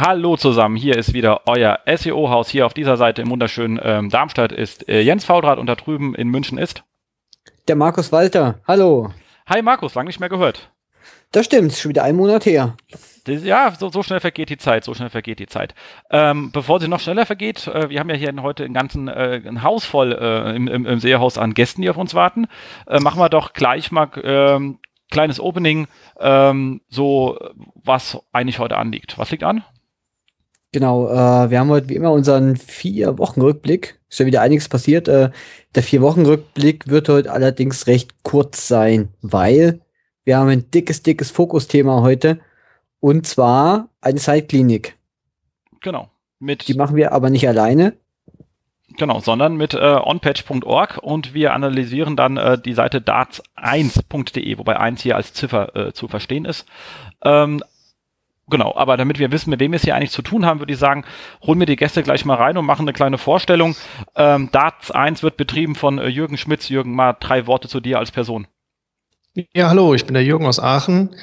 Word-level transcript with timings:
Hallo 0.00 0.36
zusammen, 0.36 0.76
hier 0.76 0.96
ist 0.96 1.12
wieder 1.12 1.40
euer 1.46 1.80
SEO-Haus. 1.84 2.48
Hier 2.48 2.66
auf 2.66 2.72
dieser 2.72 2.96
Seite 2.96 3.22
im 3.22 3.30
wunderschönen 3.30 3.80
ähm, 3.82 4.10
Darmstadt 4.10 4.52
ist 4.52 4.88
äh, 4.88 5.00
Jens 5.00 5.24
Faudrat 5.24 5.58
und 5.58 5.66
da 5.66 5.74
drüben 5.74 6.14
in 6.14 6.28
München 6.28 6.56
ist 6.56 6.84
der 7.66 7.74
Markus 7.74 8.12
Walter. 8.12 8.60
Hallo. 8.68 9.12
Hi 9.48 9.60
Markus, 9.60 9.96
lang 9.96 10.06
nicht 10.06 10.20
mehr 10.20 10.28
gehört. 10.28 10.70
Das 11.32 11.46
stimmt, 11.46 11.72
schon 11.72 11.88
wieder 11.88 12.04
ein 12.04 12.14
Monat 12.14 12.46
her. 12.46 12.76
Das, 13.24 13.42
ja, 13.42 13.74
so, 13.76 13.88
so, 13.88 14.04
schnell 14.04 14.20
vergeht 14.20 14.50
die 14.50 14.56
Zeit, 14.56 14.84
so 14.84 14.94
schnell 14.94 15.10
vergeht 15.10 15.40
die 15.40 15.48
Zeit. 15.48 15.74
Ähm, 16.10 16.52
bevor 16.52 16.78
sie 16.78 16.86
noch 16.86 17.00
schneller 17.00 17.26
vergeht, 17.26 17.66
äh, 17.66 17.90
wir 17.90 17.98
haben 17.98 18.08
ja 18.08 18.14
hier 18.14 18.32
heute 18.40 18.64
einen 18.64 18.74
ganzen 18.74 19.08
äh, 19.08 19.42
ein 19.44 19.64
Haus 19.64 19.84
voll 19.84 20.12
äh, 20.12 20.54
im, 20.54 20.68
im, 20.68 20.86
im 20.86 21.00
Seehaus 21.00 21.38
an 21.38 21.54
Gästen, 21.54 21.82
die 21.82 21.90
auf 21.90 21.96
uns 21.96 22.14
warten. 22.14 22.46
Äh, 22.86 23.00
machen 23.00 23.18
wir 23.18 23.30
doch 23.30 23.52
gleich 23.52 23.90
mal 23.90 24.08
ähm, 24.22 24.78
kleines 25.10 25.40
Opening, 25.40 25.88
ähm, 26.20 26.82
so 26.88 27.36
was 27.74 28.22
eigentlich 28.32 28.60
heute 28.60 28.76
anliegt. 28.76 29.18
Was 29.18 29.32
liegt 29.32 29.42
an? 29.42 29.64
Genau, 30.72 31.08
äh, 31.08 31.50
wir 31.50 31.60
haben 31.60 31.70
heute 31.70 31.88
wie 31.88 31.94
immer 31.94 32.12
unseren 32.12 32.56
vier 32.56 33.18
Wochen 33.18 33.40
Rückblick. 33.40 33.98
Ist 34.10 34.20
ja 34.20 34.26
wieder 34.26 34.42
einiges 34.42 34.68
passiert. 34.68 35.08
Äh, 35.08 35.30
der 35.74 35.82
vier 35.82 36.02
Wochen 36.02 36.26
Rückblick 36.26 36.88
wird 36.88 37.08
heute 37.08 37.32
allerdings 37.32 37.86
recht 37.86 38.22
kurz 38.22 38.68
sein, 38.68 39.08
weil 39.22 39.80
wir 40.24 40.36
haben 40.36 40.48
ein 40.48 40.70
dickes, 40.70 41.02
dickes 41.02 41.30
Fokusthema 41.30 42.02
heute. 42.02 42.40
Und 43.00 43.26
zwar 43.26 43.88
eine 44.02 44.18
Zeitklinik. 44.18 44.96
Genau. 45.80 46.10
Mit 46.38 46.68
Die 46.68 46.74
machen 46.74 46.96
wir 46.96 47.12
aber 47.12 47.30
nicht 47.30 47.48
alleine. 47.48 47.94
Genau, 48.98 49.20
sondern 49.20 49.56
mit 49.56 49.74
äh, 49.74 49.78
onpatch.org 49.78 50.98
und 50.98 51.32
wir 51.32 51.54
analysieren 51.54 52.16
dann 52.16 52.36
äh, 52.36 52.58
die 52.58 52.74
Seite 52.74 52.98
darts1.de, 52.98 54.58
wobei 54.58 54.78
1 54.78 55.02
hier 55.02 55.16
als 55.16 55.32
Ziffer 55.32 55.76
äh, 55.76 55.92
zu 55.92 56.08
verstehen 56.08 56.44
ist. 56.44 56.66
Ähm, 57.22 57.62
Genau, 58.50 58.74
aber 58.74 58.96
damit 58.96 59.18
wir 59.18 59.30
wissen, 59.30 59.50
mit 59.50 59.60
wem 59.60 59.72
wir 59.72 59.76
es 59.76 59.82
hier 59.82 59.94
eigentlich 59.94 60.10
zu 60.10 60.22
tun 60.22 60.46
haben, 60.46 60.60
würde 60.60 60.72
ich 60.72 60.78
sagen, 60.78 61.04
holen 61.42 61.58
wir 61.58 61.66
die 61.66 61.76
Gäste 61.76 62.02
gleich 62.02 62.24
mal 62.24 62.36
rein 62.36 62.56
und 62.56 62.64
machen 62.64 62.82
eine 62.82 62.94
kleine 62.94 63.18
Vorstellung. 63.18 63.76
Ähm, 64.16 64.48
Darts 64.52 64.90
1 64.90 65.22
wird 65.22 65.36
betrieben 65.36 65.74
von 65.74 65.98
äh, 65.98 66.08
Jürgen 66.08 66.38
Schmitz. 66.38 66.68
Jürgen, 66.68 66.94
mal 66.94 67.14
drei 67.18 67.46
Worte 67.46 67.68
zu 67.68 67.80
dir 67.80 67.98
als 67.98 68.10
Person. 68.10 68.46
Ja, 69.54 69.68
hallo, 69.68 69.94
ich 69.94 70.06
bin 70.06 70.14
der 70.14 70.24
Jürgen 70.24 70.46
aus 70.46 70.58
Aachen. 70.58 71.14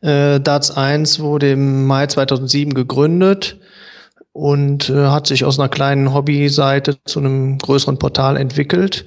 Äh, 0.00 0.40
Darts 0.40 0.72
1 0.72 1.20
wurde 1.20 1.52
im 1.52 1.86
Mai 1.86 2.06
2007 2.08 2.74
gegründet 2.74 3.58
und 4.32 4.90
äh, 4.90 5.06
hat 5.06 5.28
sich 5.28 5.44
aus 5.44 5.60
einer 5.60 5.68
kleinen 5.68 6.12
Hobbyseite 6.12 6.98
zu 7.04 7.20
einem 7.20 7.58
größeren 7.58 7.98
Portal 7.98 8.36
entwickelt. 8.36 9.04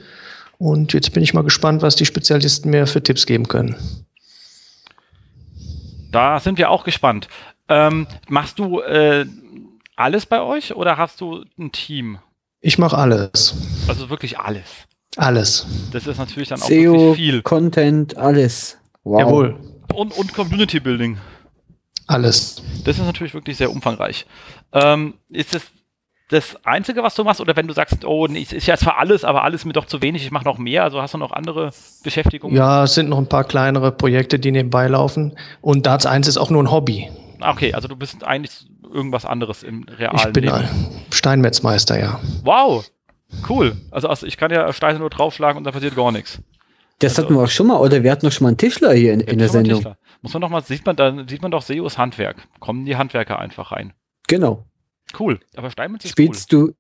Und 0.58 0.94
jetzt 0.94 1.12
bin 1.14 1.24
ich 1.24 1.34
mal 1.34 1.44
gespannt, 1.44 1.82
was 1.82 1.98
die 1.98 2.06
Spezialisten 2.06 2.70
mir 2.70 2.88
für 2.88 3.04
Tipps 3.04 3.26
geben 3.26 3.48
können. 3.48 3.76
Da 6.12 6.40
sind 6.40 6.58
wir 6.58 6.70
auch 6.70 6.86
gespannt. 6.86 7.28
Ähm, 7.70 8.08
machst 8.28 8.60
du 8.60 8.80
äh, 8.82 9.26
alles 9.96 10.26
bei 10.26 10.42
euch 10.42 10.76
oder 10.76 10.98
hast 10.98 11.22
du 11.22 11.44
ein 11.58 11.72
Team? 11.72 12.20
Ich 12.62 12.78
mache 12.78 12.98
alles. 12.98 13.56
Also 13.88 14.10
wirklich 14.10 14.40
alles. 14.40 14.66
Alles. 15.18 15.66
Das 15.94 16.08
ist 16.08 16.18
natürlich 16.18 16.50
dann 16.50 16.62
auch 16.62 16.68
SEO, 16.68 16.94
wirklich 16.94 17.16
viel. 17.16 17.42
Content, 17.42 18.18
alles. 18.18 18.78
Wow. 19.04 19.20
Jawohl. 19.20 19.60
Und, 19.94 20.18
und 20.18 20.34
Community 20.34 20.80
Building. 20.80 21.18
Alles. 22.08 22.62
Das 22.84 22.98
ist 22.98 23.06
natürlich 23.06 23.34
wirklich 23.34 23.58
sehr 23.58 23.72
umfangreich. 23.72 24.26
Ähm, 24.74 25.16
ist 25.30 25.56
das 25.56 25.64
das 26.30 26.58
Einzige, 26.66 27.04
was 27.04 27.14
du 27.16 27.24
machst? 27.24 27.40
Oder 27.40 27.56
wenn 27.56 27.68
du 27.68 27.74
sagst, 27.74 28.04
oh, 28.04 28.26
es 28.26 28.52
ist 28.52 28.66
ja 28.66 28.78
zwar 28.78 28.98
alles, 28.98 29.24
aber 29.24 29.44
alles 29.44 29.64
mir 29.64 29.74
doch 29.74 29.86
zu 29.86 30.02
wenig, 30.02 30.24
ich 30.24 30.32
mache 30.32 30.46
noch 30.46 30.58
mehr, 30.58 30.84
also 30.84 31.02
hast 31.02 31.14
du 31.14 31.20
noch 31.20 31.32
andere 31.32 31.72
Beschäftigungen? 32.04 32.58
Ja, 32.58 32.84
es 32.84 32.96
sind 32.96 33.10
noch 33.10 33.20
ein 33.20 33.30
paar 33.30 33.44
kleinere 33.44 33.92
Projekte, 33.92 34.40
die 34.40 34.52
nebenbei 34.52 34.88
laufen. 34.88 35.38
Und 35.62 35.86
Darts 35.86 36.06
1 36.06 36.28
ist 36.28 36.38
auch 36.38 36.50
nur 36.50 36.64
ein 36.64 36.72
Hobby. 36.72 37.10
Okay, 37.52 37.74
also 37.74 37.88
du 37.88 37.96
bist 37.96 38.24
eigentlich 38.24 38.68
irgendwas 38.92 39.26
anderes 39.26 39.64
im 39.64 39.84
realen 39.84 40.18
Ich 40.18 40.34
bin 40.34 40.46
Leben. 40.46 40.68
Steinmetzmeister, 41.12 42.00
ja. 42.00 42.20
Wow, 42.44 42.90
cool. 43.50 43.76
Also, 43.92 44.08
also 44.08 44.26
ich 44.26 44.38
kann 44.38 44.52
ja 44.52 44.72
Steine 44.74 45.00
nur 45.00 45.10
draufschlagen 45.10 45.58
und 45.58 45.64
da 45.64 45.72
passiert 45.72 45.96
gar 45.96 46.12
nichts. 46.12 46.40
Das 47.00 47.12
also, 47.12 47.24
hatten 47.24 47.36
wir 47.36 47.44
auch 47.44 47.50
schon 47.50 47.68
mal, 47.68 47.78
oder 47.78 48.04
wir 48.04 48.12
hatten 48.12 48.26
noch 48.26 48.32
schon 48.32 48.46
mal 48.46 48.50
einen 48.50 48.58
Tischler 48.58 48.94
hier 48.94 49.14
in, 49.14 49.20
in 49.20 49.38
der 49.38 49.50
Sendung. 49.50 49.86
Muss 50.22 50.34
man 50.34 50.42
doch 50.42 50.50
mal, 50.50 50.64
sieht 50.64 50.86
man, 50.86 50.96
da 50.96 51.14
sieht 51.28 51.42
man 51.42 51.52
doch 51.52 51.62
SEOs 51.62 51.98
Handwerk. 51.98 52.48
Kommen 52.60 52.86
die 52.86 52.96
Handwerker 52.96 53.40
einfach 53.40 53.72
rein. 53.72 53.94
Genau. 54.28 54.66
Cool. 55.20 55.40
Aber 55.56 55.70
Steinmetz 55.70 56.06
ist 56.06 56.12
Spielst 56.12 56.52
cool. 56.54 56.74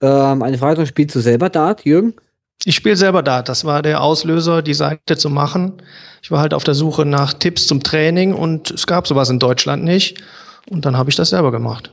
du, 0.00 0.06
ähm, 0.06 0.42
eine 0.42 0.58
Frage 0.58 0.80
noch, 0.80 0.86
spielst 0.86 1.16
du 1.16 1.20
selber 1.20 1.48
Dart, 1.48 1.84
Jürgen? 1.84 2.14
Ich 2.64 2.74
spiele 2.74 2.96
selber 2.96 3.22
Dart. 3.22 3.48
Das 3.48 3.64
war 3.64 3.82
der 3.82 4.02
Auslöser, 4.02 4.62
die 4.62 4.74
Seite 4.74 5.16
zu 5.16 5.28
machen. 5.28 5.82
Ich 6.22 6.30
war 6.30 6.40
halt 6.40 6.54
auf 6.54 6.64
der 6.64 6.74
Suche 6.74 7.04
nach 7.04 7.34
Tipps 7.34 7.66
zum 7.66 7.82
Training 7.82 8.32
und 8.32 8.70
es 8.70 8.86
gab 8.86 9.06
sowas 9.06 9.28
in 9.28 9.38
Deutschland 9.38 9.84
nicht. 9.84 10.22
Und 10.70 10.86
dann 10.86 10.96
habe 10.96 11.10
ich 11.10 11.16
das 11.16 11.30
selber 11.30 11.52
gemacht. 11.52 11.92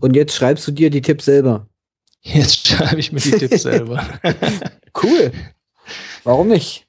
Und 0.00 0.14
jetzt 0.14 0.34
schreibst 0.34 0.66
du 0.68 0.72
dir 0.72 0.90
die 0.90 1.00
Tipps 1.00 1.24
selber? 1.24 1.66
Jetzt 2.20 2.68
schreibe 2.68 3.00
ich 3.00 3.12
mir 3.12 3.20
die 3.20 3.30
Tipps 3.32 3.62
selber. 3.62 4.04
cool. 5.02 5.32
Warum 6.24 6.48
nicht? 6.48 6.86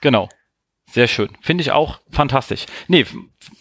Genau. 0.00 0.28
Sehr 0.90 1.08
schön. 1.08 1.30
Finde 1.40 1.62
ich 1.62 1.72
auch 1.72 2.00
fantastisch. 2.10 2.66
Nee, 2.86 3.04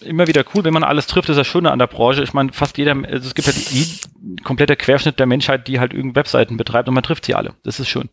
immer 0.01 0.27
wieder 0.27 0.43
cool, 0.53 0.63
wenn 0.63 0.73
man 0.73 0.83
alles 0.83 1.07
trifft, 1.07 1.29
das 1.29 1.35
ist 1.35 1.39
das 1.39 1.47
Schöne 1.47 1.71
an 1.71 1.79
der 1.79 1.87
Branche. 1.87 2.21
Ich 2.21 2.33
meine, 2.33 2.53
fast 2.53 2.77
jeder, 2.77 2.95
also 2.95 3.27
es 3.27 3.33
gibt 3.33 3.47
halt 3.47 3.71
die 3.71 4.35
komplette 4.43 4.75
Querschnitt 4.75 5.19
der 5.19 5.25
Menschheit, 5.25 5.67
die 5.67 5.79
halt 5.79 5.93
irgendeine 5.93 6.15
Webseiten 6.15 6.57
betreibt 6.57 6.87
und 6.87 6.93
man 6.93 7.03
trifft 7.03 7.25
sie 7.25 7.33
alle. 7.33 7.55
Das 7.63 7.79
ist 7.79 7.87
schön. 7.87 8.09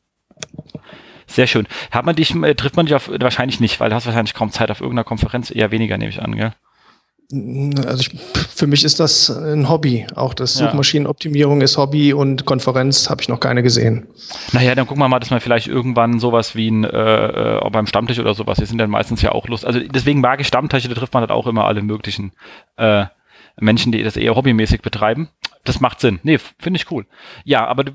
Sehr 1.27 1.47
schön. 1.47 1.67
Hat 1.91 2.05
man 2.05 2.17
dich, 2.17 2.35
äh, 2.35 2.55
trifft 2.55 2.77
man 2.77 2.87
dich 2.87 2.95
auf, 2.95 3.09
wahrscheinlich 3.21 3.61
nicht, 3.61 3.79
weil 3.79 3.91
du 3.91 3.95
hast 3.95 4.07
wahrscheinlich 4.07 4.35
kaum 4.35 4.51
Zeit 4.51 4.71
auf 4.71 4.81
irgendeiner 4.81 5.05
Konferenz, 5.05 5.51
eher 5.51 5.71
weniger, 5.71 5.97
nehme 5.97 6.11
ich 6.11 6.21
an, 6.21 6.37
gell? 6.37 6.53
Also 7.87 8.01
ich, 8.01 8.19
für 8.53 8.67
mich 8.67 8.83
ist 8.83 8.99
das 8.99 9.31
ein 9.31 9.69
Hobby. 9.69 10.05
Auch 10.17 10.35
das 10.35 10.55
Suchmaschinenoptimierung 10.55 11.61
ist 11.61 11.77
Hobby 11.77 12.13
und 12.13 12.45
Konferenz 12.45 13.09
habe 13.09 13.23
ich 13.23 13.29
noch 13.29 13.39
keine 13.39 13.63
gesehen. 13.63 14.09
Naja, 14.53 14.75
dann 14.75 14.89
gucken 14.89 15.01
wir 15.01 15.09
mal, 15.09 15.21
dass 15.21 15.31
man 15.31 15.41
vielleicht 15.41 15.69
irgendwann 15.69 16.19
sowas 16.19 16.57
wie 16.57 16.69
ein 16.69 16.83
äh, 16.83 17.59
äh, 17.59 17.71
beim 17.71 17.87
Stammtisch 17.87 18.19
oder 18.19 18.35
sowas, 18.35 18.59
die 18.59 18.67
sind 18.67 18.79
dann 18.79 18.91
meistens 18.91 19.23
ja 19.23 19.31
auch 19.31 19.47
Lust. 19.47 19.65
Also 19.65 19.79
deswegen 19.79 20.21
mag 20.21 20.41
ich 20.41 20.49
Stammtische, 20.49 20.89
da 20.89 20.97
trifft 20.97 21.15
man 21.15 21.21
halt 21.21 21.31
auch 21.31 21.47
immer 21.47 21.67
alle 21.67 21.83
möglichen 21.83 22.33
äh, 22.77 23.05
Menschen, 23.61 23.93
die 23.93 24.03
das 24.03 24.17
eher 24.17 24.35
hobbymäßig 24.35 24.83
betreiben. 24.83 25.29
Das 25.63 25.81
macht 25.81 26.01
Sinn. 26.01 26.19
Nee, 26.25 26.39
finde 26.59 26.79
ich 26.79 26.91
cool. 26.91 27.07
Ja, 27.45 27.65
aber 27.67 27.85
du 27.85 27.93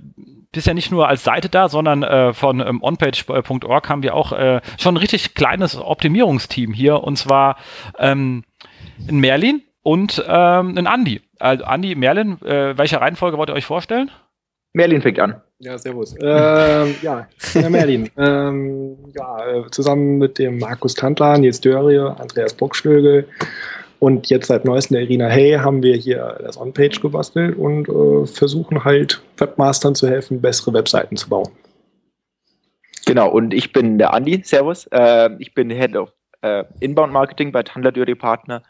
bist 0.55 0.67
ja 0.67 0.73
nicht 0.73 0.91
nur 0.91 1.07
als 1.07 1.23
Seite 1.23 1.49
da, 1.49 1.69
sondern 1.69 2.03
äh, 2.03 2.33
von 2.33 2.59
ähm, 2.59 2.81
onpage.org 2.81 3.89
haben 3.89 4.03
wir 4.03 4.16
auch 4.16 4.31
äh, 4.31 4.61
schon 4.79 4.95
ein 4.95 4.97
richtig 4.97 5.35
kleines 5.35 5.77
Optimierungsteam 5.77 6.73
hier 6.73 7.03
und 7.03 7.17
zwar 7.17 7.57
ähm, 7.99 8.43
ein 9.07 9.19
Merlin 9.19 9.61
und 9.83 10.23
ähm, 10.27 10.77
ein 10.77 10.88
Andi. 10.88 11.21
Also 11.39 11.66
Andi, 11.66 11.95
Merlin, 11.95 12.41
äh, 12.41 12.77
welche 12.77 12.99
Reihenfolge 12.99 13.38
wollt 13.38 13.49
ihr 13.49 13.53
euch 13.55 13.66
vorstellen? 13.66 14.09
Merlin 14.73 15.01
fängt 15.01 15.19
an. 15.19 15.41
Ja, 15.59 15.77
servus. 15.77 16.16
ähm, 16.19 16.95
ja, 17.01 17.27
Herr 17.53 17.69
Merlin. 17.69 18.09
ähm, 18.17 18.97
ja, 19.16 19.47
äh, 19.47 19.72
zusammen 19.72 20.17
mit 20.17 20.37
dem 20.37 20.59
Markus 20.59 20.95
Tantler, 20.95 21.37
Nils 21.37 21.61
Dörrie, 21.61 21.97
Andreas 21.97 22.53
Bockstögel 22.53 23.27
und 24.05 24.29
jetzt 24.29 24.45
seit 24.45 24.66
neuestem 24.66 24.93
der 24.93 25.01
Irina 25.01 25.25
Hey 25.25 25.53
haben 25.53 25.81
wir 25.81 25.95
hier 25.95 26.38
das 26.39 26.61
On-Page 26.61 27.01
gebastelt 27.01 27.57
und 27.57 27.89
äh, 27.89 28.27
versuchen 28.27 28.83
halt 28.83 29.23
Webmastern 29.38 29.95
zu 29.95 30.07
helfen, 30.07 30.41
bessere 30.41 30.73
Webseiten 30.73 31.17
zu 31.17 31.27
bauen. 31.27 31.49
Genau, 33.07 33.31
und 33.31 33.51
ich 33.51 33.73
bin 33.73 33.97
der 33.97 34.13
Andi, 34.13 34.43
servus. 34.43 34.85
Äh, 34.91 35.31
ich 35.39 35.55
bin 35.55 35.71
Head 35.71 35.95
of 35.95 36.13
äh, 36.43 36.66
Inbound 36.81 37.13
Marketing 37.13 37.51
bei 37.51 37.63
Tandler 37.63 37.91
Dörrie 37.91 38.13
Partner 38.13 38.61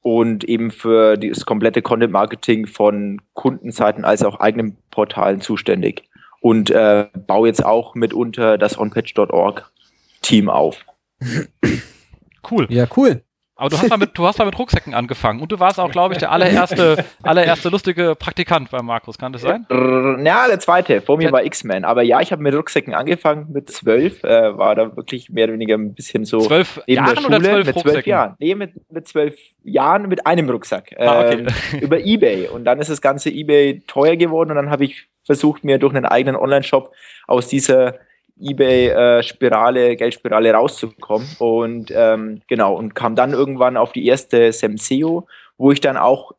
und 0.00 0.42
eben 0.42 0.72
für 0.72 1.16
das 1.16 1.46
komplette 1.46 1.80
Content 1.80 2.12
Marketing 2.12 2.66
von 2.66 3.22
Kundenseiten 3.34 4.04
als 4.04 4.24
auch 4.24 4.40
eigenen 4.40 4.78
Portalen 4.90 5.40
zuständig 5.40 6.08
und 6.40 6.70
äh, 6.70 7.06
baue 7.28 7.46
jetzt 7.46 7.64
auch 7.64 7.94
mitunter 7.94 8.58
das 8.58 8.76
onpatch.org 8.76 9.70
Team 10.22 10.50
auf. 10.50 10.84
Cool. 12.50 12.66
Ja, 12.68 12.88
cool. 12.96 13.22
Aber 13.62 13.70
du 13.70 13.78
hast 13.78 13.90
mal 13.90 13.96
mit, 13.96 14.18
du 14.18 14.26
hast 14.26 14.40
mal 14.40 14.44
mit 14.44 14.58
Rucksäcken 14.58 14.92
angefangen 14.92 15.40
und 15.40 15.52
du 15.52 15.60
warst 15.60 15.78
auch, 15.78 15.88
glaube 15.88 16.14
ich, 16.14 16.18
der 16.18 16.32
allererste, 16.32 17.04
allererste 17.22 17.68
lustige 17.68 18.16
Praktikant 18.16 18.72
bei 18.72 18.82
Markus. 18.82 19.18
Kann 19.18 19.32
das 19.32 19.42
sein? 19.42 19.66
Ja, 19.70 20.48
der 20.48 20.58
zweite. 20.58 21.00
Vor 21.00 21.16
mir 21.16 21.30
war 21.30 21.44
X-Men. 21.44 21.84
Aber 21.84 22.02
ja, 22.02 22.20
ich 22.20 22.32
habe 22.32 22.42
mit 22.42 22.56
Rucksäcken 22.56 22.92
angefangen 22.92 23.52
mit 23.52 23.70
zwölf. 23.70 24.24
Äh, 24.24 24.58
war 24.58 24.74
da 24.74 24.96
wirklich 24.96 25.30
mehr 25.30 25.44
oder 25.44 25.52
weniger 25.52 25.76
ein 25.76 25.94
bisschen 25.94 26.24
so. 26.24 26.40
Zwölf 26.40 26.82
Jahren 26.88 27.16
Schule, 27.16 27.36
oder 27.36 27.40
zwölf 27.40 27.66
Mit 27.66 27.78
zwölf 27.78 28.06
Jahren. 28.06 28.34
Nee, 28.40 28.56
mit, 28.56 28.72
mit 28.90 29.06
zwölf 29.06 29.36
Jahren 29.62 30.08
mit 30.08 30.26
einem 30.26 30.50
Rucksack. 30.50 30.96
Ah, 30.98 31.26
okay. 31.26 31.46
ähm, 31.72 31.78
über 31.78 32.00
Ebay. 32.00 32.48
Und 32.48 32.64
dann 32.64 32.80
ist 32.80 32.90
das 32.90 33.00
ganze 33.00 33.30
Ebay 33.30 33.82
teuer 33.86 34.16
geworden 34.16 34.50
und 34.50 34.56
dann 34.56 34.70
habe 34.70 34.86
ich 34.86 35.06
versucht, 35.24 35.62
mir 35.62 35.78
durch 35.78 35.94
einen 35.94 36.06
eigenen 36.06 36.34
Online-Shop 36.34 36.92
aus 37.28 37.46
dieser 37.46 37.94
eBay-Spirale, 38.42 39.90
äh, 39.90 39.96
Geldspirale 39.96 40.52
rauszukommen. 40.52 41.28
Und 41.38 41.92
ähm, 41.94 42.42
genau, 42.48 42.74
und 42.74 42.94
kam 42.94 43.14
dann 43.14 43.32
irgendwann 43.32 43.76
auf 43.76 43.92
die 43.92 44.06
erste 44.06 44.52
Semseo, 44.52 45.26
wo 45.56 45.72
ich 45.72 45.80
dann 45.80 45.96
auch 45.96 46.32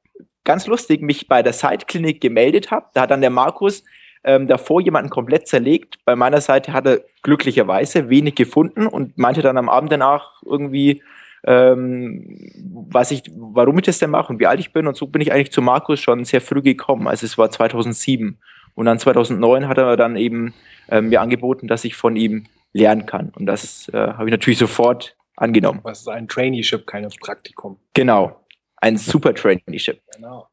ganz 0.44 0.68
lustig 0.68 1.02
mich 1.02 1.28
bei 1.28 1.42
der 1.42 1.54
Site-Klinik 1.54 2.22
gemeldet 2.22 2.72
habe. 2.72 2.88
Da 2.94 3.02
hat 3.02 3.12
dann 3.12 3.22
der 3.22 3.30
Markus 3.30 3.84
ähm, 4.24 4.48
davor 4.48 4.82
jemanden 4.82 5.10
komplett 5.10 5.48
zerlegt. 5.48 5.98
Bei 6.06 6.16
meiner 6.16 6.42
Seite 6.42 6.74
hat 6.74 6.86
er 6.86 7.02
glücklicherweise 7.22 8.10
wenig 8.10 8.36
gefunden 8.36 8.88
und 8.88 9.18
meinte 9.18 9.42
dann 9.42 9.58
am 9.58 9.70
Abend 9.70 9.92
danach 9.92 10.42
irgendwie, 10.46 11.02
ähm, 11.46 12.52
was 12.90 13.12
ich, 13.12 13.24
warum 13.36 13.78
ich 13.78 13.86
das 13.86 14.00
denn 14.00 14.12
mache 14.12 14.32
und 14.32 14.40
wie 14.40 14.48
alt 14.48 14.60
ich 14.60 14.74
bin. 14.74 14.88
Und 14.88 14.96
so 14.96 15.08
bin 15.08 15.22
ich 15.22 15.32
eigentlich 15.32 15.52
zu 15.52 15.62
Markus 15.62 16.00
schon 16.00 16.24
sehr 16.26 16.42
früh 16.42 16.62
gekommen. 16.62 17.08
Also 17.08 17.26
es 17.26 17.38
war 17.38 17.50
2007. 17.50 18.38
Und 18.75 18.86
dann 18.86 19.00
2009 19.00 19.68
hat 19.68 19.78
er 19.78 19.98
dann 19.98 20.16
eben 20.16 20.54
äh, 20.88 21.02
mir 21.02 21.22
angeboten, 21.22 21.68
dass 21.68 21.86
ich 21.86 21.96
von 21.96 22.16
ihm 22.16 22.46
lernen 22.74 23.06
kann. 23.06 23.30
Und 23.30 23.46
das 23.46 23.90
äh, 23.90 23.98
habe 23.98 24.25
ich 24.25 24.31
natürlich 24.31 24.58
sofort 24.58 25.16
angenommen. 25.36 25.80
Was 25.84 26.02
ist 26.02 26.08
ein 26.08 26.28
Traineeship, 26.28 26.88
kein 26.88 27.08
Praktikum? 27.22 27.80
Genau. 27.94 28.44
Ein 28.78 28.98
super 28.98 29.34
Traineeship. 29.34 30.02
Genau. 30.16 30.48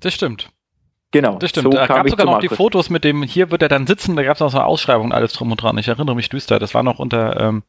Das 0.00 0.14
stimmt. 0.14 0.50
Genau. 1.12 1.38
Das 1.38 1.50
stimmt. 1.50 1.64
So 1.64 1.70
da 1.70 1.86
gab 1.86 2.08
sogar 2.08 2.26
noch 2.26 2.38
die 2.38 2.48
Fotos 2.48 2.88
mit 2.88 3.04
dem, 3.04 3.22
hier 3.22 3.50
wird 3.50 3.62
er 3.62 3.68
dann 3.68 3.86
sitzen, 3.86 4.14
da 4.16 4.22
gab 4.22 4.34
es 4.34 4.40
noch 4.40 4.50
so 4.50 4.58
eine 4.58 4.66
Ausschreibung 4.66 5.06
und 5.06 5.12
alles 5.12 5.32
drum 5.32 5.50
und 5.50 5.60
dran. 5.60 5.76
Ich 5.78 5.88
erinnere 5.88 6.14
mich 6.14 6.28
düster. 6.28 6.58
Das 6.58 6.72
war 6.72 6.82
noch 6.82 6.98
unter 6.98 7.38
ähm, 7.40 7.62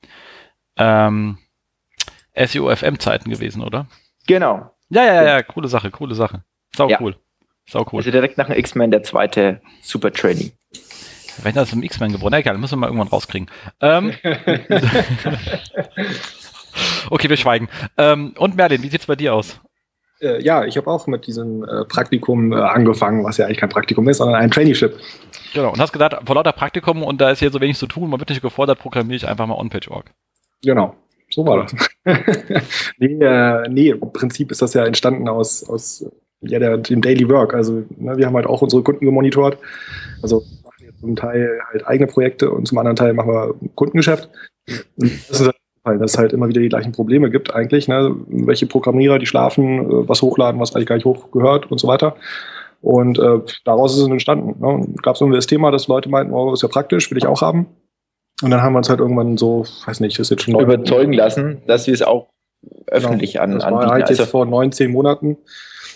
ähm, 0.78 1.38
SEO-FM-Zeiten 2.36 3.30
gewesen, 3.30 3.64
oder? 3.64 3.88
Genau. 4.28 4.72
Ja, 4.90 5.04
ja, 5.04 5.14
ja, 5.16 5.24
ja, 5.24 5.44
coole 5.44 5.68
Sache, 5.68 5.90
coole 5.90 6.16
Sache. 6.16 6.44
Sau 6.76 6.88
ja. 6.88 7.00
cool. 7.02 7.16
Sau 7.70 7.86
cool. 7.92 8.00
Also 8.00 8.12
direkt 8.12 8.38
nach 8.38 8.48
dem 8.48 8.58
X-Men 8.58 8.92
der 8.92 9.04
zweite 9.04 9.62
Super 9.82 10.12
Training. 10.12 10.52
Wenn 11.44 11.56
das 11.56 11.74
im 11.74 11.84
X-Men 11.84 12.12
geboren, 12.12 12.34
egal, 12.34 12.58
müssen 12.58 12.74
wir 12.74 12.78
mal 12.78 12.88
irgendwann 12.88 13.08
rauskriegen. 13.08 13.50
Ähm, 13.80 14.14
okay, 17.10 17.30
wir 17.30 17.38
schweigen. 17.38 17.70
Ähm, 17.98 18.34
und 18.38 18.56
Merlin, 18.56 18.84
wie 18.84 18.90
sieht's 18.90 19.06
bei 19.06 19.16
dir 19.16 19.34
aus? 19.34 19.60
Äh, 20.22 20.42
ja, 20.44 20.66
ich 20.66 20.78
habe 20.78 20.88
auch 20.88 21.08
mit 21.08 21.26
diesem 21.26 21.64
äh, 21.64 21.86
Praktikum 21.86 22.52
äh, 22.52 22.58
angefangen, 22.58 23.24
was 23.24 23.38
ja 23.38 23.46
eigentlich 23.46 23.58
kein 23.58 23.70
Praktikum 23.70 24.08
ist, 24.08 24.18
sondern 24.18 24.40
ein 24.40 24.52
Traineeship. 24.52 25.00
Genau, 25.54 25.72
und 25.72 25.80
hast 25.80 25.92
gesagt, 25.92 26.16
vor 26.26 26.36
lauter 26.36 26.52
Praktikum 26.52 27.04
und 27.04 27.20
da 27.20 27.32
ist 27.32 27.40
hier 27.40 27.52
so 27.52 27.60
wenig 27.60 27.78
zu 27.78 27.88
tun, 27.88 28.10
man 28.10 28.20
wird 28.20 28.30
nicht 28.30 28.42
gefordert, 28.42 28.80
programmiere 28.80 29.16
ich 29.16 29.28
einfach 29.28 29.48
mal 29.48 29.56
OnPage.org. 29.56 30.12
Genau, 30.64 30.96
so 31.30 31.46
war 31.46 31.64
das. 31.64 31.76
nee, 33.00 33.24
äh, 33.24 33.68
nee, 33.70 33.90
im 33.90 34.14
Prinzip 34.14 34.52
ist 34.52 34.62
das 34.62 34.74
ja 34.74 34.86
entstanden 34.86 35.28
aus, 35.28 35.68
aus 35.68 36.06
ja, 36.42 36.60
der, 36.60 36.78
dem 36.78 37.02
Daily 37.02 37.28
Work. 37.30 37.54
Also 37.54 37.84
ne, 37.98 38.18
wir 38.18 38.26
haben 38.26 38.36
halt 38.36 38.48
auch 38.48 38.62
unsere 38.62 38.84
Kunden 38.84 39.06
gemonitort. 39.06 39.58
Also 40.22 40.44
machen 40.64 40.86
jetzt 40.86 41.00
zum 41.00 41.16
Teil 41.16 41.60
halt 41.72 41.88
eigene 41.88 42.08
Projekte 42.08 42.52
und 42.52 42.68
zum 42.68 42.78
anderen 42.78 42.96
Teil 42.96 43.14
machen 43.14 43.32
wir 43.32 43.56
Kundengeschäft. 43.76 44.30
Und 44.98 45.12
das 45.30 45.40
ist 45.40 45.46
halt 45.46 45.56
weil 45.84 45.98
dass 45.98 46.12
es 46.12 46.18
halt 46.18 46.34
immer 46.34 46.48
wieder 46.48 46.62
die 46.62 46.70
gleichen 46.70 46.92
Probleme 46.92 47.30
gibt 47.30 47.54
eigentlich. 47.54 47.88
Ne? 47.88 48.16
Welche 48.28 48.66
Programmierer, 48.66 49.20
die 49.20 49.26
schlafen, 49.26 49.80
äh, 49.80 50.10
was 50.10 50.22
hochladen, 50.22 50.62
was 50.62 50.76
eigentlich 50.76 50.88
gar 50.88 50.96
nicht 50.96 51.06
hochgehört 51.06 51.72
und 51.72 51.80
so 51.80 51.88
weiter. 51.88 52.16
Und 52.82 53.20
äh, 53.20 53.40
daraus 53.66 53.96
ist 53.96 54.04
es 54.04 54.08
entstanden. 54.08 54.60
Ne? 54.60 54.88
Gab 55.02 55.16
es 55.16 55.22
irgendwie 55.22 55.38
das 55.38 55.48
Thema, 55.48 55.72
dass 55.72 55.88
Leute 55.88 56.10
meinten, 56.10 56.34
oh, 56.34 56.54
ist 56.54 56.64
ja 56.64 56.68
praktisch, 56.68 57.10
will 57.12 57.18
ich 57.18 57.28
auch 57.28 57.42
haben. 57.42 57.68
Und 58.42 58.50
dann 58.50 58.62
haben 58.62 58.74
wir 58.74 58.80
uns 58.80 58.90
halt 58.90 59.00
irgendwann 59.00 59.38
so, 59.38 59.66
weiß 59.86 60.00
nicht, 60.00 60.18
das 60.18 60.28
ist 60.28 60.32
jetzt 60.32 60.44
schon 60.44 60.60
überzeugen 60.60 61.14
lassen, 61.14 61.62
dass 61.68 61.86
wir 61.86 61.94
es 61.94 62.02
auch 62.02 62.28
öffentlich 62.88 63.34
genau. 63.34 63.44
an, 63.44 63.52
das 63.54 63.64
war 63.64 63.88
halt 63.88 64.04
also 64.08 64.24
jetzt 64.24 64.32
vor 64.32 64.46
neun, 64.46 64.72
zehn 64.72 64.92
Monaten. 64.92 65.38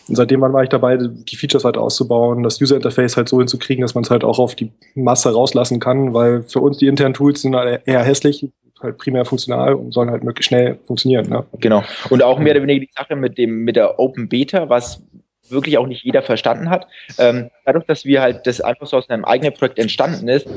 Und 0.08 0.16
seitdem 0.16 0.42
war 0.42 0.64
ich 0.64 0.70
dabei, 0.70 0.98
die 0.98 1.36
Features 1.36 1.66
halt 1.66 1.78
auszubauen, 1.78 2.44
das 2.44 2.62
User 2.62 2.76
Interface 2.76 3.18
halt 3.18 3.28
so 3.28 3.40
hinzukriegen, 3.40 3.82
dass 3.82 3.96
man 3.96 4.04
es 4.04 4.12
halt 4.12 4.24
auch 4.24 4.40
auf 4.40 4.56
die 4.56 4.72
Masse 4.94 5.34
rauslassen 5.34 5.80
kann, 5.80 6.14
weil 6.14 6.44
für 6.44 6.60
uns 6.60 6.78
die 6.78 6.88
internen 6.88 7.14
Tools 7.14 7.42
sind 7.42 7.56
halt 7.56 7.82
eher 7.86 8.04
hässlich, 8.04 8.48
halt 8.82 8.98
primär 8.98 9.26
funktional 9.26 9.74
und 9.74 9.94
sollen 9.94 10.12
halt 10.12 10.24
möglichst 10.24 10.50
schnell 10.50 10.78
funktionieren. 10.86 11.28
Ne? 11.30 11.44
Genau. 11.60 11.84
Und 12.10 12.22
auch 12.22 12.38
mehr 12.40 12.54
oder 12.54 12.62
weniger 12.62 12.86
die 12.86 12.92
Sache 12.96 13.16
mit 13.16 13.38
dem, 13.38 13.64
mit 13.64 13.76
der 13.76 14.00
Open 14.00 14.30
Beta, 14.30 14.70
was 14.70 15.02
wirklich 15.50 15.78
auch 15.78 15.88
nicht 15.88 16.04
jeder 16.04 16.22
verstanden 16.22 16.70
hat. 16.70 16.88
Ähm, 17.18 17.50
dadurch, 17.66 17.86
dass 17.86 18.06
wir 18.06 18.22
halt 18.22 18.46
das 18.48 18.62
einfach 18.62 18.88
so 18.88 18.98
aus 18.98 19.10
einem 19.10 19.26
eigenen 19.26 19.54
Projekt 19.54 19.80
entstanden 19.80 20.28
ist, 20.28 20.48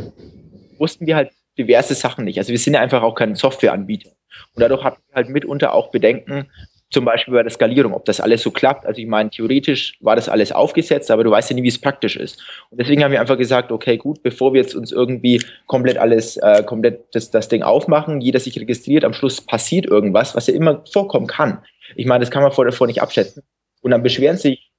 wussten 0.79 1.07
wir 1.07 1.17
halt 1.17 1.31
diverse 1.59 1.95
Sachen 1.95 2.25
nicht. 2.25 2.39
Also 2.39 2.51
wir 2.51 2.59
sind 2.59 2.75
ja 2.75 2.81
einfach 2.81 3.03
auch 3.03 3.15
kein 3.15 3.35
Softwareanbieter. 3.35 4.11
Und 4.55 4.63
dadurch 4.63 4.85
hatten 4.85 5.01
wir 5.09 5.17
halt 5.17 5.29
mitunter 5.29 5.75
auch 5.75 5.91
Bedenken, 5.91 6.47
zum 6.91 7.05
Beispiel 7.05 7.35
bei 7.35 7.43
der 7.43 7.51
Skalierung, 7.51 7.93
ob 7.93 8.05
das 8.07 8.21
alles 8.21 8.43
so 8.43 8.51
klappt. 8.51 8.87
Also 8.87 9.01
ich 9.01 9.07
meine, 9.07 9.29
theoretisch 9.29 9.99
war 10.01 10.17
das 10.17 10.29
alles 10.29 10.53
aufgesetzt, 10.53 11.11
aber 11.11 11.23
du 11.23 11.31
weißt 11.31 11.51
ja 11.51 11.57
nie, 11.57 11.63
wie 11.63 11.69
es 11.69 11.81
praktisch 11.81 12.17
ist. 12.17 12.41
Und 12.71 12.81
deswegen 12.81 13.05
haben 13.05 13.13
wir 13.13 13.21
einfach 13.21 13.37
gesagt, 13.37 13.71
okay, 13.73 13.99
gut, 13.99 14.23
bevor 14.23 14.55
wir 14.55 14.63
jetzt 14.63 14.75
uns 14.75 14.91
irgendwie 14.91 15.43
komplett 15.67 15.99
alles, 15.99 16.39
äh, 16.39 16.63
komplett 16.65 17.05
das, 17.13 17.31
das 17.31 17.49
Ding 17.49 17.63
aufmachen, 17.63 18.21
jeder 18.21 18.41
sich 18.41 18.59
registriert, 18.59 19.05
am 19.05 19.13
Schluss 19.13 19.41
passiert 19.41 19.87
irgendwas, 19.87 20.35
was 20.35 20.47
ja 20.47 20.55
immer 20.55 20.83
vorkommen 20.91 21.27
kann. 21.27 21.63
Ich 21.95 22.07
meine, 22.07 22.21
das 22.21 22.31
kann 22.31 22.43
man 22.43 22.53
vor 22.53 22.65
davor 22.65 22.87
nicht 22.87 23.03
abschätzen. 23.03 23.43
Und 23.83 23.91
dann 23.91 24.03
beschweren 24.03 24.39
sich 24.39 24.71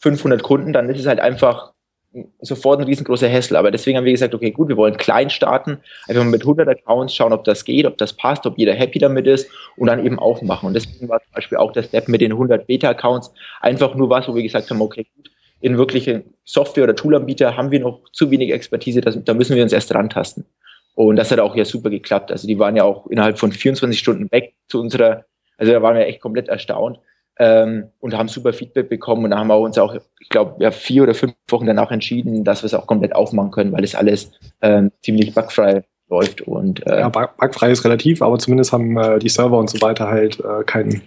500 0.00 0.42
Kunden, 0.42 0.72
dann 0.72 0.90
ist 0.90 1.00
es 1.00 1.06
halt 1.06 1.20
einfach 1.20 1.72
sofort 2.40 2.80
ein 2.80 2.86
riesengroßer 2.86 3.28
Hessel. 3.28 3.56
Aber 3.56 3.70
deswegen 3.70 3.96
haben 3.96 4.04
wir 4.04 4.12
gesagt, 4.12 4.34
okay, 4.34 4.50
gut, 4.50 4.68
wir 4.68 4.76
wollen 4.76 4.96
klein 4.96 5.30
starten, 5.30 5.78
einfach 6.08 6.24
mal 6.24 6.30
mit 6.30 6.42
100 6.42 6.68
Accounts 6.68 7.14
schauen, 7.14 7.32
ob 7.32 7.44
das 7.44 7.64
geht, 7.64 7.86
ob 7.86 7.98
das 7.98 8.12
passt, 8.12 8.46
ob 8.46 8.58
jeder 8.58 8.74
happy 8.74 8.98
damit 8.98 9.26
ist 9.26 9.50
und 9.76 9.88
dann 9.88 10.04
eben 10.04 10.18
aufmachen. 10.18 10.68
Und 10.68 10.74
deswegen 10.74 11.08
war 11.08 11.20
zum 11.20 11.32
Beispiel 11.32 11.58
auch 11.58 11.72
der 11.72 11.82
Step 11.82 12.08
mit 12.08 12.20
den 12.20 12.32
100 12.32 12.66
Beta-Accounts 12.66 13.32
einfach 13.60 13.94
nur 13.94 14.10
was, 14.10 14.28
wo 14.28 14.34
wir 14.34 14.42
gesagt 14.42 14.70
haben, 14.70 14.80
okay, 14.80 15.06
gut, 15.16 15.30
in 15.60 15.78
wirkliche 15.78 16.24
Software- 16.44 16.84
oder 16.84 16.94
Toolanbieter 16.94 17.56
haben 17.56 17.70
wir 17.70 17.80
noch 17.80 18.00
zu 18.12 18.30
wenig 18.30 18.52
Expertise, 18.52 19.00
das, 19.00 19.18
da 19.24 19.34
müssen 19.34 19.56
wir 19.56 19.62
uns 19.62 19.72
erst 19.72 19.94
rantasten. 19.94 20.44
Und 20.94 21.16
das 21.16 21.30
hat 21.30 21.40
auch 21.40 21.54
ja 21.56 21.64
super 21.64 21.90
geklappt. 21.90 22.30
Also 22.30 22.46
die 22.46 22.58
waren 22.58 22.76
ja 22.76 22.84
auch 22.84 23.06
innerhalb 23.08 23.38
von 23.38 23.52
24 23.52 23.98
Stunden 23.98 24.30
weg 24.32 24.54
zu 24.68 24.80
unserer, 24.80 25.24
also 25.58 25.72
da 25.72 25.82
waren 25.82 25.96
wir 25.96 26.06
echt 26.06 26.20
komplett 26.20 26.48
erstaunt 26.48 26.98
ähm, 27.38 27.88
und 28.00 28.16
haben 28.16 28.28
super 28.28 28.52
Feedback 28.52 28.88
bekommen 28.88 29.24
und 29.24 29.30
da 29.30 29.38
haben 29.38 29.48
wir 29.48 29.58
uns 29.58 29.78
auch, 29.78 29.94
ich 30.20 30.28
glaube, 30.28 30.62
ja, 30.62 30.70
vier 30.70 31.02
oder 31.02 31.14
fünf 31.14 31.34
Wochen 31.48 31.66
danach 31.66 31.90
entschieden, 31.90 32.44
dass 32.44 32.62
wir 32.62 32.66
es 32.66 32.74
auch 32.74 32.86
komplett 32.86 33.14
aufmachen 33.14 33.50
können, 33.50 33.72
weil 33.72 33.84
es 33.84 33.94
alles 33.94 34.30
ähm, 34.62 34.90
ziemlich 35.02 35.34
bugfrei 35.34 35.84
läuft 36.08 36.42
und 36.42 36.86
äh, 36.86 37.00
ja, 37.00 37.08
bugfrei 37.08 37.70
ist 37.70 37.84
relativ, 37.84 38.22
aber 38.22 38.38
zumindest 38.38 38.72
haben 38.72 38.96
äh, 38.96 39.18
die 39.18 39.28
Server 39.28 39.58
und 39.58 39.68
so 39.68 39.80
weiter 39.80 40.08
halt 40.08 40.40
äh, 40.40 40.64
kein, 40.64 41.02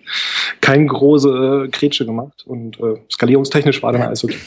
kein 0.62 0.88
große 0.88 1.66
äh, 1.66 1.70
Kretsche 1.70 2.06
gemacht 2.06 2.44
und 2.46 2.80
äh, 2.80 2.96
skalierungstechnisch 3.12 3.82
war 3.82 3.94
dann 3.94 4.04
alles 4.04 4.24
okay. 4.24 4.38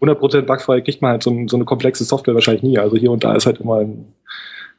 100% 0.00 0.42
bugfrei 0.42 0.80
kriegt 0.80 1.02
man 1.02 1.12
halt 1.12 1.22
so, 1.22 1.34
so 1.46 1.56
eine 1.56 1.64
komplexe 1.64 2.04
Software 2.04 2.34
wahrscheinlich 2.34 2.62
nie. 2.62 2.78
Also 2.78 2.96
hier 2.96 3.10
und 3.10 3.24
da 3.24 3.34
ist 3.34 3.46
halt 3.46 3.60
immer 3.60 3.78
ein 3.78 4.12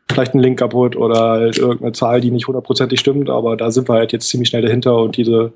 vielleicht 0.09 0.33
ein 0.33 0.39
Link 0.39 0.59
kaputt 0.59 0.95
oder 0.95 1.29
halt 1.29 1.57
irgendeine 1.57 1.91
Zahl, 1.93 2.21
die 2.21 2.31
nicht 2.31 2.47
hundertprozentig 2.47 2.99
stimmt, 2.99 3.29
aber 3.29 3.57
da 3.57 3.71
sind 3.71 3.89
wir 3.89 3.95
halt 3.95 4.13
jetzt 4.13 4.29
ziemlich 4.29 4.49
schnell 4.49 4.61
dahinter 4.61 4.97
und 4.97 5.17
diese 5.17 5.53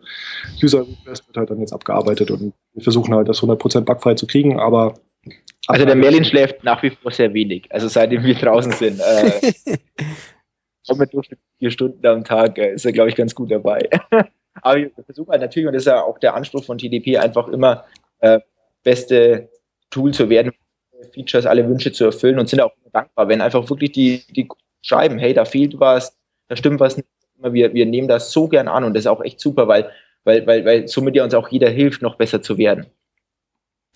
User 0.62 0.81
Request 0.81 1.28
wird 1.28 1.38
halt 1.38 1.50
dann 1.50 1.60
jetzt 1.60 1.74
abgearbeitet 1.74 2.31
und 2.31 2.54
wir 2.74 2.84
versuchen 2.84 3.13
halt 3.13 3.30
das 3.30 3.42
100% 3.42 3.81
bugfrei 3.81 4.16
zu 4.16 4.28
kriegen, 4.28 4.60
aber 4.60 4.96
also 5.68 5.86
der 5.86 5.96
Merlin 5.96 6.25
schläft 6.25 6.63
nach 6.63 6.81
wie 6.81 6.90
vor 6.90 7.12
sehr 7.12 7.34
wenig, 7.34 7.68
also 7.69 7.88
seitdem 7.88 8.24
wir 8.24 8.34
draußen 8.34 8.72
sind. 8.72 9.00
Äh, 9.00 9.54
mit 10.98 11.12
vier 11.60 11.69
Stunden 11.69 12.06
am 12.07 12.24
Tag 12.24 12.57
äh, 12.57 12.74
ist 12.74 12.86
er, 12.86 12.92
glaube 12.92 13.10
ich, 13.10 13.16
ganz 13.16 13.36
gut 13.36 13.51
dabei. 13.51 13.88
aber 14.62 14.78
wir 14.78 14.92
versuchen 15.06 15.30
halt 15.30 15.42
natürlich, 15.42 15.68
und 15.68 15.74
das 15.74 15.84
ist 15.84 15.88
ja 15.88 16.01
auch 16.01 16.18
der 16.18 16.34
Anspruch 16.34 16.63
von 16.63 16.80
TDP, 16.80 17.18
einfach 17.18 17.48
immer 17.50 17.86
äh, 18.19 18.40
beste 18.84 19.50
Tool 19.91 20.13
zu 20.13 20.29
werden, 20.29 20.51
Features, 21.13 21.46
alle 21.46 21.68
Wünsche 21.68 21.91
zu 21.91 22.06
erfüllen 22.06 22.39
und 22.39 22.50
sind 22.50 22.62
auch 22.62 22.74
dankbar, 22.91 23.27
wenn 23.27 23.41
einfach 23.41 23.70
wirklich 23.70 23.91
die, 23.91 24.24
die 24.29 24.48
schreiben, 24.82 25.20
hey, 25.20 25.34
da 25.34 25.46
fehlt 25.46 25.79
was, 25.79 26.18
da 26.48 26.56
stimmt 26.56 26.79
was 26.79 26.98
nicht. 26.98 27.08
Wir, 27.41 27.74
wir 27.74 27.86
nehmen 27.86 28.08
das 28.08 28.32
so 28.32 28.48
gern 28.48 28.68
an 28.68 28.84
und 28.84 28.94
das 28.94 29.03
ist 29.03 29.08
auch 29.08 29.24
echt 29.24 29.39
super, 29.39 29.68
weil, 29.68 29.89
weil, 30.25 30.46
weil, 30.46 30.65
weil 30.65 30.88
somit 30.88 31.15
ja 31.15 31.24
uns 31.24 31.34
auch 31.34 31.48
jeder 31.50 31.70
hilft, 31.70 32.01
noch 32.01 32.15
besser 32.15 32.41
zu 32.41 32.58
werden. 32.58 32.88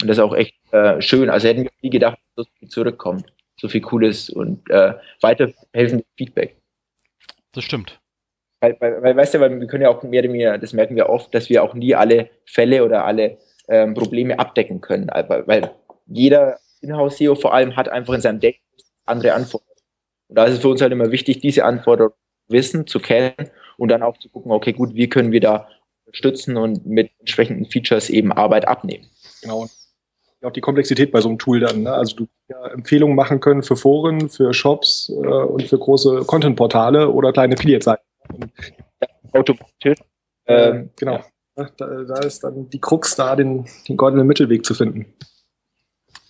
Und 0.01 0.07
das 0.07 0.17
ist 0.17 0.23
auch 0.23 0.35
echt 0.35 0.55
äh, 0.71 1.01
schön. 1.01 1.29
Also 1.29 1.47
hätten 1.47 1.63
wir 1.63 1.71
nie 1.81 1.89
gedacht, 1.89 2.17
dass 2.35 2.45
so 2.45 2.51
viel 2.59 2.69
zurückkommt. 2.69 3.25
So 3.59 3.67
viel 3.67 3.81
Cooles 3.81 4.29
und 4.29 4.69
äh, 4.69 4.93
weiterhelfendes 5.21 6.05
Feedback. 6.17 6.57
Das 7.53 7.63
stimmt. 7.63 7.99
Weil, 8.61 8.77
weil, 8.79 9.03
weil, 9.03 9.15
weißt 9.15 9.33
du, 9.33 9.39
weil 9.39 9.59
wir 9.59 9.67
können 9.67 9.83
ja 9.83 9.89
auch 9.89 10.01
mehr 10.03 10.21
oder 10.21 10.29
weniger, 10.29 10.57
das 10.57 10.73
merken 10.73 10.95
wir 10.95 11.09
oft, 11.09 11.33
dass 11.35 11.49
wir 11.49 11.63
auch 11.63 11.73
nie 11.73 11.95
alle 11.95 12.29
Fälle 12.45 12.83
oder 12.83 13.05
alle 13.05 13.37
ähm, 13.67 13.93
Probleme 13.93 14.39
abdecken 14.39 14.81
können. 14.81 15.09
Weil, 15.13 15.47
weil 15.47 15.71
jeder 16.07 16.59
Inhouse-SEO 16.83 17.35
vor 17.35 17.53
allem 17.53 17.75
hat 17.75 17.89
einfach 17.89 18.13
in 18.13 18.21
seinem 18.21 18.39
Deck 18.39 18.61
andere 19.05 19.33
Anforderungen. 19.33 19.77
Und 20.27 20.37
da 20.37 20.45
ist 20.45 20.55
es 20.55 20.59
für 20.59 20.69
uns 20.69 20.81
halt 20.81 20.91
immer 20.91 21.11
wichtig, 21.11 21.39
diese 21.39 21.65
Anforderungen 21.65 22.15
wissen, 22.47 22.87
zu 22.87 22.99
kennen 22.99 23.33
und 23.77 23.89
dann 23.89 24.03
auch 24.03 24.17
zu 24.17 24.29
gucken, 24.29 24.51
okay, 24.51 24.73
gut, 24.73 24.93
wie 24.93 25.09
können 25.09 25.31
wir 25.31 25.39
da 25.39 25.67
unterstützen 26.05 26.57
und 26.57 26.85
mit 26.85 27.11
entsprechenden 27.19 27.65
Features 27.65 28.09
eben 28.09 28.31
Arbeit 28.31 28.67
abnehmen. 28.67 29.05
Genau. 29.41 29.67
Auch 30.41 30.51
die 30.51 30.61
Komplexität 30.61 31.13
bei 31.13 31.21
so 31.21 31.29
einem 31.29 31.39
Tool 31.39 31.61
dann. 31.61 31.83
Ne? 31.83 31.93
Also 31.93 32.17
du 32.17 32.27
ja 32.49 32.67
Empfehlungen 32.67 33.15
machen 33.15 33.39
können 33.39 33.63
für 33.63 33.77
Foren, 33.77 34.29
für 34.29 34.53
Shops 34.53 35.09
äh, 35.09 35.13
und 35.13 35.63
für 35.63 35.79
große 35.79 36.23
Content-Portale 36.25 37.09
oder 37.09 37.31
kleine 37.31 37.55
Affiliate-Seiten. 37.55 38.03
Automatisch. 39.31 39.99
Ähm, 40.45 40.89
genau. 40.97 41.23
Ja. 41.55 41.69
Da, 41.77 41.87
da, 42.03 42.19
ist 42.19 42.43
dann 42.43 42.69
die 42.69 42.81
Krux 42.81 43.15
da, 43.15 43.35
den, 43.35 43.65
den 43.87 43.95
goldenen 43.95 44.27
Mittelweg 44.27 44.65
zu 44.65 44.73
finden. 44.73 45.13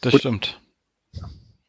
Das 0.04 0.16
stimmt. 0.16 0.60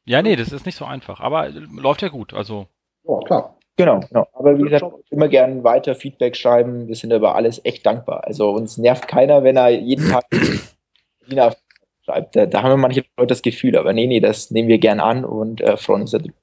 Ja, 0.05 0.23
nee, 0.23 0.37
das 0.37 0.53
ist 0.53 0.67
nicht 0.67 0.77
so 0.77 0.85
einfach, 0.85 1.21
aber 1.21 1.49
läuft 1.49 2.03
ja 2.03 2.09
gut, 2.09 2.35
also. 2.35 2.69
Ja, 3.05 3.19
klar. 3.27 3.57
Genau, 3.77 4.01
genau. 4.01 4.29
Aber 4.33 4.57
wie 4.57 4.63
gesagt, 4.63 4.85
immer 5.11 5.29
gerne 5.29 5.65
weiter 5.65 5.95
Feedback 5.95 6.37
schreiben. 6.37 6.87
Wir 6.87 6.95
sind 6.95 7.13
über 7.13 7.35
alles 7.35 7.65
echt 7.65 7.85
dankbar. 7.85 8.23
Also 8.25 8.51
uns 8.51 8.79
nervt 8.79 9.09
keiner, 9.09 9.43
wenn 9.43 9.57
er 9.57 9.71
jeden 9.71 10.09
Tag 10.09 10.25
Wiener 11.27 11.57
schreibt. 12.05 12.37
Da, 12.37 12.47
da, 12.47 12.63
haben 12.63 12.71
wir 12.71 12.77
manche 12.77 13.05
Leute 13.17 13.29
das 13.29 13.43
Gefühl, 13.43 13.77
aber 13.77 13.93
nee, 13.93 14.07
nee, 14.07 14.21
das 14.21 14.53
nehmen 14.53 14.69
wir 14.69 14.79
gern 14.79 15.01
an 15.01 15.25
und 15.25 15.61
äh, 15.61 15.77
freuen 15.77 16.03
uns 16.03 16.13
darüber. 16.13 16.35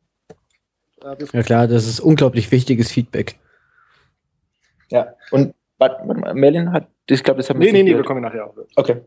Ja 1.34 1.42
klar, 1.42 1.68
das 1.68 1.88
ist 1.88 2.00
unglaublich 2.00 2.52
wichtiges 2.52 2.92
Feedback. 2.92 3.36
Ja, 4.90 5.16
und 5.32 5.56
warte, 5.78 6.08
warte 6.08 6.34
Merlin 6.36 6.74
hat, 6.74 6.88
ich 7.10 7.24
glaube, 7.24 7.38
das 7.38 7.50
haben 7.50 7.60
wir 7.60 7.72
Nee, 7.72 7.84
nee, 7.84 7.92
nee, 7.92 7.98
wir 7.98 8.04
kommen 8.04 8.22
nachher 8.22 8.46
auf. 8.46 8.56
Okay. 8.76 8.98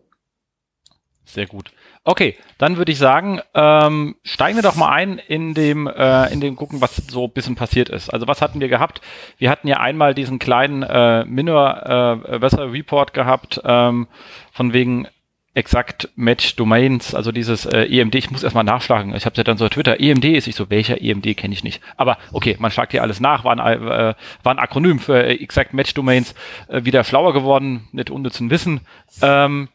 Sehr 1.24 1.46
gut. 1.46 1.72
Okay, 2.04 2.36
dann 2.58 2.76
würde 2.76 2.92
ich 2.92 2.98
sagen, 2.98 3.40
ähm, 3.54 4.16
steigen 4.24 4.56
wir 4.56 4.62
doch 4.62 4.76
mal 4.76 4.90
ein 4.90 5.18
in 5.18 5.54
dem, 5.54 5.86
äh, 5.86 6.30
in 6.32 6.40
dem 6.40 6.54
gucken, 6.54 6.82
was 6.82 6.96
so 6.96 7.24
ein 7.24 7.32
bisschen 7.32 7.54
passiert 7.54 7.88
ist. 7.88 8.10
Also 8.10 8.28
was 8.28 8.42
hatten 8.42 8.60
wir 8.60 8.68
gehabt? 8.68 9.00
Wir 9.38 9.48
hatten 9.48 9.68
ja 9.68 9.78
einmal 9.78 10.14
diesen 10.14 10.38
kleinen 10.38 10.82
äh, 10.82 11.24
Minor 11.24 11.86
äh, 11.86 12.42
Weather 12.42 12.70
Report 12.70 13.14
gehabt, 13.14 13.60
ähm, 13.64 14.06
von 14.52 14.74
wegen 14.74 15.08
exakt 15.54 16.10
Match 16.16 16.56
Domains, 16.56 17.14
also 17.14 17.30
dieses 17.30 17.64
äh, 17.64 17.84
EMD, 17.84 18.16
ich 18.16 18.30
muss 18.30 18.42
erstmal 18.42 18.64
nachschlagen. 18.64 19.14
Ich 19.14 19.24
habe 19.24 19.36
ja 19.36 19.44
dann 19.44 19.56
so 19.56 19.68
Twitter, 19.68 20.00
EMD 20.00 20.24
ist 20.24 20.48
ich 20.48 20.56
so, 20.56 20.68
welcher 20.68 21.00
EMD 21.00 21.36
kenne 21.36 21.54
ich 21.54 21.62
nicht. 21.62 21.80
Aber 21.96 22.18
okay, 22.32 22.56
man 22.58 22.72
schlagt 22.72 22.90
hier 22.90 23.02
alles 23.02 23.20
nach, 23.20 23.44
war 23.44 23.58
ein, 23.58 23.60
äh, 23.60 24.14
war 24.42 24.54
ein 24.54 24.58
Akronym 24.58 24.98
für 24.98 25.24
äh, 25.24 25.36
Exact 25.36 25.72
Match 25.72 25.94
Domains, 25.94 26.34
äh, 26.68 26.84
wieder 26.84 27.04
schlauer 27.04 27.32
geworden, 27.32 27.88
mit 27.92 28.10
unnützen 28.10 28.50
Wissen. 28.50 28.80
Ähm, 29.22 29.68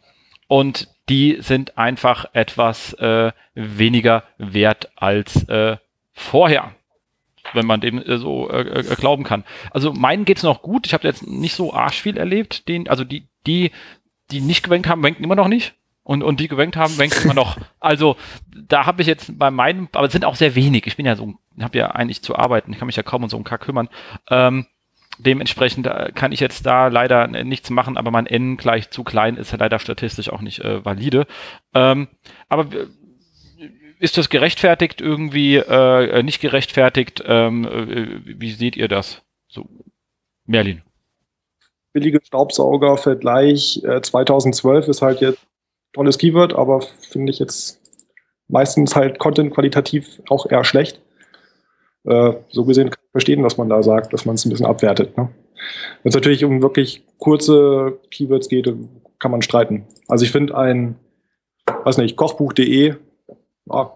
und 0.48 0.89
die 1.09 1.37
sind 1.41 1.77
einfach 1.77 2.25
etwas 2.33 2.93
äh, 2.93 3.31
weniger 3.55 4.23
wert 4.37 4.89
als 4.95 5.47
äh, 5.49 5.77
vorher 6.13 6.73
wenn 7.53 7.65
man 7.65 7.81
dem 7.81 7.99
äh, 7.99 8.17
so 8.17 8.49
äh, 8.49 8.61
äh, 8.61 8.95
glauben 8.95 9.23
kann. 9.23 9.43
Also 9.71 9.93
meinen 9.93 10.25
geht's 10.25 10.43
noch 10.43 10.61
gut. 10.61 10.87
Ich 10.87 10.93
habe 10.93 11.07
jetzt 11.07 11.25
nicht 11.25 11.55
so 11.55 11.73
arsch 11.73 12.01
viel 12.01 12.17
erlebt. 12.17 12.67
Den, 12.67 12.87
also 12.87 13.03
die, 13.03 13.27
die, 13.47 13.71
die 14.31 14.41
nicht 14.41 14.63
gewenkt 14.63 14.87
haben, 14.87 15.03
wenken 15.03 15.23
immer 15.23 15.35
noch 15.35 15.47
nicht. 15.47 15.73
Und, 16.03 16.23
und 16.23 16.39
die 16.39 16.47
gewenkt 16.47 16.75
haben, 16.75 16.97
wenken 16.97 17.23
immer 17.23 17.33
noch. 17.33 17.57
Also 17.79 18.17
da 18.55 18.85
habe 18.85 19.01
ich 19.01 19.07
jetzt 19.07 19.37
bei 19.39 19.51
meinem, 19.51 19.87
aber 19.93 20.07
es 20.07 20.11
sind 20.11 20.25
auch 20.25 20.35
sehr 20.35 20.55
wenig. 20.55 20.85
Ich 20.85 20.97
bin 20.97 21.05
ja 21.05 21.15
so, 21.15 21.35
habe 21.61 21.77
ja 21.77 21.91
eigentlich 21.91 22.21
zu 22.21 22.35
arbeiten. 22.35 22.73
Ich 22.73 22.79
kann 22.79 22.87
mich 22.87 22.97
ja 22.97 23.03
kaum 23.03 23.23
um 23.23 23.29
so 23.29 23.37
einen 23.37 23.45
Kack 23.45 23.61
kümmern. 23.61 23.89
Ähm, 24.29 24.67
dementsprechend 25.19 25.88
äh, 25.88 26.11
kann 26.13 26.31
ich 26.31 26.39
jetzt 26.39 26.65
da 26.65 26.88
leider 26.88 27.27
nichts 27.27 27.69
machen, 27.69 27.97
aber 27.97 28.11
mein 28.11 28.25
N 28.25 28.57
gleich 28.57 28.89
zu 28.89 29.03
klein 29.03 29.35
ist 29.35 29.51
ja 29.51 29.57
leider 29.57 29.79
statistisch 29.79 30.29
auch 30.29 30.41
nicht 30.41 30.59
äh, 30.59 30.83
valide. 30.83 31.27
Ähm, 31.73 32.07
aber 32.47 32.67
ist 33.99 34.17
das 34.17 34.29
gerechtfertigt 34.29 35.01
irgendwie, 35.01 35.57
äh, 35.57 36.23
nicht 36.23 36.41
gerechtfertigt? 36.41 37.21
Ähm, 37.25 37.65
äh, 37.65 38.39
wie 38.39 38.51
seht 38.51 38.77
ihr 38.77 38.88
das? 38.88 39.21
So, 39.49 39.67
Merlin. 40.45 40.81
Billige 41.91 42.19
Staubsauger-Vergleich 42.23 43.83
äh, 43.83 44.01
2012 44.01 44.88
ist 44.88 45.01
halt 45.01 45.21
jetzt 45.21 45.45
tolles 45.93 46.17
Keyword, 46.17 46.53
aber 46.53 46.81
finde 46.81 47.31
ich 47.31 47.39
jetzt 47.39 47.81
meistens 48.47 48.95
halt 48.95 49.19
Content 49.19 49.53
qualitativ 49.53 50.21
auch 50.29 50.49
eher 50.49 50.63
schlecht. 50.63 51.01
Äh, 52.05 52.33
so 52.49 52.63
gesehen 52.63 52.89
verstehen, 53.11 53.43
was 53.43 53.57
man 53.57 53.69
da 53.69 53.81
sagt, 53.83 54.13
dass 54.13 54.25
man 54.25 54.35
es 54.35 54.45
ein 54.45 54.49
bisschen 54.49 54.65
abwertet. 54.65 55.17
Ne? 55.17 55.29
Wenn 56.03 56.09
es 56.09 56.15
natürlich 56.15 56.45
um 56.45 56.61
wirklich 56.61 57.03
kurze 57.17 57.99
Keywords 58.11 58.49
geht, 58.49 58.73
kann 59.19 59.31
man 59.31 59.41
streiten. 59.41 59.85
Also 60.07 60.25
ich 60.25 60.31
finde 60.31 60.57
ein, 60.57 60.95
weiß 61.83 61.97
nicht, 61.97 62.15
kochbuch.de 62.15 62.95
ja, 63.71 63.93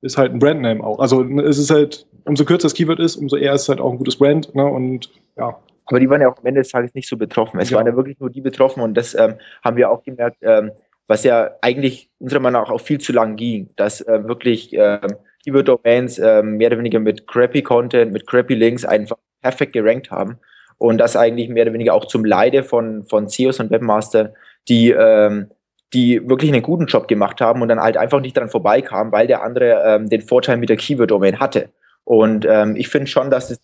ist 0.00 0.18
halt 0.18 0.32
ein 0.32 0.38
Brandname 0.38 0.82
auch. 0.82 0.98
Also 0.98 1.22
es 1.40 1.58
ist 1.58 1.70
halt, 1.70 2.06
umso 2.24 2.44
kürzer 2.44 2.66
das 2.66 2.74
Keyword 2.74 3.00
ist, 3.00 3.16
umso 3.16 3.36
eher 3.36 3.54
ist 3.54 3.62
es 3.62 3.68
halt 3.68 3.80
auch 3.80 3.90
ein 3.90 3.98
gutes 3.98 4.16
Brand. 4.16 4.54
Ne? 4.54 4.64
Und 4.64 5.10
ja. 5.36 5.58
Aber 5.86 6.00
die 6.00 6.08
waren 6.08 6.20
ja 6.20 6.30
auch 6.30 6.38
am 6.38 6.46
Ende 6.46 6.60
des 6.60 6.70
Tages 6.70 6.94
nicht 6.94 7.08
so 7.08 7.16
betroffen. 7.16 7.58
Es 7.60 7.70
ja. 7.70 7.76
waren 7.76 7.86
ja 7.86 7.96
wirklich 7.96 8.20
nur 8.20 8.30
die 8.30 8.40
betroffen 8.40 8.82
und 8.82 8.94
das 8.94 9.14
ähm, 9.14 9.34
haben 9.64 9.76
wir 9.76 9.90
auch 9.90 10.02
gemerkt, 10.02 10.38
ähm, 10.42 10.70
was 11.08 11.24
ja 11.24 11.50
eigentlich 11.60 12.10
unserer 12.18 12.40
Meinung 12.40 12.62
nach 12.62 12.70
auch 12.70 12.80
viel 12.80 13.00
zu 13.00 13.12
lang 13.12 13.36
ging, 13.36 13.70
dass 13.76 14.00
äh, 14.00 14.26
wirklich 14.26 14.72
ähm, 14.72 15.16
Keyword-Domains 15.44 16.18
äh, 16.18 16.42
mehr 16.42 16.68
oder 16.68 16.78
weniger 16.78 17.00
mit 17.00 17.26
crappy 17.26 17.62
Content, 17.62 18.12
mit 18.12 18.26
crappy 18.26 18.54
Links 18.54 18.84
einfach 18.84 19.16
perfekt 19.40 19.72
gerankt 19.72 20.10
haben. 20.10 20.38
Und 20.78 20.98
das 20.98 21.16
eigentlich 21.16 21.48
mehr 21.48 21.64
oder 21.64 21.74
weniger 21.74 21.94
auch 21.94 22.06
zum 22.06 22.24
Leide 22.24 22.64
von, 22.64 23.04
von 23.04 23.28
CEOs 23.28 23.60
und 23.60 23.70
Webmaster, 23.70 24.34
die, 24.68 24.90
ähm, 24.90 25.50
die 25.92 26.28
wirklich 26.28 26.52
einen 26.52 26.62
guten 26.62 26.86
Job 26.86 27.08
gemacht 27.08 27.40
haben 27.40 27.62
und 27.62 27.68
dann 27.68 27.80
halt 27.80 27.96
einfach 27.96 28.20
nicht 28.20 28.36
dran 28.36 28.48
vorbeikamen, 28.48 29.12
weil 29.12 29.26
der 29.26 29.42
andere 29.42 29.82
ähm, 29.84 30.08
den 30.08 30.22
Vorteil 30.22 30.56
mit 30.56 30.68
der 30.68 30.76
Keyword-Domain 30.76 31.38
hatte. 31.38 31.70
Und 32.04 32.46
ähm, 32.48 32.74
ich 32.76 32.88
finde 32.88 33.06
schon, 33.06 33.30
dass 33.30 33.50
es 33.50 33.60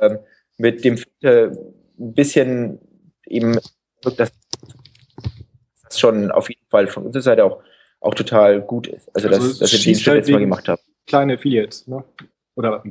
ähm, 0.00 0.18
mit 0.58 0.84
dem 0.84 0.98
äh, 1.22 1.46
ein 1.98 2.14
bisschen 2.14 2.80
eben 3.26 3.58
dass 4.02 4.14
das 4.14 4.32
schon 5.98 6.30
auf 6.30 6.48
jeden 6.48 6.68
Fall 6.70 6.86
von 6.86 7.06
unserer 7.06 7.22
Seite 7.22 7.44
auch 7.44 7.62
auch 8.00 8.14
total 8.14 8.60
gut 8.60 8.86
ist. 8.86 9.08
Also, 9.14 9.28
also 9.28 9.48
dass, 9.48 9.58
dass 9.58 9.72
wir 9.72 9.78
den 9.78 9.94
Schritt 9.94 10.06
halt 10.06 10.18
jetzt 10.18 10.30
mal 10.30 10.40
gemacht 10.40 10.68
haben. 10.68 10.80
Kleine 11.06 11.34
Affiliates, 11.34 11.86
ne? 11.86 12.04
Oder 12.54 12.82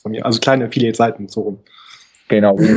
von 0.00 0.12
mir, 0.12 0.24
also 0.24 0.40
kleine 0.40 0.66
Affiliate-Seiten 0.66 1.28
so 1.28 1.42
rum. 1.42 1.64
Genau. 2.28 2.58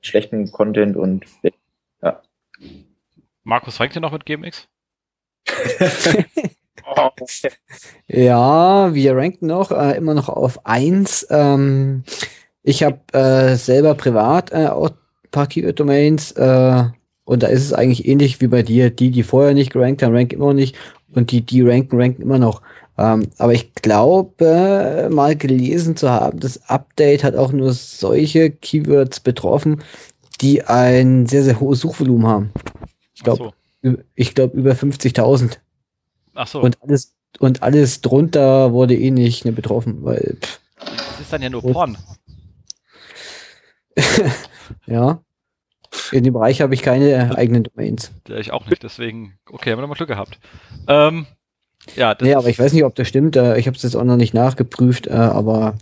schlechten 0.00 0.50
Content 0.52 0.96
und 0.96 1.24
ja. 2.02 2.22
Markus, 3.42 3.80
rankt 3.80 3.96
ihr 3.96 4.00
noch 4.00 4.12
mit 4.12 4.24
GMX? 4.24 4.68
ja, 8.06 8.94
wir 8.94 9.16
ranken 9.16 9.46
noch 9.46 9.70
äh, 9.70 9.96
immer 9.96 10.14
noch 10.14 10.28
auf 10.28 10.64
1. 10.64 11.26
Ähm, 11.30 12.04
ich 12.62 12.82
habe 12.82 13.00
äh, 13.12 13.56
selber 13.56 13.94
privat 13.94 14.52
äh, 14.52 14.68
auch 14.68 14.90
ein 14.90 15.30
paar 15.30 15.46
Keyword-Domains. 15.46 16.32
Äh, 16.32 16.84
und 17.26 17.42
da 17.42 17.48
ist 17.48 17.64
es 17.64 17.72
eigentlich 17.72 18.06
ähnlich 18.06 18.40
wie 18.40 18.46
bei 18.46 18.62
dir. 18.62 18.88
Die, 18.88 19.10
die 19.10 19.24
vorher 19.24 19.52
nicht 19.52 19.72
gerankt 19.72 20.02
haben, 20.02 20.14
ranken 20.14 20.36
immer 20.36 20.46
noch 20.46 20.54
nicht. 20.54 20.76
Und 21.12 21.32
die, 21.32 21.40
die 21.40 21.60
ranken, 21.60 22.00
ranken 22.00 22.22
immer 22.22 22.38
noch. 22.38 22.62
Ähm, 22.96 23.28
aber 23.36 23.52
ich 23.52 23.74
glaube, 23.74 25.08
mal 25.10 25.36
gelesen 25.36 25.96
zu 25.96 26.08
haben, 26.08 26.38
das 26.38 26.68
Update 26.68 27.24
hat 27.24 27.34
auch 27.34 27.50
nur 27.50 27.72
solche 27.72 28.50
Keywords 28.50 29.18
betroffen, 29.20 29.82
die 30.40 30.62
ein 30.62 31.26
sehr, 31.26 31.42
sehr 31.42 31.58
hohes 31.58 31.80
Suchvolumen 31.80 32.28
haben. 32.28 32.50
Ich 33.14 33.24
glaube, 33.24 33.52
so. 33.82 33.94
ich 34.14 34.34
glaube 34.36 34.56
über 34.56 34.72
50.000. 34.72 35.58
Ach 36.34 36.46
so. 36.46 36.60
Und 36.60 36.80
alles, 36.80 37.12
und 37.40 37.62
alles 37.64 38.02
drunter 38.02 38.72
wurde 38.72 38.94
eh 38.94 39.10
nicht 39.10 39.44
ne, 39.44 39.50
betroffen, 39.50 40.04
weil. 40.04 40.36
Pff. 40.40 40.60
Das 40.78 41.20
ist 41.20 41.32
dann 41.32 41.42
ja 41.42 41.50
nur 41.50 41.62
Porn. 41.62 41.98
ja. 44.86 45.20
In 46.12 46.24
dem 46.24 46.34
Bereich 46.34 46.60
habe 46.60 46.74
ich 46.74 46.82
keine 46.82 47.36
eigenen 47.36 47.64
Domains. 47.64 48.12
Ja, 48.28 48.36
ich 48.36 48.52
auch 48.52 48.66
nicht, 48.66 48.82
deswegen, 48.82 49.38
okay, 49.50 49.70
haben 49.70 49.78
wir 49.78 49.82
nochmal 49.82 49.96
Glück 49.96 50.08
gehabt. 50.08 50.38
Ähm, 50.88 51.26
ja, 51.94 52.14
das 52.14 52.26
nee, 52.26 52.34
aber 52.34 52.48
ich 52.48 52.58
weiß 52.58 52.72
nicht, 52.72 52.84
ob 52.84 52.94
das 52.94 53.08
stimmt. 53.08 53.36
Äh, 53.36 53.58
ich 53.58 53.66
habe 53.66 53.76
es 53.76 53.82
jetzt 53.82 53.94
auch 53.94 54.04
noch 54.04 54.16
nicht 54.16 54.34
nachgeprüft, 54.34 55.06
äh, 55.06 55.12
aber, 55.12 55.74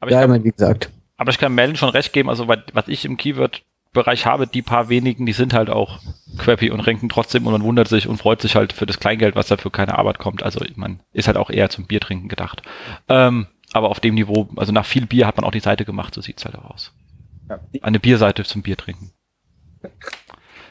aber 0.00 0.10
ja, 0.10 0.26
kann, 0.26 0.44
wie 0.44 0.50
gesagt. 0.50 0.90
Aber 1.16 1.30
ich 1.30 1.38
kann 1.38 1.54
Melden 1.54 1.76
schon 1.76 1.90
recht 1.90 2.12
geben, 2.12 2.28
also 2.28 2.48
was 2.48 2.88
ich 2.88 3.04
im 3.04 3.16
Keyword-Bereich 3.16 4.26
habe, 4.26 4.46
die 4.46 4.62
paar 4.62 4.88
wenigen, 4.88 5.24
die 5.24 5.32
sind 5.32 5.54
halt 5.54 5.70
auch 5.70 6.00
crappy 6.36 6.70
und 6.70 6.80
ranken 6.80 7.08
trotzdem 7.08 7.46
und 7.46 7.52
man 7.52 7.62
wundert 7.62 7.88
sich 7.88 8.08
und 8.08 8.18
freut 8.18 8.42
sich 8.42 8.56
halt 8.56 8.72
für 8.72 8.86
das 8.86 9.00
Kleingeld, 9.00 9.36
was 9.36 9.46
dafür 9.46 9.70
keine 9.70 9.96
Arbeit 9.98 10.18
kommt. 10.18 10.42
Also 10.42 10.64
man 10.74 11.00
ist 11.12 11.28
halt 11.28 11.36
auch 11.36 11.50
eher 11.50 11.70
zum 11.70 11.86
Biertrinken 11.86 12.28
gedacht. 12.28 12.62
Ähm, 13.08 13.46
aber 13.72 13.90
auf 13.90 14.00
dem 14.00 14.14
Niveau, 14.14 14.48
also 14.56 14.72
nach 14.72 14.84
viel 14.84 15.06
Bier 15.06 15.26
hat 15.26 15.36
man 15.36 15.44
auch 15.44 15.50
die 15.50 15.60
Seite 15.60 15.84
gemacht, 15.84 16.14
so 16.14 16.20
sieht's 16.20 16.44
halt 16.44 16.56
auch 16.56 16.70
aus. 16.70 16.92
Ja. 17.48 17.60
Eine 17.82 18.00
Bierseite 18.00 18.44
zum 18.44 18.62
Biertrinken. 18.62 19.12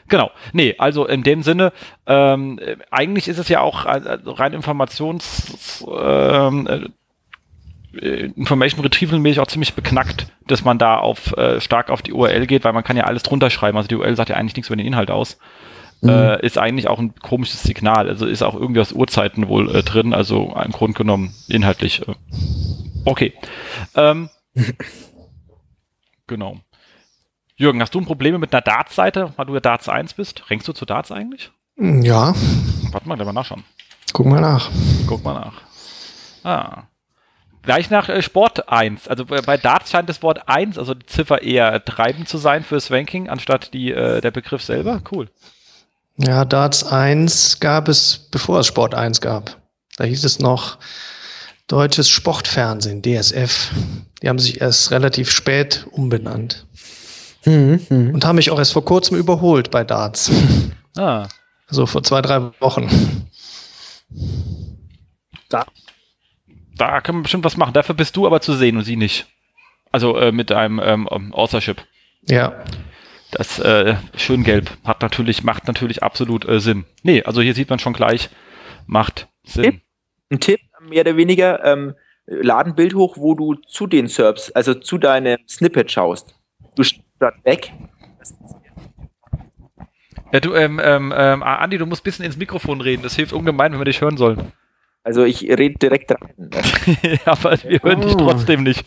Genau. 0.08 0.30
Nee, 0.52 0.76
also 0.78 1.06
in 1.06 1.22
dem 1.22 1.42
Sinne, 1.42 1.72
ähm, 2.06 2.60
eigentlich 2.90 3.28
ist 3.28 3.38
es 3.38 3.48
ja 3.48 3.60
auch 3.60 3.86
äh, 3.86 4.18
rein 4.24 4.52
Informations 4.52 5.84
ähm, 5.88 6.68
äh, 6.68 8.26
Information 8.36 8.82
Retrieval 8.82 9.18
mäßig 9.18 9.40
auch 9.40 9.46
ziemlich 9.46 9.74
beknackt, 9.74 10.26
dass 10.46 10.64
man 10.64 10.78
da 10.78 10.98
auf 10.98 11.36
äh, 11.36 11.60
stark 11.60 11.90
auf 11.90 12.02
die 12.02 12.12
URL 12.12 12.46
geht, 12.46 12.64
weil 12.64 12.72
man 12.72 12.84
kann 12.84 12.96
ja 12.96 13.04
alles 13.04 13.22
drunter 13.22 13.50
schreiben. 13.50 13.76
Also 13.76 13.88
die 13.88 13.96
URL 13.96 14.16
sagt 14.16 14.30
ja 14.30 14.36
eigentlich 14.36 14.56
nichts 14.56 14.68
über 14.68 14.76
den 14.76 14.86
Inhalt 14.86 15.10
aus. 15.10 15.38
Mhm. 16.02 16.10
Äh, 16.10 16.46
ist 16.46 16.58
eigentlich 16.58 16.88
auch 16.88 16.98
ein 16.98 17.14
komisches 17.14 17.62
Signal. 17.62 18.08
Also 18.08 18.26
ist 18.26 18.42
auch 18.42 18.54
irgendwie 18.54 18.80
aus 18.80 18.92
Uhrzeiten 18.92 19.48
wohl 19.48 19.74
äh, 19.74 19.82
drin. 19.82 20.12
Also 20.12 20.54
im 20.62 20.72
Grunde 20.72 20.96
genommen 20.96 21.34
inhaltlich. 21.48 22.06
Äh, 22.06 22.14
okay. 23.04 23.32
Ähm, 23.94 24.28
genau. 26.26 26.58
Jürgen, 27.58 27.80
hast 27.80 27.94
du 27.94 28.00
ein 28.00 28.04
Problem 28.04 28.38
mit 28.38 28.52
einer 28.52 28.60
Darts-Seite, 28.60 29.32
weil 29.36 29.46
du 29.46 29.54
ja 29.54 29.60
Darts 29.60 29.88
1 29.88 30.12
bist? 30.12 30.50
Rängst 30.50 30.68
du 30.68 30.74
zu 30.74 30.84
Darts 30.84 31.10
eigentlich? 31.10 31.50
Ja. 31.78 32.34
Warte 32.90 33.08
mal, 33.08 33.14
gleich 33.14 33.26
mal 33.26 33.32
nachschauen. 33.32 33.64
Guck 34.12 34.26
mal 34.26 34.42
nach. 34.42 34.70
Guck 35.06 35.24
mal 35.24 35.32
nach. 35.32 35.54
Ah. 36.44 36.82
Gleich 37.62 37.88
nach 37.88 38.10
äh, 38.10 38.20
Sport 38.20 38.68
1. 38.68 39.08
Also 39.08 39.24
bei 39.24 39.56
Darts 39.56 39.90
scheint 39.90 40.08
das 40.10 40.22
Wort 40.22 40.48
1, 40.48 40.76
also 40.76 40.92
die 40.92 41.06
Ziffer 41.06 41.40
eher 41.40 41.82
treibend 41.82 42.28
zu 42.28 42.36
sein 42.36 42.62
fürs 42.62 42.90
Ranking, 42.90 43.30
anstatt 43.30 43.72
die, 43.72 43.90
äh, 43.90 44.20
der 44.20 44.30
Begriff 44.32 44.62
selber. 44.62 45.00
Cool. 45.10 45.30
Ja, 46.18 46.44
Darts 46.44 46.84
1 46.84 47.60
gab 47.60 47.88
es, 47.88 48.28
bevor 48.30 48.60
es 48.60 48.66
Sport 48.66 48.94
1 48.94 49.22
gab. 49.22 49.56
Da 49.96 50.04
hieß 50.04 50.24
es 50.24 50.40
noch 50.40 50.76
Deutsches 51.68 52.10
Sportfernsehen, 52.10 53.02
DSF. 53.02 53.72
Die 54.22 54.28
haben 54.28 54.38
sich 54.38 54.60
erst 54.60 54.90
relativ 54.90 55.30
spät 55.30 55.86
umbenannt. 55.90 56.66
Mhm, 57.46 57.80
mh. 57.88 58.12
Und 58.12 58.24
haben 58.24 58.36
mich 58.36 58.50
auch 58.50 58.58
erst 58.58 58.72
vor 58.72 58.84
kurzem 58.84 59.16
überholt 59.16 59.70
bei 59.70 59.84
Darts. 59.84 60.30
Ah. 60.98 61.28
So 61.68 61.84
vor 61.84 62.02
zwei, 62.02 62.22
drei 62.22 62.40
Wochen. 62.58 62.88
Da. 65.50 65.66
Da 66.74 67.02
können 67.02 67.18
wir 67.18 67.24
bestimmt 67.24 67.44
was 67.44 67.58
machen. 67.58 67.74
Dafür 67.74 67.94
bist 67.94 68.16
du 68.16 68.26
aber 68.26 68.40
zu 68.40 68.54
sehen 68.54 68.78
und 68.78 68.84
sie 68.84 68.96
nicht. 68.96 69.26
Also 69.92 70.16
äh, 70.16 70.32
mit 70.32 70.50
einem 70.52 70.80
ähm, 70.82 71.34
Authorship. 71.34 71.84
Ja. 72.22 72.64
Das 73.30 73.58
äh, 73.58 73.96
schön 74.16 74.42
gelb 74.42 74.70
hat 74.84 75.02
natürlich, 75.02 75.42
macht 75.44 75.66
natürlich 75.66 76.02
absolut 76.02 76.48
äh, 76.48 76.60
Sinn. 76.60 76.86
Nee, 77.02 77.22
also 77.24 77.42
hier 77.42 77.54
sieht 77.54 77.68
man 77.68 77.78
schon 77.78 77.92
gleich, 77.92 78.30
macht 78.86 79.28
Sinn. 79.44 79.64
Tipp, 79.64 79.80
ein 80.30 80.40
Tipp, 80.40 80.60
mehr 80.80 81.02
oder 81.02 81.16
weniger, 81.16 81.64
ähm, 81.64 81.94
lad 82.26 82.66
ein 82.66 82.74
Bild 82.74 82.94
hoch, 82.94 83.16
wo 83.18 83.34
du 83.34 83.54
zu 83.54 83.86
den 83.86 84.06
Serbs, 84.08 84.50
also 84.52 84.74
zu 84.74 84.98
deinem 84.98 85.38
Snippet 85.48 85.90
schaust. 85.90 86.34
Du 86.76 86.84
statt 87.16 87.34
weg. 87.44 87.72
Ja, 90.32 90.40
du, 90.40 90.54
ähm, 90.54 90.80
ähm, 90.82 91.14
ähm, 91.16 91.42
Andi, 91.42 91.78
du 91.78 91.86
musst 91.86 92.02
ein 92.02 92.04
bisschen 92.04 92.24
ins 92.24 92.36
Mikrofon 92.36 92.80
reden. 92.80 93.02
Das 93.02 93.16
hilft 93.16 93.32
ungemein, 93.32 93.72
wenn 93.72 93.80
wir 93.80 93.84
dich 93.84 94.00
hören 94.00 94.16
sollen. 94.16 94.52
Also 95.02 95.24
ich 95.24 95.42
rede 95.42 95.78
direkt 95.78 96.10
rein. 96.10 96.34
Aber 97.24 97.62
wir 97.62 97.80
hören 97.82 98.02
oh. 98.02 98.06
dich 98.06 98.16
trotzdem 98.16 98.64
nicht. 98.64 98.84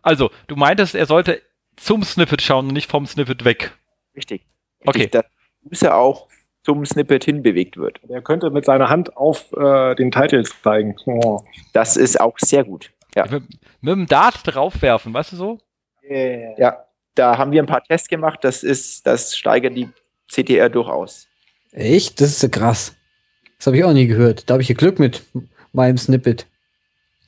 Also, 0.00 0.30
du 0.46 0.56
meintest, 0.56 0.94
er 0.94 1.06
sollte 1.06 1.42
zum 1.76 2.02
Snippet 2.02 2.40
schauen 2.40 2.68
und 2.68 2.72
nicht 2.72 2.90
vom 2.90 3.06
Snippet 3.06 3.44
weg. 3.44 3.72
Richtig. 4.16 4.46
Okay. 4.86 5.08
Dass 5.08 5.26
User 5.70 5.96
auch 5.96 6.28
zum 6.64 6.84
Snippet 6.86 7.24
hinbewegt 7.24 7.76
wird. 7.76 8.00
Er 8.08 8.22
könnte 8.22 8.50
mit 8.50 8.64
seiner 8.64 8.88
Hand 8.88 9.16
auf 9.16 9.52
äh, 9.52 9.94
den 9.94 10.10
Titel 10.10 10.42
zeigen. 10.44 10.96
Oh. 11.06 11.42
Das 11.72 11.96
ist 11.96 12.20
auch 12.20 12.38
sehr 12.38 12.64
gut. 12.64 12.90
Ja. 13.14 13.26
Mit, 13.30 13.44
mit 13.80 13.92
dem 13.92 14.06
Dart 14.06 14.40
draufwerfen, 14.44 15.12
weißt 15.12 15.32
du 15.32 15.36
so? 15.36 15.58
Yeah. 16.08 16.58
Ja, 16.58 16.85
da 17.16 17.38
haben 17.38 17.52
wir 17.52 17.62
ein 17.62 17.66
paar 17.66 17.82
Tests 17.82 18.08
gemacht. 18.08 18.40
Das 18.42 18.62
ist, 18.62 19.06
das 19.06 19.36
steigert 19.36 19.76
die 19.76 19.88
CTR 20.30 20.68
durchaus. 20.68 21.26
Echt? 21.72 22.20
Das 22.20 22.28
ist 22.28 22.40
so 22.40 22.48
krass. 22.48 22.94
Das 23.58 23.66
habe 23.66 23.76
ich 23.78 23.84
auch 23.84 23.92
nie 23.92 24.06
gehört. 24.06 24.48
Da 24.48 24.54
habe 24.54 24.62
ich 24.62 24.68
hier 24.68 24.76
Glück 24.76 24.98
mit 24.98 25.22
meinem 25.72 25.98
Snippet. 25.98 26.46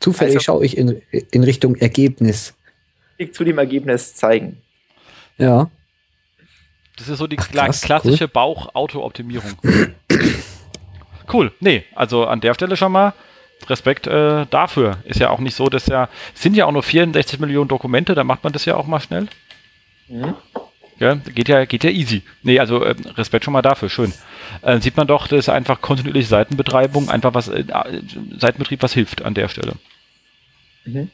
Zufällig 0.01 0.37
also, 0.37 0.45
schaue 0.45 0.65
ich 0.65 0.77
in, 0.77 1.03
in 1.11 1.43
Richtung 1.43 1.75
Ergebnis. 1.77 2.55
Zu 3.33 3.45
dem 3.45 3.59
Ergebnis 3.59 4.15
zeigen. 4.15 4.63
Ja. 5.39 5.71
Das 6.97 7.09
ist 7.09 7.19
so 7.19 7.27
die 7.27 7.39
Ach, 7.39 7.51
krass, 7.51 7.81
klassische 7.83 8.25
cool. 8.25 8.31
Bauch-Auto-Optimierung. 8.33 9.53
cool. 11.33 11.53
Nee, 11.61 11.85
also 11.95 12.27
an 12.27 12.41
der 12.41 12.55
Stelle 12.55 12.77
schon 12.77 12.93
mal 12.93 13.15
Respekt 13.67 14.07
äh, 14.07 14.47
dafür. 14.47 14.99
Ist 15.05 15.21
ja 15.21 15.31
auch 15.31 15.41
nicht 15.41 15.55
so, 15.55 15.69
dass 15.69 15.87
ja, 15.87 16.09
sind 16.35 16.57
ja 16.57 16.67
auch 16.67 16.73
nur 16.73 16.83
64 16.83 17.41
Millionen 17.41 17.69
Dokumente, 17.69 18.15
da 18.15 18.25
macht 18.25 18.45
man 18.45 18.53
das 18.53 18.65
ja 18.65 18.77
auch 18.77 18.87
mal 18.87 19.01
schnell. 19.01 19.29
Mhm. 20.09 20.35
Ja, 20.99 21.15
geht 21.15 21.49
ja, 21.49 21.65
geht 21.65 21.85
ja 21.85 21.91
easy. 21.91 22.23
Nee, 22.43 22.59
also 22.59 22.83
äh, 22.83 22.95
Respekt 23.17 23.45
schon 23.45 23.53
mal 23.53 23.63
dafür, 23.63 23.89
schön. 23.89 24.13
Äh, 24.63 24.81
sieht 24.81 24.97
man 24.97 25.07
doch, 25.07 25.29
das 25.29 25.41
ist 25.41 25.49
einfach 25.49 25.81
kontinuierliche 25.81 26.29
Seitenbetreibung, 26.29 27.09
einfach 27.09 27.35
was, 27.35 27.49
äh, 27.49 27.65
Seitenbetrieb, 28.37 28.83
was 28.83 28.95
hilft 28.95 29.23
an 29.23 29.35
der 29.35 29.49
Stelle. 29.49 29.75
Mhm. 30.85 31.11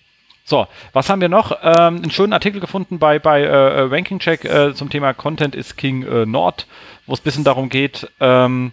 So, 0.47 0.67
was 0.93 1.09
haben 1.09 1.21
wir 1.21 1.29
noch? 1.29 1.53
Ähm, 1.63 1.97
einen 1.97 2.11
schönen 2.11 2.33
Artikel 2.33 2.61
gefunden 2.61 2.99
bei, 2.99 3.19
bei 3.19 3.41
äh, 3.41 3.47
äh 3.47 3.81
Ranking 3.81 4.19
Check 4.19 4.45
äh, 4.45 4.75
zum 4.75 4.91
Thema 4.91 5.13
Content 5.15 5.55
is 5.55 5.77
King 5.77 6.03
äh, 6.03 6.27
Nord, 6.27 6.67
wo 7.07 7.15
es 7.15 7.21
ein 7.21 7.25
bisschen 7.25 7.45
darum 7.45 7.71
geht, 7.71 8.11
ähm, 8.21 8.73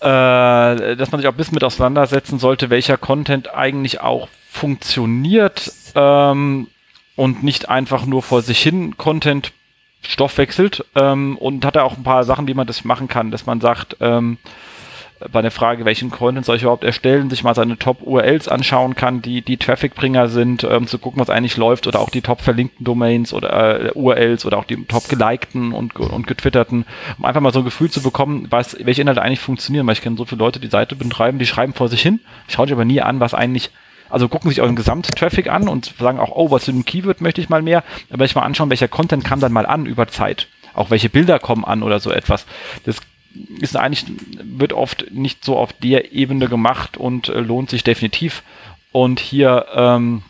äh, 0.00 0.04
dass 0.96 1.10
man 1.10 1.20
sich 1.20 1.28
auch 1.28 1.32
ein 1.32 1.36
bisschen 1.36 1.54
mit 1.54 1.64
auseinandersetzen 1.64 2.38
sollte, 2.38 2.70
welcher 2.70 2.98
Content 2.98 3.54
eigentlich 3.54 4.00
auch 4.00 4.28
funktioniert 4.50 5.72
ähm, 5.94 6.68
und 7.22 7.44
nicht 7.44 7.68
einfach 7.68 8.04
nur 8.04 8.20
vor 8.20 8.42
sich 8.42 8.60
hin 8.60 8.96
Content 8.96 9.52
Stoff 10.00 10.38
wechselt 10.38 10.84
ähm, 10.96 11.38
und 11.38 11.64
hat 11.64 11.76
er 11.76 11.84
auch 11.84 11.96
ein 11.96 12.02
paar 12.02 12.24
Sachen, 12.24 12.48
wie 12.48 12.54
man 12.54 12.66
das 12.66 12.84
machen 12.84 13.06
kann, 13.06 13.30
dass 13.30 13.46
man 13.46 13.60
sagt, 13.60 13.96
ähm, 14.00 14.38
bei 15.30 15.40
der 15.40 15.52
Frage, 15.52 15.84
welchen 15.84 16.10
Content 16.10 16.44
soll 16.44 16.56
ich 16.56 16.62
überhaupt 16.62 16.82
erstellen, 16.82 17.30
sich 17.30 17.44
mal 17.44 17.54
seine 17.54 17.78
Top-URLs 17.78 18.48
anschauen 18.48 18.96
kann, 18.96 19.22
die 19.22 19.40
die 19.40 19.56
Trafficbringer 19.56 20.26
sind, 20.26 20.64
ähm, 20.64 20.88
zu 20.88 20.98
gucken, 20.98 21.20
was 21.20 21.30
eigentlich 21.30 21.56
läuft 21.56 21.86
oder 21.86 22.00
auch 22.00 22.10
die 22.10 22.22
top-verlinkten 22.22 22.84
Domains 22.84 23.32
oder 23.32 23.84
äh, 23.84 23.92
URLs 23.92 24.44
oder 24.44 24.58
auch 24.58 24.64
die 24.64 24.84
top-gelikten 24.84 25.70
und, 25.70 25.94
und 25.94 26.26
getwitterten, 26.26 26.86
um 27.18 27.24
einfach 27.24 27.40
mal 27.40 27.52
so 27.52 27.60
ein 27.60 27.64
Gefühl 27.64 27.88
zu 27.88 28.02
bekommen, 28.02 28.48
was, 28.50 28.76
welche 28.84 29.02
Inhalte 29.02 29.22
eigentlich 29.22 29.38
funktionieren, 29.38 29.86
weil 29.86 29.92
ich 29.92 30.02
kenne 30.02 30.16
so 30.16 30.24
viele 30.24 30.40
Leute, 30.40 30.58
die 30.58 30.66
Seite 30.66 30.96
betreiben, 30.96 31.38
die 31.38 31.46
schreiben 31.46 31.72
vor 31.72 31.88
sich 31.88 32.02
hin, 32.02 32.18
schauen 32.48 32.66
sich 32.66 32.74
aber 32.74 32.84
nie 32.84 33.00
an, 33.00 33.20
was 33.20 33.32
eigentlich 33.32 33.70
also 34.12 34.28
gucken 34.28 34.50
sich 34.50 34.60
euren 34.60 34.76
Gesamttraffic 34.76 35.48
an 35.48 35.68
und 35.68 35.94
sagen 35.98 36.20
auch, 36.20 36.32
oh, 36.34 36.50
was 36.50 36.66
für 36.66 36.72
ein 36.72 36.84
Keyword 36.84 37.22
möchte 37.22 37.40
ich 37.40 37.48
mal 37.48 37.62
mehr, 37.62 37.82
aber 38.10 38.26
ich 38.26 38.34
mal 38.34 38.42
anschauen, 38.42 38.68
welcher 38.68 38.88
Content 38.88 39.24
kam 39.24 39.40
dann 39.40 39.52
mal 39.52 39.66
an 39.66 39.86
über 39.86 40.06
Zeit. 40.06 40.48
Auch 40.74 40.90
welche 40.90 41.08
Bilder 41.08 41.38
kommen 41.38 41.64
an 41.64 41.82
oder 41.82 41.98
so 41.98 42.10
etwas. 42.10 42.46
Das 42.84 42.98
ist 43.60 43.76
eigentlich, 43.76 44.04
wird 44.42 44.74
oft 44.74 45.10
nicht 45.10 45.44
so 45.44 45.56
auf 45.56 45.72
der 45.72 46.12
Ebene 46.12 46.48
gemacht 46.48 46.98
und 46.98 47.30
äh, 47.30 47.40
lohnt 47.40 47.70
sich 47.70 47.84
definitiv. 47.84 48.42
Und 48.92 49.18
hier 49.18 49.66
ähm, 49.74 50.22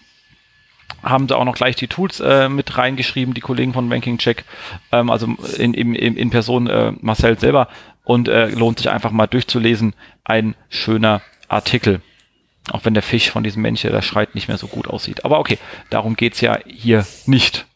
haben 1.03 1.27
sie 1.27 1.37
auch 1.37 1.45
noch 1.45 1.57
gleich 1.57 1.75
die 1.75 1.88
Tools 1.88 2.21
äh, 2.21 2.49
mit 2.49 2.79
reingeschrieben, 2.79 3.35
die 3.35 3.40
Kollegen 3.40 3.73
von 3.73 3.92
Ranking 3.92 4.18
Check, 4.18 4.45
ähm, 4.92 5.11
also 5.11 5.27
in, 5.59 5.75
in, 5.75 5.95
in 5.95 6.31
Person 6.31 6.68
äh, 6.68 6.92
Marcel 7.01 7.38
selber. 7.38 7.68
Und 8.05 8.29
äh, 8.29 8.47
lohnt 8.49 8.79
sich 8.79 8.90
einfach 8.90 9.11
mal 9.11 9.27
durchzulesen. 9.27 9.95
Ein 10.25 10.55
schöner 10.68 11.23
Artikel. 11.49 12.01
Auch 12.70 12.85
wenn 12.85 12.94
der 12.94 13.03
Fisch 13.03 13.31
von 13.31 13.42
diesem 13.42 13.62
Männchen, 13.62 13.90
der 13.90 14.03
schreit, 14.03 14.35
nicht 14.35 14.48
mehr 14.48 14.59
so 14.59 14.68
gut 14.68 14.87
aussieht. 14.87 15.25
Aber 15.25 15.40
okay, 15.40 15.59
darum 15.90 16.14
geht's 16.14 16.40
ja 16.40 16.59
hier 16.64 17.05
nicht. 17.27 17.66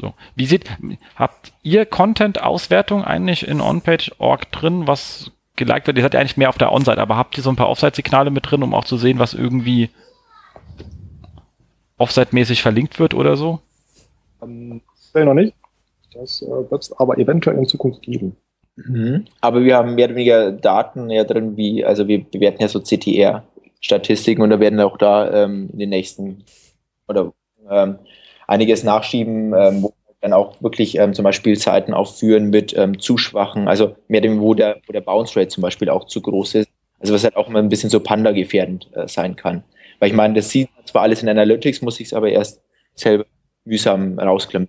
So. 0.00 0.14
Wie 0.34 0.46
sieht, 0.46 0.70
habt 1.16 1.52
ihr 1.62 1.84
Content-Auswertung 1.84 3.04
eigentlich 3.04 3.46
in 3.46 3.60
OnPage.org 3.60 4.50
drin, 4.52 4.86
was 4.86 5.32
geliked 5.56 5.88
wird? 5.88 5.96
Ihr 5.98 6.02
seid 6.04 6.14
ja 6.14 6.20
eigentlich 6.20 6.36
mehr 6.36 6.48
auf 6.48 6.58
der 6.58 6.72
On-Seite, 6.72 7.00
aber 7.00 7.16
habt 7.16 7.36
ihr 7.36 7.42
so 7.42 7.50
ein 7.50 7.56
paar 7.56 7.68
Offsite-Signale 7.68 8.30
mit 8.30 8.50
drin, 8.50 8.62
um 8.62 8.72
auch 8.72 8.84
zu 8.84 8.96
sehen, 8.96 9.18
was 9.18 9.34
irgendwie 9.34 9.90
Offsite-mäßig 11.98 12.62
verlinkt 12.62 12.98
wird 12.98 13.14
oder 13.14 13.36
so? 13.36 13.60
Ähm, 14.42 14.80
noch 15.12 15.34
nicht. 15.34 15.54
Das 16.14 16.42
äh, 16.42 16.46
wird 16.46 16.82
es 16.82 16.92
aber 16.92 17.18
eventuell 17.18 17.58
in 17.58 17.66
Zukunft 17.66 18.02
geben. 18.02 18.36
Mhm. 18.76 19.26
Aber 19.40 19.64
wir 19.64 19.76
haben 19.76 19.94
mehr 19.94 20.06
oder 20.06 20.14
weniger 20.14 20.52
Daten 20.52 21.10
ja 21.10 21.24
drin, 21.24 21.56
wie, 21.56 21.84
also 21.84 22.08
wir 22.08 22.24
bewerten 22.24 22.62
ja 22.62 22.68
so 22.68 22.80
CTR-Statistiken 22.80 24.42
und 24.42 24.50
da 24.50 24.60
werden 24.60 24.80
auch 24.80 24.96
da 24.96 25.44
ähm, 25.44 25.68
in 25.72 25.78
den 25.78 25.90
nächsten 25.90 26.44
oder 27.08 27.32
ähm, 27.68 27.98
einiges 28.46 28.84
nachschieben, 28.84 29.52
ähm, 29.54 29.82
wo 29.82 29.94
dann 30.20 30.32
auch 30.32 30.60
wirklich 30.60 30.98
ähm, 30.98 31.14
zum 31.14 31.22
Beispiel 31.22 31.56
Seiten 31.56 31.94
aufführen 31.94 32.50
mit 32.50 32.76
ähm, 32.76 32.98
zu 32.98 33.16
schwachen, 33.16 33.68
also 33.68 33.96
mehr 34.08 34.20
dem, 34.20 34.40
wo 34.40 34.54
der, 34.54 34.80
wo 34.86 34.92
der 34.92 35.00
Bounce 35.00 35.38
Rate 35.38 35.48
zum 35.48 35.62
Beispiel 35.62 35.88
auch 35.88 36.06
zu 36.06 36.20
groß 36.20 36.56
ist. 36.56 36.70
Also 36.98 37.14
was 37.14 37.24
halt 37.24 37.36
auch 37.36 37.48
immer 37.48 37.60
ein 37.60 37.70
bisschen 37.70 37.88
so 37.88 38.00
Panda-gefährdend 38.00 38.90
äh, 38.94 39.08
sein 39.08 39.34
kann. 39.34 39.64
Weil 39.98 40.10
ich 40.10 40.14
meine, 40.14 40.34
das 40.34 40.50
sieht 40.50 40.68
zwar 40.84 41.02
alles 41.02 41.22
in 41.22 41.28
Analytics, 41.28 41.80
muss 41.80 42.00
ich 42.00 42.08
es 42.08 42.12
aber 42.12 42.28
erst 42.28 42.60
selber 42.94 43.24
mühsam 43.64 44.18
rausklemmen. 44.18 44.68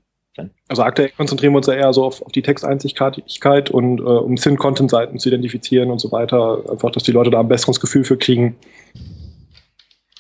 Also 0.67 0.83
aktuell 0.83 1.09
konzentrieren 1.09 1.53
wir 1.53 1.57
uns 1.57 1.67
ja 1.67 1.73
eher 1.73 1.91
so 1.93 2.05
auf, 2.05 2.21
auf 2.21 2.31
die 2.31 2.41
Texteinzigkeit 2.41 3.69
und 3.69 3.99
äh, 3.99 4.03
um 4.03 4.37
Sinn-Content-Seiten 4.37 5.19
zu 5.19 5.29
identifizieren 5.29 5.91
und 5.91 5.99
so 5.99 6.11
weiter. 6.11 6.63
Einfach, 6.69 6.91
dass 6.91 7.03
die 7.03 7.11
Leute 7.11 7.31
da 7.31 7.39
ein 7.39 7.49
besseres 7.49 7.79
Gefühl 7.79 8.05
für 8.05 8.17
kriegen. 8.17 8.55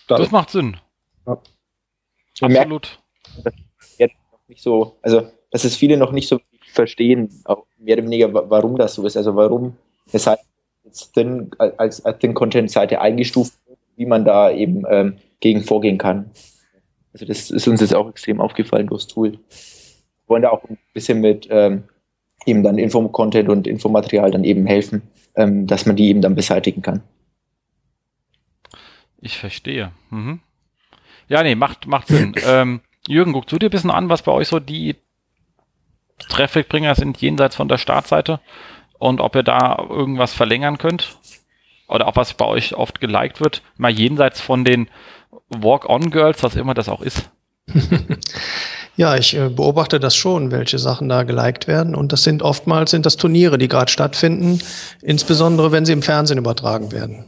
Da 0.07 0.17
das 0.17 0.31
macht 0.31 0.49
Sinn. 0.49 0.77
Ja. 1.25 1.37
Absolut 2.41 3.01
das 3.43 3.53
jetzt 3.97 4.15
noch 4.31 4.39
nicht 4.47 4.61
so, 4.61 4.97
also 5.01 5.23
dass 5.51 5.63
es 5.63 5.75
viele 5.75 5.97
noch 5.97 6.11
nicht 6.11 6.27
so 6.27 6.39
verstehen, 6.67 7.29
auch 7.45 7.65
mehr 7.77 7.97
oder 7.97 8.05
weniger, 8.05 8.33
warum 8.49 8.77
das 8.77 8.95
so 8.95 9.05
ist. 9.05 9.17
Also 9.17 9.35
warum 9.35 9.75
eine 10.11 10.19
Seite 10.19 10.43
jetzt 10.83 11.13
thin, 11.13 11.51
als, 11.57 12.03
als 12.05 12.19
Thin-Content-Seite 12.19 13.01
eingestuft 13.01 13.53
wird, 13.67 13.79
wie 13.97 14.05
man 14.05 14.23
da 14.23 14.51
eben 14.51 14.83
ähm, 14.89 15.17
gegen 15.39 15.63
vorgehen 15.63 15.97
kann. 15.97 16.31
Also 17.13 17.25
das 17.25 17.51
ist 17.51 17.67
uns 17.67 17.81
jetzt 17.81 17.93
auch 17.93 18.09
extrem 18.09 18.39
aufgefallen 18.39 18.87
durchs 18.87 19.07
Tool. 19.07 19.37
Wollen 20.31 20.43
da 20.43 20.49
auch 20.49 20.63
ein 20.69 20.77
bisschen 20.93 21.19
mit 21.19 21.49
ähm, 21.51 21.83
eben 22.45 22.63
dann 22.63 22.77
Info-Content 22.77 23.49
und 23.49 23.67
Infomaterial 23.67 24.31
dann 24.31 24.45
eben 24.45 24.65
helfen, 24.65 25.01
ähm, 25.35 25.67
dass 25.67 25.85
man 25.85 25.97
die 25.97 26.07
eben 26.07 26.21
dann 26.21 26.35
beseitigen 26.35 26.81
kann. 26.81 27.03
Ich 29.19 29.37
verstehe. 29.37 29.91
Mhm. 30.09 30.39
Ja, 31.27 31.43
nee, 31.43 31.55
macht, 31.55 31.85
macht 31.85 32.07
Sinn. 32.07 32.33
ähm, 32.45 32.79
Jürgen, 33.05 33.33
guckst 33.33 33.51
du 33.51 33.59
dir 33.59 33.67
ein 33.67 33.71
bisschen 33.71 33.91
an, 33.91 34.07
was 34.07 34.21
bei 34.21 34.31
euch 34.31 34.47
so 34.47 34.61
die 34.61 34.95
Trafficbringer 36.29 36.95
sind 36.95 37.21
jenseits 37.21 37.57
von 37.57 37.67
der 37.67 37.77
Startseite 37.77 38.39
und 38.99 39.19
ob 39.19 39.35
ihr 39.35 39.43
da 39.43 39.85
irgendwas 39.89 40.33
verlängern 40.33 40.77
könnt? 40.77 41.17
Oder 41.89 42.07
auch 42.07 42.15
was 42.15 42.35
bei 42.35 42.45
euch 42.45 42.73
oft 42.75 43.01
geliked 43.01 43.41
wird, 43.41 43.63
mal 43.75 43.91
jenseits 43.91 44.39
von 44.39 44.63
den 44.63 44.87
Walk-on-Girls, 45.49 46.41
was 46.41 46.55
immer 46.55 46.73
das 46.73 46.87
auch 46.87 47.01
ist. 47.01 47.29
Ja, 49.01 49.15
ich 49.15 49.35
äh, 49.35 49.49
beobachte 49.49 49.99
das 49.99 50.15
schon, 50.15 50.51
welche 50.51 50.77
Sachen 50.77 51.09
da 51.09 51.23
geliked 51.23 51.67
werden. 51.67 51.95
Und 51.95 52.11
das 52.11 52.21
sind 52.21 52.43
oftmals 52.43 52.91
sind 52.91 53.07
das 53.07 53.17
Turniere, 53.17 53.57
die 53.57 53.67
gerade 53.67 53.91
stattfinden, 53.91 54.59
insbesondere 55.01 55.71
wenn 55.71 55.87
sie 55.87 55.93
im 55.93 56.03
Fernsehen 56.03 56.37
übertragen 56.37 56.91
werden. 56.91 57.25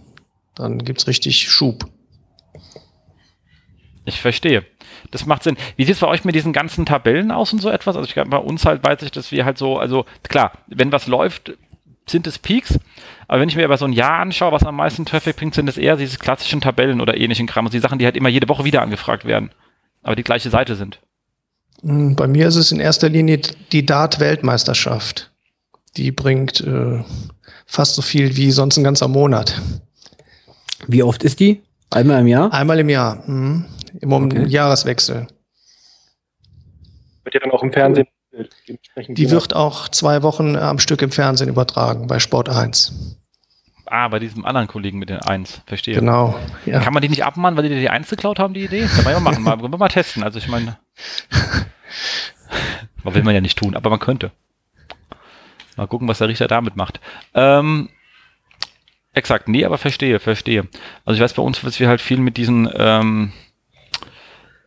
Dann 0.53 0.77
gibt's 0.77 1.07
richtig 1.07 1.49
Schub. 1.49 1.88
Ich 4.05 4.21
verstehe 4.21 4.63
das 5.09 5.25
macht 5.25 5.41
Sinn. 5.41 5.57
Wie 5.75 5.83
sieht 5.83 5.95
es 5.95 6.01
bei 6.01 6.07
euch 6.07 6.23
mit 6.25 6.36
diesen 6.36 6.53
ganzen 6.53 6.86
Tabellen 6.86 7.31
aus 7.31 7.51
und 7.53 7.59
so 7.59 7.71
etwas? 7.71 7.95
Also 7.95 8.07
ich 8.07 8.13
glaube, 8.13 8.29
bei 8.29 8.38
uns 8.38 8.65
halt 8.65 8.83
weiß 8.83 9.01
ich, 9.01 9.09
dass 9.09 9.31
wir 9.31 9.43
halt 9.43 9.57
so, 9.57 9.79
also 9.79 10.05
klar, 10.29 10.51
wenn 10.67 10.91
was 10.91 11.07
läuft, 11.07 11.53
sind 12.07 12.27
es 12.27 12.38
Peaks. 12.38 12.79
Aber 13.27 13.41
wenn 13.41 13.49
ich 13.49 13.55
mir 13.55 13.65
aber 13.65 13.77
so 13.77 13.86
ein 13.86 13.93
Jahr 13.93 14.19
anschaue, 14.19 14.51
was 14.51 14.63
am 14.63 14.75
meisten 14.75 15.05
Traffic 15.05 15.38
bringt, 15.38 15.55
sind 15.55 15.67
es 15.67 15.79
eher 15.79 15.97
diese 15.97 16.19
klassischen 16.19 16.62
Tabellen 16.62 17.01
oder 17.01 17.17
ähnlichen 17.17 17.47
Kram. 17.47 17.65
Also 17.65 17.77
die 17.77 17.81
Sachen, 17.81 17.97
die 17.97 18.05
halt 18.05 18.15
immer 18.15 18.29
jede 18.29 18.47
Woche 18.47 18.63
wieder 18.63 18.83
angefragt 18.83 19.25
werden. 19.25 19.49
Aber 20.03 20.15
die 20.15 20.23
gleiche 20.23 20.51
Seite 20.51 20.75
sind. 20.75 20.99
Bei 21.84 22.28
mir 22.28 22.48
ist 22.48 22.56
es 22.56 22.72
in 22.72 22.80
erster 22.80 23.10
Linie 23.10 23.41
die 23.74 23.86
Dart-Weltmeisterschaft. 23.86 25.32
Die 25.98 26.12
bringt 26.12 26.62
äh, 26.62 27.04
fast 27.65 27.96
so 27.96 28.02
viel 28.02 28.38
wie 28.38 28.52
sonst 28.52 28.78
ein 28.78 28.86
ganzer 28.86 29.10
Monat. 29.10 29.62
Wie 30.88 31.04
oft 31.04 31.24
ist 31.24 31.41
die? 31.41 31.62
Einmal 31.89 32.22
im 32.22 32.28
Jahr? 32.28 32.54
Einmal 32.54 32.80
im 32.80 32.88
Jahr. 32.88 33.22
Mhm. 33.28 33.65
Im 34.00 34.13
okay. 34.13 34.46
Jahreswechsel. 34.46 35.28
Wird 37.26 37.34
ja 37.36 37.41
dann 37.41 37.52
auch 37.52 37.63
im 37.63 37.74
Fernsehen. 37.74 38.08
Die 39.10 39.30
wird 39.30 39.54
auch 39.54 39.89
zwei 39.89 40.24
Wochen 40.24 40.56
am 40.56 40.80
Stück 40.80 41.02
im 41.02 41.12
Fernsehen 41.12 41.50
übertragen 41.50 42.08
bei 42.08 42.19
Sport 42.19 42.50
1. 42.50 43.19
Ah, 43.86 44.08
bei 44.08 44.17
diesem 44.19 44.46
anderen 44.46 44.67
Kollegen 44.67 44.98
mit 44.98 45.10
den 45.10 45.19
1, 45.19 45.62
verstehe. 45.67 45.93
Genau. 45.93 46.36
Ja. 46.65 46.80
Kann 46.80 46.93
man 46.93 47.02
die 47.02 47.10
nicht 47.10 47.26
abmachen, 47.26 47.58
weil 47.58 47.69
die 47.69 47.80
die 47.80 47.89
1 47.89 48.10
geklaut 48.10 48.39
haben, 48.39 48.54
die 48.54 48.63
Idee? 48.63 48.88
Kann 48.88 49.04
man 49.04 49.13
ja 49.13 49.19
machen, 49.19 49.43
mal, 49.43 49.58
mal 49.58 49.89
testen. 49.89 50.24
Also 50.24 50.39
ich 50.39 50.48
meine, 50.48 50.80
will 53.04 53.24
man 53.24 53.36
ja 53.36 53.42
nicht 53.42 53.58
tun, 53.58 53.76
aber 53.76 53.89
man 53.89 54.00
könnte. 54.00 54.32
Mal 55.76 55.88
gucken, 55.88 56.08
was 56.08 56.20
der 56.20 56.28
Richter 56.28 56.48
damit 56.48 56.76
macht. 56.76 57.00
Ähm, 57.34 57.89
exakt, 59.13 59.48
nee, 59.48 59.66
aber 59.66 59.78
verstehe, 59.78 60.20
verstehe. 60.20 60.68
Also 61.06 61.18
ich 61.18 61.24
weiß 61.24 61.34
bei 61.34 61.42
uns, 61.42 61.63
was 61.63 61.80
wir 61.80 61.88
halt 61.88 62.02
viel 62.02 62.20
mit 62.20 62.38
diesen 62.38 62.70
ähm, 62.76 63.34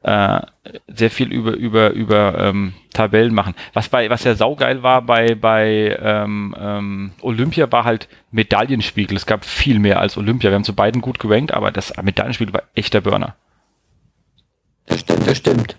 äh, 0.02 0.40
sehr 0.86 1.10
viel 1.10 1.32
über 1.32 1.52
über 1.52 1.90
über 1.90 2.38
ähm, 2.38 2.74
Tabellen 2.92 3.34
machen. 3.34 3.54
Was 3.72 3.88
bei 3.88 4.08
was 4.08 4.24
ja 4.24 4.34
saugeil 4.34 4.82
war 4.82 5.02
bei 5.02 5.34
bei 5.34 5.98
ähm, 6.00 6.54
ähm, 6.58 7.12
Olympia 7.22 7.70
war 7.72 7.84
halt 7.84 8.08
Medaillenspiegel. 8.30 9.16
Es 9.16 9.26
gab 9.26 9.44
viel 9.44 9.78
mehr 9.78 10.00
als 10.00 10.16
Olympia. 10.16 10.50
Wir 10.50 10.54
haben 10.54 10.64
zu 10.64 10.74
beiden 10.74 11.02
gut 11.02 11.18
gerankt, 11.18 11.52
aber 11.52 11.72
das 11.72 11.92
Medaillenspiegel 12.00 12.54
war 12.54 12.62
echter 12.74 13.00
Burner. 13.00 13.34
Das 14.86 15.00
stimmt, 15.00 15.26
das 15.26 15.36
stimmt. 15.38 15.76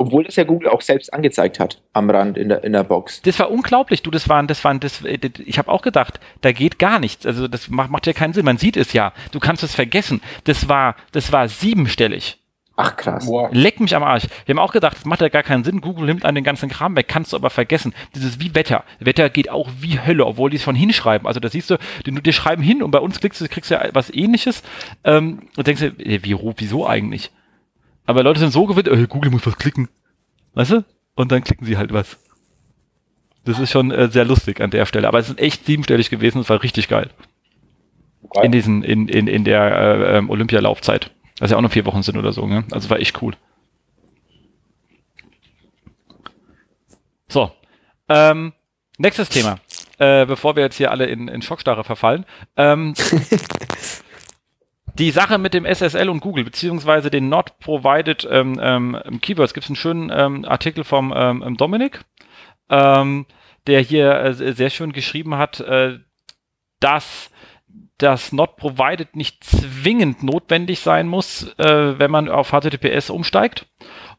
Obwohl 0.00 0.24
das 0.24 0.36
ja 0.36 0.44
Google 0.44 0.70
auch 0.70 0.80
selbst 0.80 1.12
angezeigt 1.12 1.60
hat 1.60 1.82
am 1.92 2.08
Rand 2.08 2.38
in 2.38 2.48
der, 2.48 2.64
in 2.64 2.72
der 2.72 2.84
Box. 2.84 3.20
Das 3.20 3.38
war 3.38 3.50
unglaublich, 3.50 4.02
du, 4.02 4.10
das 4.10 4.30
waren, 4.30 4.46
das 4.46 4.64
waren, 4.64 4.80
das, 4.80 5.04
ich 5.04 5.58
habe 5.58 5.70
auch 5.70 5.82
gedacht, 5.82 6.20
da 6.40 6.52
geht 6.52 6.78
gar 6.78 6.98
nichts. 6.98 7.26
Also 7.26 7.48
das 7.48 7.68
macht, 7.68 7.90
macht 7.90 8.06
ja 8.06 8.14
keinen 8.14 8.32
Sinn. 8.32 8.46
Man 8.46 8.56
sieht 8.56 8.78
es 8.78 8.94
ja. 8.94 9.12
Du 9.30 9.40
kannst 9.40 9.62
es 9.62 9.74
vergessen. 9.74 10.22
Das 10.44 10.70
war, 10.70 10.96
das 11.12 11.32
war 11.32 11.48
siebenstellig. 11.48 12.38
Ach 12.76 12.96
krass. 12.96 13.26
Wow. 13.26 13.50
Leck 13.52 13.78
mich 13.78 13.94
am 13.94 14.02
Arsch. 14.02 14.26
Wir 14.46 14.54
haben 14.54 14.58
auch 14.58 14.72
gedacht, 14.72 14.96
das 14.96 15.04
macht 15.04 15.20
ja 15.20 15.28
gar 15.28 15.42
keinen 15.42 15.64
Sinn. 15.64 15.82
Google 15.82 16.06
nimmt 16.06 16.24
an 16.24 16.34
den 16.34 16.44
ganzen 16.44 16.70
Kram 16.70 16.96
weg, 16.96 17.06
kannst 17.06 17.34
du 17.34 17.36
aber 17.36 17.50
vergessen. 17.50 17.92
Das 18.14 18.24
ist 18.24 18.40
wie 18.40 18.54
Wetter. 18.54 18.84
Wetter 19.00 19.28
geht 19.28 19.50
auch 19.50 19.68
wie 19.80 20.00
Hölle, 20.00 20.24
obwohl 20.24 20.48
die 20.48 20.56
es 20.56 20.62
von 20.62 20.74
hinschreiben. 20.74 21.28
Also 21.28 21.40
da 21.40 21.50
siehst 21.50 21.68
du, 21.68 21.76
die, 22.06 22.22
die 22.22 22.32
schreiben 22.32 22.62
hin 22.62 22.82
und 22.82 22.90
bei 22.90 23.00
uns 23.00 23.20
klickst 23.20 23.42
du, 23.42 23.48
kriegst 23.48 23.70
du 23.70 23.74
ja 23.74 23.86
was 23.92 24.08
ähnliches 24.08 24.62
ähm, 25.04 25.42
und 25.58 25.66
denkst 25.66 25.82
dir, 25.82 26.24
wie, 26.24 26.38
wieso 26.56 26.86
eigentlich? 26.86 27.30
Aber 28.10 28.24
Leute 28.24 28.40
sind 28.40 28.50
so 28.50 28.66
gewöhnt, 28.66 28.88
äh, 28.88 29.06
Google 29.06 29.30
muss 29.30 29.46
was 29.46 29.56
klicken. 29.56 29.88
Weißt 30.54 30.72
du? 30.72 30.84
Und 31.14 31.30
dann 31.30 31.44
klicken 31.44 31.64
sie 31.64 31.76
halt 31.76 31.92
was. 31.92 32.18
Das 33.44 33.60
ist 33.60 33.70
schon 33.70 33.92
äh, 33.92 34.08
sehr 34.10 34.24
lustig 34.24 34.60
an 34.60 34.72
der 34.72 34.84
Stelle. 34.84 35.06
Aber 35.06 35.20
es 35.20 35.28
ist 35.28 35.38
echt 35.38 35.64
siebenstellig 35.64 36.10
gewesen. 36.10 36.40
Es 36.40 36.50
war 36.50 36.60
richtig 36.60 36.88
geil. 36.88 37.10
geil. 38.34 38.44
In 38.46 38.50
diesen, 38.50 38.82
in, 38.82 39.06
in, 39.06 39.28
in 39.28 39.44
der 39.44 39.62
äh, 39.62 40.18
ähm, 40.18 40.28
Olympialaufzeit. 40.28 41.12
Was 41.38 41.52
ja 41.52 41.56
auch 41.56 41.60
noch 41.60 41.70
vier 41.70 41.86
Wochen 41.86 42.02
sind 42.02 42.18
oder 42.18 42.32
so. 42.32 42.48
Ne? 42.48 42.64
Also 42.72 42.90
war 42.90 42.98
echt 42.98 43.22
cool. 43.22 43.36
So. 47.28 47.52
Ähm, 48.08 48.54
nächstes 48.98 49.28
Thema. 49.28 49.60
Äh, 49.98 50.26
bevor 50.26 50.56
wir 50.56 50.64
jetzt 50.64 50.78
hier 50.78 50.90
alle 50.90 51.06
in, 51.06 51.28
in 51.28 51.42
Schockstarre 51.42 51.84
verfallen. 51.84 52.26
Ähm, 52.56 52.94
die 54.98 55.10
Sache 55.10 55.38
mit 55.38 55.54
dem 55.54 55.64
SSL 55.64 56.08
und 56.08 56.20
Google, 56.20 56.44
beziehungsweise 56.44 57.10
den 57.10 57.28
Not 57.28 57.58
Provided 57.58 58.26
ähm, 58.30 58.58
ähm, 58.62 59.20
Keywords, 59.20 59.54
gibt 59.54 59.64
es 59.64 59.70
einen 59.70 59.76
schönen 59.76 60.10
ähm, 60.14 60.44
Artikel 60.44 60.84
vom 60.84 61.12
ähm, 61.16 61.42
ähm, 61.46 61.56
Dominik, 61.56 62.04
ähm, 62.68 63.26
der 63.66 63.80
hier 63.80 64.14
äh, 64.14 64.52
sehr 64.52 64.70
schön 64.70 64.92
geschrieben 64.92 65.36
hat, 65.36 65.60
äh, 65.60 65.98
dass 66.80 67.30
das 67.98 68.32
Not 68.32 68.56
Provided 68.56 69.14
nicht 69.14 69.44
zwingend 69.44 70.22
notwendig 70.22 70.80
sein 70.80 71.06
muss, 71.06 71.54
äh, 71.58 71.98
wenn 71.98 72.10
man 72.10 72.28
auf 72.28 72.50
HTTPS 72.50 73.10
umsteigt, 73.10 73.66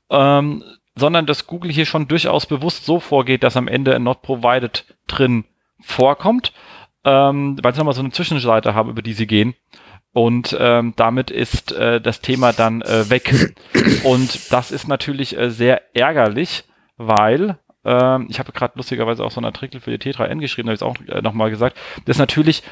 ähm, 0.10 0.63
sondern 0.95 1.25
dass 1.25 1.47
Google 1.47 1.71
hier 1.71 1.86
schon 1.86 2.07
durchaus 2.07 2.45
bewusst 2.45 2.86
so 2.86 2.99
vorgeht, 2.99 3.43
dass 3.43 3.57
am 3.57 3.67
Ende 3.67 3.95
ein 3.95 4.03
Not 4.03 4.21
Provided 4.21 4.86
drin 5.07 5.45
vorkommt, 5.79 6.53
ähm, 7.03 7.57
weil 7.62 7.73
sie 7.73 7.79
nochmal 7.79 7.95
so 7.95 8.01
eine 8.01 8.12
Zwischenseite 8.12 8.75
haben, 8.75 8.89
über 8.89 9.01
die 9.01 9.13
sie 9.13 9.27
gehen. 9.27 9.55
Und 10.13 10.56
ähm, 10.60 10.93
damit 10.97 11.32
ist 11.32 11.71
äh, 11.71 12.02
das 12.02 12.21
Thema 12.21 12.52
dann 12.52 12.82
äh, 12.82 13.10
weg. 13.10 13.56
Und 14.04 14.52
das 14.52 14.71
ist 14.71 14.88
natürlich 14.88 15.38
äh, 15.38 15.50
sehr 15.50 15.95
ärgerlich, 15.95 16.65
weil 16.97 17.58
ähm, 17.86 18.28
ich 18.30 18.39
habe 18.39 18.52
gerade 18.52 18.74
lustigerweise 18.76 19.24
auch 19.24 19.32
so 19.32 19.39
einen 19.39 19.45
Artikel 19.45 19.80
für 19.80 19.97
die 19.97 20.12
T3N 20.12 20.39
geschrieben, 20.39 20.67
da 20.67 20.71
habe 20.71 20.76
ich 20.76 20.82
es 21.08 21.12
auch 21.12 21.15
äh, 21.15 21.21
nochmal 21.21 21.50
gesagt, 21.50 21.78
das 22.06 22.17
natürlich 22.17 22.63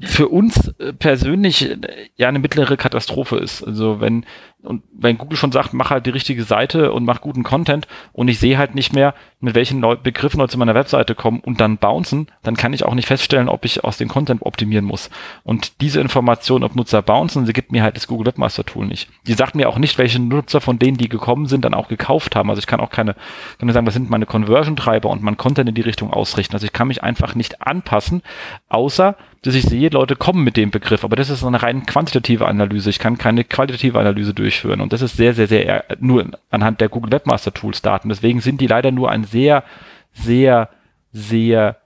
für 0.00 0.28
uns 0.28 0.68
äh, 0.78 0.92
persönlich 0.92 1.70
äh, 1.70 1.78
ja 2.16 2.28
eine 2.28 2.38
mittlere 2.38 2.76
Katastrophe 2.76 3.38
ist. 3.38 3.62
Also 3.62 4.00
wenn 4.00 4.26
und 4.62 4.82
wenn 4.92 5.18
Google 5.18 5.36
schon 5.36 5.52
sagt, 5.52 5.72
mach 5.74 5.90
halt 5.90 6.06
die 6.06 6.10
richtige 6.10 6.44
Seite 6.44 6.92
und 6.92 7.04
mach 7.04 7.20
guten 7.20 7.42
Content 7.42 7.88
und 8.12 8.28
ich 8.28 8.38
sehe 8.38 8.58
halt 8.58 8.74
nicht 8.74 8.92
mehr, 8.92 9.14
mit 9.40 9.56
welchen 9.56 9.80
Leu 9.80 9.96
Begriffen 9.96 10.38
Leute 10.38 10.52
zu 10.52 10.58
meiner 10.58 10.74
Webseite 10.74 11.16
kommen 11.16 11.40
und 11.40 11.60
dann 11.60 11.78
bouncen, 11.78 12.28
dann 12.42 12.56
kann 12.56 12.72
ich 12.72 12.84
auch 12.84 12.94
nicht 12.94 13.08
feststellen, 13.08 13.48
ob 13.48 13.64
ich 13.64 13.82
aus 13.82 13.96
dem 13.96 14.08
Content 14.08 14.42
optimieren 14.42 14.84
muss. 14.84 15.10
Und 15.42 15.80
diese 15.80 16.00
Information, 16.00 16.62
ob 16.62 16.76
Nutzer 16.76 17.02
bouncen, 17.02 17.44
sie 17.44 17.52
gibt 17.52 17.72
mir 17.72 17.82
halt 17.82 17.96
das 17.96 18.06
Google 18.06 18.26
Webmaster 18.26 18.64
Tool 18.64 18.86
nicht. 18.86 19.08
Die 19.26 19.32
sagt 19.32 19.56
mir 19.56 19.68
auch 19.68 19.78
nicht, 19.78 19.98
welche 19.98 20.20
Nutzer 20.20 20.60
von 20.60 20.78
denen, 20.78 20.96
die 20.96 21.08
gekommen 21.08 21.46
sind, 21.46 21.64
dann 21.64 21.74
auch 21.74 21.88
gekauft 21.88 22.36
haben. 22.36 22.48
Also 22.48 22.60
ich 22.60 22.68
kann 22.68 22.80
auch 22.80 22.90
keine, 22.90 23.14
kann 23.58 23.66
mir 23.66 23.72
sagen, 23.72 23.86
was 23.86 23.94
sind 23.94 24.10
meine 24.10 24.26
Conversion-Treiber 24.26 25.10
und 25.10 25.22
mein 25.22 25.36
Content 25.36 25.68
in 25.68 25.74
die 25.74 25.80
Richtung 25.80 26.12
ausrichten. 26.12 26.54
Also 26.54 26.66
ich 26.66 26.72
kann 26.72 26.88
mich 26.88 27.02
einfach 27.02 27.34
nicht 27.34 27.62
anpassen, 27.62 28.22
außer 28.68 29.16
dass 29.42 29.56
ich 29.56 29.64
sehe, 29.64 29.88
Leute 29.88 30.14
kommen 30.14 30.44
mit 30.44 30.56
dem 30.56 30.70
Begriff. 30.70 31.02
Aber 31.02 31.16
das 31.16 31.28
ist 31.28 31.42
eine 31.42 31.60
rein 31.60 31.84
quantitative 31.84 32.46
Analyse. 32.46 32.90
Ich 32.90 33.00
kann 33.00 33.18
keine 33.18 33.42
qualitative 33.42 33.98
Analyse 33.98 34.34
durchführen 34.34 34.51
durchführen. 34.52 34.80
Und 34.80 34.92
das 34.92 35.02
ist 35.02 35.16
sehr, 35.16 35.34
sehr, 35.34 35.48
sehr 35.48 35.84
nur 35.98 36.26
anhand 36.50 36.80
der 36.80 36.88
Google 36.88 37.12
Webmaster 37.12 37.52
Tools 37.52 37.82
Daten. 37.82 38.08
Deswegen 38.08 38.40
sind 38.40 38.60
die 38.60 38.66
leider 38.66 38.90
nur 38.90 39.10
ein 39.10 39.24
sehr, 39.24 39.64
sehr, 40.12 40.68
sehr, 41.12 41.78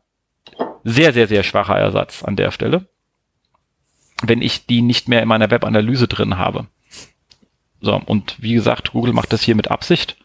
sehr, 0.85 1.13
sehr, 1.13 1.29
sehr 1.29 1.43
schwacher 1.43 1.77
Ersatz 1.79 2.25
an 2.25 2.37
der 2.37 2.51
Stelle, 2.51 2.87
wenn 4.23 4.43
ich 4.43 4.67
die 4.67 4.83
nicht 4.83 5.09
mehr 5.09 5.23
in 5.23 5.29
meiner 5.29 5.51
Webanalyse 5.51 6.09
drin 6.09 6.39
habe. 6.39 6.67
So, 7.81 7.95
und 7.95 8.37
wie 8.43 8.55
gesagt, 8.55 8.93
Google 8.93 9.13
macht 9.13 9.33
das 9.33 9.43
hier 9.43 9.55
mit 9.55 9.71
Absicht. 9.71 10.17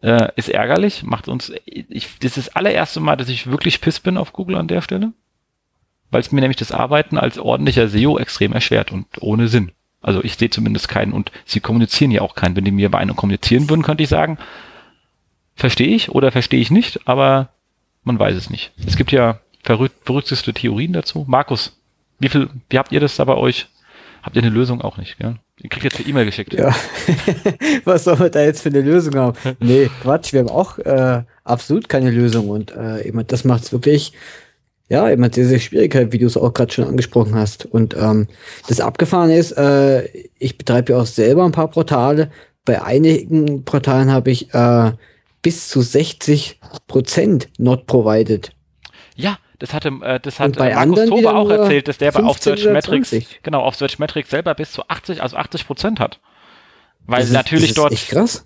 Äh, 0.00 0.28
ist 0.36 0.48
ärgerlich, 0.48 1.02
macht 1.02 1.26
uns, 1.26 1.52
ich, 1.66 2.18
das 2.20 2.36
ist 2.36 2.48
das 2.48 2.56
allererste 2.56 3.00
Mal, 3.00 3.16
dass 3.16 3.28
ich 3.28 3.48
wirklich 3.48 3.80
piss 3.80 3.98
bin 3.98 4.16
auf 4.16 4.32
Google 4.32 4.56
an 4.56 4.68
der 4.68 4.80
Stelle, 4.80 5.12
weil 6.12 6.20
es 6.20 6.30
mir 6.30 6.40
nämlich 6.40 6.56
das 6.56 6.70
Arbeiten 6.70 7.18
als 7.18 7.36
ordentlicher 7.36 7.88
SEO 7.88 8.16
extrem 8.16 8.52
erschwert 8.52 8.92
und 8.92 9.06
ohne 9.20 9.48
Sinn. 9.48 9.72
Also 10.00 10.22
ich 10.22 10.36
sehe 10.36 10.50
zumindest 10.50 10.88
keinen 10.88 11.12
und 11.12 11.32
sie 11.44 11.60
kommunizieren 11.60 12.10
ja 12.10 12.22
auch 12.22 12.34
keinen. 12.34 12.56
Wenn 12.56 12.64
die 12.64 12.70
mir 12.70 12.90
bei 12.90 12.98
einem 12.98 13.16
kommunizieren 13.16 13.68
würden, 13.68 13.82
könnte 13.82 14.02
ich 14.02 14.08
sagen, 14.08 14.38
verstehe 15.56 15.94
ich 15.94 16.10
oder 16.10 16.30
verstehe 16.30 16.60
ich 16.60 16.70
nicht, 16.70 17.06
aber 17.06 17.48
man 18.04 18.18
weiß 18.18 18.36
es 18.36 18.48
nicht. 18.48 18.72
Es 18.86 18.96
gibt 18.96 19.12
ja 19.12 19.40
verrückt, 19.62 19.96
verrückteste 20.04 20.54
Theorien 20.54 20.92
dazu. 20.92 21.24
Markus, 21.28 21.76
wie 22.18 22.28
viel, 22.28 22.48
wie 22.70 22.78
habt 22.78 22.92
ihr 22.92 23.00
das 23.00 23.16
da 23.16 23.24
bei 23.24 23.34
euch? 23.34 23.66
Habt 24.22 24.36
ihr 24.36 24.42
eine 24.42 24.50
Lösung 24.50 24.80
auch 24.82 24.96
nicht, 24.96 25.18
gell? 25.18 25.36
Ihr 25.60 25.70
kriegt 25.70 25.84
jetzt 25.84 25.98
eine 25.98 26.08
E-Mail 26.08 26.24
geschickt. 26.26 26.52
Ja. 26.54 26.74
Was 27.84 28.04
soll 28.04 28.16
man 28.16 28.30
da 28.30 28.42
jetzt 28.42 28.62
für 28.62 28.68
eine 28.68 28.80
Lösung 28.80 29.14
haben? 29.16 29.36
Nee, 29.58 29.90
Quatsch, 30.02 30.32
wir 30.32 30.40
haben 30.40 30.50
auch 30.50 30.78
äh, 30.78 31.22
absolut 31.44 31.88
keine 31.88 32.10
Lösung 32.10 32.48
und 32.48 32.70
äh, 32.70 33.12
das 33.26 33.44
macht 33.44 33.64
es 33.64 33.72
wirklich 33.72 34.12
ja, 34.88 35.10
eben 35.10 35.30
diese 35.30 35.60
Schwierigkeit, 35.60 36.12
wie 36.12 36.18
du 36.18 36.26
es 36.26 36.36
auch 36.36 36.54
gerade 36.54 36.72
schon 36.72 36.86
angesprochen 36.86 37.34
hast. 37.34 37.66
Und 37.66 37.94
ähm, 37.94 38.26
das 38.68 38.80
Abgefahren 38.80 39.30
ist, 39.30 39.52
äh, 39.52 40.06
ich 40.38 40.56
betreibe 40.56 40.92
ja 40.92 41.00
auch 41.00 41.06
selber 41.06 41.44
ein 41.44 41.52
paar 41.52 41.68
Portale. 41.68 42.30
Bei 42.64 42.82
einigen 42.82 43.64
Portalen 43.64 44.10
habe 44.10 44.30
ich 44.30 44.52
äh, 44.54 44.92
bis 45.42 45.68
zu 45.68 45.82
60 45.82 46.58
Prozent 46.86 47.48
not 47.58 47.86
provided. 47.86 48.52
Ja, 49.14 49.38
das 49.58 49.74
hatte, 49.74 49.88
äh, 50.02 50.20
das 50.20 50.40
hat 50.40 50.56
bei 50.56 50.74
Markus 50.74 51.06
Tober 51.06 51.36
auch 51.36 51.50
erzählt, 51.50 51.88
dass 51.88 51.98
der 51.98 52.12
bei 52.12 52.22
auf 52.22 52.38
Searchmetrics, 52.38 53.14
genau, 53.42 53.60
auf 53.60 53.74
Searchmetrics 53.74 54.30
selber 54.30 54.54
bis 54.54 54.72
zu 54.72 54.88
80, 54.88 55.22
also 55.22 55.36
80 55.36 55.66
Prozent 55.66 56.00
hat. 56.00 56.18
Weil 57.06 57.26
natürlich 57.26 57.70
ist, 57.70 57.78
das 57.78 58.10
dort. 58.10 58.44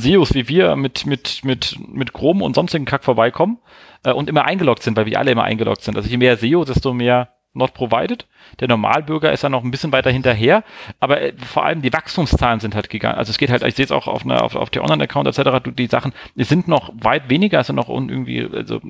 SEOs 0.00 0.34
wie 0.34 0.48
wir 0.48 0.74
mit, 0.74 1.06
mit, 1.06 1.44
mit, 1.44 1.76
mit 1.88 2.12
Chrome 2.12 2.44
und 2.44 2.54
sonstigen 2.56 2.84
Kack 2.84 3.04
vorbeikommen 3.04 3.58
äh, 4.04 4.12
und 4.12 4.28
immer 4.28 4.44
eingeloggt 4.44 4.82
sind, 4.82 4.96
weil 4.96 5.06
wir 5.06 5.18
alle 5.18 5.32
immer 5.32 5.44
eingeloggt 5.44 5.82
sind. 5.82 5.96
Also 5.96 6.08
je 6.08 6.16
mehr 6.16 6.36
SEO, 6.36 6.64
desto 6.64 6.92
mehr 6.92 7.28
not 7.52 7.74
provided. 7.74 8.26
Der 8.60 8.68
Normalbürger 8.68 9.32
ist 9.32 9.42
dann 9.42 9.52
noch 9.52 9.64
ein 9.64 9.70
bisschen 9.70 9.92
weiter 9.92 10.10
hinterher, 10.10 10.62
aber 11.00 11.20
äh, 11.20 11.32
vor 11.36 11.64
allem 11.64 11.82
die 11.82 11.92
Wachstumszahlen 11.92 12.60
sind 12.60 12.74
halt 12.74 12.90
gegangen. 12.90 13.18
Also 13.18 13.30
es 13.30 13.38
geht 13.38 13.50
halt, 13.50 13.62
ich 13.62 13.74
sehe 13.74 13.84
es 13.84 13.90
auch 13.90 14.06
auf, 14.06 14.24
einer, 14.24 14.42
auf, 14.42 14.54
auf 14.54 14.70
der 14.70 14.82
Online-Account 14.82 15.26
etc., 15.26 15.70
die 15.76 15.86
Sachen, 15.86 16.12
es 16.36 16.48
sind 16.48 16.68
noch 16.68 16.92
weit 17.00 17.28
weniger, 17.28 17.58
also 17.58 17.72
noch 17.72 17.88
irgendwie, 17.88 18.48
also 18.52 18.80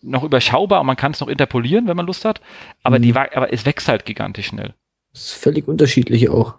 noch 0.00 0.24
überschaubar 0.24 0.80
und 0.80 0.86
man 0.86 0.96
kann 0.96 1.12
es 1.12 1.20
noch 1.20 1.28
interpolieren, 1.28 1.86
wenn 1.88 1.96
man 1.96 2.06
Lust 2.06 2.24
hat, 2.24 2.40
aber 2.82 2.98
mhm. 2.98 3.02
die 3.02 3.16
aber 3.16 3.52
es 3.52 3.66
wächst 3.66 3.88
halt 3.88 4.04
gigantisch 4.04 4.46
schnell. 4.46 4.74
Das 5.12 5.26
ist 5.26 5.34
völlig 5.34 5.68
unterschiedlich 5.68 6.28
auch. 6.28 6.54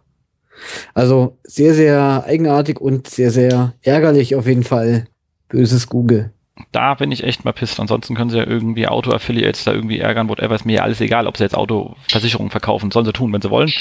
Also 0.93 1.37
sehr, 1.43 1.73
sehr 1.73 2.23
eigenartig 2.25 2.79
und 2.79 3.07
sehr, 3.07 3.31
sehr 3.31 3.73
ärgerlich 3.81 4.35
auf 4.35 4.47
jeden 4.47 4.63
Fall. 4.63 5.07
Böses 5.49 5.87
Google. 5.89 6.31
Da 6.71 6.93
bin 6.93 7.11
ich 7.11 7.23
echt 7.23 7.43
mal 7.43 7.51
pisst. 7.51 7.79
Ansonsten 7.79 8.15
können 8.15 8.29
sie 8.29 8.37
ja 8.37 8.47
irgendwie 8.47 8.87
Auto-Affiliates 8.87 9.65
da 9.65 9.73
irgendwie 9.73 9.99
ärgern, 9.99 10.29
whatever. 10.29 10.55
Ist 10.55 10.65
mir 10.65 10.77
ja 10.77 10.83
alles 10.83 11.01
egal, 11.01 11.27
ob 11.27 11.37
sie 11.37 11.43
jetzt 11.43 11.55
Autoversicherungen 11.55 12.51
verkaufen. 12.51 12.91
Sollen 12.91 13.05
sie 13.05 13.13
tun, 13.13 13.33
wenn 13.33 13.41
sie 13.41 13.49
wollen. 13.49 13.73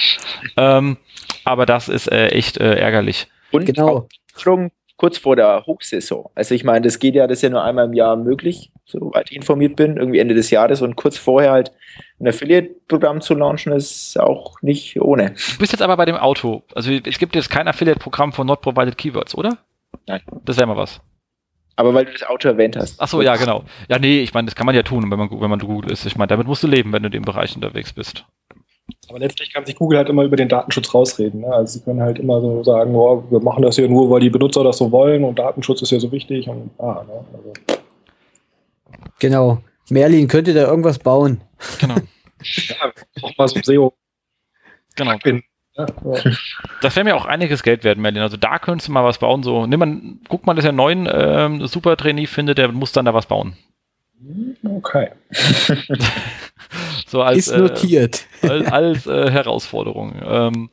Ähm, 0.56 0.96
aber 1.44 1.66
das 1.66 1.88
ist 1.88 2.10
äh, 2.10 2.28
echt 2.28 2.58
äh, 2.58 2.74
ärgerlich. 2.74 3.28
Und 3.52 3.66
genau. 3.66 3.88
Auch 3.88 4.08
kurz 4.96 5.18
vor 5.18 5.36
der 5.36 5.64
Hochsaison. 5.66 6.30
Also 6.34 6.54
ich 6.54 6.64
meine, 6.64 6.82
das 6.82 6.98
geht 6.98 7.14
ja, 7.14 7.26
das 7.26 7.38
ist 7.38 7.42
ja 7.42 7.50
nur 7.50 7.62
einmal 7.64 7.86
im 7.86 7.94
Jahr 7.94 8.16
möglich, 8.16 8.70
soweit 8.84 9.30
ich 9.30 9.36
informiert 9.36 9.76
bin, 9.76 9.96
irgendwie 9.96 10.18
Ende 10.18 10.34
des 10.34 10.50
Jahres 10.50 10.82
und 10.82 10.96
kurz 10.96 11.18
vorher 11.18 11.50
halt 11.50 11.72
ein 12.20 12.28
Affiliate-Programm 12.28 13.20
zu 13.20 13.34
launchen, 13.34 13.72
ist 13.72 14.18
auch 14.18 14.60
nicht 14.62 15.00
ohne. 15.00 15.30
Du 15.30 15.58
bist 15.58 15.72
jetzt 15.72 15.82
aber 15.82 15.96
bei 15.96 16.04
dem 16.04 16.16
Auto. 16.16 16.62
Also 16.74 16.92
es 16.92 17.18
gibt 17.18 17.34
jetzt 17.34 17.50
kein 17.50 17.68
Affiliate-Programm 17.68 18.32
von 18.32 18.46
Not 18.46 18.60
Provided 18.60 18.96
Keywords, 18.96 19.34
oder? 19.34 19.58
Nein. 20.06 20.22
Das 20.44 20.56
wäre 20.56 20.66
mal 20.66 20.76
was. 20.76 21.00
Aber 21.76 21.92
weil 21.94 22.04
du 22.04 22.12
das 22.12 22.22
Auto 22.22 22.48
erwähnt 22.48 22.76
hast. 22.76 23.00
Ach 23.00 23.08
so, 23.08 23.20
ja, 23.20 23.36
genau. 23.36 23.64
Ja, 23.88 23.98
nee, 23.98 24.20
ich 24.20 24.32
meine, 24.32 24.46
das 24.46 24.54
kann 24.54 24.66
man 24.66 24.74
ja 24.74 24.82
tun, 24.82 25.10
wenn 25.10 25.18
man, 25.18 25.30
wenn 25.30 25.50
man 25.50 25.58
gut 25.58 25.90
ist. 25.90 26.06
Ich 26.06 26.16
meine, 26.16 26.28
damit 26.28 26.46
musst 26.46 26.62
du 26.62 26.66
leben, 26.66 26.92
wenn 26.92 27.02
du 27.02 27.08
in 27.08 27.12
dem 27.12 27.24
Bereich 27.24 27.54
unterwegs 27.54 27.92
bist. 27.92 28.24
Aber 29.08 29.18
letztlich 29.18 29.52
kann 29.52 29.64
sich 29.64 29.76
Google 29.76 29.98
halt 29.98 30.08
immer 30.08 30.24
über 30.24 30.36
den 30.36 30.48
Datenschutz 30.48 30.94
rausreden. 30.94 31.40
Ne? 31.40 31.48
Also 31.48 31.78
sie 31.78 31.84
können 31.84 32.00
halt 32.00 32.18
immer 32.18 32.40
so 32.40 32.62
sagen, 32.62 32.94
oh, 32.94 33.24
wir 33.30 33.40
machen 33.40 33.62
das 33.62 33.76
ja 33.76 33.88
nur, 33.88 34.10
weil 34.10 34.20
die 34.20 34.30
Benutzer 34.30 34.62
das 34.62 34.78
so 34.78 34.92
wollen 34.92 35.24
und 35.24 35.38
Datenschutz 35.38 35.82
ist 35.82 35.90
ja 35.90 35.98
so 35.98 36.12
wichtig. 36.12 36.48
Und, 36.48 36.70
ah, 36.78 37.04
ne? 37.06 37.24
also. 37.32 37.52
Genau. 39.18 39.58
Merlin 39.90 40.28
könnte 40.28 40.54
da 40.54 40.66
irgendwas 40.66 40.98
bauen. 40.98 41.40
Genau. 41.80 41.94
ja, 42.42 42.92
auch 43.22 43.36
mal 43.36 43.48
so 43.48 43.60
SEO. 43.62 43.94
Genau. 44.96 45.16
Ja, 45.76 45.86
Das 46.82 46.94
wäre 46.94 47.04
mir 47.04 47.16
auch 47.16 47.24
einiges 47.24 47.62
Geld 47.62 47.82
wert, 47.84 47.98
Merlin. 47.98 48.22
Also 48.22 48.36
da 48.36 48.58
könntest 48.58 48.88
du 48.88 48.92
mal 48.92 49.04
was 49.04 49.18
bauen. 49.18 49.42
So, 49.42 49.66
nimm 49.66 49.80
mal, 49.80 50.00
guck 50.28 50.46
mal, 50.46 50.54
dass 50.54 50.64
er 50.64 50.68
einen 50.68 50.76
neuen 50.76 51.08
ähm, 51.12 51.66
Super 51.66 51.96
Trainee 51.96 52.26
findet, 52.26 52.58
der 52.58 52.70
muss 52.70 52.92
dann 52.92 53.04
da 53.04 53.14
was 53.14 53.26
bauen. 53.26 53.56
Okay. 54.64 55.10
so 57.06 57.22
als, 57.22 57.48
Ist 57.48 57.56
notiert. 57.56 58.26
Äh, 58.42 58.48
als, 58.48 58.70
als 58.70 59.06
äh, 59.06 59.30
Herausforderung. 59.30 60.20
Ähm, 60.24 60.70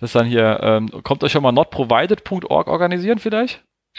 das 0.00 0.12
dann 0.12 0.26
hier, 0.26 0.60
ähm, 0.62 0.88
kommt 1.02 1.24
euch 1.24 1.32
schon 1.32 1.42
mal 1.42 1.50
notprovided.org 1.52 2.68
organisieren 2.68 3.18
vielleicht? 3.18 3.64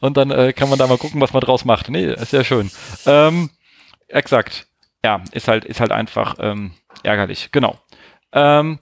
Und 0.00 0.16
dann 0.16 0.30
äh, 0.30 0.52
kann 0.52 0.68
man 0.68 0.78
da 0.78 0.86
mal 0.86 0.98
gucken, 0.98 1.20
was 1.20 1.32
man 1.32 1.40
draus 1.40 1.64
macht. 1.64 1.88
Nee, 1.88 2.12
ist 2.12 2.30
sehr 2.30 2.44
schön. 2.44 2.70
Ähm, 3.06 3.50
exakt. 4.08 4.66
Ja, 5.04 5.22
ist 5.32 5.48
halt, 5.48 5.64
ist 5.64 5.80
halt 5.80 5.92
einfach 5.92 6.36
ähm, 6.40 6.72
ärgerlich. 7.02 7.50
Genau. 7.52 7.78
Ähm, 8.32 8.78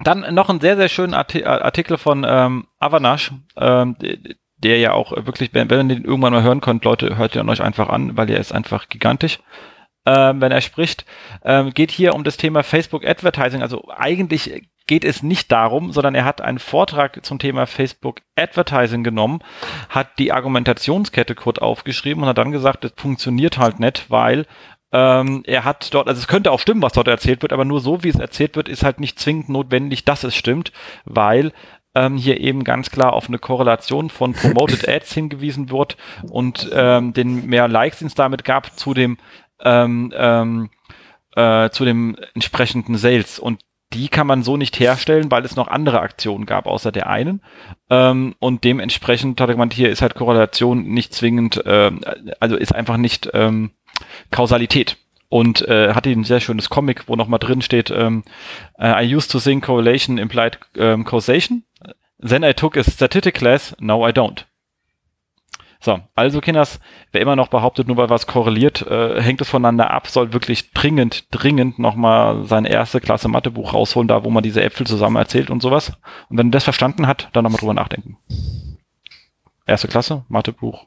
dann 0.00 0.34
noch 0.34 0.50
ein 0.50 0.60
sehr, 0.60 0.76
sehr 0.76 0.88
schöner 0.88 1.18
Artikel 1.18 1.96
von 1.96 2.24
ähm, 2.28 2.66
Avanash, 2.78 3.32
ähm, 3.56 3.96
der 4.56 4.78
ja 4.78 4.92
auch 4.92 5.12
wirklich, 5.26 5.54
wenn, 5.54 5.70
wenn 5.70 5.90
ihr 5.90 5.96
den 5.96 6.04
irgendwann 6.04 6.32
mal 6.32 6.42
hören 6.42 6.60
könnt, 6.60 6.84
Leute, 6.84 7.16
hört 7.16 7.34
ihn 7.36 7.48
euch 7.48 7.62
einfach 7.62 7.88
an, 7.88 8.16
weil 8.16 8.30
er 8.30 8.40
ist 8.40 8.52
einfach 8.52 8.88
gigantisch. 8.88 9.38
Ähm, 10.04 10.40
wenn 10.40 10.50
er 10.50 10.60
spricht, 10.60 11.04
ähm, 11.44 11.70
geht 11.72 11.92
hier 11.92 12.14
um 12.14 12.24
das 12.24 12.36
Thema 12.36 12.64
Facebook 12.64 13.06
Advertising. 13.06 13.62
Also 13.62 13.88
eigentlich 13.88 14.68
geht 14.92 15.06
es 15.06 15.22
nicht 15.22 15.50
darum, 15.50 15.90
sondern 15.90 16.14
er 16.14 16.26
hat 16.26 16.42
einen 16.42 16.58
Vortrag 16.58 17.24
zum 17.24 17.38
Thema 17.38 17.64
Facebook 17.64 18.20
Advertising 18.36 19.02
genommen, 19.02 19.40
hat 19.88 20.18
die 20.18 20.32
Argumentationskette 20.32 21.34
kurz 21.34 21.58
aufgeschrieben 21.58 22.22
und 22.22 22.28
hat 22.28 22.36
dann 22.36 22.52
gesagt, 22.52 22.84
das 22.84 22.92
funktioniert 22.94 23.56
halt 23.56 23.80
nicht, 23.80 24.10
weil 24.10 24.44
ähm, 24.92 25.44
er 25.46 25.64
hat 25.64 25.94
dort, 25.94 26.08
also 26.08 26.18
es 26.18 26.28
könnte 26.28 26.52
auch 26.52 26.60
stimmen, 26.60 26.82
was 26.82 26.92
dort 26.92 27.08
erzählt 27.08 27.40
wird, 27.40 27.54
aber 27.54 27.64
nur 27.64 27.80
so, 27.80 28.04
wie 28.04 28.10
es 28.10 28.18
erzählt 28.18 28.54
wird, 28.54 28.68
ist 28.68 28.84
halt 28.84 29.00
nicht 29.00 29.18
zwingend 29.18 29.48
notwendig, 29.48 30.04
dass 30.04 30.24
es 30.24 30.36
stimmt, 30.36 30.72
weil 31.06 31.52
ähm, 31.94 32.18
hier 32.18 32.38
eben 32.38 32.62
ganz 32.62 32.90
klar 32.90 33.14
auf 33.14 33.28
eine 33.28 33.38
Korrelation 33.38 34.10
von 34.10 34.34
Promoted 34.34 34.86
Ads 34.90 35.14
hingewiesen 35.14 35.70
wird 35.70 35.96
und 36.28 36.68
ähm, 36.70 37.14
den 37.14 37.46
mehr 37.46 37.66
Likes 37.66 38.02
es 38.02 38.14
damit 38.14 38.44
gab 38.44 38.78
zu 38.78 38.92
dem 38.92 39.16
ähm, 39.64 40.12
ähm, 40.14 40.68
äh, 41.34 41.70
zu 41.70 41.86
dem 41.86 42.14
entsprechenden 42.34 42.98
Sales. 42.98 43.38
Und 43.38 43.62
die 43.94 44.08
kann 44.08 44.26
man 44.26 44.42
so 44.42 44.56
nicht 44.56 44.78
herstellen, 44.80 45.30
weil 45.30 45.44
es 45.44 45.56
noch 45.56 45.68
andere 45.68 46.00
Aktionen 46.00 46.46
gab, 46.46 46.66
außer 46.66 46.92
der 46.92 47.08
einen. 47.08 47.42
Ähm, 47.90 48.34
und 48.38 48.64
dementsprechend 48.64 49.40
hat 49.40 49.48
er 49.48 49.54
gemeint, 49.54 49.74
hier 49.74 49.90
ist 49.90 50.02
halt 50.02 50.14
Korrelation 50.14 50.84
nicht 50.84 51.14
zwingend, 51.14 51.64
äh, 51.64 51.90
also 52.40 52.56
ist 52.56 52.74
einfach 52.74 52.96
nicht 52.96 53.30
ähm, 53.34 53.72
Kausalität. 54.30 54.98
Und 55.28 55.66
äh, 55.66 55.94
hatte 55.94 56.10
ein 56.10 56.24
sehr 56.24 56.40
schönes 56.40 56.68
Comic, 56.68 57.08
wo 57.08 57.16
nochmal 57.16 57.38
drin 57.38 57.62
steht, 57.62 57.90
ähm, 57.90 58.22
I 58.78 59.14
used 59.14 59.30
to 59.30 59.40
think 59.40 59.64
correlation 59.64 60.18
implied 60.18 60.58
um, 60.76 61.04
causation. 61.04 61.64
Then 62.18 62.42
I 62.44 62.52
took 62.52 62.76
a 62.76 62.84
statistic 62.84 63.36
class, 63.36 63.74
now 63.80 64.06
I 64.06 64.12
don't. 64.12 64.44
So, 65.82 65.98
also 66.14 66.40
Kinders, 66.40 66.78
wer 67.10 67.20
immer 67.20 67.34
noch 67.34 67.48
behauptet, 67.48 67.88
nur 67.88 67.96
weil 67.96 68.08
was 68.08 68.28
korreliert, 68.28 68.82
äh, 68.82 69.20
hängt 69.20 69.40
es 69.40 69.48
voneinander 69.48 69.90
ab, 69.90 70.06
soll 70.06 70.32
wirklich 70.32 70.70
dringend, 70.70 71.26
dringend 71.32 71.80
nochmal 71.80 72.44
sein 72.44 72.64
erste 72.64 73.00
Klasse 73.00 73.26
Mathebuch 73.26 73.74
rausholen, 73.74 74.06
da 74.06 74.22
wo 74.22 74.30
man 74.30 74.44
diese 74.44 74.62
Äpfel 74.62 74.86
zusammen 74.86 75.16
erzählt 75.16 75.50
und 75.50 75.60
sowas. 75.60 75.94
Und 76.28 76.38
wenn 76.38 76.48
er 76.48 76.52
das 76.52 76.62
verstanden 76.62 77.08
hat, 77.08 77.30
dann 77.32 77.42
nochmal 77.42 77.58
drüber 77.58 77.74
nachdenken. 77.74 78.16
Erste 79.66 79.88
Klasse, 79.88 80.24
Mathebuch. 80.28 80.86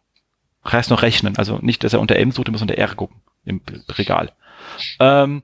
Heißt 0.66 0.90
noch 0.92 1.02
rechnen, 1.02 1.38
also 1.38 1.60
nicht, 1.62 1.84
dass 1.84 1.92
er 1.92 2.00
unter 2.00 2.16
M 2.16 2.32
sucht, 2.32 2.48
er 2.48 2.52
muss 2.54 2.62
unter 2.62 2.78
R 2.78 2.96
gucken 2.96 3.18
im 3.44 3.60
Regal. 3.90 4.32
Ähm, 5.02 5.44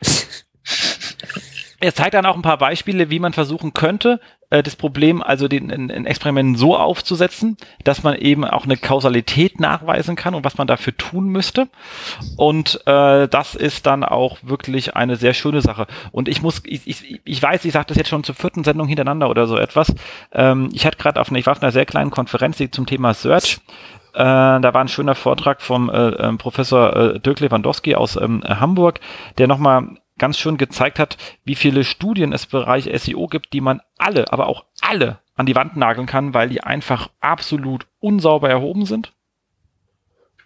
er 1.80 1.94
zeigt 1.94 2.14
dann 2.14 2.24
auch 2.24 2.36
ein 2.36 2.42
paar 2.42 2.56
Beispiele, 2.56 3.10
wie 3.10 3.18
man 3.18 3.34
versuchen 3.34 3.74
könnte, 3.74 4.20
das 4.50 4.76
Problem, 4.76 5.22
also 5.22 5.48
den 5.48 5.70
in, 5.70 5.90
in 5.90 6.06
Experimenten 6.06 6.56
so 6.56 6.76
aufzusetzen, 6.76 7.56
dass 7.84 8.02
man 8.02 8.14
eben 8.16 8.44
auch 8.44 8.64
eine 8.64 8.76
Kausalität 8.76 9.60
nachweisen 9.60 10.16
kann 10.16 10.34
und 10.34 10.44
was 10.44 10.56
man 10.56 10.66
dafür 10.66 10.96
tun 10.96 11.28
müsste. 11.28 11.68
Und 12.36 12.80
äh, 12.86 13.28
das 13.28 13.54
ist 13.54 13.86
dann 13.86 14.04
auch 14.04 14.38
wirklich 14.42 14.94
eine 14.96 15.16
sehr 15.16 15.34
schöne 15.34 15.62
Sache. 15.62 15.86
Und 16.12 16.28
ich 16.28 16.42
muss, 16.42 16.62
ich, 16.64 16.86
ich, 16.86 17.20
ich 17.24 17.42
weiß, 17.42 17.64
ich 17.64 17.72
sage 17.72 17.86
das 17.88 17.96
jetzt 17.96 18.08
schon 18.08 18.24
zur 18.24 18.34
vierten 18.34 18.64
Sendung 18.64 18.86
hintereinander 18.86 19.28
oder 19.28 19.46
so 19.46 19.56
etwas. 19.56 19.94
Ähm, 20.32 20.70
ich 20.72 20.86
hatte 20.86 20.98
gerade 20.98 21.20
auf 21.20 21.30
einer, 21.30 21.38
ich 21.38 21.46
war 21.46 21.52
auf 21.52 21.62
einer 21.62 21.72
sehr 21.72 21.86
kleinen 21.86 22.10
Konferenz 22.10 22.62
zum 22.70 22.86
Thema 22.86 23.14
Search. 23.14 23.58
Äh, 24.14 24.22
da 24.22 24.72
war 24.72 24.80
ein 24.80 24.88
schöner 24.88 25.14
Vortrag 25.14 25.60
vom 25.60 25.90
äh, 25.90 26.08
äh, 26.08 26.32
Professor 26.38 26.96
äh, 26.96 27.20
Dirk 27.20 27.40
Lewandowski 27.40 27.94
aus 27.94 28.16
ähm, 28.16 28.42
Hamburg, 28.44 29.00
der 29.36 29.46
nochmal 29.46 29.98
ganz 30.18 30.38
schön 30.38 30.56
gezeigt 30.56 30.98
hat, 30.98 31.16
wie 31.44 31.54
viele 31.54 31.84
Studien 31.84 32.32
es 32.32 32.46
Bereich 32.46 32.90
SEO 32.94 33.26
gibt, 33.26 33.52
die 33.52 33.60
man 33.60 33.80
alle, 33.98 34.32
aber 34.32 34.46
auch 34.46 34.64
alle 34.80 35.20
an 35.34 35.46
die 35.46 35.54
Wand 35.54 35.76
nageln 35.76 36.06
kann, 36.06 36.34
weil 36.34 36.48
die 36.48 36.62
einfach 36.62 37.10
absolut 37.20 37.86
unsauber 38.00 38.48
erhoben 38.48 38.86
sind. 38.86 39.12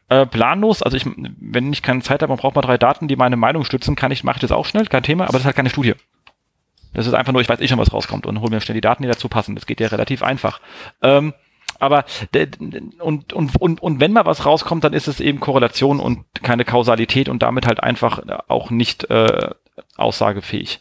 Äh, 0.08 0.26
planlos, 0.26 0.82
also 0.82 0.96
ich, 0.96 1.06
wenn 1.06 1.72
ich 1.72 1.82
keine 1.82 2.02
Zeit 2.02 2.22
habe, 2.22 2.32
man 2.32 2.38
braucht 2.38 2.56
mal 2.56 2.62
drei 2.62 2.78
Daten, 2.78 3.06
die 3.06 3.14
meine 3.14 3.36
Meinung 3.36 3.64
stützen, 3.64 3.94
kann 3.94 4.10
ich, 4.10 4.24
mache 4.24 4.38
ich 4.38 4.40
das 4.40 4.50
auch 4.50 4.66
schnell, 4.66 4.86
kein 4.86 5.04
Thema, 5.04 5.24
aber 5.24 5.34
das 5.34 5.42
ist 5.42 5.46
halt 5.46 5.56
keine 5.56 5.70
Studie. 5.70 5.94
Das 6.92 7.06
ist 7.06 7.14
einfach 7.14 7.32
nur, 7.32 7.40
ich 7.40 7.48
weiß 7.48 7.60
eh 7.60 7.68
schon, 7.68 7.78
was 7.78 7.92
rauskommt 7.92 8.26
und 8.26 8.40
hole 8.40 8.50
mir 8.50 8.60
schnell 8.60 8.74
die 8.74 8.80
Daten, 8.80 9.04
die 9.04 9.08
dazu 9.08 9.28
passen. 9.28 9.54
Das 9.54 9.66
geht 9.66 9.78
ja 9.78 9.86
relativ 9.86 10.24
einfach. 10.24 10.60
Ähm, 11.02 11.34
aber 11.78 12.04
und, 12.98 13.32
und, 13.32 13.56
und, 13.56 13.82
und 13.82 14.00
wenn 14.00 14.12
mal 14.12 14.26
was 14.26 14.44
rauskommt, 14.44 14.84
dann 14.84 14.92
ist 14.92 15.08
es 15.08 15.20
eben 15.20 15.40
Korrelation 15.40 15.98
und 15.98 16.24
keine 16.42 16.64
Kausalität 16.64 17.28
und 17.28 17.42
damit 17.42 17.66
halt 17.66 17.82
einfach 17.82 18.20
auch 18.48 18.70
nicht 18.70 19.08
äh, 19.08 19.50
aussagefähig. 20.00 20.80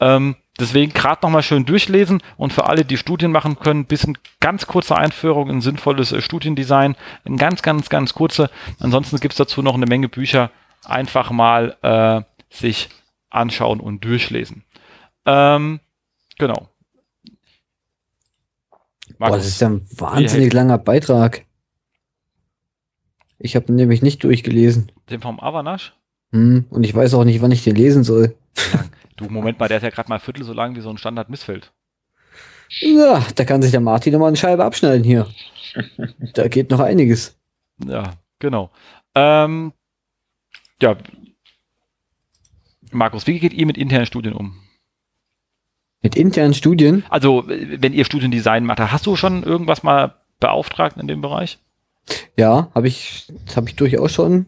Ähm, 0.00 0.36
deswegen 0.58 0.92
gerade 0.92 1.20
nochmal 1.22 1.42
schön 1.42 1.64
durchlesen 1.64 2.22
und 2.36 2.52
für 2.52 2.66
alle, 2.66 2.84
die 2.84 2.96
Studien 2.96 3.32
machen 3.32 3.58
können, 3.58 3.86
bisschen 3.86 4.18
ganz 4.40 4.66
kurze 4.66 4.96
Einführung 4.96 5.50
in 5.50 5.60
sinnvolles 5.60 6.12
äh, 6.12 6.20
Studiendesign, 6.20 6.96
ein 7.24 7.36
ganz, 7.36 7.62
ganz, 7.62 7.88
ganz 7.88 8.14
kurze. 8.14 8.50
Ansonsten 8.80 9.18
gibt's 9.18 9.36
dazu 9.36 9.62
noch 9.62 9.74
eine 9.74 9.86
Menge 9.86 10.08
Bücher. 10.08 10.50
Einfach 10.84 11.30
mal 11.30 11.76
äh, 11.82 12.22
sich 12.54 12.88
anschauen 13.30 13.80
und 13.80 14.04
durchlesen. 14.04 14.64
Ähm, 15.26 15.80
genau. 16.38 16.68
Markus, 19.18 19.18
Boah, 19.18 19.36
das 19.36 19.46
ist 19.46 19.60
ja 19.60 19.68
ein 19.68 19.86
wahnsinnig 19.96 20.52
langer 20.52 20.78
Beitrag. 20.78 21.44
Ich 23.38 23.56
habe 23.56 23.72
nämlich 23.72 24.02
nicht 24.02 24.24
durchgelesen. 24.24 24.92
Den 25.10 25.20
vom 25.20 25.40
Avanash? 25.40 25.94
Hm, 26.34 26.64
und 26.68 26.82
ich 26.82 26.92
weiß 26.92 27.14
auch 27.14 27.22
nicht, 27.22 27.40
wann 27.42 27.52
ich 27.52 27.62
den 27.62 27.76
lesen 27.76 28.02
soll. 28.02 28.34
Du, 29.16 29.26
Moment 29.26 29.60
mal, 29.60 29.68
der 29.68 29.76
ist 29.76 29.84
ja 29.84 29.90
gerade 29.90 30.08
mal 30.08 30.18
Viertel 30.18 30.42
so 30.42 30.52
lang 30.52 30.74
wie 30.74 30.80
so 30.80 30.90
ein 30.90 30.98
Standard 30.98 31.30
Missfeld. 31.30 31.72
Ja, 32.80 33.24
da 33.36 33.44
kann 33.44 33.62
sich 33.62 33.70
der 33.70 33.78
Martin 33.78 34.12
nochmal 34.12 34.26
eine 34.26 34.36
Scheibe 34.36 34.64
abschneiden 34.64 35.04
hier. 35.04 35.28
da 36.34 36.48
geht 36.48 36.70
noch 36.70 36.80
einiges. 36.80 37.38
Ja, 37.86 38.14
genau. 38.40 38.72
Ähm, 39.14 39.72
ja. 40.82 40.96
Markus, 42.90 43.28
wie 43.28 43.38
geht 43.38 43.52
ihr 43.52 43.66
mit 43.66 43.78
internen 43.78 44.06
Studien 44.06 44.32
um? 44.32 44.56
Mit 46.02 46.16
internen 46.16 46.54
Studien? 46.54 47.04
Also, 47.10 47.44
wenn 47.46 47.92
ihr 47.92 48.04
Studiendesign 48.04 48.64
macht, 48.64 48.80
hast 48.80 49.06
du 49.06 49.14
schon 49.14 49.44
irgendwas 49.44 49.84
mal 49.84 50.16
beauftragt 50.40 50.96
in 50.96 51.06
dem 51.06 51.20
Bereich? 51.20 51.60
Ja, 52.36 52.72
habe 52.74 52.88
ich, 52.88 53.28
habe 53.54 53.68
ich 53.68 53.76
durchaus 53.76 54.12
schon. 54.12 54.46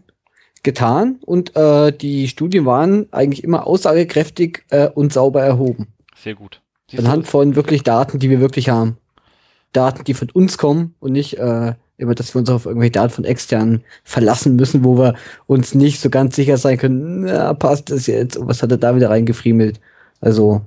Getan 0.63 1.19
und 1.25 1.55
äh, 1.57 1.93
die 1.93 2.29
Studien 2.29 2.67
waren 2.67 3.07
eigentlich 3.13 3.45
immer 3.45 3.67
aussagekräftig 3.67 4.65
äh, 4.71 4.89
und 4.89 5.13
sauber 5.13 5.43
erhoben. 5.43 5.89
Sehr 6.17 6.35
gut. 6.35 6.61
Siehst 6.91 7.03
Anhand 7.05 7.27
von 7.27 7.57
wirklich 7.57 7.83
Daten, 7.83 8.19
die 8.19 8.31
wir 8.31 8.41
wirklich 8.41 8.69
haben. 8.69 8.97
Daten, 9.73 10.05
die 10.05 10.15
von 10.15 10.31
uns 10.31 10.59
kommen 10.59 10.95
und 11.01 11.13
nicht 11.13 11.39
äh, 11.39 11.75
über 11.99 12.15
dass 12.15 12.35
wir 12.35 12.41
uns 12.41 12.51
auf 12.51 12.67
irgendwelche 12.67 12.93
Daten 12.93 13.13
von 13.13 13.25
externen 13.25 13.85
verlassen 14.05 14.57
müssen, 14.57 14.85
wo 14.85 14.99
wir 14.99 15.15
uns 15.47 15.75
nicht 15.75 16.01
so 16.01 16.11
ganz 16.11 16.37
sicher 16.37 16.57
sein 16.59 16.79
können, 16.79 17.23
na, 17.23 17.55
passt 17.55 17.91
das 17.91 18.07
jetzt? 18.07 18.37
Und 18.37 18.49
was 18.49 18.63
hat 18.63 18.71
er 18.71 18.79
da 18.79 18.95
wieder 18.95 19.11
reingefriemelt? 19.11 19.81
Also, 20.21 20.63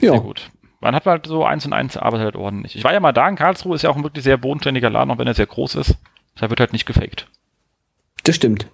ja. 0.00 0.12
Sehr 0.12 0.20
gut. 0.20 0.50
Man 0.80 0.94
hat 0.94 1.06
halt 1.06 1.26
so 1.26 1.44
eins 1.44 1.66
und 1.66 1.72
eins 1.72 1.96
arbeitet 1.96 2.26
halt 2.26 2.36
ordentlich. 2.36 2.76
Ich 2.76 2.84
war 2.84 2.92
ja 2.92 3.00
mal 3.00 3.12
da 3.12 3.28
in 3.28 3.34
Karlsruhe, 3.34 3.74
ist 3.74 3.82
ja 3.82 3.90
auch 3.90 3.96
ein 3.96 4.04
wirklich 4.04 4.22
sehr 4.22 4.36
bodenständiger 4.36 4.90
Laden, 4.90 5.10
auch 5.10 5.18
wenn 5.18 5.26
er 5.26 5.34
sehr 5.34 5.46
groß 5.46 5.74
ist. 5.74 5.96
Da 6.36 6.50
wird 6.50 6.60
halt 6.60 6.72
nicht 6.72 6.86
gefaked. 6.86 7.26
Das 8.22 8.36
stimmt. 8.36 8.68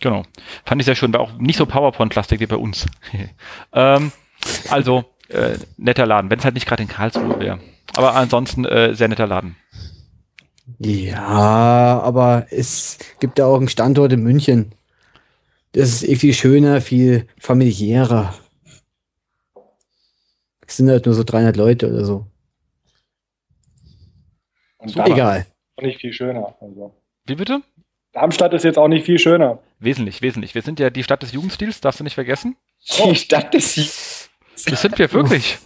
Genau. 0.00 0.24
Fand 0.64 0.80
ich 0.80 0.86
sehr 0.86 0.94
schön, 0.94 1.12
war 1.12 1.20
auch 1.20 1.32
nicht 1.38 1.56
so 1.56 1.66
PowerPoint-lastig 1.66 2.40
wie 2.40 2.46
bei 2.46 2.56
uns. 2.56 2.86
ähm, 3.72 4.12
also, 4.68 5.04
äh, 5.28 5.56
netter 5.76 6.06
Laden, 6.06 6.30
wenn 6.30 6.38
es 6.38 6.44
halt 6.44 6.54
nicht 6.54 6.66
gerade 6.66 6.82
in 6.82 6.88
Karlsruhe 6.88 7.40
wäre. 7.40 7.60
Aber 7.94 8.14
ansonsten 8.14 8.64
äh, 8.64 8.94
sehr 8.94 9.08
netter 9.08 9.26
Laden. 9.26 9.56
Ja, 10.78 12.00
aber 12.02 12.46
es 12.50 12.98
gibt 13.20 13.38
ja 13.38 13.46
auch 13.46 13.56
einen 13.56 13.68
Standort 13.68 14.12
in 14.12 14.22
München. 14.22 14.72
Das 15.72 15.90
ist 15.90 16.08
eh 16.08 16.16
viel 16.16 16.34
schöner, 16.34 16.80
viel 16.80 17.26
familiärer. 17.38 18.34
Es 20.66 20.76
sind 20.76 20.90
halt 20.90 21.06
nur 21.06 21.14
so 21.14 21.22
300 21.22 21.56
Leute 21.56 21.88
oder 21.88 22.04
so. 22.04 22.26
Und 24.78 24.90
so, 24.90 25.04
egal. 25.04 25.46
Nicht 25.80 26.00
viel 26.00 26.12
schöner. 26.12 26.56
Also. 26.60 26.94
Wie 27.26 27.34
bitte? 27.34 27.62
Darmstadt 28.16 28.54
ist 28.54 28.64
jetzt 28.64 28.78
auch 28.78 28.88
nicht 28.88 29.04
viel 29.04 29.18
schöner. 29.18 29.58
Wesentlich, 29.78 30.22
wesentlich. 30.22 30.54
Wir 30.54 30.62
sind 30.62 30.80
ja 30.80 30.88
die 30.88 31.02
Stadt 31.02 31.22
des 31.22 31.32
Jugendstils, 31.32 31.82
darfst 31.82 32.00
du 32.00 32.04
nicht 32.04 32.14
vergessen. 32.14 32.56
Die 33.04 33.14
Stadt 33.14 33.52
des 33.52 34.30
Das 34.64 34.80
sind 34.80 34.98
wir 34.98 35.12
wirklich. 35.12 35.58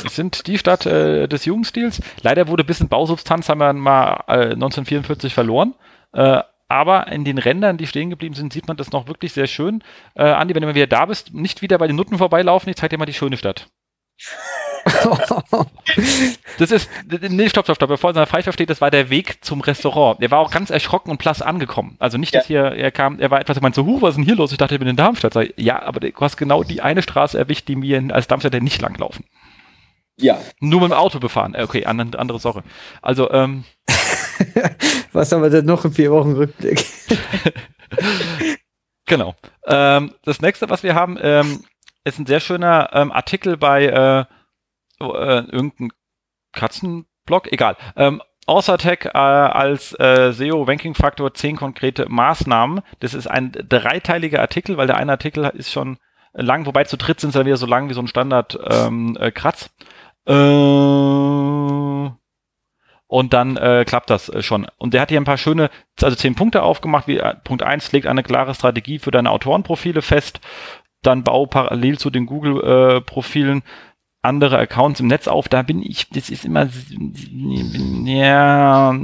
Wir 0.00 0.10
sind 0.10 0.46
die 0.46 0.56
Stadt 0.56 0.86
äh, 0.86 1.28
des 1.28 1.44
Jugendstils. 1.44 2.00
Leider 2.22 2.48
wurde 2.48 2.62
ein 2.64 2.66
bisschen 2.66 2.88
Bausubstanz, 2.88 3.50
haben 3.50 3.58
wir 3.58 3.74
mal 3.74 4.24
äh, 4.28 4.52
1944 4.52 5.34
verloren. 5.34 5.74
Äh, 6.14 6.40
aber 6.68 7.08
in 7.08 7.26
den 7.26 7.36
Rändern, 7.36 7.76
die 7.76 7.86
stehen 7.86 8.08
geblieben 8.08 8.34
sind, 8.34 8.54
sieht 8.54 8.66
man 8.66 8.78
das 8.78 8.90
noch 8.92 9.06
wirklich 9.06 9.34
sehr 9.34 9.46
schön. 9.46 9.84
Äh, 10.14 10.22
Andi, 10.22 10.54
wenn 10.54 10.62
du 10.62 10.68
mal 10.68 10.74
wieder 10.74 10.86
da 10.86 11.04
bist, 11.04 11.34
nicht 11.34 11.60
wieder 11.60 11.76
bei 11.76 11.88
den 11.88 11.96
Nutten 11.96 12.16
vorbeilaufen, 12.16 12.70
ich 12.70 12.76
zeige 12.76 12.94
dir 12.94 12.98
mal 12.98 13.04
die 13.04 13.12
schöne 13.12 13.36
Stadt. 13.36 13.66
Das 16.58 16.70
ist, 16.70 16.90
nee, 17.28 17.48
stopp, 17.48 17.66
stopp, 17.66 17.76
stopp, 17.76 17.88
bevor 17.88 18.14
er 18.14 18.26
falsch 18.26 18.44
versteht, 18.44 18.70
das 18.70 18.80
war 18.80 18.90
der 18.90 19.10
Weg 19.10 19.44
zum 19.44 19.60
Restaurant. 19.60 20.20
Er 20.20 20.30
war 20.30 20.38
auch 20.38 20.50
ganz 20.50 20.70
erschrocken 20.70 21.10
und 21.10 21.18
blass 21.18 21.42
angekommen. 21.42 21.96
Also 21.98 22.18
nicht, 22.18 22.34
dass 22.34 22.48
ja. 22.48 22.70
hier, 22.70 22.78
er 22.78 22.90
kam, 22.90 23.18
er 23.18 23.30
war 23.30 23.40
etwas, 23.40 23.56
er 23.56 23.62
meinte 23.62 23.76
so, 23.76 23.86
huch, 23.86 24.02
was 24.02 24.10
ist 24.10 24.16
denn 24.16 24.24
hier 24.24 24.36
los? 24.36 24.52
Ich 24.52 24.58
dachte, 24.58 24.74
ich 24.74 24.78
bin 24.78 24.88
in 24.88 24.96
Darmstadt. 24.96 25.34
Sag, 25.34 25.52
ja, 25.56 25.82
aber 25.82 26.00
du 26.00 26.12
hast 26.20 26.36
genau 26.36 26.62
die 26.62 26.80
eine 26.80 27.02
Straße 27.02 27.38
erwischt, 27.38 27.68
die 27.68 27.76
mir 27.76 28.02
als 28.12 28.26
Darmstädter 28.28 28.60
nicht 28.60 28.80
langlaufen. 28.80 29.24
Ja. 30.16 30.38
Nur 30.60 30.82
mit 30.82 30.90
dem 30.90 30.96
Auto 30.96 31.18
befahren. 31.18 31.54
Äh, 31.54 31.62
okay, 31.62 31.86
andere, 31.86 32.18
andere 32.18 32.38
Sache. 32.38 32.62
Also, 33.02 33.30
ähm. 33.30 33.64
Was 35.12 35.32
haben 35.32 35.42
wir 35.42 35.50
denn 35.50 35.66
noch 35.66 35.84
im 35.84 35.92
vier 35.92 36.10
Wochen 36.12 36.32
Rückblick? 36.32 36.84
genau. 39.06 39.34
Ähm, 39.66 40.12
das 40.24 40.40
nächste, 40.40 40.70
was 40.70 40.82
wir 40.82 40.94
haben, 40.94 41.18
ähm, 41.20 41.64
ist 42.04 42.18
ein 42.18 42.26
sehr 42.26 42.40
schöner 42.40 42.90
ähm, 42.92 43.12
Artikel 43.12 43.56
bei 43.56 43.86
äh, 43.86 44.24
äh, 45.00 45.44
irgendein 45.50 45.90
Katzenblog, 46.52 47.52
egal. 47.52 47.76
Ähm, 47.96 48.22
Außertech 48.46 49.04
äh, 49.04 49.18
als 49.18 49.92
äh, 50.00 50.32
SEO-Ranking-Faktor 50.32 51.34
10 51.34 51.56
konkrete 51.56 52.08
Maßnahmen. 52.08 52.80
Das 52.98 53.14
ist 53.14 53.28
ein 53.28 53.52
dreiteiliger 53.52 54.40
Artikel, 54.40 54.76
weil 54.76 54.88
der 54.88 54.96
eine 54.96 55.12
Artikel 55.12 55.44
ist 55.54 55.70
schon 55.70 55.98
lang, 56.32 56.66
wobei 56.66 56.84
zu 56.84 56.96
dritt 56.96 57.20
sind 57.20 57.30
es 57.30 57.34
dann 57.34 57.46
wieder 57.46 57.56
so 57.56 57.66
lang 57.66 57.88
wie 57.88 57.94
so 57.94 58.00
ein 58.00 58.08
Standard-Kratz. 58.08 59.70
Ähm, 60.26 62.06
äh, 62.06 62.10
und 63.06 63.32
dann 63.32 63.56
äh, 63.56 63.84
klappt 63.86 64.08
das 64.08 64.28
äh, 64.28 64.40
schon. 64.42 64.68
Und 64.78 64.94
der 64.94 65.00
hat 65.00 65.08
hier 65.08 65.20
ein 65.20 65.24
paar 65.24 65.36
schöne, 65.36 65.68
also 66.00 66.16
zehn 66.16 66.36
Punkte 66.36 66.62
aufgemacht. 66.62 67.08
Wie, 67.08 67.18
äh, 67.18 67.34
Punkt 67.42 67.62
eins 67.62 67.90
legt 67.90 68.06
eine 68.06 68.22
klare 68.22 68.54
Strategie 68.54 69.00
für 69.00 69.10
deine 69.10 69.30
Autorenprofile 69.30 70.00
fest. 70.00 70.40
Dann 71.02 71.24
bau 71.24 71.46
parallel 71.46 71.98
zu 71.98 72.10
den 72.10 72.26
Google-Profilen 72.26 73.62
andere 74.22 74.58
Accounts 74.58 75.00
im 75.00 75.06
Netz 75.06 75.28
auf. 75.28 75.48
Da 75.48 75.62
bin 75.62 75.82
ich, 75.82 76.08
das 76.10 76.30
ist 76.30 76.44
immer, 76.44 76.68
ja, 78.04 78.94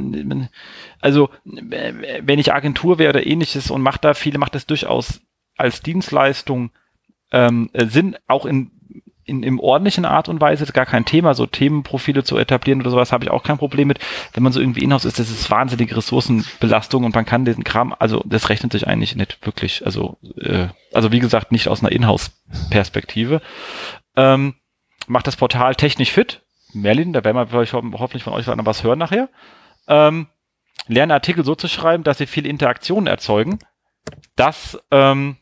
also 1.00 1.30
wenn 1.44 2.38
ich 2.38 2.52
Agentur 2.52 2.98
wäre 2.98 3.10
oder 3.10 3.26
ähnliches 3.26 3.70
und 3.70 3.82
macht 3.82 4.04
da 4.04 4.14
viele, 4.14 4.38
macht 4.38 4.54
das 4.54 4.66
durchaus 4.66 5.20
als 5.56 5.80
Dienstleistung 5.80 6.70
ähm, 7.32 7.70
Sinn, 7.74 8.16
auch 8.26 8.44
in 8.46 8.70
in, 9.26 9.42
in 9.42 9.58
ordentlichen 9.58 10.04
Art 10.04 10.28
und 10.28 10.40
Weise, 10.40 10.62
ist 10.62 10.72
gar 10.72 10.86
kein 10.86 11.04
Thema, 11.04 11.34
so 11.34 11.46
Themenprofile 11.46 12.22
zu 12.22 12.38
etablieren 12.38 12.80
oder 12.80 12.90
sowas, 12.90 13.12
habe 13.12 13.24
ich 13.24 13.30
auch 13.30 13.42
kein 13.42 13.58
Problem 13.58 13.88
mit. 13.88 13.98
Wenn 14.32 14.44
man 14.44 14.52
so 14.52 14.60
irgendwie 14.60 14.84
in-house 14.84 15.04
ist, 15.04 15.18
das 15.18 15.30
ist 15.30 15.50
wahnsinnige 15.50 15.96
Ressourcenbelastung 15.96 17.04
und 17.04 17.14
man 17.14 17.26
kann 17.26 17.44
den 17.44 17.64
Kram, 17.64 17.94
also 17.98 18.22
das 18.24 18.48
rechnet 18.48 18.72
sich 18.72 18.86
eigentlich 18.86 19.16
nicht 19.16 19.44
wirklich. 19.44 19.84
Also, 19.84 20.16
äh, 20.40 20.68
also 20.94 21.10
wie 21.10 21.18
gesagt, 21.18 21.50
nicht 21.50 21.66
aus 21.68 21.82
einer 21.82 21.90
Inhouse-Perspektive. 21.90 23.42
Ähm, 24.14 24.54
macht 25.06 25.26
das 25.26 25.36
Portal 25.36 25.74
technisch 25.74 26.12
fit. 26.12 26.42
Merlin, 26.72 27.12
da 27.12 27.24
werden 27.24 27.36
wir 27.36 27.72
hoffentlich 27.98 28.22
von 28.22 28.32
euch 28.32 28.46
noch 28.46 28.66
was 28.66 28.82
hören 28.82 28.98
nachher. 28.98 29.28
Ähm, 29.88 30.26
lerne 30.88 31.14
Artikel 31.14 31.44
so 31.44 31.54
zu 31.54 31.68
schreiben, 31.68 32.04
dass 32.04 32.18
sie 32.18 32.26
viel 32.26 32.46
Interaktion 32.46 33.06
erzeugen. 33.06 33.58
Das 34.34 34.78
ähm, 34.90 35.36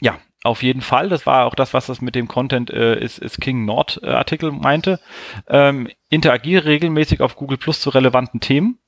ja, 0.00 0.18
auf 0.42 0.62
jeden 0.62 0.80
Fall. 0.82 1.08
Das 1.08 1.26
war 1.26 1.46
auch 1.46 1.54
das, 1.54 1.74
was 1.74 1.86
das 1.86 2.00
mit 2.00 2.14
dem 2.14 2.28
Content 2.28 2.70
äh, 2.70 2.98
ist, 2.98 3.18
ist 3.18 3.40
King 3.40 3.64
Nord 3.64 4.00
äh, 4.02 4.10
Artikel 4.10 4.52
meinte. 4.52 5.00
Ähm, 5.48 5.88
interagiere 6.08 6.64
regelmäßig 6.66 7.20
auf 7.20 7.36
Google 7.36 7.58
Plus 7.58 7.80
zu 7.80 7.90
relevanten 7.90 8.40
Themen. 8.40 8.78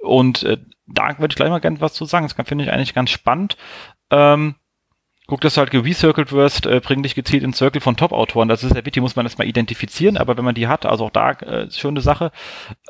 Und 0.00 0.42
äh, 0.44 0.58
da 0.86 1.18
würde 1.18 1.32
ich 1.32 1.36
gleich 1.36 1.50
mal 1.50 1.60
gerne 1.60 1.80
was 1.80 1.94
zu 1.94 2.04
sagen. 2.04 2.28
Das 2.28 2.48
finde 2.48 2.64
ich 2.64 2.70
eigentlich 2.70 2.94
ganz 2.94 3.10
spannend. 3.10 3.56
Ähm, 4.10 4.54
guck, 5.28 5.42
dass 5.42 5.54
du 5.54 5.60
halt 5.60 5.70
gerecircled 5.70 6.32
wirst, 6.32 6.66
äh, 6.66 6.80
bring 6.82 7.02
dich 7.02 7.14
gezielt 7.14 7.44
ins 7.44 7.58
Circle 7.58 7.80
von 7.80 7.96
Top-Autoren. 7.96 8.48
Das 8.48 8.64
ist 8.64 8.74
ja 8.74 8.84
wichtig, 8.84 9.02
muss 9.02 9.14
man 9.14 9.26
erstmal 9.26 9.46
identifizieren, 9.46 10.16
aber 10.16 10.36
wenn 10.36 10.44
man 10.44 10.54
die 10.54 10.66
hat, 10.66 10.86
also 10.86 11.04
auch 11.04 11.10
da 11.10 11.32
äh, 11.32 11.70
schöne 11.70 12.00
Sache. 12.00 12.32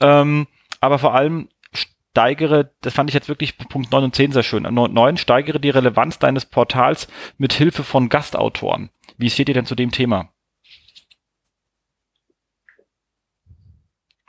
Ähm, 0.00 0.46
aber 0.80 1.00
vor 1.00 1.14
allem 1.14 1.48
steigere, 1.72 2.72
das 2.80 2.94
fand 2.94 3.10
ich 3.10 3.14
jetzt 3.14 3.28
wirklich 3.28 3.58
Punkt 3.58 3.90
9 3.90 4.04
und 4.04 4.14
10 4.14 4.32
sehr 4.32 4.44
schön. 4.44 4.62
9, 4.62 5.16
steigere 5.16 5.58
die 5.58 5.70
Relevanz 5.70 6.20
deines 6.20 6.46
Portals 6.46 7.08
mit 7.38 7.52
Hilfe 7.52 7.82
von 7.82 8.08
Gastautoren. 8.08 8.90
Wie 9.18 9.30
steht 9.30 9.48
ihr 9.48 9.54
denn 9.54 9.66
zu 9.66 9.74
dem 9.74 9.90
Thema? 9.90 10.32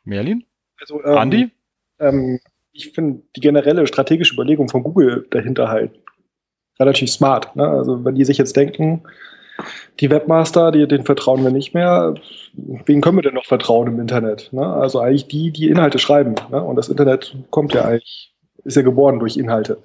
Merlin? 0.04 0.46
Also, 0.82 1.04
ähm, 1.04 1.18
Andi? 1.18 1.52
Ähm, 2.00 2.40
ich 2.72 2.92
finde 2.94 3.22
die 3.36 3.42
generelle 3.42 3.86
strategische 3.86 4.34
Überlegung 4.34 4.68
von 4.68 4.82
Google 4.82 5.28
dahinter 5.30 5.68
halt 5.68 5.92
relativ 6.80 7.12
smart. 7.12 7.56
Ne? 7.56 7.68
Also 7.68 8.04
wenn 8.06 8.16
die 8.16 8.26
sich 8.26 8.38
jetzt 8.38 8.56
denken, 8.56 9.04
die 10.00 10.10
Webmaster, 10.10 10.72
die, 10.72 10.88
denen 10.88 11.04
vertrauen 11.04 11.44
wir 11.44 11.52
nicht 11.52 11.74
mehr. 11.74 12.16
Wen 12.54 13.02
können 13.02 13.18
wir 13.18 13.22
denn 13.22 13.34
noch 13.34 13.46
vertrauen 13.46 13.88
im 13.88 14.00
Internet? 14.00 14.50
Ne? 14.54 14.66
Also 14.66 15.00
eigentlich 15.00 15.28
die, 15.28 15.52
die 15.52 15.70
Inhalte 15.70 16.00
schreiben. 16.00 16.36
Ne? 16.50 16.64
Und 16.64 16.78
das 16.78 16.90
Internet 16.90 17.36
kommt 17.50 17.74
ja 17.74 17.84
eigentlich, 17.84 18.34
ist 18.64 18.78
ja 18.78 18.82
geboren 18.82 19.20
durch 19.20 19.38
Inhalte. 19.38 19.78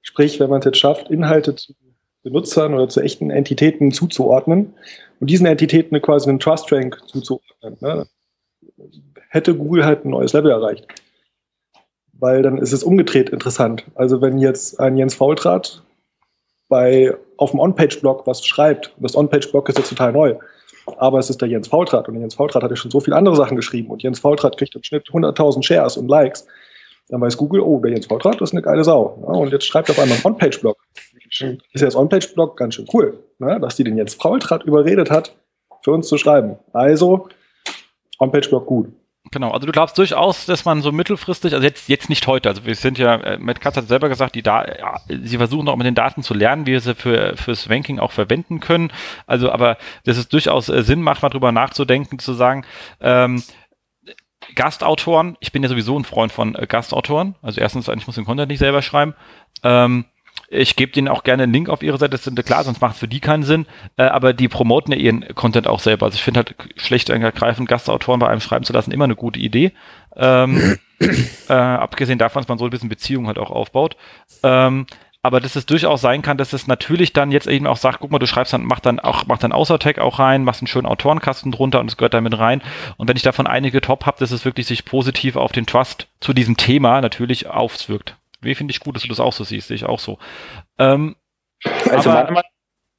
Sprich, 0.00 0.40
wenn 0.40 0.50
man 0.50 0.60
es 0.60 0.64
jetzt 0.64 0.78
schafft, 0.78 1.10
Inhalte 1.10 1.54
zu 1.54 1.74
Benutzern 2.22 2.74
oder 2.74 2.88
zu 2.88 3.00
echten 3.00 3.30
Entitäten 3.30 3.90
zuzuordnen 3.90 4.74
und 5.18 5.28
diesen 5.28 5.46
Entitäten 5.46 6.00
quasi 6.00 6.28
einen 6.28 6.38
Trust 6.38 6.72
Rank 6.72 6.98
zuzuordnen, 7.06 7.76
ne? 7.80 8.06
hätte 9.28 9.56
Google 9.56 9.84
halt 9.84 10.04
ein 10.04 10.10
neues 10.10 10.32
Level 10.32 10.52
erreicht. 10.52 10.86
Weil 12.12 12.42
dann 12.42 12.58
ist 12.58 12.72
es 12.72 12.84
umgedreht 12.84 13.30
interessant. 13.30 13.84
Also 13.96 14.20
wenn 14.22 14.38
jetzt 14.38 14.78
ein 14.78 14.96
Jens 14.96 15.14
Faultrat 15.14 15.82
bei, 16.72 17.14
auf 17.36 17.50
dem 17.50 17.60
On-Page-Blog 17.60 18.26
was 18.26 18.46
schreibt, 18.46 18.94
das 18.96 19.14
On-Page-Blog 19.14 19.68
ist 19.68 19.76
jetzt 19.76 19.90
total 19.90 20.10
neu, 20.12 20.36
aber 20.96 21.18
es 21.18 21.28
ist 21.28 21.42
der 21.42 21.48
Jens 21.48 21.68
Faultrat 21.68 22.08
und 22.08 22.18
Jens 22.18 22.34
Faultrat 22.34 22.62
hat 22.62 22.70
ja 22.70 22.76
schon 22.76 22.90
so 22.90 22.98
viele 22.98 23.14
andere 23.14 23.36
Sachen 23.36 23.58
geschrieben 23.58 23.90
und 23.90 24.02
Jens 24.02 24.20
Faultrat 24.20 24.56
kriegt 24.56 24.74
im 24.74 24.82
Schnitt 24.82 25.06
100.000 25.06 25.62
Shares 25.62 25.98
und 25.98 26.08
Likes, 26.08 26.46
dann 27.10 27.20
weiß 27.20 27.36
Google, 27.36 27.60
oh, 27.60 27.78
der 27.80 27.90
Jens 27.90 28.06
Faultrat 28.06 28.40
ist 28.40 28.52
eine 28.52 28.62
geile 28.62 28.84
Sau. 28.84 29.18
Ja, 29.20 29.34
und 29.34 29.52
jetzt 29.52 29.66
schreibt 29.66 29.90
er 29.90 29.92
auf 29.92 29.98
einmal 29.98 30.16
einen 30.16 30.24
On-Page-Blog. 30.24 30.78
Ist 31.28 31.40
ja 31.74 31.84
das 31.84 31.94
On-Page-Blog 31.94 32.56
ganz 32.56 32.74
schön 32.74 32.86
cool, 32.94 33.18
ne, 33.38 33.60
dass 33.60 33.76
die 33.76 33.84
den 33.84 33.98
Jens 33.98 34.14
Faultrat 34.14 34.62
überredet 34.64 35.10
hat, 35.10 35.36
für 35.82 35.90
uns 35.92 36.08
zu 36.08 36.16
schreiben. 36.16 36.56
Also, 36.72 37.28
On-Page-Blog 38.18 38.66
gut. 38.66 38.88
Genau, 39.30 39.52
also 39.52 39.66
du 39.66 39.72
glaubst 39.72 39.96
durchaus, 39.96 40.46
dass 40.46 40.64
man 40.64 40.82
so 40.82 40.90
mittelfristig, 40.90 41.54
also 41.54 41.64
jetzt, 41.64 41.88
jetzt 41.88 42.08
nicht 42.08 42.26
heute, 42.26 42.48
also 42.48 42.66
wir 42.66 42.74
sind 42.74 42.98
ja, 42.98 43.14
äh, 43.14 43.38
Matt 43.38 43.60
Katz 43.60 43.76
hat 43.76 43.86
selber 43.86 44.08
gesagt, 44.08 44.34
die 44.34 44.42
da, 44.42 44.64
ja, 44.66 45.00
sie 45.08 45.38
versuchen 45.38 45.68
auch 45.68 45.76
mit 45.76 45.86
den 45.86 45.94
Daten 45.94 46.22
zu 46.22 46.34
lernen, 46.34 46.66
wie 46.66 46.72
wir 46.72 46.80
sie 46.80 46.94
für, 46.94 47.36
fürs 47.36 47.70
Ranking 47.70 48.00
auch 48.00 48.10
verwenden 48.10 48.58
können. 48.58 48.92
Also, 49.26 49.50
aber 49.52 49.78
dass 50.04 50.16
es 50.16 50.28
durchaus 50.28 50.68
äh, 50.68 50.82
Sinn 50.82 51.02
macht, 51.02 51.22
mal 51.22 51.28
drüber 51.28 51.52
nachzudenken, 51.52 52.18
zu 52.18 52.34
sagen, 52.34 52.66
ähm, 53.00 53.42
Gastautoren, 54.56 55.36
ich 55.40 55.52
bin 55.52 55.62
ja 55.62 55.68
sowieso 55.68 55.98
ein 55.98 56.04
Freund 56.04 56.32
von 56.32 56.56
äh, 56.56 56.66
Gastautoren. 56.66 57.36
Also 57.42 57.60
erstens, 57.60 57.88
ich 57.88 58.06
muss 58.06 58.16
den 58.16 58.24
Content 58.24 58.50
nicht 58.50 58.58
selber 58.58 58.82
schreiben. 58.82 59.14
Ähm, 59.62 60.04
ich 60.52 60.76
gebe 60.76 60.92
denen 60.92 61.08
auch 61.08 61.24
gerne 61.24 61.44
einen 61.44 61.52
Link 61.52 61.68
auf 61.68 61.82
ihre 61.82 61.98
Seite, 61.98 62.10
das 62.10 62.24
sind 62.24 62.44
klar, 62.44 62.62
sonst 62.62 62.80
macht 62.80 62.94
es 62.94 63.00
für 63.00 63.08
die 63.08 63.20
keinen 63.20 63.42
Sinn. 63.42 63.66
Äh, 63.96 64.04
aber 64.04 64.34
die 64.34 64.48
promoten 64.48 64.92
ja 64.92 64.98
ihren 64.98 65.34
Content 65.34 65.66
auch 65.66 65.80
selber. 65.80 66.06
Also 66.06 66.16
ich 66.16 66.22
finde 66.22 66.38
halt 66.38 66.54
schlecht 66.76 67.08
ergreifend 67.08 67.68
Gastautoren 67.68 68.20
bei 68.20 68.28
einem 68.28 68.40
schreiben 68.40 68.64
zu 68.64 68.72
lassen 68.72 68.92
immer 68.92 69.04
eine 69.04 69.16
gute 69.16 69.40
Idee. 69.40 69.72
Ähm, 70.14 70.78
äh, 71.48 71.52
abgesehen 71.52 72.18
davon, 72.18 72.42
dass 72.42 72.48
man 72.48 72.58
so 72.58 72.64
ein 72.66 72.70
bisschen 72.70 72.90
Beziehungen 72.90 73.26
halt 73.26 73.38
auch 73.38 73.50
aufbaut. 73.50 73.96
Ähm, 74.42 74.86
aber 75.24 75.40
dass 75.40 75.54
es 75.54 75.66
durchaus 75.66 76.00
sein 76.00 76.20
kann, 76.20 76.36
dass 76.36 76.52
es 76.52 76.66
natürlich 76.66 77.12
dann 77.12 77.30
jetzt 77.30 77.46
eben 77.46 77.68
auch 77.68 77.76
sagt, 77.76 78.00
guck 78.00 78.10
mal, 78.10 78.18
du 78.18 78.26
schreibst 78.26 78.52
dann, 78.52 78.64
mach 78.64 78.80
dann 78.80 78.98
auch, 78.98 79.24
mach 79.26 79.38
dann 79.38 79.52
Außertag 79.52 80.00
auch 80.00 80.18
rein, 80.18 80.42
machst 80.42 80.62
einen 80.62 80.66
schönen 80.66 80.86
Autorenkasten 80.86 81.52
drunter 81.52 81.78
und 81.80 81.88
es 81.88 81.96
gehört 81.96 82.14
damit 82.14 82.36
rein. 82.36 82.60
Und 82.96 83.08
wenn 83.08 83.16
ich 83.16 83.22
davon 83.22 83.46
einige 83.46 83.80
top 83.80 84.04
habe, 84.04 84.18
dass 84.18 84.32
es 84.32 84.44
wirklich 84.44 84.66
sich 84.66 84.84
positiv 84.84 85.36
auf 85.36 85.52
den 85.52 85.64
Trust 85.64 86.08
zu 86.20 86.32
diesem 86.32 86.56
Thema 86.56 87.00
natürlich 87.00 87.46
auswirkt. 87.46 88.16
Wie 88.42 88.54
finde 88.54 88.72
ich 88.72 88.80
gut, 88.80 88.96
dass 88.96 89.02
du 89.02 89.08
das 89.08 89.20
auch 89.20 89.32
so 89.32 89.44
siehst, 89.44 89.68
sehe 89.68 89.76
ich 89.76 89.84
auch 89.84 90.00
so. 90.00 90.18
Ähm, 90.78 91.16
also 91.90 92.10
aber, 92.10 92.42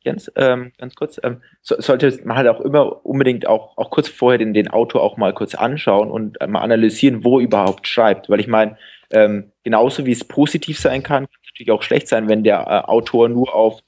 Jens, 0.03 0.31
ähm, 0.35 0.73
ganz 0.77 0.95
kurz, 0.95 1.19
ähm, 1.23 1.41
so, 1.61 1.79
sollte 1.79 2.19
man 2.25 2.37
halt 2.37 2.47
auch 2.47 2.59
immer 2.59 3.05
unbedingt 3.05 3.47
auch, 3.47 3.77
auch 3.77 3.89
kurz 3.89 4.09
vorher 4.09 4.37
den, 4.37 4.53
den 4.53 4.67
Autor 4.67 5.01
auch 5.01 5.17
mal 5.17 5.33
kurz 5.33 5.55
anschauen 5.55 6.11
und 6.11 6.39
äh, 6.41 6.47
mal 6.47 6.61
analysieren, 6.61 7.23
wo 7.23 7.39
er 7.39 7.45
überhaupt 7.45 7.87
schreibt. 7.87 8.29
Weil 8.29 8.39
ich 8.39 8.47
meine, 8.47 8.77
ähm, 9.11 9.51
genauso 9.63 10.05
wie 10.05 10.11
es 10.11 10.23
positiv 10.23 10.79
sein 10.79 11.03
kann, 11.03 11.25
kann 11.25 11.37
es 11.41 11.49
natürlich 11.51 11.71
auch 11.71 11.83
schlecht 11.83 12.07
sein, 12.07 12.27
wenn 12.27 12.43
der 12.43 12.59
äh, 12.61 12.89
Autor 12.89 13.29
nur 13.29 13.55
auf 13.55 13.79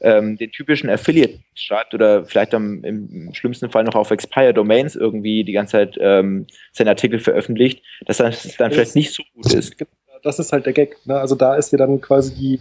ähm, 0.00 0.36
den 0.38 0.50
typischen 0.50 0.90
Affiliate 0.90 1.38
schreibt 1.54 1.94
oder 1.94 2.24
vielleicht 2.24 2.54
am, 2.54 2.82
im 2.82 3.32
schlimmsten 3.34 3.70
Fall 3.70 3.84
noch 3.84 3.94
auf 3.94 4.10
Expire 4.10 4.54
Domains 4.54 4.96
irgendwie 4.96 5.44
die 5.44 5.52
ganze 5.52 5.72
Zeit 5.72 5.98
ähm, 6.00 6.46
seinen 6.72 6.88
Artikel 6.88 7.20
veröffentlicht, 7.20 7.84
dass 8.06 8.16
das 8.16 8.56
dann 8.56 8.72
vielleicht 8.72 8.96
nicht 8.96 9.12
so 9.12 9.22
gut 9.34 9.52
ist. 9.52 9.76
Das 10.22 10.38
ist 10.38 10.52
halt 10.52 10.66
der 10.66 10.72
Gag. 10.72 10.96
Ne? 11.04 11.18
Also 11.18 11.34
da 11.34 11.54
ist 11.54 11.72
ja 11.72 11.78
dann 11.78 12.00
quasi 12.00 12.34
die 12.34 12.60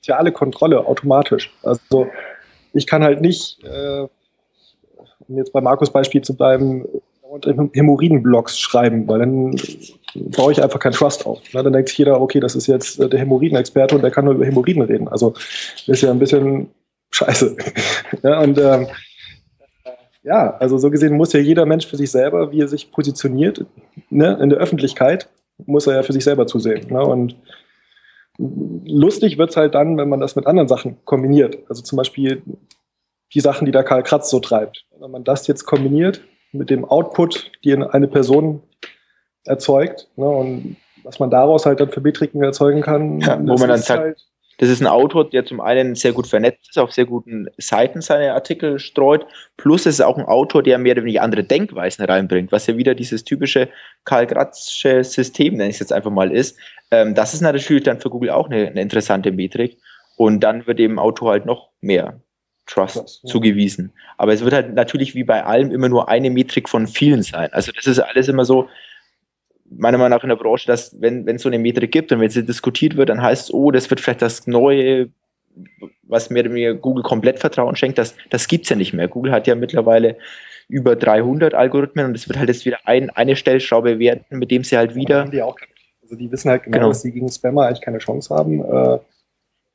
soziale 0.00 0.32
Kontrolle 0.32 0.86
automatisch. 0.86 1.52
Also 1.62 2.06
ich 2.72 2.86
kann 2.86 3.02
halt 3.02 3.20
nicht, 3.20 3.62
äh, 3.64 4.06
um 5.28 5.36
jetzt 5.36 5.52
bei 5.52 5.60
Markus 5.60 5.90
Beispiel 5.90 6.22
zu 6.22 6.36
bleiben, 6.36 6.84
Hämorrhoiden-Blogs 7.72 8.58
schreiben, 8.58 9.06
weil 9.06 9.18
dann 9.18 9.56
baue 10.14 10.52
ich 10.52 10.62
einfach 10.62 10.80
keinen 10.80 10.92
Trust 10.92 11.26
auf. 11.26 11.40
Ne? 11.52 11.62
Dann 11.62 11.72
denkt 11.72 11.90
sich 11.90 11.98
jeder, 11.98 12.20
okay, 12.20 12.40
das 12.40 12.56
ist 12.56 12.66
jetzt 12.66 12.98
äh, 12.98 13.08
der 13.08 13.20
Hämorrhoiden-Experte 13.20 13.96
und 13.96 14.02
der 14.02 14.10
kann 14.10 14.24
nur 14.24 14.34
über 14.34 14.46
Hämorrhoiden 14.46 14.82
reden. 14.82 15.08
Also 15.08 15.34
ist 15.86 16.02
ja 16.02 16.10
ein 16.10 16.18
bisschen 16.18 16.70
scheiße. 17.10 17.56
ja, 18.22 18.40
und 18.40 18.58
ähm, 18.58 18.86
ja, 20.22 20.56
also 20.58 20.78
so 20.78 20.90
gesehen 20.90 21.16
muss 21.16 21.32
ja 21.32 21.40
jeder 21.40 21.66
Mensch 21.66 21.86
für 21.86 21.96
sich 21.96 22.10
selber, 22.10 22.50
wie 22.52 22.60
er 22.60 22.68
sich 22.68 22.90
positioniert, 22.90 23.64
ne, 24.10 24.38
in 24.40 24.50
der 24.50 24.58
Öffentlichkeit, 24.58 25.28
muss 25.66 25.86
er 25.86 25.96
ja 25.96 26.02
für 26.02 26.12
sich 26.12 26.24
selber 26.24 26.46
zusehen. 26.46 26.92
Ne? 26.92 27.02
Und 27.02 27.36
lustig 28.38 29.38
wird 29.38 29.50
es 29.50 29.56
halt 29.56 29.74
dann, 29.74 29.96
wenn 29.96 30.08
man 30.08 30.20
das 30.20 30.36
mit 30.36 30.46
anderen 30.46 30.68
Sachen 30.68 31.04
kombiniert. 31.04 31.58
Also 31.68 31.82
zum 31.82 31.96
Beispiel 31.96 32.42
die 33.34 33.40
Sachen, 33.40 33.66
die 33.66 33.72
der 33.72 33.84
Karl 33.84 34.02
Kratz 34.02 34.30
so 34.30 34.40
treibt. 34.40 34.86
Wenn 34.98 35.10
man 35.10 35.24
das 35.24 35.46
jetzt 35.46 35.64
kombiniert 35.64 36.22
mit 36.52 36.70
dem 36.70 36.84
Output, 36.84 37.52
die 37.64 37.74
eine 37.74 38.08
Person 38.08 38.62
erzeugt, 39.44 40.08
ne, 40.16 40.28
und 40.28 40.76
was 41.04 41.18
man 41.18 41.30
daraus 41.30 41.66
halt 41.66 41.80
dann 41.80 41.90
für 41.90 42.00
Metriken 42.00 42.42
erzeugen 42.42 42.82
kann. 42.82 43.20
Ja, 43.20 43.38
wo 43.38 43.56
man 43.56 43.68
dann 43.68 43.80
halt 43.80 44.18
das 44.58 44.68
ist 44.68 44.80
ein 44.80 44.86
Autor, 44.86 45.30
der 45.30 45.44
zum 45.44 45.60
einen 45.60 45.94
sehr 45.94 46.12
gut 46.12 46.26
vernetzt 46.26 46.68
ist, 46.68 46.78
auf 46.78 46.92
sehr 46.92 47.06
guten 47.06 47.46
Seiten 47.58 48.00
seine 48.00 48.34
Artikel 48.34 48.78
streut, 48.78 49.26
plus 49.56 49.86
es 49.86 49.94
ist 49.94 50.00
auch 50.00 50.18
ein 50.18 50.24
Autor, 50.24 50.62
der 50.62 50.78
mehr 50.78 50.92
oder 50.92 51.02
weniger 51.02 51.22
andere 51.22 51.44
Denkweisen 51.44 52.04
reinbringt, 52.04 52.52
was 52.52 52.66
ja 52.66 52.76
wieder 52.76 52.94
dieses 52.94 53.24
typische 53.24 53.68
Karl 54.04 54.26
Gratzsche 54.26 55.04
System, 55.04 55.54
nenne 55.54 55.70
ich 55.70 55.76
es 55.76 55.80
jetzt 55.80 55.92
einfach 55.92 56.10
mal, 56.10 56.32
ist. 56.32 56.58
Ähm, 56.90 57.14
das 57.14 57.34
ist 57.34 57.40
natürlich 57.40 57.84
dann 57.84 58.00
für 58.00 58.10
Google 58.10 58.30
auch 58.30 58.50
eine, 58.50 58.68
eine 58.68 58.82
interessante 58.82 59.30
Metrik 59.30 59.78
und 60.16 60.40
dann 60.40 60.66
wird 60.66 60.80
dem 60.80 60.98
Autor 60.98 61.30
halt 61.30 61.46
noch 61.46 61.70
mehr 61.80 62.20
Trust 62.66 62.96
das, 62.96 63.20
ja. 63.22 63.30
zugewiesen. 63.30 63.92
Aber 64.18 64.32
es 64.32 64.42
wird 64.42 64.52
halt 64.52 64.74
natürlich 64.74 65.14
wie 65.14 65.24
bei 65.24 65.44
allem 65.44 65.70
immer 65.70 65.88
nur 65.88 66.08
eine 66.08 66.30
Metrik 66.30 66.68
von 66.68 66.86
vielen 66.86 67.22
sein. 67.22 67.48
Also 67.52 67.72
das 67.72 67.86
ist 67.86 68.00
alles 68.00 68.28
immer 68.28 68.44
so, 68.44 68.68
meiner 69.70 69.98
Meinung 69.98 70.16
nach 70.16 70.22
in 70.22 70.28
der 70.28 70.36
Branche, 70.36 70.66
dass 70.66 71.00
wenn 71.00 71.28
es 71.28 71.42
so 71.42 71.48
eine 71.48 71.58
Metrik 71.58 71.92
gibt 71.92 72.12
und 72.12 72.20
wenn 72.20 72.30
sie 72.30 72.44
diskutiert 72.44 72.96
wird, 72.96 73.08
dann 73.08 73.22
heißt 73.22 73.44
es, 73.44 73.54
oh, 73.54 73.70
das 73.70 73.90
wird 73.90 74.00
vielleicht 74.00 74.22
das 74.22 74.46
neue, 74.46 75.08
was 76.02 76.30
mir, 76.30 76.48
mir 76.48 76.74
Google 76.74 77.02
komplett 77.02 77.38
Vertrauen 77.38 77.76
schenkt, 77.76 77.98
das, 77.98 78.14
das 78.30 78.48
gibt 78.48 78.64
es 78.64 78.70
ja 78.70 78.76
nicht 78.76 78.92
mehr. 78.92 79.08
Google 79.08 79.32
hat 79.32 79.46
ja 79.46 79.54
mittlerweile 79.54 80.16
über 80.68 80.96
300 80.96 81.54
Algorithmen 81.54 82.06
und 82.06 82.14
es 82.14 82.28
wird 82.28 82.38
halt 82.38 82.48
jetzt 82.48 82.66
wieder 82.66 82.78
ein, 82.84 83.10
eine 83.10 83.36
Stellschraube 83.36 83.98
werden, 83.98 84.24
mit 84.30 84.50
dem 84.50 84.64
sie 84.64 84.76
halt 84.76 84.94
wieder... 84.94 85.24
Die 85.24 85.42
auch, 85.42 85.56
also 86.02 86.16
die 86.16 86.30
wissen 86.30 86.50
halt 86.50 86.64
genau, 86.64 86.78
genau, 86.78 86.88
dass 86.88 87.02
sie 87.02 87.12
gegen 87.12 87.28
Spammer 87.30 87.66
eigentlich 87.66 87.80
keine 87.80 87.98
Chance 87.98 88.34
haben. 88.34 88.64
Äh, 88.64 88.98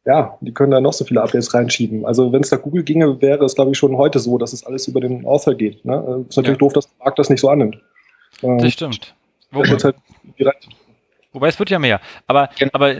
ja, 0.06 0.38
die 0.41 0.54
können 0.54 0.72
da 0.72 0.82
noch 0.82 0.94
so 0.94 1.06
viele 1.06 1.22
Updates 1.22 1.54
reinschieben. 1.54 2.06
Also 2.06 2.32
wenn 2.32 2.41
es 2.41 2.50
da 2.50 2.58
Google 2.58 2.84
ginge, 2.84 3.22
wäre 3.22 3.46
es, 3.46 3.56
glaube 3.56 3.72
ich, 3.72 3.78
schon 3.78 3.98
heute 3.98 4.20
so, 4.20 4.38
dass 4.38 4.54
es 4.54 4.66
alles 4.66 4.88
über 4.88 5.00
den 5.00 5.26
Author 5.26 5.56
geht. 5.56 5.84
Ne? 5.86 5.94
Äh, 5.94 6.30
ist 6.30 6.38
natürlich 6.38 6.50
ja. 6.50 6.56
doof, 6.56 6.74
dass 6.74 6.88
der 6.88 7.06
Markt 7.06 7.20
das 7.20 7.30
nicht 7.30 7.39
so 7.39 7.50
annimmt. 7.50 7.78
Das 8.41 8.74
stimmt. 8.74 9.16
Wo, 9.54 9.64
halt 9.64 9.95
wobei 11.32 11.47
es 11.47 11.60
wird 11.60 11.70
ja 11.70 11.80
mehr. 11.80 12.01
Aber, 12.28 12.49
genau. 12.58 12.72
aber 12.74 12.91
äh, 12.91 12.99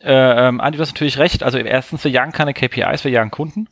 ähm, 0.00 0.60
Andi, 0.60 0.76
du 0.76 0.82
hast 0.82 0.92
natürlich 0.92 1.18
recht. 1.18 1.42
Also 1.42 1.58
erstens, 1.58 2.04
wir 2.04 2.10
jagen 2.10 2.32
keine 2.32 2.54
KPIs, 2.54 3.04
wir 3.04 3.10
jagen 3.10 3.30
Kunden. 3.30 3.68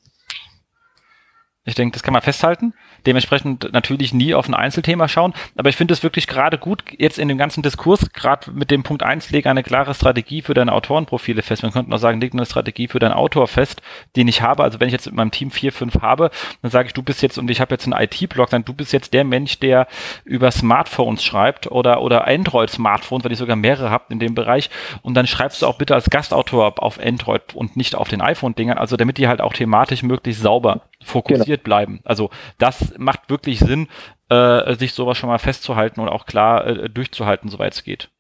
Ich 1.66 1.74
denke, 1.74 1.92
das 1.92 2.02
kann 2.02 2.14
man 2.14 2.22
festhalten. 2.22 2.72
Dementsprechend 3.04 3.70
natürlich 3.74 4.14
nie 4.14 4.32
auf 4.32 4.48
ein 4.48 4.54
Einzelthema 4.54 5.08
schauen. 5.08 5.34
Aber 5.56 5.68
ich 5.68 5.76
finde 5.76 5.92
es 5.92 6.02
wirklich 6.02 6.26
gerade 6.26 6.56
gut, 6.56 6.82
jetzt 6.96 7.18
in 7.18 7.28
dem 7.28 7.36
ganzen 7.36 7.62
Diskurs, 7.62 8.10
gerade 8.14 8.50
mit 8.50 8.70
dem 8.70 8.82
Punkt 8.82 9.02
1, 9.02 9.30
lege 9.30 9.50
eine 9.50 9.62
klare 9.62 9.92
Strategie 9.92 10.40
für 10.40 10.54
deine 10.54 10.72
Autorenprofile 10.72 11.42
fest. 11.42 11.62
Man 11.62 11.72
könnte 11.72 11.94
auch 11.94 11.98
sagen, 11.98 12.18
leg 12.18 12.32
eine 12.32 12.46
Strategie 12.46 12.88
für 12.88 12.98
deinen 12.98 13.12
Autor 13.12 13.46
fest, 13.46 13.82
den 14.16 14.26
ich 14.26 14.40
habe. 14.40 14.62
Also 14.62 14.80
wenn 14.80 14.88
ich 14.88 14.94
jetzt 14.94 15.06
in 15.06 15.14
meinem 15.14 15.32
Team 15.32 15.50
vier, 15.50 15.70
fünf 15.70 16.00
habe, 16.00 16.30
dann 16.62 16.70
sage 16.70 16.86
ich, 16.86 16.94
du 16.94 17.02
bist 17.02 17.20
jetzt, 17.20 17.36
und 17.36 17.50
ich 17.50 17.60
habe 17.60 17.74
jetzt 17.74 17.86
einen 17.86 18.02
IT-Blog, 18.02 18.48
dann 18.48 18.64
du 18.64 18.72
bist 18.72 18.94
jetzt 18.94 19.12
der 19.12 19.24
Mensch, 19.24 19.58
der 19.58 19.86
über 20.24 20.50
Smartphones 20.50 21.22
schreibt 21.22 21.70
oder, 21.70 22.00
oder 22.00 22.26
Android-Smartphones, 22.26 23.22
weil 23.24 23.32
ich 23.32 23.38
sogar 23.38 23.56
mehrere 23.56 23.90
habe 23.90 24.04
in 24.08 24.18
dem 24.18 24.34
Bereich. 24.34 24.70
Und 25.02 25.12
dann 25.12 25.26
schreibst 25.26 25.60
du 25.60 25.66
auch 25.66 25.76
bitte 25.76 25.94
als 25.94 26.08
Gastautor 26.08 26.82
auf 26.82 26.98
Android 26.98 27.54
und 27.54 27.76
nicht 27.76 27.94
auf 27.96 28.08
den 28.08 28.22
iPhone-Dingern. 28.22 28.78
Also 28.78 28.96
damit 28.96 29.18
die 29.18 29.28
halt 29.28 29.42
auch 29.42 29.52
thematisch 29.52 30.02
möglichst 30.02 30.40
sauber 30.40 30.80
fokussiert 31.02 31.49
genau. 31.56 31.64
bleiben. 31.64 32.00
Also 32.04 32.30
das 32.58 32.94
macht 32.98 33.30
wirklich 33.30 33.58
Sinn, 33.58 33.88
äh, 34.28 34.74
sich 34.74 34.92
sowas 34.92 35.18
schon 35.18 35.28
mal 35.28 35.38
festzuhalten 35.38 36.00
und 36.00 36.08
auch 36.08 36.26
klar 36.26 36.66
äh, 36.66 36.88
durchzuhalten, 36.88 37.50
soweit 37.50 37.74
es 37.74 37.84
geht. 37.84 38.10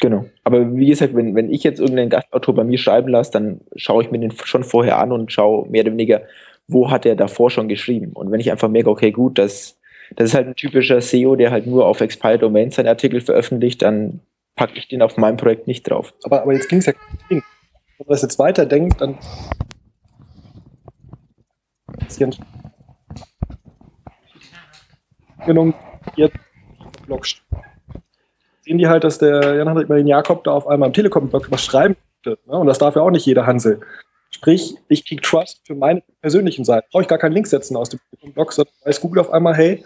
Genau. 0.00 0.26
Aber 0.44 0.76
wie 0.76 0.86
gesagt, 0.86 1.14
wenn, 1.14 1.34
wenn 1.34 1.50
ich 1.50 1.62
jetzt 1.62 1.80
irgendeinen 1.80 2.10
Gastautor 2.10 2.54
bei 2.54 2.64
mir 2.64 2.78
schreiben 2.78 3.08
lasse, 3.08 3.32
dann 3.32 3.60
schaue 3.76 4.02
ich 4.02 4.10
mir 4.10 4.18
den 4.18 4.32
schon 4.44 4.64
vorher 4.64 4.98
an 4.98 5.12
und 5.12 5.32
schaue 5.32 5.68
mehr 5.68 5.82
oder 5.82 5.92
weniger, 5.92 6.22
wo 6.68 6.90
hat 6.90 7.06
er 7.06 7.16
davor 7.16 7.50
schon 7.50 7.68
geschrieben. 7.68 8.12
Und 8.12 8.30
wenn 8.30 8.40
ich 8.40 8.50
einfach 8.50 8.68
merke, 8.68 8.90
okay, 8.90 9.10
gut, 9.10 9.38
das, 9.38 9.78
das 10.14 10.30
ist 10.30 10.34
halt 10.34 10.48
ein 10.48 10.56
typischer 10.56 11.00
SEO, 11.00 11.36
der 11.36 11.50
halt 11.50 11.66
nur 11.66 11.86
auf 11.86 12.00
Expired 12.00 12.42
Domains 12.42 12.76
seinen 12.76 12.88
Artikel 12.88 13.20
veröffentlicht, 13.20 13.82
dann 13.82 14.20
packe 14.54 14.76
ich 14.76 14.88
den 14.88 15.02
auf 15.02 15.16
meinem 15.16 15.36
Projekt 15.36 15.66
nicht 15.66 15.88
drauf. 15.88 16.12
Aber, 16.24 16.42
aber 16.42 16.52
jetzt 16.52 16.68
ging 16.68 16.80
es 16.80 16.86
ja, 16.86 16.92
wenn 17.28 17.42
man 17.98 18.08
das 18.08 18.22
jetzt 18.22 18.38
weiterdenkt, 18.38 19.00
dann 19.00 19.18
genommen 25.46 25.74
jetzt 26.16 26.36
Blog 27.06 27.26
sehen 28.66 28.78
die 28.78 28.88
halt, 28.88 29.04
dass 29.04 29.18
der 29.18 29.54
Jan-Hendrik 29.54 29.88
Martin 29.88 30.06
Jakob 30.06 30.44
da 30.44 30.52
auf 30.52 30.66
einmal 30.66 30.88
im 30.88 30.92
Telekom-Blog 30.92 31.50
was 31.50 31.64
schreiben 31.64 31.96
könnte. 32.22 32.40
Ne? 32.46 32.58
Und 32.58 32.66
das 32.66 32.78
darf 32.78 32.96
ja 32.96 33.02
auch 33.02 33.10
nicht 33.10 33.24
jeder 33.24 33.46
Hansel. 33.46 33.80
Sprich, 34.30 34.74
ich 34.88 35.06
kriege 35.06 35.22
Trust 35.22 35.60
für 35.64 35.74
meine 35.74 36.02
persönlichen 36.20 36.64
Seiten. 36.64 36.88
Brauche 36.90 37.02
ich 37.02 37.08
gar 37.08 37.18
keinen 37.18 37.32
Link 37.32 37.46
setzen 37.46 37.76
aus 37.76 37.90
dem 37.90 38.00
Blog, 38.34 38.52
sondern 38.52 38.74
weiß 38.84 39.00
Google 39.00 39.20
auf 39.20 39.30
einmal, 39.30 39.54
hey, 39.54 39.84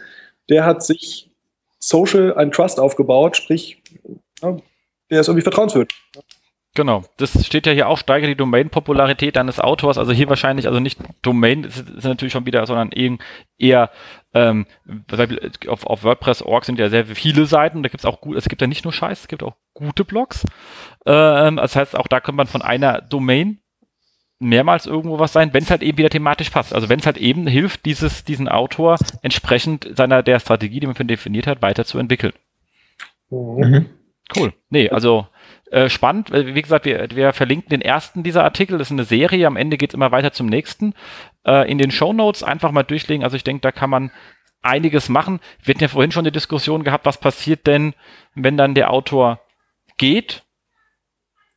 der 0.49 0.65
hat 0.65 0.83
sich 0.83 1.31
social 1.79 2.35
einen 2.35 2.51
Trust 2.51 2.81
aufgebaut, 2.81 3.37
sprich, 3.37 3.83
ja, 4.43 4.57
der 5.11 5.21
ist 5.21 5.29
irgendwie 5.29 5.43
vertrauenswürdig. 5.43 5.95
Genau, 6.77 7.03
das 7.17 7.45
steht 7.45 7.67
ja 7.67 7.73
hier 7.73 7.89
auch, 7.89 7.99
steigere 7.99 8.29
die 8.29 8.37
Domain-Popularität 8.37 9.35
deines 9.35 9.59
Autors, 9.59 9.99
also 9.99 10.13
hier 10.13 10.29
wahrscheinlich, 10.29 10.69
also 10.69 10.79
nicht 10.79 11.01
Domain 11.21 11.65
ist, 11.65 11.89
ist 11.91 12.05
natürlich 12.05 12.33
schon 12.33 12.47
wieder, 12.47 12.65
sondern 12.65 12.93
eher, 13.59 13.91
ähm, 14.35 14.67
auf, 15.67 15.85
auf 15.85 16.05
WordPress.org 16.05 16.65
sind 16.65 16.79
ja 16.79 16.89
sehr 16.89 17.07
viele 17.07 17.47
Seiten, 17.47 17.83
da 17.83 17.89
gibt 17.89 18.03
es 18.03 18.05
auch 18.05 18.21
gut, 18.21 18.37
es 18.37 18.49
gibt 18.49 18.61
ja 18.61 18.69
nicht 18.69 18.85
nur 18.85 18.93
Scheiß, 18.93 19.23
es 19.23 19.29
gibt 19.29 19.43
auch 19.43 19.57
gute 19.75 20.05
Blogs. 20.05 20.45
Ähm, 21.07 21.57
das 21.57 21.75
heißt, 21.75 21.97
auch 21.99 22.07
da 22.07 22.21
könnte 22.21 22.37
man 22.37 22.47
von 22.47 22.63
einer 22.63 23.01
Domain 23.01 23.59
mehrmals 24.39 24.87
irgendwo 24.87 25.19
was 25.19 25.33
sein, 25.33 25.53
wenn 25.53 25.65
es 25.65 25.71
halt 25.71 25.83
eben 25.83 25.99
wieder 25.99 26.09
thematisch 26.09 26.51
passt. 26.51 26.73
Also 26.73 26.89
wenn 26.89 27.01
es 27.01 27.07
halt 27.07 27.19
eben 27.19 27.49
hilft, 27.49 27.85
dieses, 27.85 28.25
diesen 28.25 28.49
Autor 28.49 28.97
entsprechend 29.23 29.91
seiner 29.97 30.23
der 30.23 30.39
Strategie, 30.39 30.79
die 30.79 30.87
man 30.87 30.95
für 30.95 31.03
ihn 31.03 31.09
definiert 31.09 31.49
hat, 31.49 31.63
weiterzuentwickeln. 31.63 32.33
Mhm. 33.29 33.87
Cool. 34.37 34.53
Nee, 34.71 34.89
also 34.91 35.27
äh, 35.71 35.89
spannend. 35.89 36.33
Wie 36.33 36.63
gesagt, 36.63 36.85
wir, 36.85 37.09
wir 37.13 37.33
verlinken 37.33 37.71
den 37.71 37.81
ersten 37.81 38.23
dieser 38.23 38.45
Artikel. 38.45 38.79
Das 38.79 38.89
ist 38.89 38.93
eine 38.93 39.05
Serie. 39.05 39.47
Am 39.47 39.57
Ende 39.57 39.77
geht 39.77 39.91
es 39.91 39.95
immer 39.95 40.11
weiter 40.11 40.33
zum 40.33 40.47
nächsten. 40.47 40.95
Äh, 41.47 41.71
in 41.71 41.79
den 41.79 41.91
Show 41.91 42.13
Notes 42.13 42.43
einfach 42.43 42.73
mal 42.73 42.83
durchlegen. 42.83 43.25
Also 43.25 43.37
ich 43.37 43.45
denke, 43.45 43.63
da 43.63 43.73
kann 43.73 43.91
man 43.91 44.11
einiges 44.63 45.09
machen. 45.09 45.41
Wir 45.63 45.75
hatten 45.75 45.83
ja 45.83 45.89
vorhin 45.89 46.13
schon 46.13 46.25
die 46.25 46.33
Diskussion 46.33 46.85
gehabt, 46.85 47.07
was 47.07 47.19
passiert 47.19 47.67
denn, 47.67 47.95
wenn 48.35 48.57
dann 48.57 48.75
der 48.75 48.91
Autor 48.91 49.41
geht? 49.97 50.43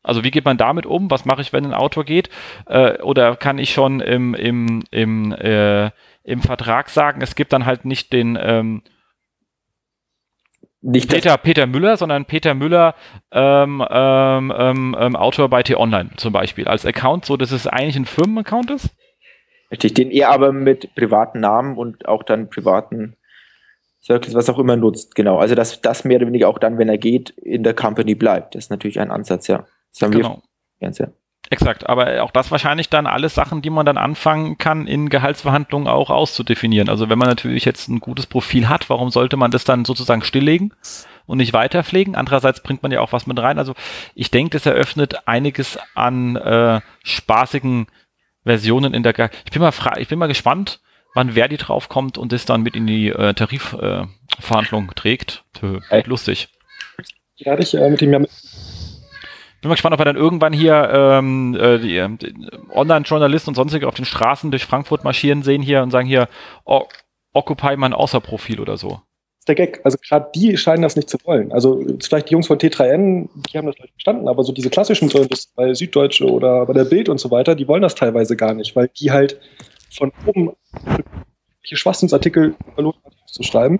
Also 0.03 0.23
wie 0.23 0.31
geht 0.31 0.45
man 0.45 0.57
damit 0.57 0.85
um? 0.85 1.09
Was 1.09 1.25
mache 1.25 1.41
ich, 1.41 1.53
wenn 1.53 1.65
ein 1.65 1.73
Autor 1.73 2.03
geht? 2.03 2.29
Äh, 2.67 3.01
oder 3.01 3.35
kann 3.35 3.57
ich 3.57 3.73
schon 3.73 3.99
im, 3.99 4.33
im, 4.35 4.83
im, 4.91 5.31
äh, 5.31 5.91
im 6.23 6.41
Vertrag 6.41 6.89
sagen, 6.89 7.21
es 7.21 7.35
gibt 7.35 7.53
dann 7.53 7.65
halt 7.65 7.85
nicht 7.85 8.13
den 8.13 8.37
ähm, 8.39 8.83
nicht 10.83 11.09
Peter, 11.09 11.37
Peter 11.37 11.65
Müller, 11.65 11.97
sondern 11.97 12.25
Peter 12.25 12.53
Müller, 12.53 12.95
ähm, 13.31 13.83
ähm, 13.89 14.53
ähm, 14.55 14.95
ähm, 14.99 15.15
Autor 15.15 15.49
bei 15.49 15.63
T-Online 15.63 16.11
zum 16.17 16.33
Beispiel, 16.33 16.67
als 16.67 16.85
Account, 16.85 17.25
so 17.25 17.37
dass 17.37 17.51
es 17.51 17.67
eigentlich 17.67 17.95
ein 17.95 18.05
Firmenaccount 18.05 18.69
ist? 18.69 18.89
Richtig, 19.71 19.93
den 19.95 20.11
er 20.11 20.29
aber 20.29 20.51
mit 20.51 20.93
privaten 20.93 21.39
Namen 21.39 21.77
und 21.77 22.07
auch 22.07 22.21
dann 22.23 22.49
privaten 22.49 23.15
Circles, 24.03 24.35
was 24.35 24.49
auch 24.49 24.59
immer 24.59 24.75
nutzt, 24.75 25.15
genau. 25.15 25.37
Also 25.37 25.55
dass 25.55 25.81
das 25.81 26.03
mehr 26.03 26.17
oder 26.17 26.27
weniger 26.27 26.49
auch 26.49 26.59
dann, 26.59 26.77
wenn 26.77 26.89
er 26.89 26.97
geht, 26.97 27.29
in 27.29 27.63
der 27.63 27.73
Company 27.73 28.15
bleibt. 28.15 28.53
Das 28.53 28.65
ist 28.65 28.69
natürlich 28.69 28.99
ein 28.99 29.09
Ansatz, 29.09 29.47
ja. 29.47 29.65
Das 29.93 30.01
haben 30.01 30.11
genau. 30.11 30.41
wir 30.79 30.87
ganz, 30.87 30.97
ja. 30.97 31.07
Exakt, 31.49 31.87
aber 31.87 32.23
auch 32.23 32.31
das 32.31 32.51
wahrscheinlich 32.51 32.89
dann 32.89 33.05
alles 33.05 33.35
Sachen, 33.35 33.61
die 33.61 33.69
man 33.69 33.85
dann 33.85 33.97
anfangen 33.97 34.57
kann, 34.57 34.87
in 34.87 35.09
Gehaltsverhandlungen 35.09 35.87
auch 35.87 36.09
auszudefinieren. 36.09 36.89
Also 36.89 37.09
wenn 37.09 37.19
man 37.19 37.27
natürlich 37.27 37.65
jetzt 37.65 37.89
ein 37.89 37.99
gutes 37.99 38.25
Profil 38.25 38.69
hat, 38.69 38.89
warum 38.89 39.09
sollte 39.09 39.37
man 39.37 39.51
das 39.51 39.65
dann 39.65 39.85
sozusagen 39.85 40.23
stilllegen 40.23 40.73
und 41.25 41.37
nicht 41.37 41.53
weiterpflegen? 41.53 42.15
Andererseits 42.15 42.63
bringt 42.63 42.81
man 42.81 42.91
ja 42.91 43.01
auch 43.01 43.11
was 43.11 43.27
mit 43.27 43.39
rein. 43.39 43.59
Also 43.59 43.73
ich 44.15 44.31
denke, 44.31 44.51
das 44.51 44.65
eröffnet 44.65 45.27
einiges 45.27 45.77
an 45.95 46.37
äh, 46.37 46.81
spaßigen 47.03 47.87
Versionen 48.43 48.93
in 48.93 49.03
der. 49.03 49.13
Ge 49.13 49.29
ich 49.45 49.51
bin 49.51 49.61
mal 49.61 49.73
ich 49.97 50.07
bin 50.07 50.19
mal 50.19 50.27
gespannt, 50.27 50.79
wann 51.13 51.33
Verdi 51.33 51.57
draufkommt 51.57 52.17
und 52.17 52.31
das 52.31 52.45
dann 52.45 52.63
mit 52.63 52.75
in 52.75 52.87
die 52.87 53.09
äh, 53.09 53.33
Tarifverhandlung 53.33 54.89
äh, 54.89 54.93
trägt. 54.95 55.43
Tö, 55.53 55.81
lustig. 56.05 56.49
Ja, 57.35 57.57
ich 57.57 57.73
äh, 57.73 57.89
mit 57.89 58.01
ihm 58.01 58.13
ja 58.13 58.19
mit 58.19 58.31
bin 59.63 59.69
mal 59.69 59.75
gespannt, 59.75 59.93
ob 59.93 59.99
er 59.99 60.05
dann 60.05 60.17
irgendwann 60.17 60.53
hier 60.53 60.89
ähm, 60.93 61.55
äh, 61.55 61.79
die, 61.79 61.97
äh, 61.97 62.09
die 62.09 62.33
Online-Journalisten 62.69 63.51
und 63.51 63.55
sonstige 63.55 63.87
auf 63.87 63.95
den 63.95 64.05
Straßen 64.05 64.51
durch 64.51 64.65
Frankfurt 64.65 65.03
marschieren 65.03 65.41
sehen 65.41 65.61
hier 65.61 65.81
und 65.81 65.91
sagen 65.91 66.07
hier, 66.07 66.27
oh, 66.65 66.83
Occupy 67.33 67.75
mein 67.77 67.93
Außerprofil 67.93 68.59
oder 68.59 68.77
so. 68.77 68.89
Das 68.89 69.39
ist 69.39 69.47
der 69.47 69.55
Gag. 69.55 69.81
Also 69.83 69.97
gerade 70.05 70.29
die 70.35 70.55
scheinen 70.57 70.83
das 70.83 70.95
nicht 70.95 71.09
zu 71.09 71.17
wollen. 71.23 71.51
Also 71.51 71.83
vielleicht 72.01 72.29
die 72.29 72.33
Jungs 72.33 72.47
von 72.47 72.59
T3N, 72.59 73.29
die 73.51 73.57
haben 73.57 73.65
das 73.65 73.75
vielleicht 73.75 73.93
verstanden, 73.93 74.27
aber 74.27 74.43
so 74.43 74.51
diese 74.51 74.69
klassischen 74.69 75.09
Journalisten 75.09 75.53
bei 75.55 75.73
Süddeutsche 75.73 76.29
oder 76.29 76.65
bei 76.65 76.73
der 76.73 76.85
Bild 76.85 77.09
und 77.09 77.19
so 77.19 77.31
weiter, 77.31 77.55
die 77.55 77.67
wollen 77.67 77.81
das 77.81 77.95
teilweise 77.95 78.35
gar 78.35 78.53
nicht, 78.53 78.75
weil 78.75 78.89
die 78.99 79.11
halt 79.11 79.39
von 79.91 80.11
oben 80.25 80.51
welche 81.61 81.77
Schwachsinnsartikel 81.77 82.55
zu 83.27 83.43
schreiben. 83.43 83.79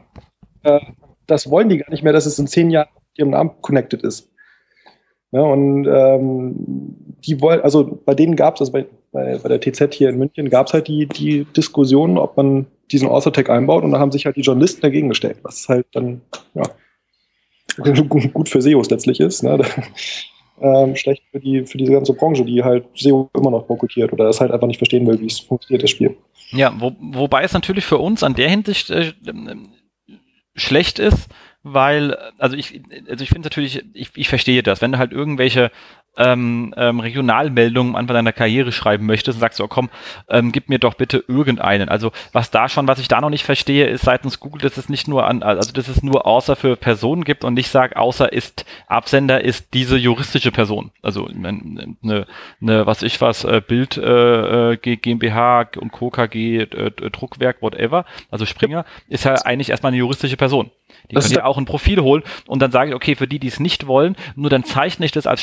Äh, 0.63 0.79
das 1.27 1.49
wollen 1.49 1.69
die 1.69 1.77
gar 1.77 1.91
nicht 1.91 2.03
mehr, 2.03 2.13
dass 2.13 2.25
es 2.25 2.39
in 2.39 2.47
zehn 2.47 2.69
Jahren 2.69 2.89
ihrem 3.15 3.29
Namen 3.31 3.51
connected 3.61 4.01
ist. 4.01 4.32
Ja, 5.33 5.41
und 5.41 5.87
ähm, 5.87 6.53
die 7.25 7.41
wollen, 7.41 7.61
also 7.61 7.99
bei 8.05 8.13
denen 8.13 8.35
gab 8.35 8.53
es, 8.53 8.61
also 8.61 8.71
bei, 8.71 8.85
bei, 9.11 9.39
bei 9.39 9.49
der 9.49 9.59
TZ 9.59 9.91
hier 9.91 10.09
in 10.09 10.19
München 10.19 10.51
gab 10.51 10.67
es 10.67 10.73
halt 10.73 10.87
die, 10.87 11.07
die 11.07 11.45
Diskussion, 11.57 12.19
ob 12.19 12.37
man 12.37 12.67
diesen 12.91 13.07
Author-Tag 13.07 13.49
einbaut 13.49 13.83
und 13.83 13.91
da 13.91 13.99
haben 13.99 14.11
sich 14.11 14.27
halt 14.27 14.35
die 14.35 14.41
Journalisten 14.41 14.81
dagegen 14.81 15.09
gestellt, 15.09 15.37
was 15.41 15.67
halt 15.67 15.87
dann, 15.93 16.21
ja, 16.53 16.63
gut 18.03 18.47
für 18.47 18.61
SEOs 18.61 18.91
letztlich 18.91 19.19
ist. 19.19 19.41
Ne? 19.41 19.59
ähm, 20.61 20.95
schlecht 20.95 21.23
für 21.31 21.39
die 21.39 21.65
für 21.65 21.79
diese 21.79 21.93
ganze 21.93 22.13
Branche, 22.13 22.45
die 22.45 22.63
halt 22.63 22.85
SEO 22.93 23.31
immer 23.35 23.49
noch 23.49 23.63
boykottiert 23.63 24.13
oder 24.13 24.29
es 24.29 24.39
halt 24.39 24.51
einfach 24.51 24.67
nicht 24.67 24.77
verstehen 24.77 25.07
will, 25.07 25.19
wie 25.19 25.25
es 25.25 25.39
funktioniert, 25.39 25.81
das 25.81 25.89
Spiel. 25.89 26.15
Ja, 26.51 26.71
wo, 26.77 26.91
wobei 26.99 27.41
es 27.41 27.53
natürlich 27.53 27.85
für 27.85 27.97
uns 27.97 28.21
an 28.21 28.35
der 28.35 28.49
Hinsicht 28.49 28.91
äh, 28.91 29.13
schlecht 30.55 30.99
ist, 30.99 31.27
weil, 31.63 32.15
also 32.37 32.55
ich, 32.57 32.81
also 33.09 33.23
ich 33.23 33.29
finde 33.29 33.47
natürlich, 33.47 33.83
ich, 33.93 34.11
ich 34.15 34.27
verstehe 34.27 34.63
das, 34.63 34.81
wenn 34.81 34.97
halt 34.97 35.13
irgendwelche 35.13 35.71
ähm, 36.17 36.73
ähm, 36.77 36.99
Regionalmeldungen 36.99 37.93
am 37.93 37.95
Anfang 37.95 38.15
deiner 38.15 38.33
Karriere 38.33 38.71
schreiben 38.71 39.05
möchtest 39.05 39.37
und 39.37 39.41
sagst 39.41 39.57
so, 39.57 39.67
komm, 39.67 39.89
ähm, 40.29 40.51
gib 40.51 40.69
mir 40.69 40.79
doch 40.79 40.93
bitte 40.93 41.23
irgendeinen. 41.27 41.89
Also 41.89 42.11
was 42.31 42.51
da 42.51 42.69
schon, 42.69 42.87
was 42.87 42.99
ich 42.99 43.07
da 43.07 43.21
noch 43.21 43.29
nicht 43.29 43.43
verstehe, 43.43 43.87
ist 43.87 44.03
seitens 44.03 44.39
Google, 44.39 44.61
dass 44.61 44.77
es 44.77 44.89
nicht 44.89 45.07
nur 45.07 45.25
an, 45.25 45.41
also 45.43 45.71
dass 45.71 45.87
es 45.87 46.03
nur 46.03 46.27
außer 46.27 46.55
für 46.55 46.75
Personen 46.75 47.23
gibt 47.23 47.43
und 47.43 47.55
nicht 47.55 47.69
sagt, 47.69 47.95
außer 47.95 48.31
ist 48.31 48.65
Absender 48.87 49.43
ist 49.43 49.73
diese 49.73 49.97
juristische 49.97 50.51
Person. 50.51 50.91
Also 51.01 51.27
eine, 51.27 51.49
eine, 52.03 52.27
eine 52.61 52.85
was 52.85 53.01
ich 53.01 53.19
was, 53.21 53.43
äh, 53.43 53.61
Bild 53.65 53.97
äh, 53.97 54.73
äh 54.73 54.77
GmbH 54.77 55.69
und 55.77 55.91
Co. 55.91 56.09
KG, 56.09 56.59
äh, 56.59 56.91
Druckwerk, 56.91 57.61
whatever, 57.61 58.05
also 58.29 58.45
Springer, 58.45 58.85
ist 59.07 59.25
ja 59.25 59.33
eigentlich 59.45 59.69
erstmal 59.69 59.91
eine 59.91 59.97
juristische 59.97 60.37
Person. 60.37 60.71
Die 61.09 61.15
das 61.15 61.25
können 61.25 61.39
ja 61.39 61.45
auch 61.45 61.57
ein 61.57 61.65
Profil 61.65 62.01
holen 62.01 62.23
und 62.47 62.61
dann 62.61 62.71
sage 62.71 62.91
ich, 62.91 62.95
okay, 62.95 63.15
für 63.15 63.27
die, 63.27 63.39
die 63.39 63.47
es 63.47 63.59
nicht 63.59 63.87
wollen, 63.87 64.15
nur 64.35 64.49
dann 64.49 64.63
zeichne 64.63 65.05
ich 65.05 65.11
das 65.11 65.27
als 65.27 65.41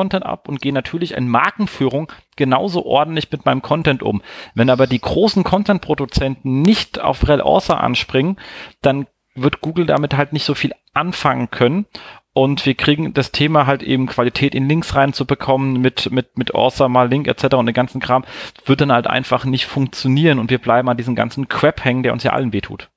Springer-Content 0.00 0.24
ab 0.24 0.48
und 0.48 0.60
gehe 0.60 0.72
natürlich 0.72 1.12
in 1.14 1.28
Markenführung 1.28 2.10
genauso 2.36 2.84
ordentlich 2.84 3.30
mit 3.30 3.44
meinem 3.44 3.62
Content 3.62 4.02
um. 4.02 4.22
Wenn 4.54 4.70
aber 4.70 4.86
die 4.86 5.00
großen 5.00 5.44
Content-Produzenten 5.44 6.62
nicht 6.62 7.00
auf 7.00 7.28
Rel 7.28 7.40
Author 7.40 7.80
anspringen, 7.80 8.36
dann 8.82 9.06
wird 9.34 9.60
Google 9.60 9.86
damit 9.86 10.16
halt 10.16 10.32
nicht 10.32 10.44
so 10.44 10.54
viel 10.54 10.72
anfangen 10.92 11.50
können 11.50 11.86
und 12.32 12.66
wir 12.66 12.74
kriegen 12.74 13.12
das 13.14 13.30
Thema 13.30 13.66
halt 13.66 13.82
eben 13.82 14.06
Qualität 14.06 14.54
in 14.54 14.68
Links 14.68 14.94
reinzubekommen 14.94 15.80
mit 15.80 16.10
mit 16.10 16.36
mit 16.36 16.54
Author 16.54 16.88
mal 16.88 17.08
Link 17.08 17.28
etc. 17.28 17.54
und 17.54 17.66
den 17.66 17.74
ganzen 17.74 18.00
Kram 18.00 18.24
wird 18.64 18.80
dann 18.80 18.92
halt 18.92 19.06
einfach 19.06 19.44
nicht 19.44 19.66
funktionieren 19.66 20.38
und 20.38 20.50
wir 20.50 20.58
bleiben 20.58 20.88
an 20.88 20.96
diesem 20.96 21.14
ganzen 21.14 21.48
Crap 21.48 21.84
hängen, 21.84 22.02
der 22.02 22.12
uns 22.12 22.24
ja 22.24 22.32
allen 22.32 22.52
wehtut. 22.52 22.90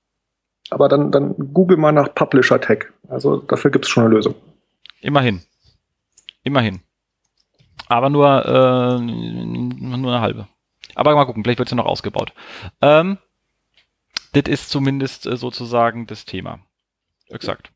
Aber 0.70 0.90
dann, 0.90 1.12
dann 1.12 1.36
google 1.54 1.78
mal 1.78 1.92
nach 1.92 2.16
Publisher 2.16 2.60
Tag. 2.60 2.94
Also 3.08 3.38
dafür 3.38 3.70
gibt 3.70 3.86
es 3.86 3.92
schon 3.92 4.06
eine 4.06 4.14
Lösung. 4.14 4.34
Immerhin. 5.02 5.42
Immerhin. 6.44 6.82
Aber 7.88 8.10
nur, 8.10 8.46
äh, 8.46 9.00
nur 9.00 10.12
eine 10.14 10.22
halbe. 10.22 10.48
Aber 10.96 11.16
mal 11.16 11.26
gucken, 11.26 11.44
vielleicht 11.44 11.60
wird 11.60 11.68
es 11.68 11.72
ja 11.72 11.78
noch 11.78 11.86
ausgebaut. 11.86 12.34
Ähm, 12.82 13.18
das 14.34 14.44
ist 14.48 14.70
zumindest 14.70 15.26
äh, 15.26 15.38
sozusagen 15.38 16.08
das 16.08 16.26
Thema. 16.26 16.60
Exakt. 17.30 17.72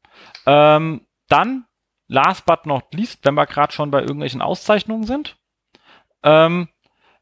Ähm, 0.45 1.01
dann, 1.27 1.65
last 2.07 2.45
but 2.45 2.65
not 2.65 2.85
least, 2.93 3.19
wenn 3.23 3.35
wir 3.35 3.45
gerade 3.45 3.73
schon 3.73 3.91
bei 3.91 4.01
irgendwelchen 4.01 4.41
Auszeichnungen 4.41 5.05
sind, 5.05 5.37
ähm, 6.23 6.69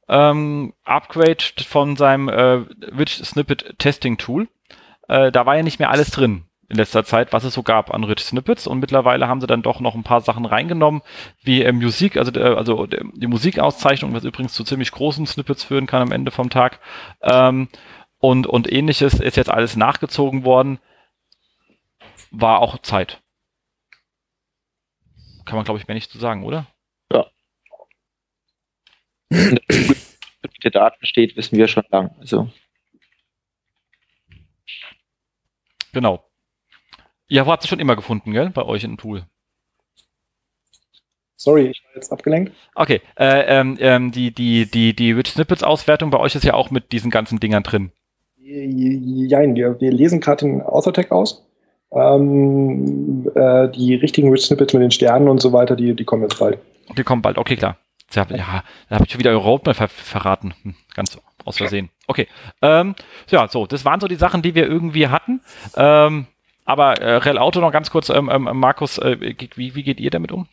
ähm, 0.08 0.74
Upgrade 0.84 1.44
von 1.68 1.96
seinem 1.96 2.30
äh, 2.30 2.64
Rich 2.98 3.24
Snippet 3.26 3.80
Testing 3.80 4.18
Tool 4.18 4.48
äh, 5.08 5.32
da 5.32 5.46
war 5.46 5.56
ja 5.56 5.64
nicht 5.64 5.80
mehr 5.80 5.92
alles 5.92 6.12
drin 6.12 6.46
in 6.68 6.78
letzter 6.78 7.06
Zeit, 7.06 7.32
was 7.34 7.44
es 7.44 7.54
so 7.54 7.64
gab 7.64 7.94
an 7.94 8.04
Rich 8.04 8.26
Snippets 8.26 8.68
und 8.68 8.80
mittlerweile 8.80 9.28
haben 9.28 9.42
sie 9.42 9.48
dann 9.48 9.62
doch 9.62 9.80
noch 9.80 9.96
ein 9.96 10.04
paar 10.04 10.22
Sachen 10.22 10.46
reingenommen, 10.46 11.02
wie 11.44 11.64
äh, 11.64 11.72
Musik, 11.72 12.18
also, 12.18 12.32
äh, 12.32 12.56
also 12.56 12.88
die 12.88 13.28
Musikauszeichnung, 13.28 14.14
was 14.14 14.24
übrigens 14.24 14.54
zu 14.54 14.64
ziemlich 14.64 14.92
großen 14.92 15.28
Snippets 15.28 15.64
führen 15.64 15.86
kann 15.88 16.02
am 16.02 16.12
Ende 16.12 16.32
vom 16.32 16.50
Tag 16.50 16.80
ähm, 17.22 17.70
und, 18.20 18.48
und 18.48 18.72
ähnliches 18.72 19.20
ist 19.20 19.38
jetzt 19.38 19.50
alles 19.50 19.76
nachgezogen 19.76 20.44
worden, 20.44 20.80
war 22.32 22.60
auch 22.60 22.80
Zeit. 22.80 23.22
Kann 25.46 25.58
man 25.58 25.66
glaube 25.66 25.80
ich 25.80 25.88
mehr 25.88 25.96
nicht 25.96 26.12
zu 26.12 26.18
sagen, 26.18 26.44
oder? 26.44 26.66
Ja. 27.12 27.28
der 29.30 30.72
Daten 30.72 31.06
steht, 31.06 31.36
wissen 31.38 31.58
wir 31.58 31.68
schon 31.68 31.84
lang. 31.92 32.16
Also 32.20 32.50
Genau. 35.96 36.30
Ihr 37.28 37.46
habt 37.46 37.64
es 37.64 37.70
schon 37.70 37.80
immer 37.80 37.96
gefunden, 37.96 38.32
gell? 38.32 38.50
Bei 38.50 38.64
euch 38.64 38.84
in 38.84 38.92
dem 38.92 38.98
Tool. 38.98 39.24
Sorry, 41.38 41.68
ich 41.68 41.84
war 41.84 41.96
jetzt 41.96 42.12
abgelenkt. 42.12 42.54
Okay, 42.76 43.02
äh, 43.18 43.60
ähm, 43.60 43.78
ähm, 43.80 44.12
die, 44.12 44.32
die, 44.32 44.66
die, 44.66 44.96
die 44.96 45.12
Rich 45.12 45.30
Snippets 45.30 45.64
Auswertung 45.64 46.10
bei 46.10 46.20
euch 46.20 46.36
ist 46.36 46.44
ja 46.44 46.54
auch 46.54 46.72
mit 46.72 46.92
diesen 46.92 47.12
ganzen 47.12 47.40
Dingern 47.40 47.64
drin. 47.64 47.92
Nein, 48.38 49.56
wir, 49.56 49.80
wir 49.80 49.92
lesen 49.92 50.22
gerade 50.22 50.46
den 50.46 50.62
Author-Tag 50.62 51.12
aus. 51.12 51.46
Ähm, 51.92 53.30
äh, 53.36 53.70
die 53.70 53.96
richtigen 53.96 54.32
Rich 54.32 54.46
Snippets 54.46 54.74
mit 54.74 54.82
den 54.82 54.92
Sternen 54.92 55.30
und 55.30 55.42
so 55.42 55.52
weiter, 55.54 55.76
die, 55.76 55.96
die 55.96 56.06
kommen 56.06 56.24
jetzt 56.24 56.40
bald. 56.40 56.60
Die 56.98 57.04
kommen 57.04 57.22
bald, 57.22 57.38
okay, 57.38 57.56
klar. 57.56 57.78
Ja, 58.14 58.26
da 58.26 58.96
habe 58.96 59.06
ich 59.06 59.12
schon 59.12 59.20
wieder 59.20 59.32
eure 59.32 59.44
Roadmap 59.44 59.76
ver 59.76 59.88
verraten. 59.88 60.54
Hm, 60.62 60.76
ganz 60.94 61.18
aus 61.44 61.58
Versehen. 61.58 61.90
Okay. 62.08 62.28
Ähm, 62.62 62.96
ja, 63.30 63.48
so, 63.48 63.66
das 63.66 63.84
waren 63.84 64.00
so 64.00 64.08
die 64.08 64.16
Sachen, 64.16 64.42
die 64.42 64.56
wir 64.56 64.68
irgendwie 64.68 65.08
hatten. 65.08 65.42
Ähm, 65.76 66.28
aber 66.66 67.00
äh, 67.00 67.18
Rel 67.18 67.38
Auto 67.38 67.62
noch 67.62 67.72
ganz 67.72 67.90
kurz, 67.92 68.10
ähm, 68.10 68.30
ähm, 68.30 68.50
Markus, 68.54 68.98
äh, 68.98 69.18
wie, 69.56 69.76
wie 69.76 69.84
geht 69.84 70.00
ihr 70.00 70.10
damit 70.10 70.32
um? 70.32 70.48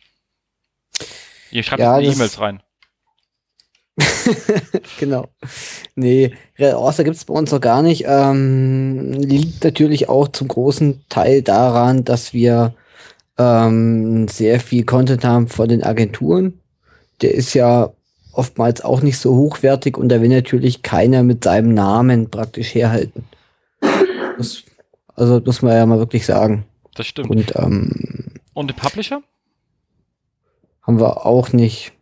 Ihr 1.51 1.63
schreibt 1.63 1.81
ja, 1.81 1.99
E-Mails 1.99 2.39
rein. 2.39 2.61
genau. 4.99 5.27
Nee, 5.95 6.33
Rel 6.57 6.73
Auto 6.73 7.03
gibt 7.03 7.15
es 7.15 7.25
bei 7.25 7.33
uns 7.33 7.51
noch 7.51 7.61
gar 7.61 7.81
nicht. 7.81 8.05
Ähm, 8.07 9.11
liegt 9.13 9.63
natürlich 9.63 10.09
auch 10.09 10.27
zum 10.29 10.47
großen 10.47 11.03
Teil 11.09 11.41
daran, 11.41 12.03
dass 12.03 12.33
wir 12.33 12.73
ähm, 13.37 14.27
sehr 14.27 14.59
viel 14.59 14.85
Content 14.85 15.25
haben 15.25 15.47
von 15.47 15.67
den 15.67 15.83
Agenturen. 15.83 16.59
Der 17.21 17.33
ist 17.33 17.53
ja 17.53 17.91
oftmals 18.31 18.83
auch 18.83 19.01
nicht 19.01 19.17
so 19.17 19.35
hochwertig 19.35 19.97
und 19.97 20.09
da 20.09 20.21
will 20.21 20.29
natürlich 20.29 20.81
keiner 20.81 21.23
mit 21.23 21.43
seinem 21.43 21.73
Namen 21.73 22.29
praktisch 22.29 22.73
herhalten. 22.73 23.25
Das, 24.37 24.63
also 25.15 25.41
muss 25.45 25.61
man 25.61 25.73
ja 25.73 25.85
mal 25.85 25.99
wirklich 25.99 26.25
sagen. 26.25 26.65
Das 26.95 27.07
stimmt. 27.07 27.29
Und, 27.29 27.55
ähm, 27.55 28.25
Und 28.53 28.69
den 28.69 28.75
Publisher? 28.75 29.21
Haben 30.81 30.99
wir 30.99 31.25
auch 31.25 31.53
nicht. 31.53 31.93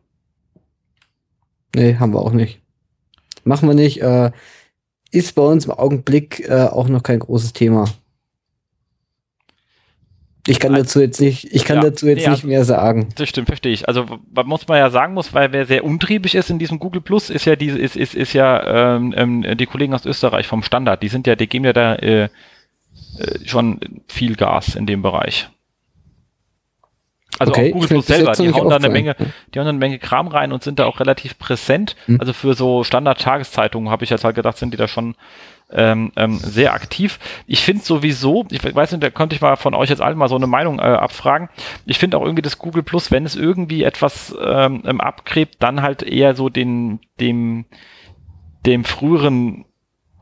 Nee, 1.75 1.95
haben 1.97 2.13
wir 2.13 2.19
auch 2.19 2.33
nicht. 2.33 2.59
Machen 3.43 3.69
wir 3.69 3.75
nicht. 3.75 4.01
Äh, 4.01 4.31
ist 5.11 5.35
bei 5.35 5.43
uns 5.43 5.65
im 5.65 5.71
Augenblick 5.71 6.47
äh, 6.47 6.67
auch 6.67 6.87
noch 6.87 7.03
kein 7.03 7.19
großes 7.19 7.53
Thema. 7.53 7.85
Ich 10.47 10.59
kann 10.59 10.73
dazu 10.73 10.99
jetzt 10.99 11.21
nicht, 11.21 11.53
ich 11.53 11.65
kann 11.65 11.77
ja, 11.77 11.83
dazu 11.83 12.07
jetzt 12.07 12.25
nee, 12.25 12.31
nicht 12.31 12.43
mehr 12.43 12.65
sagen. 12.65 13.09
Das 13.15 13.29
stimmt, 13.29 13.47
verstehe 13.47 13.73
ich. 13.73 13.87
Also 13.87 14.05
was 14.31 14.45
muss 14.47 14.67
man 14.67 14.79
ja 14.79 14.89
sagen 14.89 15.13
muss, 15.13 15.33
weil 15.35 15.51
wer 15.51 15.67
sehr 15.67 15.83
umtriebig 15.83 16.33
ist 16.33 16.49
in 16.49 16.57
diesem 16.57 16.79
Google 16.79 17.01
Plus, 17.01 17.29
ist 17.29 17.45
ja 17.45 17.55
diese, 17.55 17.77
ist, 17.77 17.95
ist, 17.95 18.15
ist 18.15 18.33
ja 18.33 18.95
ähm, 18.95 19.13
ähm, 19.15 19.57
die 19.57 19.67
Kollegen 19.67 19.93
aus 19.93 20.05
Österreich 20.05 20.47
vom 20.47 20.63
Standard. 20.63 21.03
Die 21.03 21.09
sind 21.09 21.27
ja, 21.27 21.35
die 21.35 21.47
geben 21.47 21.65
ja 21.65 21.73
da 21.73 21.95
äh, 21.95 22.29
äh, 23.17 23.47
schon 23.47 23.79
viel 24.07 24.35
Gas 24.35 24.75
in 24.75 24.85
dem 24.85 25.01
Bereich. 25.01 25.49
Also 27.39 27.53
okay, 27.53 27.69
auch 27.69 27.73
Google 27.73 27.87
Plus 27.87 28.07
selber, 28.07 28.33
die 28.33 28.53
hauen 28.53 28.69
da 28.69 28.75
eine 28.75 28.89
Menge, 28.89 29.15
die 29.15 29.59
hauen 29.59 29.65
da 29.65 29.69
eine 29.69 29.79
Menge 29.79 29.97
Kram 29.99 30.27
rein 30.27 30.51
und 30.51 30.63
sind 30.63 30.79
da 30.79 30.85
auch 30.85 30.99
relativ 30.99 31.39
präsent. 31.39 31.95
Hm. 32.05 32.19
Also 32.19 32.33
für 32.33 32.53
so 32.53 32.83
Standard-Tageszeitungen 32.83 33.89
habe 33.89 34.03
ich 34.03 34.09
jetzt 34.09 34.23
halt 34.23 34.35
gedacht, 34.35 34.57
sind 34.57 34.71
die 34.73 34.77
da 34.77 34.87
schon 34.87 35.15
ähm, 35.71 36.11
ähm, 36.17 36.37
sehr 36.37 36.73
aktiv. 36.73 37.19
Ich 37.47 37.61
finde 37.61 37.83
sowieso, 37.83 38.45
ich 38.51 38.63
weiß 38.63 38.91
nicht, 38.91 39.03
da 39.03 39.09
könnte 39.09 39.35
ich 39.35 39.41
mal 39.41 39.55
von 39.55 39.73
euch 39.73 39.89
jetzt 39.89 40.01
allen 40.01 40.17
mal 40.17 40.27
so 40.27 40.35
eine 40.35 40.47
Meinung 40.47 40.79
äh, 40.79 40.83
abfragen. 40.83 41.49
Ich 41.85 41.97
finde 41.97 42.17
auch 42.17 42.23
irgendwie 42.23 42.41
das 42.41 42.57
Google 42.57 42.83
Plus, 42.83 43.09
wenn 43.11 43.25
es 43.25 43.35
irgendwie 43.35 43.83
etwas 43.83 44.35
ähm, 44.39 44.83
ähm, 44.85 45.01
abgräbt, 45.01 45.55
dann 45.59 45.81
halt 45.81 46.03
eher 46.03 46.35
so 46.35 46.49
den, 46.49 46.99
dem, 47.19 47.65
dem 48.65 48.83
früheren, 48.83 49.65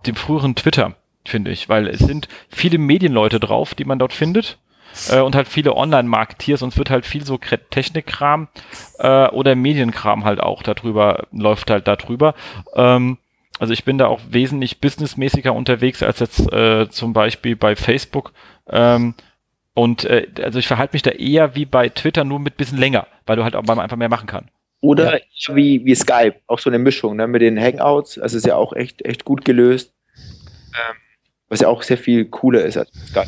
dem 0.05 0.15
früheren 0.15 0.55
Twitter, 0.55 0.95
finde 1.29 1.51
ich, 1.51 1.69
weil 1.69 1.87
es 1.87 1.99
sind 1.99 2.27
viele 2.49 2.77
Medienleute 2.77 3.39
drauf, 3.39 3.75
die 3.75 3.85
man 3.85 3.99
dort 3.99 4.13
findet 4.13 4.57
äh, 5.09 5.19
und 5.19 5.35
halt 5.35 5.47
viele 5.47 5.75
Online-Marketeers 5.75 6.61
und 6.61 6.69
es 6.69 6.77
wird 6.77 6.89
halt 6.89 7.05
viel 7.05 7.25
so 7.25 7.37
Technikkram 7.37 8.47
äh, 8.99 9.27
oder 9.29 9.55
Medienkram 9.55 10.25
halt 10.25 10.39
auch 10.39 10.63
darüber, 10.63 11.27
läuft 11.31 11.69
halt 11.69 11.87
darüber. 11.87 12.35
Ähm, 12.75 13.17
also 13.59 13.73
ich 13.73 13.83
bin 13.83 13.97
da 13.97 14.07
auch 14.07 14.21
wesentlich 14.29 14.79
businessmäßiger 14.79 15.53
unterwegs 15.53 16.01
als 16.01 16.19
jetzt 16.19 16.51
äh, 16.51 16.89
zum 16.89 17.13
Beispiel 17.13 17.55
bei 17.55 17.75
Facebook. 17.75 18.31
Ähm, 18.69 19.15
und 19.73 20.05
äh, 20.05 20.27
also 20.41 20.59
ich 20.59 20.67
verhalte 20.67 20.93
mich 20.93 21.01
da 21.01 21.11
eher 21.11 21.55
wie 21.55 21.65
bei 21.65 21.89
Twitter, 21.89 22.23
nur 22.23 22.39
mit 22.39 22.57
bisschen 22.57 22.77
länger, 22.77 23.07
weil 23.25 23.35
du 23.35 23.43
halt 23.43 23.55
auch 23.55 23.67
einfach 23.67 23.97
mehr 23.97 24.09
machen 24.09 24.27
kannst. 24.27 24.49
Oder 24.81 25.19
ja. 25.19 25.55
wie, 25.55 25.83
wie 25.83 25.95
Skype, 25.95 26.35
auch 26.47 26.59
so 26.59 26.69
eine 26.69 26.79
Mischung 26.79 27.17
ne, 27.17 27.27
mit 27.27 27.41
den 27.41 27.59
Hangouts. 27.59 28.17
Also 28.17 28.37
ist 28.37 28.45
ja 28.45 28.55
auch 28.55 28.73
echt, 28.73 29.03
echt 29.05 29.25
gut 29.25 29.43
gelöst. 29.43 29.93
Ähm, 30.15 30.95
was 31.49 31.59
ja 31.59 31.67
auch 31.67 31.83
sehr 31.83 31.97
viel 31.97 32.25
cooler 32.25 32.63
ist 32.63 32.77
als 32.77 32.91
Skype. 33.07 33.27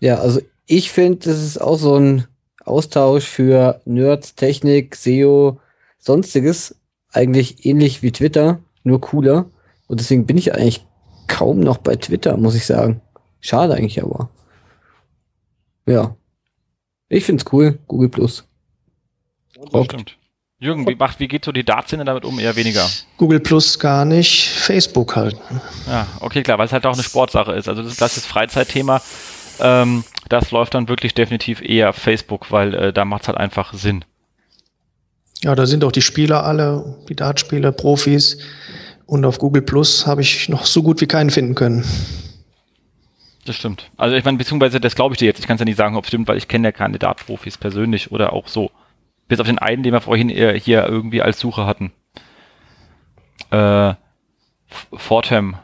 Ja, 0.00 0.18
also 0.18 0.40
ich 0.66 0.90
finde, 0.90 1.18
das 1.30 1.42
ist 1.42 1.60
auch 1.60 1.76
so 1.76 1.96
ein 1.96 2.26
Austausch 2.64 3.24
für 3.24 3.80
Nerds, 3.84 4.34
Technik, 4.34 4.96
SEO, 4.96 5.60
sonstiges. 5.98 6.76
Eigentlich 7.12 7.66
ähnlich 7.66 8.02
wie 8.02 8.12
Twitter 8.12 8.60
nur 8.84 9.00
cooler. 9.00 9.50
Und 9.88 10.00
deswegen 10.00 10.26
bin 10.26 10.38
ich 10.38 10.54
eigentlich 10.54 10.86
kaum 11.26 11.60
noch 11.60 11.78
bei 11.78 11.96
Twitter, 11.96 12.36
muss 12.36 12.54
ich 12.54 12.66
sagen. 12.66 13.00
Schade 13.40 13.74
eigentlich 13.74 14.02
aber. 14.02 14.30
Ja. 15.86 16.16
Ich 17.08 17.24
find's 17.24 17.44
cool, 17.52 17.78
Google 17.88 18.08
Plus. 18.08 18.46
Das 19.72 19.84
stimmt. 19.84 20.16
Jürgen, 20.62 20.86
wie, 20.86 20.94
macht, 20.94 21.20
wie 21.20 21.28
geht 21.28 21.46
so 21.46 21.52
die 21.52 21.64
Dartszene 21.64 22.04
damit 22.04 22.26
um? 22.26 22.38
Eher 22.38 22.54
weniger. 22.54 22.86
Google 23.16 23.40
Plus 23.40 23.78
gar 23.78 24.04
nicht, 24.04 24.46
Facebook 24.46 25.16
halt. 25.16 25.34
Ja, 25.88 26.06
okay, 26.20 26.42
klar, 26.42 26.58
weil 26.58 26.66
es 26.66 26.72
halt 26.72 26.84
auch 26.84 26.92
eine 26.92 27.02
Sportsache 27.02 27.52
ist. 27.52 27.66
Also 27.66 27.82
das, 27.82 27.96
das 27.96 28.18
ist 28.18 28.26
Freizeitthema. 28.26 29.00
Ähm, 29.58 30.04
das 30.28 30.50
läuft 30.50 30.74
dann 30.74 30.88
wirklich 30.88 31.14
definitiv 31.14 31.62
eher 31.62 31.94
Facebook, 31.94 32.50
weil 32.52 32.74
äh, 32.74 32.92
da 32.92 33.06
macht 33.06 33.22
es 33.22 33.28
halt 33.28 33.38
einfach 33.38 33.72
Sinn. 33.72 34.04
Ja, 35.42 35.54
da 35.54 35.64
sind 35.64 35.82
auch 35.82 35.92
die 35.92 36.02
Spieler 36.02 36.44
alle, 36.44 36.98
die 37.08 37.16
Dartspieler, 37.16 37.72
Profis. 37.72 38.36
Und 39.06 39.24
auf 39.24 39.38
Google 39.38 39.62
Plus 39.62 40.06
habe 40.06 40.20
ich 40.20 40.50
noch 40.50 40.66
so 40.66 40.82
gut 40.82 41.00
wie 41.00 41.06
keinen 41.06 41.30
finden 41.30 41.54
können. 41.54 41.86
Das 43.46 43.56
stimmt. 43.56 43.90
Also 43.96 44.14
ich 44.14 44.24
meine, 44.26 44.36
beziehungsweise 44.36 44.78
das 44.78 44.94
glaube 44.94 45.14
ich 45.14 45.18
dir 45.18 45.24
jetzt. 45.24 45.40
Ich 45.40 45.46
kann 45.46 45.54
es 45.54 45.60
ja 45.60 45.64
nicht 45.64 45.78
sagen, 45.78 45.96
ob 45.96 46.04
es 46.04 46.08
stimmt, 46.08 46.28
weil 46.28 46.36
ich 46.36 46.48
kenne 46.48 46.68
ja 46.68 46.72
keine 46.72 46.98
Dart-Profis 46.98 47.56
persönlich 47.56 48.12
oder 48.12 48.34
auch 48.34 48.46
so. 48.46 48.70
Bis 49.30 49.38
auf 49.38 49.46
den 49.46 49.60
einen, 49.60 49.84
den 49.84 49.92
wir 49.92 50.00
vorhin 50.00 50.28
hier 50.28 50.88
irgendwie 50.88 51.22
als 51.22 51.38
Suche 51.38 51.64
hatten. 51.64 51.92
Äh, 53.52 53.94
Fordham. 54.92 55.56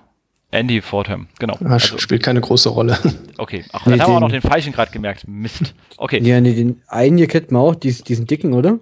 Andy 0.53 0.81
Fordham, 0.81 1.27
genau. 1.41 1.59
Ja, 1.61 1.71
also, 1.71 1.99
spielt 1.99 2.23
keine 2.23 2.41
große 2.41 2.69
Rolle. 2.69 2.97
Okay, 3.39 3.67
ach, 3.71 3.85
nee, 3.85 3.93
dann 3.93 4.01
haben 4.01 4.13
wir 4.13 4.17
auch 4.17 4.21
noch 4.21 4.31
den 4.31 4.41
falschen 4.41 4.73
gerade 4.73 4.91
gemerkt. 4.91 5.29
Mist. 5.29 5.75
Okay. 5.99 6.23
Ja, 6.23 6.41
nee, 6.41 6.55
den 6.55 6.81
einen 6.87 7.19
hier 7.19 7.27
kennt 7.27 7.53
man 7.53 7.61
auch, 7.61 7.75
diesen, 7.75 8.05
diesen 8.05 8.27
dicken, 8.27 8.55
oder? 8.55 8.79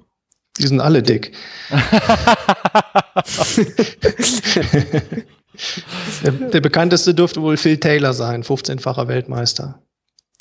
Die 0.59 0.67
sind 0.69 0.81
alle 0.81 1.03
dick. 1.03 1.33
der, 6.23 6.31
der, 6.31 6.61
bekannteste 6.61 7.15
dürfte 7.15 7.43
wohl 7.43 7.57
Phil 7.57 7.81
Taylor 7.81 8.13
sein, 8.13 8.45
15-facher 8.45 9.09
Weltmeister. 9.09 9.83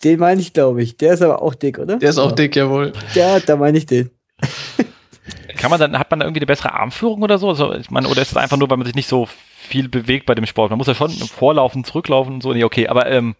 Den 0.03 0.19
meine 0.19 0.41
ich, 0.41 0.53
glaube 0.53 0.83
ich. 0.83 0.97
Der 0.97 1.15
ist 1.15 1.23
aber 1.23 1.41
auch 1.41 1.55
dick, 1.55 1.79
oder? 1.79 1.97
Der 1.97 2.11
ist 2.11 2.19
auch 2.19 2.29
ja. 2.29 2.35
dick, 2.35 2.55
jawohl. 2.55 2.93
Ja, 3.15 3.39
da 3.39 3.55
meine 3.55 3.79
ich 3.79 3.87
den. 3.87 4.11
Kann 5.57 5.69
man 5.69 5.79
dann, 5.79 5.97
hat 5.97 6.11
man 6.11 6.19
da 6.19 6.25
irgendwie 6.25 6.41
eine 6.41 6.47
bessere 6.47 6.73
Armführung 6.73 7.21
oder 7.21 7.37
so? 7.37 7.49
Also, 7.49 7.73
ich 7.73 7.89
meine, 7.89 8.07
oder 8.07 8.21
ist 8.21 8.31
es 8.31 8.37
einfach 8.37 8.57
nur, 8.57 8.69
weil 8.69 8.77
man 8.77 8.85
sich 8.85 8.95
nicht 8.95 9.07
so 9.07 9.27
viel 9.27 9.87
bewegt 9.87 10.25
bei 10.25 10.35
dem 10.35 10.45
Sport? 10.45 10.71
Man 10.71 10.77
muss 10.77 10.87
ja 10.87 10.95
schon 10.95 11.11
vorlaufen, 11.11 11.83
zurücklaufen 11.83 12.35
und 12.35 12.43
so. 12.43 12.53
Nee, 12.53 12.63
okay, 12.63 12.87
aber 12.87 13.09
ähm, 13.09 13.35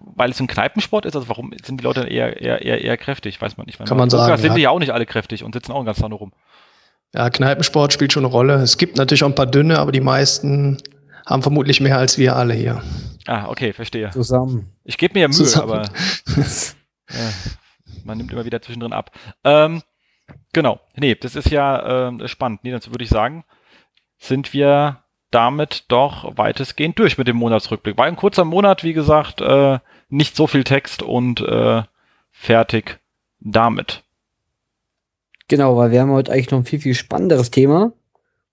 weil 0.00 0.30
es 0.30 0.40
ein 0.40 0.46
Kneipensport 0.46 1.04
ist, 1.04 1.14
also 1.14 1.28
warum 1.28 1.52
sind 1.62 1.80
die 1.80 1.84
Leute 1.84 2.02
eher, 2.02 2.40
eher, 2.40 2.62
eher, 2.62 2.82
eher 2.82 2.96
kräftig? 2.96 3.40
Weiß 3.40 3.56
man 3.56 3.66
nicht. 3.66 3.78
Kann 3.84 3.96
man 3.96 4.10
sagen. 4.10 4.36
sind 4.38 4.50
ja. 4.50 4.54
die 4.54 4.62
ja 4.62 4.70
auch 4.70 4.78
nicht 4.78 4.92
alle 4.92 5.06
kräftig 5.06 5.44
und 5.44 5.54
sitzen 5.54 5.72
auch 5.72 5.84
ganz 5.84 5.98
Tag 5.98 6.10
rum. 6.12 6.32
Ja, 7.14 7.30
Kneipensport 7.30 7.92
spielt 7.92 8.12
schon 8.12 8.24
eine 8.24 8.32
Rolle. 8.32 8.54
Es 8.54 8.78
gibt 8.78 8.96
natürlich 8.96 9.22
auch 9.22 9.28
ein 9.28 9.34
paar 9.34 9.46
dünne, 9.46 9.78
aber 9.78 9.92
die 9.92 10.00
meisten 10.00 10.78
haben 11.24 11.42
vermutlich 11.42 11.80
mehr 11.80 11.98
als 11.98 12.18
wir 12.18 12.36
alle 12.36 12.54
hier. 12.54 12.82
Ah, 13.26 13.48
okay, 13.48 13.72
verstehe. 13.72 14.10
Zusammen. 14.10 14.72
Ich 14.84 14.98
gebe 14.98 15.14
mir 15.14 15.20
ja 15.20 15.28
Mühe, 15.28 15.36
Zusammen. 15.36 15.72
aber 15.72 15.82
ja, 17.10 17.30
man 18.04 18.18
nimmt 18.18 18.32
immer 18.32 18.44
wieder 18.44 18.62
zwischendrin 18.62 18.92
ab. 18.92 19.10
Ähm, 19.44 19.82
genau. 20.52 20.80
Nee, 20.96 21.14
das 21.14 21.36
ist 21.36 21.50
ja 21.50 22.08
äh, 22.08 22.28
spannend. 22.28 22.60
Nee, 22.62 22.70
dazu 22.70 22.90
würde 22.90 23.04
ich 23.04 23.10
sagen, 23.10 23.44
sind 24.18 24.52
wir 24.52 25.02
damit 25.30 25.84
doch 25.88 26.36
weitestgehend 26.36 26.98
durch 26.98 27.18
mit 27.18 27.28
dem 27.28 27.36
Monatsrückblick. 27.36 27.98
War 27.98 28.06
ein 28.06 28.16
kurzer 28.16 28.44
Monat, 28.44 28.84
wie 28.84 28.92
gesagt, 28.92 29.40
äh, 29.40 29.78
nicht 30.08 30.36
so 30.36 30.46
viel 30.46 30.64
Text 30.64 31.02
und 31.02 31.40
äh, 31.40 31.82
fertig 32.30 33.00
damit. 33.40 34.04
Genau, 35.48 35.76
weil 35.76 35.90
wir 35.90 36.00
haben 36.00 36.10
heute 36.10 36.32
eigentlich 36.32 36.50
noch 36.50 36.58
ein 36.58 36.64
viel, 36.64 36.80
viel 36.80 36.94
spannenderes 36.94 37.50
Thema, 37.50 37.92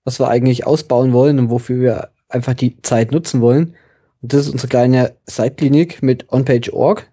was 0.04 0.20
wir 0.20 0.28
eigentlich 0.28 0.66
ausbauen 0.66 1.12
wollen 1.12 1.38
und 1.38 1.50
wofür 1.50 1.80
wir 1.80 2.10
einfach 2.28 2.54
die 2.54 2.80
Zeit 2.82 3.12
nutzen 3.12 3.40
wollen. 3.40 3.74
Und 4.22 4.32
das 4.32 4.42
ist 4.42 4.50
unsere 4.50 4.68
kleine 4.68 5.16
Side-Klinik 5.26 6.02
mit 6.02 6.32
OnPage.org. 6.32 7.10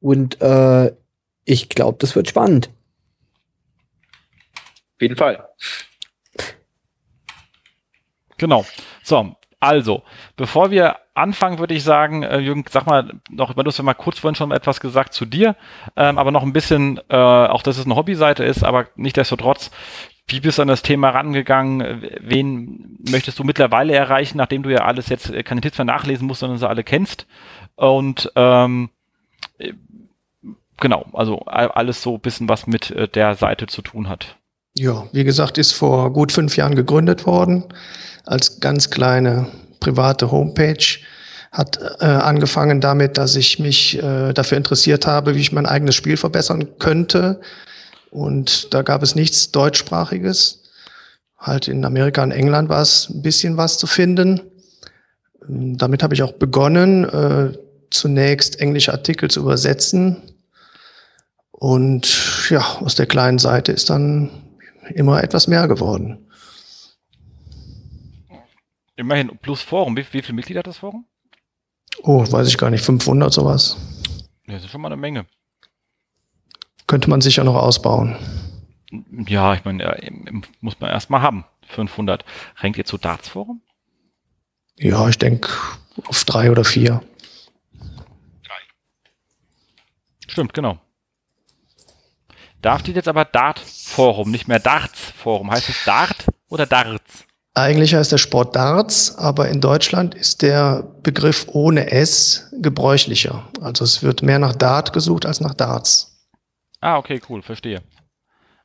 Und 0.00 0.40
äh, 0.40 0.92
ich 1.44 1.68
glaube, 1.68 1.98
das 2.00 2.16
wird 2.16 2.28
spannend. 2.28 2.70
Auf 4.96 5.02
jeden 5.02 5.16
Fall. 5.16 5.48
Genau. 8.38 8.64
So, 9.02 9.36
also, 9.60 10.02
bevor 10.36 10.70
wir 10.70 10.96
anfangen, 11.14 11.58
würde 11.58 11.74
ich 11.74 11.82
sagen, 11.82 12.22
äh, 12.22 12.38
Jürgen, 12.38 12.64
sag 12.68 12.86
mal 12.86 13.20
noch, 13.30 13.54
du 13.54 13.64
hast 13.64 13.78
ja 13.78 13.84
mal 13.84 13.94
kurz 13.94 14.18
vorhin 14.18 14.34
schon 14.34 14.52
etwas 14.52 14.80
gesagt 14.80 15.14
zu 15.14 15.24
dir, 15.24 15.56
ähm, 15.96 16.18
aber 16.18 16.30
noch 16.30 16.42
ein 16.42 16.52
bisschen, 16.52 17.00
äh, 17.08 17.16
auch 17.16 17.62
dass 17.62 17.78
es 17.78 17.86
eine 17.86 17.96
Hobbyseite 17.96 18.44
ist, 18.44 18.64
aber 18.64 18.88
nichtdestotrotz, 18.96 19.70
wie 20.28 20.40
bist 20.40 20.58
du 20.58 20.62
an 20.62 20.68
das 20.68 20.82
Thema 20.82 21.10
rangegangen? 21.10 22.02
Wen 22.20 22.98
möchtest 23.08 23.38
du 23.38 23.44
mittlerweile 23.44 23.94
erreichen, 23.94 24.38
nachdem 24.38 24.62
du 24.62 24.70
ja 24.70 24.84
alles 24.84 25.08
jetzt 25.08 25.30
äh, 25.30 25.42
keine 25.42 25.60
Tipps 25.60 25.78
mehr 25.78 25.84
nachlesen 25.84 26.26
musst, 26.26 26.40
sondern 26.40 26.58
sie 26.58 26.68
alle 26.68 26.84
kennst? 26.84 27.26
Und 27.76 28.30
ähm, 28.34 28.90
äh, 29.58 29.72
genau, 30.78 31.06
also 31.12 31.40
alles 31.46 32.02
so 32.02 32.14
ein 32.14 32.20
bisschen 32.20 32.48
was 32.48 32.66
mit 32.66 32.90
äh, 32.90 33.08
der 33.08 33.36
Seite 33.36 33.68
zu 33.68 33.82
tun 33.82 34.08
hat. 34.08 34.36
Ja, 34.78 35.06
wie 35.12 35.24
gesagt, 35.24 35.56
ist 35.56 35.72
vor 35.72 36.12
gut 36.12 36.32
fünf 36.32 36.56
Jahren 36.56 36.74
gegründet 36.74 37.24
worden 37.26 37.64
als 38.26 38.60
ganz 38.60 38.90
kleine 38.90 39.46
private 39.80 40.30
Homepage. 40.30 40.98
Hat 41.50 41.78
äh, 42.00 42.04
angefangen 42.04 42.82
damit, 42.82 43.16
dass 43.16 43.36
ich 43.36 43.58
mich 43.58 44.02
äh, 44.02 44.34
dafür 44.34 44.58
interessiert 44.58 45.06
habe, 45.06 45.34
wie 45.34 45.40
ich 45.40 45.52
mein 45.52 45.64
eigenes 45.64 45.94
Spiel 45.94 46.18
verbessern 46.18 46.78
könnte. 46.78 47.40
Und 48.10 48.74
da 48.74 48.82
gab 48.82 49.02
es 49.02 49.14
nichts 49.14 49.50
deutschsprachiges. 49.52 50.62
Halt 51.38 51.68
in 51.68 51.84
Amerika 51.84 52.22
und 52.22 52.32
England 52.32 52.68
war 52.68 52.82
es 52.82 53.08
ein 53.08 53.22
bisschen 53.22 53.56
was 53.56 53.78
zu 53.78 53.86
finden. 53.86 54.40
Damit 55.48 56.02
habe 56.02 56.12
ich 56.12 56.22
auch 56.22 56.32
begonnen, 56.32 57.04
äh, 57.04 57.56
zunächst 57.90 58.60
englische 58.60 58.92
Artikel 58.92 59.30
zu 59.30 59.40
übersetzen. 59.40 60.22
Und 61.50 62.50
ja, 62.50 62.60
aus 62.80 62.96
der 62.96 63.06
kleinen 63.06 63.38
Seite 63.38 63.72
ist 63.72 63.88
dann 63.88 64.30
immer 64.94 65.22
etwas 65.22 65.46
mehr 65.46 65.68
geworden. 65.68 66.26
Immerhin 68.96 69.36
plus 69.38 69.62
Forum. 69.62 69.96
Wie, 69.96 70.06
wie 70.12 70.22
viele 70.22 70.34
Mitglieder 70.34 70.60
hat 70.60 70.66
das 70.66 70.78
Forum? 70.78 71.06
Oh, 72.02 72.20
weiß 72.20 72.48
ich 72.48 72.58
gar 72.58 72.70
nicht, 72.70 72.84
500 72.84 73.32
sowas. 73.32 73.76
Das 74.46 74.64
ist 74.64 74.70
schon 74.70 74.80
mal 74.80 74.88
eine 74.88 74.96
Menge. 74.96 75.26
Könnte 76.86 77.10
man 77.10 77.20
sicher 77.20 77.44
noch 77.44 77.56
ausbauen. 77.56 78.16
Ja, 79.26 79.54
ich 79.54 79.64
meine, 79.64 80.42
muss 80.60 80.78
man 80.80 80.90
erstmal 80.90 81.20
haben. 81.22 81.44
500. 81.68 82.24
Renkt 82.62 82.78
ihr 82.78 82.84
zu 82.84 82.96
Darts 82.96 83.28
Forum? 83.28 83.60
Ja, 84.78 85.08
ich 85.08 85.18
denke 85.18 85.50
auf 86.04 86.24
drei 86.24 86.50
oder 86.50 86.64
vier. 86.64 87.02
Drei. 88.44 88.60
Stimmt, 90.28 90.54
genau. 90.54 90.78
Da 92.66 92.80
steht 92.80 92.96
jetzt 92.96 93.06
aber 93.06 93.24
Dart 93.24 93.60
Forum, 93.60 94.32
nicht 94.32 94.48
mehr 94.48 94.58
Darts 94.58 95.12
Forum. 95.16 95.52
Heißt 95.52 95.68
es 95.68 95.84
Dart 95.84 96.26
oder 96.48 96.66
Darts? 96.66 97.24
Eigentlich 97.54 97.94
heißt 97.94 98.10
der 98.10 98.18
Sport 98.18 98.56
Darts, 98.56 99.16
aber 99.16 99.48
in 99.50 99.60
Deutschland 99.60 100.16
ist 100.16 100.42
der 100.42 100.82
Begriff 101.04 101.46
ohne 101.52 101.92
S 101.92 102.50
gebräuchlicher. 102.60 103.44
Also 103.60 103.84
es 103.84 104.02
wird 104.02 104.24
mehr 104.24 104.40
nach 104.40 104.52
Dart 104.52 104.92
gesucht 104.92 105.26
als 105.26 105.40
nach 105.40 105.54
Darts. 105.54 106.26
Ah, 106.80 106.96
okay, 106.96 107.20
cool, 107.28 107.40
verstehe. 107.40 107.82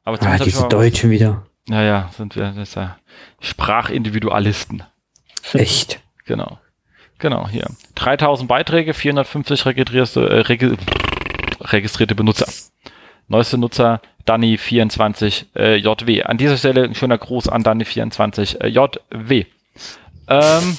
Aber 0.04 0.18
ah, 0.20 0.38
diese 0.40 0.68
Deutschen 0.68 1.12
wieder. 1.12 1.46
Naja, 1.68 2.10
sind 2.18 2.36
wir 2.36 2.54
das 2.54 2.74
ja 2.74 2.98
Sprachindividualisten. 3.40 4.82
Echt? 5.54 6.00
Genau. 6.26 6.58
Genau, 7.20 7.48
hier. 7.48 7.68
3000 7.94 8.50
Beiträge, 8.50 8.96
450 8.96 9.64
registrierte, 9.68 10.28
äh, 10.28 10.40
regi 10.40 10.76
registrierte 11.60 12.16
Benutzer. 12.16 12.48
Neueste 13.32 13.58
Nutzer 13.58 14.02
Danny24 14.28 15.56
äh. 15.56 16.22
An 16.24 16.38
dieser 16.38 16.58
Stelle 16.58 16.84
ein 16.84 16.96
schöner 16.96 17.18
Gruß 17.18 17.48
an 17.48 17.64
Danny24 17.64 18.60
äh. 18.60 19.46
Ähm, 20.28 20.78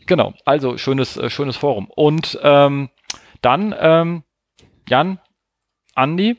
genau, 0.06 0.34
also 0.44 0.78
schönes, 0.78 1.16
äh, 1.16 1.30
schönes 1.30 1.56
Forum. 1.56 1.90
Und 1.90 2.38
ähm, 2.44 2.90
dann, 3.42 3.74
ähm, 3.76 4.22
Jan, 4.88 5.18
Andi, 5.96 6.36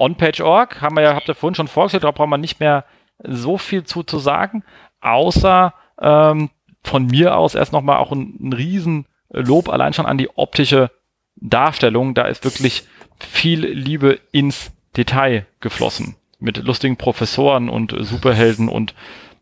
onpage.org, 0.00 0.80
haben 0.82 0.96
wir 0.96 1.02
ja, 1.02 1.14
habt 1.14 1.28
ihr 1.28 1.36
vorhin 1.36 1.54
schon 1.54 1.68
vorgestellt, 1.68 2.02
da 2.02 2.10
braucht 2.10 2.28
man 2.28 2.40
nicht 2.40 2.58
mehr 2.58 2.84
so 3.22 3.58
viel 3.58 3.84
zu, 3.84 4.02
zu 4.02 4.18
sagen, 4.18 4.64
außer 5.00 5.72
ähm, 6.00 6.50
von 6.82 7.06
mir 7.06 7.36
aus 7.36 7.54
erst 7.54 7.72
nochmal 7.72 7.98
auch 7.98 8.10
ein, 8.10 8.38
ein 8.40 8.52
Riesenlob 8.52 9.68
allein 9.68 9.92
schon 9.92 10.06
an 10.06 10.18
die 10.18 10.36
optische 10.36 10.90
Darstellung. 11.36 12.14
Da 12.14 12.22
ist 12.22 12.42
wirklich 12.42 12.84
viel 13.24 13.66
Liebe 13.66 14.20
ins 14.32 14.70
Detail 14.96 15.46
geflossen. 15.60 16.16
Mit 16.40 16.58
lustigen 16.58 16.96
Professoren 16.96 17.68
und 17.68 17.94
Superhelden 17.98 18.68
und 18.68 18.94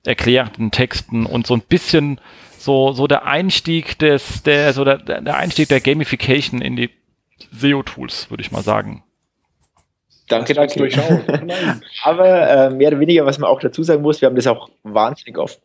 erklärten 0.05 0.71
Texten 0.71 1.27
und 1.27 1.47
so 1.47 1.55
ein 1.55 1.61
bisschen 1.61 2.21
so, 2.59 2.93
so 2.93 3.07
der 3.07 3.27
Einstieg 3.27 3.99
des, 3.99 4.43
der, 4.43 4.73
so 4.73 4.85
der, 4.85 4.99
der 4.99 5.37
Einstieg 5.37 5.69
der 5.69 5.81
Gamification 5.81 6.63
in 6.63 6.77
die 6.77 6.91
SEO-Tools, 7.53 8.31
würde 8.31 8.43
ich 8.43 8.51
mal 8.51 8.63
sagen. 8.63 9.03
Danke, 10.29 10.55
danke. 10.55 10.79
Durchaus. 10.79 11.21
Aber 12.03 12.51
äh, 12.51 12.71
mehr 12.71 12.89
oder 12.89 13.01
weniger, 13.01 13.27
was 13.27 13.39
man 13.39 13.49
auch 13.49 13.61
dazu 13.61 13.83
sagen 13.83 14.03
muss, 14.03 14.21
wir 14.21 14.27
haben 14.27 14.37
das 14.37 14.47
auch 14.47 14.69
wahnsinnig 14.83 15.39
oft, 15.39 15.61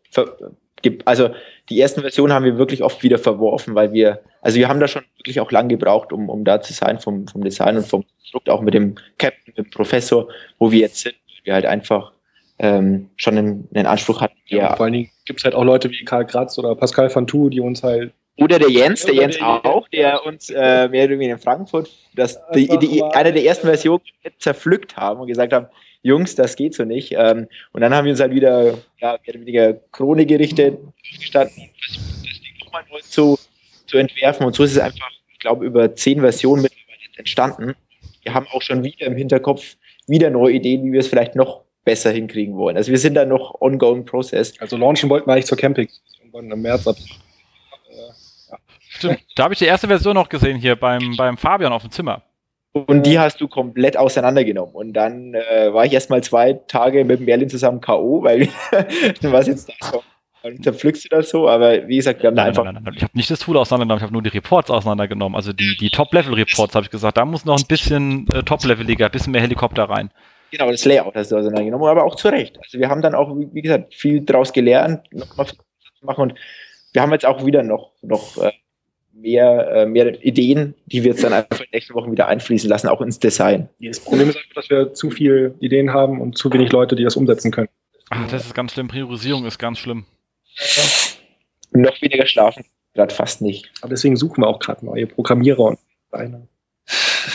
also 1.06 1.30
die 1.70 1.80
ersten 1.80 2.02
Versionen 2.02 2.34
haben 2.34 2.46
wir 2.46 2.58
wirklich 2.58 2.84
oft 2.84 3.04
wieder 3.04 3.18
verworfen, 3.18 3.76
weil 3.76 3.94
wir, 3.94 4.22
also 4.42 4.58
wir 4.58 4.68
haben 4.68 4.80
da 4.80 4.88
schon 4.88 5.04
wirklich 5.18 5.40
auch 5.40 5.52
lang 5.52 5.70
gebraucht, 5.70 6.12
um, 6.12 6.30
um 6.30 6.44
da 6.44 6.62
zu 6.62 6.74
sein 6.74 7.00
vom, 7.00 7.28
vom 7.28 7.44
Design 7.44 7.78
und 7.78 7.88
vom 7.88 8.04
Konstrukt, 8.18 8.50
auch 8.50 8.62
mit 8.62 8.74
dem 8.74 8.96
Captain, 9.18 9.44
mit 9.46 9.58
dem 9.58 9.70
Professor, 9.70 10.28
wo 10.60 10.72
wir 10.72 10.80
jetzt 10.80 10.98
sind, 10.98 11.16
wir 11.44 11.54
halt 11.54 11.66
einfach 11.66 12.12
ähm, 12.60 13.10
schon 13.16 13.38
einen, 13.38 13.68
einen 13.74 13.88
Anspruch 13.88 14.22
hatten. 14.22 14.38
Ja, 14.48 14.76
vor 14.76 14.86
allen 14.86 14.94
Dingen 14.94 15.10
gibt 15.26 15.40
es 15.40 15.46
halt 15.46 15.56
auch 15.56 15.64
Leute 15.64 15.90
wie 15.90 16.06
Karl 16.06 16.26
Kratz 16.26 16.58
oder 16.58 16.76
Pascal 16.76 17.10
Fantou, 17.10 17.50
die 17.50 17.60
uns 17.60 17.84
halt 17.84 18.14
oder 18.38 18.60
der 18.60 18.70
Jens, 18.70 19.06
der 19.06 19.16
Jens 19.16 19.42
auch, 19.42 19.88
der 19.90 20.26
uns 20.26 20.50
äh, 20.50 20.88
mehr 20.88 21.06
oder 21.06 21.12
weniger 21.12 21.34
in 21.34 21.40
Frankfurt 21.40 21.90
das, 22.16 22.40
die, 22.56 22.68
die, 22.80 23.04
eine 23.04 23.34
der 23.34 23.44
ersten 23.44 23.68
Versionen 23.68 24.02
zerpflückt 24.40 24.98
haben 24.98 25.20
und 25.20 25.28
gesagt 25.28 25.54
haben, 25.54 25.68
Jungs, 26.04 26.36
das 26.36 26.56
geht 26.56 26.74
so 26.74 26.84
nicht. 26.84 27.14
Ähm, 27.16 27.48
und 27.74 27.82
dann 27.82 27.94
haben 27.94 28.06
wir 28.06 28.12
uns 28.12 28.20
halt 28.20 28.34
wieder 28.34 28.78
ja, 29.00 29.12
mehr 29.12 29.20
oder 29.28 29.40
weniger 29.40 29.74
Krone 29.92 30.26
gerichtet, 30.26 30.80
gestanden, 31.20 31.70
das, 31.88 31.98
das 31.98 32.42
Ding 32.42 32.66
nochmal 32.66 32.84
neu 32.92 33.00
zu, 33.02 33.38
zu 33.86 33.98
entwerfen. 33.98 34.46
Und 34.46 34.56
so 34.56 34.64
ist 34.64 34.72
es 34.72 34.80
einfach, 34.80 35.10
ich 35.32 35.40
glaube, 35.40 35.66
über 35.66 35.94
zehn 35.96 36.22
Versionen 36.22 36.64
mittlerweile 36.64 37.18
entstanden. 37.18 37.76
Wir 38.24 38.34
haben 38.34 38.48
auch 38.52 38.62
schon 38.62 38.84
wieder 38.84 39.06
im 39.06 39.16
Hinterkopf 39.16 39.76
wieder 40.08 40.30
neue 40.30 40.54
Ideen, 40.54 40.84
wie 40.86 40.94
wir 40.94 41.00
es 41.00 41.08
vielleicht 41.08 41.36
noch 41.36 41.62
besser 41.84 42.12
hinkriegen 42.12 42.56
wollen. 42.56 42.78
Also 42.78 42.92
wir 42.92 43.00
sind 43.00 43.16
da 43.16 43.26
noch 43.26 43.62
ongoing 43.62 44.06
process. 44.06 44.54
Also 44.60 44.78
launchen 44.78 45.10
wollten 45.10 45.28
wir 45.28 45.34
eigentlich 45.34 45.46
zur 45.46 45.58
Camping 45.58 45.90
im 46.34 46.62
März 46.62 46.88
ab. 46.88 46.96
Stimmt. 49.02 49.24
Da 49.36 49.44
habe 49.44 49.54
ich 49.54 49.60
die 49.60 49.66
erste 49.66 49.88
Version 49.88 50.16
noch 50.16 50.30
gesehen 50.30 50.58
hier 50.58 50.76
beim, 50.76 51.16
beim 51.18 51.38
Fabian 51.38 51.74
auf 51.74 51.82
dem 51.82 51.92
Zimmer. 51.92 52.24
Und 52.74 53.06
die 53.06 53.20
hast 53.20 53.42
du 53.42 53.48
komplett 53.48 53.98
auseinandergenommen. 53.98 54.74
Und 54.74 54.94
dann 54.94 55.34
äh, 55.34 55.74
war 55.74 55.86
ich 55.86 55.92
erst 55.92 56.10
mal 56.10 56.24
zwei 56.24 56.54
Tage 56.54 57.04
mit 57.04 57.20
Merlin 57.20 57.50
zusammen 57.50 57.82
K.O., 57.82 58.24
weil 58.24 58.48
was 59.22 59.48
jetzt 59.48 59.70
da 59.70 59.74
so, 59.92 60.04
dann 60.42 60.64
zerpflückst 60.64 61.06
du 61.06 61.10
das 61.10 61.30
so, 61.30 61.50
aber 61.50 61.88
wie 61.88 61.98
gesagt, 61.98 62.24
wir 62.24 62.28
haben 62.28 62.36
nein, 62.36 62.46
da 62.46 62.50
einfach. 62.50 62.64
Nein, 62.64 62.76
nein, 62.76 62.84
nein, 62.86 62.94
Ich 62.96 63.04
habe 63.04 63.16
nicht 63.16 63.30
das 63.30 63.40
Tool 63.40 63.58
auseinandergenommen, 63.58 64.00
ich 64.00 64.04
habe 64.04 64.14
nur 64.14 64.24
die 64.24 64.30
Reports 64.30 64.72
auseinandergenommen. 64.72 65.36
Also 65.36 65.52
die, 65.52 65.76
die 65.80 65.90
Top-Level-Reports 65.90 66.74
habe 66.74 66.86
ich 66.86 66.90
gesagt, 66.90 67.18
da 67.18 67.26
muss 67.26 67.44
noch 67.44 67.60
ein 67.60 67.68
bisschen 67.68 68.28
äh, 68.34 68.42
Top-Leveliger, 68.42 69.06
ein 69.06 69.12
bisschen 69.12 69.34
mehr 69.34 69.42
Helikopter 69.42 69.84
rein. 69.84 70.10
Genau, 70.52 70.72
das 70.72 70.84
Layout 70.86 71.16
hast 71.16 71.32
du 71.32 71.38
auseinandergenommen, 71.38 71.88
aber 71.88 72.04
auch 72.06 72.16
zu 72.16 72.30
Recht. 72.30 72.58
Also 72.58 72.80
wir 72.80 72.90
haben 72.90 73.02
dann 73.02 73.16
auch, 73.16 73.36
wie 73.36 73.62
gesagt, 73.62 73.94
viel 73.94 74.24
draus 74.24 74.52
gelernt, 74.54 75.02
nochmal 75.12 75.48
zu 75.48 75.56
machen 76.02 76.22
und 76.22 76.36
wir 76.94 77.02
haben 77.02 77.12
jetzt 77.12 77.26
auch 77.26 77.46
wieder 77.46 77.64
noch, 77.64 77.92
noch 78.02 78.38
äh, 78.38 78.52
mehr, 79.22 79.68
äh, 79.72 79.86
mehr 79.86 80.24
Ideen, 80.24 80.76
die 80.86 81.04
wir 81.04 81.12
jetzt 81.12 81.24
dann 81.24 81.34
einfach 81.34 81.60
in 81.60 81.66
den 81.66 81.74
nächsten 81.74 81.94
Wochen 81.94 82.12
wieder 82.12 82.28
einfließen 82.28 82.70
lassen, 82.70 82.88
auch 82.88 83.02
ins 83.02 83.20
Design. 83.20 83.70
Das 83.80 84.00
Problem 84.00 84.30
ist 84.30 84.38
einfach, 84.38 84.54
dass 84.56 84.70
wir 84.70 84.94
zu 84.94 85.12
viele 85.12 85.56
Ideen 85.60 85.94
haben 85.94 86.22
und 86.22 86.38
zu 86.38 86.52
wenig 86.52 86.72
Leute, 86.72 86.96
die 86.96 87.04
das 87.04 87.16
umsetzen 87.16 87.52
können. 87.52 87.70
Ach, 88.10 88.28
das 88.28 88.46
ist 88.46 88.54
ganz 88.54 88.74
schlimm. 88.74 88.88
Priorisierung 88.88 89.46
ist 89.46 89.58
ganz 89.58 89.80
schlimm. 89.80 90.06
Noch 91.72 92.02
weniger 92.02 92.26
schlafen, 92.28 92.66
gerade 92.94 93.14
fast 93.14 93.42
nicht. 93.42 93.72
Aber 93.82 93.92
deswegen 93.92 94.18
suchen 94.18 94.44
wir 94.44 94.48
auch 94.48 94.60
gerade 94.60 94.86
neue 94.86 95.08
Programmierer 95.08 95.64
und 95.64 95.80
Designer. 96.12 96.48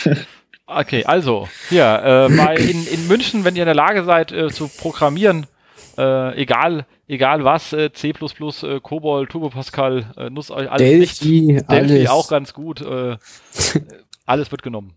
Okay, 0.69 1.05
also, 1.05 1.47
hier, 1.69 2.27
äh, 2.29 2.69
in, 2.69 2.85
in 2.87 3.07
München, 3.07 3.45
wenn 3.45 3.55
ihr 3.55 3.63
in 3.63 3.67
der 3.67 3.73
Lage 3.73 4.03
seid 4.03 4.33
äh, 4.33 4.49
zu 4.49 4.67
programmieren, 4.67 5.47
äh, 5.97 6.41
egal, 6.41 6.85
egal 7.07 7.43
was, 7.43 7.73
äh, 7.73 7.91
C++, 7.91 8.09
äh, 8.09 8.79
Cobol, 8.81 9.27
Turbo 9.27 9.49
Pascal, 9.49 10.05
äh, 10.17 10.29
nutzt 10.29 10.51
euch 10.51 10.69
alles 10.69 10.81
Delphi, 10.81 11.41
nicht. 11.53 11.71
Delphi 11.71 11.93
alles. 11.93 12.09
auch 12.09 12.29
ganz 12.29 12.53
gut. 12.53 12.81
Äh, 12.81 13.17
alles 14.25 14.51
wird 14.51 14.63
genommen. 14.63 14.93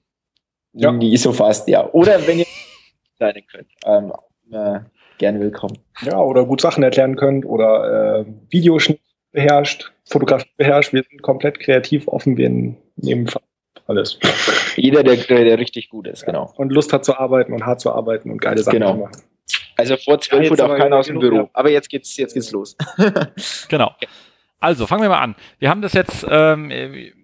Ja. 0.72 0.92
Die 0.92 1.16
so 1.16 1.32
fast, 1.32 1.68
ja. 1.68 1.88
Oder 1.92 2.26
wenn 2.26 2.40
ihr 2.40 2.46
sein 3.18 3.42
könnt, 3.50 3.68
ähm, 3.84 4.12
äh, 4.52 4.80
gerne 5.18 5.40
willkommen. 5.40 5.78
Ja, 6.02 6.18
oder 6.18 6.44
gut 6.44 6.60
Sachen 6.60 6.82
erklären 6.82 7.16
könnt 7.16 7.44
oder 7.44 8.20
äh, 8.20 8.24
Videoschnitt 8.50 9.00
beherrscht, 9.32 9.92
Fotografie 10.04 10.48
beherrscht. 10.56 10.92
Wir 10.92 11.04
sind 11.08 11.22
komplett 11.22 11.60
kreativ 11.60 12.08
offen. 12.08 12.36
Wir 12.36 12.48
nehmen 12.48 13.30
alles. 13.86 14.18
Jeder, 14.76 15.02
der, 15.02 15.16
der 15.16 15.58
richtig 15.58 15.88
gut 15.88 16.06
ist, 16.06 16.24
genau. 16.24 16.52
Und 16.56 16.72
Lust 16.72 16.92
hat 16.92 17.04
zu 17.04 17.16
arbeiten 17.16 17.52
und 17.52 17.66
hart 17.66 17.80
zu 17.80 17.92
arbeiten 17.92 18.30
und 18.30 18.40
geile 18.40 18.62
Sachen 18.62 18.78
genau. 18.78 18.92
zu 18.92 18.98
machen. 18.98 19.22
Also 19.80 19.96
vor 19.96 20.20
zwölf 20.20 20.44
ja, 20.44 20.50
Uhr 20.50 20.56
darf 20.56 20.76
keiner 20.76 20.96
aus 20.96 21.06
dem 21.06 21.18
Büro. 21.18 21.36
Ja. 21.36 21.50
Aber 21.52 21.70
jetzt 21.70 21.88
geht's, 21.88 22.16
jetzt 22.16 22.34
geht's 22.34 22.52
los. 22.52 22.76
genau. 23.68 23.94
Also 24.60 24.86
fangen 24.86 25.02
wir 25.02 25.08
mal 25.08 25.20
an. 25.20 25.36
Wir 25.58 25.70
haben 25.70 25.82
das 25.82 25.94
jetzt, 25.94 26.26
ähm, 26.28 26.70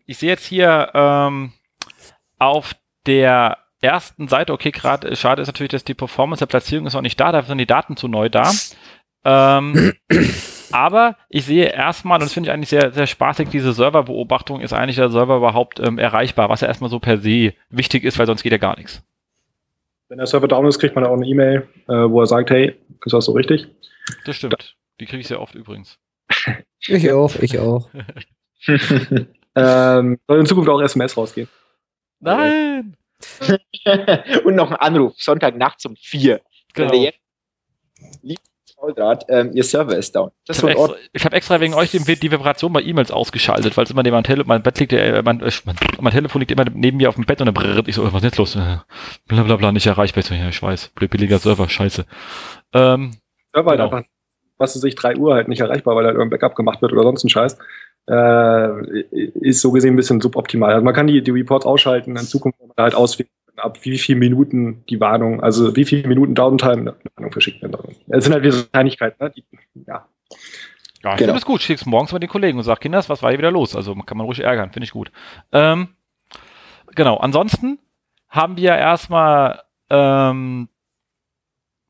ich 0.07 0.19
sehe 0.19 0.31
jetzt 0.31 0.47
hier 0.47 0.91
ähm, 0.95 1.53
auf 2.39 2.75
der 3.07 3.59
ersten 3.81 4.27
Seite, 4.29 4.53
okay, 4.53 4.71
gerade 4.71 5.15
schade 5.17 5.43
ist 5.43 5.49
natürlich, 5.49 5.71
dass 5.71 5.85
die 5.85 5.95
Performance 5.95 6.41
der 6.41 6.47
Platzierung 6.47 6.87
ist 6.87 6.95
noch 6.95 7.03
nicht 7.03 7.21
da, 7.21 7.33
dafür 7.33 7.49
sind 7.49 7.59
die 7.59 7.67
Daten 7.67 7.97
zu 7.97 8.09
neu 8.09 8.29
da. 8.29 8.51
Ähm, 9.25 9.93
aber 10.73 11.17
ich 11.29 11.45
sehe 11.45 11.67
erstmal, 11.67 12.17
und 12.17 12.23
das 12.23 12.33
finde 12.33 12.49
ich 12.49 12.55
eigentlich 12.55 12.71
sehr, 12.71 12.93
sehr 12.93 13.07
spaßig, 13.07 13.51
diese 13.51 13.73
Serverbeobachtung, 13.73 14.61
ist 14.61 14.73
eigentlich 14.73 14.97
der 14.97 15.11
Server 15.11 15.37
überhaupt 15.37 15.79
ähm, 15.81 15.99
erreichbar, 15.99 16.49
was 16.49 16.63
ja 16.63 16.69
erstmal 16.69 16.91
so 16.91 17.01
per 17.01 17.19
se 17.19 17.53
wichtig 17.69 18.05
ist, 18.05 18.19
weil 18.19 18.27
sonst 18.27 18.43
geht 18.43 18.53
ja 18.53 18.59
gar 18.59 18.77
nichts. 18.77 19.03
Wenn 20.09 20.19
der 20.19 20.27
Server 20.27 20.49
down 20.49 20.67
ist, 20.67 20.79
kriegt 20.79 20.95
man 20.95 21.05
auch 21.05 21.15
eine 21.15 21.27
E-Mail, 21.27 21.69
äh, 21.89 21.93
wo 21.93 22.21
er 22.21 22.27
sagt, 22.27 22.51
hey, 22.51 22.77
ist 23.05 23.13
das 23.13 23.25
so 23.25 23.33
richtig? 23.33 23.67
Das 24.25 24.37
stimmt. 24.37 24.77
Die 25.01 25.07
kriege 25.07 25.21
ich 25.21 25.29
sehr 25.29 25.41
oft 25.41 25.55
übrigens. 25.55 25.99
Ich 26.89 27.11
auch, 27.11 27.35
ich 27.37 27.59
auch. 27.59 27.89
ähm, 28.69 30.21
soll 30.29 30.39
in 30.39 30.47
Zukunft 30.47 30.71
auch 30.71 30.81
SMS 30.81 31.17
rausgehen? 31.17 31.49
Nein! 32.21 32.97
Und 34.45 34.55
noch 34.55 34.71
ein 34.71 34.77
Anruf, 34.77 35.15
Sonntagnacht 35.17 35.85
um 35.87 35.97
vier. 35.97 36.43
Genau. 36.75 37.11
Fauldraht, 38.79 39.25
ähm, 39.29 39.51
ihr 39.55 39.65
Server 39.65 39.97
ist 39.97 40.15
down. 40.15 40.31
Das 40.47 40.59
ich 40.59 40.63
habe 40.63 40.73
extra, 40.73 41.25
hab 41.25 41.35
extra, 41.35 41.61
wegen 41.61 41.75
euch 41.75 41.91
die, 41.91 41.99
die 41.99 42.31
Vibration 42.31 42.73
bei 42.73 42.83
E-Mails 42.83 43.11
ausgeschaltet, 43.11 43.77
weil 43.77 43.85
es 43.85 43.91
immer 43.91 44.03
neben 44.03 44.15
mein, 44.15 44.25
Tele 44.25 44.45
mein 44.47 44.63
Bett 44.63 44.79
liegt, 44.79 44.93
äh, 44.93 45.23
mein, 45.25 45.41
äh, 45.41 45.51
mein, 46.01 46.13
Telefon 46.13 46.41
liegt 46.41 46.53
immer 46.53 46.65
neben 46.73 46.99
mir 46.99 47.09
auf 47.09 47.15
dem 47.15 47.25
Bett 47.25 47.41
und 47.41 47.47
dann 47.47 47.55
brrrt. 47.55 47.89
Ich 47.89 47.95
so, 47.95 48.05
was 48.05 48.15
ist 48.15 48.25
jetzt 48.25 48.39
los? 48.39 48.55
Äh, 48.57 48.79
Blablabla, 49.29 49.57
bla, 49.57 49.73
nicht 49.73 49.87
erreichbar. 49.87 50.21
Ich 50.21 50.27
so, 50.27 50.35
ja, 50.35 50.49
ich 50.49 50.63
weiß, 50.63 50.93
billiger 51.11 51.39
Server, 51.39 51.69
scheiße. 51.69 52.05
Ähm, 52.75 53.13
Server 53.55 53.73
genau. 53.73 53.85
einfach, 53.85 54.03
was 54.59 54.77
weiß 54.77 54.85
ich, 54.85 54.95
3 54.95 55.17
Uhr 55.17 55.35
halt 55.35 55.49
nicht 55.49 55.61
erreichbar, 55.61 55.97
weil 55.97 56.05
halt 56.05 56.17
irgendein 56.17 56.39
Backup 56.39 56.55
gemacht 56.55 56.83
wird 56.83 56.93
oder 56.93 57.03
sonst 57.03 57.25
ein 57.25 57.31
Scheiß. 57.31 57.59
äh, 58.09 59.01
ist 59.41 59.61
so 59.63 59.73
gesehen 59.73 59.95
ein 59.95 59.97
bisschen 59.97 60.21
suboptimal. 60.21 60.73
Also 60.73 60.85
man 60.85 60.95
kann 60.95 61.07
die, 61.07 61.23
die 61.23 61.31
Reports 61.31 61.67
ausschalten, 61.67 62.17
in 62.17 62.25
Zukunft 62.25 62.59
halt 62.77 62.95
auswählen, 62.95 63.31
ab 63.57 63.79
wie 63.85 63.99
viele 63.99 64.19
Minuten 64.19 64.85
die 64.89 65.01
Warnung, 65.01 65.43
also 65.43 65.75
wie 65.77 65.85
viele 65.85 66.07
Minuten 66.09 66.35
Downtime 66.35 66.73
eine 66.73 66.95
Warnung 67.17 67.33
verschickt 67.33 67.63
werden. 67.63 67.77
Es 68.09 68.25
sind 68.25 68.33
halt 68.33 68.43
wieder 68.43 68.53
so 68.53 68.65
Kleinigkeiten, 68.65 69.23
ne? 69.23 69.31
Die, 69.31 69.45
ja. 69.87 70.07
Ja, 71.03 71.13
ich 71.13 71.19
genau. 71.19 71.29
finde 71.29 71.39
es 71.39 71.45
gut. 71.45 71.63
Schick's 71.63 71.87
morgens 71.87 72.13
mal 72.13 72.19
den 72.19 72.29
Kollegen 72.29 72.59
und 72.59 72.65
sag, 72.65 72.81
Kinders, 72.81 73.09
was 73.09 73.23
war 73.23 73.31
hier 73.31 73.39
wieder 73.39 73.51
los? 73.51 73.77
Also 73.77 73.95
kann 73.95 74.17
man 74.17 74.27
ruhig 74.27 74.41
ärgern, 74.41 74.73
finde 74.73 74.85
ich 74.85 74.91
gut. 74.91 75.13
Ähm, 75.53 75.89
genau, 76.95 77.17
ansonsten 77.19 77.79
haben 78.29 78.57
wir 78.57 78.75
erstmal 78.75 79.63
ähm, 79.89 80.69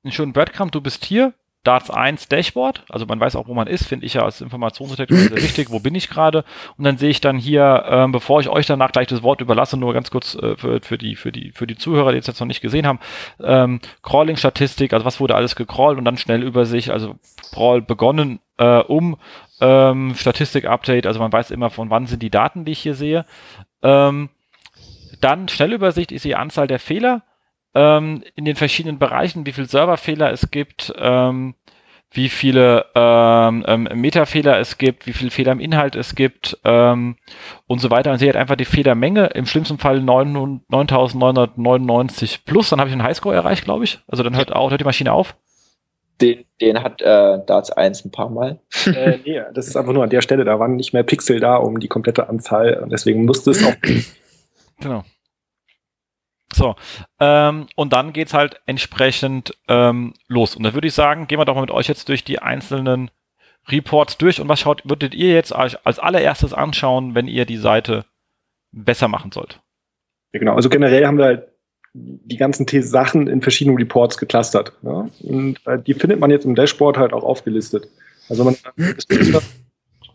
einen 0.05 0.13
schönen 0.13 0.33
Breadcrumb, 0.33 0.71
du 0.73 0.81
bist 0.81 1.05
hier, 1.05 1.33
Darts 1.67 1.91
1 1.91 2.29
Dashboard, 2.29 2.85
also 2.89 3.07
man 3.07 3.19
weiß 3.19 3.35
auch, 3.37 3.49
wo 3.49 3.55
man 3.55 3.67
ist, 3.67 3.87
finde 3.87 4.07
ich 4.07 4.15
ja 4.15 4.23
als 4.23 4.41
Informationsdetektor 4.41 5.17
sehr 5.19 5.37
wichtig, 5.37 5.71
wo 5.71 5.81
bin 5.81 5.95
ich 5.95 6.09
gerade? 6.09 6.45
Und 6.77 6.85
dann 6.85 6.97
sehe 6.97 7.11
ich 7.11 7.21
dann 7.21 7.39
hier, 7.39 7.85
ähm, 7.89 8.13
bevor 8.13 8.41
ich 8.41 8.49
euch 8.49 8.67
danach 8.67 8.93
gleich 8.93 9.09
das 9.09 9.23
Wort 9.23 9.41
überlasse, 9.41 9.77
nur 9.77 9.93
ganz 9.93 10.11
kurz 10.11 10.37
äh, 10.37 10.57
für, 10.57 10.81
für, 10.81 10.99
die, 10.99 11.17
für, 11.17 11.33
die, 11.33 11.51
für 11.53 11.67
die 11.67 11.77
Zuhörer, 11.77 12.13
die 12.13 12.19
es 12.19 12.27
jetzt 12.27 12.39
noch 12.39 12.47
nicht 12.47 12.61
gesehen 12.61 12.87
haben, 12.87 13.01
ähm, 13.43 13.81
Crawling-Statistik, 14.03 14.93
also 14.93 15.05
was 15.05 15.19
wurde 15.19 15.35
alles 15.35 15.57
gecrawlt 15.57 15.99
und 15.99 16.05
dann 16.05 16.17
schnell 16.17 16.43
über 16.43 16.67
sich, 16.67 16.93
also 16.93 17.17
Crawl 17.53 17.83
begonnen, 17.83 18.39
äh, 18.59 18.79
um 18.79 19.17
ähm, 19.61 20.15
Statistik-Update, 20.15 21.07
also 21.07 21.19
man 21.19 21.33
weiß 21.33 21.51
immer, 21.51 21.71
von 21.71 21.91
wann 21.91 22.07
sind 22.07 22.23
die 22.23 22.31
Daten, 22.31 22.65
die 22.65 22.73
ich 22.73 22.81
hier 22.81 22.95
sehe. 22.95 23.25
Ähm, 23.83 24.29
dann 25.21 25.49
Schnellübersicht, 25.49 26.13
ich 26.13 26.23
sehe 26.23 26.39
Anzahl 26.39 26.67
der 26.67 26.79
Fehler, 26.79 27.23
ähm, 27.77 28.25
in 28.35 28.47
den 28.47 28.57
verschiedenen 28.57 28.99
Bereichen, 28.99 29.47
wie 29.47 29.53
viele 29.53 29.69
Serverfehler 29.69 30.33
es 30.33 30.51
gibt, 30.51 30.93
ähm, 30.99 31.55
wie 32.11 32.29
viele 32.31 32.87
ähm, 32.95 33.65
ähm, 33.67 33.89
Metafehler 33.95 34.59
es 34.59 34.79
gibt, 34.79 35.07
wie 35.07 35.13
viele 35.13 35.31
Fehler 35.31 35.53
im 35.53 35.61
Inhalt 35.61 35.95
es 35.95 36.15
gibt 36.15 36.59
ähm, 36.65 37.17
und 37.67 37.81
so 37.81 37.91
weiter. 37.91 38.13
Und 38.13 38.19
sie 38.19 38.29
hat 38.29 38.37
einfach 38.37 38.57
die 38.57 38.65
Fehlermenge, 38.65 39.27
im 39.35 39.45
schlimmsten 39.45 39.77
Fall 39.77 39.99
9.999 39.99 42.39
plus, 42.47 42.71
dann 42.71 42.81
habe 42.81 42.89
ich 42.89 42.95
einen 42.95 43.03
Highscore 43.03 43.35
erreicht, 43.35 43.65
glaube 43.65 43.85
ich. 43.85 43.99
Also 44.09 44.23
dann 44.23 44.37
hört, 44.37 44.53
auch, 44.53 44.71
hört 44.71 44.81
die 44.81 44.87
Maschine 44.87 45.13
auf. 45.13 45.37
Den, 46.23 46.47
den 46.63 46.83
hat 46.83 47.03
äh, 47.03 47.41
Darts 47.45 47.71
1 47.71 48.07
ein 48.07 48.11
paar 48.11 48.31
Mal. 48.31 48.59
äh, 48.87 49.19
nee, 49.25 49.43
das 49.53 49.69
ist 49.69 49.77
einfach 49.77 49.93
nur 49.93 50.03
an 50.03 50.09
der 50.09 50.23
Stelle, 50.23 50.47
da 50.47 50.59
waren 50.59 50.77
nicht 50.77 50.95
mehr 50.95 51.03
Pixel 51.03 51.41
da 51.41 51.57
um 51.57 51.79
die 51.79 51.89
komplette 51.89 52.31
Anzahl 52.31 52.81
und 52.83 52.91
deswegen 52.91 53.27
musste 53.27 53.51
es 53.51 53.63
auch. 53.63 53.75
genau. 54.81 55.05
So, 56.53 56.77
ähm, 57.19 57.67
und 57.75 57.93
dann 57.93 58.13
geht's 58.13 58.33
halt 58.33 58.61
entsprechend 58.67 59.55
ähm, 59.69 60.15
los. 60.29 60.55
Und 60.55 60.63
da 60.63 60.75
würde 60.75 60.87
ich 60.87 60.95
sagen, 60.95 61.27
gehen 61.27 61.39
wir 61.39 61.45
doch 61.45 61.55
mal 61.55 61.61
mit 61.63 61.71
euch 61.71 61.89
jetzt 61.89 62.09
durch 62.09 62.25
die 62.25 62.39
einzelnen 62.39 63.11
Reports 63.69 64.17
durch. 64.17 64.41
Und 64.41 64.49
was 64.49 64.61
schaut, 64.61 64.83
würdet 64.89 65.15
ihr 65.15 65.33
jetzt 65.33 65.53
als, 65.55 65.77
allererstes 65.85 66.53
anschauen, 66.53 67.15
wenn 67.15 67.27
ihr 67.27 67.47
die 67.47 67.57
Seite 67.57 68.05
besser 68.73 69.09
machen 69.09 69.33
sollt? 69.33 69.61
Ja, 70.33 70.41
genau. 70.41 70.55
Also 70.55 70.69
generell 70.69 71.07
haben 71.07 71.19
wir 71.19 71.25
halt 71.25 71.49
die 71.95 72.37
ganzen 72.37 72.67
Sachen 72.83 73.27
in 73.27 73.43
verschiedenen 73.43 73.79
Reports 73.79 74.19
geclustert. 74.19 74.73
Ja? 74.83 75.09
Und 75.23 75.67
äh, 75.67 75.79
die 75.79 75.95
findet 75.95 76.21
man 76.21 76.31
jetzt 76.31 76.45
im 76.45 76.55
Dashboard 76.55 76.99
halt 76.99 77.13
auch 77.13 77.25
aufgelistet. 77.25 77.89
Also 78.29 78.45
man 78.45 78.57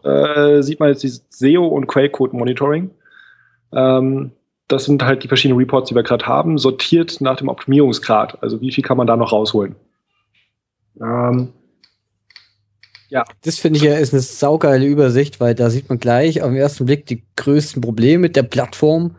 äh, 0.03 0.61
sieht 0.61 0.79
man 0.79 0.89
jetzt 0.89 1.03
dieses 1.03 1.25
SEO 1.29 1.65
und 1.67 1.87
Quellcode 1.87 2.33
Monitoring. 2.33 2.91
Ähm, 3.73 4.31
das 4.71 4.85
sind 4.85 5.03
halt 5.03 5.23
die 5.23 5.27
verschiedenen 5.27 5.59
Reports, 5.59 5.89
die 5.89 5.95
wir 5.95 6.03
gerade 6.03 6.25
haben, 6.25 6.57
sortiert 6.57 7.21
nach 7.21 7.37
dem 7.37 7.49
Optimierungsgrad. 7.49 8.41
Also 8.41 8.61
wie 8.61 8.71
viel 8.71 8.83
kann 8.83 8.97
man 8.97 9.07
da 9.07 9.17
noch 9.17 9.31
rausholen? 9.31 9.75
Ähm, 10.99 11.53
ja. 13.09 13.25
Das 13.43 13.59
finde 13.59 13.77
ich 13.77 13.83
ja 13.83 13.95
ist 13.95 14.13
eine 14.13 14.21
saugeile 14.21 14.85
Übersicht, 14.85 15.39
weil 15.39 15.53
da 15.53 15.69
sieht 15.69 15.89
man 15.89 15.99
gleich 15.99 16.41
auf 16.41 16.49
den 16.49 16.57
ersten 16.57 16.85
Blick 16.85 17.05
die 17.05 17.23
größten 17.35 17.81
Probleme 17.81 18.19
mit 18.19 18.35
der 18.35 18.43
Plattform. 18.43 19.15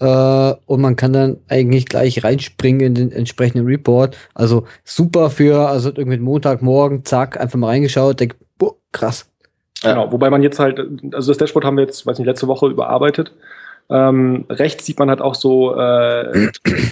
Äh, 0.00 0.54
und 0.66 0.80
man 0.80 0.96
kann 0.96 1.12
dann 1.12 1.38
eigentlich 1.48 1.86
gleich 1.86 2.24
reinspringen 2.24 2.80
in 2.86 2.94
den 2.94 3.12
entsprechenden 3.12 3.66
Report. 3.66 4.16
Also 4.34 4.64
super 4.84 5.30
für, 5.30 5.68
also 5.68 5.90
irgendwie 5.94 6.18
Montagmorgen, 6.18 7.04
zack, 7.04 7.40
einfach 7.40 7.58
mal 7.58 7.68
reingeschaut, 7.68 8.18
denk, 8.20 8.36
boah, 8.58 8.74
krass. 8.92 9.30
Genau, 9.82 10.10
wobei 10.10 10.30
man 10.30 10.42
jetzt 10.42 10.58
halt, 10.58 10.80
also 11.12 11.30
das 11.30 11.38
Dashboard 11.38 11.64
haben 11.64 11.76
wir 11.76 11.84
jetzt, 11.84 12.04
weiß 12.04 12.18
nicht, 12.18 12.26
letzte 12.26 12.48
Woche 12.48 12.66
überarbeitet. 12.66 13.32
Ähm, 13.90 14.44
rechts 14.48 14.86
sieht 14.86 14.98
man 14.98 15.08
halt 15.08 15.20
auch 15.20 15.34
so 15.34 15.74
äh, 15.74 16.50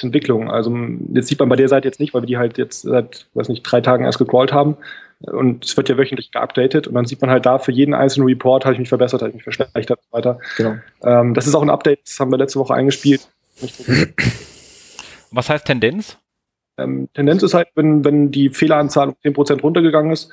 Entwicklung. 0.00 0.50
Also 0.50 0.74
jetzt 1.12 1.28
sieht 1.28 1.38
man 1.38 1.48
bei 1.48 1.56
der 1.56 1.68
Seite 1.68 1.88
jetzt 1.88 2.00
nicht, 2.00 2.14
weil 2.14 2.22
wir 2.22 2.26
die 2.26 2.38
halt 2.38 2.58
jetzt 2.58 2.82
seit, 2.82 3.26
weiß 3.34 3.48
nicht, 3.48 3.62
drei 3.62 3.80
Tagen 3.80 4.04
erst 4.04 4.18
gecrawlt 4.18 4.52
haben. 4.52 4.76
Und 5.20 5.64
es 5.64 5.76
wird 5.76 5.88
ja 5.88 5.96
wöchentlich 5.96 6.32
geupdatet 6.32 6.88
und 6.88 6.94
dann 6.94 7.06
sieht 7.06 7.20
man 7.20 7.30
halt 7.30 7.46
da 7.46 7.58
für 7.58 7.70
jeden 7.70 7.94
einzelnen 7.94 8.26
Report, 8.26 8.64
habe 8.64 8.72
ich 8.72 8.80
mich 8.80 8.88
verbessert, 8.88 9.22
habe 9.22 9.30
ich 9.30 9.36
mich 9.36 9.44
verschlechtert 9.44 9.98
und 9.98 10.04
so 10.10 10.16
weiter. 10.16 10.38
Genau. 10.56 10.74
Ähm, 11.04 11.34
das 11.34 11.46
ist 11.46 11.54
auch 11.54 11.62
ein 11.62 11.70
Update, 11.70 12.00
das 12.04 12.18
haben 12.18 12.32
wir 12.32 12.38
letzte 12.38 12.58
Woche 12.58 12.74
eingespielt. 12.74 13.28
Was 15.30 15.48
heißt 15.48 15.66
Tendenz? 15.66 16.18
Ähm, 16.76 17.08
Tendenz 17.14 17.42
ist 17.44 17.54
halt, 17.54 17.68
wenn, 17.76 18.04
wenn 18.04 18.32
die 18.32 18.48
Fehleranzahl 18.48 19.10
um 19.10 19.16
10% 19.24 19.60
runtergegangen 19.60 20.10
ist, 20.10 20.30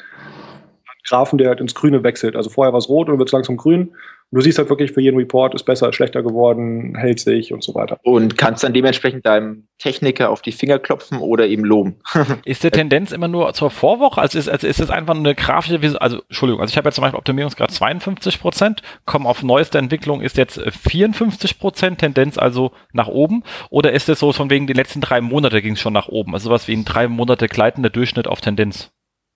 Graphen, 1.10 1.38
der 1.38 1.50
halt 1.50 1.60
ins 1.60 1.76
Grüne 1.76 2.04
wechselt. 2.04 2.36
Also 2.36 2.50
vorher 2.50 2.72
war 2.72 2.78
es 2.78 2.90
rot 2.90 3.10
und 3.10 3.18
wird 3.18 3.30
es 3.30 3.34
langsam 3.34 3.58
grün. 3.58 3.92
Und 4.32 4.38
du 4.38 4.42
siehst 4.42 4.60
halt 4.60 4.70
wirklich 4.70 4.92
für 4.92 5.02
jeden 5.02 5.18
Report, 5.18 5.56
ist 5.56 5.64
besser, 5.64 5.90
ist 5.90 5.96
schlechter 5.96 6.22
geworden, 6.22 6.96
hält 6.96 7.20
sich 7.20 7.52
und 7.52 7.64
so 7.64 7.74
weiter. 7.74 7.98
Und 8.04 8.38
kannst 8.38 8.64
dann 8.64 8.74
dementsprechend 8.74 9.26
deinem 9.26 9.68
Techniker 9.80 10.30
auf 10.30 10.44
die 10.44 10.52
Finger 10.52 10.78
klopfen 10.78 11.18
oder 11.18 11.48
ihm 11.48 11.64
loben. 11.64 11.96
ist 12.46 12.64
die 12.64 12.70
Tendenz 12.70 13.12
immer 13.12 13.28
nur 13.28 13.52
zur 13.54 13.72
Vorwoche? 13.72 14.22
Also 14.22 14.38
ist, 14.38 14.48
also 14.48 14.68
ist 14.68 14.80
es 14.80 14.92
einfach 14.92 15.16
eine 15.16 15.34
grafische, 15.34 15.80
also 16.00 16.22
Entschuldigung, 16.28 16.62
also 16.62 16.72
ich 16.72 16.78
habe 16.78 16.88
jetzt 16.88 16.96
zum 16.96 17.02
Beispiel 17.02 17.18
Optimierungsgrad 17.18 17.72
52 17.72 18.40
Prozent, 18.40 18.84
kommen 19.06 19.26
auf 19.26 19.42
neueste 19.42 19.80
Entwicklung 19.80 20.22
ist 20.22 20.38
jetzt 20.38 20.62
54 20.62 21.58
Prozent, 21.58 21.98
Tendenz 21.98 22.38
also 22.38 22.72
nach 22.94 23.08
oben. 23.08 23.44
Oder 23.72 23.94
ist 23.94 24.10
es 24.10 24.20
so 24.20 24.32
von 24.32 24.52
wegen 24.52 24.68
die 24.68 24.74
letzten 24.74 25.02
drei 25.02 25.22
Monate 25.22 25.64
ging 25.64 25.74
es 25.74 25.80
schon 25.80 25.94
nach 25.94 26.08
oben? 26.08 26.36
Also 26.36 26.50
sowas 26.50 26.68
wie 26.68 26.76
ein 26.76 26.86
drei 26.86 27.08
Monate 27.08 27.48
gleitender 27.48 27.90
Durchschnitt 27.90 28.28
auf 28.28 28.42
Tendenz? 28.42 28.92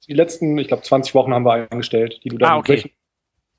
Die 0.08 0.14
letzten, 0.14 0.58
ich 0.58 0.68
glaube, 0.68 0.84
20 0.84 1.16
Wochen 1.16 1.34
haben 1.34 1.45
wir 1.45 1.54
eingestellt, 1.72 2.20
die 2.24 2.30
du 2.30 2.38
dann 2.38 2.51
ah, 2.51 2.58
okay 2.58 2.91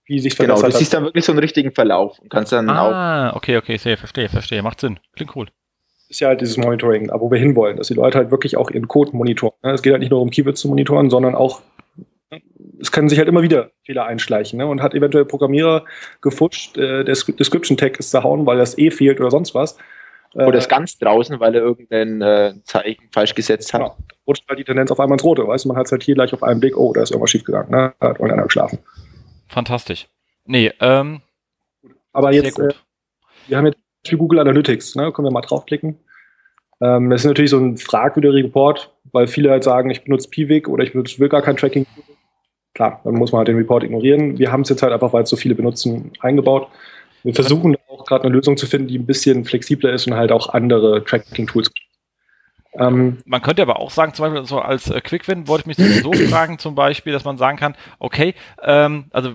wie 0.07 0.19
sich 0.19 0.37
Genau, 0.37 0.61
du 0.61 0.71
siehst 0.71 0.93
dann 0.93 1.05
wirklich 1.05 1.25
so 1.25 1.33
einen 1.33 1.39
richtigen 1.39 1.73
Verlauf 1.73 2.19
und 2.19 2.31
kannst 2.31 2.53
dann 2.53 2.69
ah, 2.69 3.31
auch. 3.31 3.37
okay, 3.37 3.57
okay, 3.57 3.77
sehe, 3.77 3.97
verstehe, 3.97 4.29
verstehe. 4.29 4.63
Macht 4.63 4.81
Sinn. 4.81 5.01
Klingt 5.15 5.35
cool. 5.35 5.47
Ist 6.09 6.21
ja 6.21 6.29
halt 6.29 6.43
dieses 6.43 6.59
Monitoring, 6.59 7.11
wo 7.13 7.31
wir 7.31 7.39
hinwollen, 7.39 7.79
dass 7.79 7.89
die 7.89 7.95
Leute 7.95 8.19
halt 8.19 8.31
wirklich 8.31 8.57
auch 8.57 8.71
ihren 8.71 8.89
Code 8.89 9.17
monitoren. 9.17 9.55
Es 9.63 9.83
geht 9.83 9.93
halt 9.93 10.01
nicht 10.01 10.11
nur 10.11 10.21
um 10.21 10.31
Keywords 10.31 10.61
zu 10.61 10.69
monitoren, 10.69 11.09
sondern 11.09 11.35
auch, 11.35 11.63
es 12.79 12.93
können 12.93 13.09
sich 13.09 13.19
halt 13.19 13.29
immer 13.29 13.43
wieder 13.43 13.71
Fehler 13.85 14.05
einschleichen 14.05 14.59
ne? 14.59 14.67
und 14.67 14.83
hat 14.83 14.95
eventuell 14.95 15.25
Programmierer 15.25 15.85
gefutscht, 16.21 16.77
äh, 16.77 17.05
der 17.05 17.15
Description 17.15 17.79
Tag 17.79 17.99
ist 17.99 18.11
zerhauen, 18.11 18.45
weil 18.45 18.59
das 18.59 18.77
eh 18.77 18.91
fehlt 18.91 19.21
oder 19.21 19.31
sonst 19.31 19.55
was. 19.55 19.79
Oder 20.35 20.59
ist 20.59 20.69
ganz 20.69 20.99
draußen, 20.99 21.39
weil 21.39 21.55
er 21.55 21.63
irgendein 21.63 22.21
äh, 22.21 22.55
Zeichen 22.65 23.05
falsch 23.13 23.37
gesetzt 23.37 23.73
hat. 23.73 23.81
Genau. 23.81 23.97
Rutscht 24.27 24.49
halt 24.49 24.59
die 24.59 24.65
Tendenz 24.65 24.91
auf 24.91 25.01
einmal 25.01 25.17
ins 25.17 25.25
Rote, 25.25 25.47
weißt 25.47 25.65
du? 25.65 25.69
Man 25.69 25.77
hat 25.77 25.87
es 25.87 25.93
halt 25.93 26.03
hier 26.03 26.15
gleich 26.15 26.33
auf 26.33 26.43
einen 26.43 26.61
Blick, 26.61 26.77
oh, 26.77 26.93
da 26.93 27.03
ist 27.03 27.11
irgendwas 27.11 27.31
schiefgegangen, 27.31 27.71
ne? 27.71 27.93
Da 28.01 28.09
hat 28.09 28.17
irgendeiner 28.19 28.45
geschlafen. 28.45 28.79
Fantastisch. 29.49 30.09
Nee, 30.47 30.73
ähm. 30.81 31.21
Aber 32.13 32.33
jetzt, 32.33 32.59
äh, 32.59 32.69
wir 33.49 33.57
haben 33.57 33.67
jetzt 33.67 33.79
für 34.07 34.17
Google 34.17 34.41
Analytics, 34.41 34.97
ne? 34.97 35.13
Können 35.13 35.27
wir 35.27 35.33
mal 35.33 35.41
draufklicken. 35.41 35.99
Ähm, 36.81 37.11
das 37.11 37.23
ist 37.23 37.27
natürlich 37.27 37.51
so 37.51 37.59
ein 37.59 37.77
fragwürdiger 37.77 38.35
Report, 38.35 38.93
weil 39.13 39.27
viele 39.27 39.51
halt 39.51 39.65
sagen, 39.65 39.91
ich 39.91 40.05
benutze 40.05 40.29
Piwik 40.29 40.69
oder 40.69 40.85
ich 40.85 40.93
benutze, 40.93 41.19
will 41.19 41.29
gar 41.29 41.43
kein 41.43 41.57
Tracking. 41.57 41.87
Klar, 42.75 43.01
dann 43.05 43.15
muss 43.15 43.31
man 43.33 43.39
halt 43.39 43.49
den 43.49 43.57
Report 43.57 43.85
ignorieren. 43.85 44.39
Wir 44.39 44.51
haben 44.51 44.63
es 44.63 44.69
jetzt 44.69 44.83
halt 44.83 44.93
einfach, 44.93 45.13
weil 45.13 45.23
es 45.23 45.31
so 45.31 45.37
viele 45.37 45.55
benutzen, 45.55 46.13
eingebaut. 46.21 46.69
Wir 47.23 47.35
versuchen 47.35 47.77
auch 47.89 48.05
gerade 48.05 48.25
eine 48.25 48.35
Lösung 48.35 48.57
zu 48.57 48.67
finden, 48.67 48.89
die 48.89 48.99
ein 48.99 49.07
bisschen 49.07 49.45
flexibler 49.45 49.93
ist 49.93 50.07
und 50.07 50.15
halt 50.15 50.33
auch 50.33 50.51
andere 50.51 51.03
Tracking-Tools 51.05 51.71
ähm, 52.79 53.19
man 53.25 53.43
könnte 53.43 53.63
aber 53.63 53.79
auch 53.79 53.91
sagen, 53.91 54.15
zum 54.15 54.25
Beispiel 54.25 54.45
so 54.47 54.61
als 54.61 54.91
äh, 54.91 55.01
Quick-Win 55.01 55.49
wollte 55.49 55.63
ich 55.63 55.79
mich 55.79 56.03
sowieso 56.03 56.13
fragen, 56.31 56.59
zum 56.59 56.75
Beispiel, 56.75 57.13
dass 57.13 57.25
man 57.25 57.39
sagen 57.39 57.57
kann, 57.57 57.77
okay, 57.99 58.35
ähm, 58.63 59.07
also 59.13 59.35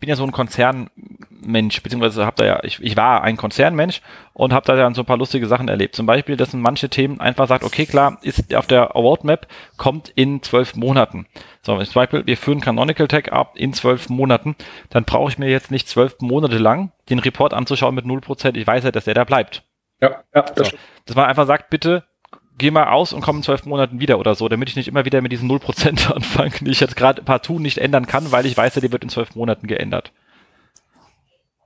bin 0.00 0.08
ja 0.08 0.16
so 0.16 0.24
ein 0.24 0.32
Konzernmensch, 0.32 1.82
beziehungsweise 1.82 2.24
habe 2.24 2.36
da 2.36 2.44
ja, 2.44 2.60
ich, 2.62 2.80
ich 2.80 2.96
war 2.96 3.22
ein 3.22 3.36
Konzernmensch 3.36 4.00
und 4.32 4.52
habe 4.52 4.66
da 4.66 4.76
ja 4.76 4.94
so 4.94 5.02
ein 5.02 5.06
paar 5.06 5.16
lustige 5.16 5.46
Sachen 5.46 5.68
erlebt. 5.68 5.96
Zum 5.96 6.06
Beispiel, 6.06 6.36
dass 6.36 6.52
man 6.52 6.62
manche 6.62 6.88
Themen 6.88 7.20
einfach 7.20 7.48
sagt, 7.48 7.64
okay, 7.64 7.84
klar, 7.84 8.18
ist 8.22 8.54
auf 8.54 8.66
der 8.66 8.94
Award 8.94 9.24
Map, 9.24 9.48
kommt 9.76 10.10
in 10.10 10.42
zwölf 10.42 10.76
Monaten. 10.76 11.26
So, 11.62 11.76
zum 11.82 11.94
Beispiel, 11.94 12.26
wir 12.26 12.36
führen 12.36 12.60
Canonical 12.60 13.08
Tag 13.08 13.32
ab 13.32 13.54
in 13.56 13.72
zwölf 13.72 14.08
Monaten, 14.08 14.54
dann 14.90 15.04
brauche 15.04 15.30
ich 15.30 15.38
mir 15.38 15.48
jetzt 15.48 15.70
nicht 15.70 15.88
zwölf 15.88 16.16
Monate 16.20 16.58
lang 16.58 16.92
den 17.10 17.18
Report 17.18 17.52
anzuschauen 17.52 17.94
mit 17.94 18.06
null 18.06 18.20
Prozent. 18.20 18.56
Ich 18.56 18.66
weiß 18.66 18.84
ja, 18.84 18.92
dass 18.92 19.04
der 19.04 19.14
da 19.14 19.24
bleibt. 19.24 19.64
Ja, 20.00 20.22
ja. 20.34 20.42
Das 20.42 20.68
so. 20.68 20.76
Dass 21.06 21.16
man 21.16 21.26
einfach 21.26 21.46
sagt, 21.46 21.70
bitte 21.70 22.04
geh 22.58 22.70
mal 22.70 22.88
aus 22.88 23.12
und 23.12 23.20
komm 23.20 23.38
in 23.38 23.42
zwölf 23.42 23.64
Monaten 23.64 24.00
wieder 24.00 24.18
oder 24.18 24.34
so, 24.34 24.48
damit 24.48 24.68
ich 24.68 24.76
nicht 24.76 24.88
immer 24.88 25.04
wieder 25.04 25.20
mit 25.20 25.32
diesen 25.32 25.50
0% 25.50 26.12
anfange, 26.14 26.52
die 26.60 26.70
ich 26.70 26.80
jetzt 26.80 26.96
gerade 26.96 27.22
partout 27.22 27.58
nicht 27.58 27.78
ändern 27.78 28.06
kann, 28.06 28.30
weil 28.32 28.46
ich 28.46 28.56
weiß, 28.56 28.74
ja, 28.74 28.80
die 28.80 28.92
wird 28.92 29.02
in 29.02 29.08
zwölf 29.08 29.34
Monaten 29.34 29.66
geändert. 29.66 30.12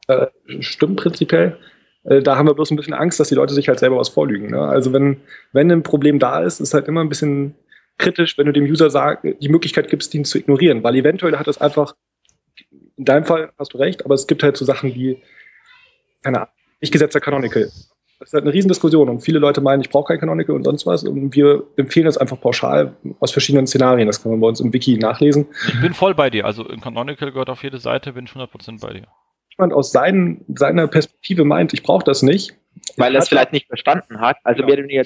Äh, 0.09 0.26
stimmt 0.61 0.97
prinzipiell. 0.97 1.59
Äh, 2.05 2.22
da 2.22 2.36
haben 2.36 2.47
wir 2.47 2.55
bloß 2.55 2.70
ein 2.70 2.76
bisschen 2.76 2.95
Angst, 2.95 3.20
dass 3.20 3.28
die 3.28 3.34
Leute 3.34 3.55
sich 3.55 3.68
halt 3.68 3.78
selber 3.78 3.97
was 3.97 4.09
vorlügen. 4.09 4.51
Ne? 4.51 4.61
Also 4.61 4.93
wenn, 4.93 5.20
wenn 5.53 5.70
ein 5.70 5.82
Problem 5.82 6.18
da 6.18 6.43
ist, 6.43 6.61
ist 6.61 6.74
halt 6.74 6.88
immer 6.88 7.01
ein 7.01 7.09
bisschen 7.09 7.55
kritisch, 7.99 8.36
wenn 8.38 8.47
du 8.47 8.53
dem 8.53 8.64
User 8.64 8.90
sag, 8.90 9.22
die 9.22 9.49
Möglichkeit 9.49 9.88
gibst, 9.88 10.14
ihn 10.14 10.24
zu 10.24 10.38
ignorieren, 10.38 10.82
weil 10.82 10.97
eventuell 10.97 11.38
hat 11.38 11.49
es 11.49 11.61
einfach 11.61 11.95
in 12.97 13.05
deinem 13.05 13.24
Fall 13.24 13.53
hast 13.59 13.74
du 13.74 13.78
recht, 13.78 14.05
aber 14.05 14.14
es 14.14 14.26
gibt 14.26 14.43
halt 14.43 14.57
so 14.57 14.64
Sachen 14.64 14.95
wie, 14.95 15.22
keine 16.22 16.38
Ahnung, 16.38 16.53
nicht 16.80 16.93
gesetzter 16.93 17.20
Canonical. 17.20 17.70
Das 18.23 18.29
ist 18.29 18.35
halt 18.35 18.45
eine 18.45 18.53
Riesendiskussion 18.53 19.09
und 19.09 19.18
viele 19.18 19.41
Leute 19.41 19.61
meinen, 19.61 19.81
ich 19.81 19.91
brauche 19.91 20.12
kein 20.12 20.20
Canonical 20.20 20.55
und 20.55 20.62
sonst 20.62 20.87
was. 20.87 21.03
Und 21.03 21.35
wir 21.35 21.64
empfehlen 21.75 22.07
es 22.07 22.16
einfach 22.16 22.41
pauschal 22.41 22.95
aus 23.18 23.33
verschiedenen 23.33 23.66
Szenarien. 23.66 24.07
Das 24.07 24.23
kann 24.23 24.31
man 24.31 24.41
bei 24.41 24.47
uns 24.47 24.61
im 24.61 24.73
Wiki 24.73 24.97
nachlesen. 24.97 25.49
Ich 25.66 25.81
bin 25.81 25.93
voll 25.93 26.14
bei 26.14 26.31
dir. 26.31 26.45
Also 26.45 26.64
in 26.68 26.81
Canonical 26.81 27.33
gehört 27.33 27.51
auf 27.51 27.64
jede 27.64 27.79
Seite, 27.79 28.12
bin 28.12 28.27
ich 28.27 28.31
100% 28.31 28.81
bei 28.81 28.93
dir. 28.93 29.09
Jemand 29.59 29.73
aus 29.73 29.91
seinen, 29.91 30.45
seiner 30.55 30.87
Perspektive 30.87 31.45
meint, 31.45 31.75
ich 31.75 31.83
brauche 31.83 32.05
das 32.05 32.23
nicht. 32.23 32.55
Weil 32.97 33.12
er 33.12 33.23
es 33.23 33.29
vielleicht 33.29 33.53
nicht 33.53 33.66
verstanden 33.66 34.20
hat. 34.20 34.37
Also 34.45 34.62
mehr 34.62 34.75
oder 34.75 34.85
weniger, 34.85 35.03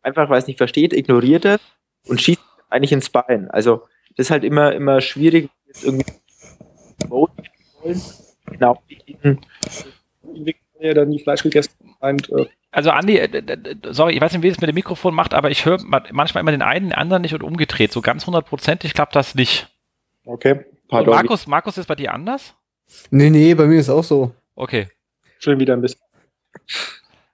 einfach 0.00 0.30
weil 0.30 0.38
es 0.38 0.46
nicht 0.46 0.56
versteht, 0.56 0.94
ignoriert 0.94 1.44
es 1.44 1.60
und 2.08 2.22
schießt 2.22 2.40
eigentlich 2.70 2.92
ins 2.92 3.10
Bein. 3.10 3.50
Also 3.50 3.82
das 4.16 4.28
ist 4.28 4.30
halt 4.30 4.44
immer, 4.44 4.72
immer 4.72 5.02
schwierig, 5.02 5.50
jetzt 5.66 5.84
irgendwie 5.84 6.06
genau 8.46 8.82
ja 10.80 10.94
dann 10.94 11.10
nie 11.10 11.18
Fleisch 11.18 11.42
gegessen 11.42 11.89
meint, 12.00 12.30
äh 12.30 12.46
also 12.72 12.90
Andi, 12.90 13.18
äh, 13.18 13.42
sorry, 13.90 14.14
ich 14.14 14.20
weiß 14.20 14.32
nicht, 14.32 14.42
wie 14.42 14.48
es 14.48 14.60
mit 14.60 14.68
dem 14.68 14.74
Mikrofon 14.74 15.14
macht, 15.14 15.34
aber 15.34 15.50
ich 15.50 15.64
höre 15.64 15.78
manchmal 15.82 16.40
immer 16.40 16.52
den 16.52 16.62
einen, 16.62 16.90
den 16.90 16.94
anderen 16.94 17.22
nicht 17.22 17.34
und 17.34 17.42
umgedreht. 17.42 17.92
So 17.92 18.00
ganz 18.00 18.26
hundertprozentig 18.26 18.94
klappt 18.94 19.16
das 19.16 19.34
nicht. 19.34 19.68
Okay. 20.24 20.64
Pardon. 20.88 21.14
Markus, 21.14 21.46
Markus 21.46 21.78
ist 21.78 21.86
bei 21.86 21.96
dir 21.96 22.14
anders? 22.14 22.54
Nee, 23.10 23.30
nee, 23.30 23.54
bei 23.54 23.66
mir 23.66 23.80
ist 23.80 23.90
auch 23.90 24.04
so. 24.04 24.34
Okay. 24.54 24.88
Schön 25.38 25.58
wieder 25.58 25.74
ein 25.74 25.80
bisschen. 25.80 26.00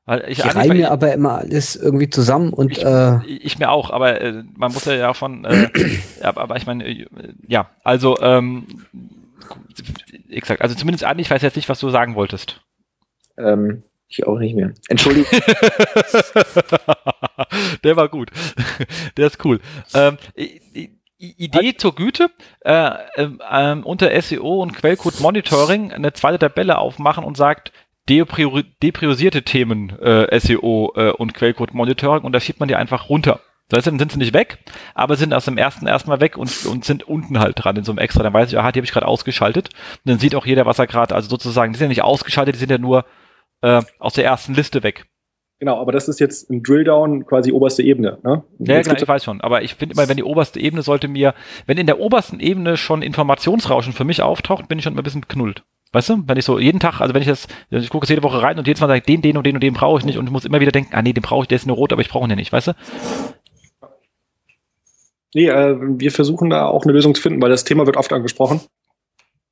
Weil 0.06 0.24
ich, 0.28 0.38
ich 0.38 0.54
reihe 0.54 0.72
mir 0.72 0.90
aber 0.90 1.12
immer 1.12 1.38
alles 1.38 1.74
irgendwie 1.74 2.08
zusammen 2.08 2.52
und 2.52 2.72
ich, 2.72 2.84
äh, 2.84 3.26
ich 3.26 3.58
mir 3.58 3.70
auch, 3.70 3.90
aber 3.90 4.20
äh, 4.20 4.44
man 4.54 4.72
muss 4.72 4.84
ja 4.84 4.96
davon, 4.98 5.44
äh, 5.44 5.68
ja, 6.22 6.36
aber 6.36 6.56
ich 6.56 6.66
meine, 6.66 6.86
äh, 6.86 7.06
ja, 7.46 7.70
also 7.82 8.16
ähm, 8.20 8.66
exakt, 10.30 10.62
also 10.62 10.76
zumindest 10.76 11.04
Andi, 11.04 11.22
ich 11.22 11.30
weiß 11.30 11.42
jetzt 11.42 11.56
nicht, 11.56 11.68
was 11.68 11.80
du 11.80 11.90
sagen 11.90 12.14
wolltest. 12.14 12.60
Ähm, 13.36 13.82
ich 14.08 14.26
auch 14.26 14.38
nicht 14.38 14.54
mehr. 14.54 14.72
Entschuldigung. 14.88 15.30
Der 17.84 17.96
war 17.96 18.08
gut. 18.08 18.30
Der 19.16 19.26
ist 19.26 19.44
cool. 19.44 19.60
Ähm, 19.94 20.18
Idee 21.18 21.76
zur 21.76 21.94
Güte, 21.94 22.30
äh, 22.60 22.90
äh, 23.16 23.72
unter 23.82 24.20
SEO 24.20 24.62
und 24.62 24.74
Quellcode 24.74 25.20
Monitoring 25.20 25.92
eine 25.92 26.12
zweite 26.12 26.38
Tabelle 26.38 26.78
aufmachen 26.78 27.24
und 27.24 27.36
sagt, 27.36 27.72
depriorisierte 28.08 29.42
Themen 29.42 29.98
äh, 29.98 30.38
SEO 30.38 30.92
äh, 30.94 31.10
und 31.10 31.34
Quellcode 31.34 31.74
Monitoring 31.74 32.22
und 32.22 32.32
da 32.32 32.40
schiebt 32.40 32.60
man 32.60 32.68
die 32.68 32.76
einfach 32.76 33.08
runter. 33.08 33.40
Das 33.68 33.78
heißt, 33.78 33.88
dann 33.88 33.98
sind 33.98 34.12
sie 34.12 34.18
nicht 34.18 34.34
weg, 34.34 34.58
aber 34.94 35.16
sind 35.16 35.34
aus 35.34 35.46
dem 35.46 35.58
ersten 35.58 35.88
erstmal 35.88 36.20
weg 36.20 36.38
und, 36.38 36.66
und 36.66 36.84
sind 36.84 37.02
unten 37.02 37.40
halt 37.40 37.54
dran 37.56 37.74
in 37.76 37.82
so 37.82 37.90
einem 37.90 37.98
extra. 37.98 38.22
Dann 38.22 38.32
weiß 38.32 38.52
ich, 38.52 38.58
aha, 38.58 38.70
die 38.70 38.78
habe 38.78 38.84
ich 38.84 38.92
gerade 38.92 39.08
ausgeschaltet. 39.08 39.70
Und 40.04 40.10
dann 40.10 40.18
sieht 40.20 40.36
auch 40.36 40.46
jeder, 40.46 40.66
was 40.66 40.78
er 40.78 40.86
gerade, 40.86 41.16
also 41.16 41.28
sozusagen, 41.28 41.72
die 41.72 41.78
sind 41.78 41.86
ja 41.86 41.88
nicht 41.88 42.04
ausgeschaltet, 42.04 42.54
die 42.54 42.60
sind 42.60 42.70
ja 42.70 42.78
nur 42.78 43.06
äh, 43.62 43.82
aus 43.98 44.14
der 44.14 44.24
ersten 44.24 44.54
Liste 44.54 44.82
weg. 44.82 45.06
Genau, 45.58 45.80
aber 45.80 45.92
das 45.92 46.06
ist 46.06 46.20
jetzt 46.20 46.50
ein 46.50 46.62
Drilldown 46.62 47.24
quasi 47.24 47.50
oberste 47.50 47.82
Ebene. 47.82 48.18
Ne? 48.22 48.44
Ja, 48.58 48.82
genau, 48.82 48.94
ich 48.94 49.08
weiß 49.08 49.24
schon. 49.24 49.40
Aber 49.40 49.62
ich 49.62 49.74
finde 49.74 49.94
immer, 49.94 50.06
wenn 50.06 50.18
die 50.18 50.22
oberste 50.22 50.60
Ebene 50.60 50.82
sollte 50.82 51.08
mir, 51.08 51.34
wenn 51.64 51.78
in 51.78 51.86
der 51.86 51.98
obersten 51.98 52.40
Ebene 52.40 52.76
schon 52.76 53.00
Informationsrauschen 53.00 53.94
für 53.94 54.04
mich 54.04 54.20
auftaucht, 54.20 54.68
bin 54.68 54.78
ich 54.78 54.84
schon 54.84 54.92
immer 54.92 55.00
ein 55.00 55.04
bisschen 55.04 55.22
beknullt. 55.22 55.62
Weißt 55.92 56.10
du, 56.10 56.22
wenn 56.26 56.36
ich 56.36 56.44
so 56.44 56.58
jeden 56.58 56.78
Tag, 56.78 57.00
also 57.00 57.14
wenn 57.14 57.22
ich 57.22 57.28
das, 57.28 57.46
ich 57.70 57.88
gucke 57.88 58.04
es 58.04 58.10
jede 58.10 58.22
Woche 58.22 58.42
rein 58.42 58.58
und 58.58 58.66
jedes 58.66 58.82
Mal 58.82 58.88
sage, 58.88 59.00
den, 59.00 59.22
den 59.22 59.38
und 59.38 59.46
den 59.46 59.56
und 59.56 59.62
den 59.62 59.72
brauche 59.72 59.98
ich 59.98 60.04
nicht 60.04 60.18
und 60.18 60.26
ich 60.26 60.32
muss 60.32 60.44
immer 60.44 60.60
wieder 60.60 60.72
denken, 60.72 60.94
ah 60.94 61.00
nee, 61.00 61.14
den 61.14 61.22
brauche 61.22 61.44
ich, 61.44 61.48
der 61.48 61.56
ist 61.56 61.66
nur 61.66 61.76
rot, 61.76 61.92
aber 61.92 62.02
ich 62.02 62.10
brauche 62.10 62.26
ihn 62.26 62.30
ja 62.30 62.36
nicht, 62.36 62.52
weißt 62.52 62.68
du? 62.68 62.72
Nee, 65.32 65.48
äh, 65.48 65.76
wir 65.80 66.12
versuchen 66.12 66.50
da 66.50 66.66
auch 66.66 66.84
eine 66.84 66.92
Lösung 66.92 67.14
zu 67.14 67.22
finden, 67.22 67.40
weil 67.40 67.50
das 67.50 67.64
Thema 67.64 67.86
wird 67.86 67.96
oft 67.96 68.12
angesprochen. 68.12 68.60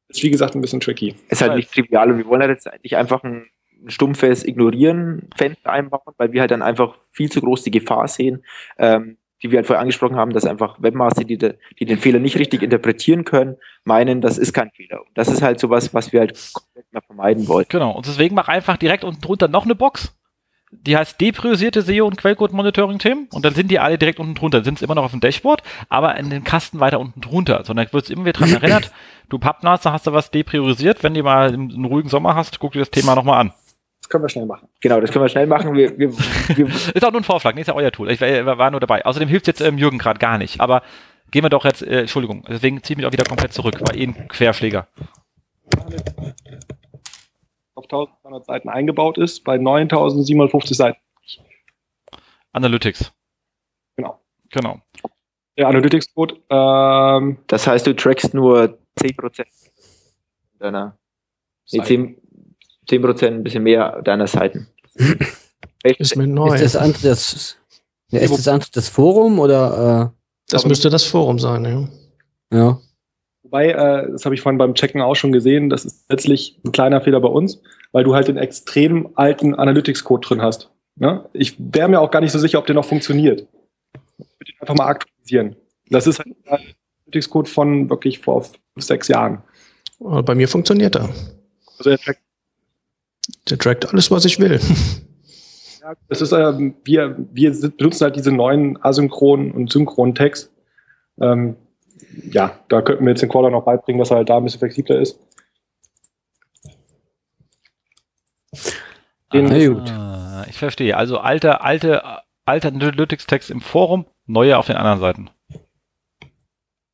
Ist 0.08 0.22
wie 0.22 0.30
gesagt 0.30 0.54
ein 0.54 0.60
bisschen 0.60 0.80
tricky. 0.80 1.14
Ist 1.28 1.40
halt 1.40 1.56
nicht 1.56 1.72
trivial 1.72 2.10
und 2.10 2.18
wir 2.18 2.26
wollen 2.26 2.42
halt 2.42 2.50
jetzt 2.50 2.70
eigentlich 2.70 2.96
einfach 2.96 3.22
ein, 3.22 3.46
ein 3.84 3.90
stumpfes 3.90 4.44
Ignorieren 4.44 5.28
Fenster 5.36 5.70
einbauen, 5.70 6.14
weil 6.16 6.32
wir 6.32 6.40
halt 6.40 6.50
dann 6.50 6.62
einfach 6.62 6.96
viel 7.12 7.30
zu 7.30 7.40
groß 7.40 7.62
die 7.62 7.70
Gefahr 7.70 8.08
sehen, 8.08 8.44
ähm, 8.78 9.16
die 9.42 9.50
wir 9.50 9.58
halt 9.58 9.66
vorher 9.66 9.80
angesprochen 9.80 10.16
haben, 10.16 10.32
dass 10.32 10.46
einfach 10.46 10.80
Webmaster, 10.80 11.24
die, 11.24 11.36
de, 11.36 11.54
die 11.78 11.84
den 11.84 11.98
Fehler 11.98 12.18
nicht 12.18 12.38
richtig 12.38 12.62
interpretieren 12.62 13.24
können, 13.24 13.56
meinen, 13.84 14.20
das 14.22 14.38
ist 14.38 14.54
kein 14.54 14.70
Fehler. 14.70 15.00
Und 15.00 15.10
das 15.14 15.28
ist 15.28 15.42
halt 15.42 15.60
sowas, 15.60 15.92
was 15.92 16.12
wir 16.12 16.20
halt 16.20 16.38
komplett 16.54 16.90
mehr 16.92 17.02
vermeiden 17.02 17.46
wollen. 17.46 17.66
Genau. 17.68 17.92
Und 17.92 18.06
deswegen 18.06 18.34
mach 18.34 18.48
einfach 18.48 18.78
direkt 18.78 19.04
unten 19.04 19.20
drunter 19.20 19.48
noch 19.48 19.64
eine 19.64 19.74
Box. 19.74 20.16
Die 20.72 20.96
heißt 20.96 21.20
depriorisierte 21.20 21.82
SEO 21.82 22.06
und 22.06 22.16
Quellcode-Monitoring-Themen 22.16 23.28
und 23.32 23.44
dann 23.44 23.54
sind 23.54 23.70
die 23.70 23.78
alle 23.78 23.96
direkt 23.96 24.18
unten 24.18 24.34
drunter. 24.34 24.64
Sind 24.64 24.78
es 24.78 24.82
immer 24.82 24.94
noch 24.96 25.04
auf 25.04 25.12
dem 25.12 25.20
Dashboard, 25.20 25.62
aber 25.88 26.16
in 26.16 26.30
den 26.30 26.42
Kasten 26.42 26.80
weiter 26.80 26.98
unten 26.98 27.20
drunter. 27.20 27.64
Sondern 27.64 27.86
wird 27.92 28.04
es 28.04 28.10
immer 28.10 28.24
wieder 28.24 28.40
daran 28.40 28.54
erinnert, 28.62 28.92
du 29.28 29.38
Pappnase, 29.38 29.92
hast 29.92 30.06
du 30.06 30.12
was 30.12 30.30
depriorisiert. 30.30 31.02
Wenn 31.04 31.14
du 31.14 31.22
mal 31.22 31.52
einen 31.52 31.84
ruhigen 31.84 32.08
Sommer 32.08 32.34
hast, 32.34 32.58
guck 32.58 32.72
dir 32.72 32.80
das 32.80 32.90
Thema 32.90 33.14
nochmal 33.14 33.40
an. 33.40 33.52
Das 34.04 34.10
können 34.10 34.22
wir 34.22 34.28
schnell 34.28 34.44
machen. 34.44 34.68
Genau, 34.82 35.00
das 35.00 35.10
können 35.10 35.24
wir 35.24 35.30
schnell 35.30 35.46
machen. 35.46 35.72
Wir, 35.72 35.98
wir, 35.98 36.12
wir 36.56 36.66
ist 36.66 37.02
auch 37.02 37.10
nur 37.10 37.22
ein 37.22 37.24
Vorschlag, 37.24 37.54
nee, 37.54 37.62
ist 37.62 37.68
ja 37.68 37.74
euer 37.74 37.90
Tool. 37.90 38.10
Ich 38.10 38.20
war, 38.20 38.58
war 38.58 38.70
nur 38.70 38.78
dabei. 38.78 39.02
Außerdem 39.02 39.30
hilft 39.30 39.46
jetzt 39.46 39.62
ähm, 39.62 39.78
Jürgen 39.78 39.96
gerade 39.96 40.18
gar 40.18 40.36
nicht. 40.36 40.60
Aber 40.60 40.82
gehen 41.30 41.42
wir 41.42 41.48
doch 41.48 41.64
jetzt, 41.64 41.80
äh, 41.80 42.00
Entschuldigung, 42.00 42.44
deswegen 42.46 42.82
ziehe 42.82 42.92
ich 42.92 42.96
mich 42.98 43.06
auch 43.06 43.12
wieder 43.12 43.24
komplett 43.24 43.54
zurück. 43.54 43.80
War 43.80 43.96
eh 43.96 44.04
ein 44.04 44.28
Querschläger. 44.28 44.88
Auf 47.74 47.84
1200 47.84 48.44
Seiten 48.44 48.68
eingebaut 48.68 49.16
ist, 49.16 49.42
bei 49.42 49.56
9750 49.56 50.76
Seiten. 50.76 50.98
Analytics. 52.52 53.10
Genau. 53.96 54.20
Genau. 54.50 54.80
Der 55.56 55.68
Analytics-Code. 55.68 56.42
Ähm, 56.50 57.38
das 57.46 57.66
heißt, 57.66 57.86
du 57.86 57.96
trackst 57.96 58.34
nur 58.34 58.78
10% 59.00 59.46
deiner. 60.58 60.98
Nee, 61.72 61.82
10, 61.82 62.20
10 62.88 63.02
Prozent, 63.02 63.36
ein 63.36 63.44
bisschen 63.44 63.62
mehr 63.62 64.02
deiner 64.02 64.26
Seiten. 64.26 64.68
ist 65.84 66.16
mir 66.16 66.26
neu. 66.26 66.54
Ist 66.54 66.62
das 66.62 66.76
andere 66.76 67.08
das, 67.08 67.56
ja, 68.10 68.20
ist 68.20 68.36
das, 68.36 68.48
andere 68.48 68.70
das 68.72 68.88
Forum 68.88 69.38
oder? 69.38 70.12
Äh, 70.12 70.24
das 70.48 70.66
müsste 70.66 70.90
das 70.90 71.04
Forum 71.04 71.38
sein, 71.38 71.64
ja. 71.64 71.88
Ja. 72.56 72.80
Wobei, 73.42 73.70
äh, 73.70 74.10
das 74.10 74.24
habe 74.24 74.34
ich 74.34 74.40
vorhin 74.40 74.58
beim 74.58 74.74
Checken 74.74 75.00
auch 75.00 75.16
schon 75.16 75.32
gesehen, 75.32 75.70
das 75.70 75.84
ist 75.84 76.10
letztlich 76.10 76.58
ein 76.64 76.72
kleiner 76.72 77.00
Fehler 77.00 77.20
bei 77.20 77.28
uns, 77.28 77.60
weil 77.92 78.04
du 78.04 78.14
halt 78.14 78.28
den 78.28 78.36
extrem 78.36 79.10
alten 79.14 79.54
Analytics-Code 79.54 80.26
drin 80.26 80.42
hast. 80.42 80.70
Ne? 80.96 81.24
Ich 81.32 81.56
wäre 81.58 81.88
mir 81.88 82.00
auch 82.00 82.10
gar 82.10 82.20
nicht 82.20 82.32
so 82.32 82.38
sicher, 82.38 82.58
ob 82.58 82.66
der 82.66 82.74
noch 82.74 82.84
funktioniert. 82.84 83.46
Ich 84.18 84.26
würde 84.38 84.52
ihn 84.52 84.60
einfach 84.60 84.74
mal 84.74 84.86
aktualisieren. 84.86 85.56
Das 85.90 86.06
ist 86.06 86.18
halt 86.18 86.28
ein 86.28 86.68
Analytics-Code 87.06 87.50
von 87.50 87.90
wirklich 87.90 88.20
vor 88.20 88.42
fünf, 88.42 88.56
sechs 88.78 89.08
Jahren. 89.08 89.42
Bei 89.98 90.34
mir 90.34 90.48
funktioniert 90.48 90.96
er. 90.96 91.08
Also 91.78 91.90
er 91.90 91.98
trackt 91.98 92.20
der 93.48 93.58
trackt 93.58 93.88
alles, 93.88 94.10
was 94.10 94.24
ich 94.24 94.38
will. 94.38 94.60
Ja, 95.80 95.92
das 96.08 96.22
ist, 96.22 96.32
äh, 96.32 96.72
wir, 96.84 97.16
wir 97.32 97.70
benutzen 97.76 98.04
halt 98.04 98.16
diese 98.16 98.32
neuen 98.32 98.82
asynchronen 98.82 99.52
und 99.52 99.70
synchronen 99.70 100.14
Tags. 100.14 100.50
Ähm, 101.20 101.56
ja, 102.30 102.58
da 102.68 102.80
könnten 102.80 103.04
wir 103.04 103.10
jetzt 103.10 103.20
den 103.20 103.28
Caller 103.28 103.50
noch 103.50 103.64
beibringen, 103.64 103.98
dass 103.98 104.10
er 104.10 104.18
halt 104.18 104.30
da 104.30 104.38
ein 104.38 104.44
bisschen 104.44 104.60
flexibler 104.60 104.98
ist. 104.98 105.18
ah, 109.90 110.46
ich 110.48 110.56
verstehe. 110.56 110.96
Also 110.96 111.18
alte, 111.18 111.60
alte, 111.60 112.02
alte 112.46 112.68
Analytics-Text 112.68 113.50
im 113.50 113.60
Forum, 113.60 114.06
neue 114.26 114.56
auf 114.56 114.66
den 114.66 114.76
anderen 114.76 115.00
Seiten. 115.00 115.30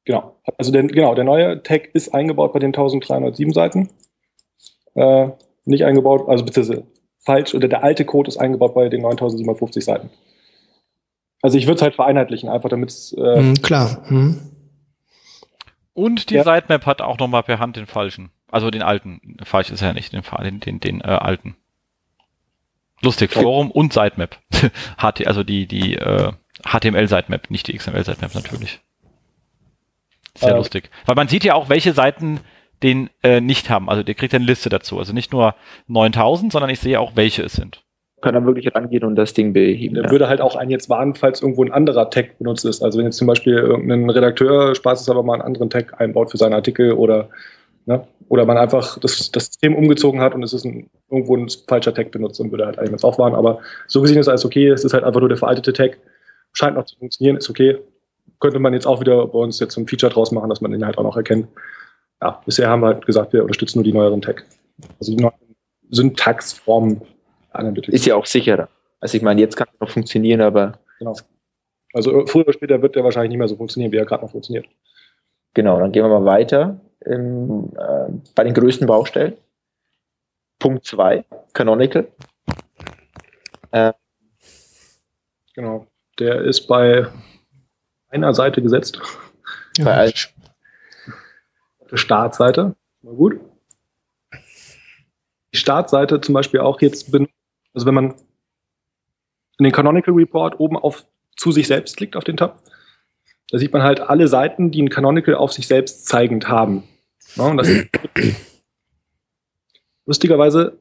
Genau. 0.05 0.41
Also 0.59 0.73
der, 0.73 0.85
genau, 0.85 1.15
der 1.15 1.25
neue 1.25 1.63
Tag 1.63 1.95
ist 1.95 2.15
eingebaut 2.15 2.53
bei 2.53 2.59
den 2.59 2.69
1307 2.69 3.53
Seiten. 3.53 3.91
Äh, 4.95 5.29
nicht 5.65 5.85
eingebaut, 5.85 6.29
also 6.29 6.45
beziehungsweise 6.45 6.87
falsch, 7.19 7.55
oder 7.55 7.69
der 7.69 7.85
alte 7.85 8.05
Code 8.05 8.29
ist 8.29 8.39
eingebaut 8.39 8.75
bei 8.75 8.89
den 8.89 9.03
9750 9.03 9.85
Seiten. 9.85 10.11
Also 11.43 11.57
ich 11.57 11.67
würde 11.67 11.77
es 11.77 11.83
halt 11.83 11.95
vereinheitlichen, 11.95 12.49
einfach 12.49 12.69
damit 12.69 12.91
es. 12.91 13.13
Äh, 13.13 13.41
mhm, 13.41 13.55
klar. 13.63 14.05
Mhm. 14.09 14.41
Und 15.95 16.31
die 16.31 16.35
ja. 16.35 16.45
Sitemap 16.45 16.87
hat 16.87 17.03
auch 17.03 17.19
nochmal 17.19 17.43
per 17.43 17.59
Hand 17.59 17.77
den 17.77 17.87
falschen. 17.87 18.31
Also 18.51 18.71
den 18.71 18.83
alten. 18.83 19.37
Falsch 19.43 19.71
ist 19.71 19.81
ja 19.81 19.93
nicht, 19.93 20.13
den, 20.13 20.23
den, 20.23 20.61
den, 20.61 20.81
den 20.81 21.01
äh, 21.01 21.05
alten. 21.05 21.57
Lustig, 23.03 23.33
Forum 23.33 23.71
und 23.71 23.93
Sitemap. 23.93 24.39
HT, 24.99 25.27
also 25.27 25.43
die, 25.43 25.67
die 25.67 25.95
äh, 25.95 26.33
HTML-Sitemap, 26.65 27.51
nicht 27.51 27.67
die 27.67 27.77
XML-Sitemap 27.77 28.35
natürlich. 28.35 28.81
Sehr 30.35 30.53
äh, 30.53 30.57
lustig. 30.57 30.91
Weil 31.07 31.15
man 31.15 31.29
sieht 31.29 31.45
ja 31.45 31.55
auch, 31.55 31.69
welche 31.69 31.93
Seiten 31.93 32.41
den 32.83 33.11
äh, 33.23 33.41
nicht 33.41 33.71
haben. 33.71 33.89
Also 33.89 34.03
der 34.03 34.15
kriegt 34.15 34.35
eine 34.35 34.45
Liste 34.45 34.69
dazu. 34.69 34.99
Also 34.99 35.13
nicht 35.13 35.33
nur 35.33 35.55
9000, 35.89 36.53
sondern 36.53 36.71
ich 36.71 36.81
sehe 36.81 37.01
auch, 37.01 37.13
welche 37.15 37.43
es 37.43 37.53
sind. 37.53 37.83
Kann 38.23 38.35
dann 38.35 38.47
wirklich 38.47 38.75
rangehen 38.75 39.05
und 39.05 39.17
das 39.17 39.33
Ding 39.33 39.53
beheben. 39.53 39.95
Der 39.95 40.05
ja. 40.05 40.11
würde 40.11 40.29
halt 40.29 40.41
auch 40.41 40.57
einen 40.57 40.71
jetzt 40.71 40.91
warnen, 40.91 41.15
falls 41.15 41.41
irgendwo 41.41 41.65
ein 41.65 41.73
anderer 41.73 42.11
Tag 42.11 42.39
benutzt 42.39 42.65
ist. 42.65 42.83
Also 42.83 42.99
wenn 42.99 43.07
jetzt 43.07 43.17
zum 43.17 43.27
Beispiel 43.27 43.55
irgendein 43.55 44.09
Redakteur 44.11 44.75
Spaß 44.75 45.01
ist, 45.01 45.09
aber 45.09 45.23
mal 45.23 45.35
einen 45.35 45.43
anderen 45.43 45.71
Tag 45.71 46.01
einbaut 46.01 46.31
für 46.31 46.37
seinen 46.37 46.53
Artikel 46.53 46.93
oder 46.93 47.29
ne, 47.87 48.07
oder 48.29 48.45
man 48.45 48.57
einfach 48.57 48.99
das, 48.99 49.31
das 49.33 49.47
System 49.47 49.75
umgezogen 49.75 50.21
hat 50.21 50.35
und 50.35 50.43
es 50.43 50.53
ist 50.53 50.65
ein, 50.65 50.89
irgendwo 51.11 51.37
ein 51.37 51.49
falscher 51.67 51.93
Tag 51.93 52.13
benutzt 52.13 52.41
und 52.41 52.53
würde 52.53 52.67
halt 52.67 52.79
eigentlich 52.79 53.03
auch 53.03 53.19
warnen. 53.19 53.35
Aber 53.35 53.59
so 53.89 54.01
gesehen 54.01 54.19
ist 54.19 54.29
alles 54.29 54.45
okay. 54.45 54.69
Es 54.69 54.85
ist 54.85 54.95
halt 54.95 55.03
einfach 55.05 55.21
nur 55.21 55.29
der 55.29 55.39
veraltete 55.39 55.73
Tag. 55.73 55.99
Scheint 56.53 56.77
noch 56.77 56.85
zu 56.85 56.97
funktionieren, 56.97 57.37
ist 57.37 57.51
okay. 57.51 57.79
Könnte 58.39 58.59
man 58.59 58.73
jetzt 58.73 58.87
auch 58.87 59.01
wieder 59.01 59.27
bei 59.27 59.39
uns 59.39 59.59
jetzt 59.59 59.77
ein 59.77 59.87
Feature 59.87 60.13
draus 60.13 60.31
machen, 60.31 60.49
dass 60.49 60.61
man 60.61 60.71
den 60.71 60.85
halt 60.85 60.97
auch 60.99 61.03
noch 61.03 61.17
erkennt. 61.17 61.49
Ja, 62.21 62.43
bisher 62.45 62.69
haben 62.69 62.83
wir 62.83 62.89
halt 62.89 63.07
gesagt, 63.07 63.33
wir 63.33 63.43
unterstützen 63.43 63.79
nur 63.79 63.85
die 63.85 63.93
neueren 63.93 64.21
Tech. 64.21 64.43
Also 64.99 65.17
die 65.17 65.23
neuen 65.23 65.35
Syntaxformen 65.91 67.01
Analytics. 67.53 67.95
Ist 67.95 68.07
ja 68.07 68.17
auch 68.17 68.27
sicherer. 68.27 68.69
Also 69.01 69.17
ich 69.17 69.23
meine, 69.23 69.41
jetzt 69.41 69.57
kann 69.57 69.69
es 69.73 69.81
noch 69.81 69.91
funktionieren, 69.91 70.41
aber. 70.41 70.79
Genau. 70.99 71.17
Also 71.93 72.25
früher 72.27 72.45
oder 72.45 72.53
später 72.53 72.81
wird 72.83 72.95
der 72.95 73.03
wahrscheinlich 73.03 73.31
nicht 73.31 73.39
mehr 73.39 73.49
so 73.49 73.57
funktionieren, 73.57 73.91
wie 73.93 73.97
er 73.97 74.05
gerade 74.05 74.23
noch 74.23 74.31
funktioniert. 74.31 74.67
Genau, 75.55 75.81
dann 75.81 75.91
gehen 75.91 76.05
wir 76.05 76.21
mal 76.21 76.25
weiter 76.25 76.81
im, 77.05 77.73
äh, 77.77 78.13
bei 78.35 78.45
den 78.45 78.55
größten 78.55 78.87
Baustellen. 78.87 79.35
Punkt 80.61 80.85
2, 80.85 81.25
Canonical. 81.53 82.07
Äh, 83.73 83.93
genau, 85.55 85.87
der 86.19 86.43
ist 86.43 86.69
bei 86.69 87.07
einer 88.11 88.35
Seite 88.35 88.63
gesetzt. 88.63 89.01
Bei 89.83 89.95
allen. 89.95 90.13
Der 91.91 91.97
Startseite. 91.97 92.75
Mal 93.03 93.15
gut. 93.15 93.41
Die 95.53 95.59
Startseite 95.59 96.21
zum 96.21 96.33
Beispiel 96.35 96.61
auch 96.61 96.81
jetzt, 96.81 97.13
also 97.15 97.87
wenn 97.87 97.95
man 97.95 98.15
in 99.59 99.65
den 99.65 99.73
Canonical 99.73 100.15
Report 100.15 100.59
oben 100.61 100.77
auf 100.77 101.07
zu 101.37 101.53
sich 101.53 101.67
selbst 101.67 101.97
klickt 101.97 102.17
auf 102.17 102.25
den 102.25 102.37
Tab, 102.37 102.63
da 103.51 103.59
sieht 103.59 103.73
man 103.73 103.83
halt 103.83 104.01
alle 104.01 104.29
Seiten, 104.29 104.71
die 104.71 104.83
ein 104.83 104.91
Canonical 104.91 105.35
auf 105.35 105.53
sich 105.53 105.67
selbst 105.67 106.07
zeigend 106.07 106.49
haben. 106.49 106.85
Ja, 107.35 107.55
lustigerweise, 110.07 110.79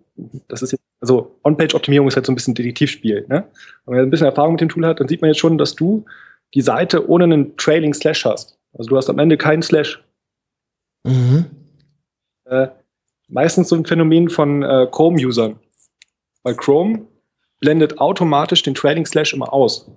das 0.48 0.62
ist 0.62 0.72
jetzt, 0.72 0.84
also 1.02 1.40
On-Page-Optimierung 1.44 2.08
ist 2.08 2.16
halt 2.16 2.26
so 2.26 2.32
ein 2.32 2.36
bisschen 2.36 2.56
Detektivspiel. 2.56 3.26
Ne? 3.28 3.48
Wenn 3.86 3.96
man 3.96 4.06
ein 4.06 4.10
bisschen 4.10 4.28
Erfahrung 4.28 4.54
mit 4.54 4.62
dem 4.62 4.70
Tool 4.70 4.86
hat, 4.86 5.00
dann 5.00 5.08
sieht 5.08 5.22
man 5.22 5.30
jetzt 5.30 5.40
schon, 5.40 5.58
dass 5.58 5.76
du 5.76 6.06
die 6.54 6.62
Seite 6.62 7.08
ohne 7.10 7.24
einen 7.26 7.58
Trailing 7.58 7.94
Slash 7.94 8.26
hast. 8.26 8.60
Also 8.74 8.90
du 8.90 8.98
hast 8.98 9.10
am 9.10 9.20
Ende 9.20 9.38
keinen 9.38 9.62
Slash. 9.62 10.04
Mhm. 11.04 11.46
Äh, 12.46 12.68
meistens 13.28 13.70
so 13.70 13.76
ein 13.76 13.86
Phänomen 13.86 14.30
von 14.30 14.64
äh, 14.64 14.88
Chrome-Usern. 14.92 15.60
Weil 16.44 16.56
Chrome 16.56 17.08
blendet 17.60 18.00
automatisch 18.00 18.64
den 18.64 18.76
Trailing 18.76 19.06
Slash 19.06 19.34
immer 19.34 19.52
aus. 19.54 19.90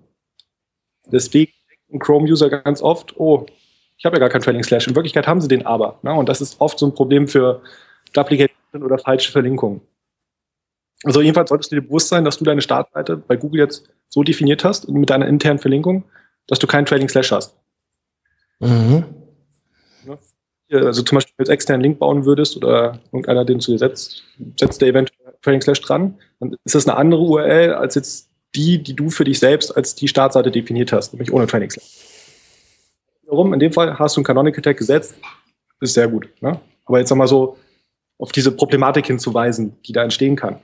Deswegen 1.07 1.53
denken 1.71 1.99
Chrome-User 1.99 2.51
ganz 2.51 2.83
oft, 2.83 3.17
oh, 3.19 3.47
ich 3.97 4.05
habe 4.05 4.17
ja 4.17 4.21
gar 4.21 4.29
keinen 4.29 4.43
Trailing 4.43 4.65
Slash. 4.65 4.87
In 4.89 4.95
Wirklichkeit 4.95 5.27
haben 5.27 5.41
sie 5.41 5.49
den 5.49 5.65
aber. 5.65 5.99
Ne? 6.03 6.13
Und 6.13 6.29
das 6.29 6.41
ist 6.41 6.61
oft 6.61 6.79
so 6.79 6.87
ein 6.87 6.95
Problem 6.95 7.29
für 7.29 7.63
Duplication 8.13 8.83
oder 8.83 8.99
falsche 8.99 9.31
Verlinkungen. 9.31 9.81
Also 11.05 11.21
jedenfalls 11.21 11.49
solltest 11.49 11.73
du 11.73 11.77
dir 11.77 11.83
bewusst 11.83 12.09
sein, 12.09 12.25
dass 12.25 12.39
du 12.39 12.45
deine 12.45 12.63
Startseite 12.63 13.17
bei 13.17 13.37
Google 13.37 13.61
jetzt 13.61 13.89
so 14.09 14.23
definiert 14.23 14.65
hast, 14.65 14.89
mit 14.89 15.11
deiner 15.11 15.27
internen 15.27 15.59
Verlinkung, 15.59 16.05
dass 16.47 16.59
du 16.59 16.67
keinen 16.67 16.87
Trailing 16.87 17.09
Slash 17.09 17.33
hast. 17.33 17.57
Mhm. 18.61 19.22
Also 20.73 21.03
zum 21.03 21.17
Beispiel 21.17 21.35
als 21.39 21.49
externen 21.49 21.83
Link 21.83 21.99
bauen 21.99 22.25
würdest 22.25 22.57
oder 22.57 22.99
irgendeiner 23.07 23.45
den 23.45 23.61
zu 23.61 23.73
dir 23.73 23.79
setzt, 23.79 24.25
setzt 24.59 24.81
der 24.81 24.89
eventuell 24.89 25.35
Trailing 25.43 25.61
Slash 25.61 25.81
dran, 25.81 26.19
dann 26.41 26.57
ist 26.65 26.75
das 26.75 26.89
eine 26.89 26.97
andere 26.97 27.21
URL 27.21 27.75
als 27.75 27.95
jetzt 27.95 28.31
die, 28.55 28.83
die 28.83 28.95
du 28.95 29.11
für 29.11 29.25
dich 29.25 29.39
selbst 29.39 29.77
als 29.77 29.95
die 29.95 30.09
Startseite 30.09 30.51
definiert 30.51 30.93
hast, 30.93 31.13
nämlich 31.13 31.33
ohne 31.33 31.47
Training 31.47 31.71
Slash. 31.71 32.13
Warum? 33.27 33.53
In 33.53 33.61
dem 33.61 33.73
Fall 33.73 33.99
hast 33.99 34.17
du 34.17 34.21
einen 34.21 34.25
Canonical 34.25 34.63
Tag 34.63 34.77
gesetzt, 34.77 35.15
ist 35.81 35.95
sehr 35.95 36.09
gut. 36.09 36.29
Ne? 36.41 36.61
Aber 36.85 36.99
jetzt 36.99 37.11
nochmal 37.11 37.29
so 37.29 37.59
auf 38.19 38.33
diese 38.33 38.53
Problematik 38.53 39.07
hinzuweisen, 39.07 39.77
die 39.87 39.93
da 39.93 40.03
entstehen 40.03 40.37
kann. 40.37 40.61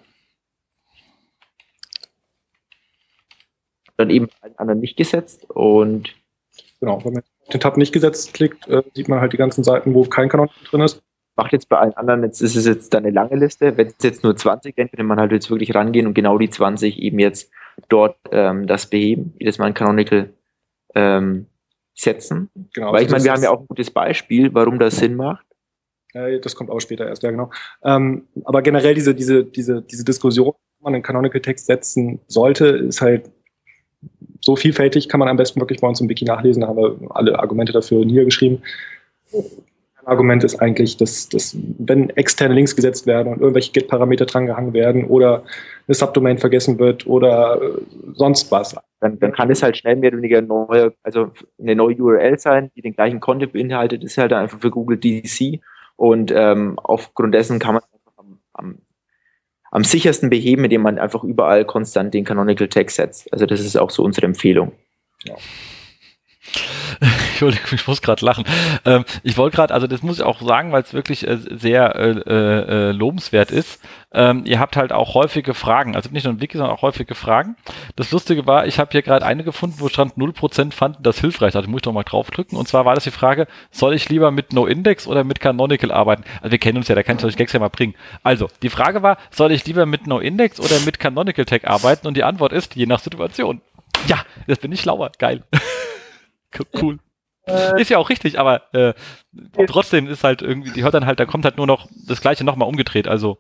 Dann 3.97 4.11
eben 4.11 4.29
einen 4.43 4.57
anderen 4.59 4.81
nicht 4.81 4.97
gesetzt 4.97 5.51
und 5.51 6.15
genau, 6.79 7.05
wenn 7.05 7.15
man 7.15 7.23
den 7.53 7.61
Tab 7.61 7.77
nicht 7.77 7.93
gesetzt 7.93 8.35
klickt, 8.35 8.69
äh, 8.69 8.83
sieht 8.95 9.09
man 9.09 9.21
halt 9.21 9.33
die 9.33 9.37
ganzen 9.37 9.65
Seiten, 9.65 9.95
wo 9.95 10.05
kein 10.05 10.29
Kanon 10.29 10.51
drin 10.71 10.83
ist. 10.83 11.03
Macht 11.37 11.53
jetzt 11.53 11.69
bei 11.69 11.79
allen 11.79 11.95
anderen, 11.95 12.25
jetzt 12.25 12.41
ist 12.41 12.57
es 12.57 12.67
jetzt 12.67 12.95
eine 12.95 13.11
lange 13.11 13.37
Liste. 13.37 13.77
Wenn 13.77 13.87
es 13.87 13.95
jetzt 14.03 14.25
nur 14.25 14.37
20 14.37 14.77
wären, 14.77 14.91
könnte 14.91 15.05
man 15.05 15.21
halt 15.21 15.33
jetzt 15.33 15.51
wirklich 15.51 15.75
rangehen 15.75 16.07
und 16.07 16.15
genau 16.15 16.37
die 16.37 16.51
20 16.51 16.99
eben 16.99 17.19
jetzt 17.21 17.51
dort 17.89 18.17
ähm, 18.33 18.67
das 18.67 18.87
beheben, 18.87 19.35
jedes 19.39 19.59
Mal 19.59 19.67
ein 19.67 19.75
Canonical 19.75 20.31
ähm, 20.97 21.47
setzen. 21.95 22.51
Genau, 22.75 22.93
Weil 22.93 23.05
ich 23.05 23.11
meine, 23.11 23.23
wir 23.23 23.33
haben 23.33 23.43
ja 23.43 23.51
auch 23.51 23.61
ein 23.61 23.69
gutes 23.69 23.91
Beispiel, 23.91 24.53
warum 24.53 24.79
das 24.79 24.97
Sinn 24.97 25.15
macht. 25.15 25.47
das 26.13 26.57
kommt 26.57 26.71
auch 26.71 26.81
später 26.81 27.07
erst, 27.07 27.23
ja 27.23 27.31
genau. 27.31 27.51
Ähm, 27.85 28.27
aber 28.45 28.63
generell 28.63 28.95
diese, 28.95 29.15
diese, 29.15 29.45
diese, 29.45 29.83
diese 29.83 30.05
Diskussion, 30.05 30.49
ob 30.49 30.59
man 30.81 30.95
einen 30.95 31.03
Canonical 31.05 31.41
Text 31.41 31.67
setzen 31.67 32.21
sollte, 32.27 32.67
ist 32.67 33.01
halt 33.01 33.31
so 34.49 34.57
vielfältig 34.57 35.11
kann 35.11 35.21
man 35.21 35.29
am 35.29 35.37
besten 35.37 35.61
wirklich 35.61 35.83
bei 35.83 35.89
uns 35.89 36.01
im 36.01 36.09
Wiki 36.09 36.25
nachlesen. 36.25 36.63
Da 36.63 36.69
haben 36.69 36.79
wir 36.79 36.97
alle 37.11 37.39
Argumente 37.39 37.71
dafür 37.75 38.03
niedergeschrieben. 38.03 38.63
Ein 39.35 40.07
Argument 40.07 40.43
ist 40.43 40.57
eigentlich, 40.63 40.97
dass, 40.97 41.29
dass 41.29 41.55
wenn 41.79 42.09
externe 42.17 42.55
Links 42.55 42.75
gesetzt 42.75 43.07
werden 43.07 43.31
und 43.31 43.43
irgendwelche 43.43 43.73
Git-Parameter 43.73 44.25
drangehangen 44.25 44.73
werden 44.73 45.05
oder 45.05 45.43
eine 45.87 45.95
Subdomain 45.95 46.39
vergessen 46.39 46.79
wird 46.79 47.07
oder 47.07 47.61
äh, 47.61 47.83
sonst 48.15 48.51
was. 48.51 48.75
Dann, 49.01 49.19
dann 49.19 49.33
kann 49.33 49.51
es 49.51 49.63
halt 49.63 49.77
schnell 49.77 49.97
mehr 49.97 50.09
oder 50.09 50.23
weniger 50.23 50.41
neue, 50.41 50.95
also 51.03 51.31
eine 51.61 51.77
neue 51.77 51.97
URL 51.97 52.39
sein, 52.39 52.71
die 52.75 52.81
den 52.81 52.95
gleichen 52.95 53.21
Content 53.21 53.53
beinhaltet. 53.53 54.03
Ist 54.03 54.17
halt 54.17 54.33
einfach 54.33 54.61
für 54.61 54.71
Google 54.71 54.97
DDC 54.97 55.61
und 55.97 56.33
ähm, 56.35 56.79
aufgrund 56.83 57.35
dessen 57.35 57.59
kann 57.59 57.75
man 57.75 57.83
am 59.71 59.85
sichersten 59.85 60.31
beheben, 60.31 60.65
indem 60.65 60.83
man 60.83 60.99
einfach 60.99 61.25
überall 61.25 61.65
konstant 61.65 62.15
den 62.15 62.25
Canonical 62.25 62.69
Tag 62.69 62.91
setzt. 62.91 63.33
Also 63.33 63.47
das 63.47 63.61
ist 63.61 63.77
auch 63.77 63.91
so 63.91 64.03
unsere 64.03 64.27
Empfehlung. 64.27 64.73
Ja. 65.25 65.35
Entschuldigung, 67.01 67.69
ich 67.73 67.87
muss 67.87 68.03
gerade 68.03 68.25
lachen. 68.25 68.45
Ähm, 68.85 69.05
ich 69.23 69.37
wollte 69.37 69.57
gerade, 69.57 69.75
also 69.75 69.87
das 69.87 70.03
muss 70.03 70.19
ich 70.19 70.25
auch 70.25 70.41
sagen, 70.41 70.73
weil 70.73 70.83
es 70.83 70.93
wirklich 70.93 71.27
äh, 71.27 71.39
sehr 71.51 71.95
äh, 71.95 72.11
äh, 72.11 72.93
lobenswert 72.93 73.51
ist. 73.51 73.81
Ähm, 74.13 74.43
ihr 74.47 74.59
habt 74.59 74.77
halt 74.77 74.93
auch 74.93 75.15
häufige 75.15 75.55
Fragen, 75.55 75.95
also 75.95 76.11
nicht 76.11 76.25
nur 76.25 76.33
ein 76.33 76.41
Wiki, 76.41 76.57
sondern 76.57 76.75
auch 76.75 76.83
häufige 76.83 77.15
Fragen. 77.15 77.57
Das 77.95 78.11
Lustige 78.11 78.47
war, 78.47 78.67
ich 78.67 78.79
habe 78.79 78.91
hier 78.91 79.03
gerade 79.03 79.25
eine 79.25 79.45
gefunden, 79.45 79.77
wo 79.79 79.89
stand 79.89 80.15
0% 80.15 80.73
fanden 80.73 81.03
das 81.03 81.21
hilfreich. 81.21 81.55
Also 81.55 81.69
muss 81.69 81.79
ich 81.79 81.83
doch 81.83 81.93
mal 81.93 82.05
draufdrücken. 82.05 82.57
Und 82.57 82.67
zwar 82.67 82.85
war 82.85 82.95
das 82.95 83.05
die 83.05 83.11
Frage, 83.11 83.47
soll 83.71 83.95
ich 83.95 84.09
lieber 84.09 84.31
mit 84.31 84.53
NoIndex 84.53 85.07
oder 85.07 85.25
mit 85.25 85.41
Canonical 85.41 85.93
arbeiten? 85.93 86.25
Also 86.41 86.53
wir 86.53 86.59
kennen 86.59 86.79
uns 86.79 86.89
ja, 86.89 86.95
da 86.95 87.03
kann 87.03 87.19
ich 87.19 87.25
euch 87.25 87.37
Gags 87.37 87.53
ja 87.53 87.61
mal 87.61 87.69
bringen. 87.69 87.95
Also, 88.23 88.49
die 88.63 88.71
Frage 88.71 89.03
war, 89.03 89.19
soll 89.31 89.53
ich 89.53 89.67
lieber 89.67 89.87
mit 89.87 90.07
NoIndex 90.07 90.59
oder 90.59 90.81
mit 90.81 90.99
Canonical 90.99 91.45
Tag 91.45 91.67
arbeiten? 91.67 92.07
Und 92.07 92.17
die 92.17 92.25
Antwort 92.25 92.53
ist, 92.53 92.75
je 92.77 92.87
nach 92.87 93.01
Situation. 93.01 93.61
Ja, 94.07 94.23
das 94.47 94.59
bin 94.59 94.73
ich 94.73 94.81
schlauer. 94.81 95.13
Geil. 95.19 95.45
cool. 96.81 96.99
Äh, 97.47 97.81
ist 97.81 97.89
ja 97.89 97.99
auch 97.99 98.11
richtig, 98.11 98.39
aber 98.39 98.75
äh, 98.75 98.95
trotzdem 99.67 100.07
ist 100.07 100.25
halt 100.25 100.43
irgendwie, 100.43 100.71
die 100.71 100.83
hört 100.83 100.95
dann 100.95 101.07
halt, 101.07 101.19
da 101.19 101.25
kommt 101.25 101.45
halt 101.45 101.57
nur 101.57 101.67
noch 101.67 101.89
das 102.07 102.21
gleiche 102.21 102.45
nochmal 102.45 102.69
umgedreht, 102.69 103.09
also. 103.09 103.39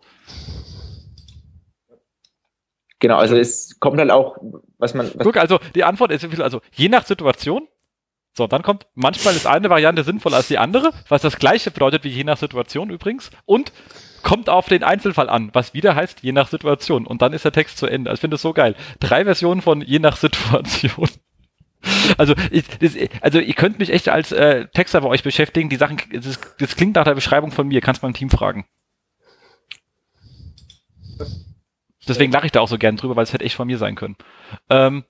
Genau, 3.00 3.16
also 3.16 3.36
es 3.36 3.78
kommt 3.78 3.98
halt 3.98 4.10
auch, 4.10 4.38
was 4.78 4.94
man. 4.94 5.10
Was 5.14 5.24
Guck, 5.24 5.36
also 5.36 5.60
die 5.74 5.84
Antwort 5.84 6.10
ist, 6.10 6.24
also 6.40 6.60
je 6.72 6.88
nach 6.88 7.04
Situation. 7.04 7.68
So, 8.36 8.46
dann 8.46 8.62
kommt, 8.62 8.86
manchmal 8.94 9.34
ist 9.34 9.46
eine 9.46 9.68
Variante 9.68 10.04
sinnvoller 10.04 10.36
als 10.36 10.48
die 10.48 10.58
andere, 10.58 10.92
was 11.08 11.22
das 11.22 11.38
gleiche 11.38 11.70
bedeutet 11.70 12.04
wie 12.04 12.08
je 12.08 12.24
nach 12.24 12.36
Situation 12.36 12.88
übrigens. 12.90 13.30
Und 13.46 13.72
kommt 14.22 14.48
auf 14.48 14.68
den 14.68 14.84
Einzelfall 14.84 15.28
an, 15.28 15.50
was 15.54 15.74
wieder 15.74 15.94
heißt 15.94 16.22
je 16.22 16.32
nach 16.32 16.48
Situation. 16.48 17.06
Und 17.06 17.22
dann 17.22 17.32
ist 17.32 17.44
der 17.44 17.52
Text 17.52 17.78
zu 17.78 17.86
Ende. 17.86 18.10
Also 18.10 18.18
ich 18.18 18.20
finde 18.20 18.34
das 18.34 18.42
so 18.42 18.52
geil. 18.52 18.76
Drei 19.00 19.24
Versionen 19.24 19.60
von 19.60 19.80
je 19.80 19.98
nach 19.98 20.16
Situation. 20.16 21.08
Also, 22.16 22.34
ich, 22.50 22.66
das, 22.78 22.96
also 23.20 23.38
ihr 23.38 23.54
könnt 23.54 23.78
mich 23.78 23.90
echt 23.90 24.08
als 24.08 24.32
äh, 24.32 24.66
Texter 24.68 25.00
bei 25.00 25.08
euch 25.08 25.22
beschäftigen. 25.22 25.68
Die 25.68 25.76
Sachen, 25.76 25.98
das, 26.12 26.40
das 26.58 26.76
klingt 26.76 26.96
nach 26.96 27.04
der 27.04 27.14
Beschreibung 27.14 27.52
von 27.52 27.68
mir. 27.68 27.80
Kannst 27.80 28.02
beim 28.02 28.14
Team 28.14 28.30
fragen. 28.30 28.66
Deswegen 32.06 32.32
lache 32.32 32.46
ich 32.46 32.52
da 32.52 32.60
auch 32.60 32.68
so 32.68 32.78
gern 32.78 32.96
drüber, 32.96 33.16
weil 33.16 33.24
es 33.24 33.32
hätte 33.32 33.44
echt 33.44 33.56
von 33.56 33.66
mir 33.66 33.78
sein 33.78 33.94
können. 33.94 34.16
Ähm, 34.70 35.04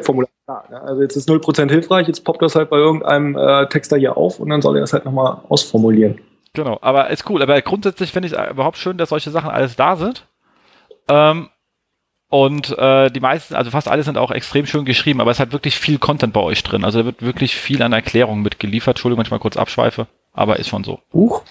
Formular. 0.00 0.28
Ne? 0.70 0.80
Also 0.80 1.02
jetzt 1.02 1.16
ist 1.16 1.28
0% 1.28 1.68
hilfreich, 1.70 2.08
jetzt 2.08 2.24
poppt 2.24 2.42
das 2.42 2.54
halt 2.54 2.70
bei 2.70 2.78
irgendeinem 2.78 3.36
äh, 3.36 3.68
Texter 3.68 3.98
hier 3.98 4.16
auf 4.16 4.40
und 4.40 4.48
dann 4.48 4.62
soll 4.62 4.76
er 4.76 4.80
das 4.80 4.92
halt 4.92 5.04
nochmal 5.04 5.42
ausformulieren. 5.48 6.18
Genau, 6.54 6.78
aber 6.80 7.10
ist 7.10 7.28
cool. 7.30 7.42
Aber 7.42 7.60
grundsätzlich 7.62 8.12
finde 8.12 8.28
ich 8.28 8.34
es 8.34 8.50
überhaupt 8.50 8.76
schön, 8.76 8.98
dass 8.98 9.10
solche 9.10 9.30
Sachen 9.30 9.50
alles 9.50 9.76
da 9.76 9.96
sind. 9.96 10.26
Ähm, 11.08 11.48
und 12.32 12.70
äh, 12.78 13.10
die 13.10 13.20
meisten, 13.20 13.54
also 13.54 13.70
fast 13.70 13.88
alle 13.88 14.04
sind 14.04 14.16
auch 14.16 14.30
extrem 14.30 14.64
schön 14.64 14.86
geschrieben, 14.86 15.20
aber 15.20 15.30
es 15.30 15.38
hat 15.38 15.52
wirklich 15.52 15.78
viel 15.78 15.98
Content 15.98 16.32
bei 16.32 16.40
euch 16.40 16.62
drin. 16.62 16.82
Also 16.82 17.00
da 17.00 17.04
wird 17.04 17.20
wirklich 17.20 17.54
viel 17.54 17.82
an 17.82 17.92
Erklärungen 17.92 18.42
mitgeliefert. 18.42 18.96
Entschuldigung, 18.96 19.18
manchmal 19.18 19.38
kurz 19.38 19.58
abschweife, 19.58 20.06
aber 20.32 20.58
ist 20.58 20.68
schon 20.68 20.82
so. 20.82 21.00
Huch. 21.12 21.42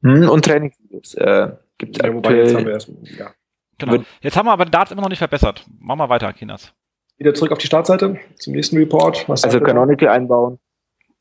Hm, 0.00 0.30
und 0.30 0.42
Trainingsvideos. 0.42 1.12
Äh, 1.16 1.50
gibt's 1.76 1.98
ja, 2.02 2.14
wobei 2.14 2.36
jetzt 2.36 2.54
haben 2.54 2.64
wir 2.64 2.72
erst, 2.72 2.90
ja. 3.02 3.30
Genau. 3.76 4.04
Jetzt 4.22 4.38
haben 4.38 4.46
wir 4.46 4.52
aber 4.52 4.64
den 4.64 4.70
Darts 4.70 4.90
immer 4.90 5.02
noch 5.02 5.10
nicht 5.10 5.18
verbessert. 5.18 5.66
Machen 5.78 5.98
wir 5.98 6.08
weiter, 6.08 6.32
Kinas. 6.32 6.72
Wieder 7.18 7.34
zurück 7.34 7.52
auf 7.52 7.58
die 7.58 7.66
Startseite, 7.66 8.18
zum 8.36 8.54
nächsten 8.54 8.78
Report. 8.78 9.28
Was 9.28 9.44
also 9.44 9.60
Canonical 9.60 10.08
einbauen. 10.08 10.60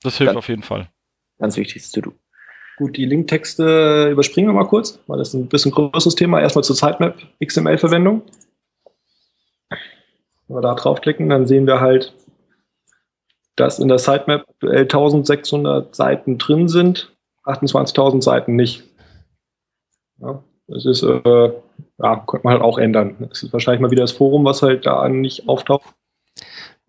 Das 0.04 0.18
hilft 0.18 0.30
ganz, 0.30 0.38
auf 0.38 0.48
jeden 0.48 0.64
Fall. 0.64 0.88
Ganz 1.38 1.58
wichtiges 1.58 1.92
To-Do. 1.92 2.14
Gut, 2.78 2.96
die 2.96 3.06
Linktexte 3.06 4.10
überspringen 4.12 4.50
wir 4.50 4.54
mal 4.54 4.68
kurz, 4.68 5.00
weil 5.08 5.18
das 5.18 5.30
ist 5.30 5.34
ein 5.34 5.48
bisschen 5.48 5.72
größeres 5.72 6.16
Thema. 6.16 6.40
Erstmal 6.40 6.64
zur 6.64 6.76
Sitemap 6.76 7.16
XML-Verwendung. 7.44 8.22
Wenn 10.48 10.58
wir 10.58 10.62
da 10.62 10.76
draufklicken, 10.76 11.30
dann 11.30 11.48
sehen 11.48 11.68
wir 11.68 11.82
halt 11.82 12.14
dass 13.58 13.80
in 13.80 13.90
der 13.90 14.00
Sitemap 14.00 14.46
aktuell 14.48 14.84
1600 14.84 15.94
Seiten 15.94 16.38
drin 16.38 16.70
sind, 16.70 17.12
28.000 17.44 18.22
Seiten 18.22 18.56
nicht. 18.56 18.84
Ja, 20.20 20.44
das 20.68 20.86
ist, 20.86 21.04
äh, 21.04 21.52
ja, 21.98 22.24
könnte 22.28 22.46
man 22.46 22.54
halt 22.54 22.62
auch 22.62 22.78
ändern. 22.78 23.16
Das 23.20 23.44
ist 23.44 23.52
wahrscheinlich 23.52 23.82
mal 23.82 23.92
wieder 23.92 24.04
das 24.04 24.12
Forum, 24.12 24.46
was 24.46 24.62
halt 24.62 24.86
da 24.86 25.10
nicht 25.10 25.50
auftaucht. 25.50 25.96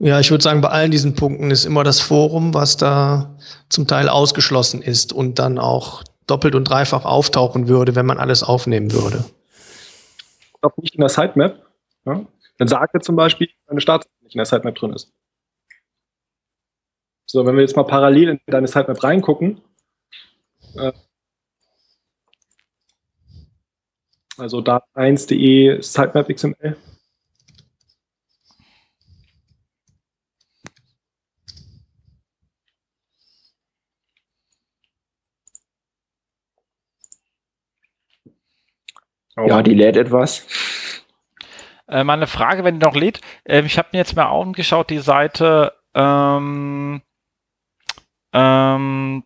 Ja, 0.00 0.20
ich 0.20 0.30
würde 0.30 0.44
sagen, 0.44 0.60
bei 0.60 0.68
allen 0.68 0.92
diesen 0.92 1.14
Punkten 1.14 1.50
ist 1.50 1.64
immer 1.64 1.82
das 1.82 2.00
Forum, 2.00 2.54
was 2.54 2.76
da 2.76 3.36
zum 3.68 3.88
Teil 3.88 4.08
ausgeschlossen 4.08 4.80
ist 4.80 5.12
und 5.12 5.40
dann 5.40 5.58
auch 5.58 6.04
doppelt 6.28 6.54
und 6.54 6.64
dreifach 6.64 7.04
auftauchen 7.04 7.66
würde, 7.66 7.96
wenn 7.96 8.06
man 8.06 8.18
alles 8.18 8.44
aufnehmen 8.44 8.92
würde. 8.92 9.24
Auch 10.60 10.76
nicht 10.76 10.94
in 10.94 11.00
der 11.00 11.08
Sitemap. 11.08 11.66
Ja? 12.04 12.24
Dann 12.58 12.68
sagt 12.68 12.94
er 12.94 13.00
zum 13.00 13.16
Beispiel, 13.16 13.48
deine 13.66 13.80
Startseite 13.80 14.14
nicht 14.22 14.34
in 14.34 14.38
der 14.38 14.46
Sitemap 14.46 14.76
drin 14.76 14.92
ist. 14.92 15.12
So, 17.26 17.44
wenn 17.44 17.56
wir 17.56 17.62
jetzt 17.62 17.76
mal 17.76 17.84
parallel 17.84 18.28
in 18.28 18.40
deine 18.46 18.68
Sitemap 18.68 19.02
reingucken, 19.02 19.60
äh, 20.76 20.92
also 24.36 24.58
dat1.de 24.58 25.82
Sitemap 25.82 26.28
XML. 26.28 26.76
Ja, 39.46 39.62
die 39.62 39.74
lädt 39.74 39.96
etwas. 39.96 40.46
Äh, 41.88 42.04
meine 42.04 42.26
Frage, 42.26 42.64
wenn 42.64 42.78
die 42.78 42.84
noch 42.86 42.94
lädt, 42.94 43.20
äh, 43.44 43.62
ich 43.62 43.78
habe 43.78 43.88
mir 43.92 43.98
jetzt 43.98 44.16
mal 44.16 44.26
angeschaut, 44.26 44.90
die 44.90 44.98
Seite 44.98 45.72
ähm, 45.94 47.00
ähm, 48.32 49.24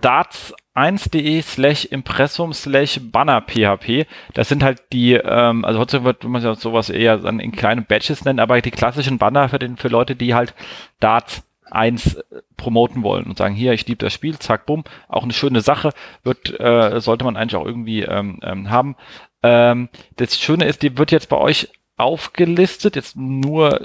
darts1.de 0.00 1.42
slash 1.42 1.84
impressum 1.86 2.52
slash 2.52 3.00
banner 3.02 3.40
php. 3.40 4.06
Das 4.34 4.48
sind 4.48 4.62
halt 4.62 4.82
die, 4.92 5.14
ähm, 5.14 5.64
also 5.64 5.78
heutzutage 5.78 6.04
wird 6.04 6.24
man 6.24 6.42
ja 6.42 6.54
sowas 6.54 6.88
eher 6.90 7.18
dann 7.18 7.40
in 7.40 7.52
kleinen 7.52 7.84
Batches 7.84 8.24
nennen, 8.24 8.40
aber 8.40 8.60
die 8.60 8.70
klassischen 8.70 9.18
Banner 9.18 9.48
für, 9.48 9.58
den, 9.58 9.76
für 9.76 9.88
Leute, 9.88 10.16
die 10.16 10.34
halt 10.34 10.54
Darts 11.00 11.42
1 11.70 12.14
äh, 12.14 12.22
promoten 12.56 13.02
wollen 13.02 13.26
und 13.26 13.38
sagen, 13.38 13.54
hier, 13.54 13.72
ich 13.72 13.86
liebe 13.86 14.04
das 14.04 14.12
Spiel, 14.12 14.38
zack, 14.38 14.66
bumm, 14.66 14.84
auch 15.08 15.22
eine 15.22 15.32
schöne 15.32 15.60
Sache, 15.60 15.90
wird, 16.22 16.58
äh, 16.58 17.00
sollte 17.00 17.24
man 17.24 17.36
eigentlich 17.36 17.56
auch 17.56 17.66
irgendwie 17.66 18.02
ähm, 18.02 18.40
ähm, 18.42 18.70
haben. 18.70 18.96
Ähm, 19.42 19.88
das 20.16 20.38
Schöne 20.38 20.66
ist, 20.66 20.82
die 20.82 20.98
wird 20.98 21.10
jetzt 21.10 21.28
bei 21.28 21.36
euch 21.36 21.68
aufgelistet, 21.96 22.96
jetzt 22.96 23.16
nur 23.16 23.80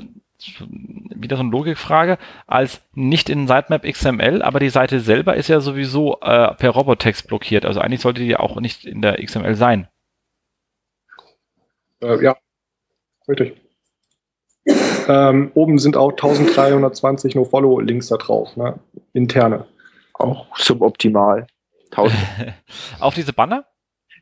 wieder 0.60 1.38
so 1.38 1.44
eine 1.44 1.52
Logikfrage, 1.52 2.18
als 2.48 2.82
nicht 2.94 3.30
in 3.30 3.48
Sitemap 3.48 3.84
XML, 3.84 4.42
aber 4.42 4.60
die 4.60 4.70
Seite 4.70 5.00
selber 5.00 5.36
ist 5.36 5.48
ja 5.48 5.62
sowieso 5.62 6.20
äh, 6.22 6.54
per 6.56 6.72
Robotext 6.72 7.28
blockiert. 7.28 7.66
Also 7.66 7.80
eigentlich 7.80 8.02
sollte 8.02 8.22
die 8.22 8.36
auch 8.36 8.60
nicht 8.60 8.86
in 8.86 9.02
der 9.02 9.24
XML 9.24 9.56
sein. 9.56 9.88
Äh, 12.02 12.22
ja, 12.24 12.36
richtig. 13.28 13.63
Ähm, 14.66 15.52
oben 15.54 15.78
sind 15.80 15.98
auch 15.98 16.12
1320 16.12 17.36
No-Follow-Links 17.36 18.08
da 18.08 18.18
drauf, 18.18 18.56
ne? 18.56 18.80
interne. 19.14 19.66
Auch 20.14 20.46
suboptimal. 20.58 21.48
Auf 23.00 23.14
diese 23.14 23.34
Banner? 23.34 23.66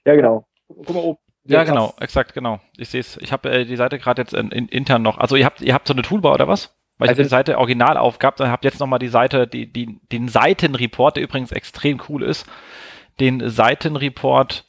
Ja, 0.05 0.15
genau. 0.15 0.45
Guck 0.67 0.89
mal 0.89 1.03
oben. 1.03 1.19
Ja, 1.43 1.63
genau, 1.63 1.93
exakt, 1.99 2.33
genau. 2.33 2.59
Ich 2.77 2.89
sehe 2.89 2.99
es. 2.99 3.17
Ich 3.17 3.31
habe 3.31 3.49
äh, 3.49 3.65
die 3.65 3.75
Seite 3.75 3.97
gerade 3.97 4.21
jetzt 4.21 4.33
in, 4.33 4.51
in, 4.51 4.67
intern 4.67 5.01
noch. 5.01 5.17
Also 5.17 5.35
ihr 5.35 5.45
habt, 5.45 5.61
ihr 5.61 5.73
habt 5.73 5.87
so 5.87 5.93
eine 5.93 6.03
Toolbar 6.03 6.33
oder 6.33 6.47
was? 6.47 6.75
Weil 6.97 7.09
also 7.09 7.21
ich 7.21 7.27
die 7.27 7.31
Seite 7.31 7.57
original 7.57 7.97
aufgehabt 7.97 8.41
und 8.41 8.49
habt 8.49 8.63
jetzt 8.63 8.79
nochmal 8.79 8.99
die 8.99 9.07
Seite, 9.07 9.47
die, 9.47 9.71
die, 9.71 9.99
den 10.11 10.27
Seitenreport, 10.27 11.15
der 11.15 11.23
übrigens 11.23 11.51
extrem 11.51 11.99
cool 12.09 12.21
ist. 12.21 12.45
Den 13.19 13.49
Seitenreport, 13.49 14.65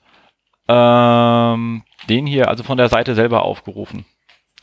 ähm, 0.67 1.83
den 2.09 2.27
hier, 2.27 2.49
also 2.49 2.63
von 2.63 2.79
der 2.79 2.89
Seite 2.89 3.15
selber 3.15 3.43
aufgerufen. 3.43 4.07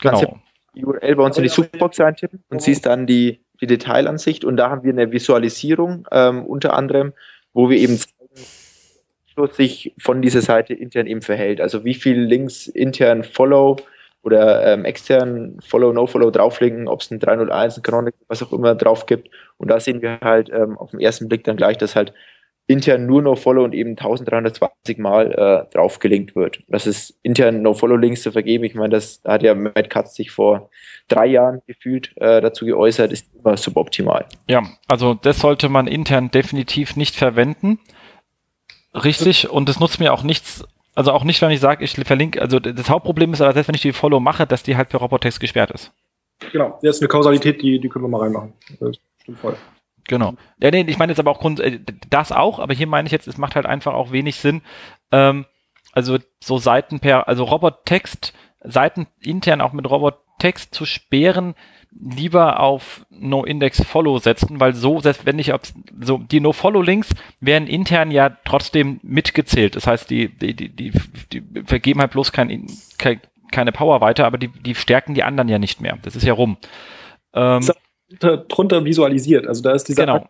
Genau. 0.00 0.40
Die 0.74 0.84
URL 0.84 1.16
bei 1.16 1.22
uns 1.24 1.36
in 1.36 1.42
die 1.42 1.48
Suchbox 1.48 2.00
eintippen 2.00 2.42
und 2.48 2.62
siehst 2.62 2.86
dann 2.86 3.06
die, 3.06 3.40
die 3.60 3.66
Detailansicht 3.66 4.44
und 4.44 4.56
da 4.56 4.70
haben 4.70 4.84
wir 4.84 4.92
eine 4.92 5.10
Visualisierung 5.12 6.06
ähm, 6.12 6.44
unter 6.44 6.74
anderem, 6.74 7.12
wo 7.52 7.68
wir 7.68 7.78
eben 7.78 7.98
sich 9.52 9.94
von 9.98 10.22
dieser 10.22 10.42
Seite 10.42 10.74
intern 10.74 11.06
eben 11.06 11.22
verhält. 11.22 11.60
Also 11.60 11.84
wie 11.84 11.94
viel 11.94 12.20
Links 12.20 12.66
intern 12.66 13.24
Follow 13.24 13.76
oder 14.22 14.66
ähm, 14.66 14.84
extern 14.84 15.58
Follow, 15.66 15.92
No-Follow 15.92 16.30
drauflegen, 16.30 16.88
ob 16.88 17.00
es 17.00 17.10
ein 17.10 17.20
301, 17.20 17.78
ein 17.78 17.82
Chronic, 17.82 18.14
was 18.28 18.42
auch 18.42 18.52
immer 18.52 18.74
drauf 18.74 19.06
gibt. 19.06 19.30
Und 19.56 19.70
da 19.70 19.80
sehen 19.80 20.02
wir 20.02 20.20
halt 20.20 20.50
ähm, 20.52 20.76
auf 20.76 20.90
den 20.90 21.00
ersten 21.00 21.28
Blick 21.28 21.44
dann 21.44 21.56
gleich, 21.56 21.78
dass 21.78 21.96
halt 21.96 22.12
intern 22.70 23.04
nur 23.04 23.20
No-Follow 23.20 23.64
und 23.64 23.74
eben 23.74 23.90
1320 23.90 24.98
Mal 24.98 25.32
äh, 25.32 25.74
draufgelinkt 25.74 26.36
wird. 26.36 26.62
Das 26.68 26.86
ist 26.86 27.18
intern 27.22 27.62
No-Follow-Links 27.62 28.22
zu 28.22 28.30
vergeben. 28.30 28.62
Ich 28.62 28.76
meine, 28.76 28.90
das 28.90 29.20
hat 29.24 29.42
ja 29.42 29.56
Matt 29.56 29.90
Katz 29.90 30.14
sich 30.14 30.30
vor 30.30 30.70
drei 31.08 31.26
Jahren 31.26 31.62
gefühlt 31.66 32.12
äh, 32.16 32.40
dazu 32.40 32.64
geäußert, 32.64 33.10
ist 33.10 33.26
immer 33.34 33.56
suboptimal. 33.56 34.24
Ja, 34.48 34.62
also 34.86 35.14
das 35.14 35.40
sollte 35.40 35.68
man 35.68 35.88
intern 35.88 36.30
definitiv 36.30 36.94
nicht 36.94 37.16
verwenden. 37.16 37.80
Richtig, 38.94 39.50
und 39.50 39.68
das 39.68 39.80
nutzt 39.80 39.98
mir 39.98 40.12
auch 40.12 40.22
nichts, 40.22 40.64
also 40.94 41.10
auch 41.10 41.24
nicht, 41.24 41.42
wenn 41.42 41.50
ich 41.50 41.60
sage, 41.60 41.84
ich 41.84 41.94
verlinke, 41.94 42.40
also 42.40 42.60
das 42.60 42.88
Hauptproblem 42.88 43.32
ist 43.32 43.40
aber 43.40 43.52
selbst 43.52 43.68
wenn 43.68 43.74
ich 43.74 43.82
die 43.82 43.92
Follow 43.92 44.20
mache, 44.20 44.46
dass 44.46 44.62
die 44.62 44.76
halt 44.76 44.88
per 44.88 45.00
Robotext 45.00 45.40
gesperrt 45.40 45.72
ist. 45.72 45.92
Genau, 46.52 46.78
das 46.82 46.96
ist 46.96 47.02
eine 47.02 47.08
Kausalität, 47.08 47.62
die, 47.62 47.80
die 47.80 47.88
können 47.88 48.04
wir 48.04 48.08
mal 48.08 48.22
reinmachen. 48.22 48.52
Das 48.78 48.96
stimmt 49.22 49.38
voll. 49.38 49.56
Genau. 50.10 50.34
Ja, 50.60 50.72
nee, 50.72 50.84
ich 50.88 50.98
meine 50.98 51.12
jetzt 51.12 51.20
aber 51.20 51.30
auch 51.30 51.38
Grund, 51.38 51.60
äh, 51.60 51.78
das 52.08 52.32
auch, 52.32 52.58
aber 52.58 52.74
hier 52.74 52.88
meine 52.88 53.06
ich 53.06 53.12
jetzt, 53.12 53.28
es 53.28 53.38
macht 53.38 53.54
halt 53.54 53.64
einfach 53.64 53.94
auch 53.94 54.10
wenig 54.10 54.34
Sinn, 54.40 54.60
ähm, 55.12 55.46
also 55.92 56.18
so 56.40 56.58
Seiten 56.58 56.98
per, 56.98 57.28
also 57.28 57.44
Robottext, 57.44 58.34
Seiten 58.64 59.06
intern 59.20 59.60
auch 59.60 59.72
mit 59.72 59.88
Robottext 59.88 60.74
zu 60.74 60.84
sperren, 60.84 61.54
lieber 61.92 62.58
auf 62.58 63.06
No-Index-Follow 63.10 64.18
setzen, 64.18 64.58
weil 64.58 64.74
so, 64.74 64.98
selbst 64.98 65.26
wenn 65.26 65.38
ich 65.38 65.52
so, 66.00 66.18
die 66.18 66.40
No-Follow-Links 66.40 67.10
werden 67.38 67.68
intern 67.68 68.10
ja 68.10 68.30
trotzdem 68.44 68.98
mitgezählt. 69.04 69.76
Das 69.76 69.86
heißt, 69.86 70.10
die, 70.10 70.28
die, 70.28 70.54
die, 70.54 70.70
die, 70.70 70.90
die 71.30 71.62
vergeben 71.66 72.00
halt 72.00 72.10
bloß 72.10 72.32
kein, 72.32 72.66
kein, 72.98 73.20
keine 73.52 73.70
Power 73.70 74.00
weiter, 74.00 74.26
aber 74.26 74.38
die, 74.38 74.48
die 74.48 74.74
stärken 74.74 75.14
die 75.14 75.22
anderen 75.22 75.48
ja 75.48 75.60
nicht 75.60 75.80
mehr. 75.80 75.98
Das 76.02 76.16
ist 76.16 76.24
ja 76.24 76.32
rum. 76.32 76.56
Ähm, 77.32 77.62
drunter 78.18 78.84
visualisiert. 78.84 79.46
Also 79.46 79.62
da 79.62 79.72
ist 79.72 79.88
dieser 79.88 80.06
genau. 80.06 80.26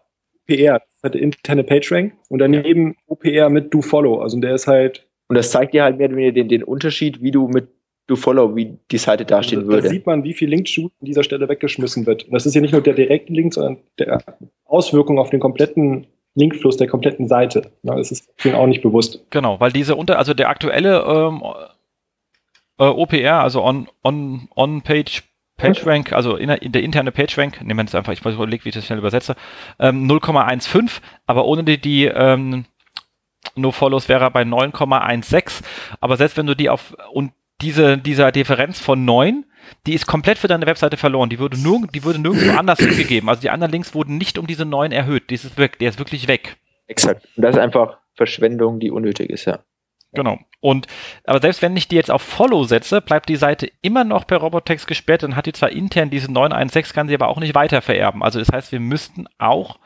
OPR, 0.48 0.81
das 0.81 1.02
hat 1.02 1.16
interne 1.16 1.65
PageRank 1.65 2.12
und 2.28 2.39
daneben 2.39 2.97
OPR 3.07 3.48
mit 3.48 3.73
DoFollow. 3.73 4.20
Also 4.20 4.39
der 4.39 4.55
ist 4.55 4.66
halt. 4.66 5.07
Und 5.28 5.36
das 5.36 5.52
zeigt 5.52 5.74
dir 5.74 5.85
halt 5.85 5.97
mehr 5.97 6.09
oder 6.09 6.16
weniger 6.16 6.32
den, 6.32 6.48
den 6.48 6.65
Unterschied, 6.65 7.23
wie 7.23 7.31
du 7.31 7.47
mit 7.47 7.69
do 8.11 8.16
follow, 8.16 8.57
wie 8.57 8.77
die 8.90 8.98
Seite 8.98 9.24
dastehen 9.24 9.61
also, 9.61 9.70
würde. 9.70 9.82
Da 9.85 9.89
sieht 9.89 10.05
man, 10.05 10.24
wie 10.24 10.35
viel 10.35 10.48
Linkshoot 10.48 10.93
an 11.01 11.07
dieser 11.07 11.23
Stelle 11.23 11.48
weggeschmissen 11.48 12.07
wird. 12.07 12.24
Und 12.24 12.32
das 12.32 12.44
ist 12.44 12.55
ja 12.55 12.61
nicht 12.61 12.73
nur 12.73 12.82
der 12.82 12.94
direkte 12.94 13.32
Link, 13.32 13.55
sondern 13.55 13.78
der 13.98 14.23
Auswirkung 14.65 15.19
auf 15.19 15.31
den 15.31 15.40
kompletten 15.40 16.09
Linkfluss 16.35 16.77
der 16.77 16.89
kompletten 16.89 17.28
Seite. 17.28 17.70
Ja, 17.82 17.94
das 17.94 18.11
ist 18.11 18.28
vielen 18.36 18.57
auch 18.57 18.66
nicht 18.66 18.82
bewusst. 18.82 19.24
Genau, 19.31 19.61
weil 19.61 19.73
diese 19.73 19.94
unter, 19.94 20.19
also 20.19 20.35
der 20.35 20.48
aktuelle 20.48 21.02
ähm, 21.07 21.43
äh, 22.78 22.85
OPR, 22.85 23.43
also 23.43 23.62
on, 23.65 23.89
on, 24.02 24.48
on 24.57 24.82
Page 24.82 25.23
PageRank, 25.61 26.12
also 26.12 26.37
in, 26.37 26.49
in 26.51 26.73
der 26.73 26.82
interne 26.82 27.12
PageRank, 27.12 27.61
nehmen 27.62 27.78
wir 27.78 27.85
jetzt 27.85 27.95
einfach, 27.95 28.12
ich 28.12 28.24
muss 28.24 28.35
überlegen, 28.35 28.65
wie 28.65 28.70
ich 28.70 28.74
das 28.74 28.87
schnell 28.87 28.99
übersetze, 28.99 29.37
ähm, 29.78 30.09
0,15, 30.09 31.01
aber 31.27 31.45
ohne 31.45 31.65
die, 31.65 31.81
die 31.81 32.05
ähm, 32.07 32.65
No-Follows 33.55 34.09
wäre 34.09 34.24
er 34.24 34.31
bei 34.31 34.43
9,16. 34.43 35.62
Aber 36.01 36.16
selbst 36.16 36.37
wenn 36.37 36.47
du 36.47 36.55
die 36.55 36.69
auf 36.69 36.95
und 37.12 37.32
diese, 37.61 37.99
dieser 37.99 38.32
Differenz 38.32 38.81
von 38.81 39.05
9, 39.05 39.45
die 39.87 39.95
ist 39.95 40.07
komplett 40.07 40.39
für 40.39 40.49
deine 40.49 40.66
Webseite 40.66 40.97
verloren. 40.97 41.28
Die 41.28 41.39
würde, 41.39 41.61
nur, 41.61 41.87
die 41.87 42.05
würde 42.05 42.19
nirgendwo 42.19 42.51
anders 42.59 42.78
hingegeben. 42.78 43.28
Also 43.28 43.43
die 43.43 43.51
anderen 43.51 43.73
Links 43.73 43.95
wurden 43.95 44.19
nicht 44.19 44.39
um 44.39 44.47
diese 44.47 44.65
9 44.65 44.93
erhöht. 44.93 45.31
Die 45.31 45.35
ist 45.35 45.59
weg, 45.59 45.78
der 45.78 45.91
ist 45.91 45.99
wirklich 45.99 46.28
weg. 46.28 46.57
Exakt. 46.87 47.27
Und 47.37 47.43
das 47.43 47.57
ist 47.57 47.61
einfach 47.61 47.99
Verschwendung, 48.15 48.81
die 48.81 48.91
unnötig 48.91 49.31
ist, 49.31 49.45
ja. 49.45 49.61
Genau. 50.12 50.39
Und, 50.61 50.87
aber 51.24 51.41
selbst 51.41 51.62
wenn 51.62 51.77
ich 51.77 51.89
die 51.89 51.97
jetzt 51.97 52.11
auf 52.11 52.23
Follow 52.23 52.65
setze, 52.65 53.01
bleibt 53.01 53.28
die 53.28 53.37
Seite 53.37 53.70
immer 53.81 54.05
noch 54.05 54.27
per 54.27 54.39
Robotext 54.39 54.87
gesperrt, 54.87 55.23
dann 55.23 55.37
hat 55.37 55.47
die 55.47 55.53
zwar 55.53 55.70
intern 55.70 56.11
diese 56.11 56.31
916, 56.31 56.95
kann 56.95 57.09
sie 57.09 57.15
aber 57.15 57.28
auch 57.28 57.39
nicht 57.39 57.55
weiter 57.55 57.81
vererben. 57.81 58.23
Also 58.23 58.39
das 58.39 58.49
heißt, 58.51 58.73
wir 58.73 58.81
müssten 58.81 59.27
auch 59.39 59.78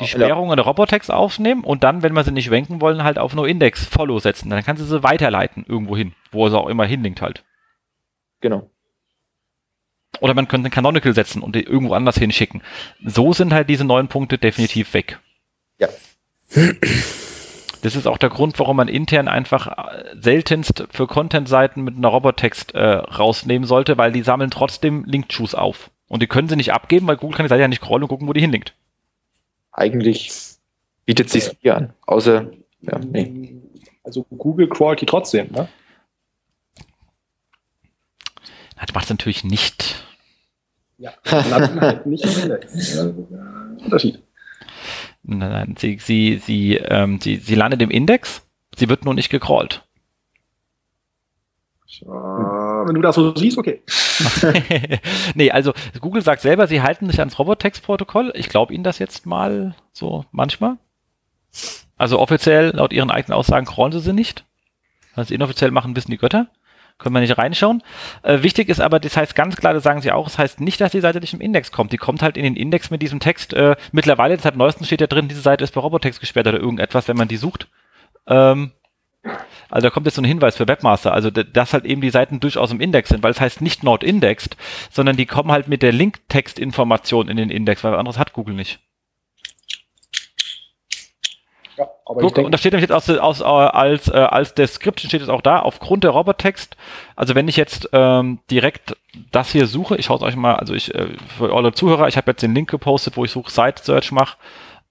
die 0.00 0.06
Sperrung 0.06 0.50
in 0.50 0.56
der 0.56 0.66
Robotext 0.66 1.10
aufnehmen 1.10 1.64
und 1.64 1.82
dann, 1.82 2.02
wenn 2.02 2.12
wir 2.12 2.22
sie 2.24 2.30
nicht 2.30 2.50
wenken 2.50 2.80
wollen, 2.80 3.02
halt 3.02 3.18
auf 3.18 3.34
No-Index 3.34 3.84
Follow 3.86 4.18
setzen. 4.18 4.50
Dann 4.50 4.62
kann 4.64 4.76
sie 4.76 4.84
sie 4.84 5.02
weiterleiten 5.02 5.64
irgendwo 5.66 5.96
hin, 5.96 6.14
wo 6.30 6.48
sie 6.48 6.58
auch 6.58 6.68
immer 6.68 6.84
hinlinkt 6.84 7.22
halt. 7.22 7.44
Genau. 8.40 8.70
Oder 10.20 10.34
man 10.34 10.48
könnte 10.48 10.66
einen 10.66 10.74
Canonical 10.74 11.14
setzen 11.14 11.42
und 11.42 11.54
die 11.54 11.62
irgendwo 11.62 11.94
anders 11.94 12.18
hinschicken. 12.18 12.62
So 13.04 13.32
sind 13.32 13.52
halt 13.52 13.68
diese 13.68 13.84
neuen 13.84 14.08
Punkte 14.08 14.38
definitiv 14.38 14.94
weg. 14.94 15.18
Ja. 15.78 15.88
Das 17.82 17.94
ist 17.94 18.06
auch 18.06 18.18
der 18.18 18.30
Grund, 18.30 18.58
warum 18.58 18.76
man 18.76 18.88
intern 18.88 19.28
einfach 19.28 19.66
äh, 19.66 20.04
seltenst 20.20 20.84
für 20.90 21.06
Content-Seiten 21.06 21.82
mit 21.82 21.96
einer 21.96 22.08
Robotext 22.08 22.74
äh, 22.74 22.84
rausnehmen 22.84 23.66
sollte, 23.66 23.98
weil 23.98 24.12
die 24.12 24.22
sammeln 24.22 24.50
trotzdem 24.50 25.04
Link-Choose 25.04 25.56
auf. 25.56 25.90
Und 26.08 26.22
die 26.22 26.26
können 26.26 26.48
sie 26.48 26.56
nicht 26.56 26.72
abgeben, 26.72 27.06
weil 27.06 27.16
Google 27.16 27.36
kann 27.36 27.44
die 27.44 27.50
Seite 27.50 27.62
ja 27.62 27.68
nicht 27.68 27.82
crawlen 27.82 28.02
und 28.02 28.08
gucken, 28.08 28.26
wo 28.26 28.32
die 28.32 28.40
hinlinkt. 28.40 28.74
Eigentlich 29.72 30.32
bietet 31.04 31.30
sich 31.30 31.50
hier 31.60 31.76
an, 31.76 31.92
außer, 32.06 32.50
ja, 32.80 32.98
nee. 32.98 33.56
Also 34.02 34.24
Google 34.24 34.68
crawlt 34.68 35.00
die 35.00 35.06
trotzdem, 35.06 35.52
ne? 35.52 35.68
Das 38.80 38.94
macht 38.94 39.04
es 39.04 39.10
natürlich 39.10 39.44
nicht. 39.44 40.04
Ja, 40.98 41.12
halt 41.26 42.06
nicht. 42.06 42.24
Unterschied. 43.84 44.22
Nein, 45.30 45.50
nein, 45.50 45.74
sie, 45.78 45.98
sie, 46.00 46.38
sie, 46.38 46.76
ähm, 46.76 47.20
sie, 47.20 47.36
sie 47.36 47.54
landet 47.54 47.82
im 47.82 47.90
Index, 47.90 48.46
sie 48.74 48.88
wird 48.88 49.04
nur 49.04 49.12
nicht 49.12 49.28
gecrawlt. 49.28 49.84
wenn 52.86 52.94
du 52.94 53.02
das 53.02 53.14
so 53.14 53.34
siehst, 53.34 53.58
okay. 53.58 53.82
nee, 55.34 55.50
also 55.50 55.74
Google 56.00 56.22
sagt 56.22 56.40
selber, 56.40 56.66
sie 56.66 56.80
halten 56.80 57.10
sich 57.10 57.18
ans 57.18 57.38
Robotext-Protokoll. 57.38 58.32
Ich 58.36 58.48
glaube 58.48 58.72
Ihnen 58.72 58.84
das 58.84 58.98
jetzt 58.98 59.26
mal 59.26 59.74
so 59.92 60.24
manchmal. 60.30 60.78
Also 61.98 62.18
offiziell, 62.18 62.70
laut 62.74 62.94
Ihren 62.94 63.10
eigenen 63.10 63.36
Aussagen, 63.36 63.66
crawlen 63.66 63.92
sie 63.92 64.00
sie 64.00 64.14
nicht. 64.14 64.46
Was 65.14 65.28
sie 65.28 65.34
inoffiziell 65.34 65.72
machen, 65.72 65.94
wissen 65.94 66.10
die 66.10 66.16
Götter. 66.16 66.48
Können 66.98 67.14
wir 67.14 67.20
nicht 67.20 67.38
reinschauen. 67.38 67.82
Äh, 68.22 68.42
wichtig 68.42 68.68
ist 68.68 68.80
aber, 68.80 68.98
das 68.98 69.16
heißt 69.16 69.36
ganz 69.36 69.56
klar, 69.56 69.72
das 69.72 69.84
sagen 69.84 70.00
sie 70.00 70.10
auch, 70.10 70.24
das 70.24 70.38
heißt 70.38 70.60
nicht, 70.60 70.80
dass 70.80 70.92
die 70.92 71.00
Seite 71.00 71.20
nicht 71.20 71.32
im 71.32 71.40
Index 71.40 71.70
kommt. 71.70 71.92
Die 71.92 71.96
kommt 71.96 72.22
halt 72.22 72.36
in 72.36 72.42
den 72.42 72.56
Index 72.56 72.90
mit 72.90 73.02
diesem 73.02 73.20
Text. 73.20 73.54
Äh, 73.54 73.76
mittlerweile, 73.92 74.38
seit 74.38 74.56
neuestem 74.56 74.84
steht 74.84 75.00
ja 75.00 75.06
drin, 75.06 75.28
diese 75.28 75.40
Seite 75.40 75.62
ist 75.62 75.74
bei 75.74 75.80
Robotext 75.80 76.18
gesperrt 76.18 76.48
oder 76.48 76.58
irgendetwas, 76.58 77.06
wenn 77.06 77.16
man 77.16 77.28
die 77.28 77.36
sucht. 77.36 77.68
Ähm, 78.26 78.72
also 79.70 79.86
da 79.86 79.90
kommt 79.90 80.06
jetzt 80.06 80.16
so 80.16 80.22
ein 80.22 80.26
Hinweis 80.26 80.56
für 80.56 80.66
Webmaster, 80.66 81.12
also 81.12 81.30
dass 81.30 81.72
halt 81.72 81.84
eben 81.84 82.00
die 82.00 82.10
Seiten 82.10 82.40
durchaus 82.40 82.72
im 82.72 82.80
Index 82.80 83.10
sind, 83.10 83.22
weil 83.22 83.32
es 83.32 83.40
heißt 83.40 83.60
nicht 83.60 83.84
not 83.84 84.02
indexed, 84.02 84.56
sondern 84.90 85.16
die 85.16 85.26
kommen 85.26 85.52
halt 85.52 85.68
mit 85.68 85.82
der 85.82 85.92
Link-Text-Information 85.92 87.28
in 87.28 87.36
den 87.36 87.50
Index, 87.50 87.84
weil 87.84 87.94
anderes 87.94 88.18
hat 88.18 88.32
Google 88.32 88.54
nicht. 88.54 88.80
Ja, 91.78 91.88
aber 92.04 92.20
Guck, 92.22 92.38
und 92.38 92.50
da 92.50 92.58
steht 92.58 92.72
nämlich 92.72 92.90
jetzt 92.90 93.08
aus, 93.08 93.08
aus, 93.08 93.40
als, 93.40 94.08
äh, 94.08 94.16
als 94.16 94.52
Description 94.54 95.08
steht 95.08 95.22
es 95.22 95.28
auch 95.28 95.42
da, 95.42 95.60
aufgrund 95.60 96.02
der 96.02 96.10
Robottext, 96.10 96.76
also 97.14 97.36
wenn 97.36 97.46
ich 97.46 97.56
jetzt 97.56 97.88
ähm, 97.92 98.40
direkt 98.50 98.96
das 99.30 99.52
hier 99.52 99.68
suche, 99.68 99.96
ich 99.96 100.06
schaue 100.06 100.16
es 100.16 100.22
euch 100.22 100.34
mal, 100.34 100.56
also 100.56 100.74
ich, 100.74 100.92
äh, 100.92 101.06
für 101.38 101.54
alle 101.54 101.72
Zuhörer, 101.72 102.08
ich 102.08 102.16
habe 102.16 102.32
jetzt 102.32 102.42
den 102.42 102.54
Link 102.54 102.68
gepostet, 102.68 103.16
wo 103.16 103.24
ich 103.24 103.30
Such 103.30 103.50
Site 103.50 103.80
Search 103.80 104.10
mache, 104.10 104.36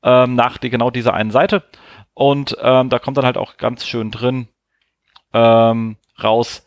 ähm, 0.01 0.35
nach 0.35 0.57
die, 0.57 0.69
genau 0.69 0.89
dieser 0.89 1.14
einen 1.14 1.31
Seite. 1.31 1.64
Und 2.14 2.57
ähm, 2.61 2.89
da 2.89 2.99
kommt 2.99 3.18
dann 3.18 3.26
halt 3.26 3.38
auch 3.38 3.57
ganz 3.57 3.85
schön 3.85 4.09
drin 4.09 4.47
ähm, 5.34 5.97
raus, 6.23 6.65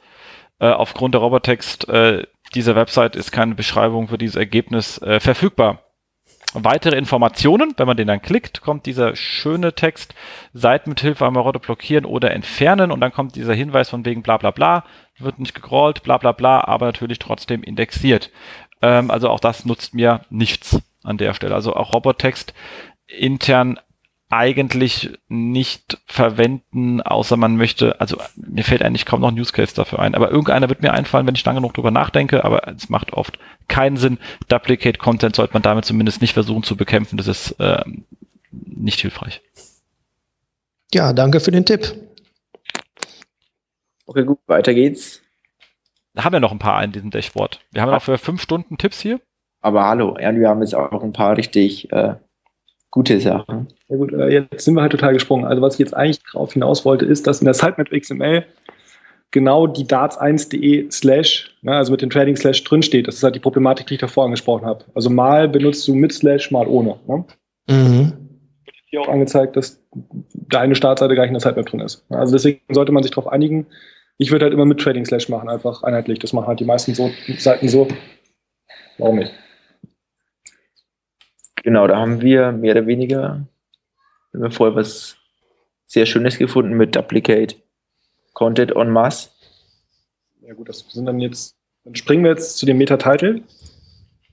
äh, 0.58 0.68
aufgrund 0.68 1.14
der 1.14 1.22
Robottext, 1.22 1.88
äh, 1.88 2.26
diese 2.54 2.76
Website 2.76 3.16
ist 3.16 3.32
keine 3.32 3.54
Beschreibung 3.54 4.08
für 4.08 4.18
dieses 4.18 4.36
Ergebnis 4.36 5.00
äh, 5.00 5.18
verfügbar 5.18 5.78
weitere 6.54 6.96
Informationen. 6.96 7.74
Wenn 7.76 7.86
man 7.86 7.96
den 7.96 8.08
dann 8.08 8.22
klickt, 8.22 8.60
kommt 8.60 8.86
dieser 8.86 9.16
schöne 9.16 9.74
Text, 9.74 10.14
Seiten 10.52 10.90
mit 10.90 11.00
Hilfe 11.00 11.26
einer 11.26 11.40
Rotte 11.40 11.58
blockieren 11.58 12.04
oder 12.04 12.30
entfernen 12.32 12.90
und 12.90 13.00
dann 13.00 13.12
kommt 13.12 13.36
dieser 13.36 13.54
Hinweis 13.54 13.88
von 13.88 14.04
wegen 14.04 14.22
bla 14.22 14.36
bla 14.36 14.50
bla, 14.50 14.84
wird 15.18 15.38
nicht 15.38 15.54
gecrawlt, 15.54 16.02
bla 16.02 16.18
bla 16.18 16.32
bla, 16.32 16.64
aber 16.64 16.86
natürlich 16.86 17.18
trotzdem 17.18 17.62
indexiert. 17.62 18.30
Ähm, 18.82 19.10
also 19.10 19.28
auch 19.28 19.40
das 19.40 19.64
nutzt 19.64 19.94
mir 19.94 20.22
nichts 20.30 20.80
an 21.02 21.18
der 21.18 21.34
Stelle. 21.34 21.54
Also 21.54 21.74
auch 21.74 21.92
Robottext 21.92 22.54
intern 23.06 23.78
eigentlich 24.30 25.10
nicht 25.28 25.98
verwenden, 26.06 27.00
außer 27.02 27.36
man 27.36 27.56
möchte, 27.56 28.00
also 28.00 28.16
mir 28.36 28.62
fällt 28.62 28.82
eigentlich 28.82 29.04
kaum 29.04 29.20
noch 29.20 29.32
ein 29.32 29.38
Use 29.38 29.52
Case 29.52 29.74
dafür 29.74 29.98
ein, 29.98 30.14
aber 30.14 30.30
irgendeiner 30.30 30.68
wird 30.68 30.82
mir 30.82 30.92
einfallen, 30.92 31.26
wenn 31.26 31.34
ich 31.34 31.44
lange 31.44 31.58
genug 31.58 31.74
drüber 31.74 31.90
nachdenke, 31.90 32.44
aber 32.44 32.68
es 32.68 32.88
macht 32.88 33.12
oft 33.12 33.38
keinen 33.66 33.96
Sinn. 33.96 34.18
Duplicate 34.48 34.98
Content 34.98 35.34
sollte 35.34 35.52
man 35.52 35.62
damit 35.62 35.84
zumindest 35.84 36.20
nicht 36.20 36.32
versuchen 36.32 36.62
zu 36.62 36.76
bekämpfen, 36.76 37.16
das 37.16 37.26
ist 37.26 37.52
äh, 37.58 37.82
nicht 38.52 39.00
hilfreich. 39.00 39.42
Ja, 40.94 41.12
danke 41.12 41.40
für 41.40 41.50
den 41.50 41.66
Tipp. 41.66 41.92
Okay, 44.06 44.24
gut, 44.24 44.38
weiter 44.46 44.74
geht's. 44.74 45.22
Da 46.14 46.24
haben 46.24 46.32
wir 46.32 46.40
noch 46.40 46.52
ein 46.52 46.58
paar 46.58 46.82
in 46.82 46.92
diesem 46.92 47.10
Dashboard. 47.10 47.60
Wir 47.72 47.82
haben 47.82 47.88
ja 47.88 47.94
noch 47.96 48.02
für 48.02 48.18
fünf 48.18 48.40
Stunden 48.42 48.78
Tipps 48.78 49.00
hier. 49.00 49.20
Aber 49.60 49.86
hallo, 49.86 50.16
ja, 50.20 50.34
wir 50.34 50.48
haben 50.48 50.62
jetzt 50.62 50.74
auch 50.74 51.02
ein 51.02 51.12
paar 51.12 51.36
richtig 51.36 51.92
äh, 51.92 52.14
gute 52.90 53.20
Sachen. 53.20 53.68
Ja 53.88 53.96
gut, 53.96 54.12
äh, 54.12 54.28
jetzt 54.28 54.64
sind 54.64 54.74
wir 54.74 54.82
halt 54.82 54.92
total 54.92 55.12
gesprungen. 55.12 55.44
Also 55.44 55.62
was 55.62 55.74
ich 55.74 55.80
jetzt 55.80 55.94
eigentlich 55.94 56.22
drauf 56.22 56.52
hinaus 56.52 56.84
wollte, 56.84 57.04
ist, 57.04 57.26
dass 57.26 57.40
in 57.40 57.44
der 57.44 57.54
Sitemap 57.54 57.90
XML 57.90 58.44
genau 59.30 59.66
die 59.66 59.84
darts1.de 59.84 60.90
slash, 60.90 61.54
ne, 61.62 61.76
also 61.76 61.92
mit 61.92 62.02
dem 62.02 62.10
Trading 62.10 62.36
slash 62.36 62.64
drinsteht. 62.64 63.06
Das 63.06 63.16
ist 63.16 63.22
halt 63.22 63.34
die 63.34 63.40
Problematik, 63.40 63.86
die 63.86 63.94
ich 63.94 64.00
davor 64.00 64.24
angesprochen 64.24 64.66
habe. 64.66 64.84
Also 64.94 65.10
mal 65.10 65.48
benutzt 65.48 65.86
du 65.86 65.94
mit 65.94 66.12
slash, 66.12 66.50
mal 66.50 66.66
ohne. 66.66 66.96
Ne? 67.06 67.24
Mhm. 67.68 68.12
Hier 68.86 69.02
auch 69.02 69.08
angezeigt, 69.08 69.56
dass 69.56 69.80
deine 70.32 70.74
Startseite 70.74 71.14
gar 71.14 71.22
nicht 71.22 71.30
in 71.30 71.34
der 71.34 71.40
Sitemap 71.40 71.66
drin 71.66 71.80
ist. 71.80 72.04
Also 72.10 72.32
deswegen 72.32 72.60
sollte 72.70 72.90
man 72.90 73.04
sich 73.04 73.12
darauf 73.12 73.28
einigen. 73.28 73.66
Ich 74.18 74.32
würde 74.32 74.44
halt 74.44 74.52
immer 74.52 74.66
mit 74.66 74.80
Trading 74.80 75.04
slash 75.04 75.28
machen, 75.28 75.48
einfach 75.48 75.84
einheitlich. 75.84 76.18
Das 76.18 76.32
machen 76.32 76.48
halt 76.48 76.60
die 76.60 76.64
meisten 76.64 76.94
so, 76.94 77.10
Seiten 77.38 77.68
so. 77.68 77.86
Warum 78.98 79.16
nicht? 79.16 79.32
Genau, 81.62 81.86
da 81.86 81.98
haben 81.98 82.20
wir 82.20 82.52
mehr 82.52 82.72
oder 82.72 82.86
weniger 82.86 83.46
haben 84.32 84.42
wir 84.42 84.50
vorher 84.50 84.76
was 84.76 85.16
sehr 85.86 86.06
Schönes 86.06 86.38
gefunden 86.38 86.74
mit 86.74 86.94
Duplicate 86.94 87.56
Content 88.32 88.72
en 88.76 88.90
masse. 88.90 89.30
Ja 90.42 90.54
gut, 90.54 90.68
das 90.68 90.86
sind 90.88 91.06
dann 91.06 91.18
jetzt, 91.20 91.56
dann 91.84 91.94
springen 91.94 92.24
wir 92.24 92.30
jetzt 92.30 92.58
zu 92.58 92.66
dem 92.66 92.78
Meta-Title. 92.78 93.42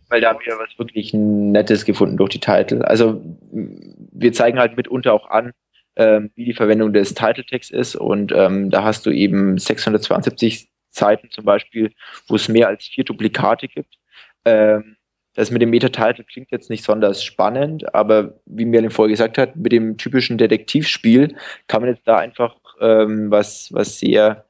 Weil 0.10 0.22
da 0.22 0.30
haben 0.30 0.40
wir 0.46 0.54
was 0.58 0.78
wirklich 0.80 1.14
Nettes 1.14 1.84
gefunden 1.84 2.16
durch 2.16 2.30
die 2.30 2.40
Title. 2.40 2.88
Also 2.88 3.22
wir 3.52 4.32
zeigen 4.32 4.58
halt 4.58 4.78
mitunter 4.78 5.14
auch 5.14 5.30
an, 5.30 5.52
ähm, 5.98 6.32
wie 6.36 6.46
die 6.46 6.54
Verwendung 6.54 6.94
des 6.94 7.14
Title 7.14 7.46
Tags 7.46 7.70
ist 7.70 7.96
und 7.96 8.32
ähm, 8.32 8.70
da 8.70 8.84
hast 8.84 9.06
du 9.06 9.10
eben 9.10 9.58
672 9.58 10.70
Seiten 10.92 11.30
zum 11.30 11.44
Beispiel, 11.44 11.92
wo 12.28 12.36
es 12.36 12.48
mehr 12.48 12.68
als 12.70 12.86
vier 12.86 13.04
Duplikate 13.04 13.68
gibt. 13.68 13.98
Ähm, 14.46 14.97
das 15.38 15.52
mit 15.52 15.62
dem 15.62 15.70
Meta-Title 15.70 16.24
klingt 16.24 16.50
jetzt 16.50 16.72
nicht 16.72 16.82
besonders 16.82 17.24
spannend, 17.24 17.94
aber 17.94 18.40
wie 18.48 18.66
Merlin 18.66 18.90
vorher 18.90 19.12
gesagt 19.12 19.38
hat, 19.38 19.56
mit 19.56 19.72
dem 19.72 19.96
typischen 19.96 20.40
Detektivspiel 20.40 21.36
kann 21.68 21.82
man 21.82 21.92
jetzt 21.92 22.08
da 22.08 22.18
einfach 22.18 22.56
ähm, 22.82 23.30
was, 23.30 23.70
was 23.72 24.00
sehr 24.00 24.46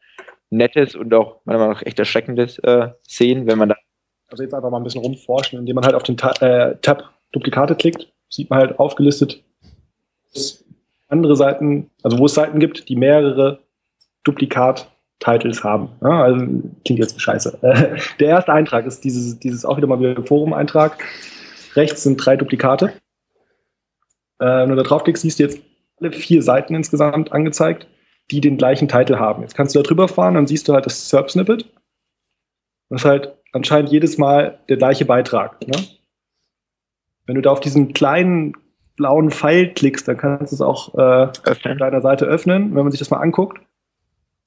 Nettes 0.50 0.96
und 0.96 1.14
auch 1.14 1.42
meiner 1.44 1.60
Meinung 1.60 1.74
nach 1.74 1.86
echt 1.86 2.00
Erschreckendes 2.00 2.58
äh, 2.60 2.88
sehen, 3.02 3.48
wenn 3.48 3.58
man 3.58 3.68
da. 3.68 3.76
Also 4.30 4.44
jetzt 4.44 4.54
einfach 4.54 4.70
mal 4.70 4.78
ein 4.78 4.84
bisschen 4.86 5.02
rumforschen, 5.02 5.60
indem 5.60 5.76
man 5.76 5.84
halt 5.84 5.94
auf 5.94 6.04
den 6.04 6.16
Ta 6.16 6.32
äh, 6.40 6.78
Tab 6.82 7.04
Duplikate 7.34 7.76
klickt, 7.76 8.08
sieht 8.30 8.50
man 8.50 8.60
halt 8.60 8.80
aufgelistet 8.80 9.44
andere 11.10 11.36
Seiten, 11.36 11.92
also 12.02 12.18
wo 12.18 12.28
es 12.28 12.34
Seiten 12.34 12.60
gibt, 12.60 12.88
die 12.88 12.96
mehrere 12.96 13.60
Duplikat 14.24 14.90
Titles 15.20 15.64
haben. 15.64 15.90
Ja, 16.02 16.24
also 16.24 16.46
klingt 16.86 17.00
jetzt 17.00 17.20
scheiße. 17.20 17.60
der 18.20 18.28
erste 18.28 18.54
Eintrag 18.54 18.86
ist 18.86 19.04
dieses, 19.04 19.40
dieses 19.40 19.66
auch 19.66 19.78
wieder 19.78 19.88
mal 19.88 20.00
wieder 20.00 20.24
Forum-Eintrag. 20.24 21.04
Rechts 21.76 22.04
sind 22.04 22.18
drei 22.18 22.36
Duplikate. 22.36 22.94
Äh, 24.40 24.46
wenn 24.46 24.70
du 24.70 24.76
da 24.76 24.84
draufklickst, 24.84 25.24
siehst 25.24 25.40
du 25.40 25.44
jetzt 25.44 25.62
alle 26.00 26.12
vier 26.12 26.44
Seiten 26.44 26.76
insgesamt 26.76 27.32
angezeigt, 27.32 27.88
die 28.30 28.42
den 28.42 28.58
gleichen 28.58 28.88
Titel 28.88 29.18
haben. 29.18 29.42
Jetzt 29.42 29.56
kannst 29.56 29.74
du 29.74 29.80
da 29.80 29.84
drüber 29.84 30.08
fahren, 30.08 30.36
dann 30.36 30.48
siehst 30.48 30.68
du 30.68 30.74
halt 30.74 30.86
das 30.86 31.10
SERP-Snippet. 31.10 31.66
Das 32.90 33.02
ist 33.02 33.06
halt 33.06 33.34
anscheinend 33.54 33.92
jedes 33.92 34.18
Mal 34.18 34.60
der 34.70 34.78
gleiche 34.78 35.06
Beitrag. 35.06 35.60
Ne? 35.68 35.78
Wenn 37.26 37.36
du 37.36 37.42
da 37.42 37.52
auf 37.52 37.60
diesen 37.60 37.94
kleinen 37.94 38.54
blauen 38.96 39.32
Pfeil 39.32 39.74
klickst, 39.74 40.08
dann 40.08 40.18
kannst 40.18 40.52
du 40.52 40.56
es 40.56 40.62
auch 40.62 40.94
äh, 40.96 41.28
auf 41.50 41.60
deiner 41.60 42.02
Seite 42.02 42.26
öffnen. 42.26 42.76
Wenn 42.76 42.84
man 42.84 42.92
sich 42.92 43.00
das 43.00 43.10
mal 43.10 43.20
anguckt, 43.20 43.60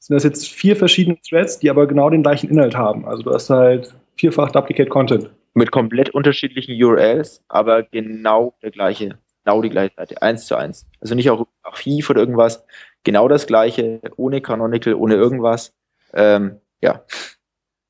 sind 0.00 0.14
das 0.14 0.24
jetzt 0.24 0.48
vier 0.48 0.76
verschiedene 0.76 1.18
Threads, 1.20 1.58
die 1.58 1.70
aber 1.70 1.86
genau 1.86 2.10
den 2.10 2.22
gleichen 2.22 2.50
Inhalt 2.50 2.74
haben. 2.74 3.06
Also 3.06 3.22
du 3.22 3.32
hast 3.32 3.50
halt 3.50 3.94
vierfach 4.16 4.50
Duplicate 4.50 4.88
Content. 4.88 5.30
Mit 5.52 5.70
komplett 5.70 6.10
unterschiedlichen 6.10 6.80
URLs, 6.82 7.42
aber 7.48 7.82
genau 7.82 8.54
der 8.62 8.70
gleiche, 8.70 9.18
genau 9.44 9.60
die 9.62 9.68
gleiche 9.68 9.94
Seite, 9.96 10.22
eins 10.22 10.46
zu 10.46 10.56
eins. 10.56 10.86
Also 11.00 11.14
nicht 11.14 11.28
auch 11.28 11.46
Archiv 11.62 12.08
oder 12.08 12.20
irgendwas, 12.20 12.64
genau 13.04 13.28
das 13.28 13.46
gleiche, 13.46 14.00
ohne 14.16 14.40
Canonical, 14.40 14.94
ohne 14.94 15.14
irgendwas. 15.14 15.74
Ähm, 16.14 16.60
ja. 16.80 17.04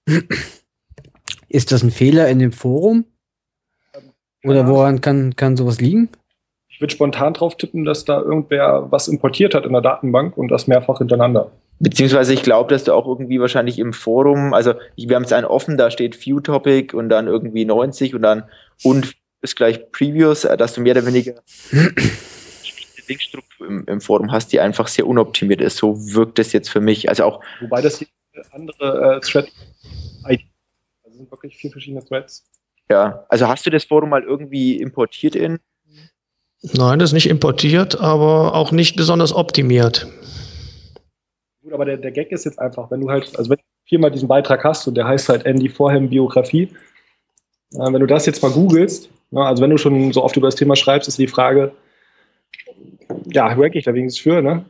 Ist 1.48 1.70
das 1.70 1.82
ein 1.82 1.90
Fehler 1.90 2.28
in 2.28 2.38
dem 2.38 2.52
Forum? 2.52 3.04
Oder 4.42 4.66
woran 4.66 5.00
kann, 5.02 5.36
kann 5.36 5.56
sowas 5.56 5.80
liegen? 5.80 6.08
Ich 6.68 6.80
würde 6.80 6.94
spontan 6.94 7.34
drauf 7.34 7.56
tippen, 7.58 7.84
dass 7.84 8.06
da 8.06 8.20
irgendwer 8.20 8.90
was 8.90 9.06
importiert 9.06 9.54
hat 9.54 9.66
in 9.66 9.72
der 9.72 9.82
Datenbank 9.82 10.38
und 10.38 10.48
das 10.48 10.66
mehrfach 10.66 10.98
hintereinander. 10.98 11.52
Beziehungsweise 11.82 12.34
ich 12.34 12.42
glaube, 12.42 12.68
dass 12.68 12.84
du 12.84 12.92
auch 12.92 13.06
irgendwie 13.06 13.40
wahrscheinlich 13.40 13.78
im 13.78 13.94
Forum, 13.94 14.52
also 14.52 14.74
wir 14.96 15.16
haben 15.16 15.24
es 15.24 15.32
einen 15.32 15.46
offen, 15.46 15.78
da 15.78 15.90
steht 15.90 16.24
View 16.24 16.40
Topic 16.40 16.94
und 16.94 17.08
dann 17.08 17.26
irgendwie 17.26 17.64
90 17.64 18.14
und 18.14 18.22
dann 18.22 18.44
und 18.84 19.14
ist 19.40 19.56
gleich 19.56 19.90
Previews, 19.90 20.44
äh, 20.44 20.58
dass 20.58 20.74
du 20.74 20.82
mehr 20.82 20.94
oder 20.94 21.06
weniger 21.06 21.42
Linkstruktur 23.08 23.66
im, 23.66 23.84
im, 23.86 24.00
Forum 24.02 24.30
hast, 24.30 24.52
die 24.52 24.60
einfach 24.60 24.88
sehr 24.88 25.06
unoptimiert 25.06 25.62
ist. 25.62 25.78
So 25.78 25.96
wirkt 26.14 26.38
es 26.38 26.52
jetzt 26.52 26.68
für 26.68 26.80
mich. 26.80 27.08
Also 27.08 27.24
auch. 27.24 27.42
Wobei 27.60 27.80
das 27.80 27.98
hier 27.98 28.08
andere 28.52 29.16
äh, 29.16 29.20
Thread 29.20 29.50
ID, 30.28 30.42
also 31.02 31.16
sind 31.16 31.30
wirklich 31.30 31.56
vier 31.56 31.70
verschiedene 31.70 32.04
Threads. 32.04 32.44
Ja, 32.90 33.24
also 33.28 33.48
hast 33.48 33.64
du 33.64 33.70
das 33.70 33.84
Forum 33.84 34.10
mal 34.10 34.22
irgendwie 34.22 34.78
importiert 34.78 35.34
in? 35.34 35.58
Nein, 36.62 36.98
das 36.98 37.10
ist 37.10 37.14
nicht 37.14 37.28
importiert, 37.28 37.98
aber 37.98 38.54
auch 38.54 38.70
nicht 38.70 38.96
besonders 38.96 39.32
optimiert. 39.32 40.06
Gut, 41.70 41.74
aber 41.74 41.84
der, 41.84 41.98
der 41.98 42.10
Gag 42.10 42.32
ist 42.32 42.44
jetzt 42.44 42.58
einfach, 42.58 42.90
wenn 42.90 43.00
du 43.00 43.08
halt, 43.10 43.38
also 43.38 43.48
wenn 43.48 43.58
du 43.58 43.62
viermal 43.84 44.10
diesen 44.10 44.26
Beitrag 44.26 44.64
hast 44.64 44.88
und 44.88 44.96
der 44.96 45.06
heißt 45.06 45.28
halt 45.28 45.46
Andy 45.46 45.68
Vorhem 45.68 46.10
Biografie, 46.10 46.64
äh, 47.74 47.78
wenn 47.78 48.00
du 48.00 48.06
das 48.06 48.26
jetzt 48.26 48.42
mal 48.42 48.50
googelst, 48.50 49.08
ne, 49.30 49.44
also 49.44 49.62
wenn 49.62 49.70
du 49.70 49.78
schon 49.78 50.12
so 50.12 50.24
oft 50.24 50.36
über 50.36 50.48
das 50.48 50.56
Thema 50.56 50.74
schreibst, 50.74 51.06
ist 51.06 51.18
die 51.18 51.28
Frage, 51.28 51.70
ja, 53.26 53.46
rank 53.46 53.76
ich 53.76 53.84
da 53.84 53.94
wenigstens 53.94 54.20
für, 54.20 54.42
ne? 54.42 54.64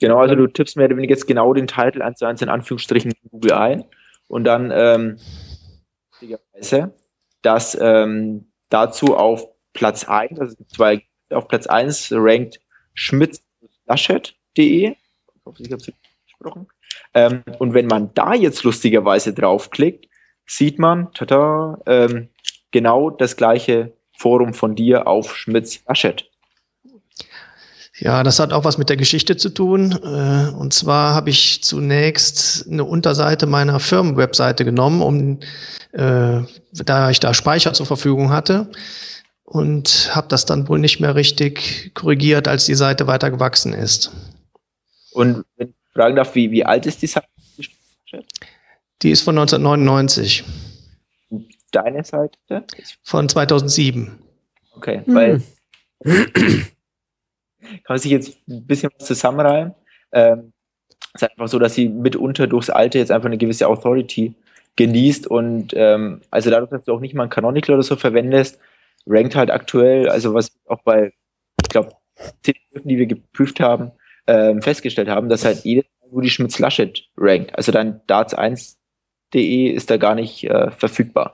Genau, 0.00 0.18
also 0.18 0.36
du 0.36 0.46
tippst 0.46 0.76
weniger 0.76 1.10
jetzt 1.10 1.26
genau 1.26 1.52
den 1.52 1.66
Titel 1.66 2.00
eins 2.00 2.20
zu 2.20 2.26
eins 2.26 2.40
in 2.42 2.48
Anführungsstrichen 2.48 3.10
in 3.10 3.30
Google 3.30 3.54
ein 3.54 3.84
und 4.28 4.44
dann 4.44 4.70
ähm, 4.72 5.18
dass 7.42 7.76
ähm, 7.80 8.52
dazu 8.68 9.16
auf 9.16 9.48
Platz 9.72 10.04
1, 10.04 10.38
also 10.38 10.54
zwei 10.68 11.02
auf 11.30 11.48
Platz 11.48 11.66
1 11.66 12.12
rankt 12.12 12.60
schmitz-laschet.de. 12.94 14.92
Ich 14.92 14.96
hoffe, 15.44 15.62
ich 15.62 15.72
habe 15.72 15.82
es 15.82 15.92
gesprochen. 16.38 16.68
Ähm, 17.14 17.42
und 17.58 17.74
wenn 17.74 17.86
man 17.86 18.12
da 18.14 18.34
jetzt 18.34 18.62
lustigerweise 18.64 19.32
draufklickt, 19.32 20.06
sieht 20.46 20.78
man 20.78 21.12
tada, 21.12 21.78
ähm, 21.86 22.28
genau 22.70 23.10
das 23.10 23.36
gleiche 23.36 23.92
Forum 24.16 24.54
von 24.54 24.74
dir 24.74 25.06
auf 25.06 25.36
Schmitz-Laschet. 25.36 26.30
Ja, 27.98 28.22
das 28.22 28.38
hat 28.38 28.52
auch 28.52 28.64
was 28.64 28.76
mit 28.76 28.90
der 28.90 28.98
Geschichte 28.98 29.36
zu 29.38 29.48
tun. 29.48 29.92
Äh, 29.92 30.54
und 30.54 30.74
zwar 30.74 31.14
habe 31.14 31.30
ich 31.30 31.62
zunächst 31.64 32.66
eine 32.70 32.84
Unterseite 32.84 33.46
meiner 33.46 33.80
Firmenwebseite 33.80 34.64
genommen, 34.64 35.00
um 35.00 35.40
äh, 35.92 36.42
da 36.72 37.10
ich 37.10 37.20
da 37.20 37.32
Speicher 37.32 37.72
zur 37.72 37.86
Verfügung 37.86 38.30
hatte 38.30 38.70
und 39.44 40.14
habe 40.14 40.28
das 40.28 40.44
dann 40.44 40.68
wohl 40.68 40.78
nicht 40.78 41.00
mehr 41.00 41.14
richtig 41.14 41.92
korrigiert, 41.94 42.48
als 42.48 42.66
die 42.66 42.74
Seite 42.74 43.06
weiter 43.06 43.30
gewachsen 43.30 43.72
ist. 43.72 44.12
Und 45.12 45.44
wenn 45.56 45.72
fragen 45.96 46.16
darf, 46.16 46.34
wie, 46.34 46.50
wie 46.50 46.64
alt 46.64 46.86
ist 46.86 47.02
die 47.02 47.06
Seite? 47.06 47.26
Die 49.02 49.10
ist 49.10 49.22
von 49.22 49.36
1999. 49.38 50.44
Deine 51.72 52.04
Seite? 52.04 52.64
Von 53.02 53.28
2007. 53.28 54.18
Okay, 54.76 55.02
hm. 55.04 55.14
weil 55.14 55.42
kann 56.04 57.80
man 57.88 57.98
sich 57.98 58.10
jetzt 58.10 58.36
ein 58.48 58.66
bisschen 58.66 58.90
was 58.96 59.06
zusammenreihen. 59.06 59.74
Ähm, 60.12 60.52
es 61.14 61.22
ist 61.22 61.30
einfach 61.30 61.48
so, 61.48 61.58
dass 61.58 61.74
sie 61.74 61.88
mitunter 61.88 62.46
durchs 62.46 62.70
Alter 62.70 62.98
jetzt 62.98 63.10
einfach 63.10 63.26
eine 63.26 63.38
gewisse 63.38 63.66
Authority 63.68 64.34
genießt 64.76 65.26
und 65.26 65.72
ähm, 65.74 66.20
also 66.30 66.50
dadurch, 66.50 66.70
dass 66.70 66.84
du 66.84 66.92
auch 66.92 67.00
nicht 67.00 67.14
mal 67.14 67.24
ein 67.24 67.30
Canonical 67.30 67.74
oder 67.74 67.82
so 67.82 67.96
verwendest, 67.96 68.58
rankt 69.06 69.34
halt 69.34 69.50
aktuell, 69.50 70.10
also 70.10 70.34
was 70.34 70.52
auch 70.66 70.82
bei, 70.82 71.14
ich 71.62 71.68
glaube, 71.70 71.92
die 72.44 72.98
wir 72.98 73.06
geprüft 73.06 73.60
haben, 73.60 73.92
ähm, 74.26 74.62
festgestellt 74.62 75.08
haben, 75.08 75.28
dass 75.28 75.44
halt 75.44 75.64
jedes 75.64 75.84
Rudi 76.12 76.30
Schmitz-Laschet 76.30 77.04
rankt. 77.16 77.56
Also 77.56 77.72
dein 77.72 78.00
darts1.de 78.02 79.68
ist 79.68 79.90
da 79.90 79.96
gar 79.96 80.14
nicht 80.14 80.44
äh, 80.44 80.70
verfügbar. 80.70 81.32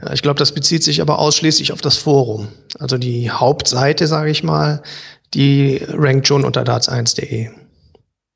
Ja, 0.00 0.12
ich 0.12 0.22
glaube, 0.22 0.38
das 0.38 0.52
bezieht 0.52 0.82
sich 0.82 1.00
aber 1.00 1.18
ausschließlich 1.18 1.72
auf 1.72 1.80
das 1.80 1.96
Forum. 1.96 2.48
Also 2.78 2.98
die 2.98 3.30
Hauptseite, 3.30 4.06
sage 4.06 4.30
ich 4.30 4.42
mal, 4.42 4.82
die 5.34 5.80
rankt 5.88 6.26
schon 6.26 6.44
unter 6.44 6.62
darts1.de. 6.62 7.50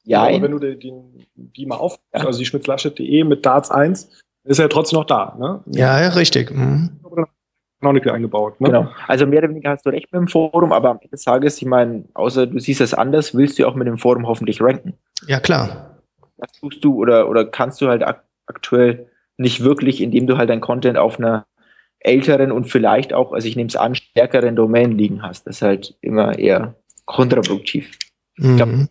Ja, 0.05 0.25
aber 0.25 0.43
wenn 0.43 0.51
du 0.51 0.59
die, 0.59 0.79
die, 0.79 0.93
die 1.37 1.67
mal 1.67 1.77
auf, 1.77 1.99
ja. 2.13 2.27
also 2.27 2.39
die 2.39 2.45
schmitzlaschet.de 2.45 3.25
mit 3.25 3.47
Darts1, 3.47 4.09
ist 4.45 4.59
er 4.59 4.65
ja 4.65 4.69
trotzdem 4.69 4.99
noch 4.99 5.07
da, 5.07 5.37
ne? 5.39 5.63
Ja, 5.67 6.01
ja 6.01 6.09
richtig. 6.09 6.51
Mhm. 6.51 6.99
Canonical 7.83 8.15
eingebaut. 8.15 8.61
Ne? 8.61 8.69
Genau. 8.69 8.89
Also 9.09 9.27
mehr 9.27 9.41
oder 9.41 9.51
weniger 9.51 9.71
hast 9.71 9.85
du 9.85 9.91
recht 9.91 10.13
mit 10.13 10.21
dem 10.21 10.29
Forum, 10.29 10.73
aber 10.73 10.91
am 10.91 10.99
Ende 10.99 11.09
des 11.09 11.25
Tages, 11.25 11.61
ich 11.61 11.67
meine, 11.67 12.05
außer 12.15 12.47
du 12.47 12.59
siehst 12.59 12.81
es 12.81 12.95
anders, 12.95 13.35
willst 13.35 13.59
du 13.59 13.67
auch 13.67 13.75
mit 13.75 13.87
dem 13.87 13.99
Forum 13.99 14.27
hoffentlich 14.27 14.61
ranken. 14.63 14.95
Ja, 15.27 15.41
klar. 15.41 15.99
Das 16.39 16.53
tust 16.53 16.85
du 16.85 16.95
oder, 16.95 17.29
oder 17.29 17.45
kannst 17.45 17.81
du 17.81 17.89
halt 17.89 18.03
ak 18.03 18.25
aktuell 18.47 19.07
nicht 19.37 19.63
wirklich, 19.63 20.01
indem 20.03 20.27
du 20.27 20.37
halt 20.37 20.51
dein 20.51 20.61
Content 20.61 20.99
auf 20.99 21.19
einer 21.19 21.47
älteren 22.01 22.53
und 22.53 22.65
vielleicht 22.65 23.13
auch, 23.13 23.33
also 23.33 23.47
ich 23.47 23.57
nehme 23.57 23.69
es 23.69 23.77
an, 23.77 23.95
stärkeren 23.95 24.57
Domain 24.57 24.99
liegen 24.99 25.23
hast. 25.23 25.47
Das 25.47 25.57
ist 25.57 25.63
halt 25.63 25.97
immer 26.01 26.39
eher 26.39 26.75
kontraproduktiv. 27.05 27.99
Mhm. 28.37 28.51
Ich 28.51 28.57
glaube, 28.57 28.89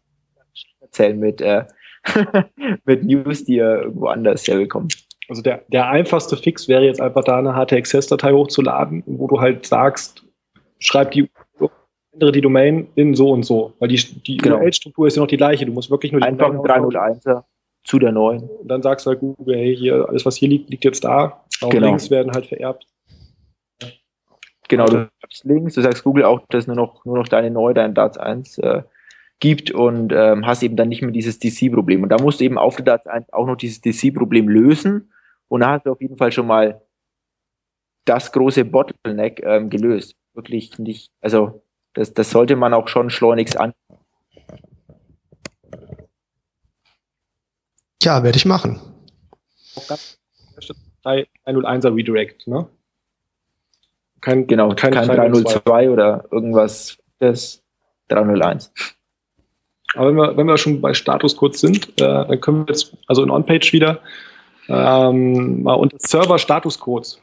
erzählen 0.79 1.19
mit, 1.19 1.41
äh, 1.41 1.65
mit 2.85 3.03
News, 3.03 3.43
die 3.43 3.55
ja 3.55 3.81
irgendwo 3.81 4.07
anders 4.07 4.47
herbekommen. 4.47 4.87
Also 5.31 5.41
der, 5.41 5.63
der 5.69 5.87
einfachste 5.87 6.35
Fix 6.35 6.67
wäre 6.67 6.83
jetzt 6.83 6.99
einfach 6.99 7.23
da 7.23 7.39
eine 7.39 7.53
HTXS-Datei 7.53 8.33
hochzuladen, 8.33 9.01
wo 9.05 9.27
du 9.27 9.39
halt 9.39 9.65
sagst, 9.65 10.25
schreib 10.77 11.11
die 11.11 11.29
ändere 12.11 12.33
die 12.33 12.41
Domain 12.41 12.89
in 12.95 13.15
so 13.15 13.31
und 13.31 13.43
so. 13.43 13.71
Weil 13.79 13.87
die, 13.87 13.95
die 13.95 14.35
genau. 14.35 14.57
URL-Struktur 14.57 15.07
ist 15.07 15.15
ja 15.15 15.21
noch 15.21 15.29
die 15.29 15.37
gleiche. 15.37 15.65
Du 15.65 15.71
musst 15.71 15.89
wirklich 15.89 16.11
nur 16.11 16.19
die 16.19 16.27
Einfach 16.27 16.49
ein 16.49 16.57
301er 16.57 17.45
zu 17.85 17.97
der 17.97 18.11
neuen. 18.11 18.41
Und 18.41 18.67
dann 18.67 18.81
sagst 18.81 19.05
du 19.05 19.11
halt 19.11 19.21
Google, 19.21 19.55
hey, 19.55 19.73
hier, 19.73 20.05
alles 20.09 20.25
was 20.25 20.35
hier 20.35 20.49
liegt, 20.49 20.69
liegt 20.69 20.83
jetzt 20.83 21.05
da. 21.05 21.45
Auch 21.61 21.69
genau. 21.69 21.87
Links 21.87 22.11
werden 22.11 22.33
halt 22.33 22.47
vererbt. 22.47 22.85
Genau, 24.67 24.83
du 24.83 25.09
schreibst 25.21 25.45
Links, 25.45 25.75
du 25.75 25.81
sagst 25.81 26.03
Google 26.03 26.25
auch, 26.25 26.41
dass 26.49 26.67
nur 26.67 26.75
noch, 26.75 27.05
nur 27.05 27.17
noch 27.17 27.29
deine 27.29 27.51
neue, 27.51 27.73
dein 27.73 27.93
Darts 27.93 28.17
1 28.17 28.57
äh, 28.57 28.81
gibt 29.39 29.71
und 29.71 30.11
ähm, 30.13 30.45
hast 30.45 30.61
eben 30.61 30.75
dann 30.75 30.89
nicht 30.89 31.01
mehr 31.01 31.11
dieses 31.11 31.39
DC-Problem. 31.39 32.03
Und 32.03 32.09
da 32.09 32.17
musst 32.21 32.41
du 32.41 32.43
eben 32.43 32.57
auf 32.57 32.75
der 32.75 32.83
Darts 32.83 33.07
1 33.07 33.31
auch 33.31 33.47
noch 33.47 33.55
dieses 33.55 33.79
DC-Problem 33.79 34.49
lösen 34.49 35.11
und 35.51 35.59
da 35.59 35.71
hast 35.71 35.85
du 35.85 35.91
auf 35.91 35.99
jeden 35.99 36.15
Fall 36.15 36.31
schon 36.31 36.47
mal 36.47 36.81
das 38.05 38.31
große 38.31 38.63
Bottleneck 38.63 39.43
ähm, 39.43 39.69
gelöst. 39.69 40.15
Wirklich 40.33 40.79
nicht, 40.79 41.11
also 41.19 41.61
das, 41.93 42.13
das 42.13 42.29
sollte 42.31 42.55
man 42.55 42.73
auch 42.73 42.87
schon 42.87 43.09
schleunigst 43.09 43.59
an. 43.59 43.73
Ja, 48.01 48.23
werde 48.23 48.37
ich 48.37 48.45
machen. 48.45 48.79
301er 51.03 51.93
Redirect, 51.93 52.47
ne? 52.47 52.69
Kein, 54.21 54.47
genau, 54.47 54.69
kein, 54.69 54.93
kein 54.93 55.07
302 55.09 55.89
oder 55.89 56.23
irgendwas, 56.31 56.97
das 57.19 57.61
301. 58.07 58.71
Aber 59.95 60.07
wenn 60.07 60.15
wir, 60.15 60.37
wenn 60.37 60.47
wir 60.47 60.57
schon 60.57 60.79
bei 60.79 60.93
Status 60.93 61.35
kurz 61.35 61.59
sind, 61.59 61.89
äh, 61.99 62.05
dann 62.05 62.39
können 62.39 62.65
wir 62.65 62.73
jetzt, 62.73 62.95
also 63.07 63.21
in 63.21 63.29
On-Page 63.29 63.73
wieder, 63.73 64.01
ähm, 64.71 65.63
mal 65.63 65.73
unter 65.73 65.97
Server 65.99 66.39
Statuscodes. 66.39 67.19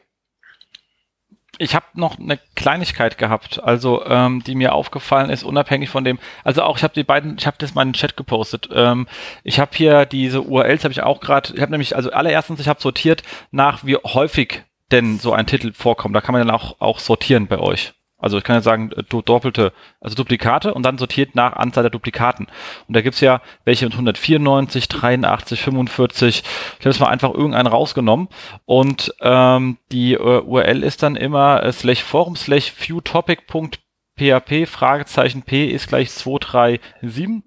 Ich 1.60 1.74
habe 1.74 1.86
noch 1.94 2.18
eine 2.18 2.38
Kleinigkeit 2.54 3.18
gehabt, 3.18 3.60
also 3.62 4.04
ähm, 4.06 4.44
die 4.44 4.54
mir 4.54 4.74
aufgefallen 4.74 5.28
ist, 5.28 5.42
unabhängig 5.42 5.90
von 5.90 6.04
dem. 6.04 6.20
Also 6.44 6.62
auch 6.62 6.76
ich 6.76 6.84
habe 6.84 6.94
die 6.94 7.02
beiden, 7.02 7.36
ich 7.36 7.48
habe 7.48 7.56
das 7.58 7.74
mal 7.74 7.82
in 7.82 7.88
den 7.88 7.94
Chat 7.94 8.16
gepostet. 8.16 8.68
Ähm, 8.72 9.08
ich 9.42 9.58
habe 9.58 9.72
hier 9.74 10.06
diese 10.06 10.42
URLs, 10.42 10.84
habe 10.84 10.92
ich 10.92 11.02
auch 11.02 11.20
gerade. 11.20 11.52
Ich 11.54 11.60
habe 11.60 11.72
nämlich 11.72 11.96
also 11.96 12.12
allererstens, 12.12 12.60
ich 12.60 12.68
habe 12.68 12.80
sortiert 12.80 13.24
nach 13.50 13.84
wie 13.84 13.96
häufig 13.96 14.62
denn 14.92 15.18
so 15.18 15.32
ein 15.32 15.46
Titel 15.46 15.72
vorkommt. 15.72 16.14
Da 16.14 16.20
kann 16.20 16.32
man 16.32 16.46
dann 16.46 16.54
auch 16.54 16.80
auch 16.80 17.00
sortieren 17.00 17.48
bei 17.48 17.58
euch. 17.58 17.92
Also 18.18 18.36
ich 18.36 18.44
kann 18.44 18.56
ja 18.56 18.62
sagen, 18.62 18.90
äh, 18.92 19.02
doppelte, 19.04 19.72
also 20.00 20.16
Duplikate 20.16 20.74
und 20.74 20.82
dann 20.82 20.98
sortiert 20.98 21.36
nach 21.36 21.54
Anzahl 21.54 21.84
der 21.84 21.90
Duplikaten. 21.90 22.48
Und 22.88 22.96
da 22.96 23.00
gibt's 23.00 23.20
ja 23.20 23.40
welche 23.64 23.84
mit 23.84 23.94
194, 23.94 24.88
83, 24.88 25.62
45. 25.62 26.38
Ich 26.38 26.44
habe 26.80 26.90
jetzt 26.90 27.00
mal 27.00 27.06
einfach 27.06 27.32
irgendeinen 27.32 27.68
rausgenommen. 27.68 28.28
Und 28.64 29.14
ähm, 29.20 29.78
die 29.92 30.14
äh, 30.14 30.42
URL 30.42 30.82
ist 30.82 31.04
dann 31.04 31.14
immer 31.16 31.62
äh, 31.62 31.72
slash 31.72 32.02
forum 32.02 32.36
slash 32.36 32.72
viewtopic.php 32.76 34.66
Fragezeichen 34.66 35.42
p 35.42 35.68
ist 35.68 35.88
gleich 35.88 36.10
2373. 36.10 37.42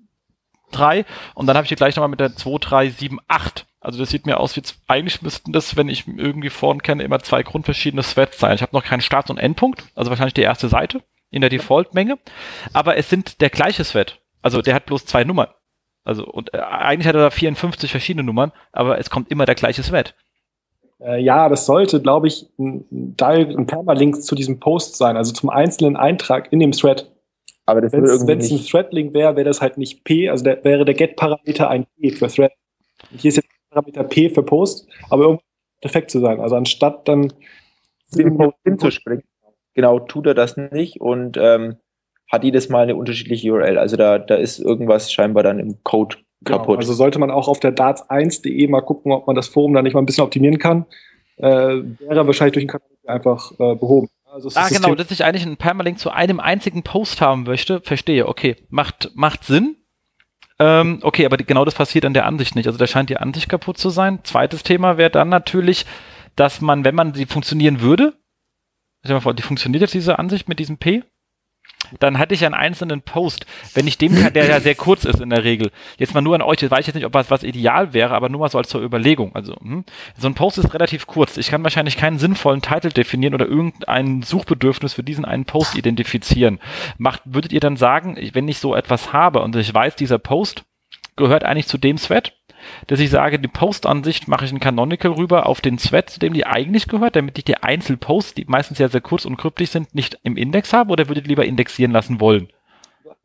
Und 1.36 1.48
dann 1.48 1.58
habe 1.58 1.66
ich 1.66 1.70
hier 1.70 1.78
gleich 1.78 1.98
nochmal 1.98 2.10
mit 2.10 2.22
der 2.22 2.36
2378 2.36 3.71
also 3.82 3.98
das 3.98 4.12
sieht 4.12 4.28
mir 4.28 4.40
aus 4.40 4.56
wie, 4.56 4.62
eigentlich 4.88 5.24
müssten 5.24 5.52
das, 5.52 5.76
wenn 5.76 5.90
ich 5.90 6.08
irgendwie 6.08 6.52
vorn 6.52 6.84
kenne, 6.84 7.04
immer 7.04 7.20
zwei 7.20 7.42
grundverschiedene 7.42 8.04
Threads 8.04 8.40
sein. 8.40 8.54
Ich 8.54 8.62
habe 8.62 8.76
noch 8.76 8.86
keinen 8.86 9.02
Start- 9.02 9.32
und 9.32 9.40
Endpunkt, 9.40 9.84
also 9.96 10.12
wahrscheinlich 10.12 10.36
die 10.36 10.44
erste 10.44 10.70
Seite 10.70 11.02
in 11.32 11.42
der 11.42 11.50
Default-Menge. 11.50 12.20
Aber 12.74 12.98
es 12.98 13.10
sind 13.10 13.42
der 13.42 13.50
gleiche 13.50 13.84
Thread. 13.84 14.22
Also 14.44 14.62
der 14.62 14.76
hat 14.76 14.86
bloß 14.86 15.06
zwei 15.06 15.24
Nummern. 15.24 15.48
Also 16.04 16.26
und 16.26 16.54
äh, 16.54 16.60
eigentlich 16.60 17.08
hat 17.08 17.16
er 17.16 17.22
da 17.22 17.30
54 17.32 17.90
verschiedene 17.90 18.24
Nummern, 18.24 18.52
aber 18.72 19.00
es 19.00 19.10
kommt 19.10 19.32
immer 19.32 19.46
der 19.46 19.56
gleiche 19.56 19.82
Thread. 19.82 20.14
Äh, 21.00 21.20
ja, 21.20 21.50
das 21.50 21.66
sollte, 21.66 22.02
glaube 22.02 22.28
ich, 22.28 22.48
ein, 22.60 22.86
ein 23.20 23.66
Permalink 23.66 24.22
zu 24.22 24.36
diesem 24.36 24.60
Post 24.60 24.98
sein, 24.98 25.18
also 25.18 25.34
zum 25.34 25.50
einzelnen 25.50 25.98
Eintrag 25.98 26.54
in 26.54 26.60
dem 26.60 26.72
Thread. 26.72 27.12
Aber 27.66 27.82
wenn 27.92 28.04
es 28.04 28.52
ein 28.52 28.64
Thread-Link 28.64 29.14
wäre, 29.14 29.36
wäre 29.36 29.46
das 29.46 29.62
halt 29.62 29.78
nicht 29.78 30.04
P, 30.04 30.30
also 30.30 30.44
der, 30.44 30.64
wäre 30.64 30.86
der 30.86 30.94
Get-Parameter 30.94 31.70
ein 31.70 31.88
P 32.00 32.12
für 32.12 32.28
Thread. 32.28 32.52
Und 33.12 33.22
hier 33.22 33.30
ist 33.30 33.38
jetzt 33.38 33.50
Parameter 33.72 34.04
P 34.04 34.30
für 34.30 34.44
Post, 34.44 34.88
aber 35.10 35.24
irgendwie 35.24 35.44
perfekt 35.82 36.12
zu 36.12 36.20
sein. 36.20 36.40
Also 36.40 36.56
anstatt 36.56 37.08
dann 37.08 37.34
den 38.14 38.38
Post 38.38 38.58
hinzuspringen, 38.64 39.24
genau, 39.74 40.00
tut 40.00 40.28
er 40.28 40.34
das 40.34 40.58
nicht 40.58 41.00
und 41.02 41.38
ähm, 41.38 41.78
hat 42.32 42.44
jedes 42.44 42.70
Mal 42.70 42.84
eine 42.84 42.96
unterschiedliche 42.96 43.52
URL. 43.52 43.78
Also 43.78 43.98
da, 43.98 44.20
da 44.20 44.36
ist 44.36 44.60
irgendwas 44.60 45.12
scheinbar 45.12 45.44
dann 45.44 45.60
im 45.60 45.84
Code 45.84 46.18
genau, 46.42 46.58
kaputt. 46.58 46.68
Genau, 46.68 46.80
also 46.80 46.94
sollte 46.94 47.20
man 47.20 47.32
auch 47.32 47.48
auf 47.48 47.60
der 47.60 47.76
darts1.de 47.76 48.68
mal 48.68 48.82
gucken, 48.82 49.12
ob 49.12 49.28
man 49.28 49.36
das 49.36 49.48
Forum 49.48 49.74
da 49.74 49.82
nicht 49.82 49.94
mal 49.94 50.02
ein 50.02 50.06
bisschen 50.06 50.24
optimieren 50.24 50.60
kann. 50.60 50.86
Äh, 51.38 51.48
wäre 51.48 52.28
wahrscheinlich 52.28 52.54
durch 52.54 52.70
einen 52.70 52.82
einfach 53.08 53.52
äh, 53.54 53.76
behoben. 53.76 54.10
Also 54.26 54.50
ah, 54.56 54.70
genau, 54.70 54.96
dass 54.96 55.12
ich 55.12 55.26
eigentlich 55.26 55.46
einen 55.46 55.58
Permalink 55.58 56.00
zu 56.00 56.10
einem 56.10 56.40
einzigen 56.40 56.84
Post 56.84 57.20
haben 57.20 57.44
möchte, 57.44 57.82
verstehe, 57.82 58.28
okay, 58.28 58.56
macht, 58.70 59.12
macht 59.14 59.44
Sinn. 59.44 59.76
Ähm, 60.62 61.00
okay, 61.02 61.26
aber 61.26 61.38
die, 61.38 61.46
genau 61.46 61.66
das 61.66 61.74
passiert 61.74 62.06
an 62.06 62.14
der 62.14 62.28
Ansicht 62.28 62.56
nicht. 62.56 62.68
Also 62.68 62.78
da 62.78 62.86
scheint 62.86 63.10
die 63.10 63.18
Ansicht 63.18 63.50
kaputt 63.50 63.80
zu 63.80 63.90
sein. 63.90 64.20
Zweites 64.24 64.62
Thema 64.62 64.96
wäre 64.96 65.10
dann 65.10 65.28
natürlich, 65.28 65.88
dass 66.36 66.62
man, 66.62 66.86
wenn 66.86 66.94
man 66.94 67.16
sie 67.16 67.26
funktionieren 67.26 67.82
würde, 67.82 68.14
stell 69.04 69.16
mal 69.16 69.22
vor, 69.22 69.34
die 69.34 69.42
funktioniert 69.42 69.82
jetzt 69.82 69.96
diese 69.96 70.20
Ansicht 70.20 70.48
mit 70.48 70.60
diesem 70.60 70.78
P, 70.78 71.02
dann 72.00 72.18
hatte 72.18 72.34
ich 72.34 72.46
einen 72.46 72.54
einzelnen 72.54 73.02
Post, 73.02 73.46
wenn 73.74 73.88
ich 73.88 73.98
dem 73.98 74.34
der 74.34 74.46
ja 74.46 74.60
sehr 74.60 74.76
kurz 74.76 75.06
ist 75.06 75.20
in 75.20 75.30
der 75.30 75.44
Regel. 75.44 75.72
Jetzt 75.98 76.14
mal 76.14 76.22
nur 76.22 76.36
an 76.36 76.42
euch, 76.42 76.62
jetzt 76.62 76.72
weiß 76.72 76.82
ich 76.82 76.88
jetzt 76.88 76.96
nicht, 76.96 77.06
ob 77.06 77.14
was, 77.14 77.32
was 77.32 77.44
ideal 77.44 77.94
wäre, 77.94 78.14
aber 78.14 78.30
nur 78.30 78.40
mal 78.40 78.50
so 78.50 78.58
als 78.58 78.70
zur 78.70 78.82
Überlegung. 78.82 79.36
Also, 79.36 79.56
hm, 79.56 79.86
so 80.18 80.28
ein 80.28 80.36
Post 80.36 80.58
ist 80.58 80.74
relativ 80.74 81.08
kurz. 81.08 81.38
Ich 81.38 81.50
kann 81.50 81.64
wahrscheinlich 81.64 81.98
keinen 81.98 82.20
sinnvollen 82.20 82.62
Titel 82.62 82.90
definieren 82.90 83.34
oder 83.34 83.46
irgendein 83.46 84.22
Suchbedürfnis 84.22 84.94
für 84.94 85.04
diesen 85.04 85.26
einen 85.26 85.46
Post 85.46 85.76
identifizieren. 85.76 86.60
Macht, 86.98 87.22
würdet 87.26 87.52
ihr 87.52 87.60
dann 87.60 87.78
sagen, 87.78 88.18
wenn 88.34 88.48
ich 88.48 88.60
so 88.60 88.76
etwas 88.76 89.14
habe 89.14 89.42
und 89.42 89.56
ich 89.56 89.74
weiß, 89.74 89.96
dieser 89.96 90.20
Post 90.20 90.64
gehört 91.16 91.44
eigentlich 91.44 91.68
zu 91.68 91.78
dem 91.78 91.98
Thread, 91.98 92.34
dass 92.88 93.00
ich 93.00 93.10
sage, 93.10 93.40
die 93.40 93.48
Post-Ansicht 93.48 94.28
mache 94.28 94.46
ich 94.46 94.52
in 94.52 94.60
Canonical 94.60 95.12
rüber 95.12 95.46
auf 95.46 95.62
den 95.62 95.78
Thread, 95.78 96.10
zu 96.10 96.20
dem 96.20 96.34
die 96.34 96.46
eigentlich 96.46 96.88
gehört, 96.88 97.16
damit 97.16 97.38
ich 97.38 97.46
die 97.46 97.58
Einzelposts, 97.58 98.34
die 98.34 98.46
meistens 98.48 98.80
ja 98.80 98.88
sehr 98.88 99.02
kurz 99.02 99.26
und 99.26 99.38
kryptisch 99.38 99.70
sind, 99.70 99.94
nicht 99.96 100.20
im 100.24 100.38
Index 100.38 100.74
habe 100.74 100.92
oder 100.92 101.08
würdet 101.08 101.26
ihr 101.26 101.30
lieber 101.30 101.46
indexieren 101.46 101.92
lassen 101.92 102.20
wollen? 102.20 102.48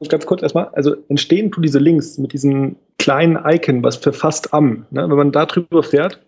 Ganz 0.09 0.27
kurz 0.27 0.43
erstmal, 0.43 0.69
also 0.75 0.95
entstehen 1.09 1.51
tun 1.51 1.63
diese 1.63 1.79
Links 1.79 2.19
mit 2.19 2.35
diesem 2.35 2.77
kleinen 2.99 3.39
Icon, 3.47 3.83
was 3.83 3.97
für 3.97 4.13
fast 4.13 4.53
am, 4.53 4.87
ne? 4.91 5.09
wenn 5.09 5.17
man 5.17 5.33
da 5.33 5.47
drüber 5.47 5.83
fährt. 5.83 6.21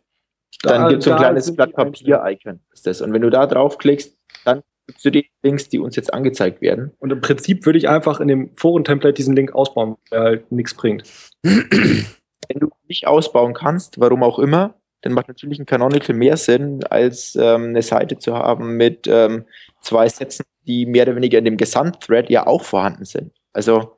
Dann 0.63 0.83
da, 0.83 0.89
gibt 0.89 1.01
es 1.01 1.05
so 1.05 1.13
ein 1.13 1.19
kleines 1.19 1.55
Blatt 1.55 1.75
Papier-Icon. 1.75 2.61
Und 3.03 3.13
wenn 3.13 3.23
du 3.23 3.31
da 3.31 3.47
draufklickst, 3.47 4.17
dann 4.45 4.63
gibst 4.87 5.05
du 5.05 5.11
die 5.11 5.31
Links, 5.43 5.69
die 5.69 5.79
uns 5.79 5.97
jetzt 5.97 6.13
angezeigt 6.13 6.61
werden. 6.61 6.93
Und 6.99 7.13
im 7.13 7.21
Prinzip 7.21 7.65
würde 7.67 7.79
ich 7.79 7.89
einfach 7.89 8.21
in 8.21 8.29
dem 8.29 8.51
Foren-Template 8.57 9.15
diesen 9.15 9.37
Link 9.37 9.55
ausbauen, 9.55 9.97
der 10.11 10.21
halt 10.21 10.53
nichts 10.53 10.75
bringt. 10.75 11.05
Wenn 12.49 12.61
du 12.61 12.71
nicht 12.87 13.07
ausbauen 13.07 13.55
kannst, 13.55 13.99
warum 14.01 14.23
auch 14.23 14.39
immer, 14.39 14.75
dann 15.03 15.13
macht 15.13 15.29
natürlich 15.29 15.59
ein 15.59 15.67
Canonical 15.67 16.15
mehr 16.17 16.37
Sinn, 16.37 16.85
als 16.85 17.37
ähm, 17.37 17.67
eine 17.67 17.83
Seite 17.83 18.19
zu 18.19 18.35
haben 18.35 18.77
mit 18.77 19.07
ähm, 19.07 19.45
zwei 19.81 20.09
Sätzen, 20.09 20.45
die 20.67 20.87
mehr 20.87 21.05
oder 21.05 21.17
weniger 21.17 21.39
in 21.39 21.45
dem 21.45 21.57
Gesamtthread 21.57 22.31
ja 22.31 22.47
auch 22.47 22.65
vorhanden 22.65 23.05
sind. 23.05 23.33
Also 23.53 23.97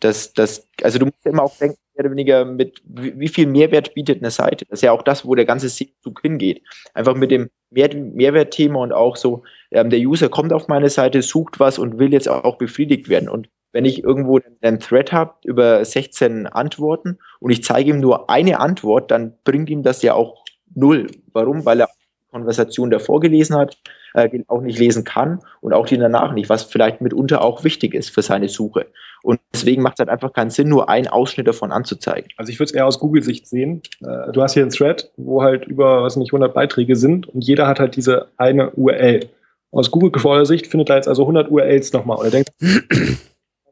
das, 0.00 0.32
das, 0.32 0.68
also 0.82 0.98
du 0.98 1.06
musst 1.06 1.24
ja 1.24 1.32
immer 1.32 1.42
auch 1.42 1.56
denken, 1.56 1.78
mehr 1.94 2.04
oder 2.04 2.10
weniger 2.12 2.44
mit, 2.44 2.80
wie, 2.84 3.18
wie 3.18 3.28
viel 3.28 3.46
Mehrwert 3.46 3.94
bietet 3.94 4.18
eine 4.18 4.30
Seite. 4.30 4.64
Das 4.66 4.78
ist 4.78 4.82
ja 4.82 4.92
auch 4.92 5.02
das, 5.02 5.26
wo 5.26 5.34
der 5.34 5.44
ganze 5.44 5.68
Zug 5.68 6.20
hingeht. 6.22 6.62
Einfach 6.94 7.14
mit 7.14 7.30
dem 7.30 7.50
Mehr 7.70 7.94
Mehrwertthema 7.94 8.80
und 8.80 8.92
auch 8.92 9.16
so, 9.16 9.42
ähm, 9.70 9.90
der 9.90 9.98
User 9.98 10.30
kommt 10.30 10.54
auf 10.54 10.68
meine 10.68 10.88
Seite, 10.88 11.20
sucht 11.20 11.60
was 11.60 11.78
und 11.78 11.98
will 11.98 12.14
jetzt 12.14 12.28
auch 12.28 12.56
befriedigt 12.56 13.10
werden. 13.10 13.28
Und 13.28 13.50
wenn 13.72 13.84
ich 13.84 14.02
irgendwo 14.02 14.40
einen 14.60 14.80
Thread 14.80 15.12
habe 15.12 15.34
über 15.44 15.84
16 15.84 16.46
Antworten 16.46 17.18
und 17.40 17.50
ich 17.50 17.62
zeige 17.62 17.90
ihm 17.90 18.00
nur 18.00 18.30
eine 18.30 18.60
Antwort, 18.60 19.10
dann 19.10 19.34
bringt 19.44 19.70
ihm 19.70 19.82
das 19.82 20.02
ja 20.02 20.14
auch 20.14 20.44
null. 20.74 21.08
Warum? 21.32 21.64
Weil 21.64 21.80
er 21.80 21.86
die 21.86 22.30
Konversation 22.30 22.90
davor 22.90 23.20
gelesen 23.20 23.56
hat, 23.56 23.76
äh, 24.14 24.28
auch 24.48 24.62
nicht 24.62 24.78
lesen 24.78 25.04
kann 25.04 25.40
und 25.60 25.72
auch 25.72 25.86
die 25.86 25.98
danach 25.98 26.32
nicht, 26.32 26.48
was 26.48 26.64
vielleicht 26.64 27.00
mitunter 27.00 27.42
auch 27.42 27.64
wichtig 27.64 27.94
ist 27.94 28.10
für 28.10 28.22
seine 28.22 28.48
Suche. 28.48 28.86
Und 29.22 29.40
deswegen 29.52 29.82
macht 29.82 29.94
es 29.94 29.98
halt 30.00 30.08
einfach 30.08 30.32
keinen 30.32 30.50
Sinn, 30.50 30.68
nur 30.68 30.88
einen 30.88 31.08
Ausschnitt 31.08 31.46
davon 31.46 31.72
anzuzeigen. 31.72 32.30
Also 32.36 32.50
ich 32.50 32.58
würde 32.58 32.70
es 32.70 32.74
eher 32.74 32.86
aus 32.86 33.00
Google-Sicht 33.00 33.46
sehen. 33.46 33.82
Äh, 34.00 34.32
du 34.32 34.42
hast 34.42 34.54
hier 34.54 34.62
einen 34.62 34.72
Thread, 34.72 35.10
wo 35.16 35.42
halt 35.42 35.66
über, 35.66 36.02
was 36.02 36.16
nicht, 36.16 36.32
100 36.32 36.54
Beiträge 36.54 36.96
sind 36.96 37.28
und 37.28 37.44
jeder 37.44 37.66
hat 37.66 37.80
halt 37.80 37.96
diese 37.96 38.28
eine 38.36 38.70
URL. 38.70 39.28
Aus 39.70 39.90
Google-Sicht 39.90 40.66
findet 40.66 40.88
er 40.88 40.96
jetzt 40.96 41.08
also 41.08 41.22
100 41.22 41.50
URLs 41.50 41.92
nochmal 41.92 42.16
und 42.18 42.24
er 42.24 42.30
denkt, 42.30 42.50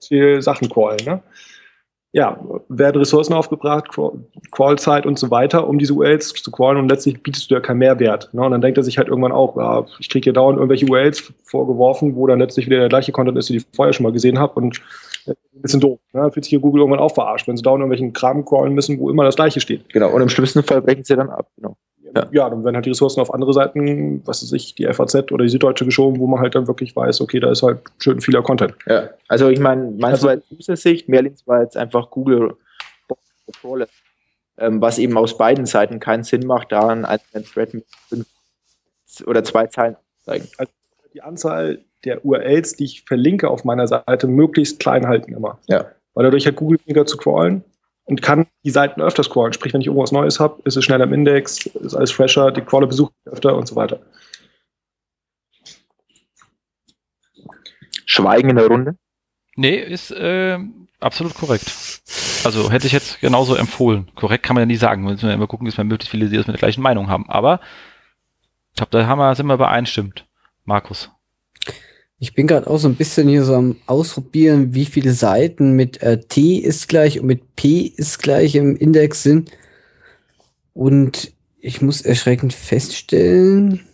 viel 0.04 0.42
Sachen 0.42 0.68
crawlen. 0.68 1.04
Ne? 1.04 1.22
Ja, 2.12 2.40
werden 2.68 2.98
Ressourcen 2.98 3.34
aufgebracht, 3.34 3.88
Crawlzeit 4.50 5.04
und 5.04 5.18
so 5.18 5.30
weiter, 5.30 5.68
um 5.68 5.78
diese 5.78 5.92
URLs 5.92 6.32
zu 6.32 6.50
crawlen 6.50 6.78
und 6.78 6.88
letztlich 6.88 7.22
bietest 7.22 7.50
du 7.50 7.54
ja 7.54 7.60
keinen 7.60 7.78
Mehrwert. 7.78 8.32
Ne? 8.32 8.42
Und 8.42 8.52
dann 8.52 8.62
denkt 8.62 8.78
er 8.78 8.84
sich 8.84 8.96
halt 8.96 9.08
irgendwann 9.08 9.32
auch, 9.32 9.56
ja, 9.56 9.84
ich 9.98 10.08
kriege 10.08 10.24
hier 10.24 10.32
dauernd 10.32 10.56
irgendwelche 10.56 10.86
URLs 10.86 11.32
vorgeworfen, 11.44 12.16
wo 12.16 12.26
dann 12.26 12.38
letztlich 12.38 12.66
wieder 12.66 12.78
der 12.78 12.88
gleiche 12.88 13.12
Content 13.12 13.36
ist, 13.36 13.50
den 13.50 13.56
ich 13.56 13.66
vorher 13.74 13.92
schon 13.92 14.04
mal 14.04 14.12
gesehen 14.12 14.38
habe 14.38 14.54
und 14.54 14.80
ein 15.26 15.34
bisschen 15.60 15.80
doof. 15.80 15.98
Ne? 16.12 16.30
Fühlt 16.32 16.44
sich 16.44 16.50
hier 16.50 16.60
Google 16.60 16.80
irgendwann 16.82 17.00
auch 17.00 17.12
verarscht, 17.12 17.48
wenn 17.48 17.56
sie 17.56 17.62
dauernd 17.62 17.80
irgendwelchen 17.80 18.12
Kram 18.12 18.44
crawlen 18.44 18.72
müssen, 18.72 18.98
wo 18.98 19.10
immer 19.10 19.24
das 19.24 19.36
gleiche 19.36 19.60
steht. 19.60 19.88
Genau, 19.90 20.10
und 20.10 20.22
im 20.22 20.28
schlimmsten 20.28 20.62
Fall 20.62 20.80
brechen 20.82 21.04
sie 21.04 21.16
dann 21.16 21.28
ab. 21.28 21.50
Genau. 21.56 21.76
Ja. 22.16 22.26
ja, 22.32 22.50
dann 22.50 22.64
werden 22.64 22.76
halt 22.76 22.86
die 22.86 22.90
Ressourcen 22.90 23.20
auf 23.20 23.32
andere 23.32 23.52
Seiten, 23.52 24.22
was 24.26 24.42
weiß 24.42 24.52
ich, 24.52 24.74
die 24.74 24.86
FAZ 24.86 25.30
oder 25.32 25.44
die 25.44 25.50
Süddeutsche 25.50 25.84
geschoben, 25.84 26.18
wo 26.18 26.26
man 26.26 26.40
halt 26.40 26.54
dann 26.54 26.66
wirklich 26.66 26.94
weiß, 26.96 27.20
okay, 27.20 27.40
da 27.40 27.50
ist 27.50 27.62
halt 27.62 27.80
schön 27.98 28.20
vieler 28.20 28.42
Content. 28.42 28.74
Ja, 28.86 29.10
also 29.28 29.48
ich 29.48 29.60
meine, 29.60 29.90
meinst 29.90 30.24
also, 30.24 30.26
du 30.26 30.32
als 30.32 30.44
User-Sicht, 30.50 31.08
Merlins 31.08 31.46
war 31.46 31.62
jetzt 31.62 31.76
einfach 31.76 32.10
Google 32.10 32.56
ähm, 34.58 34.80
was 34.80 34.98
eben 34.98 35.16
aus 35.16 35.36
beiden 35.36 35.66
Seiten 35.66 36.00
keinen 36.00 36.24
Sinn 36.24 36.46
macht, 36.46 36.72
daran 36.72 37.04
als 37.04 37.22
ein 37.34 37.44
Thread 37.44 37.74
mit 37.74 37.84
fünf 38.08 38.26
oder 39.26 39.44
zwei 39.44 39.66
Zeilen 39.66 39.96
zeigen. 40.24 40.48
Also 40.58 40.72
die 41.12 41.22
Anzahl 41.22 41.84
der 42.04 42.24
URLs, 42.24 42.74
die 42.74 42.84
ich 42.84 43.04
verlinke 43.04 43.48
auf 43.48 43.64
meiner 43.64 43.86
Seite, 43.86 44.26
möglichst 44.26 44.78
klein 44.78 45.06
halten 45.06 45.32
immer. 45.32 45.58
Ja. 45.66 45.86
Weil 46.14 46.24
dadurch 46.24 46.46
hat 46.46 46.56
Google 46.56 46.78
weniger 46.84 47.06
zu 47.06 47.16
crawlen 47.16 47.64
und 48.06 48.22
kann 48.22 48.46
die 48.64 48.70
Seiten 48.70 49.02
öfter 49.02 49.22
scrollen. 49.22 49.52
Sprich, 49.52 49.74
wenn 49.74 49.80
ich 49.80 49.88
irgendwas 49.88 50.12
Neues 50.12 50.40
habe, 50.40 50.62
ist 50.64 50.76
es 50.76 50.84
schneller 50.84 51.04
im 51.04 51.12
Index, 51.12 51.66
ist 51.66 51.94
alles 51.94 52.12
fresher, 52.12 52.50
die 52.50 52.62
Crawler 52.62 52.86
besuchen 52.86 53.12
öfter 53.26 53.54
und 53.56 53.68
so 53.68 53.76
weiter. 53.76 54.00
Schweigen 58.06 58.50
in 58.50 58.56
der 58.56 58.68
Runde? 58.68 58.96
Nee, 59.56 59.76
ist 59.76 60.12
äh, 60.12 60.58
absolut 61.00 61.34
korrekt. 61.34 61.66
Also 62.44 62.70
hätte 62.70 62.86
ich 62.86 62.92
jetzt 62.92 63.20
genauso 63.20 63.56
empfohlen. 63.56 64.08
Korrekt 64.14 64.44
kann 64.44 64.54
man 64.54 64.62
ja 64.62 64.66
nie 64.66 64.76
sagen. 64.76 65.02
Wir 65.02 65.12
müssen 65.12 65.28
ja 65.28 65.34
immer 65.34 65.48
gucken, 65.48 65.66
dass 65.66 65.76
wir 65.76 65.84
möglichst 65.84 66.10
viele, 66.10 66.28
die 66.28 66.36
das 66.36 66.46
mit 66.46 66.54
der 66.54 66.60
gleichen 66.60 66.82
Meinung 66.82 67.08
haben. 67.08 67.28
Aber 67.28 67.60
ich 68.70 68.76
glaube, 68.76 68.90
da 68.92 69.06
haben 69.06 69.18
wir, 69.18 69.34
sind 69.34 69.46
wir 69.46 69.54
übereinstimmt. 69.54 70.26
Markus. 70.64 71.10
Ich 72.18 72.34
bin 72.34 72.46
gerade 72.46 72.66
auch 72.66 72.78
so 72.78 72.88
ein 72.88 72.96
bisschen 72.96 73.28
hier 73.28 73.44
so 73.44 73.54
am 73.54 73.76
Ausprobieren, 73.86 74.74
wie 74.74 74.86
viele 74.86 75.12
Seiten 75.12 75.72
mit 75.72 76.02
äh, 76.02 76.18
T 76.20 76.56
ist 76.56 76.88
gleich 76.88 77.20
und 77.20 77.26
mit 77.26 77.56
P 77.56 77.80
ist 77.80 78.20
gleich 78.20 78.54
im 78.54 78.74
Index 78.74 79.22
sind. 79.22 79.50
Und 80.72 81.32
ich 81.58 81.82
muss 81.82 82.00
erschreckend 82.00 82.54
feststellen, 82.54 83.86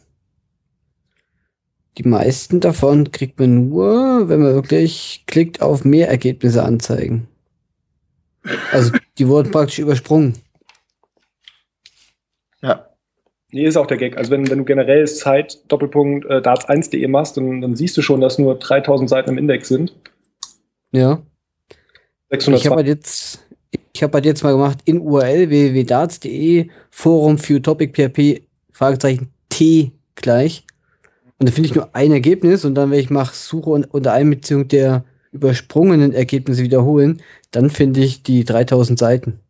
die 1.98 2.08
meisten 2.08 2.60
davon 2.60 3.10
kriegt 3.10 3.38
man 3.38 3.68
nur, 3.68 4.28
wenn 4.28 4.40
man 4.40 4.54
wirklich 4.54 5.24
klickt 5.26 5.60
auf 5.60 5.84
mehr 5.84 6.08
Ergebnisse 6.08 6.62
anzeigen. 6.62 7.28
Also 8.70 8.92
die 9.18 9.28
wurden 9.28 9.50
praktisch 9.50 9.78
übersprungen. 9.78 10.34
Ja. 12.62 12.91
Nee, 13.52 13.66
ist 13.66 13.76
auch 13.76 13.86
der 13.86 13.98
Gag. 13.98 14.16
Also 14.16 14.30
wenn, 14.30 14.48
wenn 14.50 14.58
du 14.58 14.64
generell 14.64 15.06
Zeit 15.06 15.58
Doppelpunkt 15.68 16.24
äh, 16.24 16.38
darts1.de 16.38 17.06
machst, 17.06 17.36
dann, 17.36 17.60
dann 17.60 17.76
siehst 17.76 17.96
du 17.98 18.02
schon, 18.02 18.22
dass 18.22 18.38
nur 18.38 18.58
3000 18.58 19.08
Seiten 19.08 19.30
im 19.30 19.38
Index 19.38 19.68
sind. 19.68 19.94
Ja. 20.90 21.22
620. 22.30 22.54
Ich 22.54 22.66
habe 22.66 22.76
halt 22.76 22.86
jetzt, 22.86 23.46
ich 23.92 24.02
habe 24.02 24.14
halt 24.14 24.24
jetzt 24.24 24.42
mal 24.42 24.52
gemacht 24.52 24.78
in 24.86 25.00
URL 25.00 25.50
www.darts.de 25.50 26.68
Forum 26.90 27.36
für 27.36 27.60
Topic 27.60 27.92
PHP 27.92 28.42
Fragezeichen 28.72 29.28
T 29.50 29.92
gleich. 30.14 30.64
Und 31.38 31.48
da 31.48 31.52
finde 31.52 31.68
ich 31.68 31.74
nur 31.74 31.94
ein 31.94 32.10
Ergebnis 32.10 32.64
und 32.64 32.74
dann, 32.74 32.90
wenn 32.90 33.00
ich 33.00 33.10
mache 33.10 33.34
Suche 33.34 33.68
unter 33.68 34.12
Einbeziehung 34.12 34.68
der 34.68 35.04
übersprungenen 35.30 36.12
Ergebnisse 36.12 36.62
wiederholen, 36.62 37.20
dann 37.50 37.68
finde 37.68 38.00
ich 38.00 38.22
die 38.22 38.44
3000 38.44 38.98
Seiten. 38.98 39.40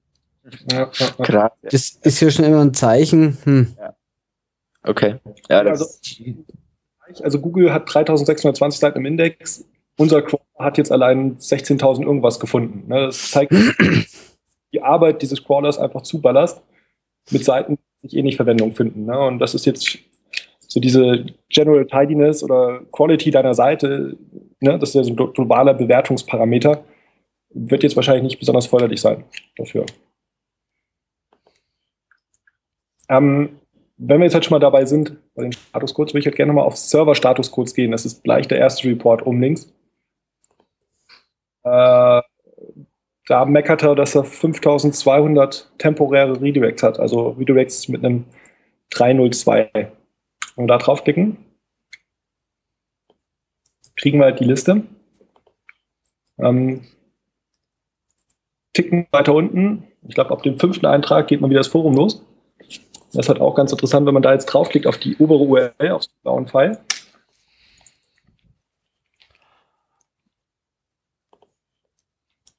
Ja, 0.71 0.87
Krass. 0.87 1.53
Das 1.63 1.99
ist 2.03 2.21
ja 2.21 2.31
schon 2.31 2.45
immer 2.45 2.61
ein 2.61 2.75
Zeichen. 2.75 3.39
Hm. 3.45 3.75
Ja. 3.79 3.95
Okay. 4.85 5.17
Ja, 5.49 5.61
also, 5.61 5.87
also, 7.23 7.41
Google 7.41 7.73
hat 7.73 7.93
3620 7.93 8.81
Seiten 8.81 8.99
im 8.99 9.07
Index. 9.07 9.65
Unser 9.97 10.23
Crawler 10.23 10.43
hat 10.59 10.79
jetzt 10.79 10.91
allein 10.91 11.37
16.000 11.37 12.03
irgendwas 12.03 12.41
gefunden. 12.41 12.89
Ne? 12.89 13.07
Das 13.07 13.31
zeigt, 13.31 13.53
die 14.73 14.83
Arbeit 14.83 15.23
dieses 15.23 15.45
Crawlers 15.45 15.79
einfach 15.79 16.03
zuballerst 16.03 16.63
mit 17.31 17.45
Seiten, 17.45 17.79
die 18.03 18.09
sich 18.09 18.19
eh 18.19 18.23
nicht 18.23 18.37
Verwendung 18.37 18.75
finden. 18.75 19.05
Ne? 19.05 19.19
Und 19.19 19.39
das 19.39 19.55
ist 19.55 19.67
jetzt 19.67 19.99
so 20.67 20.81
diese 20.81 21.27
General 21.51 21.87
Tidiness 21.87 22.43
oder 22.43 22.81
Quality 22.91 23.31
deiner 23.31 23.55
Seite, 23.55 24.17
ne? 24.61 24.79
das 24.79 24.91
ist 24.91 24.95
ja 24.95 25.05
so 25.05 25.11
ein 25.11 25.17
globaler 25.17 25.75
Bewertungsparameter, 25.75 26.83
wird 27.51 27.83
jetzt 27.83 27.97
wahrscheinlich 27.97 28.23
nicht 28.23 28.39
besonders 28.39 28.67
förderlich 28.67 29.01
sein 29.01 29.25
dafür. 29.57 29.85
Ähm, 33.13 33.61
wenn 33.99 34.21
wir 34.21 34.25
jetzt 34.25 34.35
halt 34.35 34.47
schon 34.47 34.55
mal 34.55 34.59
dabei 34.59 34.87
sind, 34.87 35.17
bei 35.35 35.43
den 35.43 35.53
Statuscodes, 35.53 36.15
würde 36.15 36.21
ich 36.21 36.27
halt 36.27 36.37
gerne 36.37 36.53
mal 36.55 36.63
auf 36.63 36.77
Server-Statuscodes 36.77 37.75
gehen. 37.75 37.93
Das 37.93 38.07
ist 38.07 38.25
gleich 38.25 38.49
der 38.49 38.59
erste 38.59 38.89
Report 38.89 39.27
oben 39.27 39.41
links. 39.41 39.71
Äh, 41.63 42.23
da 43.27 43.45
meckert 43.45 43.83
er, 43.83 43.95
dass 43.95 44.15
er 44.15 44.25
5200 44.25 45.71
temporäre 45.79 46.41
Redirects 46.41 46.83
hat, 46.83 46.99
also 46.99 47.31
Redirects 47.31 47.89
mit 47.89 48.05
einem 48.05 48.25
302. 48.91 49.71
Wenn 49.75 49.93
wir 50.57 50.67
da 50.67 50.79
draufklicken, 50.79 51.37
kriegen 53.97 54.19
wir 54.19 54.25
halt 54.25 54.41
die 54.41 54.45
Liste. 54.45 54.83
Ähm, 56.39 56.87
ticken 58.73 59.07
weiter 59.13 59.35
unten. 59.35 59.85
Ich 60.09 60.15
glaube, 60.15 60.31
ab 60.31 60.43
dem 60.43 60.59
fünften 60.59 60.87
Eintrag 60.87 61.29
geht 61.29 61.43
man 61.43 61.51
wieder 61.51 61.61
das 61.61 61.69
Forum 61.69 61.95
los. 61.95 62.25
Das 63.13 63.27
ist 63.27 63.29
halt 63.29 63.41
auch 63.43 63.55
ganz 63.55 63.71
interessant, 63.73 64.07
wenn 64.07 64.15
man 64.15 64.23
da 64.23 64.33
jetzt 64.33 64.47
draufklickt 64.47 64.87
auf 64.87 64.97
die 64.97 65.17
obere 65.19 65.45
URL, 65.45 65.91
auf 65.91 66.07
den 66.07 66.23
blauen 66.23 66.49
Pfeil. 66.49 66.79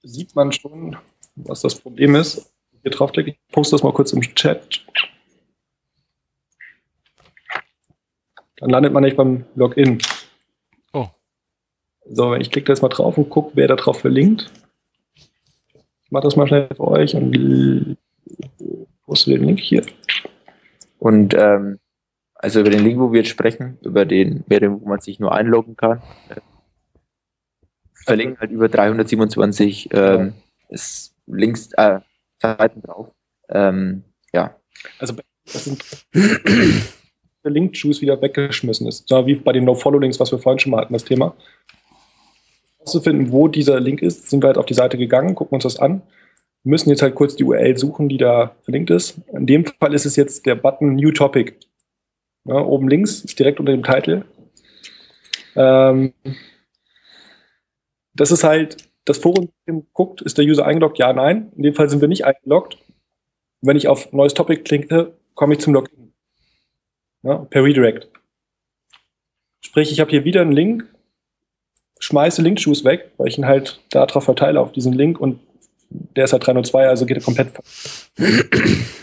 Sieht 0.03 0.35
man 0.35 0.51
schon, 0.51 0.95
was 1.35 1.61
das 1.61 1.79
Problem 1.79 2.13
ist. 2.13 2.53
Hier 2.83 2.91
draufklicken. 2.91 3.33
Ich 3.33 3.53
poste 3.53 3.75
das 3.75 3.83
mal 3.83 3.93
kurz 3.93 4.13
im 4.13 4.21
Chat. 4.21 4.85
Dann 8.57 8.69
landet 8.69 8.93
man 8.93 9.03
nicht 9.03 9.17
beim 9.17 9.45
Login. 9.55 9.97
Oh. 10.91 11.07
So, 12.05 12.35
ich 12.35 12.51
klicke 12.51 12.67
da 12.67 12.73
jetzt 12.73 12.81
mal 12.81 12.89
drauf 12.89 13.17
und 13.17 13.29
gucke, 13.29 13.51
wer 13.55 13.67
da 13.67 13.75
drauf 13.75 14.01
verlinkt. 14.01 14.51
Ich 15.65 16.11
mache 16.11 16.23
das 16.23 16.35
mal 16.35 16.47
schnell 16.47 16.67
für 16.67 16.87
euch 16.87 17.15
und 17.15 17.97
poste 19.05 19.31
den 19.31 19.45
Link 19.45 19.59
hier. 19.59 19.83
Und 21.03 21.33
ähm, 21.33 21.79
also 22.33 22.61
über 22.61 22.69
den 22.69 22.81
Link, 22.81 22.97
wo 22.97 23.11
wir 23.11 23.19
jetzt 23.19 23.29
sprechen, 23.29 23.77
über 23.81 24.05
den, 24.05 24.45
wo 24.47 24.87
man 24.87 25.01
sich 25.01 25.19
nur 25.19 25.33
einloggen 25.33 25.75
kann, 25.75 26.01
äh, 26.29 26.39
verlinken 27.93 28.39
halt 28.39 28.51
über 28.51 28.69
327 28.69 29.89
ähm, 29.91 30.33
links 31.27 31.73
äh, 31.73 31.99
Seiten 32.41 32.81
drauf. 32.81 33.09
Ähm, 33.49 34.05
ja. 34.33 34.55
Also 34.97 35.15
das 35.43 35.65
sind 35.65 35.83
der 36.13 37.51
Link-Juice 37.51 37.99
wieder 37.99 38.21
weggeschmissen 38.21 38.87
ist. 38.87 39.05
So 39.09 39.27
wie 39.27 39.35
bei 39.35 39.51
den 39.51 39.65
No-Follow-Links, 39.65 40.21
was 40.21 40.31
wir 40.31 40.39
vorhin 40.39 40.59
schon 40.59 40.71
mal 40.71 40.83
hatten, 40.83 40.93
das 40.93 41.03
Thema. 41.03 41.35
zu 42.85 43.01
finden, 43.01 43.29
wo 43.33 43.49
dieser 43.49 43.81
Link 43.81 44.01
ist, 44.01 44.29
sind 44.29 44.41
wir 44.41 44.47
halt 44.47 44.57
auf 44.57 44.67
die 44.67 44.73
Seite 44.73 44.97
gegangen, 44.97 45.35
gucken 45.35 45.55
uns 45.55 45.63
das 45.63 45.79
an, 45.79 46.01
wir 46.63 46.69
müssen 46.69 46.89
jetzt 46.89 47.01
halt 47.01 47.15
kurz 47.15 47.35
die 47.35 47.43
URL 47.43 47.77
suchen, 47.77 48.07
die 48.07 48.17
da 48.17 48.55
verlinkt 48.63 48.89
ist. 48.89 49.19
In 49.33 49.45
dem 49.45 49.65
Fall 49.65 49.93
ist 49.93 50.05
es 50.05 50.15
jetzt 50.15 50.45
der 50.45 50.55
Button 50.55 50.95
New 50.95 51.11
Topic. 51.11 51.55
Ja, 52.45 52.55
oben 52.55 52.87
links 52.87 53.21
ist 53.21 53.37
direkt 53.37 53.59
unter 53.59 53.73
dem 53.73 53.83
Titel. 53.83 54.23
Ähm, 55.55 56.13
das 58.13 58.31
ist 58.31 58.43
halt, 58.43 58.89
das 59.05 59.17
Forum 59.17 59.51
guckt, 59.93 60.21
ist 60.21 60.37
der 60.37 60.45
User 60.45 60.65
eingeloggt? 60.65 60.99
Ja, 60.99 61.11
nein. 61.11 61.51
In 61.57 61.63
dem 61.63 61.73
Fall 61.73 61.89
sind 61.89 62.01
wir 62.01 62.07
nicht 62.07 62.25
eingeloggt. 62.25 62.77
wenn 63.61 63.77
ich 63.77 63.87
auf 63.87 64.11
neues 64.11 64.33
Topic 64.33 64.63
klicke, 64.63 65.17
komme 65.35 65.53
ich 65.53 65.59
zum 65.59 65.73
Login. 65.73 66.13
Ja, 67.23 67.37
per 67.37 67.63
Redirect. 67.63 68.09
Sprich, 69.61 69.91
ich 69.91 69.99
habe 70.01 70.11
hier 70.11 70.25
wieder 70.25 70.41
einen 70.41 70.51
Link, 70.51 70.85
schmeiße 71.99 72.41
Link-Shoes 72.41 72.83
weg, 72.83 73.11
weil 73.17 73.27
ich 73.29 73.37
ihn 73.37 73.45
halt 73.45 73.81
darauf 73.89 74.25
verteile 74.25 74.59
auf 74.59 74.73
diesen 74.73 74.91
Link 74.91 75.19
und 75.19 75.39
der 76.15 76.25
ist 76.25 76.33
halt 76.33 76.45
302, 76.45 76.87
also 76.87 77.05
geht 77.05 77.17
er 77.17 77.23
komplett. 77.23 77.53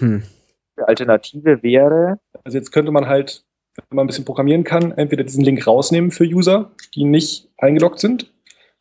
Die 0.00 0.82
Alternative 0.86 1.62
wäre. 1.62 2.18
Also 2.44 2.58
jetzt 2.58 2.72
könnte 2.72 2.90
man 2.90 3.06
halt, 3.06 3.44
wenn 3.88 3.96
man 3.96 4.04
ein 4.04 4.06
bisschen 4.06 4.24
programmieren 4.24 4.64
kann, 4.64 4.92
entweder 4.92 5.24
diesen 5.24 5.44
Link 5.44 5.66
rausnehmen 5.66 6.10
für 6.10 6.24
User, 6.24 6.70
die 6.94 7.04
nicht 7.04 7.48
eingeloggt 7.58 8.00
sind 8.00 8.32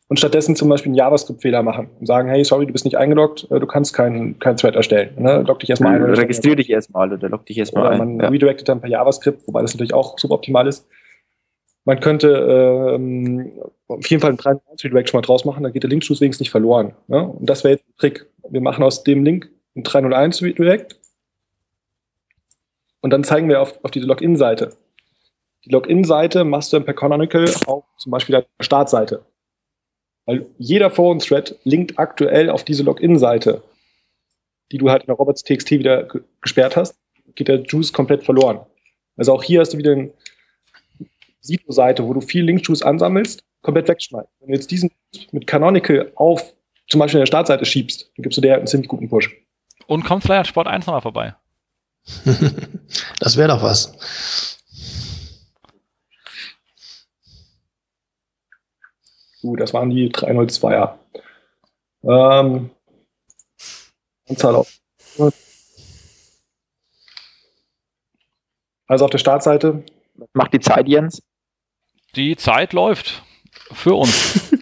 und 0.07 0.17
stattdessen 0.17 0.55
zum 0.55 0.69
Beispiel 0.69 0.89
einen 0.89 0.95
JavaScript-Fehler 0.95 1.61
machen 1.61 1.89
und 1.99 2.05
sagen, 2.05 2.29
hey, 2.29 2.43
sorry, 2.43 2.65
du 2.65 2.73
bist 2.73 2.85
nicht 2.85 2.97
eingeloggt, 2.97 3.47
äh, 3.51 3.59
du 3.59 3.67
kannst 3.67 3.93
keinen 3.93 4.39
kein 4.39 4.57
Thread 4.57 4.75
erstellen. 4.75 5.13
Ne? 5.17 5.43
Log 5.45 5.59
dich 5.59 5.69
erstmal 5.69 5.95
ein. 5.95 6.03
Registrier 6.03 6.55
dich 6.55 6.69
erstmal 6.69 7.13
oder 7.13 7.29
log 7.29 7.45
dich 7.45 7.57
erstmal 7.57 7.87
ein. 7.89 7.97
Man 7.97 8.19
ja. 8.19 8.29
redirectet 8.29 8.67
dann 8.67 8.81
per 8.81 8.89
JavaScript, 8.89 9.47
wobei 9.47 9.61
das 9.61 9.73
natürlich 9.73 9.93
auch 9.93 10.17
suboptimal 10.17 10.67
ist. 10.67 10.87
Man 11.85 11.99
könnte 11.99 12.95
ähm, 12.95 13.51
auf 13.89 14.07
jeden 14.07 14.21
Fall 14.21 14.29
einen 14.29 14.37
3 14.37 14.55
Redirect 14.83 15.09
schon 15.09 15.17
mal 15.17 15.25
draus 15.25 15.45
machen, 15.45 15.63
dann 15.63 15.73
geht 15.73 15.83
der 15.83 15.89
Link-Schuss 15.89 16.21
wenigstens 16.21 16.45
nicht 16.45 16.51
verloren. 16.51 16.93
Ne? 17.07 17.27
Und 17.27 17.49
das 17.49 17.63
wäre 17.63 17.73
jetzt 17.73 17.87
der 17.87 17.95
Trick. 17.97 18.27
Wir 18.49 18.61
machen 18.61 18.83
aus 18.83 19.03
dem 19.03 19.23
Link 19.23 19.49
ein 19.75 19.83
301 19.83 20.41
Redirect 20.41 20.99
und 23.01 23.11
dann 23.11 23.23
zeigen 23.23 23.49
wir 23.49 23.61
auf, 23.61 23.83
auf 23.83 23.91
diese 23.91 24.05
Login-Seite. 24.05 24.75
Die 25.65 25.69
Login-Seite 25.69 26.43
machst 26.43 26.71
du 26.71 26.77
dann 26.77 26.85
per 26.85 26.93
Canonical 26.93 27.45
auf 27.65 27.83
zum 27.97 28.11
Beispiel 28.11 28.35
der 28.35 28.45
Startseite. 28.59 29.25
Weil 30.25 30.45
jeder 30.57 30.89
Forum-Thread 30.89 31.59
linkt 31.63 31.97
aktuell 31.97 32.49
auf 32.49 32.63
diese 32.63 32.83
Login-Seite, 32.83 33.63
die 34.71 34.77
du 34.77 34.89
halt 34.89 35.03
in 35.03 35.07
der 35.07 35.15
robots.txt 35.15 35.71
wieder 35.71 36.07
gesperrt 36.41 36.75
hast, 36.75 36.99
geht 37.35 37.47
der 37.47 37.61
Juice 37.61 37.91
komplett 37.91 38.23
verloren. 38.23 38.59
Also 39.17 39.33
auch 39.33 39.43
hier 39.43 39.59
hast 39.59 39.73
du 39.73 39.77
wieder 39.77 39.93
ein 39.93 40.13
Sito-Seite, 41.41 42.07
wo 42.07 42.13
du 42.13 42.21
viel 42.21 42.45
Link-Juice 42.45 42.83
ansammelst, 42.83 43.43
komplett 43.61 43.87
wegschmeißt. 43.87 44.29
Wenn 44.39 44.49
du 44.49 44.53
jetzt 44.53 44.71
diesen 44.71 44.91
mit 45.31 45.47
Canonical 45.47 46.11
auf 46.15 46.53
zum 46.87 46.99
Beispiel 46.99 47.19
in 47.19 47.21
der 47.21 47.27
Startseite 47.27 47.65
schiebst, 47.65 48.11
dann 48.15 48.23
gibst 48.23 48.37
du 48.37 48.41
der 48.41 48.57
einen 48.57 48.67
ziemlich 48.67 48.89
guten 48.89 49.09
Push. 49.09 49.35
Und 49.87 50.03
kommt 50.03 50.23
vielleicht 50.23 50.39
an 50.39 50.45
Sport 50.45 50.67
1 50.67 50.85
nochmal 50.85 51.01
vorbei. 51.01 51.35
das 53.19 53.37
wäre 53.37 53.49
doch 53.49 53.61
was. 53.61 54.57
Gut, 59.41 59.59
das 59.59 59.73
waren 59.73 59.89
die 59.89 60.09
302er. 60.09 60.95
Ähm, 62.03 62.69
Anzahl 64.27 64.55
auf. 64.55 64.79
Also 68.87 69.05
auf 69.05 69.11
der 69.11 69.17
Startseite. 69.17 69.83
Was 70.15 70.29
macht 70.33 70.53
die 70.53 70.59
Zeit, 70.59 70.87
Jens? 70.87 71.21
Die 72.15 72.35
Zeit 72.35 72.73
läuft 72.73 73.23
für 73.73 73.95
uns. 73.95 74.53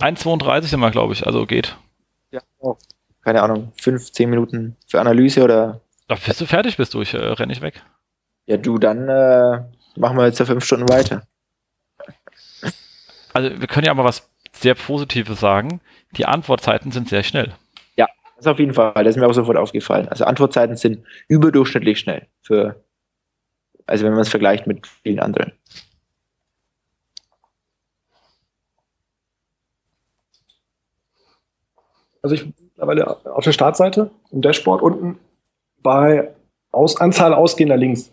1,32 0.00 0.62
sind 0.62 0.80
wir, 0.80 0.90
glaube 0.90 1.12
ich, 1.12 1.26
also 1.26 1.46
geht. 1.46 1.76
Ja, 2.30 2.40
oh. 2.58 2.76
keine 3.22 3.42
Ahnung, 3.42 3.72
5, 3.80 4.12
10 4.12 4.28
Minuten 4.28 4.76
für 4.86 5.00
Analyse 5.00 5.42
oder? 5.42 5.80
Da 6.08 6.16
bist 6.16 6.40
du 6.40 6.46
fertig, 6.46 6.76
bist 6.76 6.94
du, 6.94 7.02
ich 7.02 7.14
äh, 7.14 7.18
renne 7.18 7.52
ich 7.52 7.62
weg. 7.62 7.82
Ja, 8.46 8.56
du, 8.56 8.78
dann 8.78 9.08
äh, 9.08 9.62
machen 9.96 10.16
wir 10.16 10.26
jetzt 10.26 10.40
ja 10.40 10.44
5 10.44 10.64
Stunden 10.64 10.88
weiter. 10.88 11.26
Also 13.32 13.50
wir 13.60 13.66
können 13.66 13.86
ja 13.86 13.92
aber 13.92 14.04
was 14.04 14.28
sehr 14.52 14.74
Positives 14.74 15.40
sagen. 15.40 15.80
Die 16.16 16.26
Antwortzeiten 16.26 16.92
sind 16.92 17.08
sehr 17.08 17.22
schnell. 17.22 17.54
Ja, 17.96 18.06
das 18.36 18.46
auf 18.46 18.58
jeden 18.58 18.74
Fall. 18.74 18.92
Das 19.04 19.16
ist 19.16 19.20
mir 19.20 19.26
auch 19.26 19.32
sofort 19.32 19.56
aufgefallen. 19.56 20.08
Also 20.08 20.24
Antwortzeiten 20.24 20.76
sind 20.76 21.04
überdurchschnittlich 21.28 21.98
schnell 21.98 22.28
für 22.42 22.84
also 23.86 24.04
wenn 24.04 24.12
man 24.12 24.22
es 24.22 24.28
vergleicht 24.28 24.66
mit 24.66 24.86
vielen 24.86 25.20
anderen. 25.20 25.52
Also 32.24 32.36
ich 32.36 32.46
mittlerweile 32.46 33.18
auf 33.26 33.44
der 33.44 33.52
Startseite 33.52 34.10
im 34.32 34.40
Dashboard 34.40 34.80
unten 34.80 35.18
bei 35.82 36.30
Aus 36.72 36.98
Anzahl 36.98 37.34
ausgehender 37.34 37.76
Links. 37.76 38.12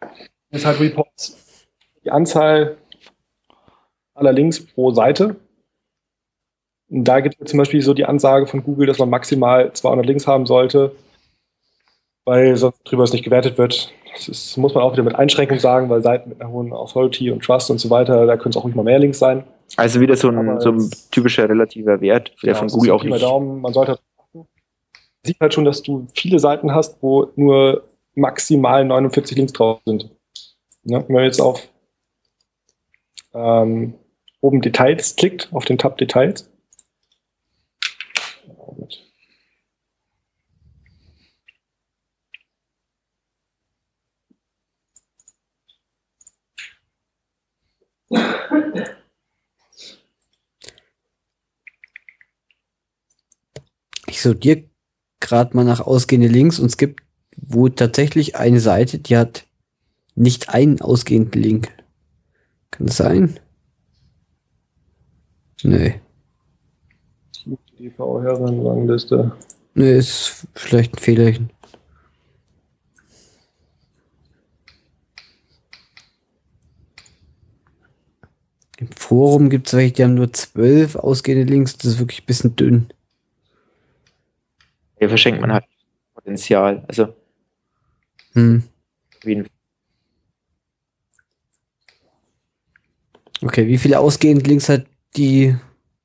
Das 0.00 0.62
ist 0.62 0.66
halt 0.66 0.80
Reports. 0.80 1.66
Die 2.04 2.10
Anzahl 2.10 2.76
aller 4.14 4.32
Links 4.32 4.66
pro 4.66 4.90
Seite. 4.90 5.36
Und 6.88 7.04
da 7.04 7.20
gibt 7.20 7.36
es 7.40 7.48
zum 7.52 7.58
Beispiel 7.58 7.80
so 7.82 7.94
die 7.94 8.04
Ansage 8.04 8.48
von 8.48 8.64
Google, 8.64 8.88
dass 8.88 8.98
man 8.98 9.10
maximal 9.10 9.72
200 9.72 10.04
Links 10.04 10.26
haben 10.26 10.46
sollte, 10.46 10.96
weil 12.24 12.56
sonst 12.56 12.82
drüber 12.82 13.04
es 13.04 13.12
nicht 13.12 13.24
gewertet 13.24 13.58
wird. 13.58 13.94
Das 14.12 14.26
ist, 14.26 14.56
muss 14.56 14.74
man 14.74 14.82
auch 14.82 14.94
wieder 14.94 15.04
mit 15.04 15.14
Einschränkung 15.14 15.60
sagen, 15.60 15.88
weil 15.88 16.02
Seiten 16.02 16.30
mit 16.30 16.40
einer 16.40 16.50
hohen 16.50 16.72
Authority 16.72 17.30
und 17.30 17.44
Trust 17.44 17.70
und 17.70 17.78
so 17.78 17.90
weiter, 17.90 18.26
da 18.26 18.36
können 18.36 18.50
es 18.50 18.56
auch 18.56 18.64
nicht 18.64 18.74
mal 18.74 18.82
mehr 18.82 18.98
Links 18.98 19.20
sein. 19.20 19.44
Also 19.76 20.00
wieder 20.00 20.16
so 20.16 20.28
ein, 20.28 20.60
so 20.60 20.70
ein 20.70 20.90
typischer 21.10 21.48
relativer 21.48 22.00
Wert, 22.00 22.32
der 22.42 22.52
ja, 22.52 22.54
von 22.54 22.68
Google 22.68 22.90
auch 22.92 23.04
nicht. 23.04 23.22
Daumen, 23.22 23.60
man 23.60 23.72
sollte 23.72 23.98
man 24.32 24.46
sieht 25.24 25.40
halt 25.40 25.52
schon, 25.52 25.64
dass 25.66 25.82
du 25.82 26.06
viele 26.14 26.38
Seiten 26.38 26.74
hast, 26.74 26.96
wo 27.02 27.30
nur 27.36 27.84
maximal 28.14 28.84
49 28.84 29.36
Links 29.36 29.52
drauf 29.52 29.80
sind. 29.84 30.10
Ja, 30.84 31.06
wenn 31.06 31.14
man 31.14 31.24
jetzt 31.24 31.40
auf 31.40 31.68
ähm, 33.34 33.94
oben 34.40 34.62
Details 34.62 35.16
klickt, 35.16 35.50
auf 35.52 35.64
den 35.66 35.78
Tab 35.78 35.98
Details, 35.98 36.50
Ich 54.20 54.24
sortiere 54.24 54.64
gerade 55.18 55.56
mal 55.56 55.64
nach 55.64 55.80
ausgehende 55.80 56.28
Links 56.28 56.58
und 56.58 56.66
es 56.66 56.76
gibt 56.76 57.00
wo 57.38 57.70
tatsächlich 57.70 58.36
eine 58.36 58.60
Seite, 58.60 58.98
die 58.98 59.16
hat 59.16 59.46
nicht 60.14 60.50
einen 60.50 60.82
ausgehenden 60.82 61.40
Link. 61.40 61.68
Kann 62.70 62.86
das 62.86 62.98
sein? 62.98 63.40
Nee. 65.62 66.02
Die 67.78 67.88
V-Herren-Rangliste. 67.88 69.32
Nee, 69.72 69.96
ist 69.96 70.46
vielleicht 70.52 70.96
ein 70.96 70.98
Fehlerchen. 70.98 71.48
Im 78.76 78.92
Forum 78.92 79.48
gibt 79.48 79.68
es 79.68 79.72
welche, 79.72 79.94
die 79.94 80.04
haben 80.04 80.12
nur 80.12 80.30
zwölf 80.34 80.96
ausgehende 80.96 81.50
Links. 81.50 81.78
Das 81.78 81.92
ist 81.92 81.98
wirklich 81.98 82.20
ein 82.20 82.26
bisschen 82.26 82.54
dünn. 82.54 82.92
Hier 85.00 85.08
verschenkt 85.08 85.40
man 85.40 85.52
halt 85.52 85.64
Potenzial. 86.14 86.84
Also. 86.86 87.14
Hm. 88.34 88.62
Okay, 93.42 93.66
wie 93.66 93.78
viele 93.78 93.98
ausgehende 93.98 94.44
Links 94.44 94.68
hat 94.68 94.84
die 95.16 95.56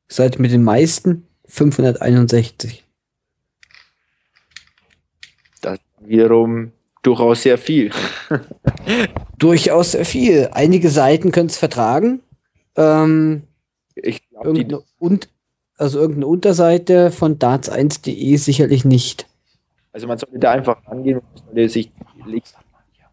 Seite 0.08 0.42
mit 0.42 0.52
den 0.52 0.64
meisten? 0.64 1.28
561. 1.48 2.86
Das 5.62 5.80
wiederum 6.00 6.72
durchaus 7.04 7.42
sehr 7.42 7.58
viel. 7.58 7.92
durchaus 9.38 9.92
sehr 9.92 10.06
viel. 10.06 10.50
Einige 10.54 10.90
Seiten 10.90 11.34
können 11.34 11.50
es 11.50 11.58
vertragen. 11.58 12.22
Ähm, 12.78 13.44
ich 13.96 14.28
glaube, 14.30 14.48
irgendeine, 14.48 14.84
und, 15.00 15.30
also 15.78 16.00
irgendeine 16.00 16.28
Unterseite 16.28 17.12
von 17.12 17.38
darts1.de 17.38 18.38
sicherlich 18.38 18.86
nicht. 18.86 19.28
Also 19.92 20.08
man 20.08 20.18
sollte 20.18 20.40
da 20.40 20.52
einfach 20.52 20.86
angehen 20.86 21.20
und 21.20 21.44
sollte 21.46 21.70
sich 21.70 21.92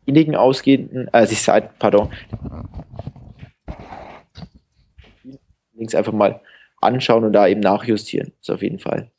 wenigen 0.04 0.34
ausgehenden, 0.34 1.08
äh, 1.12 1.26
sich 1.26 1.42
Seiten, 1.42 1.70
pardon, 1.78 2.10
Links 5.74 5.94
einfach 5.94 6.12
mal 6.12 6.40
anschauen 6.80 7.24
und 7.24 7.32
da 7.32 7.46
eben 7.46 7.60
nachjustieren. 7.60 8.32
Das 8.40 8.54
auf 8.54 8.62
jeden 8.62 8.78
Fall. 8.78 9.10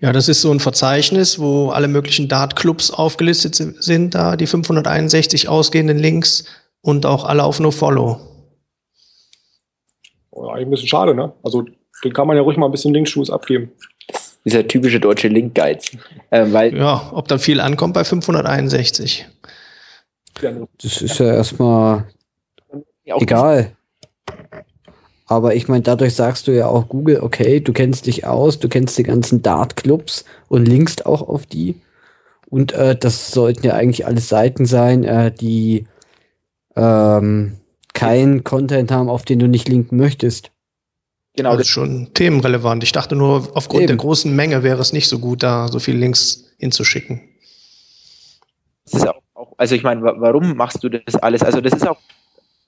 Ja, 0.00 0.12
das 0.12 0.28
ist 0.28 0.42
so 0.42 0.52
ein 0.52 0.60
Verzeichnis, 0.60 1.40
wo 1.40 1.70
alle 1.70 1.88
möglichen 1.88 2.28
Dart-Clubs 2.28 2.92
aufgelistet 2.92 3.56
sind, 3.56 4.14
da 4.14 4.36
die 4.36 4.46
561 4.46 5.48
ausgehenden 5.48 5.98
Links 5.98 6.44
und 6.80 7.04
auch 7.04 7.24
alle 7.24 7.42
auf 7.42 7.58
NoFollow. 7.58 8.27
Eigentlich 10.42 10.66
ein 10.66 10.70
bisschen 10.70 10.88
schade, 10.88 11.14
ne? 11.14 11.32
Also, 11.42 11.64
den 12.04 12.12
kann 12.12 12.26
man 12.26 12.36
ja 12.36 12.42
ruhig 12.42 12.56
mal 12.56 12.66
ein 12.66 12.72
bisschen 12.72 12.94
Linkschuss 12.94 13.30
abgeben. 13.30 13.72
Dieser 14.44 14.66
typische 14.66 15.00
deutsche 15.00 15.28
Link-Guide. 15.28 15.80
Äh, 16.30 16.46
weil 16.52 16.76
ja, 16.76 17.10
ob 17.12 17.28
dann 17.28 17.38
viel 17.38 17.60
ankommt 17.60 17.94
bei 17.94 18.04
561. 18.04 19.26
Das 20.80 21.02
ist 21.02 21.18
ja 21.18 21.26
erstmal 21.26 22.04
egal. 23.04 23.72
Aber 25.26 25.54
ich 25.54 25.68
meine, 25.68 25.82
dadurch 25.82 26.14
sagst 26.14 26.46
du 26.46 26.52
ja 26.52 26.66
auch 26.68 26.88
Google, 26.88 27.20
okay, 27.20 27.60
du 27.60 27.72
kennst 27.72 28.06
dich 28.06 28.26
aus, 28.26 28.58
du 28.58 28.68
kennst 28.68 28.96
die 28.96 29.02
ganzen 29.02 29.42
Dart-Clubs 29.42 30.24
und 30.48 30.66
linkst 30.66 31.04
auch 31.04 31.28
auf 31.28 31.44
die. 31.44 31.80
Und 32.48 32.72
äh, 32.72 32.96
das 32.96 33.30
sollten 33.30 33.66
ja 33.66 33.74
eigentlich 33.74 34.06
alles 34.06 34.28
Seiten 34.30 34.64
sein, 34.64 35.04
äh, 35.04 35.30
die 35.30 35.86
ähm, 36.76 37.58
keinen 37.98 38.44
Content 38.44 38.90
haben, 38.90 39.08
auf 39.08 39.24
den 39.24 39.38
du 39.38 39.48
nicht 39.48 39.68
linken 39.68 39.96
möchtest. 39.96 40.50
Genau, 41.36 41.52
das 41.52 41.62
ist 41.62 41.68
schon 41.68 42.12
themenrelevant. 42.14 42.82
Ich 42.82 42.92
dachte 42.92 43.14
nur, 43.14 43.48
aufgrund 43.54 43.82
Eben. 43.82 43.88
der 43.88 43.96
großen 43.96 44.34
Menge 44.34 44.62
wäre 44.62 44.80
es 44.80 44.92
nicht 44.92 45.08
so 45.08 45.18
gut, 45.18 45.42
da 45.42 45.68
so 45.68 45.78
viele 45.78 45.98
Links 45.98 46.52
hinzuschicken. 46.58 47.20
Das 48.84 49.00
ist 49.00 49.08
auch, 49.08 49.20
auch 49.34 49.52
also 49.56 49.74
ich 49.74 49.82
meine, 49.82 50.02
warum 50.02 50.56
machst 50.56 50.82
du 50.82 50.88
das 50.88 51.14
alles? 51.16 51.42
Also 51.42 51.60
das 51.60 51.74
ist 51.74 51.86
auch 51.86 51.98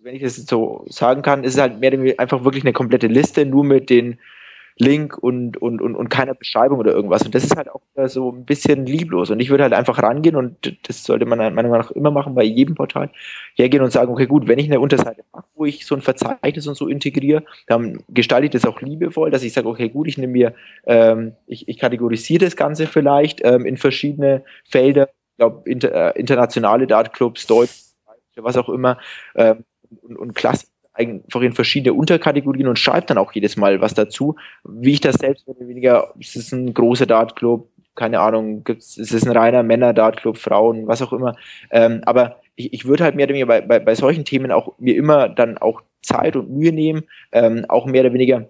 wenn 0.03 0.15
ich 0.15 0.23
das 0.23 0.37
so 0.37 0.85
sagen 0.89 1.23
kann, 1.23 1.45
ist 1.45 1.55
es 1.55 1.61
halt 1.61 1.81
mehr 1.81 1.91
oder 1.93 2.01
weniger 2.01 2.21
einfach 2.21 2.45
wirklich 2.45 2.65
eine 2.65 2.73
komplette 2.73 3.07
Liste, 3.07 3.45
nur 3.45 3.65
mit 3.65 3.91
den 3.91 4.19
Link 4.81 5.17
und, 5.19 5.57
und, 5.57 5.81
und, 5.81 5.95
und 5.95 6.09
keiner 6.09 6.35
Beschreibung 6.35 6.79
oder 6.79 6.93
irgendwas. 6.93 7.23
Und 7.23 7.35
das 7.35 7.45
ist 7.45 7.57
halt 7.57 7.69
auch 7.69 7.83
so 8.07 8.33
ein 8.33 8.45
bisschen 8.45 8.87
lieblos. 8.87 9.31
Und 9.31 9.41
ich 9.41 9.51
würde 9.51 9.63
halt 9.63 9.73
einfach 9.73 10.03
rangehen 10.03 10.37
und 10.37 10.77
das 10.89 11.05
sollte 11.05 11.27
man 11.27 11.39
meiner 11.39 11.51
Meinung 11.51 11.73
nach 11.73 11.91
immer 11.91 12.11
machen 12.11 12.35
bei 12.35 12.43
jedem 12.43 12.75
Portal, 12.75 13.11
hergehen 13.55 13.83
und 13.83 13.93
sagen, 13.93 14.11
okay, 14.11 14.27
gut, 14.27 14.49
wenn 14.49 14.59
ich 14.59 14.67
eine 14.67 14.81
Unterseite 14.81 15.23
mache, 15.33 15.47
wo 15.55 15.65
ich 15.67 15.87
so 15.87 15.95
ein 15.95 16.01
Verzeichnis 16.01 16.67
und 16.67 16.75
so 16.75 16.89
integriere, 16.89 17.45
dann 17.67 18.03
gestalte 18.09 18.47
ich 18.47 18.53
das 18.53 18.65
auch 18.65 18.81
liebevoll, 18.81 19.31
dass 19.31 19.43
ich 19.43 19.53
sage, 19.53 19.69
okay, 19.69 19.89
gut, 19.89 20.09
ich 20.09 20.19
nehme 20.19 20.33
mir, 20.33 20.55
ähm, 20.87 21.35
ich, 21.47 21.69
ich 21.69 21.79
kategorisiere 21.79 22.45
das 22.45 22.57
Ganze 22.57 22.87
vielleicht 22.87 23.45
ähm, 23.45 23.67
in 23.67 23.77
verschiedene 23.77 24.45
Felder, 24.65 25.09
ich 25.33 25.37
glaube, 25.37 25.71
inter, 25.71 26.17
äh, 26.17 26.19
internationale 26.19 26.87
Dartclubs, 26.87 27.47
Deutsch, 27.47 27.71
was 28.37 28.57
auch 28.57 28.69
immer, 28.69 28.99
ähm, 29.35 29.65
und, 30.03 30.17
und 30.17 30.35
Klasse 30.35 30.67
einfach 30.93 31.41
in 31.41 31.53
verschiedene 31.53 31.95
Unterkategorien 31.95 32.67
und 32.67 32.79
schreibt 32.79 33.11
dann 33.11 33.19
auch 33.19 33.33
jedes 33.33 33.57
Mal 33.57 33.81
was 33.81 33.95
dazu. 33.95 34.37
Wie 34.65 34.93
ich 34.93 35.01
das 35.01 35.17
selbst 35.17 35.47
mehr 35.47 35.57
oder 35.57 35.69
weniger, 35.69 36.15
ist 36.19 36.37
es 36.37 36.53
ein 36.53 36.75
großer 36.75 37.07
Dartclub, 37.07 37.69
keine 37.95 38.21
Ahnung, 38.21 38.65
gibt's, 38.65 38.97
ist 38.97 39.13
es 39.13 39.27
ein 39.27 39.37
reiner 39.37 39.63
Männer-Dartclub, 39.63 40.39
Frauen, 40.39 40.87
was 40.87 41.03
auch 41.03 41.13
immer. 41.13 41.37
Ähm, 41.71 42.03
aber 42.07 42.41
ich, 42.57 42.73
ich 42.73 42.85
würde 42.87 43.05
halt 43.05 43.15
mehr 43.15 43.25
oder 43.25 43.35
weniger 43.35 43.47
bei, 43.47 43.61
bei, 43.61 43.79
bei 43.79 43.95
solchen 43.95 44.25
Themen 44.25 44.53
auch 44.53 44.79
mir 44.79 44.97
immer 44.97 45.29
dann 45.29 45.59
auch 45.59 45.83
Zeit 46.03 46.37
und 46.37 46.51
Mühe 46.51 46.73
nehmen, 46.73 47.03
ähm, 47.33 47.67
auch 47.69 47.87
mehr 47.87 48.03
oder 48.03 48.13
weniger 48.13 48.49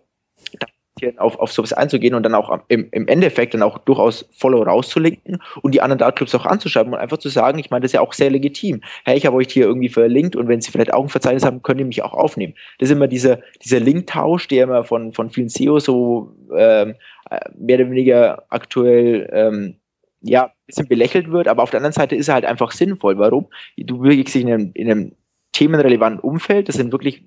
auf, 1.19 1.39
auf 1.39 1.53
sowas 1.53 1.73
einzugehen 1.73 2.15
und 2.15 2.23
dann 2.23 2.35
auch 2.35 2.61
im, 2.69 2.89
im 2.91 3.09
Endeffekt 3.09 3.55
dann 3.55 3.63
auch 3.63 3.79
durchaus 3.79 4.29
Follow 4.33 4.63
rauszulinken 4.63 5.39
und 5.63 5.75
die 5.75 5.81
anderen 5.81 5.99
Dartclubs 5.99 6.35
auch 6.35 6.47
anzuschreiben 6.47 6.93
und 6.93 6.99
einfach 6.99 7.19
zu 7.19 7.29
sagen, 7.29 7.59
ich 7.59 7.71
meine, 7.71 7.83
das 7.83 7.91
ist 7.91 7.95
ja 7.95 8.01
auch 8.01 8.13
sehr 8.13 8.31
legitim. 8.31 8.81
Hey, 9.05 9.17
ich 9.17 9.27
habe 9.27 9.37
euch 9.37 9.53
hier 9.53 9.65
irgendwie 9.65 9.89
verlinkt 9.89 10.37
und 10.37 10.49
wenn 10.49 10.61
Sie 10.61 10.71
vielleicht 10.71 10.93
auch 10.93 11.03
ein 11.03 11.09
Verzeichnis 11.09 11.45
haben, 11.45 11.63
könnt 11.63 11.81
ihr 11.81 11.87
mich 11.87 12.03
auch 12.03 12.15
aufnehmen. 12.15 12.55
Das 12.79 12.89
ist 12.89 12.97
immer 12.97 13.09
dieser, 13.09 13.41
dieser 13.63 13.81
Linktausch, 13.81 14.49
der 14.49 14.65
immer 14.65 14.85
von, 14.85 15.13
von 15.13 15.31
vielen 15.31 15.49
CEOs 15.49 15.85
so 15.85 16.35
ähm, 16.57 16.95
äh, 17.31 17.41
mehr 17.59 17.79
oder 17.79 17.91
weniger 17.91 18.45
aktuell 18.49 19.29
ähm, 19.33 19.77
ja, 20.23 20.45
ein 20.47 20.53
bisschen 20.67 20.89
belächelt 20.89 21.31
wird, 21.31 21.49
aber 21.49 21.63
auf 21.63 21.71
der 21.71 21.79
anderen 21.79 21.95
Seite 21.95 22.15
ist 22.15 22.29
er 22.29 22.35
halt 22.35 22.45
einfach 22.45 22.73
sinnvoll. 22.73 23.19
Warum? 23.19 23.49
Du 23.77 23.99
bewegst 23.99 24.35
dich 24.35 24.43
in 24.43 24.53
einem, 24.53 24.71
in 24.75 24.91
einem 24.91 25.13
themenrelevanten 25.53 26.21
Umfeld, 26.21 26.69
das 26.69 26.77
sind 26.77 26.93
wirklich 26.93 27.25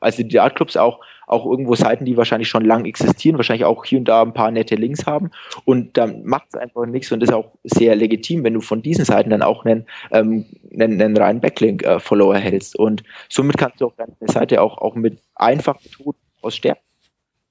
also 0.00 0.22
die 0.22 0.28
Dartclubs 0.28 0.76
auch, 0.76 1.00
auch 1.26 1.44
irgendwo 1.44 1.74
Seiten, 1.74 2.04
die 2.04 2.16
wahrscheinlich 2.16 2.48
schon 2.48 2.64
lang 2.64 2.84
existieren, 2.84 3.36
wahrscheinlich 3.36 3.64
auch 3.64 3.84
hier 3.84 3.98
und 3.98 4.06
da 4.06 4.22
ein 4.22 4.32
paar 4.32 4.50
nette 4.50 4.76
Links 4.76 5.06
haben. 5.06 5.30
Und 5.64 5.96
dann 5.96 6.24
macht 6.24 6.46
es 6.52 6.54
einfach 6.54 6.86
nichts 6.86 7.10
und 7.12 7.22
ist 7.22 7.32
auch 7.32 7.50
sehr 7.64 7.96
legitim, 7.96 8.44
wenn 8.44 8.54
du 8.54 8.60
von 8.60 8.82
diesen 8.82 9.04
Seiten 9.04 9.30
dann 9.30 9.42
auch 9.42 9.64
einen, 9.64 9.86
ähm, 10.12 10.46
einen, 10.72 11.00
einen 11.00 11.16
reinen 11.16 11.40
Backlink-Follower 11.40 12.34
erhältst. 12.34 12.76
Und 12.76 13.02
somit 13.28 13.58
kannst 13.58 13.80
du 13.80 13.86
auch 13.86 13.94
deine 13.96 14.14
Seite 14.32 14.62
auch, 14.62 14.78
auch 14.78 14.94
mit 14.94 15.18
einfachen 15.34 15.80
Methoden 15.84 16.18
ausstärken. 16.42 16.80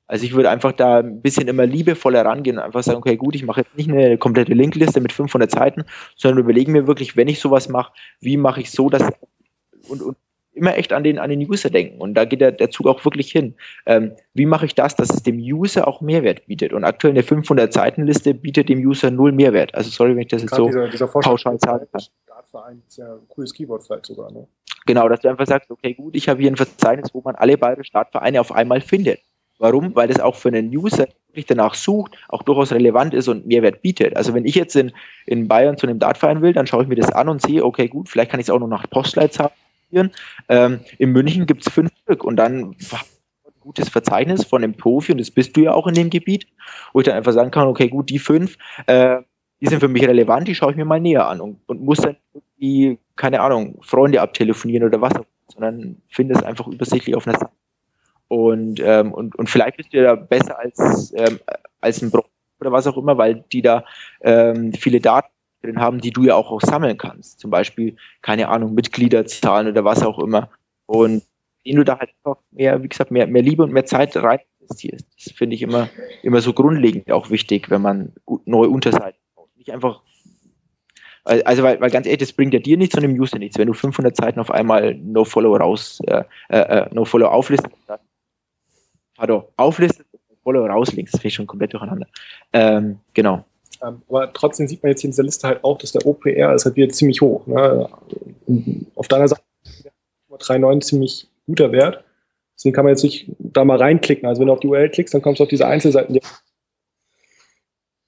Also 0.08 0.26
ich 0.26 0.34
würde 0.34 0.52
einfach 0.52 0.72
da 0.72 1.00
ein 1.00 1.22
bisschen 1.22 1.48
immer 1.48 1.66
liebevoller 1.66 2.24
rangehen 2.24 2.58
und 2.58 2.64
einfach 2.64 2.84
sagen, 2.84 3.00
okay, 3.00 3.18
gut, 3.18 3.34
ich 3.36 3.44
mache 3.44 3.62
jetzt 3.62 3.76
nicht 3.76 3.90
eine 3.90 4.18
komplette 4.20 4.54
Linkliste 4.54 5.02
mit 5.02 5.12
500 5.12 5.50
Seiten, 5.50 5.84
sondern 6.16 6.44
überlege 6.44 6.72
mir 6.72 6.86
wirklich, 6.86 7.18
wenn 7.18 7.28
ich 7.28 7.40
sowas 7.40 7.70
mache, 7.70 7.92
wie 8.20 8.38
mache 8.38 8.62
ich 8.62 8.70
so, 8.70 8.90
dass 8.90 9.04
und, 9.88 10.02
und 10.02 10.18
immer 10.56 10.78
echt 10.78 10.94
an 10.94 11.04
den, 11.04 11.20
an 11.20 11.30
den 11.30 11.40
User 11.40 11.70
denken. 11.70 12.02
Und 12.02 12.14
da 12.16 12.26
geht 12.26 12.42
der, 12.42 12.52
der 12.52 12.70
Zug 12.70 12.88
auch 12.88 13.04
wirklich 13.06 13.32
hin. 13.32 13.56
Ähm, 13.86 14.14
wie 14.34 14.46
mache 14.46 14.66
ich 14.66 14.76
das, 14.76 14.96
dass 14.96 15.10
es 15.10 15.24
dem 15.24 15.38
User 15.38 15.88
auch 15.88 16.02
Mehrwert 16.02 16.46
bietet? 16.48 16.74
Und 16.74 16.84
aktuell 16.84 17.12
eine 17.12 17.22
500-Seiten-Liste 17.22 18.34
bietet 18.34 18.70
dem 18.70 18.80
User 18.80 19.12
null 19.12 19.32
Mehrwert. 19.32 19.76
Also 19.76 19.90
sorry, 19.90 20.12
wenn 20.12 20.22
ich 20.22 20.28
das 20.30 20.42
jetzt 20.42 20.56
so 20.56 20.68
dieser, 20.68 20.88
dieser 20.88 21.08
pauschal 21.08 21.60
sagen 21.60 21.86
kann. 21.92 22.02
Startverein 22.26 22.82
ist 22.88 22.98
ja 22.98 23.14
ein 23.14 23.28
cooles 23.30 23.54
Keyword 23.54 23.84
vielleicht 23.84 24.06
sogar, 24.06 24.32
ne? 24.32 24.48
Genau, 24.86 25.10
dass 25.10 25.20
du 25.22 25.30
einfach 25.30 25.48
sagst, 25.48 25.72
okay, 25.72 25.94
gut, 25.94 26.16
ich 26.16 26.30
habe 26.30 26.42
hier 26.42 26.52
ein 26.52 26.58
Verzeichnis, 26.58 27.14
wo 27.14 27.22
man 27.22 27.36
alle 27.36 27.58
beide 27.58 27.84
Startvereine 27.84 28.40
auf 28.40 28.52
einmal 28.52 28.82
findet. 28.82 29.20
Warum? 29.58 29.96
Weil 29.96 30.10
das 30.10 30.20
auch 30.20 30.36
für 30.36 30.50
einen 30.50 30.68
User, 30.76 31.06
der 31.06 31.16
wirklich 31.30 31.46
danach 31.46 31.74
sucht, 31.74 32.16
auch 32.30 32.44
durchaus 32.44 32.72
relevant 32.72 33.14
ist 33.14 33.28
und 33.28 33.48
Mehrwert 33.48 33.82
bietet. 33.82 34.16
Also 34.16 34.34
wenn 34.34 34.46
ich 34.46 34.54
jetzt 34.54 34.76
in, 34.76 34.92
in 35.26 35.48
Bayern 35.48 35.78
zu 35.78 35.88
einem 35.88 35.98
Dartverein 35.98 36.42
will, 36.42 36.54
dann 36.54 36.68
schaue 36.68 36.84
ich 36.84 36.90
mir 36.90 36.96
das 36.96 37.12
an 37.12 37.30
und 37.30 37.42
sehe, 37.42 37.64
okay, 37.64 37.88
gut, 37.88 38.10
vielleicht 38.10 38.30
kann 38.30 38.40
ich 38.40 38.48
es 38.48 38.50
auch 38.50 38.60
noch 38.60 38.68
nach 38.68 38.88
Postleitzahl 38.90 39.52
ähm, 40.50 40.80
in 40.98 41.12
München 41.12 41.46
gibt 41.46 41.66
es 41.66 41.74
fünf 41.74 41.92
Stück 42.04 42.24
und 42.24 42.36
dann 42.36 42.72
ein 42.72 42.76
gutes 43.60 43.90
Verzeichnis 43.90 44.46
von 44.46 44.64
einem 44.64 44.76
Profi 44.76 45.12
und 45.12 45.20
das 45.20 45.32
bist 45.32 45.56
du 45.56 45.62
ja 45.62 45.74
auch 45.74 45.88
in 45.88 45.96
dem 45.96 46.10
Gebiet, 46.10 46.48
wo 46.94 47.00
ich 47.00 47.06
dann 47.06 47.16
einfach 47.16 47.34
sagen 47.34 47.52
kann, 47.52 47.68
okay, 47.68 47.90
gut, 47.90 48.10
die 48.10 48.20
fünf, 48.20 48.58
äh, 48.88 49.18
die 49.62 49.68
sind 49.68 49.80
für 49.80 49.88
mich 49.88 50.08
relevant, 50.08 50.48
die 50.48 50.56
schaue 50.56 50.72
ich 50.72 50.78
mir 50.78 50.86
mal 50.86 51.00
näher 51.00 51.28
an 51.28 51.42
und, 51.42 51.60
und 51.68 51.82
muss 51.82 52.00
dann 52.00 52.18
irgendwie, 52.34 53.00
keine 53.16 53.42
Ahnung, 53.42 53.80
Freunde 53.82 54.22
abtelefonieren 54.22 54.88
oder 54.88 55.02
was, 55.02 55.14
sondern 55.48 56.02
finde 56.08 56.36
es 56.36 56.44
einfach 56.44 56.68
übersichtlich 56.68 57.16
auf 57.16 57.28
einer 57.28 57.40
Seite. 57.40 57.52
Und, 58.28 58.80
ähm, 58.84 59.14
und, 59.14 59.36
und 59.36 59.50
vielleicht 59.50 59.78
bist 59.78 59.94
du 59.94 60.02
ja 60.02 60.16
besser 60.16 60.58
als, 60.60 61.14
ähm, 61.16 61.40
als 61.80 62.02
ein 62.02 62.12
Profi 62.12 62.30
oder 62.60 62.72
was 62.72 62.88
auch 62.88 62.98
immer, 62.98 63.18
weil 63.18 63.44
die 63.52 63.62
da 63.62 63.86
ähm, 64.22 64.74
viele 64.74 65.00
Daten 65.00 65.35
drin 65.66 65.80
haben, 65.80 66.00
die 66.00 66.12
du 66.12 66.24
ja 66.24 66.36
auch, 66.36 66.52
auch 66.52 66.62
sammeln 66.62 66.98
kannst. 66.98 67.40
Zum 67.40 67.52
Beispiel, 67.52 67.96
keine 68.22 68.50
Ahnung, 68.50 68.74
Mitgliederzahlen 68.74 69.68
oder 69.68 69.84
was 69.84 70.04
auch 70.04 70.20
immer. 70.20 70.50
Und 70.86 71.24
den 71.66 71.78
du 71.78 71.84
da 71.84 72.00
halt 72.00 72.12
einfach 72.24 72.42
mehr, 72.52 72.82
wie 72.84 72.90
gesagt, 72.90 73.12
mehr, 73.12 73.28
mehr 73.28 73.42
Liebe 73.42 73.64
und 73.64 73.74
mehr 73.74 73.86
Zeit 73.86 74.16
rein 74.18 74.40
investierst. 74.62 75.08
Das 75.18 75.34
finde 75.34 75.56
ich 75.56 75.62
immer, 75.62 75.90
immer 76.24 76.42
so 76.42 76.54
grundlegend 76.54 77.12
auch 77.12 77.30
wichtig, 77.30 77.70
wenn 77.70 77.82
man 77.82 78.14
neue 78.46 78.70
Unterseiten 78.70 79.20
baut. 79.36 79.50
Nicht 79.58 79.72
einfach 79.72 80.02
also, 81.26 81.64
weil, 81.64 81.82
weil 81.82 81.90
ganz 81.90 82.06
ehrlich, 82.06 82.20
das 82.20 82.34
bringt 82.34 82.54
ja 82.54 82.60
dir 82.60 82.78
nichts 82.78 82.96
und 82.96 83.02
dem 83.02 83.20
User 83.20 83.40
nichts. 83.40 83.58
Wenn 83.58 83.66
du 83.66 83.74
500 83.74 84.16
Seiten 84.16 84.40
auf 84.40 84.52
einmal 84.52 84.94
No-Follow 84.94 85.56
raus, 85.58 86.00
äh, 86.06 86.24
äh, 86.50 86.60
äh 86.60 86.90
No-Follow 86.94 87.26
auflistest, 87.26 87.76
dann, 87.88 88.00
pardon, 89.16 89.44
auflistest, 89.58 90.08
Follow 90.44 90.68
rauslinkst, 90.68 91.16
das 91.16 91.22
finde 91.22 91.28
ich 91.30 91.34
schon 91.34 91.48
komplett 91.48 91.74
durcheinander. 91.74 92.06
Ähm, 92.54 93.00
genau. 93.16 93.44
Aber 93.86 94.34
trotzdem 94.34 94.68
sieht 94.68 94.82
man 94.82 94.92
jetzt 94.92 95.02
hier 95.02 95.10
in 95.10 95.12
dieser 95.12 95.24
Liste 95.24 95.48
halt 95.48 95.64
auch, 95.64 95.78
dass 95.78 95.92
der 95.92 96.06
OPR 96.06 96.54
ist 96.54 96.66
halt 96.66 96.76
wieder 96.76 96.90
ziemlich 96.90 97.22
hoch. 97.22 97.46
Ne? 97.46 97.90
Auf 98.96 99.08
deiner 99.08 99.28
Seite 99.28 99.42
ist 99.64 99.86
3,9 100.30 100.82
ziemlich 100.82 101.28
guter 101.46 101.72
Wert. 101.72 102.04
Deswegen 102.56 102.74
kann 102.74 102.86
man 102.86 102.94
jetzt 102.94 103.04
nicht 103.04 103.30
da 103.40 103.66
mal 103.66 103.78
reinklicken. 103.78 104.28
Also 104.28 104.40
wenn 104.40 104.48
du 104.48 104.54
auf 104.54 104.60
die 104.60 104.68
URL 104.68 104.90
klickst, 104.90 105.14
dann 105.14 105.22
kommst 105.22 105.40
du 105.40 105.44
auf 105.44 105.50
diese 105.50 105.68
Einzelseiten. 105.68 106.20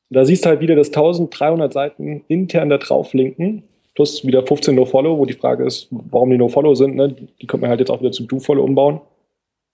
Da 0.10 0.26
siehst 0.26 0.46
du 0.46 0.50
halt 0.50 0.62
wieder, 0.62 0.76
dass 0.76 0.88
1300 0.88 1.72
Seiten 1.72 2.24
intern 2.28 2.70
da 2.70 2.78
drauf 2.78 3.14
linken, 3.14 3.64
plus 3.94 4.26
wieder 4.26 4.42
15 4.42 4.74
No-Follow, 4.74 5.18
wo 5.18 5.26
die 5.26 5.34
Frage 5.34 5.66
ist, 5.66 5.88
warum 5.92 6.30
die 6.30 6.38
No-Follow 6.38 6.76
sind. 6.76 6.96
Ne? 6.96 7.10
Die 7.42 7.48
könnte 7.48 7.62
man 7.62 7.70
halt 7.70 7.82
jetzt 7.82 7.92
auch 7.92 8.00
wieder 8.00 8.12
zu 8.12 8.24
Do-Follow 8.24 8.64
umbauen. 8.64 9.02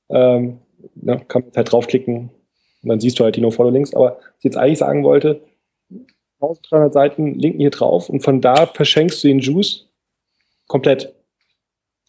Ähm, 0.09 0.57
ne? 0.95 1.21
Kann 1.27 1.43
man 1.43 1.51
halt 1.55 1.71
draufklicken 1.71 2.31
und 2.81 2.89
dann 2.89 2.99
siehst 2.99 3.19
du 3.19 3.23
halt 3.23 3.35
die 3.35 3.41
No-Follow-Links. 3.41 3.93
Aber 3.93 4.17
was 4.17 4.37
ich 4.39 4.45
jetzt 4.45 4.57
eigentlich 4.57 4.79
sagen 4.79 5.03
wollte, 5.03 5.39
1300 6.43 6.93
Seiten 6.93 7.39
linken 7.39 7.59
hier 7.59 7.69
drauf 7.69 8.09
und 8.09 8.21
von 8.21 8.41
da 8.41 8.65
verschenkst 8.67 9.23
du 9.23 9.27
den 9.27 9.39
Juice 9.39 9.87
komplett. 10.67 11.13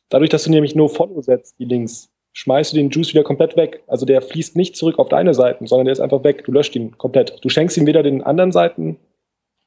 Dadurch, 0.09 0.31
dass 0.31 0.45
du 0.45 0.51
nämlich 0.51 0.75
No-Follow 0.75 1.21
setzt, 1.23 1.59
die 1.59 1.65
Links, 1.65 2.11
schmeißt 2.33 2.73
du 2.73 2.77
den 2.77 2.91
Juice 2.91 3.15
wieder 3.15 3.25
komplett 3.25 3.57
weg. 3.57 3.83
Also 3.87 4.07
der 4.07 4.21
fließt 4.23 4.57
nicht 4.57 4.77
zurück 4.77 4.99
auf 4.99 5.09
deine 5.09 5.35
Seiten, 5.35 5.67
sondern 5.67 5.87
der 5.87 5.93
ist 5.93 6.01
einfach 6.01 6.25
weg. 6.25 6.45
Du 6.45 6.53
löscht 6.53 6.77
ihn 6.77 6.97
komplett. 6.99 7.39
Du 7.43 7.49
schenkst 7.49 7.77
ihn 7.77 7.87
weder 7.87 8.03
den 8.03 8.23
anderen 8.23 8.53
Seiten, 8.53 8.99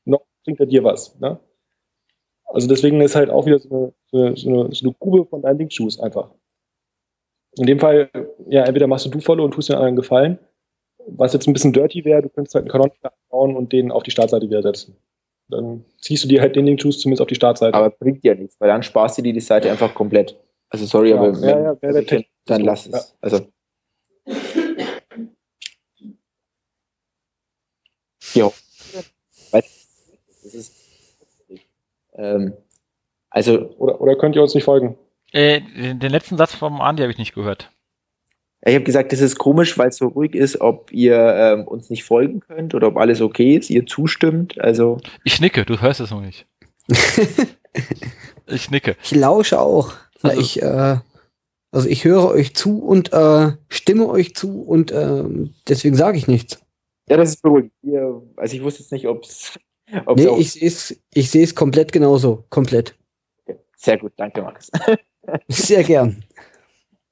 noch 0.06 0.22
bringt 0.44 0.60
er 0.60 0.65
dir 0.65 0.84
was. 0.84 1.18
Ne? 1.19 1.39
Also 2.45 2.68
deswegen 2.68 3.02
ist 3.02 3.15
halt 3.15 3.30
auch 3.30 3.45
wieder 3.45 3.60
so 3.60 3.69
eine, 3.69 3.94
so 4.35 4.49
eine, 4.49 4.73
so 4.73 4.85
eine 4.85 4.95
Grube 4.99 5.26
von 5.26 5.41
deinen 5.41 5.57
Link-Juice 5.57 5.99
einfach. 5.99 6.30
In 7.57 7.65
dem 7.65 7.80
Fall, 7.80 8.10
ja, 8.48 8.64
entweder 8.64 8.88
machst 8.88 9.06
du 9.06 9.10
du 9.10 9.19
Follow 9.19 9.44
und 9.44 9.52
tust 9.52 9.69
den 9.69 9.76
anderen 9.76 9.95
Gefallen, 9.95 10.38
was 11.08 11.34
jetzt 11.34 11.48
ein 11.48 11.54
bisschen 11.54 11.74
dirty 11.74 12.06
wäre, 12.06 12.22
du 12.22 12.30
könntest 12.30 12.56
halt 12.56 12.64
einen 12.64 12.72
Kanoniker 12.72 13.14
bauen 13.30 13.56
und 13.56 13.72
den 13.72 13.92
auf 13.92 14.04
die 14.04 14.12
Startseite 14.12 14.48
wieder 14.48 14.62
setzen. 14.62 14.96
Dann 15.50 15.86
ziehst 16.02 16.24
du 16.24 16.28
dir 16.28 16.42
halt 16.42 16.56
den 16.56 16.66
Link-Juice 16.66 17.00
zumindest 17.00 17.22
auf 17.22 17.28
die 17.28 17.36
Startseite. 17.36 17.74
Aber 17.74 17.90
bringt 17.90 18.24
ja 18.24 18.36
nichts, 18.36 18.60
weil 18.60 18.68
dann 18.68 18.84
sparst 18.84 19.18
du 19.18 19.22
dir 19.22 19.34
die 19.34 19.40
Seite 19.40 19.72
einfach 19.72 19.94
komplett. 19.94 20.38
Also 20.70 20.86
sorry, 20.86 21.12
ja, 21.12 21.18
aber 21.18 21.42
wenn, 21.42 21.50
ja, 21.50 21.62
ja, 21.62 21.78
also, 21.82 22.24
dann 22.46 22.62
lass 22.62 22.88
es. 22.88 22.92
Ja. 22.92 23.02
Also. 23.22 23.48
Ja. 28.34 28.52
Das 29.52 30.54
ist, 30.54 30.74
ähm, 32.16 32.54
also. 33.30 33.70
Oder, 33.78 34.02
oder 34.02 34.18
könnt 34.18 34.36
ihr 34.36 34.42
uns 34.42 34.54
nicht 34.54 34.66
folgen? 34.66 34.98
Äh, 35.32 35.62
den 35.62 36.12
letzten 36.12 36.38
Satz 36.38 36.54
vom 36.54 36.82
Andi 36.82 37.02
habe 37.02 37.12
ich 37.12 37.18
nicht 37.18 37.34
gehört. 37.34 37.72
Ich 38.66 38.74
habe 38.74 38.84
gesagt, 38.84 39.12
das 39.12 39.22
ist 39.22 39.38
komisch, 39.38 39.78
weil 39.78 39.90
es 39.90 39.98
so 39.98 40.08
ruhig 40.08 40.34
ist, 40.34 40.62
ob 40.62 40.92
ihr 40.92 41.16
ähm, 41.16 41.68
uns 41.68 41.90
nicht 41.90 42.04
folgen 42.04 42.40
könnt 42.40 42.74
oder 42.74 42.88
ob 42.88 42.98
alles 42.98 43.22
okay 43.22 43.56
ist, 43.56 43.70
ihr 43.70 43.86
zustimmt. 43.86 44.60
Also. 44.60 44.98
Ich 45.24 45.40
nicke, 45.40 45.64
du 45.64 45.80
hörst 45.80 46.00
es 46.00 46.12
noch 46.12 46.22
nicht. 46.22 46.48
ich 48.48 48.72
nicke. 48.72 48.96
Ich 49.04 49.14
lausche 49.14 49.60
auch. 49.60 49.94
Also, 50.24 50.42
ich, 50.42 50.62
äh, 50.62 50.98
also 51.72 51.88
ich 51.88 52.06
höre 52.06 52.26
euch 52.30 52.56
zu 52.56 52.80
und 52.80 53.14
äh, 53.14 53.52
stimme 53.70 54.08
euch 54.10 54.36
zu 54.36 54.62
und 54.64 54.92
äh, 54.92 55.24
deswegen 55.68 55.96
sage 55.96 56.18
ich 56.18 56.28
nichts. 56.28 56.60
Ja, 57.10 57.18
das 57.18 57.30
ist 57.30 57.42
beruhigend. 57.42 57.72
Also 58.36 58.56
ich 58.56 58.64
wusste 58.64 58.82
jetzt 58.82 58.92
nicht, 58.92 59.08
ob 59.08 59.24
es. 59.24 59.60
Nee, 60.16 60.28
ich 60.38 60.52
sehe 60.52 60.68
es 60.68 61.02
ich 61.14 61.30
seh's 61.30 61.56
komplett 61.56 61.92
genauso. 61.92 62.46
Komplett. 62.50 62.96
Sehr 63.78 63.98
gut, 63.98 64.12
danke, 64.18 64.42
Max. 64.42 64.70
Sehr 65.48 65.84
gern. 65.84 66.24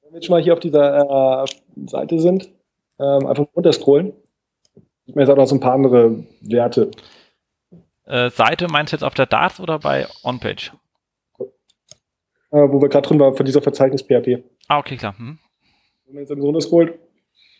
Wenn 0.06 0.12
wir 0.12 0.18
jetzt 0.18 0.26
schon 0.26 0.36
mal 0.36 0.42
hier 0.42 0.52
auf 0.52 0.60
dieser 0.60 1.42
äh, 1.42 1.46
Seite 1.86 2.20
sind, 2.20 2.48
ähm, 3.00 3.26
einfach 3.26 3.46
runterscrollen. 3.56 4.12
Sieht 5.04 5.16
man 5.16 5.24
jetzt 5.24 5.32
auch 5.32 5.36
noch 5.36 5.46
so 5.46 5.56
ein 5.56 5.60
paar 5.60 5.74
andere 5.74 6.24
Werte. 6.42 6.92
Äh, 8.04 8.30
Seite 8.30 8.68
meinst 8.68 8.92
du 8.92 8.96
jetzt 8.96 9.02
auf 9.02 9.14
der 9.14 9.26
Darts 9.26 9.58
oder 9.58 9.80
bei 9.80 10.06
OnPage? 10.22 10.70
äh, 12.52 12.68
wo 12.70 12.80
wir 12.80 12.88
gerade 12.88 13.08
drin 13.08 13.18
waren, 13.18 13.34
von 13.34 13.46
dieser 13.46 13.62
Verzeichnis-PHP. 13.62 14.44
Ah, 14.68 14.78
okay, 14.78 14.96
klar. 14.96 15.18
Hm. 15.18 15.38
Wenn 16.06 16.14
man 16.14 16.22
jetzt 16.22 16.30
im 16.30 16.40
Runde 16.40 16.60
scrollt, 16.60 16.94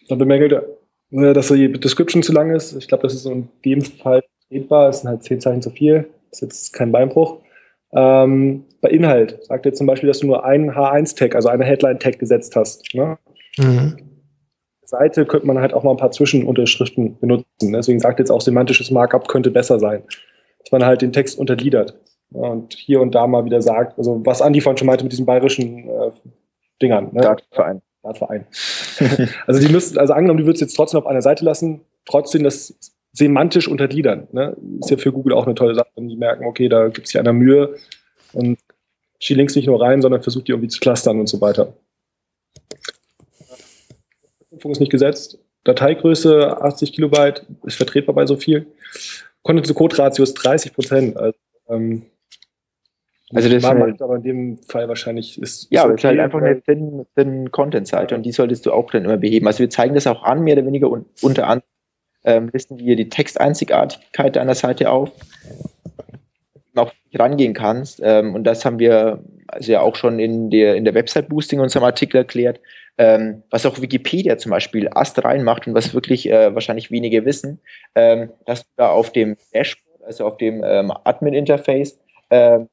dann 0.09 0.18
bemängelt 0.18 0.52
er, 0.52 0.64
äh, 1.10 1.32
dass 1.32 1.48
die 1.48 1.73
Description 1.73 2.23
zu 2.23 2.32
lang 2.32 2.55
ist. 2.55 2.74
Ich 2.77 2.86
glaube, 2.89 3.02
das 3.02 3.14
ist 3.14 3.27
in 3.27 3.48
dem 3.64 3.82
Fall 3.82 4.23
tretbar. 4.48 4.89
Es 4.89 5.01
sind 5.01 5.10
halt 5.10 5.24
zehn 5.24 5.40
Zeichen 5.40 5.62
zu 5.62 5.70
viel. 5.70 6.09
Das 6.31 6.43
ist 6.43 6.43
jetzt 6.43 6.73
kein 6.73 6.93
Beinbruch. 6.93 7.40
Ähm, 7.93 8.66
bei 8.81 8.90
Inhalt 8.90 9.44
sagt 9.44 9.66
er 9.66 9.73
zum 9.73 9.86
Beispiel, 9.86 10.09
dass 10.09 10.20
du 10.20 10.27
nur 10.27 10.44
einen 10.44 10.70
H1-Tag, 10.70 11.35
also 11.35 11.48
eine 11.48 11.65
Headline-Tag 11.65 12.19
gesetzt 12.19 12.57
hast. 12.57 12.94
Ne? 12.94 13.19
Mhm. 13.59 13.97
Seite 14.85 15.27
könnte 15.27 15.47
man 15.47 15.59
halt 15.59 15.74
auch 15.74 15.82
mal 15.82 15.90
ein 15.90 15.97
paar 15.97 16.12
Zwischenunterschriften 16.12 17.19
benutzen. 17.19 17.73
Deswegen 17.73 17.98
sagt 17.98 18.19
jetzt 18.19 18.31
auch 18.31 18.40
semantisches 18.40 18.90
Markup 18.90 19.28
könnte 19.28 19.51
besser 19.51 19.81
sein. 19.81 20.03
Dass 20.61 20.73
man 20.73 20.85
halt 20.85 21.03
den 21.03 21.12
Text 21.12 21.39
untergliedert 21.39 21.98
und 22.32 22.74
hier 22.74 23.01
und 23.01 23.15
da 23.15 23.27
mal 23.27 23.44
wieder 23.44 23.62
sagt, 23.62 23.98
also 23.98 24.20
was 24.24 24.43
Andi 24.43 24.61
von 24.61 24.77
schon 24.77 24.86
meinte 24.86 25.05
mit 25.05 25.12
diesen 25.12 25.27
bayerischen 25.27 25.89
äh, 25.89 26.11
Dingern. 26.82 27.11
Ne? 27.12 27.20
Dartverein. 27.20 27.82
Dartverein. 28.03 28.47
also 29.47 29.61
die 29.61 29.73
müssten, 29.73 29.98
also 29.98 30.12
angenommen, 30.12 30.39
die 30.39 30.47
würdest 30.47 30.62
jetzt 30.62 30.74
trotzdem 30.74 31.01
auf 31.01 31.07
einer 31.07 31.23
Seite 31.23 31.44
lassen, 31.44 31.82
trotzdem 32.05 32.44
das 32.44 32.78
semantisch 33.12 33.69
untergliedern. 33.69 34.28
Ne? 34.32 34.57
Ist 34.81 34.90
ja 34.90 34.97
für 34.97 35.12
Google 35.12 35.35
auch 35.35 35.47
eine 35.47 35.55
tolle 35.55 35.74
Sache, 35.74 35.89
wenn 35.97 36.09
die 36.09 36.16
merken, 36.16 36.44
okay, 36.44 36.69
da 36.69 36.89
gibt 36.89 37.07
es 37.07 37.12
ja 37.12 37.20
einer 37.20 37.32
Mühe 37.32 37.77
und 38.32 38.59
die 39.23 39.35
Links 39.35 39.57
nicht 39.57 39.67
nur 39.67 39.81
rein, 39.81 40.03
sondern 40.03 40.23
versucht 40.23 40.49
die 40.49 40.53
irgendwie 40.53 40.69
zu 40.69 40.81
clustern 40.81 41.21
und 41.21 41.29
so 41.29 41.41
weiter. 41.41 41.75
Prüfung 44.51 44.73
ist 44.73 44.81
nicht 44.81 44.93
gesetzt. 44.93 45.39
Dateigröße 45.65 46.63
80 46.63 46.93
Kilobyte 46.93 47.45
ist 47.65 47.77
vertretbar 47.77 48.15
bei 48.15 48.27
so 48.27 48.37
viel. 48.37 48.67
Content-to-Code-Ratio 49.43 50.23
ist 50.23 50.35
30 50.35 50.73
Prozent. 50.73 51.17
Also, 51.17 51.39
ähm, 51.69 52.03
also 53.33 53.49
das 53.49 53.63
macht 53.63 53.79
halt, 53.79 54.03
aber 54.03 54.17
in 54.17 54.23
dem 54.23 54.59
Fall 54.59 54.89
wahrscheinlich 54.89 55.41
ist. 55.41 55.67
Ja, 55.71 55.83
aber 55.83 55.95
es 55.95 56.01
ist 56.01 56.05
halt 56.05 56.21
einfach 56.21 56.41
eine 56.41 56.63
thin, 56.63 57.07
thin 57.17 57.51
Content-Seite 57.51 58.15
und 58.15 58.23
die 58.23 58.33
solltest 58.33 58.67
du 58.67 58.73
auch 58.73 58.91
dann 58.91 59.05
immer 59.05 59.17
beheben. 59.17 59.47
Also 59.49 59.61
wir 59.61 59.71
zeigen 59.71 59.95
das 59.95 60.07
auch 60.07 60.23
an, 60.23 60.43
mehr 60.43 60.57
oder 60.57 60.67
weniger 60.67 60.91
un 60.91 61.07
unter 61.23 61.49
anderem 61.49 61.69
ähm, 62.27 62.51
listen 62.53 62.79
wir 62.79 62.97
die 62.97 63.09
Texteinzigartigkeit 63.09 64.37
deiner 64.37 64.55
Seite 64.55 64.91
auf, 64.91 65.11
auch 66.78 66.93
rangehen 67.15 67.55
kannst. 67.55 68.01
Ähm, 68.03 68.35
und 68.35 68.44
das 68.44 68.65
haben 68.65 68.78
wir 68.78 69.23
also 69.48 69.73
ja 69.73 69.81
auch 69.81 69.97
schon 69.97 70.19
in 70.19 70.51
der, 70.51 70.77
in 70.77 70.85
der 70.85 70.94
Website-Boosting 70.94 71.61
unserem 71.61 71.85
Artikel 71.85 72.19
erklärt, 72.19 72.61
ähm, 72.98 73.43
was 73.51 73.66
auch 73.66 73.81
Wikipedia 73.81 74.39
zum 74.39 74.51
Beispiel 74.51 74.89
Ast 74.90 75.23
reinmacht 75.23 75.66
und 75.66 75.74
was 75.74 75.94
wirklich 75.94 76.31
äh, 76.31 76.55
wahrscheinlich 76.55 76.90
wenige 76.90 77.24
wissen, 77.24 77.61
ähm, 77.94 78.31
dass 78.47 78.62
du 78.62 78.69
da 78.77 78.89
auf 78.90 79.12
dem 79.12 79.36
Dashboard, 79.53 80.05
also 80.05 80.27
auf 80.27 80.36
dem 80.36 80.62
ähm, 80.65 80.93
Admin-Interface, 81.05 81.98
ähm, 82.31 82.69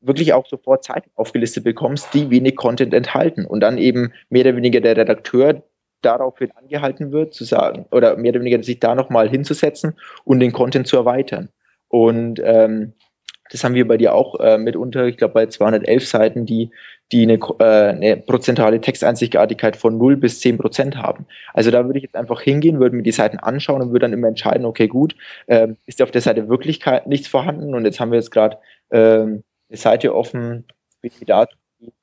wirklich 0.00 0.32
auch 0.32 0.46
sofort 0.46 0.84
Zeiten 0.84 1.10
aufgelistet 1.14 1.64
bekommst, 1.64 2.12
die 2.12 2.30
wenig 2.30 2.56
Content 2.56 2.92
enthalten 2.92 3.46
und 3.46 3.60
dann 3.60 3.78
eben 3.78 4.12
mehr 4.28 4.42
oder 4.42 4.56
weniger 4.56 4.80
der 4.80 4.96
Redakteur 4.96 5.62
daraufhin 6.02 6.50
angehalten 6.52 7.12
wird, 7.12 7.32
zu 7.32 7.44
sagen, 7.44 7.86
oder 7.90 8.16
mehr 8.16 8.30
oder 8.30 8.40
weniger 8.40 8.62
sich 8.62 8.78
da 8.80 8.94
nochmal 8.94 9.28
hinzusetzen 9.28 9.94
und 10.24 10.40
den 10.40 10.52
Content 10.52 10.86
zu 10.86 10.96
erweitern. 10.96 11.48
Und 11.88 12.40
ähm, 12.44 12.92
das 13.54 13.62
haben 13.62 13.76
wir 13.76 13.86
bei 13.86 13.96
dir 13.96 14.16
auch 14.16 14.40
äh, 14.40 14.58
mitunter, 14.58 15.06
ich 15.06 15.16
glaube 15.16 15.34
bei 15.34 15.46
211 15.46 16.08
Seiten, 16.08 16.44
die, 16.44 16.70
die 17.12 17.22
eine, 17.22 17.34
äh, 17.60 17.64
eine 17.90 18.16
prozentale 18.16 18.80
Texteinzigartigkeit 18.80 19.76
von 19.76 19.96
0 19.96 20.16
bis 20.16 20.40
10 20.40 20.58
Prozent 20.58 20.96
haben. 20.96 21.26
Also 21.52 21.70
da 21.70 21.86
würde 21.86 21.98
ich 21.98 22.02
jetzt 22.02 22.16
einfach 22.16 22.40
hingehen, 22.40 22.80
würde 22.80 22.96
mir 22.96 23.04
die 23.04 23.12
Seiten 23.12 23.38
anschauen 23.38 23.80
und 23.80 23.92
würde 23.92 24.00
dann 24.06 24.12
immer 24.12 24.26
entscheiden, 24.26 24.66
okay, 24.66 24.88
gut, 24.88 25.14
äh, 25.46 25.68
ist 25.86 26.02
auf 26.02 26.10
der 26.10 26.20
Seite 26.20 26.48
wirklich 26.48 26.80
nichts 27.06 27.28
vorhanden? 27.28 27.76
Und 27.76 27.84
jetzt 27.84 28.00
haben 28.00 28.10
wir 28.10 28.18
jetzt 28.18 28.32
gerade 28.32 28.58
ähm, 28.90 29.44
eine 29.68 29.78
Seite 29.78 30.16
offen, 30.16 30.64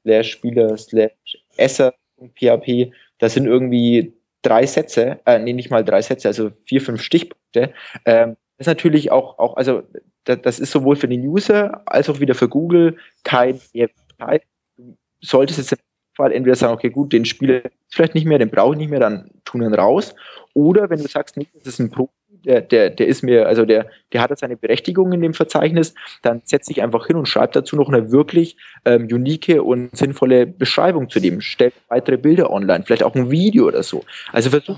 slash 0.04 0.32
Spieler 0.32 0.78
slash 0.78 1.12
Esser.php. 1.58 2.94
Da 3.18 3.28
sind 3.28 3.46
irgendwie 3.46 4.14
drei 4.42 4.66
Sätze, 4.66 5.20
äh, 5.26 5.38
nee, 5.38 5.52
nicht 5.52 5.70
mal 5.70 5.84
drei 5.84 6.02
Sätze, 6.02 6.30
also 6.30 6.52
vier, 6.64 6.80
fünf 6.80 7.02
Stichpunkte. 7.02 7.74
Ähm, 8.06 8.38
das 8.58 8.68
ist 8.68 8.74
natürlich 8.74 9.12
auch, 9.12 9.38
auch 9.38 9.58
also 9.58 9.84
das, 10.26 10.60
ist 10.60 10.72
sowohl 10.72 10.96
für 10.96 11.08
den 11.08 11.28
User 11.28 11.82
als 11.86 12.10
auch 12.10 12.20
wieder 12.20 12.36
für 12.36 12.48
Google 12.48 12.98
kein 13.24 13.60
Mehrwert. 13.74 14.44
Du 14.78 14.96
solltest 15.22 15.60
jetzt 15.60 15.72
im 15.74 15.80
Fall 16.16 16.32
entweder 16.32 16.56
sagen, 16.56 16.74
okay, 16.74 16.90
gut, 16.90 17.14
den 17.14 17.26
Spieler 17.26 17.62
vielleicht 17.90 18.16
nicht 18.16 18.26
mehr, 18.26 18.40
den 18.40 18.50
brauche 18.50 18.74
ich 18.74 18.80
nicht 18.80 18.90
mehr, 18.90 19.00
dann 19.00 19.32
tun 19.46 19.62
ihn 19.62 19.74
raus. 19.74 20.14
Oder 20.54 20.90
wenn 20.90 21.02
du 21.02 21.08
sagst, 21.08 21.38
nee, 21.38 21.48
das 21.54 21.68
ist 21.68 21.80
ein 21.80 21.90
Profi, 21.90 22.12
der, 22.44 22.62
der, 22.62 22.90
der 22.90 23.08
ist 23.08 23.24
mir, 23.24 23.48
also 23.48 23.66
der, 23.66 23.88
der 24.14 24.22
hat 24.22 24.38
seine 24.38 24.58
Berechtigung 24.58 25.12
in 25.12 25.22
dem 25.22 25.34
Verzeichnis, 25.34 25.94
dann 26.22 26.42
setz 26.44 26.68
dich 26.68 26.82
einfach 26.82 27.08
hin 27.08 27.16
und 27.16 27.28
schreib 27.28 27.52
dazu 27.52 27.76
noch 27.76 27.90
eine 27.90 28.12
wirklich 28.12 28.58
ähm, 28.86 29.08
unique 29.12 29.62
und 29.62 29.96
sinnvolle 29.96 30.48
Beschreibung 30.48 31.10
zu 31.10 31.20
dem. 31.20 31.42
Stell 31.42 31.72
weitere 31.88 32.18
Bilder 32.18 32.50
online, 32.50 32.84
vielleicht 32.86 33.04
auch 33.04 33.16
ein 33.16 33.30
Video 33.30 33.68
oder 33.68 33.84
so. 33.84 34.04
Also 34.32 34.50
versuch 34.50 34.78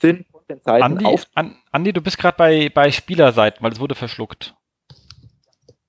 Sinn 0.00 0.24
Andi, 0.64 1.04
auf. 1.04 1.26
An, 1.34 1.56
Andi, 1.70 1.92
du 1.92 2.00
bist 2.00 2.18
gerade 2.18 2.36
bei, 2.36 2.68
bei 2.68 2.90
Spielerseiten, 2.90 3.62
weil 3.62 3.72
es 3.72 3.80
wurde 3.80 3.94
verschluckt. 3.94 4.54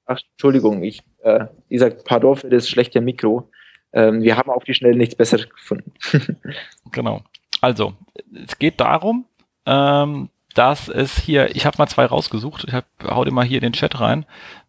Ach, 0.05 0.19
Entschuldigung, 0.33 0.83
ich, 0.83 1.01
äh, 1.23 1.45
wie 1.69 1.75
gesagt, 1.75 2.03
pardon 2.05 2.35
für 2.35 2.49
das 2.49 2.69
schlechte 2.69 3.01
Mikro. 3.01 3.49
Ähm, 3.93 4.21
wir 4.21 4.37
haben 4.37 4.49
auf 4.49 4.63
die 4.63 4.73
Schnelle 4.73 4.97
nichts 4.97 5.15
Besseres 5.15 5.49
gefunden. 5.49 5.93
genau. 6.91 7.21
Also, 7.61 7.93
es 8.33 8.57
geht 8.57 8.79
darum, 8.79 9.25
ähm, 9.65 10.29
dass 10.55 10.89
es 10.89 11.17
hier, 11.17 11.55
ich 11.55 11.65
habe 11.65 11.77
mal 11.77 11.87
zwei 11.87 12.05
rausgesucht, 12.05 12.65
ich 12.67 12.73
hab, 12.73 12.85
hau 13.03 13.23
dir 13.23 13.31
mal 13.31 13.45
hier 13.45 13.57
in 13.57 13.63
den 13.63 13.73
Chat 13.73 13.99
rein, 13.99 14.25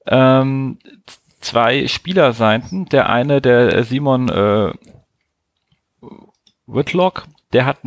ähm, 0.07 0.79
zwei 1.41 1.87
Spielerseiten, 1.89 2.87
der 2.87 3.09
eine, 3.09 3.41
der 3.41 3.85
Simon 3.85 4.29
äh, 4.29 4.73
Whitlock, 6.67 7.27
der 7.55 7.67
hat 7.67 7.79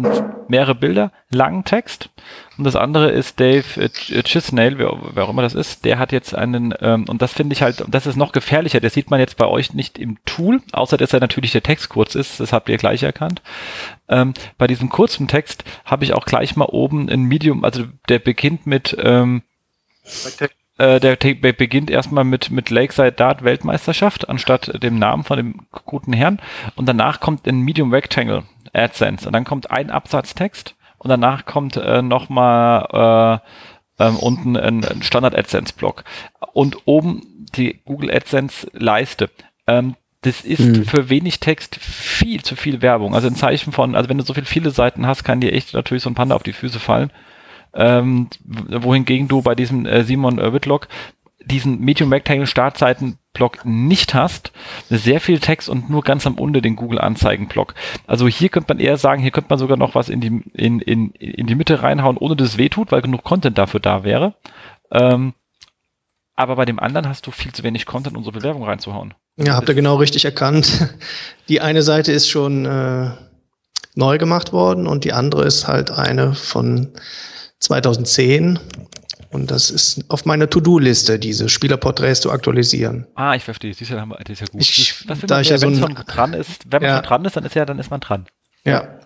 mehrere 0.48 0.76
Bilder, 0.76 1.12
langen 1.30 1.66
Text. 1.66 2.10
Und 2.58 2.64
das 2.64 2.76
andere 2.76 3.12
ist 3.12 3.40
Dave 3.40 3.66
äh, 3.76 4.24
Chisnell, 4.24 4.80
wer, 4.80 4.98
wer, 5.14 5.26
auch 5.26 5.30
immer 5.30 5.42
das 5.42 5.54
ist, 5.54 5.86
der 5.86 6.00
hat 6.00 6.12
jetzt 6.12 6.34
einen, 6.34 6.74
ähm, 6.80 7.06
und 7.08 7.22
das 7.22 7.34
finde 7.34 7.54
ich 7.54 7.62
halt, 7.62 7.82
und 7.82 7.94
das 7.94 8.08
ist 8.08 8.16
noch 8.16 8.32
gefährlicher, 8.32 8.80
das 8.80 8.94
sieht 8.94 9.12
man 9.12 9.20
jetzt 9.20 9.38
bei 9.38 9.46
euch 9.46 9.74
nicht 9.74 10.00
im 10.00 10.18
Tool, 10.26 10.62
außer 10.72 10.98
dass 10.98 11.14
er 11.14 11.20
natürlich 11.20 11.52
der 11.52 11.64
Text 11.64 11.90
kurz 11.90 12.16
ist, 12.16 12.40
das 12.40 12.54
habt 12.54 12.70
ihr 12.70 12.78
gleich 12.78 13.04
erkannt. 13.04 13.42
Ähm, 14.08 14.34
bei 14.58 14.68
diesem 14.68 14.90
kurzen 14.90 15.28
Text 15.28 15.66
habe 15.86 16.06
ich 16.06 16.14
auch 16.14 16.26
gleich 16.26 16.56
mal 16.56 16.66
oben 16.66 17.10
ein 17.10 17.24
Medium, 17.24 17.64
also 17.64 17.84
der 18.08 18.20
beginnt 18.20 18.66
mit 18.66 18.98
ähm, 19.00 19.44
äh, 20.78 21.00
der 21.00 21.16
beginnt 21.16 21.90
erstmal 21.90 22.24
mit, 22.24 22.52
mit 22.52 22.70
Lakeside 22.70 23.12
Dart 23.12 23.44
Weltmeisterschaft 23.44 24.30
anstatt 24.30 24.84
dem 24.84 25.00
Namen 25.00 25.24
von 25.24 25.38
dem 25.38 25.68
guten 25.86 26.14
Herrn. 26.14 26.40
Und 26.76 26.88
danach 26.88 27.20
kommt 27.20 27.48
ein 27.48 27.62
Medium 27.62 27.92
Rectangle 27.92 28.44
AdSense 28.74 29.28
und 29.28 29.34
dann 29.34 29.46
kommt 29.46 29.72
ein 29.72 29.90
Absatztext 29.90 30.76
und 30.98 31.10
danach 31.10 31.46
kommt 31.46 31.78
äh, 31.78 32.02
nochmal 32.02 33.42
äh, 34.00 34.04
ähm, 34.04 34.18
unten 34.18 34.58
ein, 34.58 34.86
ein 34.86 35.04
Standard 35.04 35.36
AdSense 35.36 35.74
Block 35.74 36.04
und 36.54 36.78
oben 36.86 37.46
die 37.56 37.82
Google 37.86 38.12
AdSense 38.12 38.70
Leiste. 38.74 39.30
Ähm, 39.68 39.96
das 40.22 40.42
ist 40.42 40.60
hm. 40.60 40.86
für 40.86 41.10
wenig 41.10 41.40
Text 41.40 41.76
viel 41.76 42.44
zu 42.44 42.56
viel 42.56 42.82
Werbung. 42.82 43.14
Also 43.14 43.28
ein 43.28 43.36
Zeichen 43.36 43.72
von, 43.72 43.96
also 43.96 44.10
wenn 44.10 44.18
du 44.18 44.24
so 44.24 44.34
viel 44.34 44.46
viele 44.46 44.72
Seiten 44.72 45.06
hast, 45.06 45.24
kann 45.24 45.42
dir 45.42 45.54
echt 45.54 45.74
natürlich 45.74 46.04
so 46.04 46.10
ein 46.10 46.16
Panda 46.16 46.36
auf 46.36 46.44
die 46.44 46.54
Füße 46.54 46.80
fallen. 46.80 47.12
Ähm, 47.74 48.30
wohingegen 48.44 49.28
du 49.28 49.42
bei 49.42 49.54
diesem 49.54 49.86
äh, 49.86 50.04
Simon 50.04 50.40
äh, 50.40 50.52
Whitlock 50.52 50.88
diesen 51.48 51.80
Medium 51.80 52.12
Rectangle 52.12 52.48
Startseiten 52.48 53.18
Block 53.34 53.66
nicht 53.66 54.14
hast, 54.14 54.52
sehr 54.90 55.22
viel 55.22 55.40
Text 55.40 55.70
und 55.70 55.90
nur 55.90 56.02
ganz 56.02 56.26
am 56.26 56.36
Unten 56.36 56.62
den 56.62 56.76
Google 56.76 57.00
Anzeigen 57.00 57.48
Block. 57.48 57.76
Also 58.08 58.28
hier 58.28 58.50
könnte 58.50 58.74
man 58.74 58.80
eher 58.80 58.98
sagen, 58.98 59.22
hier 59.22 59.32
könnte 59.32 59.50
man 59.50 59.60
sogar 59.60 59.78
noch 59.78 59.96
was 59.96 60.10
in 60.10 60.22
die, 60.22 60.44
in, 60.54 60.80
in, 60.80 61.12
in 61.12 61.48
die 61.48 61.56
Mitte 61.56 61.84
reinhauen, 61.84 62.18
ohne 62.18 62.36
dass 62.36 62.50
es 62.50 62.58
wehtut, 62.58 62.92
weil 62.92 63.02
genug 63.02 63.24
Content 63.24 63.58
dafür 63.58 63.80
da 63.80 64.04
wäre. 64.04 64.34
Ähm, 64.92 65.34
aber 66.36 66.56
bei 66.56 66.66
dem 66.66 66.80
anderen 66.80 67.08
hast 67.08 67.26
du 67.28 67.32
viel 67.32 67.52
zu 67.52 67.64
wenig 67.64 67.86
Content, 67.86 68.16
um 68.16 68.24
so 68.24 68.32
viel 68.32 68.46
reinzuhauen. 68.46 69.14
Ja, 69.38 69.56
habt 69.56 69.70
ihr 69.70 69.76
genau 69.76 69.96
richtig 69.96 70.26
erkannt. 70.26 70.90
Die 71.50 71.62
eine 71.62 71.84
Seite 71.84 72.12
ist 72.12 72.28
schon 72.28 72.66
äh, 72.66 73.12
neu 73.96 74.18
gemacht 74.18 74.54
worden 74.54 74.88
und 74.88 75.04
die 75.04 75.14
andere 75.14 75.46
ist 75.46 75.68
halt 75.68 75.92
eine 75.92 76.34
von 76.34 76.94
2010. 77.60 78.60
Und 79.30 79.52
das 79.52 79.70
ist 79.70 80.06
auf 80.10 80.26
meiner 80.26 80.50
To-Do-Liste, 80.50 81.20
diese 81.20 81.50
Spielerporträts 81.50 82.22
zu 82.22 82.32
aktualisieren. 82.32 83.08
Ah, 83.16 83.36
ich 83.36 83.44
verstehe. 83.44 83.74
Siehst 83.74 83.92
du, 83.92 83.96
das 83.96 84.30
ist 84.30 84.40
ja 84.40 84.48
gut. 84.48 84.62
Ich, 84.62 85.06
das, 85.08 85.20
da 85.22 85.36
man, 85.36 85.42
ich 85.42 85.50
ja 85.50 85.58
so 85.58 85.68
ein, 85.68 85.96
dran 86.08 86.34
ist, 86.34 86.72
wenn 86.72 86.82
man 86.82 86.90
ja. 86.90 86.96
schon 86.98 87.06
dran 87.06 87.26
ist, 87.26 87.36
dann 87.36 87.44
ist 87.44 87.56
ja, 87.56 87.66
dann 87.66 87.80
ist 87.80 87.92
man 87.92 88.00
dran. 88.00 88.28
Ja. 88.64 89.00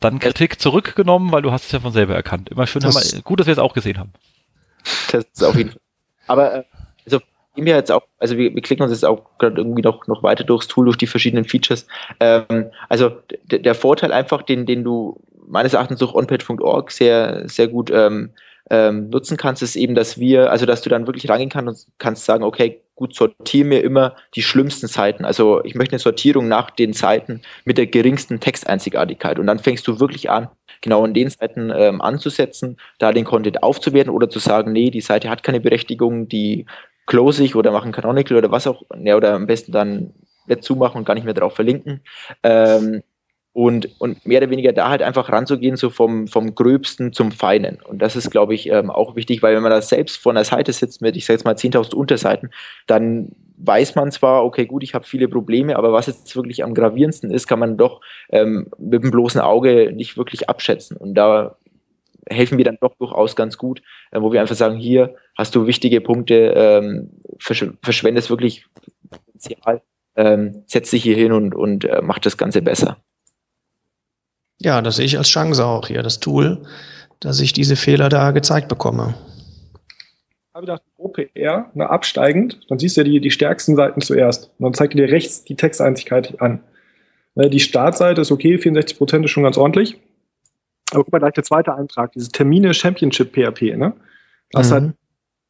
Dann 0.00 0.18
Kritik 0.18 0.60
zurückgenommen, 0.60 1.30
weil 1.30 1.42
du 1.42 1.52
hast 1.52 1.66
es 1.66 1.72
ja 1.72 1.80
von 1.80 1.92
selber 1.92 2.14
erkannt. 2.14 2.48
Immer 2.48 2.66
schön, 2.66 2.82
das, 2.82 3.14
wir, 3.14 3.22
gut, 3.22 3.40
dass 3.40 3.46
wir 3.46 3.52
es 3.52 3.58
auch 3.58 3.74
gesehen 3.74 3.98
haben. 3.98 4.12
Das 5.10 5.24
ist 5.24 5.44
auf 5.44 5.54
jeden 5.54 5.70
Fall. 5.70 5.80
Aber 6.26 6.54
äh, 6.54 6.64
also 7.04 7.20
wir 7.54 7.76
jetzt 7.76 7.92
auch, 7.92 8.02
also 8.18 8.36
wir, 8.36 8.54
wir 8.54 8.62
klicken 8.62 8.82
uns 8.82 8.92
jetzt 8.92 9.04
auch 9.04 9.38
gerade 9.38 9.56
irgendwie 9.58 9.82
noch, 9.82 10.06
noch 10.06 10.22
weiter 10.22 10.44
durchs 10.44 10.68
Tool, 10.68 10.86
durch 10.86 10.96
die 10.96 11.06
verschiedenen 11.06 11.44
Features. 11.44 11.86
Ähm, 12.18 12.70
also 12.88 13.12
der 13.46 13.74
Vorteil 13.74 14.12
einfach, 14.12 14.42
den, 14.42 14.64
den 14.66 14.84
du 14.84 15.20
meines 15.46 15.74
Erachtens 15.74 15.98
durch 15.98 16.14
onpage.org 16.14 16.90
sehr, 16.90 17.48
sehr 17.48 17.68
gut 17.68 17.90
ähm, 17.90 18.30
ähm, 18.70 19.10
nutzen 19.10 19.36
kannst, 19.36 19.62
ist 19.62 19.76
eben, 19.76 19.94
dass 19.94 20.18
wir, 20.18 20.50
also 20.50 20.66
dass 20.66 20.82
du 20.82 20.88
dann 20.88 21.06
wirklich 21.06 21.28
rangehen 21.28 21.50
kannst 21.50 21.86
und 21.86 21.92
kannst 21.98 22.24
sagen, 22.24 22.44
okay, 22.44 22.82
gut, 22.94 23.14
sortiere 23.14 23.66
mir 23.66 23.82
immer 23.82 24.16
die 24.34 24.42
schlimmsten 24.42 24.86
Seiten. 24.86 25.24
Also 25.24 25.62
ich 25.64 25.74
möchte 25.74 25.92
eine 25.92 26.00
Sortierung 26.00 26.48
nach 26.48 26.70
den 26.70 26.92
Seiten 26.92 27.42
mit 27.64 27.78
der 27.78 27.86
geringsten 27.86 28.40
Texteinzigartigkeit. 28.40 29.38
Und 29.38 29.46
dann 29.46 29.58
fängst 29.58 29.86
du 29.88 29.98
wirklich 29.98 30.30
an, 30.30 30.48
genau 30.80 31.04
an 31.04 31.14
den 31.14 31.30
Seiten 31.30 31.72
ähm, 31.74 32.00
anzusetzen, 32.00 32.76
da 32.98 33.12
den 33.12 33.24
Content 33.24 33.62
aufzuwerten 33.62 34.12
oder 34.12 34.30
zu 34.30 34.38
sagen, 34.38 34.72
nee, 34.72 34.90
die 34.90 35.00
Seite 35.00 35.28
hat 35.28 35.42
keine 35.42 35.60
Berechtigung, 35.60 36.28
die 36.28 36.66
close 37.06 37.42
ich 37.42 37.56
oder 37.56 37.72
machen 37.72 37.92
Canonical 37.92 38.38
oder 38.38 38.50
was 38.50 38.66
auch, 38.66 38.82
ja, 39.02 39.16
oder 39.16 39.34
am 39.34 39.46
besten 39.46 39.72
dann 39.72 40.14
zumachen 40.60 40.98
und 40.98 41.04
gar 41.04 41.14
nicht 41.14 41.24
mehr 41.24 41.34
drauf 41.34 41.54
verlinken. 41.54 42.02
Ähm, 42.42 43.02
und, 43.52 44.00
und 44.00 44.26
mehr 44.26 44.38
oder 44.40 44.50
weniger 44.50 44.72
da 44.72 44.88
halt 44.88 45.02
einfach 45.02 45.30
ranzugehen, 45.30 45.76
so 45.76 45.90
vom, 45.90 46.26
vom 46.26 46.54
Gröbsten 46.54 47.12
zum 47.12 47.32
Feinen. 47.32 47.80
Und 47.82 48.00
das 48.00 48.16
ist, 48.16 48.30
glaube 48.30 48.54
ich, 48.54 48.70
ähm, 48.70 48.90
auch 48.90 49.14
wichtig, 49.14 49.42
weil 49.42 49.54
wenn 49.54 49.62
man 49.62 49.70
da 49.70 49.82
selbst 49.82 50.16
vor 50.16 50.32
einer 50.32 50.44
Seite 50.44 50.72
sitzt 50.72 51.02
mit, 51.02 51.16
ich 51.16 51.26
sage 51.26 51.36
jetzt 51.36 51.44
mal, 51.44 51.54
10.000 51.54 51.94
Unterseiten, 51.94 52.50
dann 52.86 53.32
weiß 53.58 53.94
man 53.94 54.10
zwar, 54.10 54.44
okay, 54.44 54.64
gut, 54.66 54.82
ich 54.82 54.94
habe 54.94 55.04
viele 55.04 55.28
Probleme, 55.28 55.76
aber 55.76 55.92
was 55.92 56.06
jetzt 56.06 56.34
wirklich 56.34 56.64
am 56.64 56.74
gravierendsten 56.74 57.30
ist, 57.30 57.46
kann 57.46 57.58
man 57.58 57.76
doch 57.76 58.00
ähm, 58.30 58.68
mit 58.78 59.02
dem 59.02 59.10
bloßen 59.10 59.40
Auge 59.40 59.92
nicht 59.92 60.16
wirklich 60.16 60.48
abschätzen. 60.48 60.96
Und 60.96 61.14
da 61.14 61.56
helfen 62.28 62.56
wir 62.56 62.64
dann 62.64 62.78
doch 62.80 62.94
durchaus 62.94 63.36
ganz 63.36 63.58
gut, 63.58 63.82
äh, 64.12 64.20
wo 64.20 64.32
wir 64.32 64.40
einfach 64.40 64.56
sagen, 64.56 64.76
hier 64.76 65.14
hast 65.36 65.54
du 65.54 65.66
wichtige 65.66 66.00
Punkte, 66.00 66.54
ähm, 66.56 67.10
versch 67.38 67.66
verschwendest 67.82 68.30
wirklich 68.30 68.66
Potenzial, 69.10 69.82
ähm, 70.16 70.62
setz 70.66 70.90
dich 70.90 71.02
hier 71.02 71.16
hin 71.16 71.32
und, 71.32 71.54
und 71.54 71.84
äh, 71.84 72.00
mach 72.02 72.18
das 72.18 72.38
Ganze 72.38 72.62
besser. 72.62 72.96
Ja, 74.64 74.80
das 74.80 74.96
sehe 74.96 75.06
ich 75.06 75.18
als 75.18 75.28
Chance 75.28 75.64
auch 75.64 75.88
hier, 75.88 76.02
das 76.02 76.20
Tool, 76.20 76.62
dass 77.20 77.40
ich 77.40 77.52
diese 77.52 77.76
Fehler 77.76 78.08
da 78.08 78.30
gezeigt 78.30 78.68
bekomme. 78.68 79.14
Ich 79.74 80.54
habe 80.54 80.66
gedacht, 80.66 80.82
OPR, 80.98 81.70
ne, 81.74 81.88
absteigend, 81.88 82.60
dann 82.68 82.78
siehst 82.78 82.96
du 82.96 83.00
ja 83.00 83.04
die, 83.04 83.20
die 83.20 83.30
stärksten 83.30 83.74
Seiten 83.74 84.00
zuerst. 84.00 84.50
Und 84.58 84.64
dann 84.64 84.74
zeigt 84.74 84.94
dir 84.94 85.08
rechts 85.08 85.44
die 85.44 85.56
Texteinzigkeit 85.56 86.40
an. 86.40 86.60
Ne, 87.34 87.48
die 87.48 87.60
Startseite 87.60 88.20
ist 88.20 88.30
okay, 88.30 88.58
64 88.58 88.98
Prozent 88.98 89.24
ist 89.24 89.30
schon 89.30 89.42
ganz 89.42 89.56
ordentlich. 89.56 89.98
Aber 90.92 91.04
guck 91.04 91.12
mal 91.12 91.18
gleich 91.18 91.32
der 91.32 91.44
zweite 91.44 91.74
Eintrag, 91.74 92.12
dieses 92.12 92.28
Termine 92.28 92.74
Championship 92.74 93.32
PHP, 93.32 93.76
ne? 93.76 93.94
Da 94.50 94.58
hast 94.58 94.70
mhm. 94.70 94.74
halt 94.74 94.94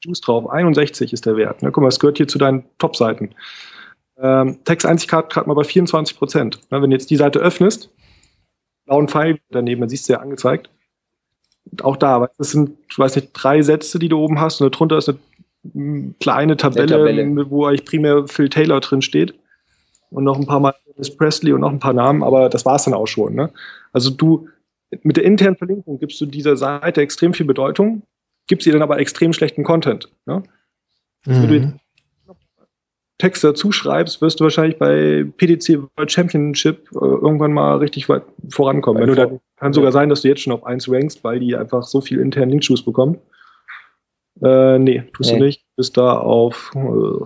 Juice 0.05 0.21
drauf, 0.21 0.49
61 0.49 1.13
ist 1.13 1.27
der 1.27 1.37
Wert. 1.37 1.63
Ne? 1.63 1.73
Guck 1.73 1.83
mal, 1.83 1.89
es 1.89 1.99
gehört 1.99 2.17
hier 2.17 2.29
zu 2.29 2.39
deinen 2.39 2.65
Top-Seiten. 2.79 3.35
Ähm, 4.19 4.61
Texteinzigkeit 4.65 5.31
gerade 5.31 5.49
mal 5.49 5.55
bei 5.55 5.65
24 5.65 6.17
Prozent. 6.17 6.61
Ne, 6.71 6.81
wenn 6.81 6.91
du 6.91 6.97
jetzt 6.97 7.11
die 7.11 7.17
Seite 7.17 7.41
öffnest, 7.41 7.91
blauen 8.85 9.09
Pfeil 9.09 9.39
daneben, 9.51 9.81
man 9.81 9.89
siehst 9.89 10.05
es 10.05 10.09
ja 10.09 10.21
angezeigt. 10.21 10.71
Und 11.71 11.85
auch 11.85 11.97
da, 11.97 12.29
das 12.39 12.51
sind, 12.51 12.73
ich 12.91 12.99
weiß 12.99 13.17
nicht, 13.17 13.31
drei 13.33 13.63
Sätze, 13.63 13.99
die 13.99 14.09
du 14.09 14.19
oben 14.19 14.41
hast 14.41 14.61
und 14.61 14.75
darunter 14.75 14.99
ist 14.99 15.09
eine 15.09 16.15
kleine 16.21 16.57
Tabelle, 16.57 16.87
Tabelle. 16.89 17.51
wo 17.51 17.67
eigentlich 17.67 17.85
primär 17.85 18.27
Phil 18.27 18.49
Taylor 18.49 18.81
drin 18.81 19.03
steht. 19.03 19.35
Und 20.11 20.25
noch 20.25 20.39
ein 20.39 20.47
paar 20.47 20.61
Mal 20.61 20.75
Miss 20.99 21.17
Presley 21.17 21.53
und 21.53 21.63
noch 21.63 21.71
ein 21.71 21.79
paar 21.79 21.95
Namen, 21.95 22.23
aber 22.23 22.49
das 22.49 22.67
war 22.67 22.77
es 22.77 22.85
dann 22.85 22.95
auch 22.95 23.07
schon. 23.07 23.35
Ne? 23.35 23.51
Also 23.93 24.11
du, 24.11 24.49
mit 25.03 25.17
der 25.17 25.25
internen 25.25 25.57
Verlinkung 25.57 25.99
gibst 25.99 26.21
du 26.21 26.27
dieser 26.27 26.57
Seite 26.57 27.01
extrem 27.01 27.33
viel 27.33 27.47
Bedeutung, 27.47 28.03
gibst 28.47 28.67
ihr 28.67 28.73
dann 28.73 28.83
aber 28.83 28.99
extrem 28.99 29.33
schlechten 29.33 29.65
Content. 29.65 30.11
Ne? 30.27 30.43
Also 31.27 31.41
mhm. 31.41 31.51
Wenn 31.51 31.63
du 31.63 31.81
Text 33.23 33.45
dazu 33.45 33.71
schreibst, 33.71 34.21
wirst 34.21 34.41
du 34.41 34.45
wahrscheinlich 34.45 34.81
bei 34.81 35.25
PDC 35.37 35.79
World 35.97 36.11
Championship 36.11 36.89
äh, 36.91 36.99
irgendwann 36.99 37.53
mal 37.53 37.77
richtig 37.77 38.09
weit 38.09 38.25
vorankommen. 38.49 39.01
Wenn 39.01 39.11
du 39.11 39.15
dann, 39.15 39.41
kann 39.55 39.73
sogar 39.73 39.93
sein, 39.93 40.09
dass 40.09 40.23
du 40.23 40.29
jetzt 40.29 40.41
schon 40.41 40.53
auf 40.53 40.67
1 40.67 40.91
rankst, 40.91 41.23
weil 41.23 41.39
die 41.39 41.55
einfach 41.55 41.85
so 41.85 42.01
viel 42.01 42.19
internen 42.19 42.51
Linkschuss 42.51 42.85
bekommen. 42.85 43.21
Äh, 44.43 44.77
nee, 44.81 45.05
tust 45.15 45.31
nee. 45.31 45.39
du 45.39 45.45
nicht. 45.45 45.65
Bist 45.77 45.97
da 45.97 46.19
auf 46.19 46.73
äh, 46.75 47.25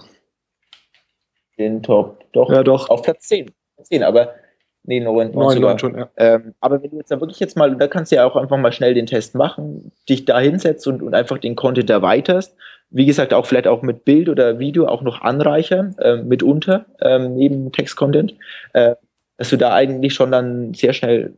den 1.59 1.82
Top. 1.82 2.23
Doch. 2.32 2.51
Ja, 2.51 2.62
doch. 2.62 2.90
Auf 2.90 3.01
Platz 3.01 3.28
10. 3.28 3.51
10 3.82 4.02
aber 4.02 4.35
nee, 4.82 5.01
9, 5.01 5.32
9, 5.32 5.60
9 5.62 5.78
schon, 5.78 5.97
ja. 5.97 6.10
Ähm, 6.18 6.52
aber 6.60 6.82
wenn 6.82 6.90
du 6.90 6.98
jetzt 6.98 7.10
da 7.10 7.18
wirklich 7.23 7.40
jetzt 7.40 7.56
mal, 7.56 7.74
da 7.74 7.89
kannst 7.89 8.12
du 8.12 8.16
ja 8.16 8.27
auch 8.27 8.36
einfach 8.36 8.59
mal 8.59 8.73
schnell 8.73 8.93
den 8.93 9.06
Test 9.06 9.35
machen, 9.35 9.93
dich 10.10 10.27
da 10.27 10.40
hinsetzt 10.40 10.86
und, 10.86 11.02
und 11.02 11.14
einfach 11.14 11.39
den 11.39 11.56
Content 11.56 11.89
erweiterst 11.89 12.55
wie 12.91 13.07
gesagt, 13.07 13.35
auch 13.35 13.47
vielleicht 13.47 13.67
auch 13.67 13.83
mit 13.83 14.05
Bild 14.05 14.29
oder 14.29 14.59
Video 14.59 14.87
auch 14.87 15.03
noch 15.03 15.21
anreichern, 15.21 15.97
äh, 15.99 16.17
mitunter, 16.17 16.87
ähm, 17.01 17.35
neben 17.35 17.73
Textcontent, 17.73 18.35
äh, 18.73 18.95
dass 19.37 19.51
du 19.51 19.57
da 19.57 19.75
eigentlich 19.75 20.15
schon 20.15 20.31
dann 20.31 20.73
sehr 20.75 20.93
schnell 20.93 21.35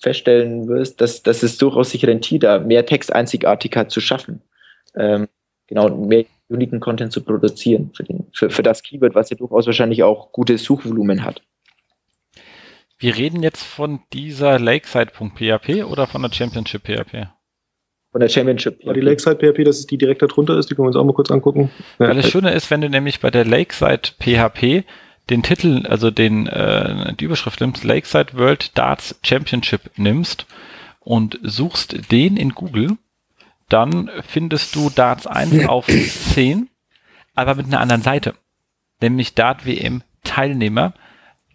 feststellen 0.00 0.68
wirst, 0.68 1.00
dass, 1.00 1.22
dass 1.22 1.42
es 1.42 1.58
durchaus 1.58 1.90
sich 1.90 2.06
rentiert, 2.06 2.42
da 2.42 2.58
mehr 2.58 2.86
Texteinzigartigkeit 2.86 3.90
zu 3.90 4.00
schaffen. 4.00 4.42
Ähm, 4.94 5.28
genau, 5.66 5.88
mehr 5.88 6.24
uniken 6.48 6.80
Content 6.80 7.12
zu 7.12 7.22
produzieren 7.22 7.90
für, 7.94 8.02
den, 8.02 8.26
für, 8.32 8.50
für 8.50 8.62
das 8.62 8.82
Keyword, 8.82 9.14
was 9.14 9.30
ja 9.30 9.36
durchaus 9.36 9.66
wahrscheinlich 9.66 10.02
auch 10.02 10.32
gutes 10.32 10.64
Suchvolumen 10.64 11.24
hat. 11.24 11.42
Wir 12.98 13.16
reden 13.16 13.42
jetzt 13.42 13.62
von 13.62 14.00
dieser 14.12 14.58
Lakeside.php 14.58 15.84
oder 15.84 16.06
von 16.06 16.22
der 16.22 16.32
Championship 16.32 16.82
PHP? 16.82 17.28
Von 18.12 18.20
der 18.20 18.28
Championship. 18.28 18.82
Ja, 18.82 18.92
die 18.92 19.00
Lakeside 19.00 19.36
PHP, 19.36 19.64
das 19.64 19.78
ist 19.78 19.90
die 19.90 19.98
direkt 19.98 20.22
darunter 20.22 20.58
ist, 20.58 20.70
die 20.70 20.74
können 20.74 20.84
wir 20.84 20.88
uns 20.88 20.96
auch 20.96 21.04
mal 21.04 21.12
kurz 21.12 21.30
angucken. 21.30 21.70
Ja. 21.98 22.08
Weil 22.08 22.16
das 22.16 22.30
Schöne 22.30 22.52
ist, 22.52 22.70
wenn 22.70 22.80
du 22.80 22.90
nämlich 22.90 23.20
bei 23.20 23.30
der 23.30 23.44
Lakeside 23.44 24.02
PHP 24.18 24.84
den 25.28 25.42
Titel, 25.42 25.86
also 25.86 26.10
den, 26.10 26.48
äh, 26.48 27.14
die 27.14 27.24
Überschrift 27.24 27.60
nimmst, 27.60 27.84
Lakeside 27.84 28.34
World 28.34 28.76
Darts 28.76 29.18
Championship 29.22 29.90
nimmst 29.96 30.46
und 30.98 31.38
suchst 31.42 32.10
den 32.10 32.36
in 32.36 32.50
Google, 32.50 32.96
dann 33.68 34.10
findest 34.26 34.74
du 34.74 34.90
Darts 34.90 35.26
1 35.26 35.66
auf 35.68 35.86
10, 35.86 36.68
aber 37.34 37.54
mit 37.54 37.66
einer 37.66 37.80
anderen 37.80 38.02
Seite. 38.02 38.34
Nämlich 39.00 39.34
Dart 39.34 39.64
WM 39.66 40.02
Teilnehmer 40.24 40.92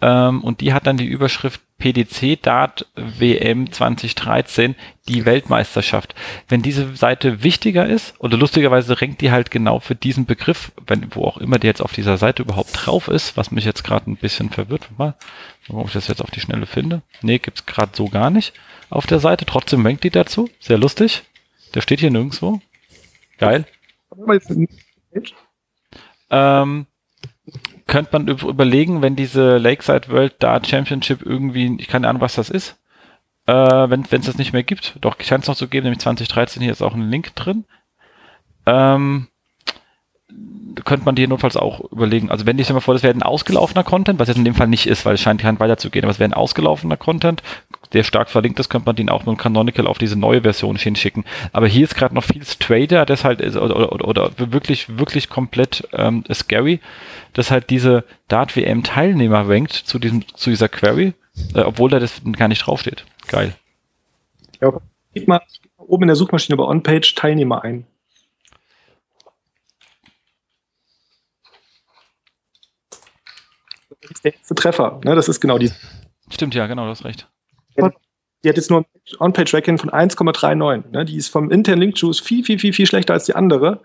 Ähm, 0.02 0.44
und 0.44 0.62
die 0.62 0.74
hat 0.74 0.88
dann 0.88 0.98
die 0.98 1.06
Überschrift 1.06 1.62
PDC 1.78 2.42
Dart 2.42 2.88
WM 2.96 3.72
2013, 3.72 4.76
die 5.08 5.26
Weltmeisterschaft. 5.26 6.16
Wenn 6.48 6.62
diese 6.62 6.96
Seite 6.96 7.44
wichtiger 7.44 7.86
ist, 7.86 8.14
oder 8.20 8.38
lustigerweise 8.38 9.02
rankt 9.02 9.22
die 9.22 9.32
halt 9.32 9.52
genau 9.52 9.80
für 9.80 9.96
diesen 9.96 10.26
Begriff, 10.26 10.72
wenn, 10.88 11.14
wo 11.14 11.26
auch 11.26 11.38
immer 11.38 11.60
die 11.60 11.68
jetzt 11.68 11.82
auf 11.82 11.94
dieser 11.94 12.18
Seite 12.18 12.44
überhaupt 12.44 12.72
drauf 12.74 13.08
ist, 13.08 13.36
was 13.36 13.52
mich 13.52 13.66
jetzt 13.66 13.84
gerade 13.84 14.10
ein 14.10 14.18
bisschen 14.18 14.50
verwirrt 14.50 14.88
war, 14.98 15.16
ob 15.70 15.88
ich 15.88 15.94
das 15.94 16.08
jetzt 16.08 16.22
auf 16.22 16.32
die 16.32 16.40
Schnelle 16.40 16.66
finde. 16.66 17.02
Nee, 17.22 17.40
gibt's 17.40 17.66
gerade 17.66 17.92
so 17.94 18.08
gar 18.08 18.30
nicht 18.30 18.54
auf 18.90 19.06
der 19.08 19.20
Seite. 19.20 19.46
Trotzdem 19.46 19.86
rankt 19.86 20.04
die 20.04 20.10
dazu. 20.10 20.50
Sehr 20.60 20.78
lustig. 20.78 21.24
Der 21.74 21.82
steht 21.82 22.00
hier 22.00 22.12
nirgendwo. 22.12 22.62
Geil. 23.38 23.66
Ähm, 26.30 26.88
könnte 27.88 28.10
man 28.14 28.28
überlegen, 28.28 29.02
wenn 29.02 29.16
diese 29.16 29.58
Lakeside 29.58 30.10
World 30.10 30.36
Dart 30.40 30.68
Championship 30.68 31.22
irgendwie, 31.24 31.76
ich 31.80 31.88
keine 31.88 32.08
Ahnung, 32.08 32.22
was 32.22 32.36
das 32.36 32.50
ist, 32.50 32.80
äh, 33.46 33.54
wenn 33.54 34.02
es 34.02 34.26
das 34.26 34.38
nicht 34.38 34.54
mehr 34.54 34.64
gibt. 34.64 34.98
Doch, 35.02 35.18
scheint 35.22 35.44
es 35.44 35.48
noch 35.48 35.56
zu 35.56 35.68
geben, 35.68 35.86
nämlich 35.86 36.00
2013, 36.00 36.62
hier 36.62 36.72
ist 36.72 36.82
auch 36.82 36.96
ein 36.96 37.10
Link 37.10 37.36
drin. 37.36 37.66
Ähm, 38.66 39.28
könnte 40.84 41.06
man 41.06 41.16
dir 41.16 41.28
notfalls 41.28 41.58
auch 41.58 41.80
überlegen. 41.92 42.30
Also 42.30 42.46
wenn 42.46 42.60
ich 42.60 42.72
mir 42.72 42.82
vor, 42.82 42.94
das 42.94 43.04
wäre 43.04 43.14
ein 43.14 43.24
ausgelaufener 43.24 43.84
Content, 43.84 44.20
was 44.20 44.28
jetzt 44.28 44.38
in 44.38 44.46
dem 44.46 44.56
Fall 44.56 44.68
nicht 44.68 44.88
ist, 44.88 45.06
weil 45.06 45.16
es 45.16 45.22
scheint 45.22 45.42
kein 45.42 45.60
weiterzugehen, 45.60 46.04
aber 46.04 46.12
es 46.12 46.20
wäre 46.20 46.30
ein 46.30 46.34
ausgelaufener 46.34 46.98
Content, 46.98 47.42
der 47.94 48.04
stark 48.04 48.30
verlinkt 48.30 48.60
ist, 48.60 48.70
könnte 48.70 48.88
man 48.88 48.96
den 48.96 49.10
auch 49.10 49.26
mit 49.26 49.28
dem 49.28 49.38
Canonical 49.38 49.88
auf 49.88 49.98
diese 49.98 50.18
neue 50.18 50.42
Version 50.42 50.76
hinschicken. 50.76 51.24
Aber 51.54 51.68
hier 51.68 51.84
ist 51.84 51.96
gerade 51.96 52.14
noch 52.14 52.24
viel 52.24 52.44
Trader, 52.44 53.06
das 53.06 53.24
halt 53.24 53.42
ist, 53.42 53.56
oder, 53.56 53.92
oder, 53.92 54.08
oder 54.08 54.32
wirklich, 54.38 54.98
wirklich 54.98 55.30
komplett 55.30 55.88
ähm, 55.94 56.24
scary, 56.34 56.80
dass 57.34 57.52
halt 57.52 57.70
diese 57.70 58.04
Dart 58.28 58.56
WM 58.56 58.84
Teilnehmer 58.84 59.48
rankt 59.48 59.74
zu 59.74 60.00
diesem, 60.00 60.28
zu 60.36 60.50
dieser 60.50 60.70
Query, 60.70 61.14
äh, 61.54 61.62
obwohl 61.62 61.90
da 61.90 62.00
das 62.00 62.22
gar 62.38 62.48
nicht 62.48 62.66
draufsteht. 62.66 63.06
Geil. 63.28 63.56
Ja, 64.62 64.74
gib 65.14 65.28
mal 65.28 65.42
oben 65.78 66.04
in 66.04 66.08
der 66.08 66.16
Suchmaschine 66.16 66.58
bei 66.58 66.64
OnPage 66.64 67.14
Teilnehmer 67.16 67.64
ein. 67.64 67.86
Das 73.90 73.95
ist 73.95 73.95
der 74.24 74.36
erste 74.36 74.56
Treffer. 74.56 75.00
Ne? 75.04 75.16
Das 75.16 75.28
ist 75.28 75.40
genau 75.40 75.58
die. 75.58 75.72
Stimmt, 76.30 76.56
ja, 76.56 76.68
genau, 76.68 76.86
du 76.86 76.90
hast 76.90 77.06
recht. 77.06 77.30
Die 78.46 78.50
hat 78.50 78.58
jetzt 78.58 78.70
nur 78.70 78.82
ein 78.82 78.86
On-Page-Ranking 79.20 79.80
von 79.80 79.90
1,39. 79.90 80.92
Ne? 80.92 81.04
Die 81.04 81.18
ist 81.18 81.30
vom 81.30 81.50
internen 81.50 81.82
Link-Juice 81.82 82.20
viel, 82.20 82.44
viel, 82.44 82.60
viel, 82.60 82.74
viel 82.74 82.86
schlechter 82.86 83.14
als 83.14 83.26
die 83.26 83.36
andere, 83.36 83.82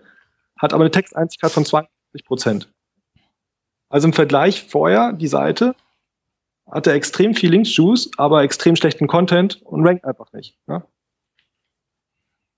hat 0.55 0.73
aber 0.73 0.83
eine 0.83 0.91
Texteinzigkeit 0.91 1.51
von 1.51 1.65
22 1.65 2.25
Prozent. 2.25 2.73
Also 3.89 4.07
im 4.07 4.13
Vergleich 4.13 4.63
vorher, 4.63 5.13
die 5.13 5.27
Seite 5.27 5.75
hatte 6.69 6.93
extrem 6.93 7.33
viel 7.33 7.49
Link-Juice, 7.49 8.11
aber 8.17 8.43
extrem 8.43 8.75
schlechten 8.75 9.07
Content 9.07 9.61
und 9.63 9.85
rankt 9.85 10.05
einfach 10.05 10.31
nicht. 10.31 10.55
Ne? 10.67 10.83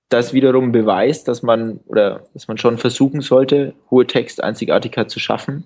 Das 0.10 0.34
wiederum 0.34 0.74
beweist, 0.74 1.30
dass 1.30 1.42
man 1.42 1.78
oder 1.86 2.26
dass 2.34 2.50
man 2.50 2.58
schon 2.58 2.78
versuchen 2.78 3.22
sollte, 3.22 3.76
hohe 3.90 4.06
Texteinzigartigkeit 4.06 5.10
zu 5.10 5.20
schaffen 5.20 5.66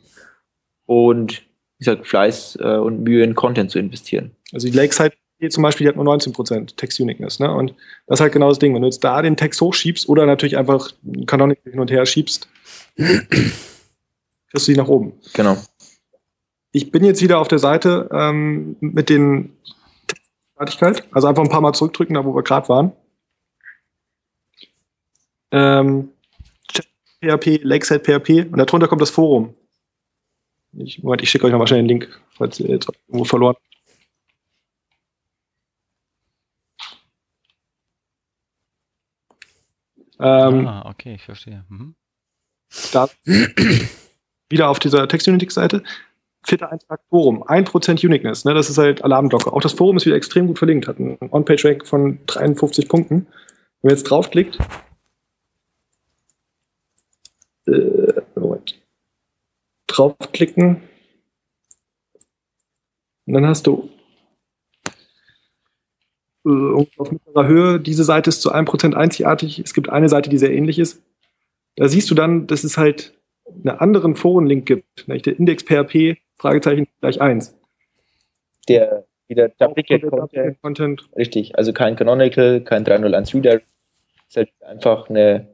und 0.86 1.47
wie 1.78 1.86
gesagt, 1.86 2.08
Fleiß 2.08 2.58
äh, 2.62 2.78
und 2.78 3.04
Mühe 3.04 3.24
in 3.24 3.36
Content 3.36 3.72
zu 3.72 3.80
investieren. 3.80 4.32
Also 4.52 4.68
die 4.68 4.76
Lakeside 4.76 5.14
zum 5.50 5.62
Beispiel, 5.62 5.86
die 5.86 5.90
hat 5.90 5.96
nur 5.96 6.06
19% 6.06 6.76
Text-Uniqueness. 6.76 7.40
Ne? 7.40 7.54
Und 7.54 7.76
das 8.08 8.18
ist 8.18 8.22
halt 8.22 8.34
genau 8.34 8.50
das 8.50 8.60
Ding. 8.60 8.74
Wenn 8.74 8.82
du 8.82 8.88
jetzt 8.88 9.04
da 9.04 9.22
den 9.22 9.38
Text 9.38 9.62
hochschiebst 9.62 10.10
oder 10.10 10.26
natürlich 10.26 10.58
einfach 10.58 10.92
Canonical 11.28 11.72
hin 11.72 11.80
und 11.80 11.92
her 11.92 12.06
schiebst, 12.06 12.48
kriegst 12.96 14.68
du 14.68 14.72
die 14.72 14.78
nach 14.78 14.88
oben. 14.88 15.14
Genau. 15.34 15.58
Ich 16.72 16.92
bin 16.92 17.04
jetzt 17.04 17.22
wieder 17.22 17.40
auf 17.40 17.48
der 17.48 17.60
Seite 17.60 18.10
ähm, 18.12 18.78
mit 18.80 19.10
den 19.10 19.56
Fertigkeit. 20.56 21.04
Also 21.12 21.28
einfach 21.28 21.44
ein 21.44 21.50
paar 21.50 21.62
Mal 21.62 21.74
zurückdrücken, 21.74 22.16
da 22.16 22.26
wo 22.26 22.36
wir 22.36 22.44
gerade 22.44 22.68
waren. 22.70 22.92
Ähm, 25.52 26.10
PHP, 27.22 27.62
Lakeside 27.64 28.00
PHP 28.00 28.52
und 28.52 28.58
darunter 28.58 28.88
kommt 28.88 29.02
das 29.02 29.10
Forum. 29.10 29.54
Ich, 30.78 31.02
Moment, 31.02 31.24
ich 31.24 31.30
schicke 31.30 31.46
euch 31.46 31.52
nochmal 31.52 31.68
schnell 31.68 31.82
den 31.82 31.88
Link, 31.88 32.22
falls 32.30 32.60
ihr 32.60 32.70
jetzt 32.70 32.88
irgendwo 33.08 33.26
verloren 33.26 33.56
Ähm, 40.20 40.68
ah, 40.68 40.90
okay, 40.90 41.16
ich 41.16 41.24
verstehe. 41.24 41.64
Mhm. 41.70 41.96
Da 42.92 43.08
wieder 44.50 44.70
auf 44.70 44.80
dieser 44.80 45.08
Text-Unitics-Seite. 45.08 45.84
Vierter 46.44 46.72
Eintrag 46.72 47.02
Forum, 47.10 47.44
1% 47.44 48.06
Uniqueness, 48.06 48.46
ne, 48.46 48.54
das 48.54 48.70
ist 48.70 48.78
halt 48.78 49.04
Alarmglocke. 49.04 49.52
Auch 49.52 49.62
das 49.62 49.74
Forum 49.74 49.98
ist 49.98 50.06
wieder 50.06 50.16
extrem 50.16 50.48
gut 50.48 50.58
verlinkt, 50.58 50.88
hat 50.88 50.98
einen 50.98 51.18
On-Page-Rank 51.20 51.86
von 51.86 52.20
53 52.26 52.88
Punkten. 52.88 53.28
Wenn 53.82 53.90
man 53.90 53.96
jetzt 53.96 54.04
draufklickt, 54.06 54.58
äh, 57.68 58.17
draufklicken, 59.98 60.82
und 63.28 63.34
dann 63.34 63.46
hast 63.46 63.68
du 63.68 63.90
äh, 66.46 66.86
auf 66.98 67.12
mittlerer 67.12 67.48
Höhe. 67.48 67.80
Diese 67.80 68.06
Seite 68.06 68.30
ist 68.30 68.42
zu 68.42 68.52
einem 68.52 68.66
Prozent 68.66 68.96
einzigartig. 68.96 69.60
Es 69.60 69.74
gibt 69.74 69.90
eine 69.90 70.10
Seite, 70.10 70.30
die 70.30 70.38
sehr 70.38 70.54
ähnlich 70.54 70.80
ist. 70.80 71.04
Da 71.76 71.90
siehst 71.90 72.10
du 72.10 72.16
dann, 72.16 72.48
dass 72.48 72.64
es 72.64 72.78
halt 72.78 73.14
einen 73.46 73.78
anderen 73.78 74.16
Forenlink 74.16 74.66
gibt. 74.66 75.08
Nicht? 75.08 75.26
Der 75.26 75.38
Index 75.38 75.64
PHP, 75.64 76.18
Fragezeichen 76.38 76.88
gleich 77.02 77.22
1. 77.22 77.56
Der 78.70 79.06
wieder 79.28 79.50
Duplicate 79.50 80.08
Content. 80.08 80.62
Content. 80.62 81.10
Richtig, 81.18 81.58
also 81.58 81.74
kein 81.74 81.98
Canonical, 81.98 82.62
kein 82.62 82.86
301 82.86 83.36
Reader. 83.36 83.56
Es 83.56 83.62
ist 84.30 84.38
halt 84.38 84.50
einfach 84.62 85.10
eine, 85.10 85.50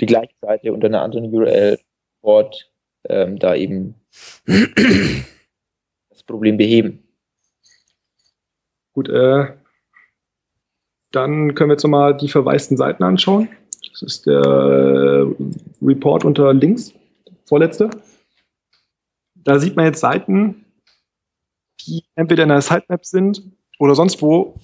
die 0.00 0.06
gleiche 0.06 0.34
Seite 0.40 0.72
unter 0.72 0.86
einer 0.86 1.02
anderen 1.02 1.32
URL 1.32 1.78
dort 2.22 2.69
ähm, 3.08 3.38
da 3.38 3.54
eben 3.54 3.94
das 4.46 6.22
Problem 6.26 6.56
beheben. 6.56 7.02
Gut, 8.92 9.08
äh, 9.08 9.56
dann 11.12 11.54
können 11.54 11.70
wir 11.70 11.74
jetzt 11.74 11.82
nochmal 11.82 12.16
die 12.16 12.28
verwaisten 12.28 12.76
Seiten 12.76 13.02
anschauen. 13.02 13.48
Das 13.92 14.02
ist 14.02 14.26
der 14.26 14.40
äh, 14.40 15.34
Report 15.82 16.24
unter 16.24 16.52
links, 16.52 16.92
vorletzte. 17.46 17.90
Da 19.34 19.58
sieht 19.58 19.76
man 19.76 19.86
jetzt 19.86 20.00
Seiten, 20.00 20.64
die 21.80 22.04
entweder 22.14 22.42
in 22.44 22.50
der 22.50 22.60
Sitemap 22.60 23.04
sind 23.04 23.42
oder 23.78 23.94
sonst 23.94 24.20
wo 24.22 24.58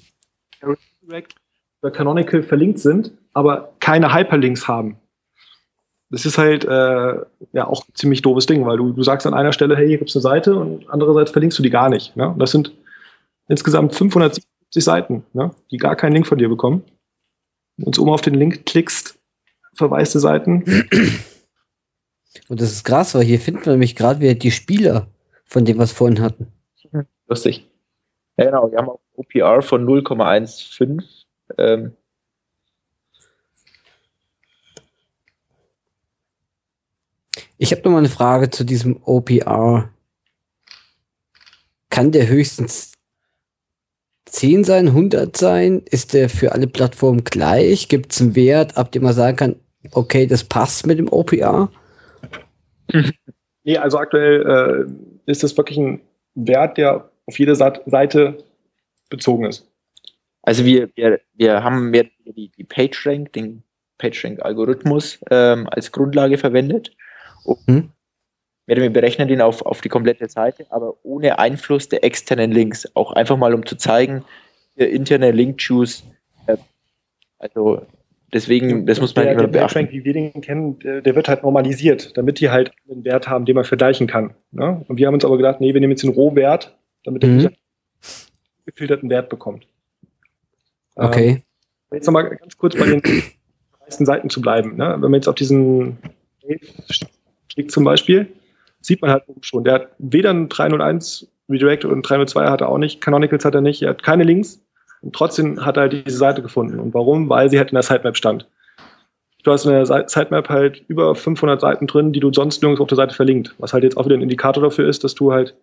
oder 1.83 1.91
Canonical 1.91 2.43
verlinkt 2.43 2.79
sind, 2.79 3.13
aber 3.33 3.75
keine 3.81 4.13
Hyperlinks 4.13 4.67
haben. 4.67 4.97
Das 6.11 6.25
ist 6.25 6.39
halt 6.39 6.65
äh, 6.65 7.15
ja 7.53 7.67
auch 7.67 7.87
ein 7.89 7.95
ziemlich 7.95 8.23
doofes 8.23 8.47
Ding, 8.47 8.65
weil 8.65 8.77
du, 8.77 8.93
du 8.93 9.03
sagst 9.03 9.27
an 9.27 9.35
einer 9.35 9.53
Stelle, 9.53 9.77
hey, 9.77 9.89
hier 9.89 9.99
gibt 9.99 10.11
es 10.11 10.17
eine 10.17 10.23
Seite 10.23 10.55
und 10.55 10.89
andererseits 10.89 11.33
verlinkst 11.33 11.59
du 11.59 11.63
die 11.63 11.71
gar 11.71 11.89
nicht. 11.89 12.17
Ne? 12.17 12.29
Und 12.29 12.39
das 12.39 12.53
sind 12.53 12.73
insgesamt 13.49 13.95
570 13.95 14.47
50 14.77 14.85
Seiten, 14.85 15.25
ne, 15.33 15.51
die 15.71 15.79
gar 15.79 15.97
keinen 15.97 16.13
Link 16.13 16.27
von 16.27 16.39
dir 16.39 16.49
bekommen. 16.49 16.85
Wenn 17.77 17.93
du 17.93 18.03
oben 18.03 18.11
auf 18.11 18.21
den 18.21 18.35
Link 18.35 18.67
klickst, 18.67 19.19
verwaiste 19.75 20.21
Seiten. 20.21 20.65
Und 22.49 22.61
das 22.61 22.73
ist 22.73 22.85
krass, 22.85 23.15
weil 23.15 23.25
hier 23.25 23.41
finden 23.41 23.65
wir 23.65 23.73
nämlich 23.73 23.97
gerade 23.97 24.21
wieder 24.21 24.35
die 24.35 24.51
Spieler, 24.51 25.09
von 25.45 25.65
dem 25.65 25.79
wir 25.79 25.85
es 25.85 25.93
vorhin 25.93 26.21
hatten. 26.21 26.53
Lustig. 27.27 27.67
Ja, 28.37 28.47
genau, 28.47 28.71
wir 28.71 28.79
haben 28.79 28.91
auch 28.91 29.01
OPR 29.15 29.63
von 29.63 29.87
0,15. 29.87 31.03
Ähm. 31.59 31.97
Ich 37.59 37.73
habe 37.73 37.83
noch 37.83 37.93
mal 37.93 37.99
eine 37.99 38.09
Frage 38.09 38.51
zu 38.51 38.65
diesem 38.65 39.03
OPR. 39.03 39.89
Kann 41.89 42.13
der 42.13 42.29
höchstens 42.29 42.93
10 44.27 44.65
sein, 44.65 44.89
100 44.89 45.35
sein? 45.37 45.83
Ist 45.91 46.13
der 46.13 46.29
für 46.29 46.53
alle 46.53 46.67
Plattformen 46.67 47.25
gleich? 47.25 47.89
Gibt 47.89 48.13
es 48.13 48.21
einen 48.21 48.37
Wert, 48.37 48.77
ab 48.77 48.93
dem 48.93 49.05
man 49.05 49.15
sagen 49.15 49.37
kann, 49.37 49.57
okay, 49.93 50.27
das 50.27 50.45
passt 50.45 50.87
mit 50.87 50.99
dem 50.99 51.11
OPR? 51.11 51.71
Nee, 53.65 53.79
also 53.79 53.99
aktuell 53.99 54.87
äh, 55.27 55.31
ist 55.31 55.43
das 55.43 55.57
wirklich 55.57 55.79
ein 55.79 56.01
Wert, 56.35 56.77
der 56.77 57.11
auf 57.25 57.39
jede 57.39 57.57
Seite 57.57 58.45
bezogen 59.09 59.47
ist. 59.47 59.67
Also 60.43 60.65
wir, 60.65 60.91
wir, 60.95 61.21
wir 61.35 61.65
haben 61.65 61.91
mehr 61.91 62.05
die, 62.27 62.51
die 62.57 62.65
PageRank, 62.65 63.33
den 63.33 63.63
PageRank-Algorithmus 63.99 65.19
ähm, 65.31 65.67
als 65.71 65.91
Grundlage 65.91 66.39
verwendet. 66.39 66.93
Hm? 67.67 67.91
wir 68.67 68.91
berechnen 68.91 69.29
den 69.29 69.41
auf, 69.41 69.63
auf 69.63 69.81
die 69.81 69.89
komplette 69.89 70.29
Seite, 70.29 70.67
aber 70.71 70.95
ohne 71.03 71.39
Einfluss 71.39 71.89
der 71.89 72.05
externen 72.05 72.51
Links. 72.51 72.89
Auch 72.95 73.13
einfach 73.13 73.37
mal, 73.37 73.55
um 73.55 73.65
zu 73.65 73.77
zeigen, 73.77 74.25
der 74.77 74.91
interne 74.91 75.31
Link-Choose, 75.31 76.03
äh, 76.47 76.57
also 77.39 77.83
deswegen, 78.33 78.87
das 78.87 79.01
muss 79.01 79.15
man 79.15 79.25
der, 79.25 79.33
immer 79.33 79.47
der 79.47 79.61
beachten. 79.61 79.89
wie 79.91 80.05
wir 80.05 80.13
den 80.13 80.41
kennen, 80.41 80.79
der, 80.81 81.01
der, 81.01 81.15
wird 81.15 81.29
halt 81.29 81.43
normalisiert, 81.43 82.17
damit 82.17 82.41
die 82.41 82.51
halt 82.51 82.73
einen 82.91 83.05
Wert 83.05 83.29
haben, 83.29 83.45
den 83.45 83.55
man 83.55 83.65
vergleichen 83.65 84.07
kann. 84.07 84.35
Ne? 84.51 84.85
Und 84.89 84.99
wir 84.99 85.07
haben 85.07 85.15
uns 85.15 85.25
aber 85.25 85.37
gedacht, 85.37 85.61
nee, 85.61 85.73
wir 85.73 85.81
nehmen 85.81 85.93
jetzt 85.93 86.03
den 86.03 86.11
Rohwert, 86.11 86.77
damit 87.05 87.23
der 87.23 87.31
mhm. 87.31 87.37
User 87.39 87.51
gefilterten 88.67 89.09
Wert 89.09 89.29
bekommt. 89.29 89.67
Okay. 90.97 91.29
Ähm, 91.29 91.43
jetzt 91.93 92.07
nochmal 92.07 92.37
ganz 92.37 92.57
kurz 92.57 92.77
bei 92.77 92.87
den 92.87 93.03
meisten 93.81 94.05
Seiten 94.05 94.29
zu 94.29 94.41
bleiben. 94.41 94.77
Ne? 94.77 94.93
Wenn 94.95 95.11
man 95.11 95.15
jetzt 95.15 95.29
auf 95.29 95.37
diesen 95.37 95.99
klickt 97.57 97.73
zum 97.73 97.85
Beispiel, 97.85 98.29
sieht 98.81 99.03
man 99.03 99.11
halt 99.11 99.25
schon, 99.41 99.65
der 99.65 99.75
hat 99.75 99.89
weder 99.99 100.31
ein 100.31 100.49
301 100.49 101.27
Redirect 101.49 101.85
und 101.85 102.03
302 102.03 102.47
hat 102.49 102.61
er 102.61 102.69
auch 102.69 102.79
nicht, 102.79 103.01
Canonicals 103.01 103.45
hat 103.45 103.55
er 103.55 103.61
nicht, 103.61 103.83
er 103.83 103.91
hat 103.91 104.03
keine 104.03 104.25
Links 104.25 104.61
und 105.01 105.15
trotzdem 105.15 105.65
hat 105.65 105.77
er 105.77 105.83
halt 105.83 106.07
diese 106.07 106.19
Seite 106.19 106.43
gefunden. 106.43 106.79
Und 106.79 106.95
warum? 106.95 107.29
Weil 107.29 107.51
sie 107.51 107.59
halt 107.59 107.71
in 107.71 107.75
der 107.75 107.83
Sitemap 107.83 108.17
stand. 108.17 108.47
Du 109.43 109.53
hast 109.53 109.65
in 109.65 109.73
der 109.73 109.87
Sitemap 109.87 110.49
halt 110.49 110.85
über 110.89 111.15
500 111.15 111.61
Seiten 111.61 111.87
drin, 111.87 112.13
die 112.13 112.21
du 112.21 112.33
sonst 112.33 112.63
nirgends 112.63 112.81
auf 112.81 112.89
der 112.89 112.97
Seite 112.97 113.15
verlinkt, 113.15 113.55
was 113.59 113.73
halt 113.73 113.85
jetzt 113.85 113.97
auch 113.97 114.05
wieder 114.05 114.17
ein 114.17 114.23
Indikator 114.23 114.63
dafür 114.63 114.89
ist, 114.89 115.05
dass 115.05 115.15
du 115.15 115.33
halt 115.33 115.55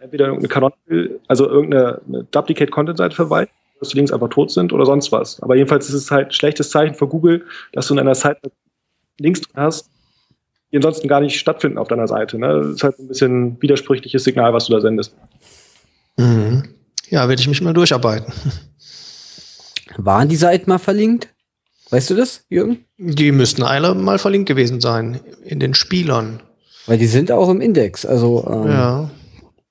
entweder 0.00 0.26
irgendeine 0.26 0.48
Canonical, 0.48 1.20
also 1.28 1.48
irgendeine 1.48 2.00
Duplicate-Content-Seite 2.30 3.14
verwaltest, 3.14 3.54
dass 3.80 3.88
die 3.90 3.96
Links 3.96 4.12
einfach 4.12 4.28
tot 4.28 4.50
sind 4.50 4.72
oder 4.72 4.86
sonst 4.86 5.12
was. 5.12 5.42
Aber 5.42 5.54
jedenfalls 5.54 5.88
ist 5.88 5.94
es 5.94 6.10
halt 6.10 6.28
ein 6.28 6.32
schlechtes 6.32 6.70
Zeichen 6.70 6.94
für 6.94 7.06
Google, 7.06 7.44
dass 7.72 7.88
du 7.88 7.94
in 7.94 8.00
einer 8.00 8.14
Sitemap 8.14 8.52
Links 9.18 9.42
drin 9.42 9.62
hast, 9.62 9.90
die 10.72 10.76
ansonsten 10.76 11.08
gar 11.08 11.20
nicht 11.20 11.38
stattfinden 11.38 11.78
auf 11.78 11.88
deiner 11.88 12.06
Seite. 12.06 12.38
Ne? 12.38 12.60
Das 12.62 12.68
ist 12.68 12.82
halt 12.82 12.98
ein 12.98 13.08
bisschen 13.08 13.60
widersprüchliches 13.60 14.24
Signal, 14.24 14.52
was 14.52 14.66
du 14.66 14.72
da 14.72 14.80
sendest. 14.80 15.14
Mhm. 16.16 16.64
Ja, 17.08 17.28
werde 17.28 17.40
ich 17.40 17.48
mich 17.48 17.60
mal 17.62 17.72
durcharbeiten. 17.72 18.32
Waren 19.96 20.28
die 20.28 20.36
Seiten 20.36 20.68
mal 20.70 20.78
verlinkt? 20.78 21.28
Weißt 21.90 22.10
du 22.10 22.14
das, 22.14 22.44
Jürgen? 22.50 22.84
Die 22.98 23.32
müssten 23.32 23.62
alle 23.62 23.94
mal 23.94 24.18
verlinkt 24.18 24.48
gewesen 24.48 24.80
sein 24.80 25.20
in 25.44 25.58
den 25.58 25.72
Spielern. 25.72 26.42
Weil 26.86 26.98
die 26.98 27.06
sind 27.06 27.32
auch 27.32 27.48
im 27.48 27.62
Index. 27.62 28.04
Also 28.04 28.46
ähm, 28.46 28.70
ja. 28.70 29.10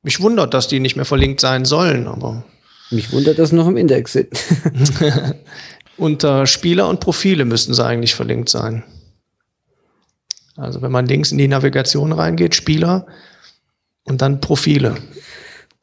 Mich 0.02 0.20
wundert, 0.20 0.54
dass 0.54 0.68
die 0.68 0.80
nicht 0.80 0.96
mehr 0.96 1.06
verlinkt 1.06 1.42
sein 1.42 1.66
sollen, 1.66 2.08
aber 2.08 2.44
mich 2.92 3.12
wundert, 3.12 3.38
dass 3.38 3.50
sie 3.50 3.56
noch 3.56 3.68
im 3.68 3.78
Index 3.78 4.14
sind. 4.14 4.30
Unter 5.98 6.46
Spieler 6.46 6.88
und 6.88 7.00
Profile 7.00 7.44
müssten 7.44 7.74
sie 7.74 7.86
eigentlich 7.86 8.16
verlinkt 8.16 8.50
sein. 8.50 8.84
Also 10.58 10.82
wenn 10.82 10.92
man 10.92 11.06
links 11.06 11.32
in 11.32 11.38
die 11.38 11.48
Navigation 11.48 12.12
reingeht, 12.12 12.56
Spieler 12.56 13.06
und 14.04 14.22
dann 14.22 14.42
Profile. 14.42 14.96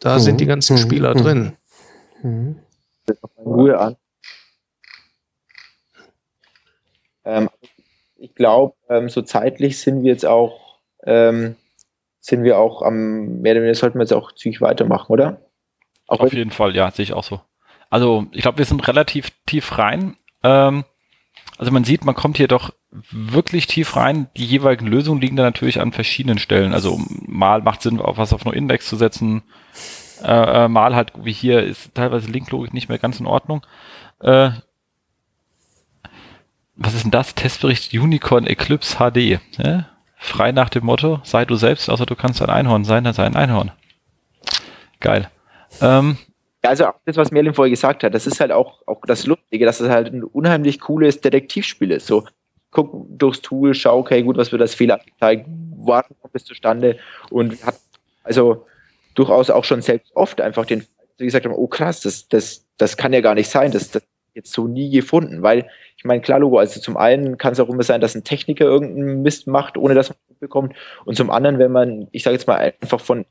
Da 0.01 0.17
mhm. 0.17 0.21
sind 0.21 0.41
die 0.41 0.47
ganzen 0.47 0.77
mhm. 0.77 0.81
Spieler 0.81 1.15
mhm. 1.15 1.19
drin. 1.19 1.53
Mhm. 2.23 2.57
Ruhe 3.39 3.79
an. 3.79 3.97
Ähm, 7.25 7.49
ich 8.17 8.35
glaube, 8.35 8.75
ähm, 8.89 9.09
so 9.09 9.23
zeitlich 9.23 9.79
sind 9.79 10.03
wir 10.03 10.11
jetzt 10.11 10.27
auch, 10.27 10.79
ähm, 11.05 11.57
sind 12.21 12.43
wir 12.43 12.59
auch 12.59 12.83
am, 12.83 13.41
mehr 13.41 13.53
oder 13.53 13.63
weniger 13.63 13.75
sollten 13.75 13.99
wir 13.99 14.03
jetzt 14.03 14.13
auch 14.13 14.33
zügig 14.33 14.61
weitermachen, 14.61 15.13
oder? 15.13 15.41
Auch 16.07 16.21
Auf 16.21 16.33
jeden 16.33 16.51
Fall, 16.51 16.75
ja, 16.75 16.91
sehe 16.91 17.03
ich 17.03 17.13
auch 17.13 17.25
so. 17.25 17.41
Also 17.91 18.27
ich 18.33 18.43
glaube, 18.43 18.59
wir 18.59 18.65
sind 18.65 18.87
relativ 18.89 19.31
tief 19.47 19.79
rein. 19.79 20.17
Ähm, 20.43 20.85
also 21.57 21.71
man 21.71 21.85
sieht, 21.85 22.05
man 22.05 22.15
kommt 22.15 22.37
hier 22.37 22.49
doch 22.49 22.73
wirklich 23.11 23.67
tief 23.67 23.97
rein. 23.97 24.29
Die 24.37 24.45
jeweiligen 24.45 24.87
Lösungen 24.87 25.21
liegen 25.21 25.37
da 25.37 25.43
natürlich 25.43 25.81
an 25.81 25.93
verschiedenen 25.93 26.39
Stellen. 26.39 26.75
Also 26.75 27.01
mal 27.27 27.63
macht 27.63 27.83
Sinn, 27.83 28.01
auf 28.01 28.19
was 28.19 28.33
auf 28.33 28.45
nur 28.45 28.55
Index 28.55 28.89
zu 28.89 28.97
setzen. 28.97 29.43
Äh, 30.23 30.65
äh, 30.65 30.69
mal 30.69 30.95
halt, 30.95 31.13
wie 31.17 31.33
hier, 31.33 31.63
ist 31.63 31.95
teilweise 31.95 32.31
Linklogik 32.31 32.73
nicht 32.73 32.89
mehr 32.89 32.99
ganz 32.99 33.21
in 33.21 33.27
Ordnung. 33.27 33.65
Äh, 34.21 34.51
was 36.77 36.95
ist 36.95 37.05
denn 37.05 37.11
das? 37.11 37.35
Testbericht 37.35 37.93
Unicorn 37.93 38.47
Eclipse 38.47 38.97
HD. 38.97 39.41
Ja? 39.59 39.87
Frei 40.17 40.53
nach 40.53 40.71
dem 40.71 40.85
Motto, 40.87 41.21
sei 41.23 41.45
du 41.45 41.55
selbst, 41.55 41.89
außer 41.89 42.07
du 42.07 42.17
kannst 42.17 42.43
ein 42.43 42.51
Einhorn 42.51 42.85
sein, 42.85 43.05
dann 43.05 43.15
sei 43.15 43.25
ein 43.25 43.37
Einhorn. 43.37 43.71
Geil. 45.01 45.31
Ähm, 45.81 46.17
also 46.69 46.87
auch 46.87 46.95
das, 47.05 47.17
was 47.17 47.31
Merlin 47.31 47.55
vorher 47.55 47.71
gesagt 47.71 48.05
hat, 48.05 48.15
das 48.15 48.27
ist 48.27 48.41
halt 48.41 48.53
auch, 48.53 48.83
auch 48.87 49.01
das 49.07 49.27
Lustige, 49.27 49.65
dass 49.67 49.81
es 49.81 49.89
halt 49.89 50.13
ein 50.13 50.25
unheimlich 50.25 50.81
cooles 50.81 51.21
Detektivspiel 51.21 51.91
ist. 51.91 52.07
So, 52.07 52.25
guck 52.71 53.07
durchs 53.09 53.43
Tool, 53.43 53.75
schau, 53.75 53.99
okay, 53.99 54.23
gut, 54.23 54.37
was 54.37 54.53
wird 54.53 54.63
das 54.63 54.75
Fehler 54.75 55.01
angezeigt, 55.01 55.47
warten 55.77 56.15
kommt 56.21 56.35
es 56.35 56.45
zustande. 56.45 56.99
Und 57.31 57.65
hat 57.65 57.77
also 58.23 58.67
durchaus 59.15 59.51
auch 59.51 59.65
schon 59.65 59.83
selbst 59.83 60.15
oft 60.17 60.41
einfach 60.41 60.67
den 60.67 60.87
wie 61.19 61.25
gesagt 61.25 61.47
oh 61.47 61.67
krass, 61.67 62.01
das, 62.01 62.29
das, 62.29 62.67
das 62.77 62.97
kann 62.97 63.13
ja 63.13 63.21
gar 63.21 63.35
nicht 63.35 63.51
sein, 63.51 63.71
das, 63.71 63.91
das 63.91 64.03
jetzt 64.35 64.53
so 64.53 64.67
nie 64.67 64.91
gefunden, 64.91 65.43
weil 65.43 65.69
ich 65.97 66.05
meine, 66.05 66.21
klar, 66.21 66.41
Logo, 66.41 66.59
also 66.59 66.81
zum 66.81 66.97
einen 66.97 67.39
kann 67.39 67.53
es 67.53 67.61
auch 67.61 67.69
immer 67.69 67.85
sein, 67.85 68.01
dass 68.01 68.17
ein 68.17 68.25
Techniker 68.25 68.65
irgendeinen 68.65 69.23
Mist 69.23 69.47
macht, 69.47 69.77
ohne 69.77 69.95
dass 69.95 70.11
man 70.11 70.19
bekommt 70.41 70.75
und 71.05 71.17
zum 71.17 71.31
anderen, 71.31 71.59
wenn 71.59 71.71
man, 71.71 72.09
ich 72.11 72.25
sage 72.25 72.35
jetzt 72.35 72.49
mal, 72.49 72.57
einfach 72.57 73.01
von 73.01 73.25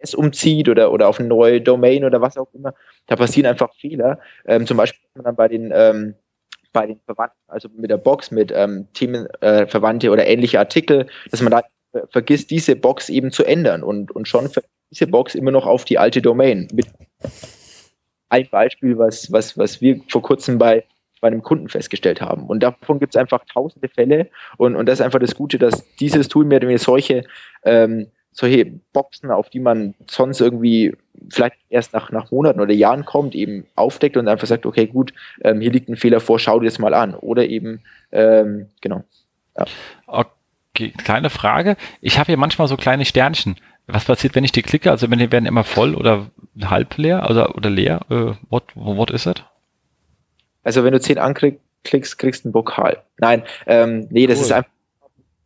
es 0.00 0.14
umzieht 0.14 0.68
oder, 0.68 0.92
oder 0.92 1.08
auf 1.08 1.18
eine 1.18 1.28
neue 1.28 1.60
Domain 1.60 2.04
oder 2.04 2.20
was 2.20 2.36
auch 2.36 2.48
immer, 2.54 2.74
da 3.06 3.16
passieren 3.16 3.46
einfach 3.46 3.72
Fehler. 3.74 4.18
Ähm, 4.46 4.66
zum 4.66 4.76
Beispiel 4.76 5.00
dann 5.22 5.36
bei 5.36 5.48
den, 5.48 5.70
ähm, 5.74 6.14
bei 6.72 6.86
den 6.86 7.00
Verwandten, 7.04 7.38
also 7.48 7.68
mit 7.74 7.90
der 7.90 7.98
Box, 7.98 8.30
mit 8.30 8.52
ähm, 8.54 8.88
Themenverwandte 8.94 10.06
äh, 10.06 10.10
oder 10.10 10.26
ähnliche 10.26 10.58
Artikel, 10.58 11.06
dass 11.30 11.42
man 11.42 11.52
da 11.52 11.62
vergisst, 12.10 12.50
diese 12.50 12.76
Box 12.76 13.08
eben 13.08 13.32
zu 13.32 13.44
ändern 13.44 13.82
und, 13.82 14.10
und 14.12 14.28
schon 14.28 14.48
diese 14.90 15.06
Box 15.06 15.34
immer 15.34 15.50
noch 15.50 15.66
auf 15.66 15.84
die 15.84 15.98
alte 15.98 16.22
Domain. 16.22 16.68
Mit 16.72 16.86
ein 18.28 18.48
Beispiel, 18.48 18.96
was, 18.96 19.30
was, 19.32 19.58
was 19.58 19.80
wir 19.80 20.00
vor 20.08 20.22
kurzem 20.22 20.58
bei, 20.58 20.84
bei 21.20 21.28
einem 21.28 21.42
Kunden 21.42 21.68
festgestellt 21.68 22.20
haben. 22.20 22.46
Und 22.46 22.62
davon 22.62 23.00
gibt 23.00 23.14
es 23.14 23.20
einfach 23.20 23.44
tausende 23.52 23.88
Fälle. 23.88 24.28
Und, 24.56 24.76
und 24.76 24.86
das 24.86 25.00
ist 25.00 25.04
einfach 25.04 25.18
das 25.18 25.34
Gute, 25.34 25.58
dass 25.58 25.84
dieses 25.96 26.28
Tool 26.28 26.48
weniger 26.48 26.78
solche 26.78 27.24
ähm, 27.64 28.06
solche 28.32 28.66
Boxen, 28.92 29.30
auf 29.30 29.50
die 29.50 29.60
man 29.60 29.94
sonst 30.08 30.40
irgendwie 30.40 30.94
vielleicht 31.28 31.56
erst 31.68 31.92
nach, 31.92 32.10
nach 32.10 32.30
Monaten 32.30 32.60
oder 32.60 32.72
Jahren 32.72 33.04
kommt, 33.04 33.34
eben 33.34 33.66
aufdeckt 33.74 34.16
und 34.16 34.28
einfach 34.28 34.46
sagt, 34.46 34.66
okay, 34.66 34.86
gut, 34.86 35.12
ähm, 35.42 35.60
hier 35.60 35.70
liegt 35.70 35.88
ein 35.88 35.96
Fehler 35.96 36.20
vor, 36.20 36.38
schau 36.38 36.60
dir 36.60 36.66
das 36.66 36.78
mal 36.78 36.94
an. 36.94 37.14
Oder 37.14 37.46
eben, 37.46 37.82
ähm, 38.12 38.68
genau. 38.80 39.04
Ja. 39.58 39.64
Okay, 40.06 40.92
kleine 40.96 41.30
Frage. 41.30 41.76
Ich 42.00 42.18
habe 42.18 42.26
hier 42.28 42.36
manchmal 42.36 42.68
so 42.68 42.76
kleine 42.76 43.04
Sternchen. 43.04 43.56
Was 43.86 44.04
passiert, 44.04 44.34
wenn 44.34 44.44
ich 44.44 44.52
die 44.52 44.62
klicke? 44.62 44.90
Also 44.90 45.10
wenn 45.10 45.18
die 45.18 45.32
werden 45.32 45.46
immer 45.46 45.64
voll 45.64 45.94
oder 45.94 46.30
halb 46.62 46.96
leer 46.96 47.28
oder, 47.28 47.56
oder 47.56 47.70
leer? 47.70 48.00
Äh, 48.08 48.32
what, 48.48 48.64
what 48.74 49.10
is 49.10 49.26
it? 49.26 49.44
Also 50.62 50.84
wenn 50.84 50.92
du 50.92 51.00
10 51.00 51.18
anklickst, 51.18 52.18
kriegst 52.18 52.44
du 52.44 52.48
ein 52.48 52.52
Pokal. 52.52 53.02
Nein, 53.18 53.42
ähm, 53.66 54.06
nee, 54.10 54.26
das 54.26 54.38
cool. 54.38 54.44
ist 54.44 54.52
einfach 54.52 54.70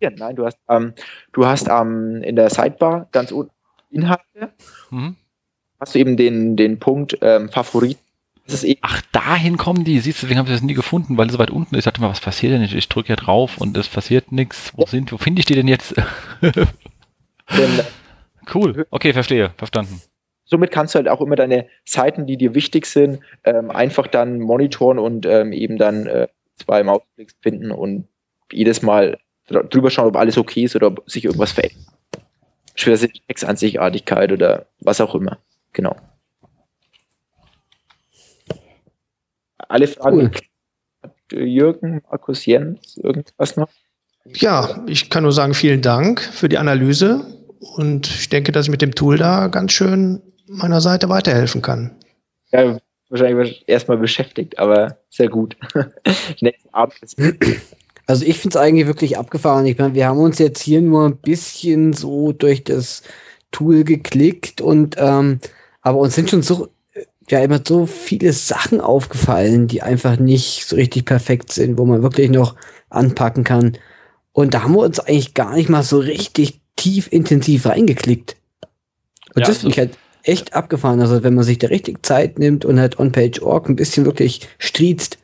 markieren. 0.04 0.14
Nein, 0.18 0.36
du 0.36 0.46
hast, 0.46 0.58
ähm, 0.68 0.94
du 1.32 1.46
hast 1.46 1.68
ähm, 1.68 2.22
in 2.22 2.36
der 2.36 2.50
Sidebar 2.50 3.08
ganz 3.12 3.32
unten 3.32 3.52
Inhalte. 3.90 4.52
Mhm. 4.90 5.16
Hast 5.80 5.94
du 5.94 5.98
eben 5.98 6.16
den, 6.16 6.56
den 6.56 6.78
Punkt 6.78 7.18
ähm, 7.20 7.48
Favorit. 7.50 7.98
Ach, 8.82 9.00
dahin 9.12 9.56
kommen 9.56 9.84
die. 9.84 9.98
Siehst 10.00 10.18
du, 10.18 10.26
deswegen 10.26 10.38
habe 10.38 10.50
ich 10.50 10.54
das 10.54 10.62
nie 10.62 10.74
gefunden, 10.74 11.16
weil 11.16 11.28
es 11.28 11.32
so 11.32 11.38
weit 11.38 11.50
unten 11.50 11.74
ist. 11.74 11.80
Ich 11.80 11.84
dachte 11.86 12.02
mal, 12.02 12.10
was 12.10 12.20
passiert 12.20 12.52
denn? 12.52 12.62
Ich, 12.62 12.74
ich 12.74 12.88
drücke 12.88 13.08
ja 13.08 13.16
drauf 13.16 13.58
und 13.58 13.76
es 13.76 13.88
passiert 13.88 14.32
nichts. 14.32 14.72
Wo 14.76 14.84
sind, 14.84 15.12
wo 15.12 15.16
finde 15.16 15.40
ich 15.40 15.46
die 15.46 15.54
denn 15.54 15.68
jetzt? 15.68 15.94
cool. 18.54 18.86
Okay, 18.90 19.14
verstehe. 19.14 19.50
Verstanden. 19.56 20.02
Somit 20.44 20.70
kannst 20.70 20.94
du 20.94 20.98
halt 20.98 21.08
auch 21.08 21.22
immer 21.22 21.36
deine 21.36 21.68
Seiten, 21.86 22.26
die 22.26 22.36
dir 22.36 22.54
wichtig 22.54 22.84
sind, 22.84 23.20
ähm, 23.44 23.70
einfach 23.70 24.06
dann 24.06 24.40
monitoren 24.40 24.98
und 24.98 25.24
ähm, 25.24 25.54
eben 25.54 25.78
dann 25.78 26.06
äh, 26.06 26.28
zwei 26.56 26.82
Mausklicks 26.82 27.34
finden 27.40 27.70
und 27.70 28.08
jedes 28.52 28.82
Mal 28.82 29.18
drüber 29.46 29.90
schauen, 29.90 30.08
ob 30.08 30.16
alles 30.16 30.38
okay 30.38 30.64
ist 30.64 30.76
oder 30.76 30.88
ob 30.88 31.02
sich 31.10 31.24
irgendwas 31.24 31.52
verändert. 31.52 31.78
Schwer 32.74 32.98
Textansichtartigkeit 32.98 34.32
oder 34.32 34.66
was 34.80 35.00
auch 35.00 35.14
immer. 35.14 35.38
Genau. 35.72 35.96
Alle 39.58 39.86
Fragen. 39.86 40.32
Cool. 41.32 41.42
Jürgen, 41.46 42.02
Markus, 42.08 42.46
Jens, 42.46 42.96
irgendwas 42.96 43.56
noch? 43.56 43.68
Ja, 44.26 44.82
ich 44.86 45.10
kann 45.10 45.22
nur 45.22 45.32
sagen, 45.32 45.54
vielen 45.54 45.82
Dank 45.82 46.20
für 46.20 46.48
die 46.48 46.58
Analyse 46.58 47.26
und 47.76 48.06
ich 48.08 48.28
denke, 48.28 48.52
dass 48.52 48.66
ich 48.66 48.70
mit 48.70 48.82
dem 48.82 48.94
Tool 48.94 49.18
da 49.18 49.48
ganz 49.48 49.72
schön 49.72 50.22
meiner 50.46 50.80
Seite 50.80 51.08
weiterhelfen 51.08 51.62
kann. 51.62 51.96
Ja, 52.50 52.78
wahrscheinlich 53.08 53.64
erstmal 53.66 53.98
beschäftigt, 53.98 54.58
aber 54.58 54.98
sehr 55.10 55.28
gut. 55.28 55.56
Nächsten 56.40 56.72
Abend 56.72 56.94
also 58.06 58.24
ich 58.24 58.38
finde 58.38 58.58
es 58.58 58.62
eigentlich 58.62 58.86
wirklich 58.86 59.18
abgefahren. 59.18 59.66
Ich 59.66 59.78
meine, 59.78 59.94
wir 59.94 60.06
haben 60.06 60.18
uns 60.18 60.38
jetzt 60.38 60.62
hier 60.62 60.80
nur 60.82 61.06
ein 61.06 61.16
bisschen 61.16 61.92
so 61.92 62.32
durch 62.32 62.64
das 62.64 63.02
Tool 63.50 63.84
geklickt 63.84 64.60
und 64.60 64.96
ähm, 64.98 65.40
aber 65.80 65.98
uns 65.98 66.14
sind 66.14 66.30
schon 66.30 66.42
so 66.42 66.68
ja 67.30 67.40
immer 67.40 67.60
so 67.66 67.86
viele 67.86 68.32
Sachen 68.32 68.80
aufgefallen, 68.80 69.66
die 69.66 69.82
einfach 69.82 70.18
nicht 70.18 70.66
so 70.66 70.76
richtig 70.76 71.06
perfekt 71.06 71.52
sind, 71.52 71.78
wo 71.78 71.84
man 71.84 72.02
wirklich 72.02 72.30
noch 72.30 72.54
anpacken 72.90 73.44
kann. 73.44 73.78
Und 74.32 74.54
da 74.54 74.64
haben 74.64 74.74
wir 74.74 74.80
uns 74.80 75.00
eigentlich 75.00 75.34
gar 75.34 75.54
nicht 75.54 75.68
mal 75.68 75.82
so 75.82 75.98
richtig 75.98 76.60
tief 76.76 77.08
intensiv 77.10 77.66
reingeklickt. 77.66 78.36
Und 79.34 79.42
ja, 79.42 79.46
das 79.46 79.58
finde 79.58 79.72
ich 79.72 79.78
halt 79.78 79.98
echt 80.22 80.54
abgefahren. 80.54 81.00
Also 81.00 81.22
wenn 81.22 81.34
man 81.34 81.44
sich 81.44 81.58
da 81.58 81.68
richtig 81.68 82.04
Zeit 82.04 82.38
nimmt 82.38 82.64
und 82.64 82.80
halt 82.80 82.98
on-page.org 82.98 83.68
ein 83.68 83.76
bisschen 83.76 84.04
wirklich 84.04 84.48
striezt, 84.58 85.18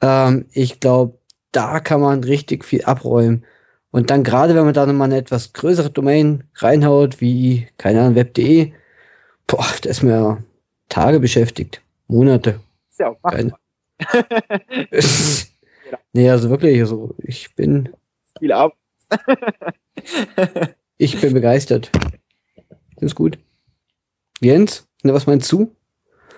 ähm, 0.00 0.46
ich 0.52 0.80
glaube, 0.80 1.18
da 1.56 1.80
kann 1.80 2.00
man 2.00 2.22
richtig 2.22 2.64
viel 2.64 2.84
abräumen. 2.84 3.44
Und 3.90 4.10
dann 4.10 4.24
gerade, 4.24 4.54
wenn 4.54 4.64
man 4.64 4.74
da 4.74 4.84
nochmal 4.84 5.06
eine 5.06 5.16
etwas 5.16 5.52
größere 5.52 5.90
Domain 5.90 6.44
reinhaut, 6.56 7.20
wie, 7.20 7.68
keine 7.78 8.02
Ahnung, 8.02 8.14
web.de, 8.14 8.72
Boah, 9.46 9.66
der 9.84 9.92
ist 9.92 10.02
mir 10.02 10.42
Tage 10.88 11.20
beschäftigt. 11.20 11.80
Monate. 12.08 12.60
Ja 12.98 13.10
auch 13.10 13.18
machbar. 13.22 13.58
nee, 16.12 16.28
also 16.28 16.50
wirklich, 16.50 16.80
also 16.80 17.14
ich 17.18 17.54
bin. 17.54 17.90
Viel 18.38 18.52
ab. 18.52 18.76
ich 20.98 21.20
bin 21.20 21.32
begeistert. 21.32 21.92
Ist 23.00 23.14
gut. 23.14 23.38
Jens, 24.40 24.88
was 25.02 25.26
meinst 25.26 25.50
du? 25.52 25.74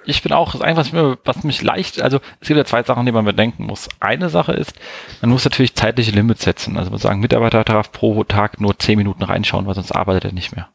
Ich 0.08 0.22
bin 0.22 0.32
auch, 0.32 0.52
das 0.52 0.62
Einzige, 0.62 1.18
was, 1.24 1.36
was 1.36 1.44
mich 1.44 1.60
leicht, 1.60 2.00
also 2.00 2.18
es 2.40 2.48
gibt 2.48 2.56
ja 2.56 2.64
zwei 2.64 2.82
Sachen, 2.82 3.04
die 3.04 3.12
man 3.12 3.26
bedenken 3.26 3.66
muss. 3.66 3.90
Eine 4.00 4.30
Sache 4.30 4.52
ist, 4.52 4.72
man 5.20 5.30
muss 5.30 5.44
natürlich 5.44 5.74
zeitliche 5.74 6.12
Limits 6.12 6.44
setzen. 6.44 6.78
Also 6.78 6.90
man 6.90 6.98
sagen, 6.98 7.20
Mitarbeiter 7.20 7.62
darf 7.62 7.92
pro 7.92 8.24
Tag 8.24 8.58
nur 8.58 8.78
zehn 8.78 8.96
Minuten 8.96 9.22
reinschauen, 9.22 9.66
weil 9.66 9.74
sonst 9.74 9.92
arbeitet 9.92 10.24
er 10.24 10.32
nicht 10.32 10.56
mehr. 10.56 10.70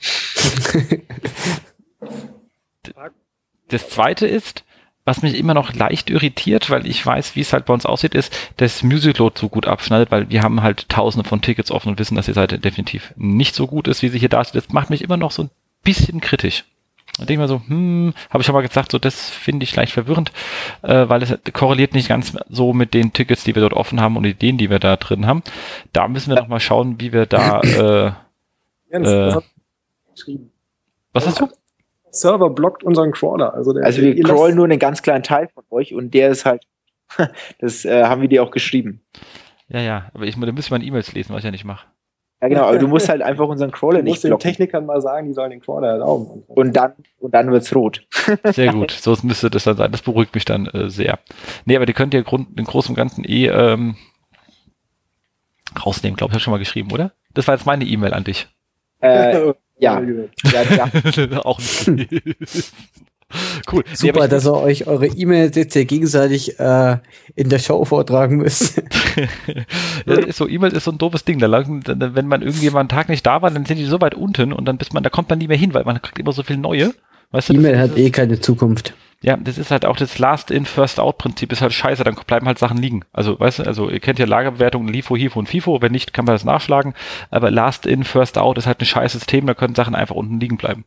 das 3.68 3.90
zweite 3.90 4.26
ist, 4.26 4.64
was 5.04 5.20
mich 5.20 5.36
immer 5.36 5.52
noch 5.52 5.74
leicht 5.74 6.08
irritiert, 6.08 6.70
weil 6.70 6.86
ich 6.86 7.04
weiß, 7.04 7.36
wie 7.36 7.42
es 7.42 7.52
halt 7.52 7.66
bei 7.66 7.74
uns 7.74 7.84
aussieht, 7.84 8.14
ist, 8.14 8.34
dass 8.56 8.82
Music 8.82 9.18
Load 9.18 9.38
so 9.38 9.50
gut 9.50 9.66
abschneidet, 9.66 10.10
weil 10.10 10.30
wir 10.30 10.42
haben 10.42 10.62
halt 10.62 10.88
tausende 10.88 11.28
von 11.28 11.42
Tickets 11.42 11.70
offen 11.70 11.90
und 11.90 11.98
wissen, 11.98 12.14
dass 12.14 12.24
die 12.24 12.32
Seite 12.32 12.58
definitiv 12.58 13.12
nicht 13.16 13.54
so 13.54 13.66
gut 13.66 13.86
ist, 13.86 14.00
wie 14.00 14.08
sie 14.08 14.18
hier 14.18 14.30
dasteht. 14.30 14.64
Das 14.64 14.72
macht 14.72 14.88
mich 14.88 15.02
immer 15.02 15.18
noch 15.18 15.30
so 15.30 15.42
ein 15.42 15.50
bisschen 15.82 16.22
kritisch. 16.22 16.64
Da 17.18 17.24
denke 17.24 17.32
ich 17.32 17.38
mir 17.38 17.48
so, 17.48 17.60
hm, 17.66 18.14
habe 18.30 18.40
ich 18.40 18.46
schon 18.46 18.54
mal 18.54 18.66
gesagt, 18.66 18.92
so 18.92 18.98
das 18.98 19.30
finde 19.30 19.64
ich 19.64 19.74
leicht 19.74 19.92
verwirrend, 19.92 20.32
äh, 20.82 21.08
weil 21.08 21.22
es 21.22 21.36
korreliert 21.52 21.94
nicht 21.94 22.08
ganz 22.08 22.36
so 22.48 22.72
mit 22.72 22.94
den 22.94 23.12
Tickets, 23.12 23.44
die 23.44 23.54
wir 23.54 23.62
dort 23.62 23.74
offen 23.74 24.00
haben 24.00 24.16
und 24.16 24.24
Ideen, 24.24 24.56
die 24.56 24.70
wir 24.70 24.78
da 24.78 24.96
drin 24.96 25.26
haben. 25.26 25.42
Da 25.92 26.08
müssen 26.08 26.30
wir 26.30 26.40
noch 26.40 26.48
mal 26.48 26.60
schauen, 26.60 27.00
wie 27.00 27.12
wir 27.12 27.26
da 27.26 27.60
äh, 27.62 28.12
Jens, 28.90 29.08
äh, 29.08 29.36
was 31.12 31.26
hast 31.26 31.40
du? 31.40 31.48
Server 32.10 32.50
blockt 32.50 32.82
unseren 32.82 33.12
Crawler. 33.12 33.54
Also, 33.54 33.72
der, 33.72 33.84
also 33.84 34.00
wir 34.00 34.20
crawlen 34.22 34.56
nur 34.56 34.64
einen 34.64 34.78
ganz 34.78 35.02
kleinen 35.02 35.22
Teil 35.22 35.48
von 35.48 35.64
euch 35.70 35.94
und 35.94 36.14
der 36.14 36.30
ist 36.30 36.44
halt, 36.44 36.62
das 37.58 37.84
äh, 37.84 38.04
haben 38.04 38.22
wir 38.22 38.28
dir 38.28 38.42
auch 38.42 38.50
geschrieben. 38.50 39.02
Ja, 39.68 39.80
ja, 39.80 40.10
aber 40.14 40.24
ich, 40.24 40.38
da 40.38 40.52
müssen 40.52 40.70
wir 40.70 40.86
E-Mails 40.86 41.12
lesen, 41.12 41.32
was 41.32 41.40
ich 41.40 41.44
ja 41.44 41.50
nicht 41.50 41.64
mache. 41.64 41.86
Ja, 42.40 42.48
genau, 42.48 42.62
aber 42.64 42.78
du 42.78 42.86
musst 42.86 43.08
halt 43.08 43.22
einfach 43.28 43.48
unseren 43.48 43.70
Crawler 43.70 44.02
nicht 44.02 44.20
blocken. 44.20 44.28
Du 44.28 44.34
musst 44.34 44.44
den 44.44 44.50
Technikern 44.50 44.86
mal 44.86 45.00
sagen, 45.00 45.26
die 45.26 45.32
sollen 45.32 45.50
den 45.50 45.60
Crawler 45.60 45.88
erlauben. 45.88 46.44
Und 46.46 46.76
dann, 46.76 46.92
und 47.18 47.34
dann 47.34 47.50
wird's 47.50 47.74
rot. 47.74 48.06
Sehr 48.44 48.72
gut, 48.72 48.90
so 49.00 49.16
müsste 49.22 49.50
das 49.50 49.64
dann 49.64 49.76
sein. 49.76 49.90
Das 49.90 50.02
beruhigt 50.02 50.34
mich 50.34 50.44
dann 50.44 50.66
äh, 50.66 50.88
sehr. 50.88 51.18
Nee, 51.64 51.76
aber 51.76 51.86
die 51.86 51.92
könnt 51.92 52.14
ihr 52.14 52.22
Grund, 52.22 52.58
den 52.58 52.64
Großen 52.64 52.90
und 52.90 52.96
Ganzen 52.96 53.24
eh 53.24 53.46
ähm, 53.46 53.96
rausnehmen, 55.84 56.16
glaube 56.16 56.30
ich, 56.30 56.34
habe 56.34 56.42
schon 56.42 56.52
mal 56.52 56.58
geschrieben, 56.58 56.92
oder? 56.92 57.12
Das 57.34 57.46
war 57.46 57.54
jetzt 57.54 57.66
meine 57.66 57.84
E-Mail 57.84 58.14
an 58.14 58.24
dich. 58.24 58.46
Äh, 59.00 59.52
ja. 59.78 60.00
ja, 60.00 60.62
ja. 60.62 61.44
Auch 61.44 61.60
nicht. 61.86 62.72
Cool. 63.70 63.84
Super, 63.92 64.22
nee, 64.22 64.28
dass 64.28 64.46
ihr 64.46 64.54
euch 64.54 64.86
eure 64.86 65.06
E-Mails 65.06 65.54
jetzt 65.56 65.74
hier 65.74 65.84
gegenseitig 65.84 66.58
äh, 66.58 66.96
in 67.34 67.50
der 67.50 67.58
Show 67.58 67.84
vortragen 67.84 68.38
müsst. 68.38 68.82
so, 70.30 70.48
E-Mail 70.48 70.72
ist 70.72 70.84
so 70.84 70.90
ein 70.90 70.98
doofes 70.98 71.24
Ding. 71.24 71.38
Da 71.38 71.46
lang, 71.46 71.82
wenn 71.86 72.26
man 72.26 72.40
irgendwie 72.40 72.70
einen 72.70 72.88
Tag 72.88 73.08
nicht 73.10 73.26
da 73.26 73.42
war, 73.42 73.50
dann 73.50 73.66
sind 73.66 73.76
die 73.76 73.84
so 73.84 74.00
weit 74.00 74.14
unten 74.14 74.52
und 74.52 74.64
dann 74.64 74.78
bis 74.78 74.92
man, 74.92 75.02
da 75.02 75.10
kommt 75.10 75.28
man 75.28 75.38
nie 75.38 75.48
mehr 75.48 75.58
hin, 75.58 75.74
weil 75.74 75.84
man 75.84 76.00
kriegt 76.00 76.18
immer 76.18 76.32
so 76.32 76.42
viel 76.42 76.56
neue. 76.56 76.94
Weißt 77.30 77.50
du, 77.50 77.54
E-Mail 77.54 77.78
hat 77.78 77.98
eh 77.98 78.10
keine 78.10 78.40
Zukunft. 78.40 78.94
Ja, 79.20 79.36
das 79.36 79.58
ist 79.58 79.72
halt 79.72 79.84
auch 79.84 79.96
das 79.96 80.18
Last-in, 80.18 80.64
First-out-Prinzip 80.64 81.50
ist 81.50 81.60
halt 81.60 81.72
scheiße, 81.72 82.04
dann 82.04 82.14
bleiben 82.14 82.46
halt 82.46 82.58
Sachen 82.58 82.78
liegen. 82.78 83.02
Also, 83.12 83.38
weißt 83.38 83.58
du, 83.58 83.62
also 83.64 83.90
ihr 83.90 83.98
kennt 83.98 84.20
ja 84.20 84.26
Lagerbewertungen, 84.26 84.88
LIFO, 84.88 85.16
HIFO 85.16 85.40
und 85.40 85.48
FIFO, 85.48 85.82
wenn 85.82 85.90
nicht, 85.90 86.14
kann 86.14 86.24
man 86.24 86.36
das 86.36 86.44
nachschlagen, 86.44 86.94
aber 87.30 87.50
Last-in, 87.50 88.04
First-out 88.04 88.58
ist 88.58 88.66
halt 88.66 88.80
ein 88.80 88.86
scheiß 88.86 89.12
System, 89.12 89.46
da 89.46 89.54
können 89.54 89.74
Sachen 89.74 89.96
einfach 89.96 90.14
unten 90.14 90.38
liegen 90.38 90.56
bleiben. 90.56 90.84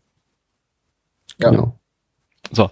Ja. 1.39 1.49
Genau. 1.49 1.75
So, 2.51 2.69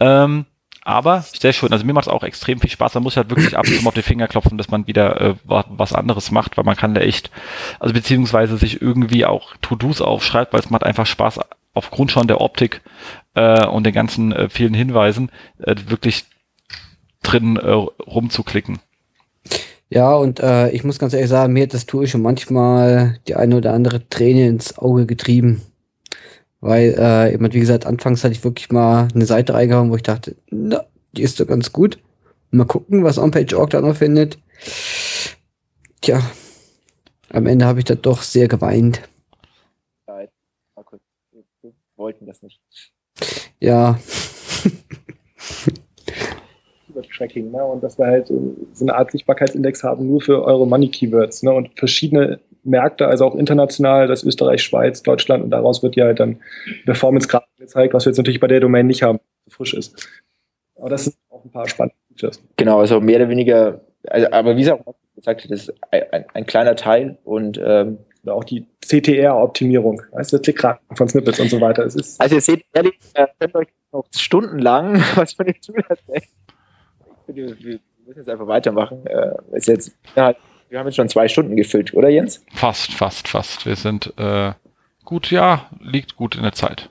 ähm, 0.00 0.46
aber 0.84 1.20
sehr 1.20 1.52
schön. 1.52 1.72
Also 1.72 1.84
mir 1.84 1.92
macht 1.92 2.06
es 2.06 2.12
auch 2.12 2.24
extrem 2.24 2.60
viel 2.60 2.70
Spaß. 2.70 2.94
Man 2.94 3.04
muss 3.04 3.16
halt 3.16 3.30
wirklich 3.30 3.56
ab 3.56 3.66
und 3.66 3.80
zu 3.80 3.86
auf 3.86 3.94
die 3.94 4.02
Finger 4.02 4.26
klopfen, 4.26 4.58
dass 4.58 4.70
man 4.70 4.86
wieder 4.86 5.20
äh, 5.20 5.34
was 5.44 5.92
anderes 5.92 6.30
macht, 6.30 6.56
weil 6.56 6.64
man 6.64 6.76
kann 6.76 6.94
da 6.94 7.00
echt, 7.00 7.30
also 7.78 7.94
beziehungsweise 7.94 8.56
sich 8.56 8.82
irgendwie 8.82 9.24
auch 9.24 9.54
To-Dos 9.62 10.00
aufschreibt, 10.00 10.52
weil 10.52 10.60
es 10.60 10.70
macht 10.70 10.82
einfach 10.82 11.06
Spaß 11.06 11.38
aufgrund 11.74 12.10
schon 12.10 12.26
der 12.26 12.40
Optik 12.40 12.82
äh, 13.34 13.64
und 13.66 13.84
den 13.84 13.94
ganzen 13.94 14.32
äh, 14.32 14.48
vielen 14.48 14.74
Hinweisen 14.74 15.30
äh, 15.58 15.76
wirklich 15.86 16.24
drin 17.22 17.56
äh, 17.56 17.70
rumzuklicken. 17.70 18.80
Ja, 19.88 20.14
und 20.14 20.40
äh, 20.40 20.70
ich 20.70 20.84
muss 20.84 20.98
ganz 20.98 21.12
ehrlich 21.12 21.28
sagen, 21.28 21.52
mir 21.52 21.64
hat 21.64 21.74
das 21.74 21.86
Tool 21.86 22.06
schon 22.06 22.22
manchmal 22.22 23.18
die 23.28 23.36
eine 23.36 23.56
oder 23.56 23.74
andere 23.74 24.08
Träne 24.08 24.48
ins 24.48 24.78
Auge 24.78 25.06
getrieben. 25.06 25.62
Weil, 26.62 26.94
äh, 26.94 27.52
wie 27.52 27.60
gesagt, 27.60 27.86
anfangs 27.86 28.22
hatte 28.22 28.34
ich 28.34 28.44
wirklich 28.44 28.70
mal 28.70 29.08
eine 29.12 29.26
Seite 29.26 29.52
reingehauen, 29.54 29.90
wo 29.90 29.96
ich 29.96 30.04
dachte, 30.04 30.36
na, 30.48 30.84
die 31.10 31.22
ist 31.22 31.40
doch 31.40 31.46
ganz 31.48 31.72
gut. 31.72 31.98
Mal 32.52 32.66
gucken, 32.66 33.02
was 33.02 33.18
OnPage.org 33.18 33.70
da 33.70 33.80
noch 33.80 33.96
findet. 33.96 34.38
Tja, 36.00 36.22
am 37.30 37.46
Ende 37.46 37.66
habe 37.66 37.80
ich 37.80 37.84
da 37.84 37.96
doch 37.96 38.22
sehr 38.22 38.46
geweint. 38.46 39.02
Wir 40.06 40.28
wollten 41.96 42.26
das 42.26 42.42
nicht. 42.42 42.60
Ja. 43.58 43.98
Tracking, 47.16 47.50
ne? 47.50 47.64
Und 47.64 47.82
dass 47.82 47.98
wir 47.98 48.06
halt 48.06 48.28
so 48.28 48.84
eine 48.84 48.94
Art 48.94 49.10
Sichtbarkeitsindex 49.10 49.82
haben, 49.82 50.06
nur 50.06 50.20
für 50.20 50.44
eure 50.44 50.66
Money 50.66 50.88
Keywords, 50.88 51.42
ne? 51.42 51.52
Und 51.52 51.70
verschiedene 51.76 52.40
Märkte, 52.64 53.08
also 53.08 53.26
auch 53.26 53.34
international, 53.34 54.06
das 54.06 54.24
Österreich, 54.24 54.62
Schweiz, 54.62 55.02
Deutschland 55.02 55.44
und 55.44 55.50
daraus 55.50 55.82
wird 55.82 55.96
ja 55.96 56.06
halt 56.06 56.20
dann 56.20 56.40
Performance 56.84 57.28
Graph 57.28 57.44
gezeigt, 57.58 57.94
was 57.94 58.04
wir 58.04 58.10
jetzt 58.10 58.18
natürlich 58.18 58.40
bei 58.40 58.46
der 58.46 58.60
Domain 58.60 58.86
nicht 58.86 59.02
haben, 59.02 59.18
so 59.46 59.56
frisch 59.56 59.74
ist. 59.74 60.08
Aber 60.76 60.90
das 60.90 61.04
sind 61.04 61.16
auch 61.30 61.44
ein 61.44 61.50
paar 61.50 61.68
spannende 61.68 61.96
Features. 62.08 62.42
Genau, 62.56 62.80
also 62.80 63.00
mehr 63.00 63.16
oder 63.16 63.28
weniger, 63.28 63.80
also, 64.08 64.30
aber 64.30 64.56
wie 64.56 64.60
gesagt, 64.60 64.84
gesagt, 65.14 65.50
das 65.50 65.68
ist 65.68 65.74
ein, 65.90 66.24
ein 66.34 66.46
kleiner 66.46 66.76
Teil 66.76 67.18
und 67.24 67.60
ähm, 67.64 67.98
auch 68.26 68.44
die 68.44 68.66
CTR-Optimierung, 68.84 70.02
du, 70.30 70.38
Klickraten 70.38 70.96
von 70.96 71.08
Snippets 71.08 71.40
und 71.40 71.50
so 71.50 71.60
weiter. 71.60 71.84
Es 71.84 71.96
ist 71.96 72.20
also 72.20 72.36
ihr 72.36 72.40
seht 72.40 72.64
ehrlich, 72.72 72.94
äh, 73.14 73.26
könnt 73.38 73.54
euch 73.54 73.68
noch 73.92 74.06
stundenlang 74.14 75.02
was 75.16 75.34
von 75.34 75.46
dem 75.46 75.60
Tool 75.60 75.82
erzählen. 75.88 76.22
Wir 77.26 77.80
müssen 78.06 78.18
jetzt 78.18 78.28
einfach 78.28 78.46
weitermachen. 78.46 79.06
Äh, 79.06 79.34
ist 79.52 79.68
jetzt 79.68 79.96
ja, 80.16 80.34
wir 80.72 80.78
haben 80.78 80.86
jetzt 80.86 80.96
schon 80.96 81.08
zwei 81.10 81.28
Stunden 81.28 81.54
gefüllt, 81.54 81.92
oder 81.92 82.08
Jens? 82.08 82.42
Fast, 82.54 82.94
fast, 82.94 83.28
fast. 83.28 83.66
Wir 83.66 83.76
sind 83.76 84.14
äh, 84.16 84.52
gut, 85.04 85.30
ja, 85.30 85.68
liegt 85.80 86.16
gut 86.16 86.34
in 86.34 86.42
der 86.42 86.54
Zeit. 86.54 86.88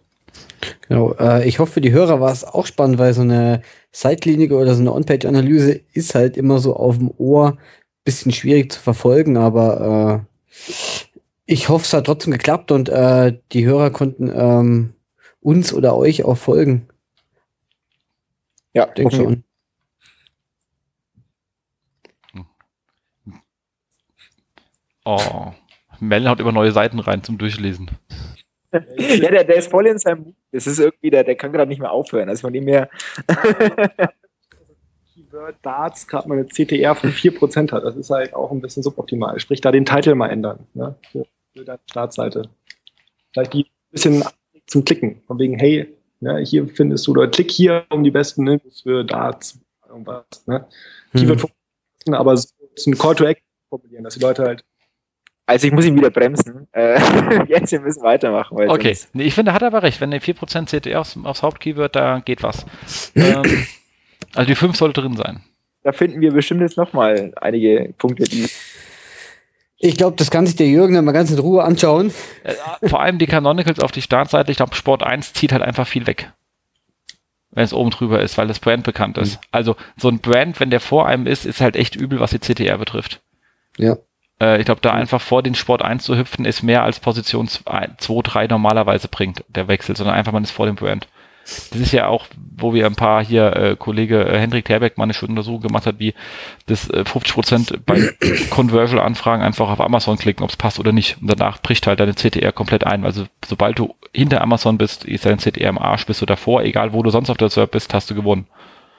Genau, 0.87 1.15
äh, 1.15 1.47
ich 1.47 1.57
hoffe, 1.57 1.73
für 1.73 1.81
die 1.81 1.91
Hörer 1.91 2.21
war 2.21 2.31
es 2.31 2.43
auch 2.43 2.67
spannend, 2.67 2.99
weil 2.99 3.15
so 3.15 3.21
eine 3.21 3.63
Site-Klinik 3.91 4.51
oder 4.51 4.75
so 4.75 4.81
eine 4.81 4.93
On-Page-Analyse 4.93 5.81
ist 5.93 6.13
halt 6.13 6.37
immer 6.37 6.59
so 6.59 6.75
auf 6.75 6.99
dem 6.99 7.11
Ohr 7.17 7.57
bisschen 8.03 8.31
schwierig 8.31 8.71
zu 8.71 8.79
verfolgen, 8.79 9.37
aber 9.37 10.25
äh, 10.27 10.51
ich 11.45 11.69
hoffe, 11.69 11.85
es 11.85 11.93
hat 11.93 12.05
trotzdem 12.05 12.33
geklappt 12.33 12.71
und 12.71 12.87
äh, 12.89 13.37
die 13.51 13.65
Hörer 13.65 13.89
konnten 13.89 14.31
ähm, 14.33 14.93
uns 15.41 15.73
oder 15.73 15.97
euch 15.97 16.23
auch 16.23 16.37
folgen. 16.37 16.87
Ja, 18.73 18.85
denke 18.85 19.15
schon. 19.15 19.43
Oh, 25.05 25.51
Mel 25.99 26.27
haut 26.27 26.39
immer 26.39 26.51
neue 26.51 26.71
Seiten 26.71 26.99
rein 26.99 27.23
zum 27.23 27.37
Durchlesen. 27.37 27.89
ja, 28.71 29.31
der, 29.31 29.43
der 29.43 29.55
ist 29.55 29.69
voll 29.69 29.87
in 29.87 29.99
seinem 29.99 30.23
Mut. 30.23 30.35
Das 30.51 30.67
ist 30.67 30.79
irgendwie, 30.79 31.09
der, 31.09 31.23
der 31.23 31.35
kann 31.35 31.51
gerade 31.51 31.69
nicht 31.69 31.79
mehr 31.79 31.91
aufhören. 31.91 32.29
Also 32.29 32.41
von 32.41 32.53
dem 32.53 32.67
her. 32.67 32.89
Keyword 35.13 35.55
Darts 35.61 36.07
gerade 36.07 36.27
mal 36.27 36.37
eine 36.37 36.47
CTR 36.47 36.95
von 36.95 37.11
4% 37.11 37.71
hat. 37.71 37.83
Das 37.83 37.95
ist 37.95 38.09
halt 38.09 38.33
auch 38.33 38.51
ein 38.51 38.61
bisschen 38.61 38.83
suboptimal. 38.83 39.39
Sprich, 39.39 39.61
da 39.61 39.71
den 39.71 39.85
Titel 39.85 40.15
mal 40.15 40.29
ändern 40.29 40.67
ne? 40.73 40.95
für, 41.11 41.25
für 41.53 41.65
deine 41.65 41.79
Startseite. 41.89 42.49
Vielleicht 43.33 43.53
die 43.53 43.63
ein 43.63 43.91
bisschen 43.91 44.23
zum 44.67 44.85
Klicken. 44.85 45.21
Von 45.27 45.39
wegen, 45.39 45.57
hey, 45.59 45.87
ne, 46.19 46.39
hier 46.39 46.67
findest 46.67 47.07
du, 47.07 47.11
oder 47.11 47.27
klick 47.27 47.51
hier 47.51 47.85
um 47.89 48.03
die 48.03 48.11
besten 48.11 48.47
Infos 48.47 48.81
für 48.81 49.03
Darts. 49.03 49.59
Irgendwas. 49.87 50.25
Ne? 50.47 50.65
Hm. 51.11 51.21
Keyword 51.21 51.51
aber 52.11 52.35
so 52.37 52.49
ein 52.87 52.97
Call 52.97 53.15
to 53.15 53.25
Action 53.25 53.45
formulieren, 53.69 54.03
dass 54.03 54.15
die 54.15 54.21
Leute 54.21 54.43
halt 54.43 54.63
also 55.51 55.67
ich 55.67 55.73
muss 55.73 55.85
ihn 55.85 55.97
wieder 55.97 56.09
bremsen. 56.09 56.67
Äh, 56.71 56.97
jetzt, 57.47 57.73
wir 57.73 57.81
müssen 57.81 58.03
weitermachen. 58.03 58.57
okay, 58.69 58.97
nee, 59.11 59.23
ich 59.23 59.33
finde, 59.33 59.51
er 59.51 59.55
hat 59.55 59.63
aber 59.63 59.83
recht. 59.83 59.99
Wenn 59.99 60.11
der 60.11 60.21
4% 60.21 60.67
CTR 60.67 61.01
aufs, 61.01 61.17
aufs 61.21 61.43
Hauptkeyword, 61.43 61.93
da 61.93 62.21
geht 62.23 62.41
was. 62.41 62.65
ähm, 63.15 63.67
also 64.33 64.47
die 64.47 64.55
5 64.55 64.77
sollte 64.77 65.01
drin 65.01 65.17
sein. 65.17 65.41
Da 65.83 65.91
finden 65.91 66.21
wir 66.21 66.31
bestimmt 66.31 66.61
jetzt 66.61 66.77
nochmal 66.77 67.33
einige 67.35 67.93
Punkte, 67.97 68.23
die... 68.23 68.47
Ich 69.83 69.97
glaube, 69.97 70.15
das 70.15 70.29
kann 70.29 70.45
sich 70.45 70.55
der 70.55 70.67
Jürgen 70.67 70.93
dann 70.93 71.03
mal 71.03 71.11
ganz 71.11 71.31
in 71.31 71.39
Ruhe 71.39 71.63
anschauen. 71.63 72.13
Äh, 72.43 72.87
vor 72.87 73.01
allem 73.01 73.17
die 73.17 73.25
Canonicals 73.25 73.79
auf 73.79 73.91
die 73.91 74.03
Startseite. 74.03 74.51
Ich 74.51 74.57
glaube, 74.57 74.75
Sport 74.75 75.03
1 75.03 75.33
zieht 75.33 75.51
halt 75.51 75.63
einfach 75.63 75.87
viel 75.87 76.05
weg. 76.07 76.31
Wenn 77.49 77.63
es 77.63 77.73
oben 77.73 77.89
drüber 77.89 78.21
ist, 78.21 78.37
weil 78.37 78.47
das 78.47 78.59
Brand 78.59 78.83
bekannt 78.83 79.17
ist. 79.17 79.33
Mhm. 79.33 79.47
Also 79.51 79.75
so 79.97 80.07
ein 80.07 80.19
Brand, 80.19 80.59
wenn 80.59 80.69
der 80.69 80.79
vor 80.79 81.07
einem 81.07 81.25
ist, 81.25 81.45
ist 81.45 81.59
halt 81.59 81.75
echt 81.75 81.95
übel, 81.95 82.19
was 82.19 82.29
die 82.29 82.39
CTR 82.39 82.77
betrifft. 82.77 83.21
Ja. 83.77 83.97
Äh, 84.41 84.59
ich 84.59 84.65
glaube, 84.65 84.81
da 84.81 84.91
einfach 84.91 85.21
vor 85.21 85.43
den 85.43 85.55
Sport 85.55 85.81
1 85.83 86.03
zu 86.03 86.17
hüpfen, 86.17 86.45
ist 86.45 86.63
mehr 86.63 86.83
als 86.83 86.99
Position 86.99 87.47
2, 87.47 87.89
3 87.97 88.47
normalerweise 88.47 89.07
bringt, 89.07 89.45
der 89.47 89.67
Wechsel, 89.67 89.95
sondern 89.95 90.15
einfach 90.15 90.31
man 90.31 90.43
ist 90.43 90.51
vor 90.51 90.65
dem 90.65 90.75
Brand. 90.75 91.07
Das 91.43 91.79
ist 91.79 91.91
ja 91.91 92.07
auch, 92.07 92.27
wo 92.55 92.73
wir 92.73 92.85
ein 92.85 92.95
paar 92.95 93.23
hier, 93.23 93.55
äh, 93.55 93.75
Kollege 93.75 94.25
äh, 94.25 94.37
Hendrik 94.37 94.65
Terbeck 94.65 94.97
mal 94.97 95.05
eine 95.05 95.13
schöne 95.13 95.31
Untersuchung 95.31 95.61
gemacht 95.61 95.85
hat, 95.85 95.99
wie 95.99 96.13
das 96.67 96.89
äh, 96.89 97.03
50 97.03 97.33
Prozent 97.33 97.85
bei 97.85 98.13
Conversion-Anfragen 98.51 99.41
einfach 99.41 99.69
auf 99.69 99.81
Amazon 99.81 100.17
klicken, 100.17 100.43
ob 100.43 100.51
es 100.51 100.55
passt 100.55 100.79
oder 100.79 100.91
nicht. 100.91 101.17
Und 101.19 101.27
danach 101.27 101.59
bricht 101.59 101.87
halt 101.87 101.99
deine 101.99 102.13
CTR 102.13 102.51
komplett 102.51 102.85
ein. 102.85 103.05
Also 103.05 103.25
sobald 103.45 103.79
du 103.79 103.95
hinter 104.13 104.41
Amazon 104.41 104.77
bist, 104.77 105.03
ist 105.03 105.25
dein 105.25 105.39
CTR 105.39 105.69
im 105.69 105.79
Arsch, 105.79 106.05
bist 106.05 106.21
du 106.21 106.25
davor, 106.27 106.63
egal 106.63 106.93
wo 106.93 107.01
du 107.01 107.09
sonst 107.09 107.29
auf 107.29 107.37
der 107.37 107.49
Server 107.49 107.67
bist, 107.67 107.93
hast 107.93 108.09
du 108.11 108.15
gewonnen. 108.15 108.47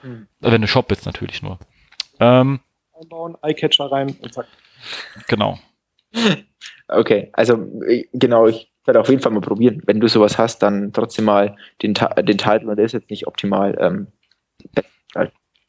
Mhm. 0.03 0.27
Wenn 0.41 0.61
du 0.61 0.67
Shop 0.67 0.89
bist 0.89 1.05
natürlich 1.05 1.41
nur. 1.41 1.59
Ähm, 2.19 2.59
Einbauen, 2.99 3.37
Eyecatcher 3.41 3.89
rein 3.91 4.15
und 4.21 4.33
zack. 4.33 4.47
Genau. 5.27 5.59
Okay, 6.87 7.29
also 7.33 7.65
genau, 8.13 8.47
ich 8.47 8.71
werde 8.85 8.99
auf 8.99 9.09
jeden 9.09 9.21
Fall 9.21 9.31
mal 9.31 9.41
probieren. 9.41 9.81
Wenn 9.85 9.99
du 9.99 10.07
sowas 10.07 10.37
hast, 10.37 10.59
dann 10.59 10.93
trotzdem 10.93 11.25
mal 11.25 11.55
den, 11.81 11.93
den 11.93 12.37
Titel, 12.37 12.67
und 12.67 12.75
der 12.75 12.85
ist 12.85 12.91
jetzt 12.91 13.09
nicht 13.09 13.27
optimal. 13.27 13.77
Ähm, 13.79 14.07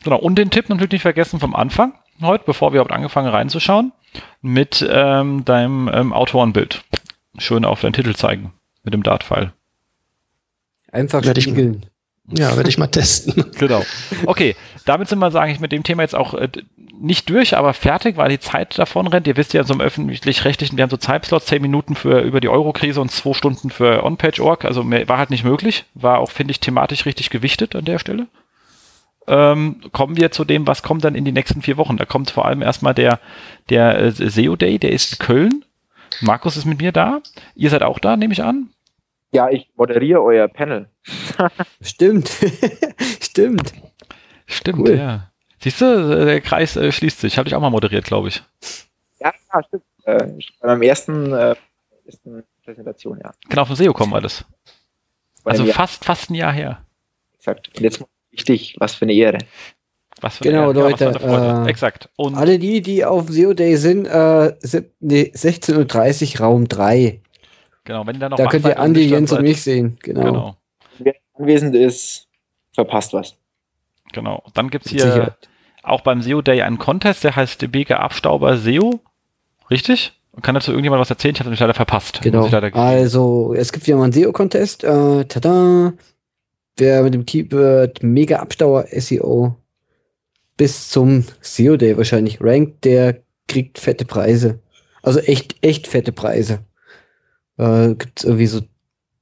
genau, 0.03 0.19
und 0.19 0.37
den 0.37 0.51
Tipp 0.51 0.69
natürlich 0.69 0.93
nicht 0.93 1.03
vergessen 1.03 1.41
vom 1.41 1.55
Anfang 1.55 1.95
heute, 2.21 2.45
bevor 2.45 2.73
wir 2.73 2.81
überhaupt 2.81 2.93
angefangen 2.93 3.29
reinzuschauen, 3.29 3.93
mit 4.41 4.87
ähm, 4.89 5.45
deinem 5.45 5.91
ähm, 5.93 6.13
Autorenbild. 6.13 6.85
Schön 7.39 7.65
auf 7.65 7.81
deinen 7.81 7.95
Titel 7.95 8.15
zeigen 8.15 8.53
mit 8.85 8.95
dem 8.95 9.03
Dart-File. 9.03 9.53
Einfach 10.93 11.25
werde 11.25 11.41
spiegeln. 11.41 11.87
Ja, 12.27 12.57
werde 12.57 12.71
ich 12.71 12.79
mal 12.79 12.87
testen. 12.87 13.51
genau. 13.59 13.83
Okay, 14.25 14.57
damit 14.87 15.09
sind 15.09 15.19
wir, 15.19 15.31
sage 15.31 15.53
ich, 15.53 15.61
mit 15.61 15.73
dem 15.73 15.83
Thema 15.83 16.05
jetzt 16.05 16.15
auch 16.15 16.33
äh, 16.33 16.49
nicht 17.01 17.29
durch, 17.29 17.57
aber 17.57 17.75
fertig, 17.75 18.17
weil 18.17 18.29
die 18.29 18.39
Zeit 18.39 18.79
davon 18.79 19.07
rennt. 19.07 19.27
Ihr 19.27 19.37
wisst 19.37 19.53
ja, 19.53 19.61
in 19.61 19.67
so 19.67 19.75
einem 19.75 19.81
öffentlich-rechtlichen, 19.81 20.77
wir 20.77 20.83
haben 20.83 20.91
so 20.91 20.97
Zeitslots, 20.97 21.47
zehn 21.47 21.63
Minuten 21.63 21.95
für 21.95 22.21
über 22.21 22.41
die 22.41 22.49
Euro-Krise 22.49 23.01
und 23.01 23.11
zwei 23.11 23.33
Stunden 23.35 23.71
für 23.71 24.05
On-Page-Org. 24.05 24.65
Also 24.65 24.83
mehr, 24.83 25.09
war 25.09 25.19
halt 25.19 25.31
nicht 25.31 25.45
möglich. 25.45 25.85
War 25.95 26.19
auch, 26.19 26.31
finde 26.31 26.53
ich, 26.53 26.61
thematisch 26.61 27.07
richtig 27.07 27.31
gewichtet 27.31 27.75
an 27.77 27.85
der 27.85 27.99
Stelle. 27.99 28.27
Ähm, 29.27 29.81
kommen 29.93 30.17
wir 30.17 30.31
zu 30.31 30.45
dem, 30.45 30.67
was 30.67 30.83
kommt 30.83 31.05
dann 31.05 31.15
in 31.15 31.25
die 31.25 31.33
nächsten 31.33 31.63
vier 31.63 31.77
Wochen. 31.77 31.97
Da 31.97 32.05
kommt 32.05 32.31
vor 32.31 32.45
allem 32.45 32.63
erstmal 32.63 32.95
der, 32.95 33.21
der 33.71 33.99
äh, 33.99 34.11
SEO 34.11 34.57
Day, 34.57 34.79
der 34.79 34.93
ist 34.93 35.13
in 35.13 35.19
Köln. 35.19 35.65
Markus 36.21 36.57
ist 36.57 36.65
mit 36.65 36.81
mir 36.81 36.93
da. 36.93 37.21
Ihr 37.55 37.71
seid 37.71 37.83
auch 37.83 37.99
da, 37.99 38.17
nehme 38.17 38.33
ich 38.33 38.43
an. 38.43 38.71
Ja, 39.33 39.49
ich 39.51 39.69
moderiere 39.77 40.23
euer 40.23 40.47
Panel. 40.49 40.89
Stimmt. 41.81 42.31
Stimmt. 43.21 43.73
Stimmt, 44.47 44.89
cool. 44.89 44.97
ja. 44.97 45.31
Siehst 45.65 45.81
du, 45.81 46.27
der 46.27 46.43
Kreis 46.43 46.77
äh, 46.77 46.93
schließt 46.93 47.21
sich. 47.21 47.39
Habe 47.39 47.49
ich 47.49 47.55
auch 47.55 47.61
mal 47.63 47.71
moderiert, 47.71 48.05
glaube 48.05 48.29
ich. 48.29 48.43
Ja, 49.19 49.33
ja 49.55 49.63
stimmt. 49.63 49.83
Äh, 50.05 50.27
bei 50.61 50.69
meinem 50.69 50.83
ersten, 50.83 51.33
äh, 51.33 51.55
ersten 52.05 52.45
Präsentation, 52.63 53.19
ja. 53.25 53.33
Genau, 53.49 53.65
von 53.65 53.75
SEOCom 53.75 54.11
war 54.13 54.21
das. 54.21 54.45
Also 55.43 55.65
fast, 55.65 56.05
fast 56.05 56.29
ein 56.29 56.35
Jahr 56.35 56.53
her. 56.53 56.85
Exakt. 57.39 57.71
Und 57.75 57.83
jetzt 57.83 58.05
wichtig, 58.31 58.77
was 58.79 58.95
für 58.95 59.07
eine 59.07 59.15
Ehre. 59.15 59.39
Was 60.21 60.37
für 60.37 60.45
genau, 60.45 60.69
eine 60.69 60.81
Ehre. 60.81 60.91
Leute. 60.91 61.19
Ja, 61.23 61.65
äh, 61.65 61.71
Exakt. 61.71 62.11
Und 62.17 62.35
alle 62.35 62.59
die, 62.59 62.83
die 62.83 63.03
auf 63.07 63.31
SEO 63.31 63.55
Day 63.55 63.77
sind, 63.77 64.05
äh, 64.05 64.55
nee, 65.01 65.33
16.30 65.35 66.35
Uhr, 66.35 66.41
Raum 66.45 66.69
3. 66.69 67.23
Genau, 67.85 68.07
wenn 68.07 68.17
ihr 68.17 68.21
dann 68.21 68.33
noch 68.33 68.37
Da 68.37 68.49
könnt 68.49 68.67
ihr 68.67 68.79
Andi, 68.79 69.07
Jens 69.07 69.33
und 69.33 69.41
mich 69.41 69.63
sehen. 69.63 69.97
Genau. 70.03 70.25
genau. 70.25 70.57
Wer 70.99 71.15
anwesend 71.33 71.75
ist, 71.75 72.29
verpasst 72.75 73.15
was. 73.15 73.39
Genau. 74.13 74.43
Dann 74.53 74.69
gibt 74.69 74.85
es 74.85 74.93
hier 74.93 75.01
Sicher. 75.01 75.39
Auch 75.85 76.01
beim 76.01 76.23
SEO 76.23 76.43
Day 76.43 76.63
einen 76.63 76.79
Contest, 76.79 77.25
der 77.25 77.37
heißt 77.37 77.71
Beke 77.71 78.01
Abstauber 78.01 78.57
SEO. 78.57 79.01
Richtig? 79.71 80.13
Kann 80.43 80.55
dazu 80.55 80.73
irgendjemand 80.73 81.01
was 81.01 81.11
erzählen? 81.11 81.35
Ich 81.35 81.41
habe 81.41 81.51
mich 81.51 81.61
leider 81.61 81.75
verpasst. 81.75 82.21
Genau. 82.23 82.49
Leider 82.49 82.75
also, 82.75 83.55
es 83.55 83.73
gibt 83.73 83.87
wieder 83.87 83.97
mal 83.97 84.05
einen 84.05 84.13
SEO-Contest. 84.13 84.83
Äh, 84.83 85.25
tada! 85.27 85.93
Wer 86.77 87.03
mit 87.05 87.15
dem 87.15 87.25
Keyword 87.25 88.03
Mega 88.03 88.39
Abstauer 88.39 88.87
SEO 88.91 89.55
bis 90.57 90.89
zum 90.89 91.25
SEO 91.41 91.77
Day 91.77 91.97
wahrscheinlich 91.97 92.41
rankt, 92.41 92.85
der 92.85 93.21
kriegt 93.47 93.79
fette 93.79 94.05
Preise. 94.05 94.59
Also 95.03 95.21
echt, 95.21 95.55
echt 95.61 95.87
fette 95.87 96.11
Preise 96.11 96.61
äh, 97.59 97.95
gibt 97.95 98.21
es 98.21 98.25
irgendwie 98.25 98.47
so 98.47 98.61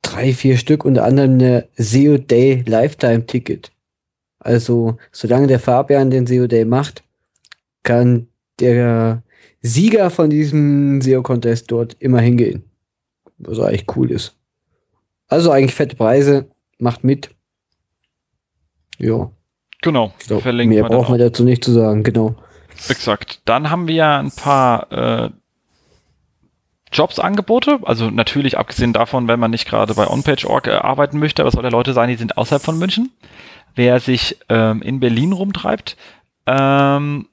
drei, 0.03 0.33
vier 0.33 0.57
Stück, 0.57 0.85
unter 0.85 1.05
anderem 1.05 1.35
eine 1.35 1.69
SEO 1.77 2.19
Day 2.19 2.65
Lifetime 2.67 3.27
Ticket. 3.27 3.71
Also, 4.43 4.97
solange 5.13 5.47
der 5.47 5.61
Fabian 5.61 6.11
den 6.11 6.27
SEO 6.27 6.49
Day 6.49 6.65
macht, 6.65 7.05
kann 7.85 8.27
der 8.59 9.23
Sieger 9.61 10.11
von 10.11 10.31
diesem 10.31 11.01
SEO-Contest 11.01 11.71
dort 11.71 11.97
immer 12.01 12.21
hingehen. 12.21 12.65
Was 13.39 13.61
eigentlich 13.61 13.87
cool 13.97 14.11
ist. 14.11 14.37
Also 15.29 15.51
eigentlich 15.51 15.75
fette 15.75 15.97
Preise, 15.97 16.47
macht 16.79 17.05
mit. 17.05 17.31
Ja. 18.99 19.31
Genau. 19.81 20.13
Glaub, 20.27 20.45
mehr 20.45 20.85
braucht 20.85 21.09
man 21.09 21.19
dazu 21.19 21.45
nicht 21.45 21.65
zu 21.65 21.73
sagen, 21.73 22.03
genau. 22.03 22.35
Exakt. 22.89 23.41
Dann 23.45 23.71
haben 23.71 23.87
wir 23.87 24.07
ein 24.07 24.31
paar 24.31 24.93
äh, 24.93 25.31
Jobsangebote. 26.93 27.79
Also 27.83 28.11
natürlich 28.11 28.59
abgesehen 28.59 28.93
davon, 28.93 29.29
wenn 29.29 29.41
man 29.41 29.53
nicht 29.53 29.69
gerade 29.69 29.95
bei 29.95 30.07
OnPage.org 30.07 30.67
äh, 30.67 30.73
arbeiten 30.73 31.19
möchte, 31.19 31.43
aber 31.43 31.49
es 31.49 31.55
soll 31.55 31.65
ja 31.65 31.71
Leute 31.71 31.93
sein, 31.93 32.09
die 32.09 32.17
sind 32.17 32.37
außerhalb 32.37 32.63
von 32.63 32.79
München. 32.79 33.11
Wer 33.75 34.01
sich 34.01 34.39
ähm, 34.49 34.83
in 34.83 35.01
Berlin 35.01 35.33
rumtreibt, 35.33 35.97
ähm, 36.47 37.29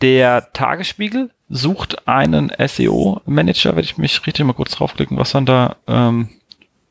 der 0.00 0.52
Tagesspiegel 0.52 1.30
sucht 1.48 2.06
einen 2.06 2.52
SEO-Manager, 2.56 3.70
werde 3.70 3.82
ich 3.82 3.98
mich 3.98 4.26
richtig 4.26 4.44
mal 4.44 4.52
kurz 4.52 4.72
draufklicken, 4.72 5.16
was 5.16 5.32
dann 5.32 5.46
da, 5.46 5.76
ähm, 5.86 6.28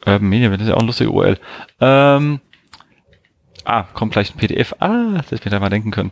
äh, 0.05 0.19
Medien, 0.19 0.51
das 0.51 0.61
ist 0.61 0.67
ja 0.69 0.75
auch 0.75 0.81
ein 0.81 0.87
lustiger 0.87 1.11
URL. 1.11 1.39
Ähm, 1.79 2.41
ah, 3.63 3.83
kommt 3.93 4.13
gleich 4.13 4.33
ein 4.33 4.37
PDF. 4.37 4.75
Ah, 4.79 5.11
das 5.15 5.27
hätte 5.27 5.35
ich 5.35 5.45
mir 5.45 5.51
da 5.51 5.59
mal 5.59 5.69
denken 5.69 5.91
können 5.91 6.11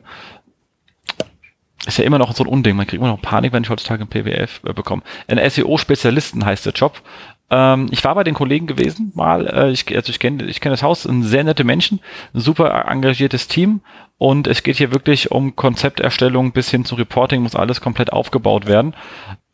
ist 1.86 1.98
ja 1.98 2.04
immer 2.04 2.20
noch 2.20 2.36
so 2.36 2.44
ein 2.44 2.50
Unding. 2.50 2.76
Man 2.76 2.88
kriegt 2.88 3.02
immer 3.02 3.12
noch 3.12 3.22
Panik, 3.22 3.54
wenn 3.54 3.64
ich 3.64 3.70
heutzutage 3.70 4.04
ein 4.04 4.08
PWF 4.08 4.62
äh, 4.66 4.74
bekomme. 4.74 5.04
Ein 5.28 5.50
SEO-Spezialisten 5.50 6.46
heißt 6.46 6.66
der 6.66 6.74
Job. 6.74 7.02
Ähm, 7.50 7.88
ich 7.92 8.04
war 8.04 8.16
bei 8.16 8.24
den 8.24 8.34
Kollegen 8.34 8.68
gewesen, 8.68 9.12
mal. 9.16 9.48
Äh, 9.48 9.72
ich, 9.72 9.86
also 9.96 10.10
ich 10.10 10.20
kenne 10.20 10.46
ich 10.46 10.62
kenn 10.62 10.72
das 10.72 10.84
Haus, 10.84 11.06
ein 11.06 11.24
sehr 11.24 11.44
nette 11.44 11.64
Menschen, 11.64 12.00
ein 12.34 12.42
super 12.42 12.86
engagiertes 12.88 13.48
Team. 13.48 13.82
Und 14.18 14.48
es 14.48 14.64
geht 14.64 14.78
hier 14.78 14.92
wirklich 14.92 15.32
um 15.32 15.56
Konzepterstellung 15.56 16.54
bis 16.54 16.70
hin 16.70 16.86
zu 16.86 16.96
Reporting, 16.96 17.44
muss 17.44 17.56
alles 17.56 17.82
komplett 17.82 18.14
aufgebaut 18.14 18.66
werden. 18.66 18.96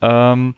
Ähm, 0.02 0.56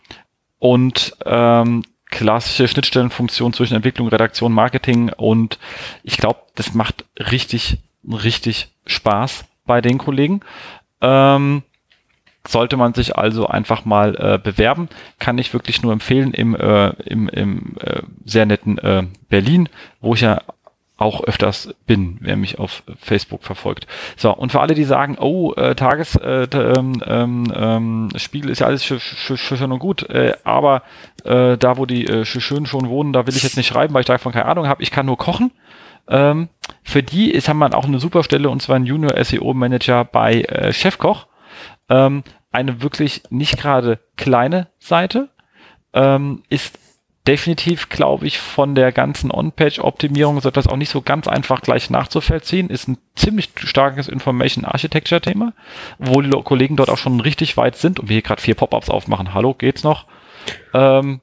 und 0.59 1.15
ähm, 1.25 1.83
klassische 2.09 2.67
Schnittstellenfunktion 2.67 3.53
zwischen 3.53 3.75
Entwicklung, 3.75 4.07
Redaktion, 4.09 4.51
Marketing. 4.51 5.09
Und 5.09 5.57
ich 6.03 6.17
glaube, 6.17 6.39
das 6.55 6.73
macht 6.73 7.05
richtig, 7.17 7.79
richtig 8.07 8.69
Spaß 8.85 9.45
bei 9.65 9.81
den 9.81 9.97
Kollegen. 9.97 10.41
Ähm, 11.03 11.61
sollte 12.47 12.75
man 12.75 12.93
sich 12.93 13.15
also 13.15 13.47
einfach 13.47 13.85
mal 13.85 14.15
äh, 14.15 14.37
bewerben. 14.37 14.89
Kann 15.19 15.37
ich 15.37 15.53
wirklich 15.53 15.81
nur 15.81 15.93
empfehlen 15.93 16.33
im, 16.33 16.55
äh, 16.55 16.89
im, 17.03 17.29
im 17.29 17.77
äh, 17.79 18.01
sehr 18.25 18.45
netten 18.45 18.77
äh, 18.79 19.03
Berlin, 19.29 19.69
wo 20.01 20.13
ich 20.13 20.21
ja 20.21 20.41
auch 20.97 21.23
öfters 21.23 21.73
bin, 21.87 22.17
wer 22.21 22.37
mich 22.37 22.59
auf 22.59 22.83
Facebook 22.99 23.43
verfolgt. 23.43 23.87
So, 24.15 24.33
und 24.33 24.51
für 24.51 24.61
alle, 24.61 24.75
die 24.75 24.83
sagen, 24.83 25.17
oh, 25.19 25.53
äh, 25.53 25.75
Tagesspiegel 25.75 26.47
äh, 26.53 26.79
ähm, 26.79 27.03
ähm, 27.05 27.53
ähm, 27.55 28.09
Spiegel 28.15 28.51
ist 28.51 28.59
ja 28.59 28.67
alles 28.67 28.85
schön 28.85 29.71
und 29.71 29.79
gut, 29.79 30.03
äh, 30.09 30.33
aber 30.43 30.83
äh, 31.25 31.57
da, 31.57 31.77
wo 31.77 31.85
die 31.85 32.07
äh, 32.07 32.25
schön 32.25 32.65
schon 32.65 32.89
wohnen, 32.89 33.11
da 33.11 33.25
will 33.25 33.35
ich 33.35 33.43
jetzt 33.43 33.57
nicht 33.57 33.67
schreiben, 33.67 33.93
weil 33.93 34.01
ich 34.01 34.07
davon 34.07 34.31
keine 34.31 34.45
Ahnung 34.45 34.67
habe. 34.67 34.83
Ich 34.83 34.91
kann 34.91 35.05
nur 35.05 35.17
kochen. 35.17 35.51
Ähm, 36.07 36.49
für 36.83 37.03
die 37.03 37.31
ist, 37.31 37.47
haben 37.47 37.59
wir 37.59 37.75
auch 37.75 37.85
eine 37.85 37.99
super 37.99 38.23
Stelle 38.23 38.49
und 38.49 38.61
zwar 38.61 38.75
ein 38.75 38.85
Junior 38.85 39.23
SEO 39.23 39.53
Manager 39.53 40.05
bei 40.05 40.41
äh, 40.41 40.73
Chefkoch. 40.73 41.27
Ähm, 41.89 42.23
eine 42.51 42.81
wirklich 42.81 43.23
nicht 43.29 43.57
gerade 43.57 43.99
kleine 44.15 44.67
Seite. 44.79 45.29
Ähm, 45.93 46.43
ist 46.49 46.77
definitiv, 47.27 47.89
glaube 47.89 48.27
ich, 48.27 48.37
von 48.37 48.75
der 48.75 48.91
ganzen 48.91 49.31
On-Page-Optimierung 49.31 50.41
so 50.41 50.49
etwas 50.49 50.67
auch 50.67 50.75
nicht 50.75 50.89
so 50.89 51.01
ganz 51.01 51.27
einfach 51.27 51.61
gleich 51.61 51.89
nachzuvollziehen. 51.89 52.69
Ist 52.69 52.87
ein 52.87 52.97
ziemlich 53.15 53.49
starkes 53.55 54.07
Information 54.07 54.65
Architecture-Thema, 54.65 55.53
wo 55.99 56.21
die 56.21 56.29
Kollegen 56.29 56.75
dort 56.75 56.89
auch 56.89 56.97
schon 56.97 57.19
richtig 57.21 57.55
weit 57.55 57.77
sind 57.77 57.99
und 57.99 58.09
wir 58.09 58.15
hier 58.15 58.21
gerade 58.23 58.41
vier 58.41 58.55
Pop-ups 58.55 58.89
aufmachen. 58.89 59.33
Hallo, 59.33 59.53
geht's 59.53 59.83
noch? 59.83 60.05
Ähm, 60.73 61.21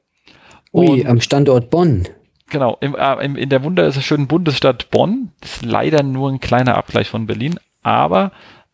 Ui, 0.73 1.05
am 1.05 1.21
Standort 1.21 1.69
Bonn. 1.71 2.09
Genau, 2.51 2.77
im, 2.81 2.95
äh, 2.97 3.25
im, 3.25 3.37
in 3.37 3.49
der 3.49 3.63
wunderschönen 3.63 4.27
Bundesstadt 4.27 4.91
Bonn. 4.91 5.33
Das 5.41 5.57
ist 5.57 5.65
leider 5.65 6.03
nur 6.03 6.31
ein 6.31 6.41
kleiner 6.41 6.77
Abgleich 6.77 7.09
von 7.09 7.27
Berlin, 7.27 7.59
aber 7.83 8.33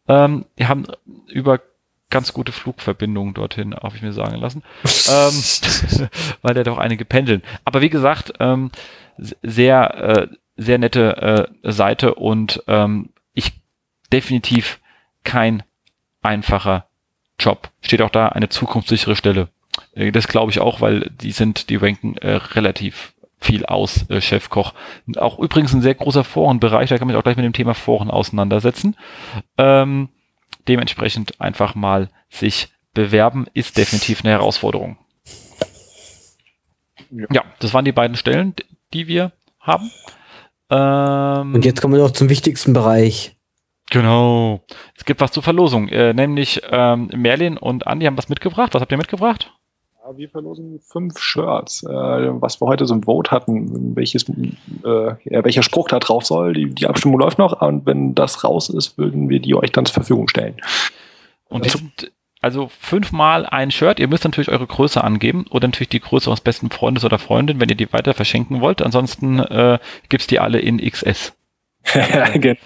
ähm, 0.09 0.47
wir 0.57 0.69
haben 0.69 0.87
über 1.29 1.61
ganz 2.09 2.33
gute 2.33 2.53
Flugverbindungen 2.53 3.35
dorthin, 3.35 3.75
habe 3.75 3.97
ich 3.97 4.03
mir 4.03 4.13
sagen 4.13 4.37
lassen, 4.37 4.63
ähm, 5.09 6.09
weil 6.43 6.55
da 6.55 6.63
doch 6.63 6.79
einige 6.79 7.05
pendeln. 7.05 7.43
Aber 7.65 7.83
wie 7.83 7.91
gesagt, 7.91 8.33
ähm, 8.41 8.71
sehr, 9.19 9.95
äh, 9.95 10.29
sehr 10.57 10.79
nette 10.79 11.51
äh, 11.63 11.71
Seite 11.71 12.15
und 12.15 12.63
ähm, 12.69 13.11
ich 13.35 13.53
definitiv 14.13 14.81
kein 15.23 15.63
einfacher 16.23 16.87
Job. 17.39 17.71
Steht 17.83 18.01
auch 18.01 18.11
da 18.11 18.29
eine 18.29 18.49
zukunftssichere 18.49 19.17
Stelle. 19.17 19.49
Äh, 19.95 20.13
das 20.13 20.29
glaube 20.29 20.51
ich 20.51 20.61
auch, 20.61 20.81
weil 20.81 21.11
die 21.21 21.33
sind, 21.33 21.69
die 21.69 21.77
ranken 21.77 22.17
äh, 22.19 22.37
relativ 22.37 23.13
viel 23.47 23.65
aus, 23.65 24.09
äh, 24.11 24.21
Chefkoch. 24.21 24.75
Auch 25.17 25.39
übrigens 25.39 25.73
ein 25.73 25.83
sehr 25.83 25.95
großer 25.95 26.25
Forenbereich, 26.25 26.89
da 26.91 26.99
kann 26.99 27.07
man 27.07 27.15
sich 27.15 27.19
auch 27.19 27.23
gleich 27.23 27.37
mit 27.37 27.45
dem 27.45 27.53
Thema 27.53 27.75
Foren 27.75 28.11
auseinandersetzen. 28.11 28.97
Ähm, 29.57 30.09
dementsprechend 30.69 31.41
einfach 31.41 31.75
mal 31.75 32.11
sich 32.29 32.69
bewerben, 32.93 33.47
ist 33.55 33.79
definitiv 33.79 34.25
eine 34.25 34.33
Herausforderung. 34.33 34.99
Ja, 37.11 37.27
ja 37.33 37.45
das 37.61 37.73
waren 37.73 37.85
die 37.85 37.93
beiden 37.93 38.17
Stellen, 38.17 38.55
die 38.93 39.07
wir 39.07 39.33
haben. 39.61 39.91
Ähm, 40.71 41.55
Und 41.55 41.65
jetzt 41.65 41.81
kommen 41.81 41.95
wir 41.95 42.03
noch 42.03 42.11
zum 42.11 42.29
wichtigsten 42.29 42.73
Bereich. 42.73 43.37
Genau. 43.91 44.65
Es 44.97 45.05
gibt 45.05 45.21
was 45.21 45.31
zur 45.31 45.45
Verlosung, 45.45 45.89
äh, 45.89 46.13
nämlich 46.13 46.61
ähm, 46.71 47.09
Merlin 47.15 47.57
und 47.57 47.87
Andi 47.87 48.07
haben 48.07 48.19
was 48.19 48.29
mitgebracht. 48.29 48.75
Was 48.75 48.81
habt 48.83 48.91
ihr 48.91 48.99
mitgebracht? 48.99 49.53
Wir 50.15 50.29
verlosen 50.29 50.79
fünf 50.81 51.19
Shirts, 51.19 51.83
äh, 51.83 51.89
was 51.89 52.61
wir 52.61 52.67
heute 52.67 52.87
so 52.87 52.95
ein 52.95 53.03
Vote 53.03 53.31
hatten, 53.31 53.97
welches, 53.97 54.29
äh, 54.29 55.17
welcher 55.25 55.63
Spruch 55.63 55.89
da 55.89 55.99
drauf 55.99 56.25
soll. 56.25 56.53
Die, 56.53 56.67
die 56.71 56.87
Abstimmung 56.87 57.19
läuft 57.19 57.39
noch 57.39 57.61
und 57.61 57.87
wenn 57.87 58.15
das 58.15 58.45
raus 58.45 58.69
ist, 58.69 58.99
würden 58.99 59.29
wir 59.29 59.41
die 59.41 59.55
euch 59.55 59.73
dann 59.73 59.87
zur 59.87 59.95
Verfügung 59.95 60.29
stellen. 60.29 60.57
Und 61.49 61.67
es 61.67 61.73
gibt 61.75 62.13
also 62.41 62.69
fünfmal 62.69 63.47
ein 63.47 63.71
Shirt. 63.71 63.99
Ihr 63.99 64.09
müsst 64.09 64.25
natürlich 64.25 64.51
eure 64.51 64.67
Größe 64.67 65.03
angeben 65.03 65.47
oder 65.51 65.67
natürlich 65.67 65.89
die 65.89 66.01
Größe 66.01 66.31
eures 66.31 66.41
besten 66.41 66.71
Freundes 66.71 67.05
oder 67.05 67.19
Freundin, 67.19 67.61
wenn 67.61 67.69
ihr 67.69 67.75
die 67.75 67.93
weiter 67.93 68.15
verschenken 68.15 68.61
wollt. 68.61 68.83
Ansonsten 68.83 69.41
äh, 69.41 69.79
gibt's 70.09 70.29
die 70.29 70.39
alle 70.39 70.61
in 70.61 70.79
XS. 70.79 71.35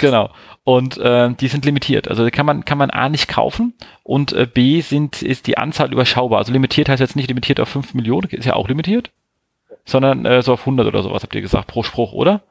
Genau. 0.00 0.28
Und 0.66 0.98
äh, 0.98 1.32
die 1.32 1.46
sind 1.46 1.64
limitiert. 1.64 2.08
Also 2.08 2.28
kann 2.32 2.44
man 2.44 2.64
kann 2.64 2.76
man 2.76 2.90
A 2.90 3.08
nicht 3.08 3.28
kaufen 3.28 3.72
und 4.02 4.32
äh, 4.32 4.48
B 4.52 4.80
sind 4.80 5.22
ist 5.22 5.46
die 5.46 5.58
Anzahl 5.58 5.92
überschaubar. 5.92 6.40
Also 6.40 6.52
limitiert 6.52 6.88
heißt 6.88 6.98
jetzt 6.98 7.14
nicht 7.14 7.28
limitiert 7.28 7.60
auf 7.60 7.68
5 7.68 7.94
Millionen, 7.94 8.28
ist 8.30 8.46
ja 8.46 8.54
auch 8.54 8.66
limitiert, 8.66 9.12
sondern 9.84 10.26
äh, 10.26 10.42
so 10.42 10.54
auf 10.54 10.62
100 10.62 10.84
oder 10.88 11.04
sowas 11.04 11.22
habt 11.22 11.36
ihr 11.36 11.40
gesagt 11.40 11.68
pro 11.68 11.84
Spruch, 11.84 12.12
oder? 12.12 12.42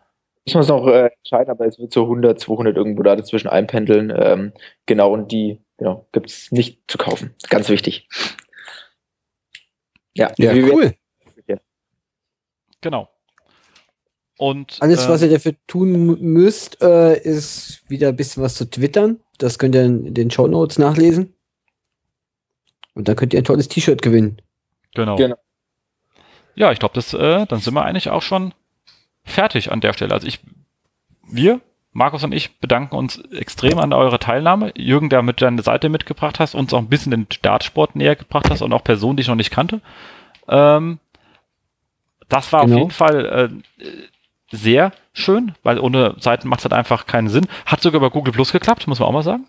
Ich 0.46 0.56
muss 0.56 0.70
noch 0.70 0.88
äh, 0.88 1.10
entscheiden, 1.18 1.52
aber 1.52 1.66
es 1.66 1.78
wird 1.78 1.92
so 1.92 2.04
100, 2.04 2.40
200 2.40 2.78
irgendwo 2.78 3.04
da 3.04 3.18
dazwischen 3.18 3.50
einpendeln. 3.50 4.14
Ähm, 4.16 4.54
genau, 4.86 5.12
und 5.12 5.34
die 5.34 5.60
genau, 5.78 6.08
gibt 6.14 6.30
es 6.30 6.54
nicht 6.54 6.80
zu 6.88 6.98
kaufen. 6.98 7.36
Ganz 7.50 7.68
wichtig. 7.68 8.08
Ja, 10.14 10.32
ja 10.38 10.54
cool. 10.54 10.94
Genau. 12.80 13.10
Und, 14.38 14.78
Alles, 14.82 15.06
äh, 15.06 15.10
was 15.10 15.22
ihr 15.22 15.30
dafür 15.30 15.56
tun 15.68 16.20
müsst, 16.20 16.82
äh, 16.82 17.18
ist 17.18 17.84
wieder 17.90 18.10
ein 18.10 18.16
bisschen 18.16 18.44
was 18.44 18.56
zu 18.56 18.70
twittern. 18.70 19.20
Das 19.38 19.60
könnt 19.60 19.76
ihr 19.76 19.84
in 19.84 20.14
den 20.14 20.32
Show 20.32 20.48
Notes 20.48 20.78
nachlesen. 20.78 21.34
Und 22.94 23.07
dann 23.07 23.16
könnt 23.16 23.34
ihr 23.34 23.41
ein 23.41 23.45
tolles 23.45 23.68
T-Shirt 23.68 24.02
gewinnen. 24.02 24.41
Genau. 24.94 25.16
genau. 25.16 25.36
Ja, 26.56 26.72
ich 26.72 26.80
glaube, 26.80 26.95
das, 26.95 27.14
äh, 27.14 27.45
dann 27.45 27.60
sind 27.60 27.74
wir 27.74 27.84
eigentlich 27.84 28.10
auch 28.10 28.22
schon 28.22 28.53
fertig 29.24 29.72
an 29.72 29.82
der 29.82 29.94
Stelle. 29.94 30.14
Also 30.14 30.28
ich, 30.28 30.40
wir 31.30 31.60
Markus 31.95 32.26
und 32.26 32.34
ich 32.34 32.60
bedanken 32.60 32.94
uns 32.94 33.22
extrem 33.32 33.80
an 33.80 33.94
eurer 33.94 34.20
Teilnahme. 34.20 34.74
Jürgen, 34.76 35.10
der 35.10 35.22
mit 35.22 35.41
deiner 35.41 35.64
Seite 35.64 35.88
mitgebracht 35.88 36.41
hast, 36.41 36.53
uns 36.53 36.74
auch 36.74 36.80
ein 36.80 36.90
bisschen 36.90 37.12
den 37.12 37.28
Dartsport 37.41 37.95
näher 37.95 38.18
gebracht 38.18 38.49
hast 38.49 38.62
und 38.62 38.74
auch 38.74 38.84
Personen, 38.84 39.16
die 39.16 39.22
ich 39.22 39.30
noch 39.30 39.36
nicht 39.36 39.49
kannte. 39.49 39.80
Ähm, 40.49 40.99
das 42.28 42.52
war 42.52 42.66
genau. 42.66 42.76
auf 42.76 42.80
jeden 42.82 42.91
Fall 42.91 43.26
äh, 43.80 43.86
sehr 44.52 44.92
schön, 45.14 45.54
weil 45.64 45.80
ohne 45.80 46.16
Seiten 46.20 46.48
macht 46.48 46.60
es 46.60 46.66
halt 46.66 46.74
einfach 46.74 47.08
keinen 47.08 47.30
Sinn. 47.30 47.48
Hat 47.66 47.82
sogar 47.82 48.02
bei 48.02 48.10
Google 48.10 48.34
Plus 48.34 48.52
geklappt, 48.52 48.88
muss 48.88 49.00
man 49.00 49.10
auch 49.10 49.14
mal 49.14 49.24
sagen 49.24 49.46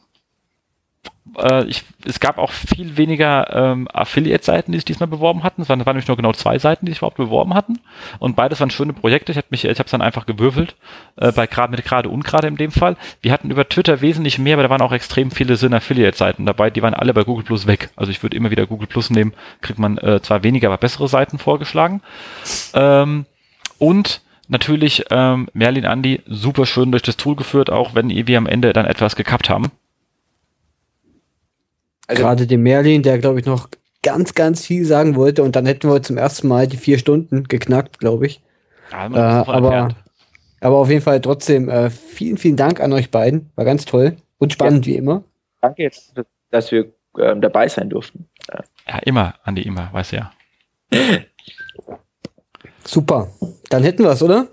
äh, 1.39 1.65
ich, 1.65 1.83
es 2.05 2.21
gab 2.21 2.39
auch 2.39 2.53
viel 2.53 2.97
weniger 2.97 3.53
ähm, 3.53 3.89
Affiliate-Seiten, 3.93 4.73
die 4.73 4.79
sich 4.79 4.85
diesmal 4.85 5.09
beworben 5.09 5.43
hatten. 5.43 5.63
Es 5.63 5.69
waren, 5.69 5.85
waren 5.85 5.97
nämlich 5.97 6.09
nur 6.09 6.17
genau 6.17 6.33
zwei 6.33 6.59
Seiten, 6.59 6.87
die 6.87 6.93
sich 6.93 6.99
überhaupt 6.99 7.17
beworben 7.17 7.55
hatten. 7.55 7.81
Und 8.19 8.37
beides 8.37 8.61
waren 8.61 8.71
schöne 8.71 8.93
Projekte. 8.93 9.33
Ich 9.33 9.39
habe 9.39 9.49
mich, 9.51 9.65
ich 9.65 9.79
habe 9.79 9.87
es 9.87 9.91
dann 9.91 10.03
einfach 10.03 10.27
gewürfelt, 10.27 10.77
äh, 11.17 11.33
bei 11.33 11.47
gerade 11.47 11.71
mit 11.73 11.85
gerade 11.85 12.09
und 12.09 12.25
gerade 12.25 12.49
in 12.49 12.57
dem 12.57 12.71
Fall. 12.71 12.97
Wir 13.21 13.33
hatten 13.33 13.51
über 13.51 13.69
Twitter 13.69 14.01
wesentlich 14.01 14.39
mehr, 14.39 14.55
aber 14.55 14.65
da 14.65 14.71
waren 14.71 14.83
auch 14.83 14.93
extrem 14.93 15.31
viele 15.31 15.57
Sinn 15.57 15.75
Affiliate-Seiten 15.75 16.47
dabei. 16.47 16.71
Die 16.71 16.83
waren 16.83 16.95
alle 16.95 17.15
bei 17.15 17.25
Google 17.25 17.45
Plus 17.45 17.67
weg. 17.67 17.91
Also 17.97 18.11
ich 18.11 18.23
würde 18.23 18.37
immer 18.37 18.51
wieder 18.51 18.67
Google 18.67 18.87
Plus 18.87 19.11
nehmen, 19.11 19.35
kriegt 19.61 19.79
man 19.79 19.99
äh, 19.99 20.21
zwar 20.23 20.43
weniger, 20.43 20.69
aber 20.69 20.79
bessere 20.79 21.09
Seiten 21.09 21.39
vorgeschlagen. 21.39 22.03
Ähm, 22.75 23.27
und 23.79 24.23
natürlich 24.49 25.05
ähm, 25.11 25.49
Merlin 25.53 25.85
Andy 25.85 26.23
super 26.27 26.67
schön 26.67 26.91
durch 26.91 27.03
das 27.03 27.17
Tool 27.17 27.37
geführt, 27.37 27.71
auch 27.71 27.95
wenn 27.95 28.09
wir 28.09 28.39
am 28.39 28.47
Ende 28.47 28.73
dann 28.73 28.87
etwas 28.87 29.17
gekappt 29.17 29.51
haben. 29.51 29.71
Also, 32.07 32.23
Gerade 32.23 32.47
dem 32.47 32.63
Merlin, 32.63 33.03
der, 33.03 33.19
glaube 33.19 33.41
ich, 33.41 33.47
noch 33.47 33.69
ganz, 34.03 34.35
ganz 34.35 34.65
viel 34.65 34.85
sagen 34.85 35.17
wollte 35.17 35.43
und 35.43 35.57
dann 35.57 35.67
hätten 35.67 35.91
wir 35.91 36.03
zum 36.03 36.17
ersten 36.17 36.47
Mal 36.47 36.69
die 36.69 36.77
vier 36.77 36.99
Stunden 36.99 37.45
geknackt, 37.45 37.99
glaube 37.99 38.27
ich. 38.27 38.41
Ja, 38.93 39.07
äh, 39.07 39.51
aber, 39.51 39.97
aber 40.61 40.77
auf 40.77 40.89
jeden 40.89 41.03
Fall 41.03 41.21
trotzdem 41.21 41.69
äh, 41.69 41.91
vielen, 41.91 42.37
vielen 42.39 42.57
Dank 42.57 42.81
an 42.81 42.93
euch 42.93 43.11
beiden. 43.11 43.51
War 43.57 43.65
ganz 43.65 43.85
toll 43.85 44.17
und 44.39 44.53
spannend 44.53 44.87
ja. 44.87 44.93
wie 44.93 44.97
immer. 44.97 45.25
Danke 45.61 45.83
jetzt, 45.83 46.15
dass 46.51 46.71
wir 46.71 46.93
ähm, 47.19 47.41
dabei 47.41 47.67
sein 47.67 47.91
durften. 47.91 48.29
Ja. 48.49 48.61
ja, 48.87 48.99
immer, 49.01 49.35
Andi, 49.43 49.63
immer, 49.63 49.93
weiß 49.93 50.13
ja. 50.13 50.31
Super. 52.87 53.29
Dann 53.71 53.83
hätten 53.83 54.05
wir 54.05 54.11
es, 54.11 54.23
oder? 54.23 54.49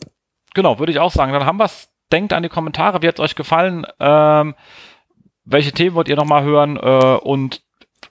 Genau, 0.53 0.80
würde 0.80 0.91
ich 0.91 0.99
auch 0.99 1.11
sagen. 1.11 1.34
Dann 1.34 1.45
haben 1.45 1.57
wir 1.57 1.65
es. 1.65 1.89
Denkt 2.11 2.31
an 2.31 2.43
die 2.43 2.49
Kommentare, 2.49 3.01
wie 3.01 3.07
hat 3.07 3.15
es 3.15 3.22
euch 3.22 3.34
gefallen? 3.34 3.88
Ähm, 3.99 4.53
welche 5.45 5.72
Themen 5.72 5.95
wollt 5.95 6.10
ihr 6.10 6.15
nochmal 6.15 6.43
hören 6.43 6.77
äh, 6.77 7.18
und 7.23 7.64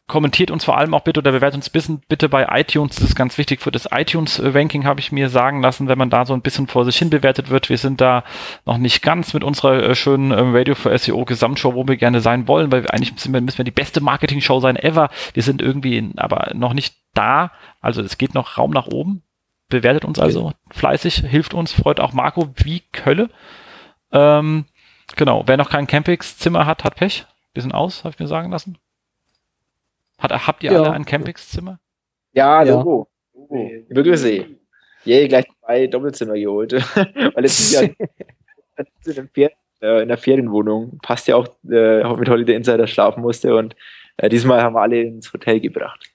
kommentiert 0.07 0.51
uns 0.51 0.65
vor 0.65 0.77
allem 0.77 0.93
auch 0.93 1.03
bitte 1.03 1.21
oder 1.21 1.33
bewertet 1.33 1.57
uns 1.57 1.71
bisschen 1.71 2.03
bitte 2.09 2.29
bei 2.29 2.47
iTunes. 2.51 2.97
Das 2.97 3.05
ist 3.05 3.15
ganz 3.15 3.39
wichtig 3.39 3.61
für 3.61 3.71
das 3.71 3.89
iTunes-Ranking, 3.91 4.85
habe 4.85 5.01
ich 5.01 5.13
mir 5.13 5.29
sagen 5.29 5.63
lassen, 5.63 5.89
wenn 5.89 5.99
man 5.99 6.11
da 6.11 6.27
so 6.27 6.35
ein 6.35 6.43
bisschen 6.43 6.67
vor 6.67 6.85
sich 6.85 6.97
hin 6.97 7.11
bewertet 7.11 7.51
wird. 7.51 7.69
Wir 7.69 7.79
sind 7.79 8.01
da 8.01 8.25
noch 8.67 8.79
nicht 8.79 9.03
ganz 9.03 9.33
mit 9.35 9.45
unserer 9.45 9.83
äh, 9.83 9.95
schönen 9.95 10.33
äh, 10.33 10.41
Radio 10.41 10.75
for 10.75 10.97
SEO 10.97 11.25
Gesamtshow, 11.25 11.75
wo 11.75 11.87
wir 11.87 11.97
gerne 11.97 12.21
sein 12.21 12.49
wollen, 12.49 12.73
weil 12.73 12.83
wir 12.83 12.93
eigentlich 12.93 13.13
müssen 13.13 13.33
wir, 13.33 13.41
müssen 13.41 13.59
wir 13.59 13.65
die 13.65 13.71
beste 13.71 14.01
Marketing-Show 14.01 14.61
sein 14.61 14.77
ever. 14.77 15.11
Wir 15.33 15.43
sind 15.43 15.63
irgendwie 15.63 15.97
in, 15.97 16.19
aber 16.19 16.53
noch 16.55 16.75
nicht 16.75 16.97
da. 17.15 17.53
Also 17.81 18.03
es 18.03 18.19
geht 18.19 18.35
noch 18.35 18.59
Raum 18.59 18.73
nach 18.73 18.89
oben. 18.89 19.23
Bewertet 19.73 20.05
uns 20.05 20.19
also 20.19 20.53
fleißig, 20.71 21.25
hilft 21.27 21.55
uns, 21.55 21.73
freut 21.73 21.99
auch 21.99 22.13
Marco 22.13 22.49
wie 22.57 22.83
Kölle. 22.93 23.31
Ähm, 24.13 24.67
Genau, 25.17 25.43
wer 25.47 25.57
noch 25.57 25.71
kein 25.71 25.87
Campingzimmer 25.87 26.67
hat, 26.67 26.85
hat 26.85 26.97
Pech. 26.97 27.27
Wir 27.55 27.63
sind 27.63 27.73
aus, 27.73 28.05
habe 28.05 28.15
ich 28.15 28.19
mir 28.19 28.27
sagen 28.27 28.51
lassen. 28.51 28.79
Hat, 30.19 30.33
habt 30.47 30.63
ihr 30.63 30.73
ja. 30.73 30.81
alle 30.81 30.93
ein 30.93 31.05
Campingzimmer? 31.05 31.81
Ja, 32.33 32.63
Logo. 32.63 33.09
Logo. 33.35 33.85
Begrüße. 33.89 34.47
Je, 35.05 35.29
gleich 35.29 35.45
zwei 35.61 35.87
Doppelzimmer 35.87 36.35
geholt. 36.35 36.73
Weil 37.35 37.45
es 37.45 37.59
ist 37.61 37.73
ja 37.73 37.81
in, 39.07 39.31
äh, 39.35 39.49
in 39.81 39.83
einer 39.83 40.17
Ferienwohnung. 40.17 40.99
Passt 41.03 41.29
ja 41.29 41.37
auch 41.37 41.49
äh, 41.69 42.03
mit 42.15 42.29
Holiday 42.29 42.55
Insider 42.55 42.87
schlafen 42.87 43.21
musste. 43.21 43.55
Und 43.55 43.77
äh, 44.17 44.29
diesmal 44.29 44.63
haben 44.63 44.75
wir 44.75 44.81
alle 44.81 45.03
ins 45.03 45.33
Hotel 45.33 45.61
gebracht. 45.61 46.12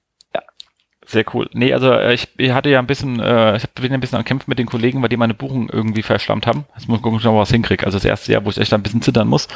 Sehr 1.07 1.23
cool. 1.34 1.49
Nee, 1.53 1.73
also 1.73 1.89
äh, 1.93 2.13
ich, 2.13 2.27
ich 2.38 2.51
hatte 2.51 2.69
ja 2.69 2.79
ein 2.79 2.88
bisschen, 2.88 3.21
äh, 3.21 3.55
ich 3.55 3.65
bin 3.69 3.93
ein 3.93 4.01
bisschen 4.01 4.17
am 4.17 4.25
Kämpfen 4.25 4.49
mit 4.49 4.59
den 4.59 4.65
Kollegen, 4.65 5.01
weil 5.01 5.07
die 5.07 5.15
meine 5.15 5.34
Buchung 5.34 5.69
irgendwie 5.69 6.03
verschlammt 6.03 6.45
haben. 6.45 6.65
Jetzt 6.75 6.89
muss 6.89 6.97
ich 6.97 7.01
gucken, 7.01 7.15
ob 7.15 7.21
ich 7.21 7.25
noch 7.25 7.39
was 7.39 7.49
hinkriege. 7.49 7.85
Also 7.85 7.97
das 7.97 8.03
erste 8.03 8.34
Jahr, 8.34 8.43
wo 8.43 8.49
ich 8.49 8.57
echt 8.57 8.73
ein 8.73 8.84
bisschen 8.84 9.01
zittern 9.01 9.29
muss. 9.29 9.47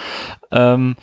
Ähm, 0.52 0.96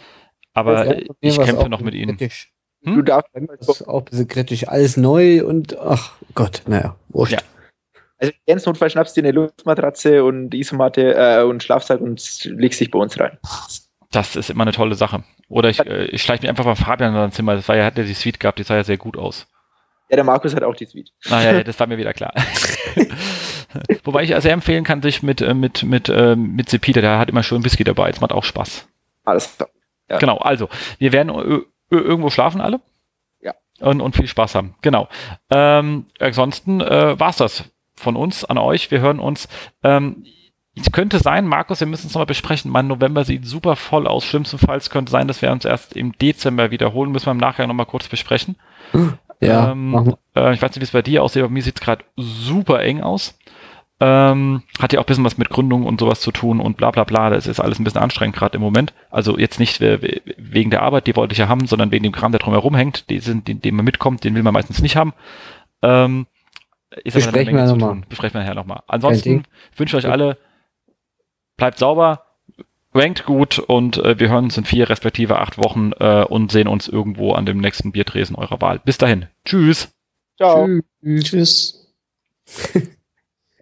aber 0.55 0.97
ich 1.21 1.39
kämpfe 1.39 1.69
noch 1.69 1.81
mit 1.83 1.95
ihnen. 1.95 2.19
Hm? 2.19 2.95
Du 2.95 3.03
darfst 3.03 3.31
das 3.35 3.69
ist 3.69 3.89
auch 3.89 4.01
ein 4.01 4.05
bisschen 4.07 4.29
kritisch. 4.29 4.67
Alles 4.67 4.97
neu 4.97 5.45
und 5.45 5.79
ach 5.79 6.13
Gott, 6.35 6.63
naja, 6.67 6.97
wurscht. 7.11 7.33
Ja. 7.33 7.39
Also 8.17 8.33
ganz 8.47 8.65
Notfall 8.65 8.89
schnappst 8.89 9.17
du 9.17 9.21
dir 9.21 9.29
eine 9.29 9.39
Luftmatratze 9.39 10.25
und 10.25 10.55
Isomatte 10.55 11.15
äh, 11.15 11.43
und 11.43 11.63
Schlafsack 11.63 12.01
und 12.01 12.45
legst 12.45 12.81
dich 12.81 12.91
bei 12.91 12.99
uns 12.99 13.21
rein. 13.21 13.37
Das 14.11 14.35
ist 14.35 14.49
immer 14.49 14.63
eine 14.63 14.73
tolle 14.73 14.95
Sache. 14.95 15.25
Oder 15.51 15.69
ich, 15.69 15.81
äh, 15.81 16.07
ich 16.07 16.23
schleiche 16.23 16.43
mich 16.43 16.49
einfach 16.49 16.65
bei 16.65 16.75
Fabian 16.75 17.11
in 17.11 17.21
sein 17.21 17.33
Zimmer. 17.33 17.55
Das 17.55 17.69
war 17.69 17.77
ja, 17.77 17.85
hat 17.85 17.99
ja 17.99 18.05
die 18.05 18.15
Suite 18.15 18.41
gehabt, 18.41 18.59
die 18.59 18.63
sah 18.63 18.77
ja 18.77 18.85
sehr 18.85 18.97
gut 18.97 19.19
aus. 19.19 19.47
Ja, 20.09 20.17
der 20.17 20.25
Markus 20.25 20.55
hat 20.55 20.63
auch 20.63 20.75
die 20.75 20.87
Suite. 20.87 21.13
Ah, 21.31 21.43
ja, 21.43 21.63
das 21.65 21.79
war 21.79 21.87
mir 21.87 21.99
wieder 21.99 22.15
klar. 22.15 22.33
Wobei 24.05 24.23
ich 24.23 24.35
sehr 24.41 24.53
empfehlen 24.53 24.85
kann, 24.85 25.03
sich 25.03 25.23
mit, 25.23 25.41
äh, 25.41 25.55
mit, 25.55 25.83
mit, 25.83 26.09
äh, 26.09 26.35
mit 26.35 26.71
Sepita, 26.71 27.01
der 27.01 27.19
hat 27.19 27.29
immer 27.29 27.43
schön 27.43 27.65
Whisky 27.65 27.85
dabei, 27.85 28.11
das 28.11 28.21
macht 28.21 28.33
auch 28.33 28.45
Spaß. 28.45 28.89
Alles 29.25 29.57
klar. 29.57 29.69
Ja. 30.09 30.19
Genau, 30.19 30.39
also, 30.39 30.71
wir 30.99 31.13
werden 31.13 31.63
irgendwo 31.91 32.31
schlafen 32.31 32.63
alle. 32.63 32.81
Ja. 33.43 33.53
Und, 33.81 34.01
und 34.01 34.17
viel 34.17 34.27
Spaß 34.27 34.55
haben. 34.55 34.75
Genau. 34.81 35.09
Ähm, 35.51 36.07
ansonsten 36.19 36.81
äh, 36.81 37.21
war's 37.21 37.37
das 37.37 37.65
von 37.95 38.17
uns 38.17 38.45
an 38.45 38.57
euch. 38.57 38.91
Wir 38.91 39.01
hören 39.01 39.19
uns. 39.19 39.49
Ähm, 39.83 40.25
es 40.81 40.93
könnte 40.93 41.19
sein, 41.19 41.47
Markus, 41.47 41.81
wir 41.81 41.87
müssen 41.87 42.07
es 42.07 42.15
nochmal 42.15 42.27
besprechen. 42.27 42.71
Mein 42.71 42.87
November 42.87 43.25
sieht 43.25 43.45
super 43.45 43.77
voll 43.77 44.07
aus. 44.07 44.25
Schlimmstenfalls 44.25 44.91
könnte 44.91 45.11
sein, 45.11 45.29
dass 45.29 45.43
wir 45.43 45.51
uns 45.51 45.65
erst 45.65 45.97
im 45.97 46.13
Dezember 46.13 46.71
wiederholen. 46.71 47.11
Müssen 47.11 47.27
wir 47.27 47.33
im 47.33 47.39
Nachgang 47.39 47.69
nochmal 47.69 47.87
kurz 47.87 48.09
besprechen. 48.09 48.57
Ja. 49.41 49.73
Ähm, 49.73 50.17
äh, 50.35 50.55
ich 50.55 50.63
weiß 50.63 50.71
nicht, 50.71 50.81
wie 50.81 50.85
es 50.85 50.91
bei 50.91 51.03
dir 51.03 51.23
aussieht, 51.23 51.43
aber 51.43 51.53
mir 51.53 51.63
sieht 51.63 51.77
es 51.77 51.81
gerade 51.81 52.05
super 52.17 52.83
eng 52.83 53.03
aus. 53.03 53.39
Ähm, 54.01 54.63
hat 54.79 54.93
ja 54.93 55.01
auch 55.01 55.05
ein 55.05 55.07
bisschen 55.07 55.25
was 55.25 55.39
mit 55.39 55.51
Gründung 55.51 55.85
und 55.85 55.99
sowas 55.99 56.21
zu 56.21 56.31
tun 56.31 56.61
und 56.61 56.77
bla 56.77 56.93
bla 56.93 57.05
bla. 57.05 57.31
Das 57.31 57.49
ist 57.49 57.59
alles 57.59 57.81
ein 57.81 57.85
bisschen 57.85 58.01
anstrengend 58.01 58.37
gerade 58.37 58.57
im 58.57 58.63
Moment. 58.63 58.95
Also 59.11 59.39
jetzt 59.39 59.59
nicht, 59.59 59.81
wegen 59.81 60.71
der 60.71 60.83
Arbeit, 60.83 61.09
die 61.09 61.17
wollte 61.17 61.33
ich 61.33 61.39
ja 61.39 61.49
haben, 61.49 61.67
sondern 61.67 61.91
wegen 61.91 62.05
dem 62.05 62.13
Kram, 62.13 62.31
der 62.31 62.39
drumherum 62.39 62.77
hängt, 62.77 63.11
die 63.11 63.19
sind, 63.19 63.49
den, 63.49 63.61
den 63.61 63.75
man 63.75 63.85
mitkommt, 63.85 64.23
den 64.23 64.35
will 64.37 64.45
man 64.45 64.55
meistens 64.55 64.81
nicht 64.83 64.97
haben. 64.97 65.15
Ähm, 65.83 66.27
ist 67.05 67.15
Besprechen 67.15 67.57
wir 67.57 67.65
nochmal. 67.67 68.03
Besprechen 68.09 68.35
wir 68.35 68.43
nachher 68.43 68.55
nochmal. 68.55 68.83
Ansonsten 68.87 69.45
wünsche 69.77 69.99
ich 69.99 70.05
euch 70.05 70.11
alle, 70.11 70.39
bleibt 71.57 71.79
sauber, 71.79 72.25
rankt 72.99 73.25
gut 73.25 73.59
und 73.59 73.99
äh, 73.99 74.19
wir 74.19 74.29
hören 74.29 74.45
uns 74.45 74.59
in 74.59 74.65
vier 74.65 74.89
respektive 74.91 75.39
acht 75.39 75.59
Wochen 75.59 75.93
äh, 75.99 76.25
und 76.25 76.53
sehen 76.53 76.69
uns 76.69 76.89
irgendwo 76.89 77.33
an 77.33 77.47
dem 77.47 77.59
nächsten 77.59 77.93
Biertresen 77.93 78.37
eurer 78.37 78.61
Wahl. 78.61 78.81
Bis 78.85 78.99
dahin. 78.99 79.27
Tschüss. 79.45 79.89
Ciao. 80.37 80.69
Tschüss. 81.03 81.25
Tschüss. 81.25 81.95